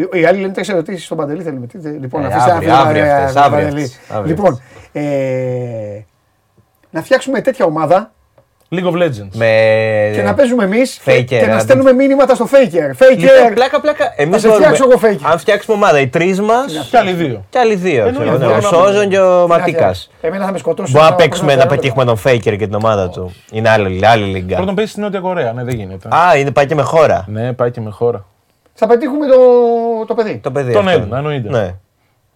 Οι- 0.00 0.08
Οι 0.20 0.24
άλλοι 0.26 0.40
λένε 0.40 0.52
τρεις 0.52 0.68
ερωτήσεις 0.68 1.04
στον 1.04 1.16
Παντελή. 1.16 1.42
Θέλουμε. 1.42 1.66
Τι, 1.66 1.78
θε- 1.78 2.00
λοιπόν, 2.00 2.22
Ε, 2.24 2.26
αφήστε 2.26 2.50
αύριο, 2.50 2.72
αφήστε, 2.72 2.88
αύριο 2.88 3.04
ε, 3.04 3.10
αυτές, 3.12 3.34
ε, 3.34 3.40
αύριο 3.40 3.64
Παντελή. 3.66 3.82
αυτές, 3.84 4.00
αύριο 4.10 4.34
Λοιπόν, 4.34 4.60
ε, 4.92 6.00
να 6.90 7.02
φτιάξουμε 7.02 7.40
τέτοια 7.40 7.64
ομάδα 7.64 8.12
League 8.70 8.84
of 8.84 9.02
Legends. 9.02 9.28
Με... 9.32 9.46
και 10.14 10.22
να 10.22 10.34
παίζουμε 10.34 10.64
εμείς 10.64 11.00
Faker, 11.04 11.24
και 11.26 11.40
να 11.40 11.54
να 11.54 11.58
στέλνουμε 11.58 11.92
μήνυματα 11.92 12.34
στο 12.34 12.48
Faker. 12.52 12.72
Λοιπόν, 12.72 12.96
Faker. 12.98 13.54
πλάκα, 13.54 13.80
πλάκα. 13.80 14.12
Εμείς 14.16 14.40
σε 14.40 14.48
μπορούμε, 14.48 14.66
φτιάξω 14.66 14.90
εγώ 14.90 15.00
Faker. 15.02 15.30
αν 15.30 15.38
φτιάξουμε 15.38 15.76
ομάδα, 15.76 16.00
οι 16.00 16.08
τρεις 16.08 16.40
μα 16.40 16.54
Και 16.90 16.96
άλλοι 16.96 17.12
δύο. 17.12 17.44
και 17.50 17.58
άλλοι 17.58 17.74
δύο. 17.74 18.06
Εννοείται, 18.06 18.18
ξέρω, 18.18 18.30
ναι, 18.30 18.38
δεν 18.38 18.48
ο 18.48 18.50
μπορούμε 18.50 18.78
να 18.78 18.84
Σόζον 18.84 19.08
και 19.08 19.18
ο 19.20 19.46
Ματίκας. 19.48 20.10
Εμένα 20.20 20.44
θα 20.44 20.52
με 20.52 20.58
σκοτώσουν. 20.58 20.92
Μπορούμε 20.92 21.10
να 21.10 21.16
θα 21.16 21.22
παίξουμε 21.22 21.48
παίρνω 21.48 21.64
να 21.64 21.68
πετύχουμε 21.68 22.04
τον 22.04 22.18
Faker 22.24 22.56
και 22.58 22.66
την 22.66 22.74
ομάδα 22.74 23.08
του. 23.08 23.34
Είναι 23.50 23.68
άλλη, 23.68 24.06
άλλη 24.06 24.24
λίγκα. 24.24 24.56
Πρώτον 24.56 24.74
παίζει 24.74 24.90
στην 24.90 25.02
Νότια 25.02 25.20
Κορέα. 25.20 25.52
Ναι, 25.52 25.64
δεν 25.64 25.74
γίνεται. 25.74 26.08
Α, 26.08 26.36
είναι 26.36 26.50
πάει 26.50 26.66
και 26.66 26.74
με 26.74 26.82
χώρα. 26.82 27.24
Ναι, 27.28 27.52
πάει 27.52 27.70
και 27.70 27.80
με 27.80 27.90
χώρα. 27.90 28.24
Θα 28.74 28.86
πετύχουμε 28.86 29.26
το, 29.26 29.34
το 30.06 30.14
παιδί. 30.14 30.40
Το 30.42 30.50
παιδί. 30.50 30.72
Τον 30.72 30.88
αυτό. 30.88 31.00
Έλληνα, 31.00 31.16
εννοείται. 31.16 31.48
Ναι. 31.48 31.74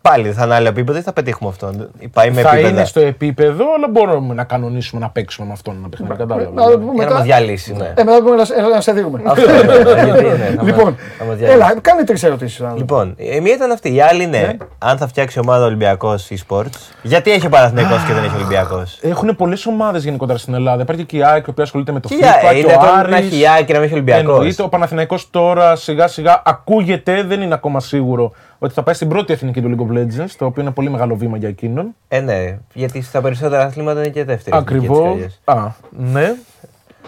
Πάλι 0.02 0.32
θα 0.32 0.44
είναι 0.44 0.54
άλλο 0.54 0.68
επίπεδο 0.68 0.98
ή 0.98 1.02
θα 1.02 1.12
πετύχουμε 1.12 1.50
αυτό. 1.50 1.70
Πάει 2.12 2.30
με 2.30 2.40
θα 2.42 2.48
επίπεδα. 2.50 2.68
είναι 2.68 2.84
στο 2.84 3.00
επίπεδο, 3.00 3.64
αλλά 3.76 3.88
μπορούμε 3.90 4.34
να 4.34 4.44
κανονίσουμε 4.44 5.00
να 5.00 5.10
παίξουμε 5.10 5.46
με 5.46 5.52
αυτόν 5.52 5.74
ένα 5.78 5.88
παιχνίδι. 5.88 6.14
Κατάλαβα. 6.16 6.50
Να 6.54 6.70
το 6.70 6.78
πούμε 6.78 6.84
Για 6.84 6.92
να 6.92 7.02
μετά. 7.02 7.14
μας 7.14 7.22
διαλύσει, 7.22 7.72
ναι. 7.72 7.92
Ε, 7.96 8.02
μετά 8.04 8.22
πούμε 8.22 8.36
να, 8.36 8.44
σε- 8.44 8.54
να 8.74 8.80
σε 8.80 8.92
δείχνουμε. 8.92 9.22
Αυτό 9.26 9.50
είναι, 9.50 10.02
γιατί 10.04 10.24
είναι, 10.24 10.54
θα 10.56 10.62
Λοιπόν, 10.62 10.84
μας- 10.84 10.94
θα 11.18 11.24
μας 11.24 11.36
διαλύσει. 11.36 11.58
έλα, 11.60 11.80
κάνε 11.80 12.04
τρεις 12.04 12.22
ερωτήσεις. 12.22 12.62
Λοιπόν, 12.76 13.14
η 13.16 13.40
μία 13.40 13.54
ήταν 13.54 13.70
αυτή. 13.70 13.94
Η 13.94 14.00
άλλη 14.00 14.22
είναι 14.22 14.56
αν 14.78 14.98
θα 14.98 15.06
φτιάξει 15.08 15.38
ομάδα 15.38 15.64
Ολυμπιακός 15.64 16.28
e-sports. 16.30 16.64
Γιατί 17.02 17.30
έχει 17.30 17.46
ο 17.46 17.48
Παναθηναϊκός 17.48 18.04
και 18.06 18.12
δεν 18.12 18.24
έχει 18.24 18.34
Ολυμπιακός; 18.36 18.98
Έχουν 19.02 19.36
πολλές 19.36 19.66
ομάδες 19.66 20.04
γενικότερα 20.04 20.38
στην 20.38 20.54
Ελλάδα. 20.54 20.82
Υπάρχει 20.82 21.04
και 21.04 21.16
η 21.16 21.24
ΑΕΚ, 21.24 21.46
η 21.46 21.50
οποία 21.50 21.64
ασχολείται 21.64 21.92
με 21.92 22.00
το 22.00 22.08
Τι 22.08 22.16
FIFA, 22.20 22.48
ε, 22.50 22.52
και 22.52 22.58
είναι 22.58 22.72
ο 22.72 22.76
το 22.78 22.86
Άρης. 22.98 23.10
να 23.10 23.16
έχει 23.16 23.40
η 23.40 23.46
ΑΕΚ 23.48 23.64
και 23.64 23.72
να 23.72 23.78
μην 23.78 23.86
έχει 23.86 23.94
Ολυμπιακός. 23.94 24.34
Εννοείται. 24.36 24.62
Ο 24.62 24.68
Παναθηναϊκός 24.68 25.30
τώρα 25.30 25.76
σιγά 25.76 26.08
σιγά 26.08 26.42
ακούγεται, 26.44 27.22
δεν 27.22 27.40
είναι 27.42 27.54
ακόμα 27.54 27.80
σίγουρο, 27.80 28.32
ότι 28.62 28.72
θα 28.74 28.82
πάει 28.82 28.94
στην 28.94 29.08
πρώτη 29.08 29.32
εθνική 29.32 29.60
του 29.62 29.76
League 29.76 29.92
of 29.92 29.96
Legends, 29.98 30.30
το 30.38 30.44
οποίο 30.44 30.62
είναι 30.62 30.70
πολύ 30.70 30.90
μεγάλο 30.90 31.16
βήμα 31.16 31.36
για 31.36 31.48
εκείνον. 31.48 31.94
Ε, 32.08 32.20
ναι, 32.20 32.58
γιατί 32.72 33.02
στα 33.02 33.20
περισσότερα 33.20 33.64
αθλήματα 33.64 34.00
είναι 34.00 34.08
και 34.08 34.24
δεύτερη. 34.24 34.56
Ακριβώς. 34.56 35.40
Α, 35.44 35.66
ναι. 35.90 36.32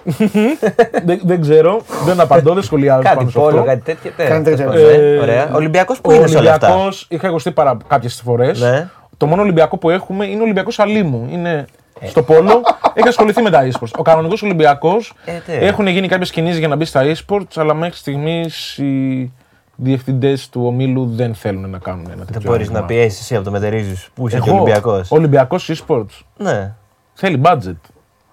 δεν, 1.04 1.20
δεν 1.24 1.40
ξέρω, 1.40 1.80
δεν 2.04 2.20
απαντώ, 2.20 2.54
δεν 2.54 2.62
σχολιάζω 2.62 3.02
Κάτι 3.02 3.16
πάνω 3.16 3.30
σε 3.30 3.38
πόλο, 3.38 3.48
αυτό. 3.58 3.62
κάτι 3.70 3.80
τέτοιο. 3.82 4.10
ναι, 4.16 4.24
Κάντε 4.24 4.54
τέλος 4.54 4.74
τέτοια. 4.74 4.86
πάντων, 4.90 5.00
ναι, 5.00 5.14
Ε, 5.14 5.18
Ωραία. 5.18 5.50
Ολυμπιακός 5.54 6.00
που 6.00 6.10
ο 6.10 6.14
είναι 6.14 6.26
σε 6.26 6.38
όλα 6.38 6.52
αυτά; 6.52 6.66
Ολυμπιακός, 6.68 7.06
είχα 7.08 7.26
εγωστεί 7.26 7.50
παρά 7.50 7.76
κάποιες 7.86 8.20
φορές. 8.24 8.60
Ναι. 8.60 8.88
Το 9.16 9.26
μόνο 9.26 9.42
Ολυμπιακό 9.42 9.78
που 9.78 9.90
έχουμε 9.90 10.26
είναι 10.26 10.40
ο 10.40 10.42
Ολυμπιακός 10.42 10.78
Αλήμου. 10.78 11.28
Είναι 11.32 11.64
στο 12.04 12.22
Πόλο, 12.22 12.60
έχει 12.94 13.08
ασχοληθεί 13.08 13.42
με 13.42 13.50
τα 13.50 13.68
e-sports. 13.68 13.90
Ο 13.96 14.02
κανονικός 14.02 14.42
Ολυμπιακός 14.42 15.12
Ε, 15.24 15.32
ναι. 15.46 15.54
έχουν 15.54 15.86
γίνει 15.86 16.08
κάποιες 16.08 16.30
κινήσεις 16.30 16.58
για 16.58 16.68
να 16.68 16.76
μπει 16.76 16.84
στα 16.84 17.02
e-sports, 17.04 17.46
αλλά 17.56 17.74
μέχρι 17.74 17.96
στιγμής 17.96 18.78
οι 18.78 19.32
διευθυντές 19.76 20.48
του 20.48 20.66
ομίλου 20.66 21.06
δεν 21.14 21.34
θέλουν 21.34 21.70
να 21.70 21.78
κάνουν 21.78 22.04
ένα 22.06 22.24
τέτοιο. 22.24 22.40
Δεν 22.40 22.42
μπορείς 22.50 22.70
να 22.70 22.78
άνοιγμα. 22.78 22.86
πιέσεις 22.86 23.20
εσύ 23.20 23.34
από 23.34 23.44
το 23.44 23.50
μετερίζεις 23.50 24.08
που 24.14 24.28
είσαι 24.28 24.38
και 24.38 24.48
Εγώ, 24.48 24.56
Ολυμπιακός. 24.60 25.10
Ολυμπιακός 25.10 25.70
e-sports. 25.86 26.20
Ναι. 26.36 26.72
Θέλει 27.14 27.40
budget. 27.44 27.76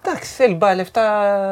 Εντάξει, 0.06 0.32
θέλει 0.34 0.54
μπα 0.54 0.74
λεφτά. 0.74 1.02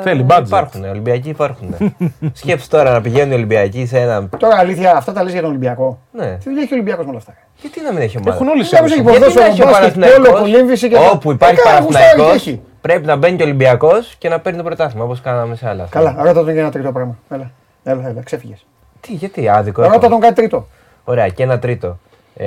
Θέλει 0.03 0.27
budget. 0.29 0.43
Υπάρχουν. 0.47 0.85
Ολυμπιακοί 0.85 1.29
υπάρχουν. 1.29 1.75
Σκέψου 2.33 2.69
τώρα 2.69 2.93
να 2.93 3.01
πηγαίνουν 3.01 3.31
οι 3.31 3.35
Ολυμπιακοί 3.35 3.87
σε 3.87 3.99
ένα. 4.01 4.29
Τώρα 4.39 4.57
αλήθεια, 4.57 4.97
αυτά 4.97 5.13
τα 5.13 5.23
λες 5.23 5.33
για 5.33 5.41
τον 5.41 5.51
Ολυμπιακό. 5.51 5.99
Ναι. 6.13 6.27
Τι 6.37 6.45
δουλειά 6.45 6.63
έχει 6.63 6.73
ο 6.73 6.77
Ολυμπιακός 6.77 7.05
με 7.05 7.11
όλα 7.11 7.19
αυτά; 7.19 7.35
Γιατί 7.61 7.81
να 7.81 7.93
μην 7.93 8.03
έχει 8.03 8.17
ομάδα; 8.17 8.35
Έχουν 8.35 8.49
όλοι 8.49 8.61
Ολυμπιακός 8.61 8.91
έχει 8.91 8.99
σε 9.01 9.03
ποδόσφαιρο, 9.03 9.31
Γιατί 9.31 9.39
να 9.39 9.47
έχει 9.47 9.63
ο 9.63 9.65
μπάσκετ, 9.65 9.93
Παναθηναϊκός, 9.93 10.29
πόλο, 10.29 10.39
κολύμβηση 10.41 10.89
και 10.89 10.95
τα- 10.95 11.11
Όπου 11.11 11.33
υπάρχει 11.33 11.61
Ε, 11.61 11.63
καλά, 11.63 11.81
γουστάρει 11.81 12.05
και 12.05 12.11
Παναθηναϊκός, 12.17 12.47
έχει; 12.47 12.61
πρέπει 12.81 13.07
να 13.07 13.17
μπαίνει 13.17 13.37
και 13.37 13.43
ο 13.43 13.47
Ολυμπιακός 13.47 14.15
και 14.19 14.29
να 14.29 14.41
παίρνει 14.41 14.59
το 14.59 14.65
πρωτάθλημα 14.65 15.05
όπως 15.05 15.21
κάναμε 15.21 15.55
σε 15.57 15.69
άλλα. 15.69 15.87
Καλά, 15.91 16.15
ρώτα 16.19 16.33
τον 16.33 16.51
για 16.53 16.61
ένα 16.61 16.71
τρίτο 16.71 16.93
πράγμα. 16.93 17.19
Έλα, 17.31 17.51
έλα, 17.85 18.09
έλα 18.09 18.23
ξέφυγες. 18.23 18.67
Τι, 19.09 19.15
γιατί 19.15 19.49
άδικο. 19.49 19.83
Ρώτα 19.83 19.95
έχω. 19.95 20.09
τον 20.09 20.21
κάτι 20.21 20.35
τρίτο. 20.35 20.67
Ωραία, 21.05 21.29
και 21.29 21.43
ένα 21.43 21.59
τρίτο. 21.59 21.99
Ε, 22.37 22.47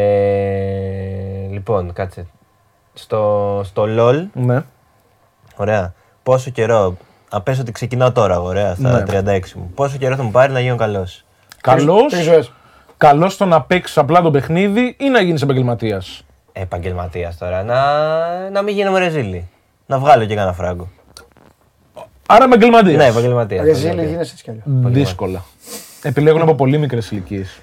λοιπόν, 1.52 1.94
κάτσε. 1.94 2.26
Στο, 2.94 3.62
στο 3.64 3.86
LOL, 3.98 4.24
Ναι. 4.34 4.64
ωραία. 5.56 5.94
Πόσο 6.24 6.50
καιρό. 6.50 6.98
Α, 7.30 7.42
πες 7.42 7.60
ότι 7.60 7.72
ξεκινάω 7.72 8.12
τώρα, 8.12 8.42
ωραία, 8.42 8.76
στα 8.76 8.90
Ναι. 8.90 9.04
36 9.04 9.40
μου. 9.56 9.72
Πόσο 9.76 9.98
καιρό 9.98 10.16
θα 10.16 10.24
μου 10.24 10.32
πάρει 10.32 10.52
να 10.54 10.60
γίνω 10.60 10.76
καλός; 10.76 11.26
Καλός. 11.62 12.12
Τρεις 12.12 12.24
ζωές. 12.24 12.52
Καλός 12.98 13.34
στο 13.34 13.46
να 13.46 13.62
παίξεις 13.62 13.98
απλά 13.98 14.22
το 14.22 14.32
παιχνίδι 14.32 14.96
ή 15.00 15.10
να 15.10 15.22
γίνεις 15.22 15.42
επαγγελματίας; 15.42 16.26
Επαγγελματίας 16.52 17.38
τώρα. 17.38 17.64
Να, 17.64 17.80
να 18.50 18.62
μην 18.62 18.76
γίνω 18.76 18.98
ρεζίλη. 18.98 19.50
Να 19.86 20.00
βγάλω 20.00 20.26
και 20.26 20.36
κανένα 20.36 20.54
φράγκο. 20.56 20.88
Άρα 22.28 22.44
επαγγελματίας. 22.44 22.96
Ναι, 22.98 23.06
επαγγελματίας. 23.06 23.66
Ρεζίλη 23.66 24.06
γίνεσαι 24.06 24.32
έτσι 24.32 24.44
κι 24.44 24.50
αλλιώς. 24.50 24.64
Δύσκολα. 24.94 25.44
Επιλέγουν 26.02 26.42
από 26.42 26.56
πολύ 26.56 26.78
μικρές 26.78 27.12
ηλικίες. 27.12 27.60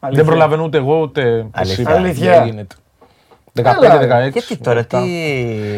Αλήθεια. 0.00 0.22
Δεν 0.24 0.32
προλαβαίνω 0.32 0.62
ούτε 0.64 0.78
εγώ 0.78 1.00
ούτε 1.00 1.46
Αλήθεια. 1.50 1.84
εσύ. 1.88 1.96
Αλήθεια. 1.96 2.32
Δεν 2.38 2.46
γίνεται. 2.48 2.74
15-16. 3.62 4.32
Γιατί 4.32 4.56
τώρα, 4.56 4.84
τι. 4.84 4.96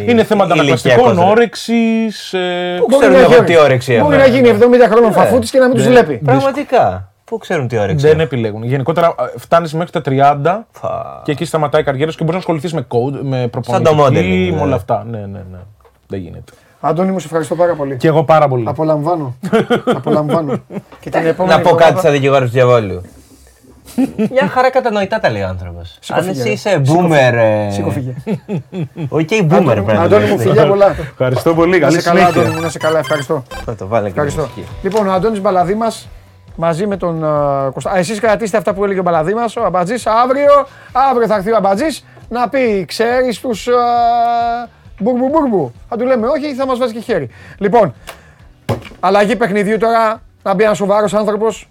Είναι 0.09 0.25
θέματα 0.25 0.55
ηλικιακός, 0.55 1.05
αναγκαστικών, 1.07 1.15
ρε. 1.15 1.31
όρεξης. 1.31 2.33
Ε... 2.33 2.77
Πού 2.79 2.87
Μπορεί 2.89 2.99
ξέρουν 2.99 3.13
να 3.17 3.23
εγώ 3.23 3.33
έχει 3.35 3.45
τι 3.45 3.57
όρεξη 3.59 3.93
έχω. 3.93 4.05
Μπορεί 4.05 4.17
να 4.17 4.27
γίνει 4.27 4.49
70 4.61 4.63
χρόνων 4.91 5.13
φαφούτης 5.13 5.51
και 5.51 5.59
να 5.59 5.67
μην 5.67 5.75
τους 5.77 5.85
Ναι. 5.85 5.91
βλέπει. 5.91 6.19
Πραγματικά. 6.25 7.13
Πού 7.25 7.39
ξέρουν 7.39 7.69
τι 7.69 7.79
όρεξη 7.79 8.07
Δεν 8.07 8.15
έχω. 8.15 8.23
επιλέγουν. 8.23 8.63
Γενικότερα 8.63 9.15
φτάνεις 9.37 9.75
μέχρι 9.75 9.91
τα 9.91 10.01
30 10.01 10.67
Φα. 10.71 11.21
και 11.25 11.33
εκεί 11.33 11.45
σταματάει 11.45 11.81
η 11.81 11.85
καριέρα 11.85 12.11
σου 12.11 12.17
και 12.19 12.25
μπορείς 12.25 12.45
να 12.47 12.53
ασχοληθείς 12.53 12.73
με 12.73 12.87
code, 12.89 13.19
με 13.23 13.41
το 13.43 13.49
προπονητική, 13.49 13.95
modeling, 14.01 14.51
με 14.51 14.57
ναι. 14.57 14.63
όλα 14.63 14.75
αυτά. 14.75 15.05
Ναι, 15.11 15.19
ναι, 15.19 15.43
ναι. 15.51 15.59
Δεν 16.07 16.21
γίνεται. 16.21 16.53
Αντώνη 16.81 17.11
μου, 17.11 17.19
σε 17.19 17.27
ευχαριστώ 17.27 17.55
πάρα 17.55 17.75
πολύ. 17.75 17.97
Και 17.97 18.09
εγώ 18.09 18.25
πάρα 18.25 18.49
πολύ. 18.49 18.65
Απολαμβάνω. 18.69 19.35
Απολαμβάνω. 19.97 20.53
Και 21.01 21.11
την 21.11 21.27
επόμενη 21.27 21.57
Να 21.57 21.63
πω 21.63 21.71
κάτι 21.71 21.83
εβδομάδα- 21.83 22.01
σαν 22.01 22.13
δικηγόρος 22.13 22.47
του 22.49 22.53
διαβόλου. 22.55 23.03
Μια 24.31 24.49
χαρά 24.49 24.71
κατανοητά 24.71 25.21
τα 25.21 25.31
λέει 25.31 25.43
ο 25.43 25.47
άνθρωπος. 25.47 25.99
Αν 26.11 26.23
φύγε, 26.25 26.31
εσύ 26.41 26.43
ρε. 26.49 26.51
είσαι 26.53 26.83
boomer. 26.87 27.33
ε, 27.35 27.71
Σήκω 27.71 27.91
φύγε. 27.91 28.15
OK, 29.09 29.29
boomer 29.31 29.63
πρέπει 29.65 29.93
να 29.93 30.01
Αντώνη 30.03 30.25
μου, 30.27 30.37
λες. 30.37 30.43
φιλιά 30.47 30.67
πολλά. 30.67 30.87
Ευχαριστώ 31.13 31.55
πολύ. 31.55 31.71
Να 31.73 31.79
Καλή 31.79 31.93
'σαι 32.01 32.03
καλά, 32.09 32.19
συνέχεια. 32.19 32.41
Αντώνη 32.41 32.55
μου, 32.57 32.63
να 32.63 32.69
'σαι 32.69 32.79
καλά. 32.79 32.99
Ευχαριστώ. 32.99 33.43
Θα 33.65 33.75
το 33.75 33.87
βάλω 33.87 34.05
και 34.05 34.11
Ευχαριστώ. 34.11 34.41
μουσική. 34.41 34.65
Λοιπόν, 34.83 35.07
ο 35.09 35.13
Αντώνης 35.13 35.41
Μπαλαδήμας 35.41 36.09
μαζί 36.57 36.87
με 36.87 36.97
τον 36.97 37.23
ε, 37.25 37.73
Κωστά. 37.73 37.91
Α, 37.91 37.99
εσείς 37.99 38.21
κρατήστε 38.21 38.57
αυτά 38.57 38.75
που 38.75 38.85
έλεγε 38.85 39.01
ο 39.01 39.03
Μπαλαδήμας, 39.03 39.57
ο 39.57 39.65
Αμπατζής. 39.65 40.07
Αύριο, 40.07 40.67
αύριο 41.11 41.27
θα 41.27 41.35
έρθει 41.35 41.51
ο 41.53 41.57
Αμπατζής 41.57 42.05
να 42.29 42.49
πει, 42.49 42.85
ξέρεις 42.89 43.41
τους 43.41 43.69
uh, 44.99 45.03
μπουρμπου 45.03 45.29
μπουρμπου. 45.29 45.73
Θα 45.89 45.97
του 45.97 46.05
λέμε 46.05 46.27
όχι, 46.27 46.55
θα 46.55 46.67
μας 46.67 46.79
βάζει 46.79 46.93
και 46.93 47.01
χέρι. 47.01 47.29
Λοιπόν, 47.59 47.95
αλλαγή 49.01 49.37
παιχνιδιού 49.37 49.79
τώρα, 49.79 50.23
να 50.43 50.55
μπει 50.55 50.65
ένας 50.65 50.77
σοβαρός 50.77 51.15
άνθρωπος. 51.15 51.69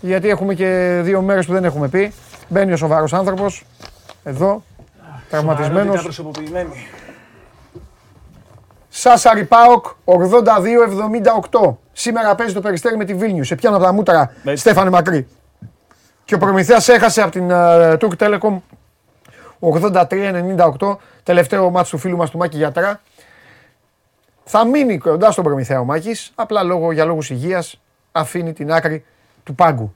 Γιατί 0.00 0.28
έχουμε 0.28 0.54
και 0.54 1.00
δύο 1.02 1.22
μέρες 1.22 1.46
που 1.46 1.52
δεν 1.52 1.64
έχουμε 1.64 1.88
πει. 1.88 2.12
Μπαίνει 2.48 2.72
ο 2.72 2.76
σοβαρός 2.76 3.12
άνθρωπος, 3.12 3.64
εδώ, 4.24 4.62
τραυματισμένος. 5.30 6.22
Σάσαρη 8.88 9.44
Πάοκ 9.44 9.86
82-78. 10.04 11.76
Σήμερα 11.92 12.34
παίζει 12.34 12.54
το 12.54 12.60
περιστέρι 12.60 12.96
με 12.96 13.04
τη 13.04 13.14
Βίλνιους. 13.14 13.46
Σε 13.46 13.54
πιάνω 13.54 13.76
από 13.76 13.84
τα 13.84 13.92
μούτρα, 13.92 14.32
Στέφανε 14.54 14.90
Μακρύ. 14.90 15.26
Και 16.24 16.34
ο 16.34 16.38
Προμηθέας 16.38 16.88
έχασε 16.88 17.22
από 17.22 17.30
την 17.30 17.48
uh, 17.50 17.96
Turk 17.98 18.16
Telecom 18.18 18.56
83-98. 19.62 20.96
Τελευταίο 21.22 21.70
μάτς 21.70 21.88
του 21.90 21.98
φίλου 21.98 22.16
μας 22.16 22.30
του 22.30 22.38
Μάκη 22.38 22.56
Γιατρά. 22.56 23.00
Θα 24.44 24.66
μείνει 24.66 24.98
κοντά 24.98 25.30
στον 25.30 25.44
Προμηθέα 25.44 25.80
ο 25.80 25.84
Μάκης. 25.84 26.32
Απλά 26.34 26.62
λόγω, 26.62 26.92
για 26.92 27.04
λόγους 27.04 27.30
υγείας 27.30 27.80
αφήνει 28.12 28.52
την 28.52 28.72
άκρη 28.72 29.04
του 29.44 29.54
πάγκου. 29.54 29.94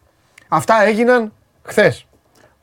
Αυτά 0.48 0.82
έγιναν 0.86 1.32
χθες. 1.62 2.06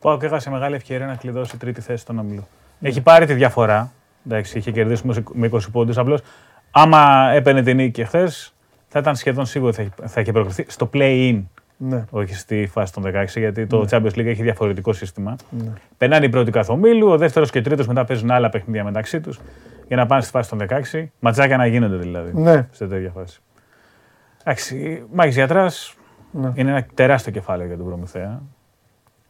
Πάω 0.02 0.18
και 0.18 0.26
έχασε 0.26 0.50
μεγάλη 0.50 0.76
ευκαιρία 0.76 1.06
να 1.06 1.16
κλειδώσει 1.16 1.58
τρίτη 1.58 1.82
θέση 1.82 2.02
στον 2.02 2.20
όμιλο. 2.20 2.48
Έχει 2.82 3.02
πάρει 3.02 3.26
τη 3.26 3.34
διαφορά. 3.34 3.92
Εντάξει, 4.26 4.58
είχε 4.58 4.72
κερδίσει 4.72 5.24
με 5.34 5.50
20 5.54 5.60
πόντους. 5.72 5.98
Απλώς, 5.98 6.22
άμα 6.72 7.30
έπαιρνε 7.34 7.62
την 7.64 7.76
νίκη 7.76 7.92
και 7.92 8.06
χθες, 8.06 8.54
θα 8.88 9.00
ήταν 9.00 9.16
σχεδόν 9.16 9.46
σίγουρο 9.46 9.70
ότι 9.70 9.78
θα 9.78 9.84
είχε- 9.84 10.08
θα 10.14 10.22
είχε 10.22 10.32
προκριθεί 10.32 10.66
στο 10.68 10.90
play-in. 10.94 11.42
Ναι. 11.90 12.06
Όχι 12.10 12.36
στη 12.36 12.68
φάση 12.72 12.94
των 12.94 13.04
16, 13.06 13.26
γιατί 13.36 13.68
το 13.68 13.86
Champions 13.90 14.14
League 14.16 14.26
έχει 14.26 14.42
διαφορετικό 14.44 14.94
σύστημα. 14.94 15.36
Περνάνε 15.98 16.26
οι 16.26 16.30
πρώτοι 16.30 16.52
καθομίλου, 16.52 17.08
ο 17.08 17.18
δεύτερος 17.18 17.50
και 17.50 17.58
ο 17.58 17.62
τρίτος 17.62 17.88
μετά 17.88 18.06
παίζουν 18.06 18.32
άλλα 18.32 18.50
παιχνίδια 18.50 18.84
μεταξύ 18.84 19.22
τους 19.22 19.40
για 19.88 19.96
να 19.96 20.06
πάνε 20.06 20.22
στη 20.22 20.32
φάση 20.32 20.50
των 20.50 20.60
16. 20.92 21.06
Ματζάκια 21.20 21.58
να 21.58 21.66
γίνονται 21.66 21.96
δηλαδή. 21.96 22.32
Ναι. 22.42 22.68
Σε 22.72 22.88
τέτοια 22.88 23.12
φάση. 23.12 23.40
Εντάξει, 24.44 25.04
Μάκη 25.12 25.30
Γιατράς 25.32 25.96
Ναι. 26.32 26.52
είναι 26.56 26.70
ένα 26.70 26.86
τεράστιο 26.94 27.32
κεφάλαιο 27.32 27.68
για 27.68 27.78
τον 27.78 27.86
Προμηθέα. 27.86 28.42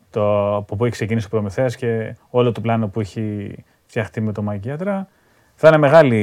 Το, 0.09 0.55
από 0.55 0.75
που 0.75 0.83
έχει 0.85 0.93
ξεκινήσει 0.93 1.25
ο 1.25 1.29
Προμηθέας 1.29 1.75
και 1.75 2.15
όλο 2.29 2.51
το 2.51 2.61
πλάνο 2.61 2.87
που 2.87 2.99
έχει 2.99 3.55
φτιαχτεί 3.85 4.21
με 4.21 4.31
τον 4.31 4.43
Μάκη 4.43 4.67
Γιατρά. 4.67 5.07
Θα 5.55 5.67
είναι 5.67 5.77
μεγάλη 5.77 6.17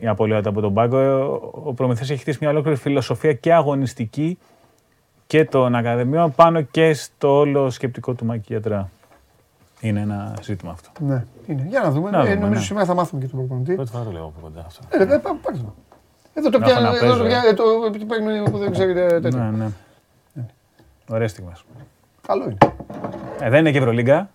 η 0.00 0.06
απολύτω 0.06 0.48
από 0.48 0.60
τον 0.60 0.74
πάγκο. 0.74 0.98
Ο, 0.98 1.62
ο 1.64 1.74
Προμηθέας 1.74 2.10
έχει 2.10 2.20
χτίσει 2.20 2.38
μια 2.40 2.50
ολόκληρη 2.50 2.76
φιλοσοφία 2.76 3.32
και 3.32 3.52
αγωνιστική 3.52 4.38
και 5.32 5.44
των 5.44 5.74
ακαδημιών 5.74 6.32
πάνω 6.34 6.60
και 6.62 6.94
στο 6.94 7.38
όλο 7.38 7.70
σκεπτικό 7.70 8.14
του 8.14 8.24
Μάκη 8.24 8.42
Γιατρά. 8.46 8.90
Είναι 9.80 10.00
ένα 10.00 10.34
ζήτημα 10.42 10.72
αυτό. 10.72 10.90
Ναι, 10.98 11.24
είναι. 11.46 11.66
Για 11.68 11.80
να 11.80 11.90
δούμε. 11.90 12.10
Να 12.10 12.18
Ε, 12.18 12.22
δούμε, 12.22 12.34
νομίζω 12.34 12.58
ναι. 12.60 12.64
σήμερα 12.66 12.86
θα 12.86 12.94
μάθουμε 12.94 13.20
και 13.20 13.26
τον 13.28 13.38
προπονητή. 13.38 13.74
Πρώτη 13.74 13.90
φορά 13.90 14.04
το 14.04 14.10
λέω 14.10 14.22
από 14.22 14.34
κοντά 14.42 14.64
αυτό. 14.66 14.84
Ε, 14.90 15.02
ε, 15.02 15.06
πά- 15.06 15.20
πάρτε 15.42 15.58
το. 15.58 15.74
Εδώ 16.34 16.50
το 16.50 16.58
Να 16.58 16.64
πιάνω, 16.66 16.80
έχω 16.86 16.90
να 16.90 16.96
εδώ 16.96 17.06
το 17.06 17.22
παίζω, 17.22 17.24
πιάνω, 17.28 17.48
ε, 17.48 17.52
το 17.52 17.98
το 17.98 18.04
παίρνει 18.06 18.50
που 18.50 18.58
δεν 18.58 18.70
ξέρετε 18.72 19.20
τέτοιο. 19.20 19.38
Ναι, 19.38 19.50
ναι. 19.56 20.44
Ωραία 21.08 21.28
στιγμή. 21.28 21.52
Καλό 22.26 22.44
είναι. 22.44 22.56
Ε, 23.40 23.50
δεν 23.50 23.60
είναι 23.60 23.70
και 23.70 23.78
Ευρωλίγκα, 23.78 24.30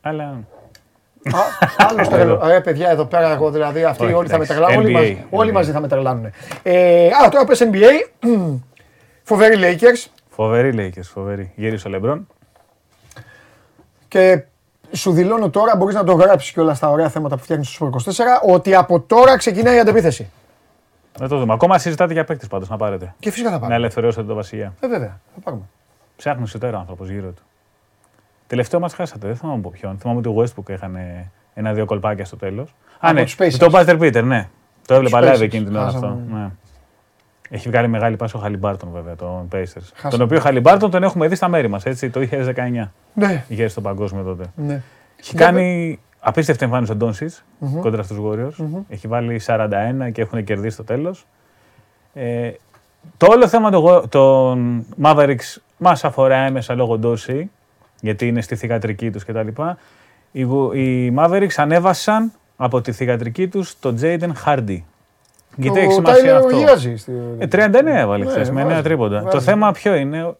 αλλά. 0.00 0.24
Α, 0.24 1.40
Άλλο 1.76 2.08
τρελό. 2.08 2.48
Ε, 2.48 2.60
παιδιά, 2.60 2.90
εδώ 2.90 3.04
πέρα 3.04 3.32
εγώ 3.32 3.50
δηλαδή 3.50 3.84
αυτοί 3.84 4.04
Όχι, 4.04 4.12
όλοι 4.12 4.28
θα 4.28 4.38
με 4.38 4.44
εντάξει. 4.44 4.60
τρελάνουν. 4.60 4.84
Όλοι, 4.84 4.94
NBA, 4.96 5.00
μαζί, 5.00 5.26
όλοι 5.30 5.50
NBA. 5.50 5.54
μαζί 5.54 5.70
θα 5.72 5.80
με 5.80 5.88
τρελάνουν. 5.88 6.30
Ε, 6.62 7.06
α, 7.06 7.28
τώρα 7.28 7.44
πες 7.44 7.62
NBA. 7.70 8.08
Φοβερή 9.30 9.56
Lakers. 9.58 10.06
Φοβερή 10.40 10.72
Lakers, 10.76 11.02
φοβερή. 11.12 11.52
Γύρισε 11.56 11.88
ο 11.88 11.90
Λεμπρόν. 11.90 12.26
Και 14.08 14.42
σου 14.92 15.12
δηλώνω 15.12 15.50
τώρα, 15.50 15.76
μπορείς 15.76 15.94
να 15.94 16.04
το 16.04 16.12
γράψεις 16.12 16.52
και 16.52 16.60
όλα 16.60 16.74
στα 16.74 16.90
ωραία 16.90 17.08
θέματα 17.08 17.36
που 17.36 17.42
φτιάχνεις 17.42 17.68
στο 17.68 17.90
Sport 17.92 17.96
24, 17.96 18.54
ότι 18.54 18.74
από 18.74 19.00
τώρα 19.00 19.36
ξεκινάει 19.36 19.76
η 19.76 19.78
αντεπίθεση. 19.78 20.30
Δεν 21.18 21.28
το 21.28 21.38
δούμε. 21.38 21.52
Ακόμα 21.52 21.78
συζητάτε 21.78 22.12
για 22.12 22.24
παίκτες 22.24 22.48
πάντως 22.48 22.68
να 22.68 22.76
πάρετε. 22.76 23.14
Και 23.18 23.30
φυσικά 23.30 23.48
θα 23.48 23.54
Να 23.54 23.60
πάρουμε. 23.60 23.78
ελευθερώσετε 23.78 24.26
τον 24.26 24.36
Βασιλιά. 24.36 24.74
Ε, 24.80 24.88
βέβαια, 24.88 25.20
θα 25.34 25.40
πάρουμε. 25.44 25.62
Ψάχνει 26.16 26.46
σωτέρα 26.48 26.78
άνθρωπος 26.78 27.08
γύρω 27.10 27.28
του. 27.30 27.42
Τελευταίο 28.46 28.80
μας 28.80 28.94
χάσατε, 28.94 29.26
δεν 29.26 29.36
θυμάμαι 29.36 29.58
από 29.58 29.70
ποιον. 29.70 29.98
Θυμάμαι 29.98 30.18
ότι 30.18 30.28
ο 30.28 30.34
Westbrook 30.42 30.68
έκανε 30.68 31.30
ένα-δύο 31.54 31.84
κολπάκια 31.84 32.24
στο 32.24 32.36
τέλος. 32.36 32.68
Α, 32.70 32.74
Από 33.00 33.12
ναι, 33.12 33.24
τους 33.24 33.36
Pacers. 33.38 33.54
το 33.58 33.70
Buster 33.72 33.98
Peter, 34.00 34.22
ναι. 34.24 34.48
Το 34.86 34.94
έβλεπα 34.94 35.20
Τους 35.20 35.28
live 35.28 35.32
Pacers. 35.34 35.40
εκείνη 35.40 35.64
την 35.64 35.76
ώρα 35.76 35.84
Χάσαμε. 35.84 36.06
αυτό. 36.06 36.34
Ναι. 36.36 36.50
Έχει 37.50 37.68
βγάλει 37.68 37.88
μεγάλη 37.88 38.16
πάση 38.16 38.36
ο 38.36 38.38
Χαλιμπάρτον 38.38 38.90
βέβαια, 38.92 39.16
τον 39.16 39.48
Pacers. 39.52 39.62
Χάσαμε. 39.64 40.10
Τον 40.10 40.20
οποίο 40.20 40.40
Χαλιμπάρτον 40.40 40.90
τον 40.90 41.02
έχουμε 41.02 41.28
δει 41.28 41.34
στα 41.34 41.48
μέρη 41.48 41.68
μας, 41.68 41.84
έτσι, 41.84 42.10
το 42.10 42.20
2019. 42.20 42.92
Ναι. 43.14 43.44
Είχε 43.48 43.60
έρθει 43.60 43.68
στο 43.72 43.80
παγκόσμιο 43.80 44.22
τότε. 44.22 44.44
Ναι. 44.54 44.82
Έχει 45.20 45.34
κάνει 45.34 45.98
απίστευτη 46.20 46.64
εμφάνιση 46.64 46.92
ο 46.92 46.94
ντονσιτ 46.94 47.32
Μμμ. 47.58 47.80
κόντρα 47.80 48.02
στους 48.02 48.18
Warriors. 48.20 48.54
Μμμ. 48.56 48.78
Έχει 48.88 49.08
βάλει 49.08 49.40
41 49.46 50.10
και 50.12 50.20
έχουν 50.20 50.44
κερδίσει 50.44 50.74
στο 50.74 50.84
τέλος. 50.84 51.26
Ε, 52.14 52.50
το 53.16 53.26
όλο 53.30 53.48
θέμα 53.48 53.70
των, 53.70 53.84
Wa- 53.86 54.08
των 54.10 54.84
Mavericks 55.02 55.56
μας 55.76 56.04
αφορά 56.04 56.36
έμμεσα 56.36 56.74
λόγω 56.74 56.98
Ντόρσεϊ, 56.98 57.50
γιατί 58.00 58.26
είναι 58.26 58.40
στη 58.40 58.56
θυγατρική 58.56 59.10
τους 59.10 59.24
κτλ. 59.24 59.48
Οι, 60.32 60.46
Wo- 60.50 60.76
οι 60.76 61.14
Mavericks 61.18 61.54
ανέβασαν 61.56 62.32
από 62.56 62.80
τη 62.80 62.92
θυγατρική 62.92 63.48
τους 63.48 63.78
τον 63.78 63.98
Jaden 64.00 64.30
Hardy. 64.44 64.78
Γιατί 65.60 65.78
Ο 65.78 65.82
έχει 65.82 65.92
σημασία 65.92 66.34
Tyler 66.38 66.44
αυτό. 66.44 66.56
γυρίζει 66.56 66.96
στη- 66.96 67.12
Ε, 67.38 67.46
39 67.46 67.98
έβαλε 68.00 68.24
Ναι, 68.24 68.30
χθες 68.30 68.50
με 68.50 68.62
βάζει, 68.62 68.74
9 68.74 68.82
τρίποντα. 68.82 69.14
βάζει. 69.22 69.28
Το 69.36 69.40
θέμα 69.40 69.72
ποιο 69.72 69.94
είναι, 69.94 70.34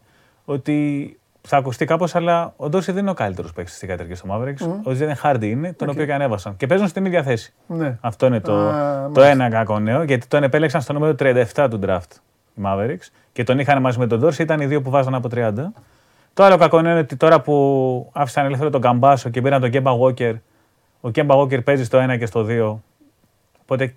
ότι 0.45 1.13
θα 1.41 1.57
ακουστεί 1.57 1.85
κάπως, 1.85 2.15
αλλά 2.15 2.53
ο 2.57 2.69
Ντόρσεϊ 2.69 2.91
δεν 2.91 3.01
είναι 3.01 3.11
ο 3.11 3.13
καλύτερος 3.13 3.53
παίκτης 3.53 3.73
τη 3.73 3.79
θυγατρική 3.79 4.13
του 4.21 4.27
Mavericks. 4.31 4.61
Μμμ. 4.67 4.71
Ο 4.71 4.91
Jaden 4.99 5.21
Hardy 5.31 5.43
είναι, 5.43 5.73
τον 5.73 5.87
Οκ. 5.87 5.93
οποίο 5.93 6.05
και 6.05 6.13
ανέβασαν. 6.13 6.55
Και 6.57 6.67
παίζουν 6.67 6.87
στην 6.87 7.05
ίδια 7.05 7.23
θέση. 7.23 7.53
Ναι. 7.67 7.97
Αυτό 8.01 8.25
είναι 8.25 8.39
το, 8.39 8.53
Α, 8.53 8.71
το 9.13 9.19
μάλιστα. 9.21 9.27
ένα 9.27 9.49
κακό 9.49 9.79
νέο, 9.79 10.03
γιατί 10.03 10.27
τον 10.27 10.43
επέλεξαν 10.43 10.81
στο 10.81 10.93
νούμερο 10.93 11.15
37 11.15 11.67
του 11.69 11.79
draft 11.85 12.11
οι 12.55 12.61
Mavericks 12.65 13.07
και 13.31 13.43
τον 13.43 13.59
είχαν 13.59 13.81
μαζί 13.81 13.99
με 13.99 14.07
τον 14.07 14.23
Dorsey, 14.25 14.39
ήταν 14.39 14.61
οι 14.61 14.65
δύο 14.65 14.81
που 14.81 14.89
βάζαν 14.89 15.15
από 15.15 15.27
30. 15.29 15.71
Το 16.33 16.43
άλλο 16.43 16.57
κακό 16.57 16.81
νέο 16.81 16.91
είναι 16.91 16.99
ότι 16.99 17.15
τώρα 17.15 17.41
που 17.41 18.09
άφησαν 18.13 18.45
ελεύθερο 18.45 18.69
τον 18.69 18.81
Καμπάσο 18.81 19.29
και 19.29 19.41
πήραν 19.41 19.61
τον 19.61 19.69
Κέμπα 19.69 19.91
Walker, 20.01 20.33
ο 21.01 21.09
Κέμπα 21.09 21.35
Walker 21.37 21.63
παίζει 21.63 21.83
στο 21.83 21.97
1 22.09 22.17
και 22.17 22.25
στο 22.25 22.43
2. 22.43 22.79
Οπότε 23.61 23.93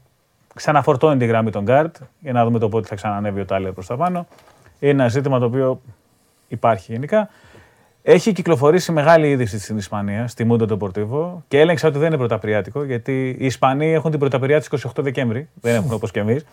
ξαναφορτώνει 0.55 1.19
τη 1.19 1.27
γραμμή 1.27 1.51
των 1.51 1.65
guard 1.69 1.91
για 2.21 2.33
να 2.33 2.45
δούμε 2.45 2.59
το 2.59 2.69
πότε 2.69 2.87
θα 2.89 2.95
ξανανεύει 2.95 3.41
ο 3.41 3.45
Τάλερ 3.45 3.73
προς 3.73 3.87
τα 3.87 3.97
πάνω. 3.97 4.27
Είναι 4.79 4.93
ένα 4.93 5.09
ζήτημα 5.09 5.39
το 5.39 5.45
οποίο 5.45 5.81
υπάρχει 6.49 6.93
γενικά. 6.93 7.29
Έχει 8.03 8.33
κυκλοφορήσει 8.33 8.93
μεγάλη 8.93 9.31
είδηση 9.31 9.59
στην 9.59 9.77
Ισπανία, 9.77 10.29
στη 10.29 10.47
Mundo 10.51 10.69
Deportivo 10.69 11.33
και 11.49 11.61
έλεγξα 11.61 11.89
ότι 11.89 11.99
δεν 11.99 12.07
είναι 12.07 12.17
πρωταπριάτικο 12.17 12.85
γιατί 12.85 13.37
οι 13.39 13.47
Ισπανοί 13.47 13.93
έχουν 13.93 14.11
την 14.11 14.21
πρωταπριά 14.21 14.61
τη 14.61 14.69
28 14.71 14.91
Δεκέμβρη. 14.97 15.49
δεν 15.61 15.75
έχουν 15.75 15.93
όπως 15.93 16.11
και 16.11 16.21
εμείς. 16.21 16.45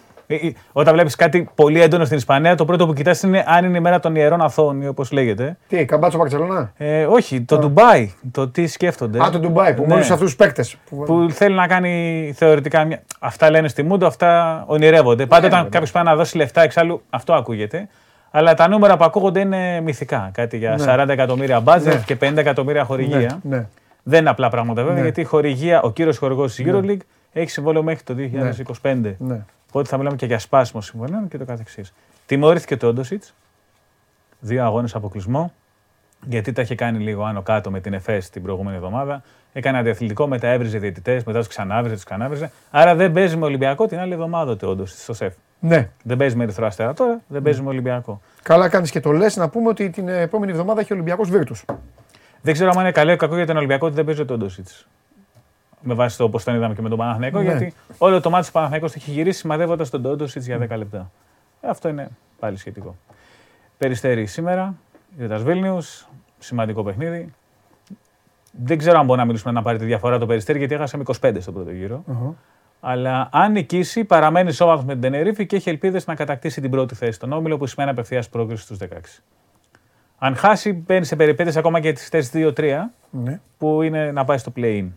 Όταν 0.71 0.93
βλέπεις 0.93 1.15
κάτι 1.15 1.49
πολύ 1.55 1.81
έντονο 1.81 2.05
στην 2.05 2.17
Ισπανία, 2.17 2.55
το 2.55 2.65
πρώτο 2.65 2.85
που 2.87 2.93
κοιτάς 2.93 3.21
είναι 3.21 3.43
αν 3.47 3.65
είναι 3.65 3.77
η 3.77 3.81
μέρα 3.81 3.99
των 3.99 4.15
ιερών 4.15 4.41
αθώων, 4.41 4.87
όπως 4.87 5.11
λέγεται. 5.11 5.57
Τι, 5.67 5.85
καμπάτσο 5.85 6.17
Μπαρσελόνα; 6.17 6.71
Ε, 6.77 7.05
όχι, 7.05 7.41
το 7.41 7.57
Ντουμπάι. 7.57 8.11
Το 8.31 8.47
τι 8.47 8.67
σκέφτονται. 8.67 9.23
Α, 9.23 9.29
το 9.29 9.39
Ντουμπάι 9.39 9.73
που 9.73 9.81
Ναι. 9.81 9.87
με 9.87 9.93
όλου 9.93 10.01
αυτούς 10.03 10.19
τους 10.19 10.35
παίκτες. 10.35 10.75
Που 11.05 11.27
θέλει 11.31 11.55
να 11.55 11.67
κάνει 11.67 12.31
θεωρητικά 12.35 12.83
μια. 12.83 13.01
Αυτά 13.19 13.49
λένε 13.49 13.67
στη 13.67 13.83
Μούντο, 13.83 14.07
αυτά 14.07 14.63
ονειρεύονται. 14.67 15.25
Πάντα 15.25 15.39
όταν 15.47 15.51
βέβαια. 15.57 15.69
κάποιος 15.69 15.91
πάει 15.91 16.03
να 16.03 16.15
δώσει 16.15 16.37
λεφτά, 16.37 16.61
εξάλλου 16.61 17.01
αυτό 17.09 17.33
ακούγεται. 17.33 17.87
Αλλά 18.31 18.53
τα 18.53 18.67
νούμερα 18.67 18.97
που 18.97 19.03
ακούγονται 19.03 19.39
είναι 19.39 19.81
μυθικά. 19.81 20.29
Κάτι 20.33 20.57
για 20.57 20.75
Ναι. 20.77 20.83
40 21.03 21.09
εκατομμύρια 21.09 21.63
budget 21.65 21.81
Ναι. 21.83 22.01
και 22.05 22.15
50 22.15 22.37
εκατομμύρια 22.37 22.83
χορηγία. 22.83 23.39
Ναι, 23.43 23.57
ναι. 23.57 23.65
Δεν 24.03 24.19
είναι 24.19 24.29
απλά 24.29 24.49
πράγματα 24.49 24.81
βέβαια, 24.81 24.97
Ναι. 24.97 25.03
γιατί 25.03 25.21
η 25.21 25.23
χορηγία, 25.23 25.81
ο 25.81 25.91
κύριος 25.91 26.17
χορηγός 26.17 26.55
της 26.55 26.65
Ναι. 26.65 26.71
EuroLeague 26.79 26.97
έχει 27.33 27.49
συμβόλαιο 27.49 27.83
μέχρι 27.83 28.03
το 28.03 28.13
2025. 28.13 29.15
Ναι. 29.69 29.75
Οπότε 29.79 29.89
θα 29.89 29.97
μιλάμε 29.97 30.15
και 30.15 30.25
για 30.25 30.39
σπάσιμο 30.39 30.81
συμβολέων 30.81 31.27
και 31.27 31.37
το 31.37 31.45
καθεξής. 31.45 31.93
Τιμωρήθηκε 32.25 32.77
το 32.77 32.87
Όντοσιτς. 32.87 33.33
Δύο 34.39 34.63
αγώνες 34.63 34.95
αποκλεισμό. 34.95 35.53
Γιατί 36.25 36.51
τα 36.51 36.61
είχε 36.61 36.75
κάνει 36.75 36.99
λίγο 36.99 37.23
άνω 37.23 37.41
κάτω 37.41 37.71
με 37.71 37.79
την 37.79 37.93
ΕΦΕΣ 37.93 38.29
την 38.29 38.43
προηγούμενη 38.43 38.75
εβδομάδα. 38.75 39.23
Έκανε 39.53 39.77
αντιαθλητικό, 39.77 40.27
μετά 40.27 40.47
έβριζε 40.47 40.77
διαιτητές, 40.77 41.23
μετά 41.23 41.39
τους 41.39 41.47
ξανάβριζε, 41.47 41.95
τους 41.95 42.03
ξανάβριζε. 42.03 42.51
Άρα 42.71 42.95
δεν 42.95 43.11
παίζει 43.11 43.37
με 43.37 43.45
Ολυμπιακό 43.45 43.87
την 43.87 43.99
άλλη 43.99 44.13
εβδομάδα 44.13 44.57
το 44.57 44.67
Όντοσιτς 44.67 45.03
στο 45.03 45.13
ΣΕΦ. 45.13 45.33
Ναι. 45.59 45.89
Δεν 46.03 46.17
παίζει 46.17 46.35
με 46.35 46.43
Ερυθρό 46.43 46.65
Αστέρα 46.65 46.93
τώρα, 46.93 47.21
δεν 47.27 47.41
παίζει 47.41 47.61
με 47.61 47.69
Ολυμπιακό. 47.69 48.21
Καλά 48.43 48.69
κάνεις 48.69 48.91
και 48.91 48.99
το 48.99 49.11
λες 49.11 49.35
να 49.35 49.49
πούμε 49.49 49.69
ότι 49.69 49.89
την 49.89 50.07
επόμενη 50.07 50.51
εβδομάδα 50.51 50.81
έχει 50.81 50.93
Ολυμπιακός 50.93 51.29
Βίρτους. 51.29 51.65
Δεν 52.41 52.53
ξέρω 52.53 52.71
αν 52.75 52.79
είναι 52.79 52.91
καλό 52.91 53.11
ή 53.11 53.15
κακό 53.15 53.35
για 53.35 53.45
τον 53.45 53.57
Ολυμπιακό 53.57 53.85
ότι 53.85 53.95
δεν 53.95 54.05
παίζει 54.05 54.25
το 54.25 54.33
Όντοσιτς. 54.33 54.87
Με 55.81 55.93
βάση 55.93 56.17
το 56.17 56.23
όπω 56.23 56.43
τον 56.43 56.55
είδαμε 56.55 56.73
και 56.75 56.81
με 56.81 56.89
τον 56.89 56.97
Παναθηναϊκό, 56.97 57.37
Ναι. 57.39 57.43
γιατί 57.43 57.73
όλο 57.97 58.21
το 58.21 58.29
μάτι 58.29 58.45
του 58.45 58.51
Παναθηναϊκός 58.51 58.91
το 58.91 58.97
έχει 59.01 59.11
γυρίσει 59.11 59.39
σημαδεύοντας 59.39 59.89
τον 59.89 60.05
Όντοσιτ 60.05 60.43
για 60.43 60.57
10 60.57 60.77
λεπτά. 60.77 61.11
Ε, 61.61 61.67
αυτό 61.69 61.89
είναι 61.89 62.09
πάλι 62.39 62.57
σχετικό. 62.57 62.95
Περιστέρι 63.77 64.25
σήμερα, 64.25 64.75
Ιωτά 65.19 65.37
Βίλνιου, 65.37 65.77
σημαντικό 66.39 66.83
παιχνίδι. 66.83 67.33
Δεν 68.51 68.77
ξέρω 68.77 68.99
αν 68.99 69.05
μπορεί 69.05 69.19
να 69.19 69.25
μιλήσουμε 69.25 69.51
να 69.53 69.61
πάρει 69.61 69.77
τη 69.77 69.85
διαφορά 69.85 70.17
το 70.17 70.25
περιστέρι, 70.25 70.57
γιατί 70.57 70.73
έχασε 70.73 70.97
με 70.97 71.03
25 71.21 71.41
στον 71.41 71.53
πρώτο 71.53 71.71
γύρο. 71.71 72.03
Αλλά 72.81 73.29
αν 73.31 73.51
νικήσει, 73.51 74.03
παραμένει 74.03 74.51
σώματο 74.51 74.83
με 74.83 74.91
την 74.91 75.01
Τενερίφη 75.01 75.45
και 75.45 75.55
έχει 75.55 75.69
ελπίδες 75.69 76.07
να 76.07 76.15
κατακτήσει 76.15 76.61
την 76.61 76.69
πρώτη 76.71 76.95
θέση 76.95 77.11
στον 77.11 77.31
όμιλο 77.33 77.57
που 77.57 77.65
σημαίνει 77.65 77.89
απευθείας 77.91 78.29
πρόκριση 78.29 78.63
στους 78.63 78.77
16. 78.77 78.85
Αν 80.17 80.35
χάσει, 80.35 80.73
μπαίνει 80.73 81.05
σε 81.05 81.15
περιπέτειες 81.15 81.57
ακόμα 81.57 81.79
και 81.79 81.91
τις 81.93 82.07
θέσει 82.09 82.29
2-3, 82.33 82.91
Ναι. 83.09 83.39
που 83.57 83.81
είναι 83.81 84.11
να 84.11 84.25
πάει 84.25 84.37
στο 84.37 84.51
play-in. 84.55 84.87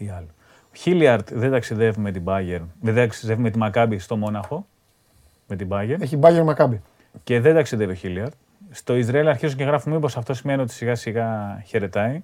Τι 0.00 0.08
άλλο. 0.08 0.26
Ο 0.64 0.76
Χίλιαρτ 0.76 1.28
δεν 1.32 1.50
ταξιδεύει 1.50 2.00
με 2.00 2.10
την 2.12 2.22
Bayern, 2.26 2.64
δεν 2.80 2.94
ταξιδεύει 2.94 3.42
με 3.42 3.50
τη 3.50 3.58
Μακάμπη 3.58 3.98
στο 3.98 4.16
Μόναχο. 4.16 4.66
Με 5.48 5.56
την 5.56 5.68
Bayern. 5.70 5.96
Έχει 6.00 6.16
Μπάγκερ 6.16 6.44
Μακάμπι. 6.44 6.80
Και 7.24 7.40
δεν 7.40 7.54
ταξιδεύει 7.54 7.92
ο 7.92 7.94
Χίλιαρτ. 7.94 8.32
Στο 8.70 8.96
Ισραήλ 8.96 9.28
αρχίζουν 9.28 9.56
και 9.56 9.64
γράφουν 9.64 9.92
μήπως 9.92 10.16
αυτό 10.16 10.34
σημαίνει 10.34 10.62
ότι 10.62 10.72
σιγά 10.72 10.94
σιγά 10.94 11.60
χαιρετάει. 11.66 12.22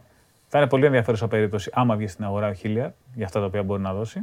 Θα 0.48 0.58
είναι 0.58 0.66
πολύ 0.66 0.84
ενδιαφέρουσα 0.84 1.28
περίπτωση 1.28 1.70
άμα 1.74 1.96
βγει 1.96 2.06
στην 2.06 2.24
αγορά 2.24 2.48
ο 2.48 2.52
Χίλιαρτ 2.52 2.94
για 3.14 3.24
αυτά 3.24 3.40
τα 3.40 3.46
οποία 3.46 3.62
μπορεί 3.62 3.82
να 3.82 3.94
δώσει. 3.94 4.20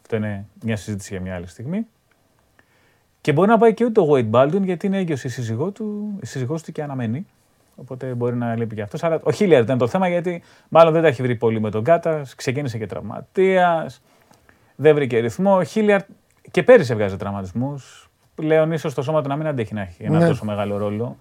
Αυτό 0.00 0.16
είναι 0.16 0.46
μια 0.62 0.76
συζήτηση 0.76 1.12
για 1.12 1.22
μια 1.22 1.34
άλλη 1.34 1.46
στιγμή. 1.46 1.86
Και 3.20 3.32
μπορεί 3.32 3.48
να 3.48 3.58
πάει 3.58 3.74
και 3.74 3.84
ούτε 3.84 4.00
ο 4.00 4.06
Wade 4.10 4.30
Baldwin 4.30 4.62
γιατί 4.62 4.86
είναι 4.86 4.98
έγκυος 4.98 5.24
η 5.24 5.28
σύζυγό 5.28 5.70
του, 5.70 6.18
η 6.22 6.26
σύζυγός 6.26 6.62
του 6.62 6.72
και 6.72 6.82
αναμένει. 6.82 7.26
Οπότε 7.80 8.06
μπορεί 8.14 8.36
να 8.36 8.56
λείπει 8.56 8.74
και 8.74 8.82
αυτός. 8.82 9.02
Αλλά 9.02 9.18
ο 9.22 9.30
Χίλιαρτ 9.32 9.64
ήταν 9.64 9.78
το 9.78 9.86
θέμα 9.88 10.08
γιατί 10.08 10.42
μάλλον 10.68 10.92
δεν 10.92 11.02
τα 11.02 11.08
έχει 11.08 11.22
βρει 11.22 11.36
πολύ 11.36 11.60
με 11.60 11.70
τον 11.70 11.84
Κάτα. 11.84 12.22
Ξεκίνησε 12.36 12.78
και 12.78 12.86
τραυματίας. 12.86 14.02
Δεν 14.76 14.94
βρήκε 14.94 15.18
ρυθμό. 15.18 15.56
Ο 15.56 15.62
Χίλιαρτ 15.62 16.06
και 16.50 16.62
πέρυσι 16.62 16.92
έβγαζε 16.92 17.16
τραυματισμούς. 17.16 18.10
Πλέον 18.34 18.72
ίσως 18.72 18.94
το 18.94 19.02
σώμα 19.02 19.22
του 19.22 19.28
να 19.28 19.36
μην 19.36 19.46
αντέχει 19.46 19.74
να 19.74 19.80
έχει 19.80 20.02
ένα 20.04 20.18
Ναι. 20.18 20.26
τόσο 20.26 20.44
μεγάλο 20.44 20.76
ρόλο. 20.76 21.16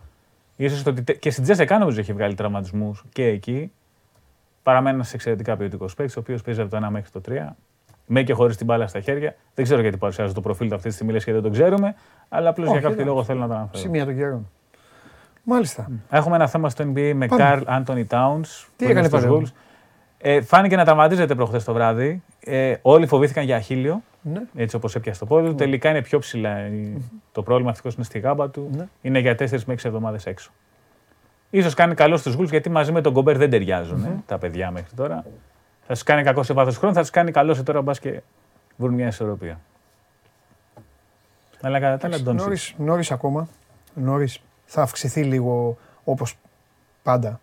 Ίσως 0.55 0.84
το 0.84 0.89
ότι 0.89 1.03
τε- 1.03 1.19
και 1.19 1.31
στην 1.31 1.43
Τζέσσεκα 1.43 1.77
νομίζω 1.77 1.99
έχει 1.99 2.13
βγάλει 2.13 2.34
τραυματισμούς 2.34 3.03
και 3.13 3.25
εκεί. 3.25 3.71
Παραμένει 4.63 4.95
ένας 4.95 5.13
εξαιρετικά 5.13 5.57
ποιοτικός 5.57 5.93
παίκτης, 5.93 6.15
ο 6.17 6.19
οποίος 6.19 6.41
παίζει 6.41 6.61
από 6.61 6.69
το 6.69 6.77
1 6.77 6.89
μέχρι 6.89 7.09
το 7.11 7.21
3. 7.21 7.55
Με 8.05 8.23
και 8.23 8.34
χωρίς 8.34 8.57
την 8.57 8.65
μπάλα 8.65 8.88
στα 8.88 8.99
χέρια. 8.99 9.35
Δεν 9.53 9.65
ξέρω 9.65 9.81
γιατί 9.81 9.97
παρουσιάζει 9.97 10.34
το 10.34 10.41
προφίλ 10.41 10.69
του 10.69 10.75
αυτή 10.75 10.88
τη 10.88 10.93
στιγμή, 10.93 11.11
λες 11.13 11.23
και 11.23 11.31
δεν 11.34 11.41
το 11.41 11.49
ξέρουμε. 11.49 11.95
Αλλά 12.29 12.49
απλώς 12.49 12.67
για 12.67 12.75
Όχι, 12.75 12.84
κάποιο 12.84 12.95
εντάξει. 13.01 13.09
λόγο 13.13 13.23
θέλω 13.23 13.39
να 13.39 13.47
το 13.47 13.53
αναφέρω. 13.53 13.77
Σημεία 13.81 14.05
των 14.05 14.15
καιρών. 14.15 14.49
Μάλιστα. 15.49 15.91
Έχουμε 16.10 16.36
ένα 16.36 16.48
θέμα 16.48 16.69
στο 16.69 16.84
NBA 16.84 17.11
με 17.15 17.26
Πάμε. 17.28 17.44
Καρλ 17.44 17.61
Άντωνι 17.65 18.06
Τάουν. 18.06 18.45
Τι 18.76 18.86
έκανε 18.86 19.10
πάλι; 19.10 19.48
Ε, 20.18 20.41
φάνηκε 20.41 20.76
να 20.76 20.86
τραυματίζεται 20.86 21.36
προχθές 21.36 21.64
το 21.64 21.74
βράδυ. 21.74 22.24
Ε, 22.40 22.76
όλοι 22.82 23.07
φοβήθηκαν 23.07 23.44
για 23.44 23.56
αχίλιο, 23.56 24.03
Ναι. 24.22 24.41
έτσι 24.56 24.76
όπως 24.76 24.95
έπιασε 24.95 25.19
το 25.19 25.26
πόδι 25.26 25.48
του. 25.48 25.56
Τελικά 25.56 25.90
είναι 25.90 26.02
πιο 26.02 26.19
ψηλά. 26.19 26.68
η- 26.68 26.98
Το 27.32 27.44
πρόβλημα 27.44 27.69
ευτυχώς 27.69 27.95
είναι 27.95 28.03
στη 28.03 28.19
γάμπα 28.19 28.49
του. 28.49 28.69
Ναι. 28.76 28.88
Είναι 29.02 29.19
για 29.19 29.36
4 29.36 29.64
με 29.65 29.74
6 29.74 29.88
εβδομάδες 29.88 30.26
έξω. 30.26 30.52
σω 31.61 31.69
κάνει 31.76 31.94
καλό 31.95 32.18
στους 32.18 32.34
Γουλ 32.34 32.45
γιατί 32.45 32.69
μαζί 32.69 32.91
με 32.91 33.02
τον 33.02 33.14
Κομπέρ 33.14 33.38
δεν 33.38 33.49
ταιριάζουν 33.49 34.03
ε, 34.03 34.24
τα 34.26 34.38
παιδιά 34.38 34.72
μέχρι 34.72 34.95
τώρα. 34.95 35.26
Θα 35.88 35.94
τους 35.94 36.03
κάνει 36.03 36.24
κακό 36.24 36.44
σε 36.44 36.53
βάθος 36.53 36.78
χρόνου, 36.78 36.94
θα 36.94 37.02
τους 37.02 37.10
κάνει 37.10 37.32
καλό 37.32 37.53
σε 37.53 37.64
τώρα 37.64 37.82
μπας 37.82 37.99
και 37.99 38.22
βρουν 38.76 38.94
μια 38.94 39.07
ισορροπία. 39.07 39.60
Αλλά 41.61 41.80
κατά 41.80 41.98
τα 41.98 42.07
άλλα, 42.07 42.18
Ντόνσιτς. 42.22 42.44
Νωρίς, 42.45 42.74
νωρίς 42.78 43.11
ακόμα. 43.11 43.48
Νωρίς. 43.94 44.40
Θα 44.69 44.81
αυξηθεί 44.81 45.23
λίγο 45.23 45.77
όπως 46.03 46.35
πάντα 47.03 47.39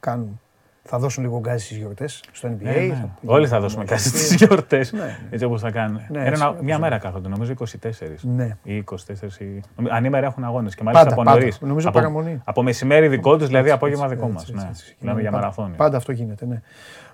κάνουν. 0.00 0.40
Θα 0.84 0.98
δώσουν 0.98 1.22
λίγο 1.24 1.38
γκάζι 1.38 1.64
στις 1.64 1.76
γιορτές 1.76 2.22
στο 2.32 2.48
NBA. 2.48 2.64
Ε, 2.66 2.80
ναι. 2.80 2.94
θα- 2.94 3.08
Όλοι 3.24 3.46
θα 3.46 3.60
δώσουμε 3.60 3.84
κάτι 3.84 4.02
στις 4.02 4.34
γιορτές. 4.34 4.92
Ναι. 4.92 5.18
Έτσι 5.30 5.44
όπως 5.44 5.60
θα 5.60 5.70
κάνουν. 5.70 6.00
Ναι, 6.08 6.18
Ένα- 6.18 6.28
έτσι, 6.28 6.42
μια 6.42 6.54
όπως 6.76 6.78
μέρα 6.88 6.98
κάθονται, 6.98 7.28
νομίζω 7.28 7.52
24. 7.52 8.22
Ναι. 8.22 8.56
Ή 8.62 8.76
24. 8.76 9.40
Ή... 9.40 9.44
νομι- 9.76 9.92
Ανήμερα 9.92 10.26
έχουν 10.26 10.44
αγώνες 10.44 10.74
και 10.74 10.82
μάλιστα 10.82 11.04
Πάντα, 11.08 11.20
από 11.20 11.24
πάντα. 11.30 11.38
νωρίς. 11.40 11.60
Νομίζω 11.60 11.88
από, 11.88 11.98
παραμονή. 11.98 12.40
από 12.44 12.62
μεσημέρι 12.62 13.08
δικό 13.08 13.36
τους, 13.36 13.46
δηλαδή 13.46 13.62
Έτσι, 13.64 13.74
απόγευμα 13.76 14.04
έτσι, 14.04 14.16
δικό 14.16 14.28
μας. 14.28 14.42
έτσι, 14.42 14.54
Ναι. 14.54 14.60
έτσι, 14.60 14.70
έτσι. 14.82 14.96
Μιλάμε 15.00 15.20
για 15.20 15.30
Πάντα- 15.30 15.42
μαραθώνιο. 15.42 15.74
Πάντα 15.76 15.96
αυτό 15.96 16.12
γίνεται, 16.12 16.46
ναι. 16.46 16.60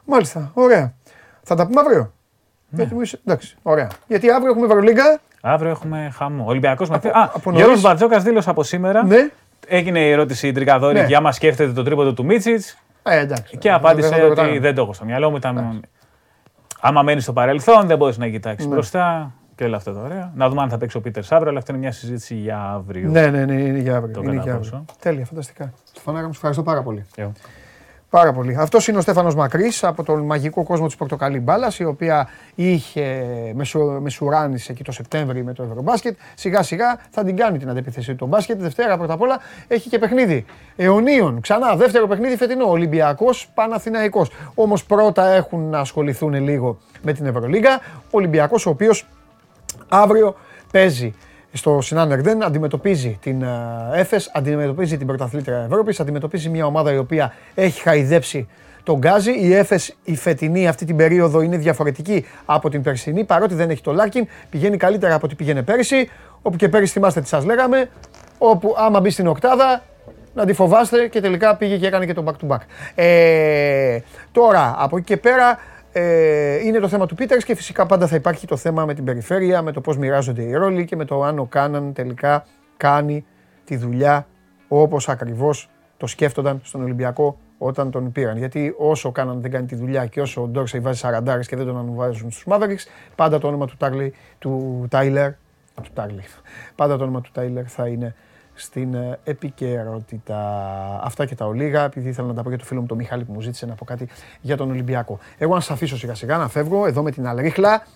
Μάλιστα, 0.05 0.51
ωραία. 0.55 0.93
Θα 1.43 1.55
τα 1.55 1.67
πούμε 1.67 1.81
αύριο. 1.81 2.13
Ναι. 2.69 2.79
Γιατί 2.79 2.95
μου 2.95 3.01
είσαι- 3.01 3.21
εντάξει, 3.25 3.57
ωραία. 3.63 3.89
Γιατί 4.07 4.31
αύριο 4.31 4.51
έχουμε 4.51 4.67
Ευρωλίγκα. 4.67 5.21
Αύριο 5.41 5.71
έχουμε 5.71 6.11
χαμό. 6.15 6.45
Ολυμπιακός 6.47 6.89
με. 6.89 6.97
Από- 6.97 7.09
Α, 7.09 7.23
από 7.35 7.41
Γιώργος 7.51 7.67
νωρίς. 7.67 7.81
Μπατζόκας 7.83 8.23
δήλωσε 8.23 8.51
από 8.51 8.63
σήμερα. 8.63 9.05
Ναι. 9.71 9.77
Έγινε 9.77 10.01
η 10.01 10.11
ερώτηση 10.11 10.49
η 10.49 10.53
Τρικαδόρη 10.53 10.99
Ναι. 11.01 11.07
για 11.07 11.19
άμα 11.19 11.33
σκέφτεται 11.33 11.73
το 11.73 11.83
τρίποντο 11.83 12.13
του 12.13 12.25
Μίτσιτς. 12.25 12.79
Ε, 13.03 13.19
εντάξει. 13.19 13.57
Και 13.57 13.69
Δεν 13.69 13.75
απάντησε 13.79 14.09
θα 14.09 14.15
το 14.17 14.21
ότι 14.21 14.29
ρωτάγαμε. 14.29 14.59
δεν 14.61 14.75
το 14.75 14.83
έχω 14.83 14.93
στο 14.93 15.05
μυαλό 15.05 15.31
μου. 15.31 15.37
Ήταν... 15.37 15.81
Άμα 16.81 17.03
μένει 17.03 17.21
στο 17.21 17.33
παρελθόν, 17.33 17.87
δεν 17.87 17.97
μπορείς 17.97 18.19
να 18.19 18.29
κοιτάξει 18.29 18.67
Ναι. 18.69 18.73
μπροστά. 18.75 19.33
και 19.55 19.65
όλα 19.65 19.77
αυτά 19.77 19.93
τα 19.95 20.01
ωραία. 20.01 20.33
Να 20.35 20.49
δούμε 20.49 20.63
αν 20.63 20.69
θα 20.69 20.79
παίξει 20.79 20.97
ο 20.97 21.01
Πίτερ 21.01 21.23
αύριο, 21.33 21.49
αλλά 21.51 21.59
αυτή 21.59 21.71
είναι 21.71 21.81
μια 21.81 21.93
συζήτηση 21.93 22.35
για 22.35 22.59
αύριο. 22.75 23.11
Ναι, 23.11 23.27
ναι, 23.27 23.45
ναι, 23.45 23.53
είναι 23.63 23.79
για 23.79 23.97
αύριο. 23.97 24.15
Το 24.15 24.21
είναι 24.23 24.31
κατά 24.31 24.43
για 24.43 24.53
αύριο. 24.55 24.71
πόσο. 24.71 24.85
Τέλεια, 25.01 25.25
φανταστικά. 25.25 25.73
Στεφανάρα 25.85 26.23
μου, 26.27 26.33
σε 26.33 26.37
ευχαριστώ 26.37 26.63
πάρα 26.63 26.83
πολύ. 26.83 27.05
Εγώ. 27.17 27.33
Πάρα 28.11 28.33
πολύ. 28.33 28.57
Αυτός 28.59 28.89
είναι 28.89 28.99
ο 28.99 29.01
Στέφανος 29.01 29.35
Μακρύς 29.35 29.85
από 29.85 30.03
τον 30.03 30.21
μαγικό 30.21 30.63
κόσμο 30.63 30.87
της 30.87 30.97
Πορτοκαλί 30.97 31.41
Μπάλας, 31.41 31.79
η 31.79 31.85
οποία 31.85 32.29
είχε 32.55 33.25
μεσου, 33.55 33.81
μεσουράνησε 34.01 34.73
εκεί 34.73 34.85
το 34.85 34.93
Σεπτέμβρη 34.93 35.45
με 35.45 35.53
το 35.53 35.63
Ευρωμπάσκετ. 35.63 36.17
Σιγά 36.35 36.63
σιγά 36.63 36.99
θα 37.11 37.25
την 37.25 37.37
κάνει 37.37 37.59
την 37.59 37.71
αντεπίθεση 37.71 38.15
του 38.15 38.27
μπάσκετ. 38.27 38.61
Δευτέρα 38.61 38.97
πρώτα 38.97 39.13
απ' 39.13 39.21
όλα 39.21 39.39
έχει 39.69 39.89
και 39.89 39.99
παιχνίδι. 39.99 40.45
Αιωνίων, 40.77 41.41
ξανά 41.41 41.77
δεύτερο 41.77 42.07
παιχνίδι 42.07 42.37
φετινό. 42.37 42.71
Ολυμπιακός, 42.71 43.51
Παναθηναϊκός. 43.55 44.31
Όμως 44.55 44.85
πρώτα 44.85 45.27
έχουν 45.27 45.71
να 45.71 45.79
ασχοληθούν 45.79 46.35
λίγο 46.35 46.79
με 47.03 47.13
την 47.13 47.27
Ευρωλίγα. 47.27 47.81
Ο 47.95 48.11
Ολυμπιακός 48.11 48.67
ο 48.67 48.71
οποίος 48.71 49.07
αύριο 49.89 50.35
παίζει 50.73 51.15
στο 51.53 51.81
Σινάν 51.81 52.11
Ερντέν, 52.11 52.45
αντιμετωπίζει 52.45 53.19
την 53.23 53.43
ε, 53.43 53.49
Έφες, 53.93 54.31
αντιμετωπίζει 54.35 54.97
την 54.97 55.07
πρωταθλήτρια 55.07 55.65
Ευρώπης, 55.71 56.01
αντιμετωπίζει 56.01 56.49
μια 56.49 56.67
ομάδα 56.67 56.93
η 56.93 56.99
οποία 56.99 57.35
έχει 57.55 57.81
χαϊδέψει 57.81 58.49
το 58.83 58.99
γκάζι. 58.99 59.31
Η 59.31 59.55
Έφες 59.55 59.97
η 60.05 60.17
φετινή 60.17 60.69
αυτή 60.69 60.85
την 60.85 60.97
περίοδο 60.97 61.41
είναι 61.41 61.57
διαφορετική 61.57 62.27
από 62.45 62.69
την 62.69 62.83
περσινή, 62.83 63.25
παρότι 63.25 63.55
δεν 63.55 63.71
έχει 63.71 63.83
το 63.83 63.93
Λάρκιν, 63.93 64.27
πηγαίνει 64.51 64.77
καλύτερα 64.77 65.15
από 65.15 65.27
ό,τι 65.27 65.35
πήγαινε 65.35 65.63
πέρυσι, 65.63 66.11
όπου 66.43 66.57
και 66.57 66.69
πέρυσι 66.69 66.93
θυμάστε 66.93 67.21
τι 67.21 67.29
σας 67.29 67.45
λέγαμε, 67.45 67.91
όπου 68.39 68.75
άμα 68.79 69.01
μπει 69.01 69.11
στην 69.11 69.27
οκτάδα 69.27 69.83
να 70.35 70.45
τη 70.45 70.53
φοβάστε 70.53 71.09
και 71.09 71.21
τελικά 71.21 71.57
πήγε 71.57 71.77
και 71.77 71.87
έκανε 71.87 72.07
και 72.07 72.15
το 72.15 72.25
back 72.27 72.47
to 72.47 72.55
back. 72.55 72.61
Ε, 72.95 73.99
τώρα, 74.33 74.75
από 74.79 74.97
εκεί 74.97 75.07
και 75.07 75.17
πέρα, 75.17 75.59
ε, 75.93 76.67
είναι 76.67 76.79
το 76.79 76.89
θέμα 76.89 77.07
του 77.07 77.15
Πίτερς 77.15 77.45
και 77.45 77.55
φυσικά 77.55 77.87
πάντα 77.87 78.07
θα 78.07 78.17
υπάρχει 78.17 78.47
το 78.47 78.57
θέμα 78.57 78.85
με 78.85 78.95
την 78.95 79.05
περιφέρεια, 79.05 79.63
με 79.63 79.73
το 79.73 79.81
πώς 79.81 79.97
μοιράζονται 79.99 80.43
οι 80.43 80.53
ρόλοι 80.53 80.85
και 80.85 80.97
με 80.97 81.05
το 81.05 81.23
αν 81.23 81.39
ο 81.39 81.45
Κάναν 81.45 81.93
τελικά 81.93 82.47
κάνει 82.77 83.25
τη 83.65 83.77
δουλειά 83.77 84.27
όπως 84.69 85.09
ακριβώς 85.09 85.71
το 85.97 86.07
σκέφτονταν 86.07 86.61
στον 86.63 86.83
Ολυμπιακό 86.83 87.39
όταν 87.59 87.91
τον 87.91 88.13
πήραν. 88.13 88.37
Γιατί 88.37 88.75
όσο 88.79 89.09
ο 89.09 89.13
Κάναν 89.13 89.41
δεν 89.41 89.51
κάνει 89.51 89.67
τη 89.67 89.75
δουλειά 89.75 90.07
και 90.07 90.21
όσο 90.21 90.43
ο 90.43 90.47
Ντόρσεϊ 90.47 90.81
βάζει 90.81 91.01
40 91.05 91.41
και 91.47 91.57
δεν 91.57 91.67
τον 91.67 91.79
ανεβάζουν 91.79 92.31
στους 92.31 92.45
Mavericks, 92.49 92.87
πάντα 93.15 93.39
το 93.39 93.47
όνομα 93.47 93.67
του, 93.67 93.77
Τάρλι, 93.77 94.15
του 94.39 94.87
Τάιλερ, 94.91 95.31
του 95.75 95.91
Τάρλι, 95.95 96.25
πάντα 96.75 96.97
το 96.97 97.03
όνομα 97.03 97.21
του 97.21 97.31
Τάιλερ 97.33 97.65
θα 97.67 97.87
είναι 97.87 98.15
στην 98.61 98.95
ε, 98.95 99.19
επικαιρότητα. 99.25 100.39
Αυτά 101.03 101.27
και 101.27 101.35
τα 101.35 101.47
ολίγα, 101.47 101.85
επειδή 101.85 102.09
ήθελα 102.09 102.27
να 102.27 102.35
τα 102.35 102.43
πω 102.43 102.49
για 102.49 102.59
το 102.59 102.65
φίλο 102.65 102.81
μου 102.81 102.87
τον 102.87 102.97
Μιχάλη 102.97 103.25
που 103.25 103.33
μου 103.33 103.41
ζήτησε 103.41 103.67
να 103.67 103.75
πω 103.75 103.85
κάτι 103.85 104.09
για 104.41 104.57
τον 104.57 104.71
Ολυμπιακό. 104.71 105.19
Εγώ 105.39 105.55
να 105.55 105.61
σας 105.61 105.71
αφήσω 105.71 105.97
σιγά 105.97 106.15
σιγά 106.15 106.37
να 106.37 106.49
φεύγω 106.49 106.87
εδώ 106.87 107.03
με 107.03 107.11
την 107.11 107.27
Αλρίχλα. 107.27 107.87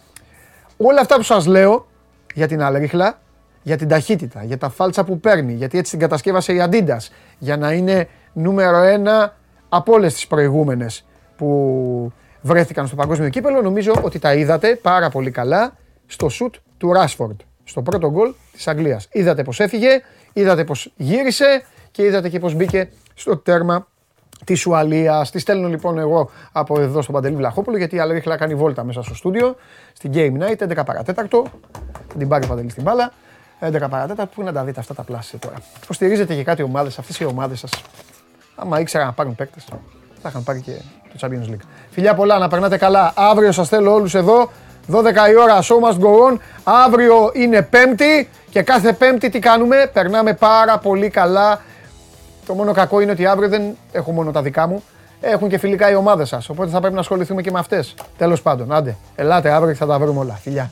Όλα 0.76 1.00
αυτά 1.00 1.16
που 1.16 1.22
σας 1.22 1.46
λέω 1.46 1.86
για 2.34 2.48
την 2.48 2.62
Αλρίχλα, 2.62 3.18
για 3.62 3.76
την 3.76 3.88
ταχύτητα, 3.88 4.44
για 4.44 4.58
τα 4.58 4.68
φάλτσα 4.68 5.04
που 5.04 5.20
παίρνει, 5.20 5.52
γιατί 5.52 5.78
έτσι 5.78 5.90
την 5.90 6.00
κατασκεύασε 6.00 6.52
η 6.52 6.62
Adidas, 6.70 7.08
για 7.38 7.56
να 7.56 7.72
είναι 7.72 8.08
νούμερο 8.32 8.76
ένα 8.76 9.36
από 9.68 9.92
όλες 9.92 10.14
τις 10.14 10.26
προηγούμενες 10.26 11.04
που 11.36 12.12
βρέθηκαν 12.40 12.86
στο 12.86 12.96
παγκόσμιο 12.96 13.28
κύπελο, 13.28 13.62
νομίζω 13.62 13.92
ότι 14.02 14.18
τα 14.18 14.34
είδατε 14.34 14.76
πάρα 14.76 15.10
πολύ 15.10 15.30
καλά 15.30 15.72
στο 16.06 16.28
σουτ 16.28 16.54
του 16.78 16.92
Ράσφορντ, 16.92 17.40
στο 17.64 17.82
πρώτο 17.82 18.10
γκολ 18.10 18.32
της 18.52 18.68
Αγγλίας. 18.68 19.08
Είδατε 19.12 19.42
πως 19.42 19.60
έφυγε, 19.60 19.88
είδατε 20.32 20.64
πως 20.64 20.92
γύρισε 20.96 21.64
και 21.90 22.02
είδατε 22.02 22.28
και 22.28 22.38
πως 22.38 22.54
μπήκε 22.54 22.88
στο 23.14 23.36
τέρμα 23.36 23.86
της 24.44 24.66
Ουαλίας. 24.66 25.30
Τη 25.30 25.38
στέλνω 25.38 25.68
λοιπόν 25.68 25.98
εγώ 25.98 26.30
από 26.52 26.80
εδώ 26.80 27.02
στον 27.02 27.14
Παντελή 27.14 27.36
Βλαχόπουλο 27.36 27.76
γιατί 27.76 27.96
η 27.96 27.98
Αλρίχλα 27.98 28.36
κάνει 28.36 28.54
βόλτα 28.54 28.84
μέσα 28.84 29.02
στο 29.02 29.14
στούντιο 29.14 29.56
στην 29.92 30.10
Game 30.14 30.42
Night 30.42 30.78
11 30.78 30.84
παρατέταρτο. 30.86 31.44
Θα 32.08 32.18
την 32.18 32.28
πάρει 32.28 32.44
ο 32.44 32.48
Παντελής 32.48 32.72
στην 32.72 32.82
μπάλα. 32.82 33.12
11 33.60 33.70
παρατέταρτο. 33.90 34.32
Πού 34.34 34.42
να 34.42 34.52
τα 34.52 34.64
δείτε 34.64 34.80
αυτά 34.80 34.94
τα 34.94 35.02
πλάσια 35.02 35.38
τώρα. 35.38 35.56
Υποστηρίζετε 35.82 36.34
και 36.34 36.44
κάτι 36.44 36.62
ομάδες, 36.62 36.98
αυτές 36.98 37.20
οι 37.20 37.24
ομάδες 37.24 37.58
σας. 37.58 37.82
Άμα 38.54 38.80
ήξερα 38.80 39.04
να 39.04 39.12
πάρουν 39.12 39.34
παίκτες, 39.34 39.64
θα 40.22 40.28
είχαν 40.28 40.42
πάρει 40.44 40.60
και 40.60 40.72
το 41.12 41.18
Champions 41.20 41.50
League. 41.50 41.64
Φιλιά 41.90 42.14
πολλά, 42.14 42.38
να 42.38 42.48
περνάτε 42.48 42.76
καλά. 42.76 43.12
Αύριο 43.16 43.52
σας 43.52 43.68
θέλω 43.68 43.92
όλους 43.92 44.14
εδώ. 44.14 44.50
12 44.92 45.30
η 45.30 45.36
ώρα, 45.36 45.62
show 45.62 45.88
must 45.88 45.98
go 45.98 46.30
on. 46.30 46.36
Αύριο 46.64 47.30
είναι 47.32 47.62
Πέμπτη 47.62 48.28
και 48.50 48.62
κάθε 48.62 48.92
Πέμπτη 48.92 49.30
τι 49.30 49.38
κάνουμε; 49.38 49.90
Περνάμε 49.92 50.32
πάρα 50.34 50.78
πολύ 50.78 51.08
καλά 51.08 51.60
το 52.46 52.54
μόνο 52.54 52.72
κακό 52.72 53.00
είναι 53.00 53.10
ότι 53.12 53.26
αύριο 53.26 53.48
δεν 53.48 53.62
έχω 53.92 54.12
μόνο 54.12 54.30
τα 54.30 54.42
δικά 54.42 54.66
μου. 54.66 54.82
Έχουν 55.20 55.48
και 55.48 55.58
φιλικά 55.58 55.90
οι 55.90 55.94
ομάδες 55.94 56.28
σας. 56.28 56.48
Οπότε 56.48 56.70
θα 56.70 56.78
πρέπει 56.78 56.94
να 56.94 57.00
ασχοληθούμε 57.00 57.42
και 57.42 57.50
με 57.50 57.58
αυτές. 57.58 57.94
Τέλος 58.18 58.42
πάντων, 58.42 58.72
άντε. 58.72 58.96
Ελάτε 59.14 59.50
αύριο 59.50 59.72
και 59.72 59.78
θα 59.78 59.86
τα 59.86 59.98
βρούμε 59.98 60.20
όλα. 60.20 60.34
Φιλιά. 60.42 60.70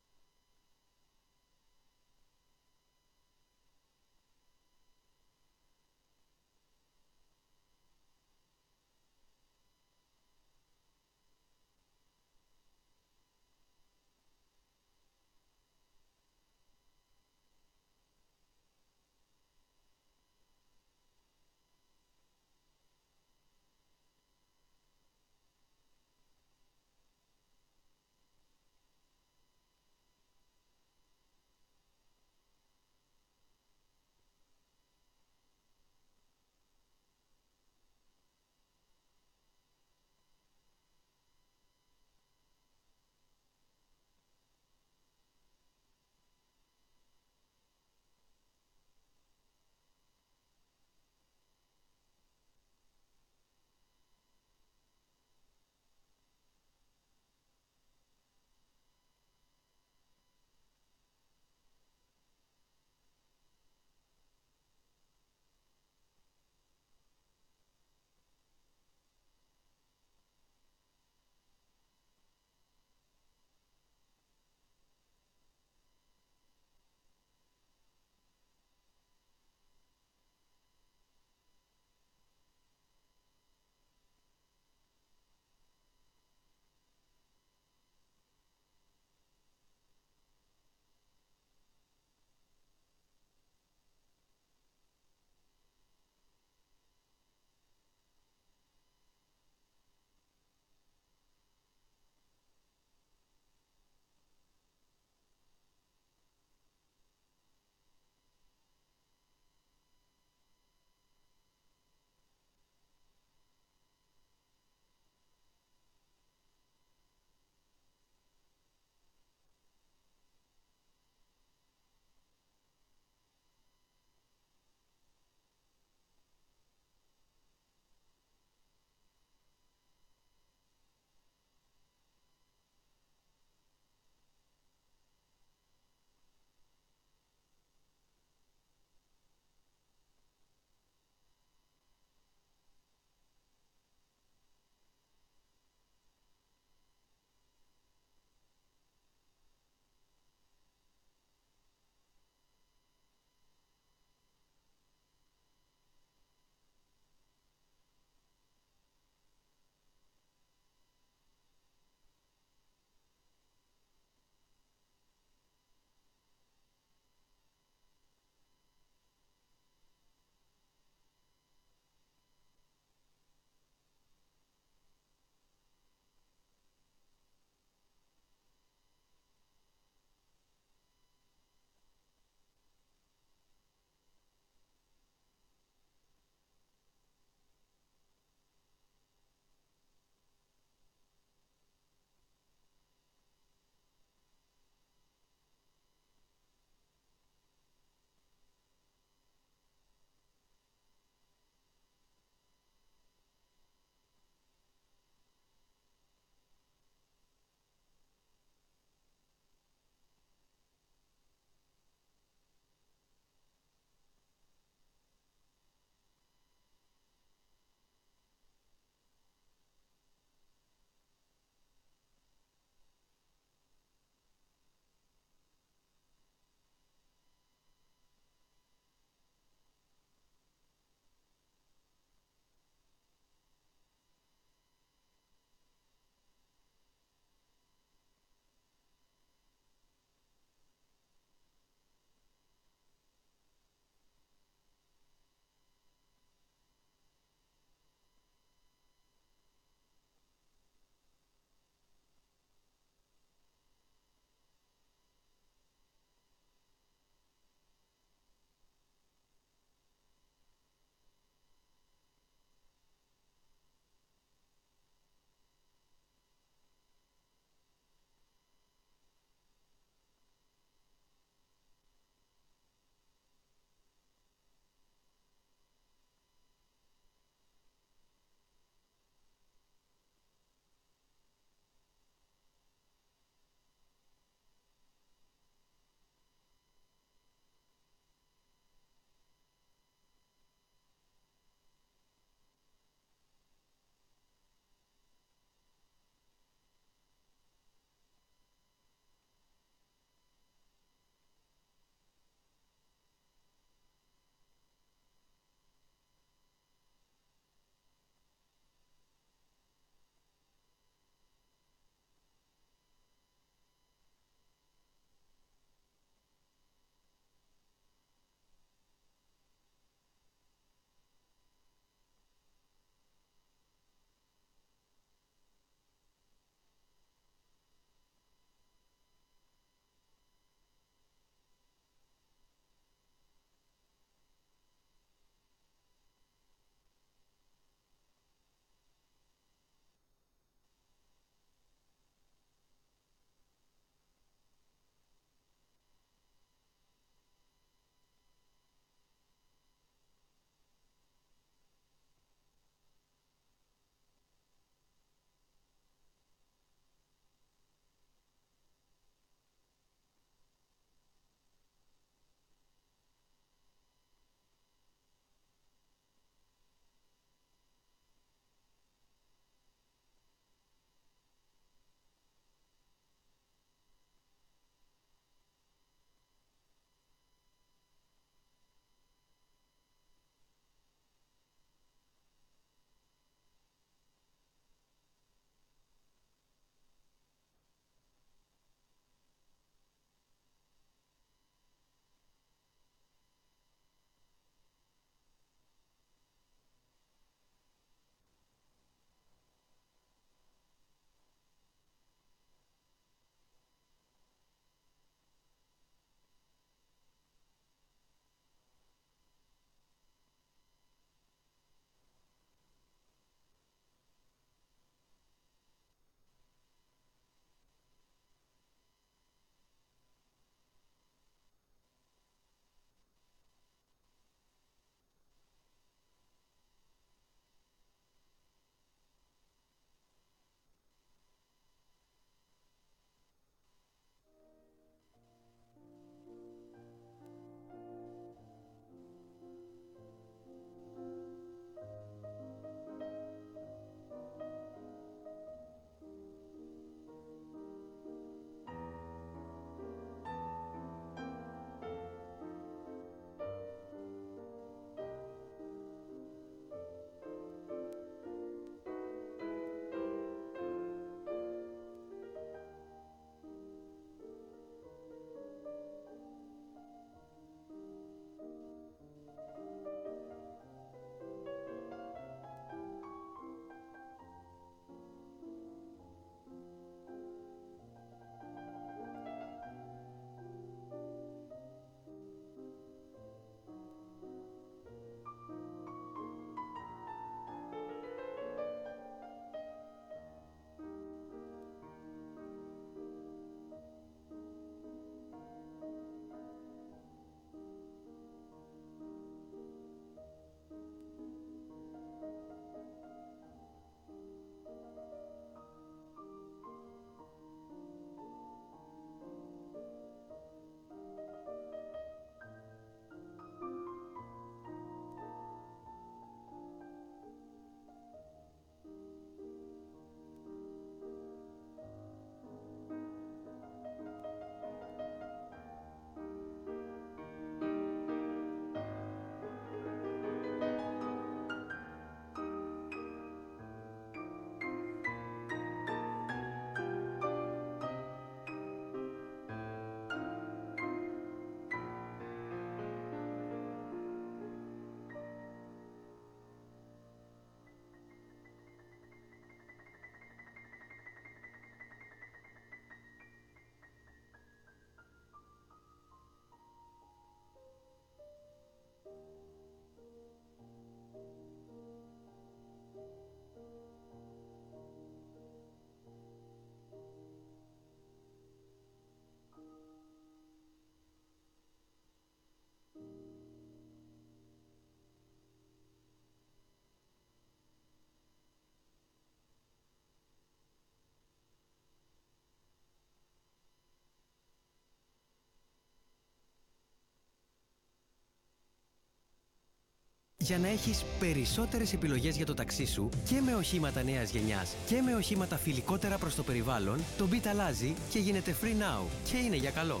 Για 590.48 590.58
να 590.58 590.68
έχεις 590.68 591.04
περισσότερες 591.18 591.92
επιλογές 591.92 592.36
για 592.36 592.46
το 592.46 592.54
ταξί 592.54 592.86
σου 592.86 593.08
και 593.28 593.40
με 593.40 593.54
οχήματα 593.54 594.02
νέας 594.02 594.30
γενιάς 594.30 594.76
και 594.86 595.02
με 595.02 595.14
οχήματα 595.14 595.56
φιλικότερα 595.56 596.18
προς 596.18 596.34
το 596.34 596.42
περιβάλλον, 596.42 596.98
το 597.18 597.28
Beat 597.32 597.46
αλλάζει 597.50 597.94
και 598.10 598.18
γίνεται 598.18 598.54
free 598.62 598.82
now 598.82 599.02
και 599.30 599.36
είναι 599.36 599.56
για 599.56 599.70
καλό. 599.70 600.00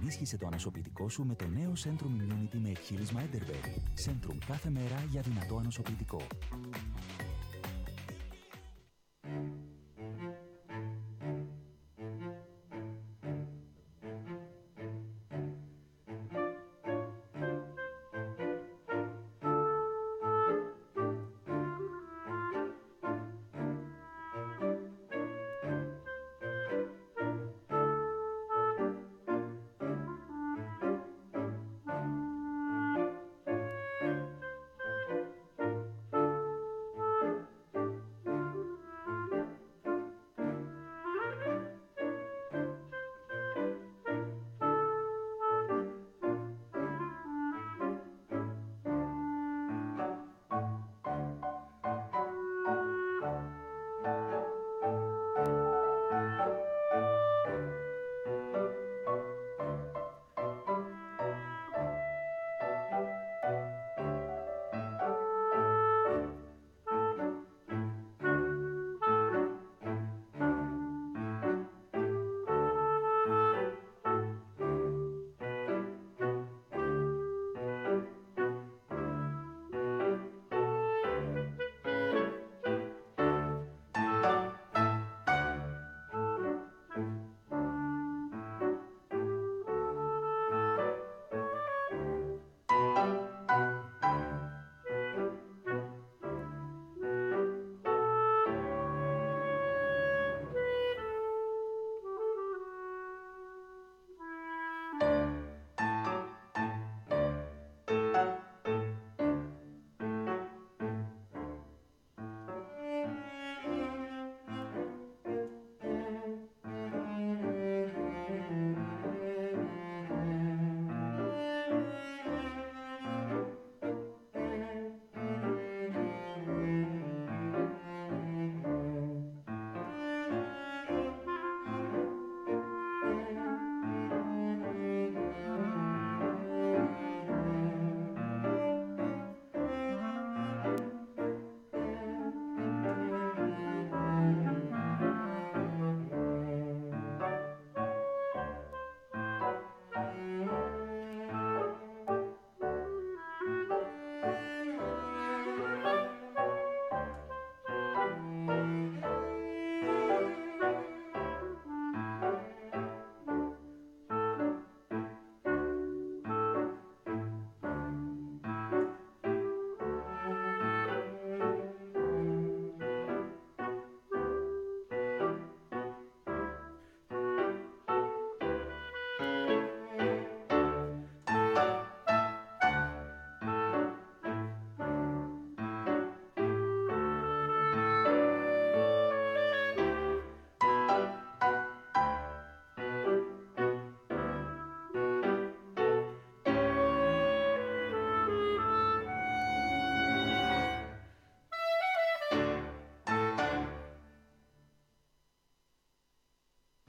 Ενίσχυσε 0.00 0.36
το 0.38 0.46
ανασωπητικό 0.46 1.08
σου 1.08 1.24
με 1.24 1.34
το 1.34 1.46
νέο 1.46 1.72
Centrum 1.84 2.22
Immunity 2.22 2.58
με 2.62 2.68
εκχύλισμα 2.68 3.20
Enderberry. 3.20 4.04
Centrum 4.04 4.36
κάθε 4.46 4.70
μέρα 4.70 5.04
για 5.10 5.20
δυνατό 5.20 5.56
ανασωπητικό. 5.56 6.26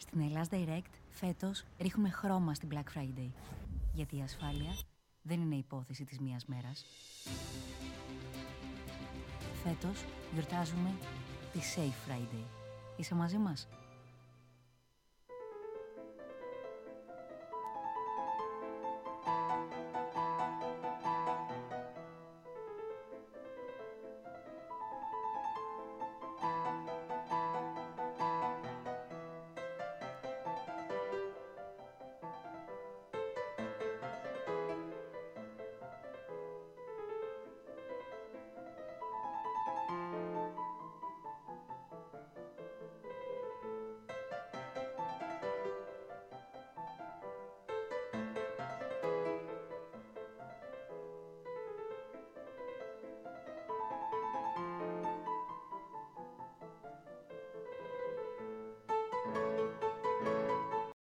Στην 0.07 0.21
Ελλάς 0.21 0.47
Direct 0.51 0.93
φέτος 1.09 1.63
ρίχνουμε 1.79 2.09
χρώμα 2.09 2.53
στην 2.53 2.69
Black 2.71 2.97
Friday. 2.97 3.29
Γιατί 3.93 4.17
η 4.17 4.21
ασφάλεια 4.21 4.71
δεν 5.21 5.41
είναι 5.41 5.55
υπόθεση 5.55 6.03
της 6.03 6.19
μίας 6.19 6.45
μέρας. 6.45 6.85
Φέτος 9.63 10.05
γιορτάζουμε 10.33 10.93
τη 11.53 11.59
Safe 11.75 12.11
Friday. 12.11 12.45
Είσαι 12.97 13.15
μαζί 13.15 13.37
μας; 13.37 13.67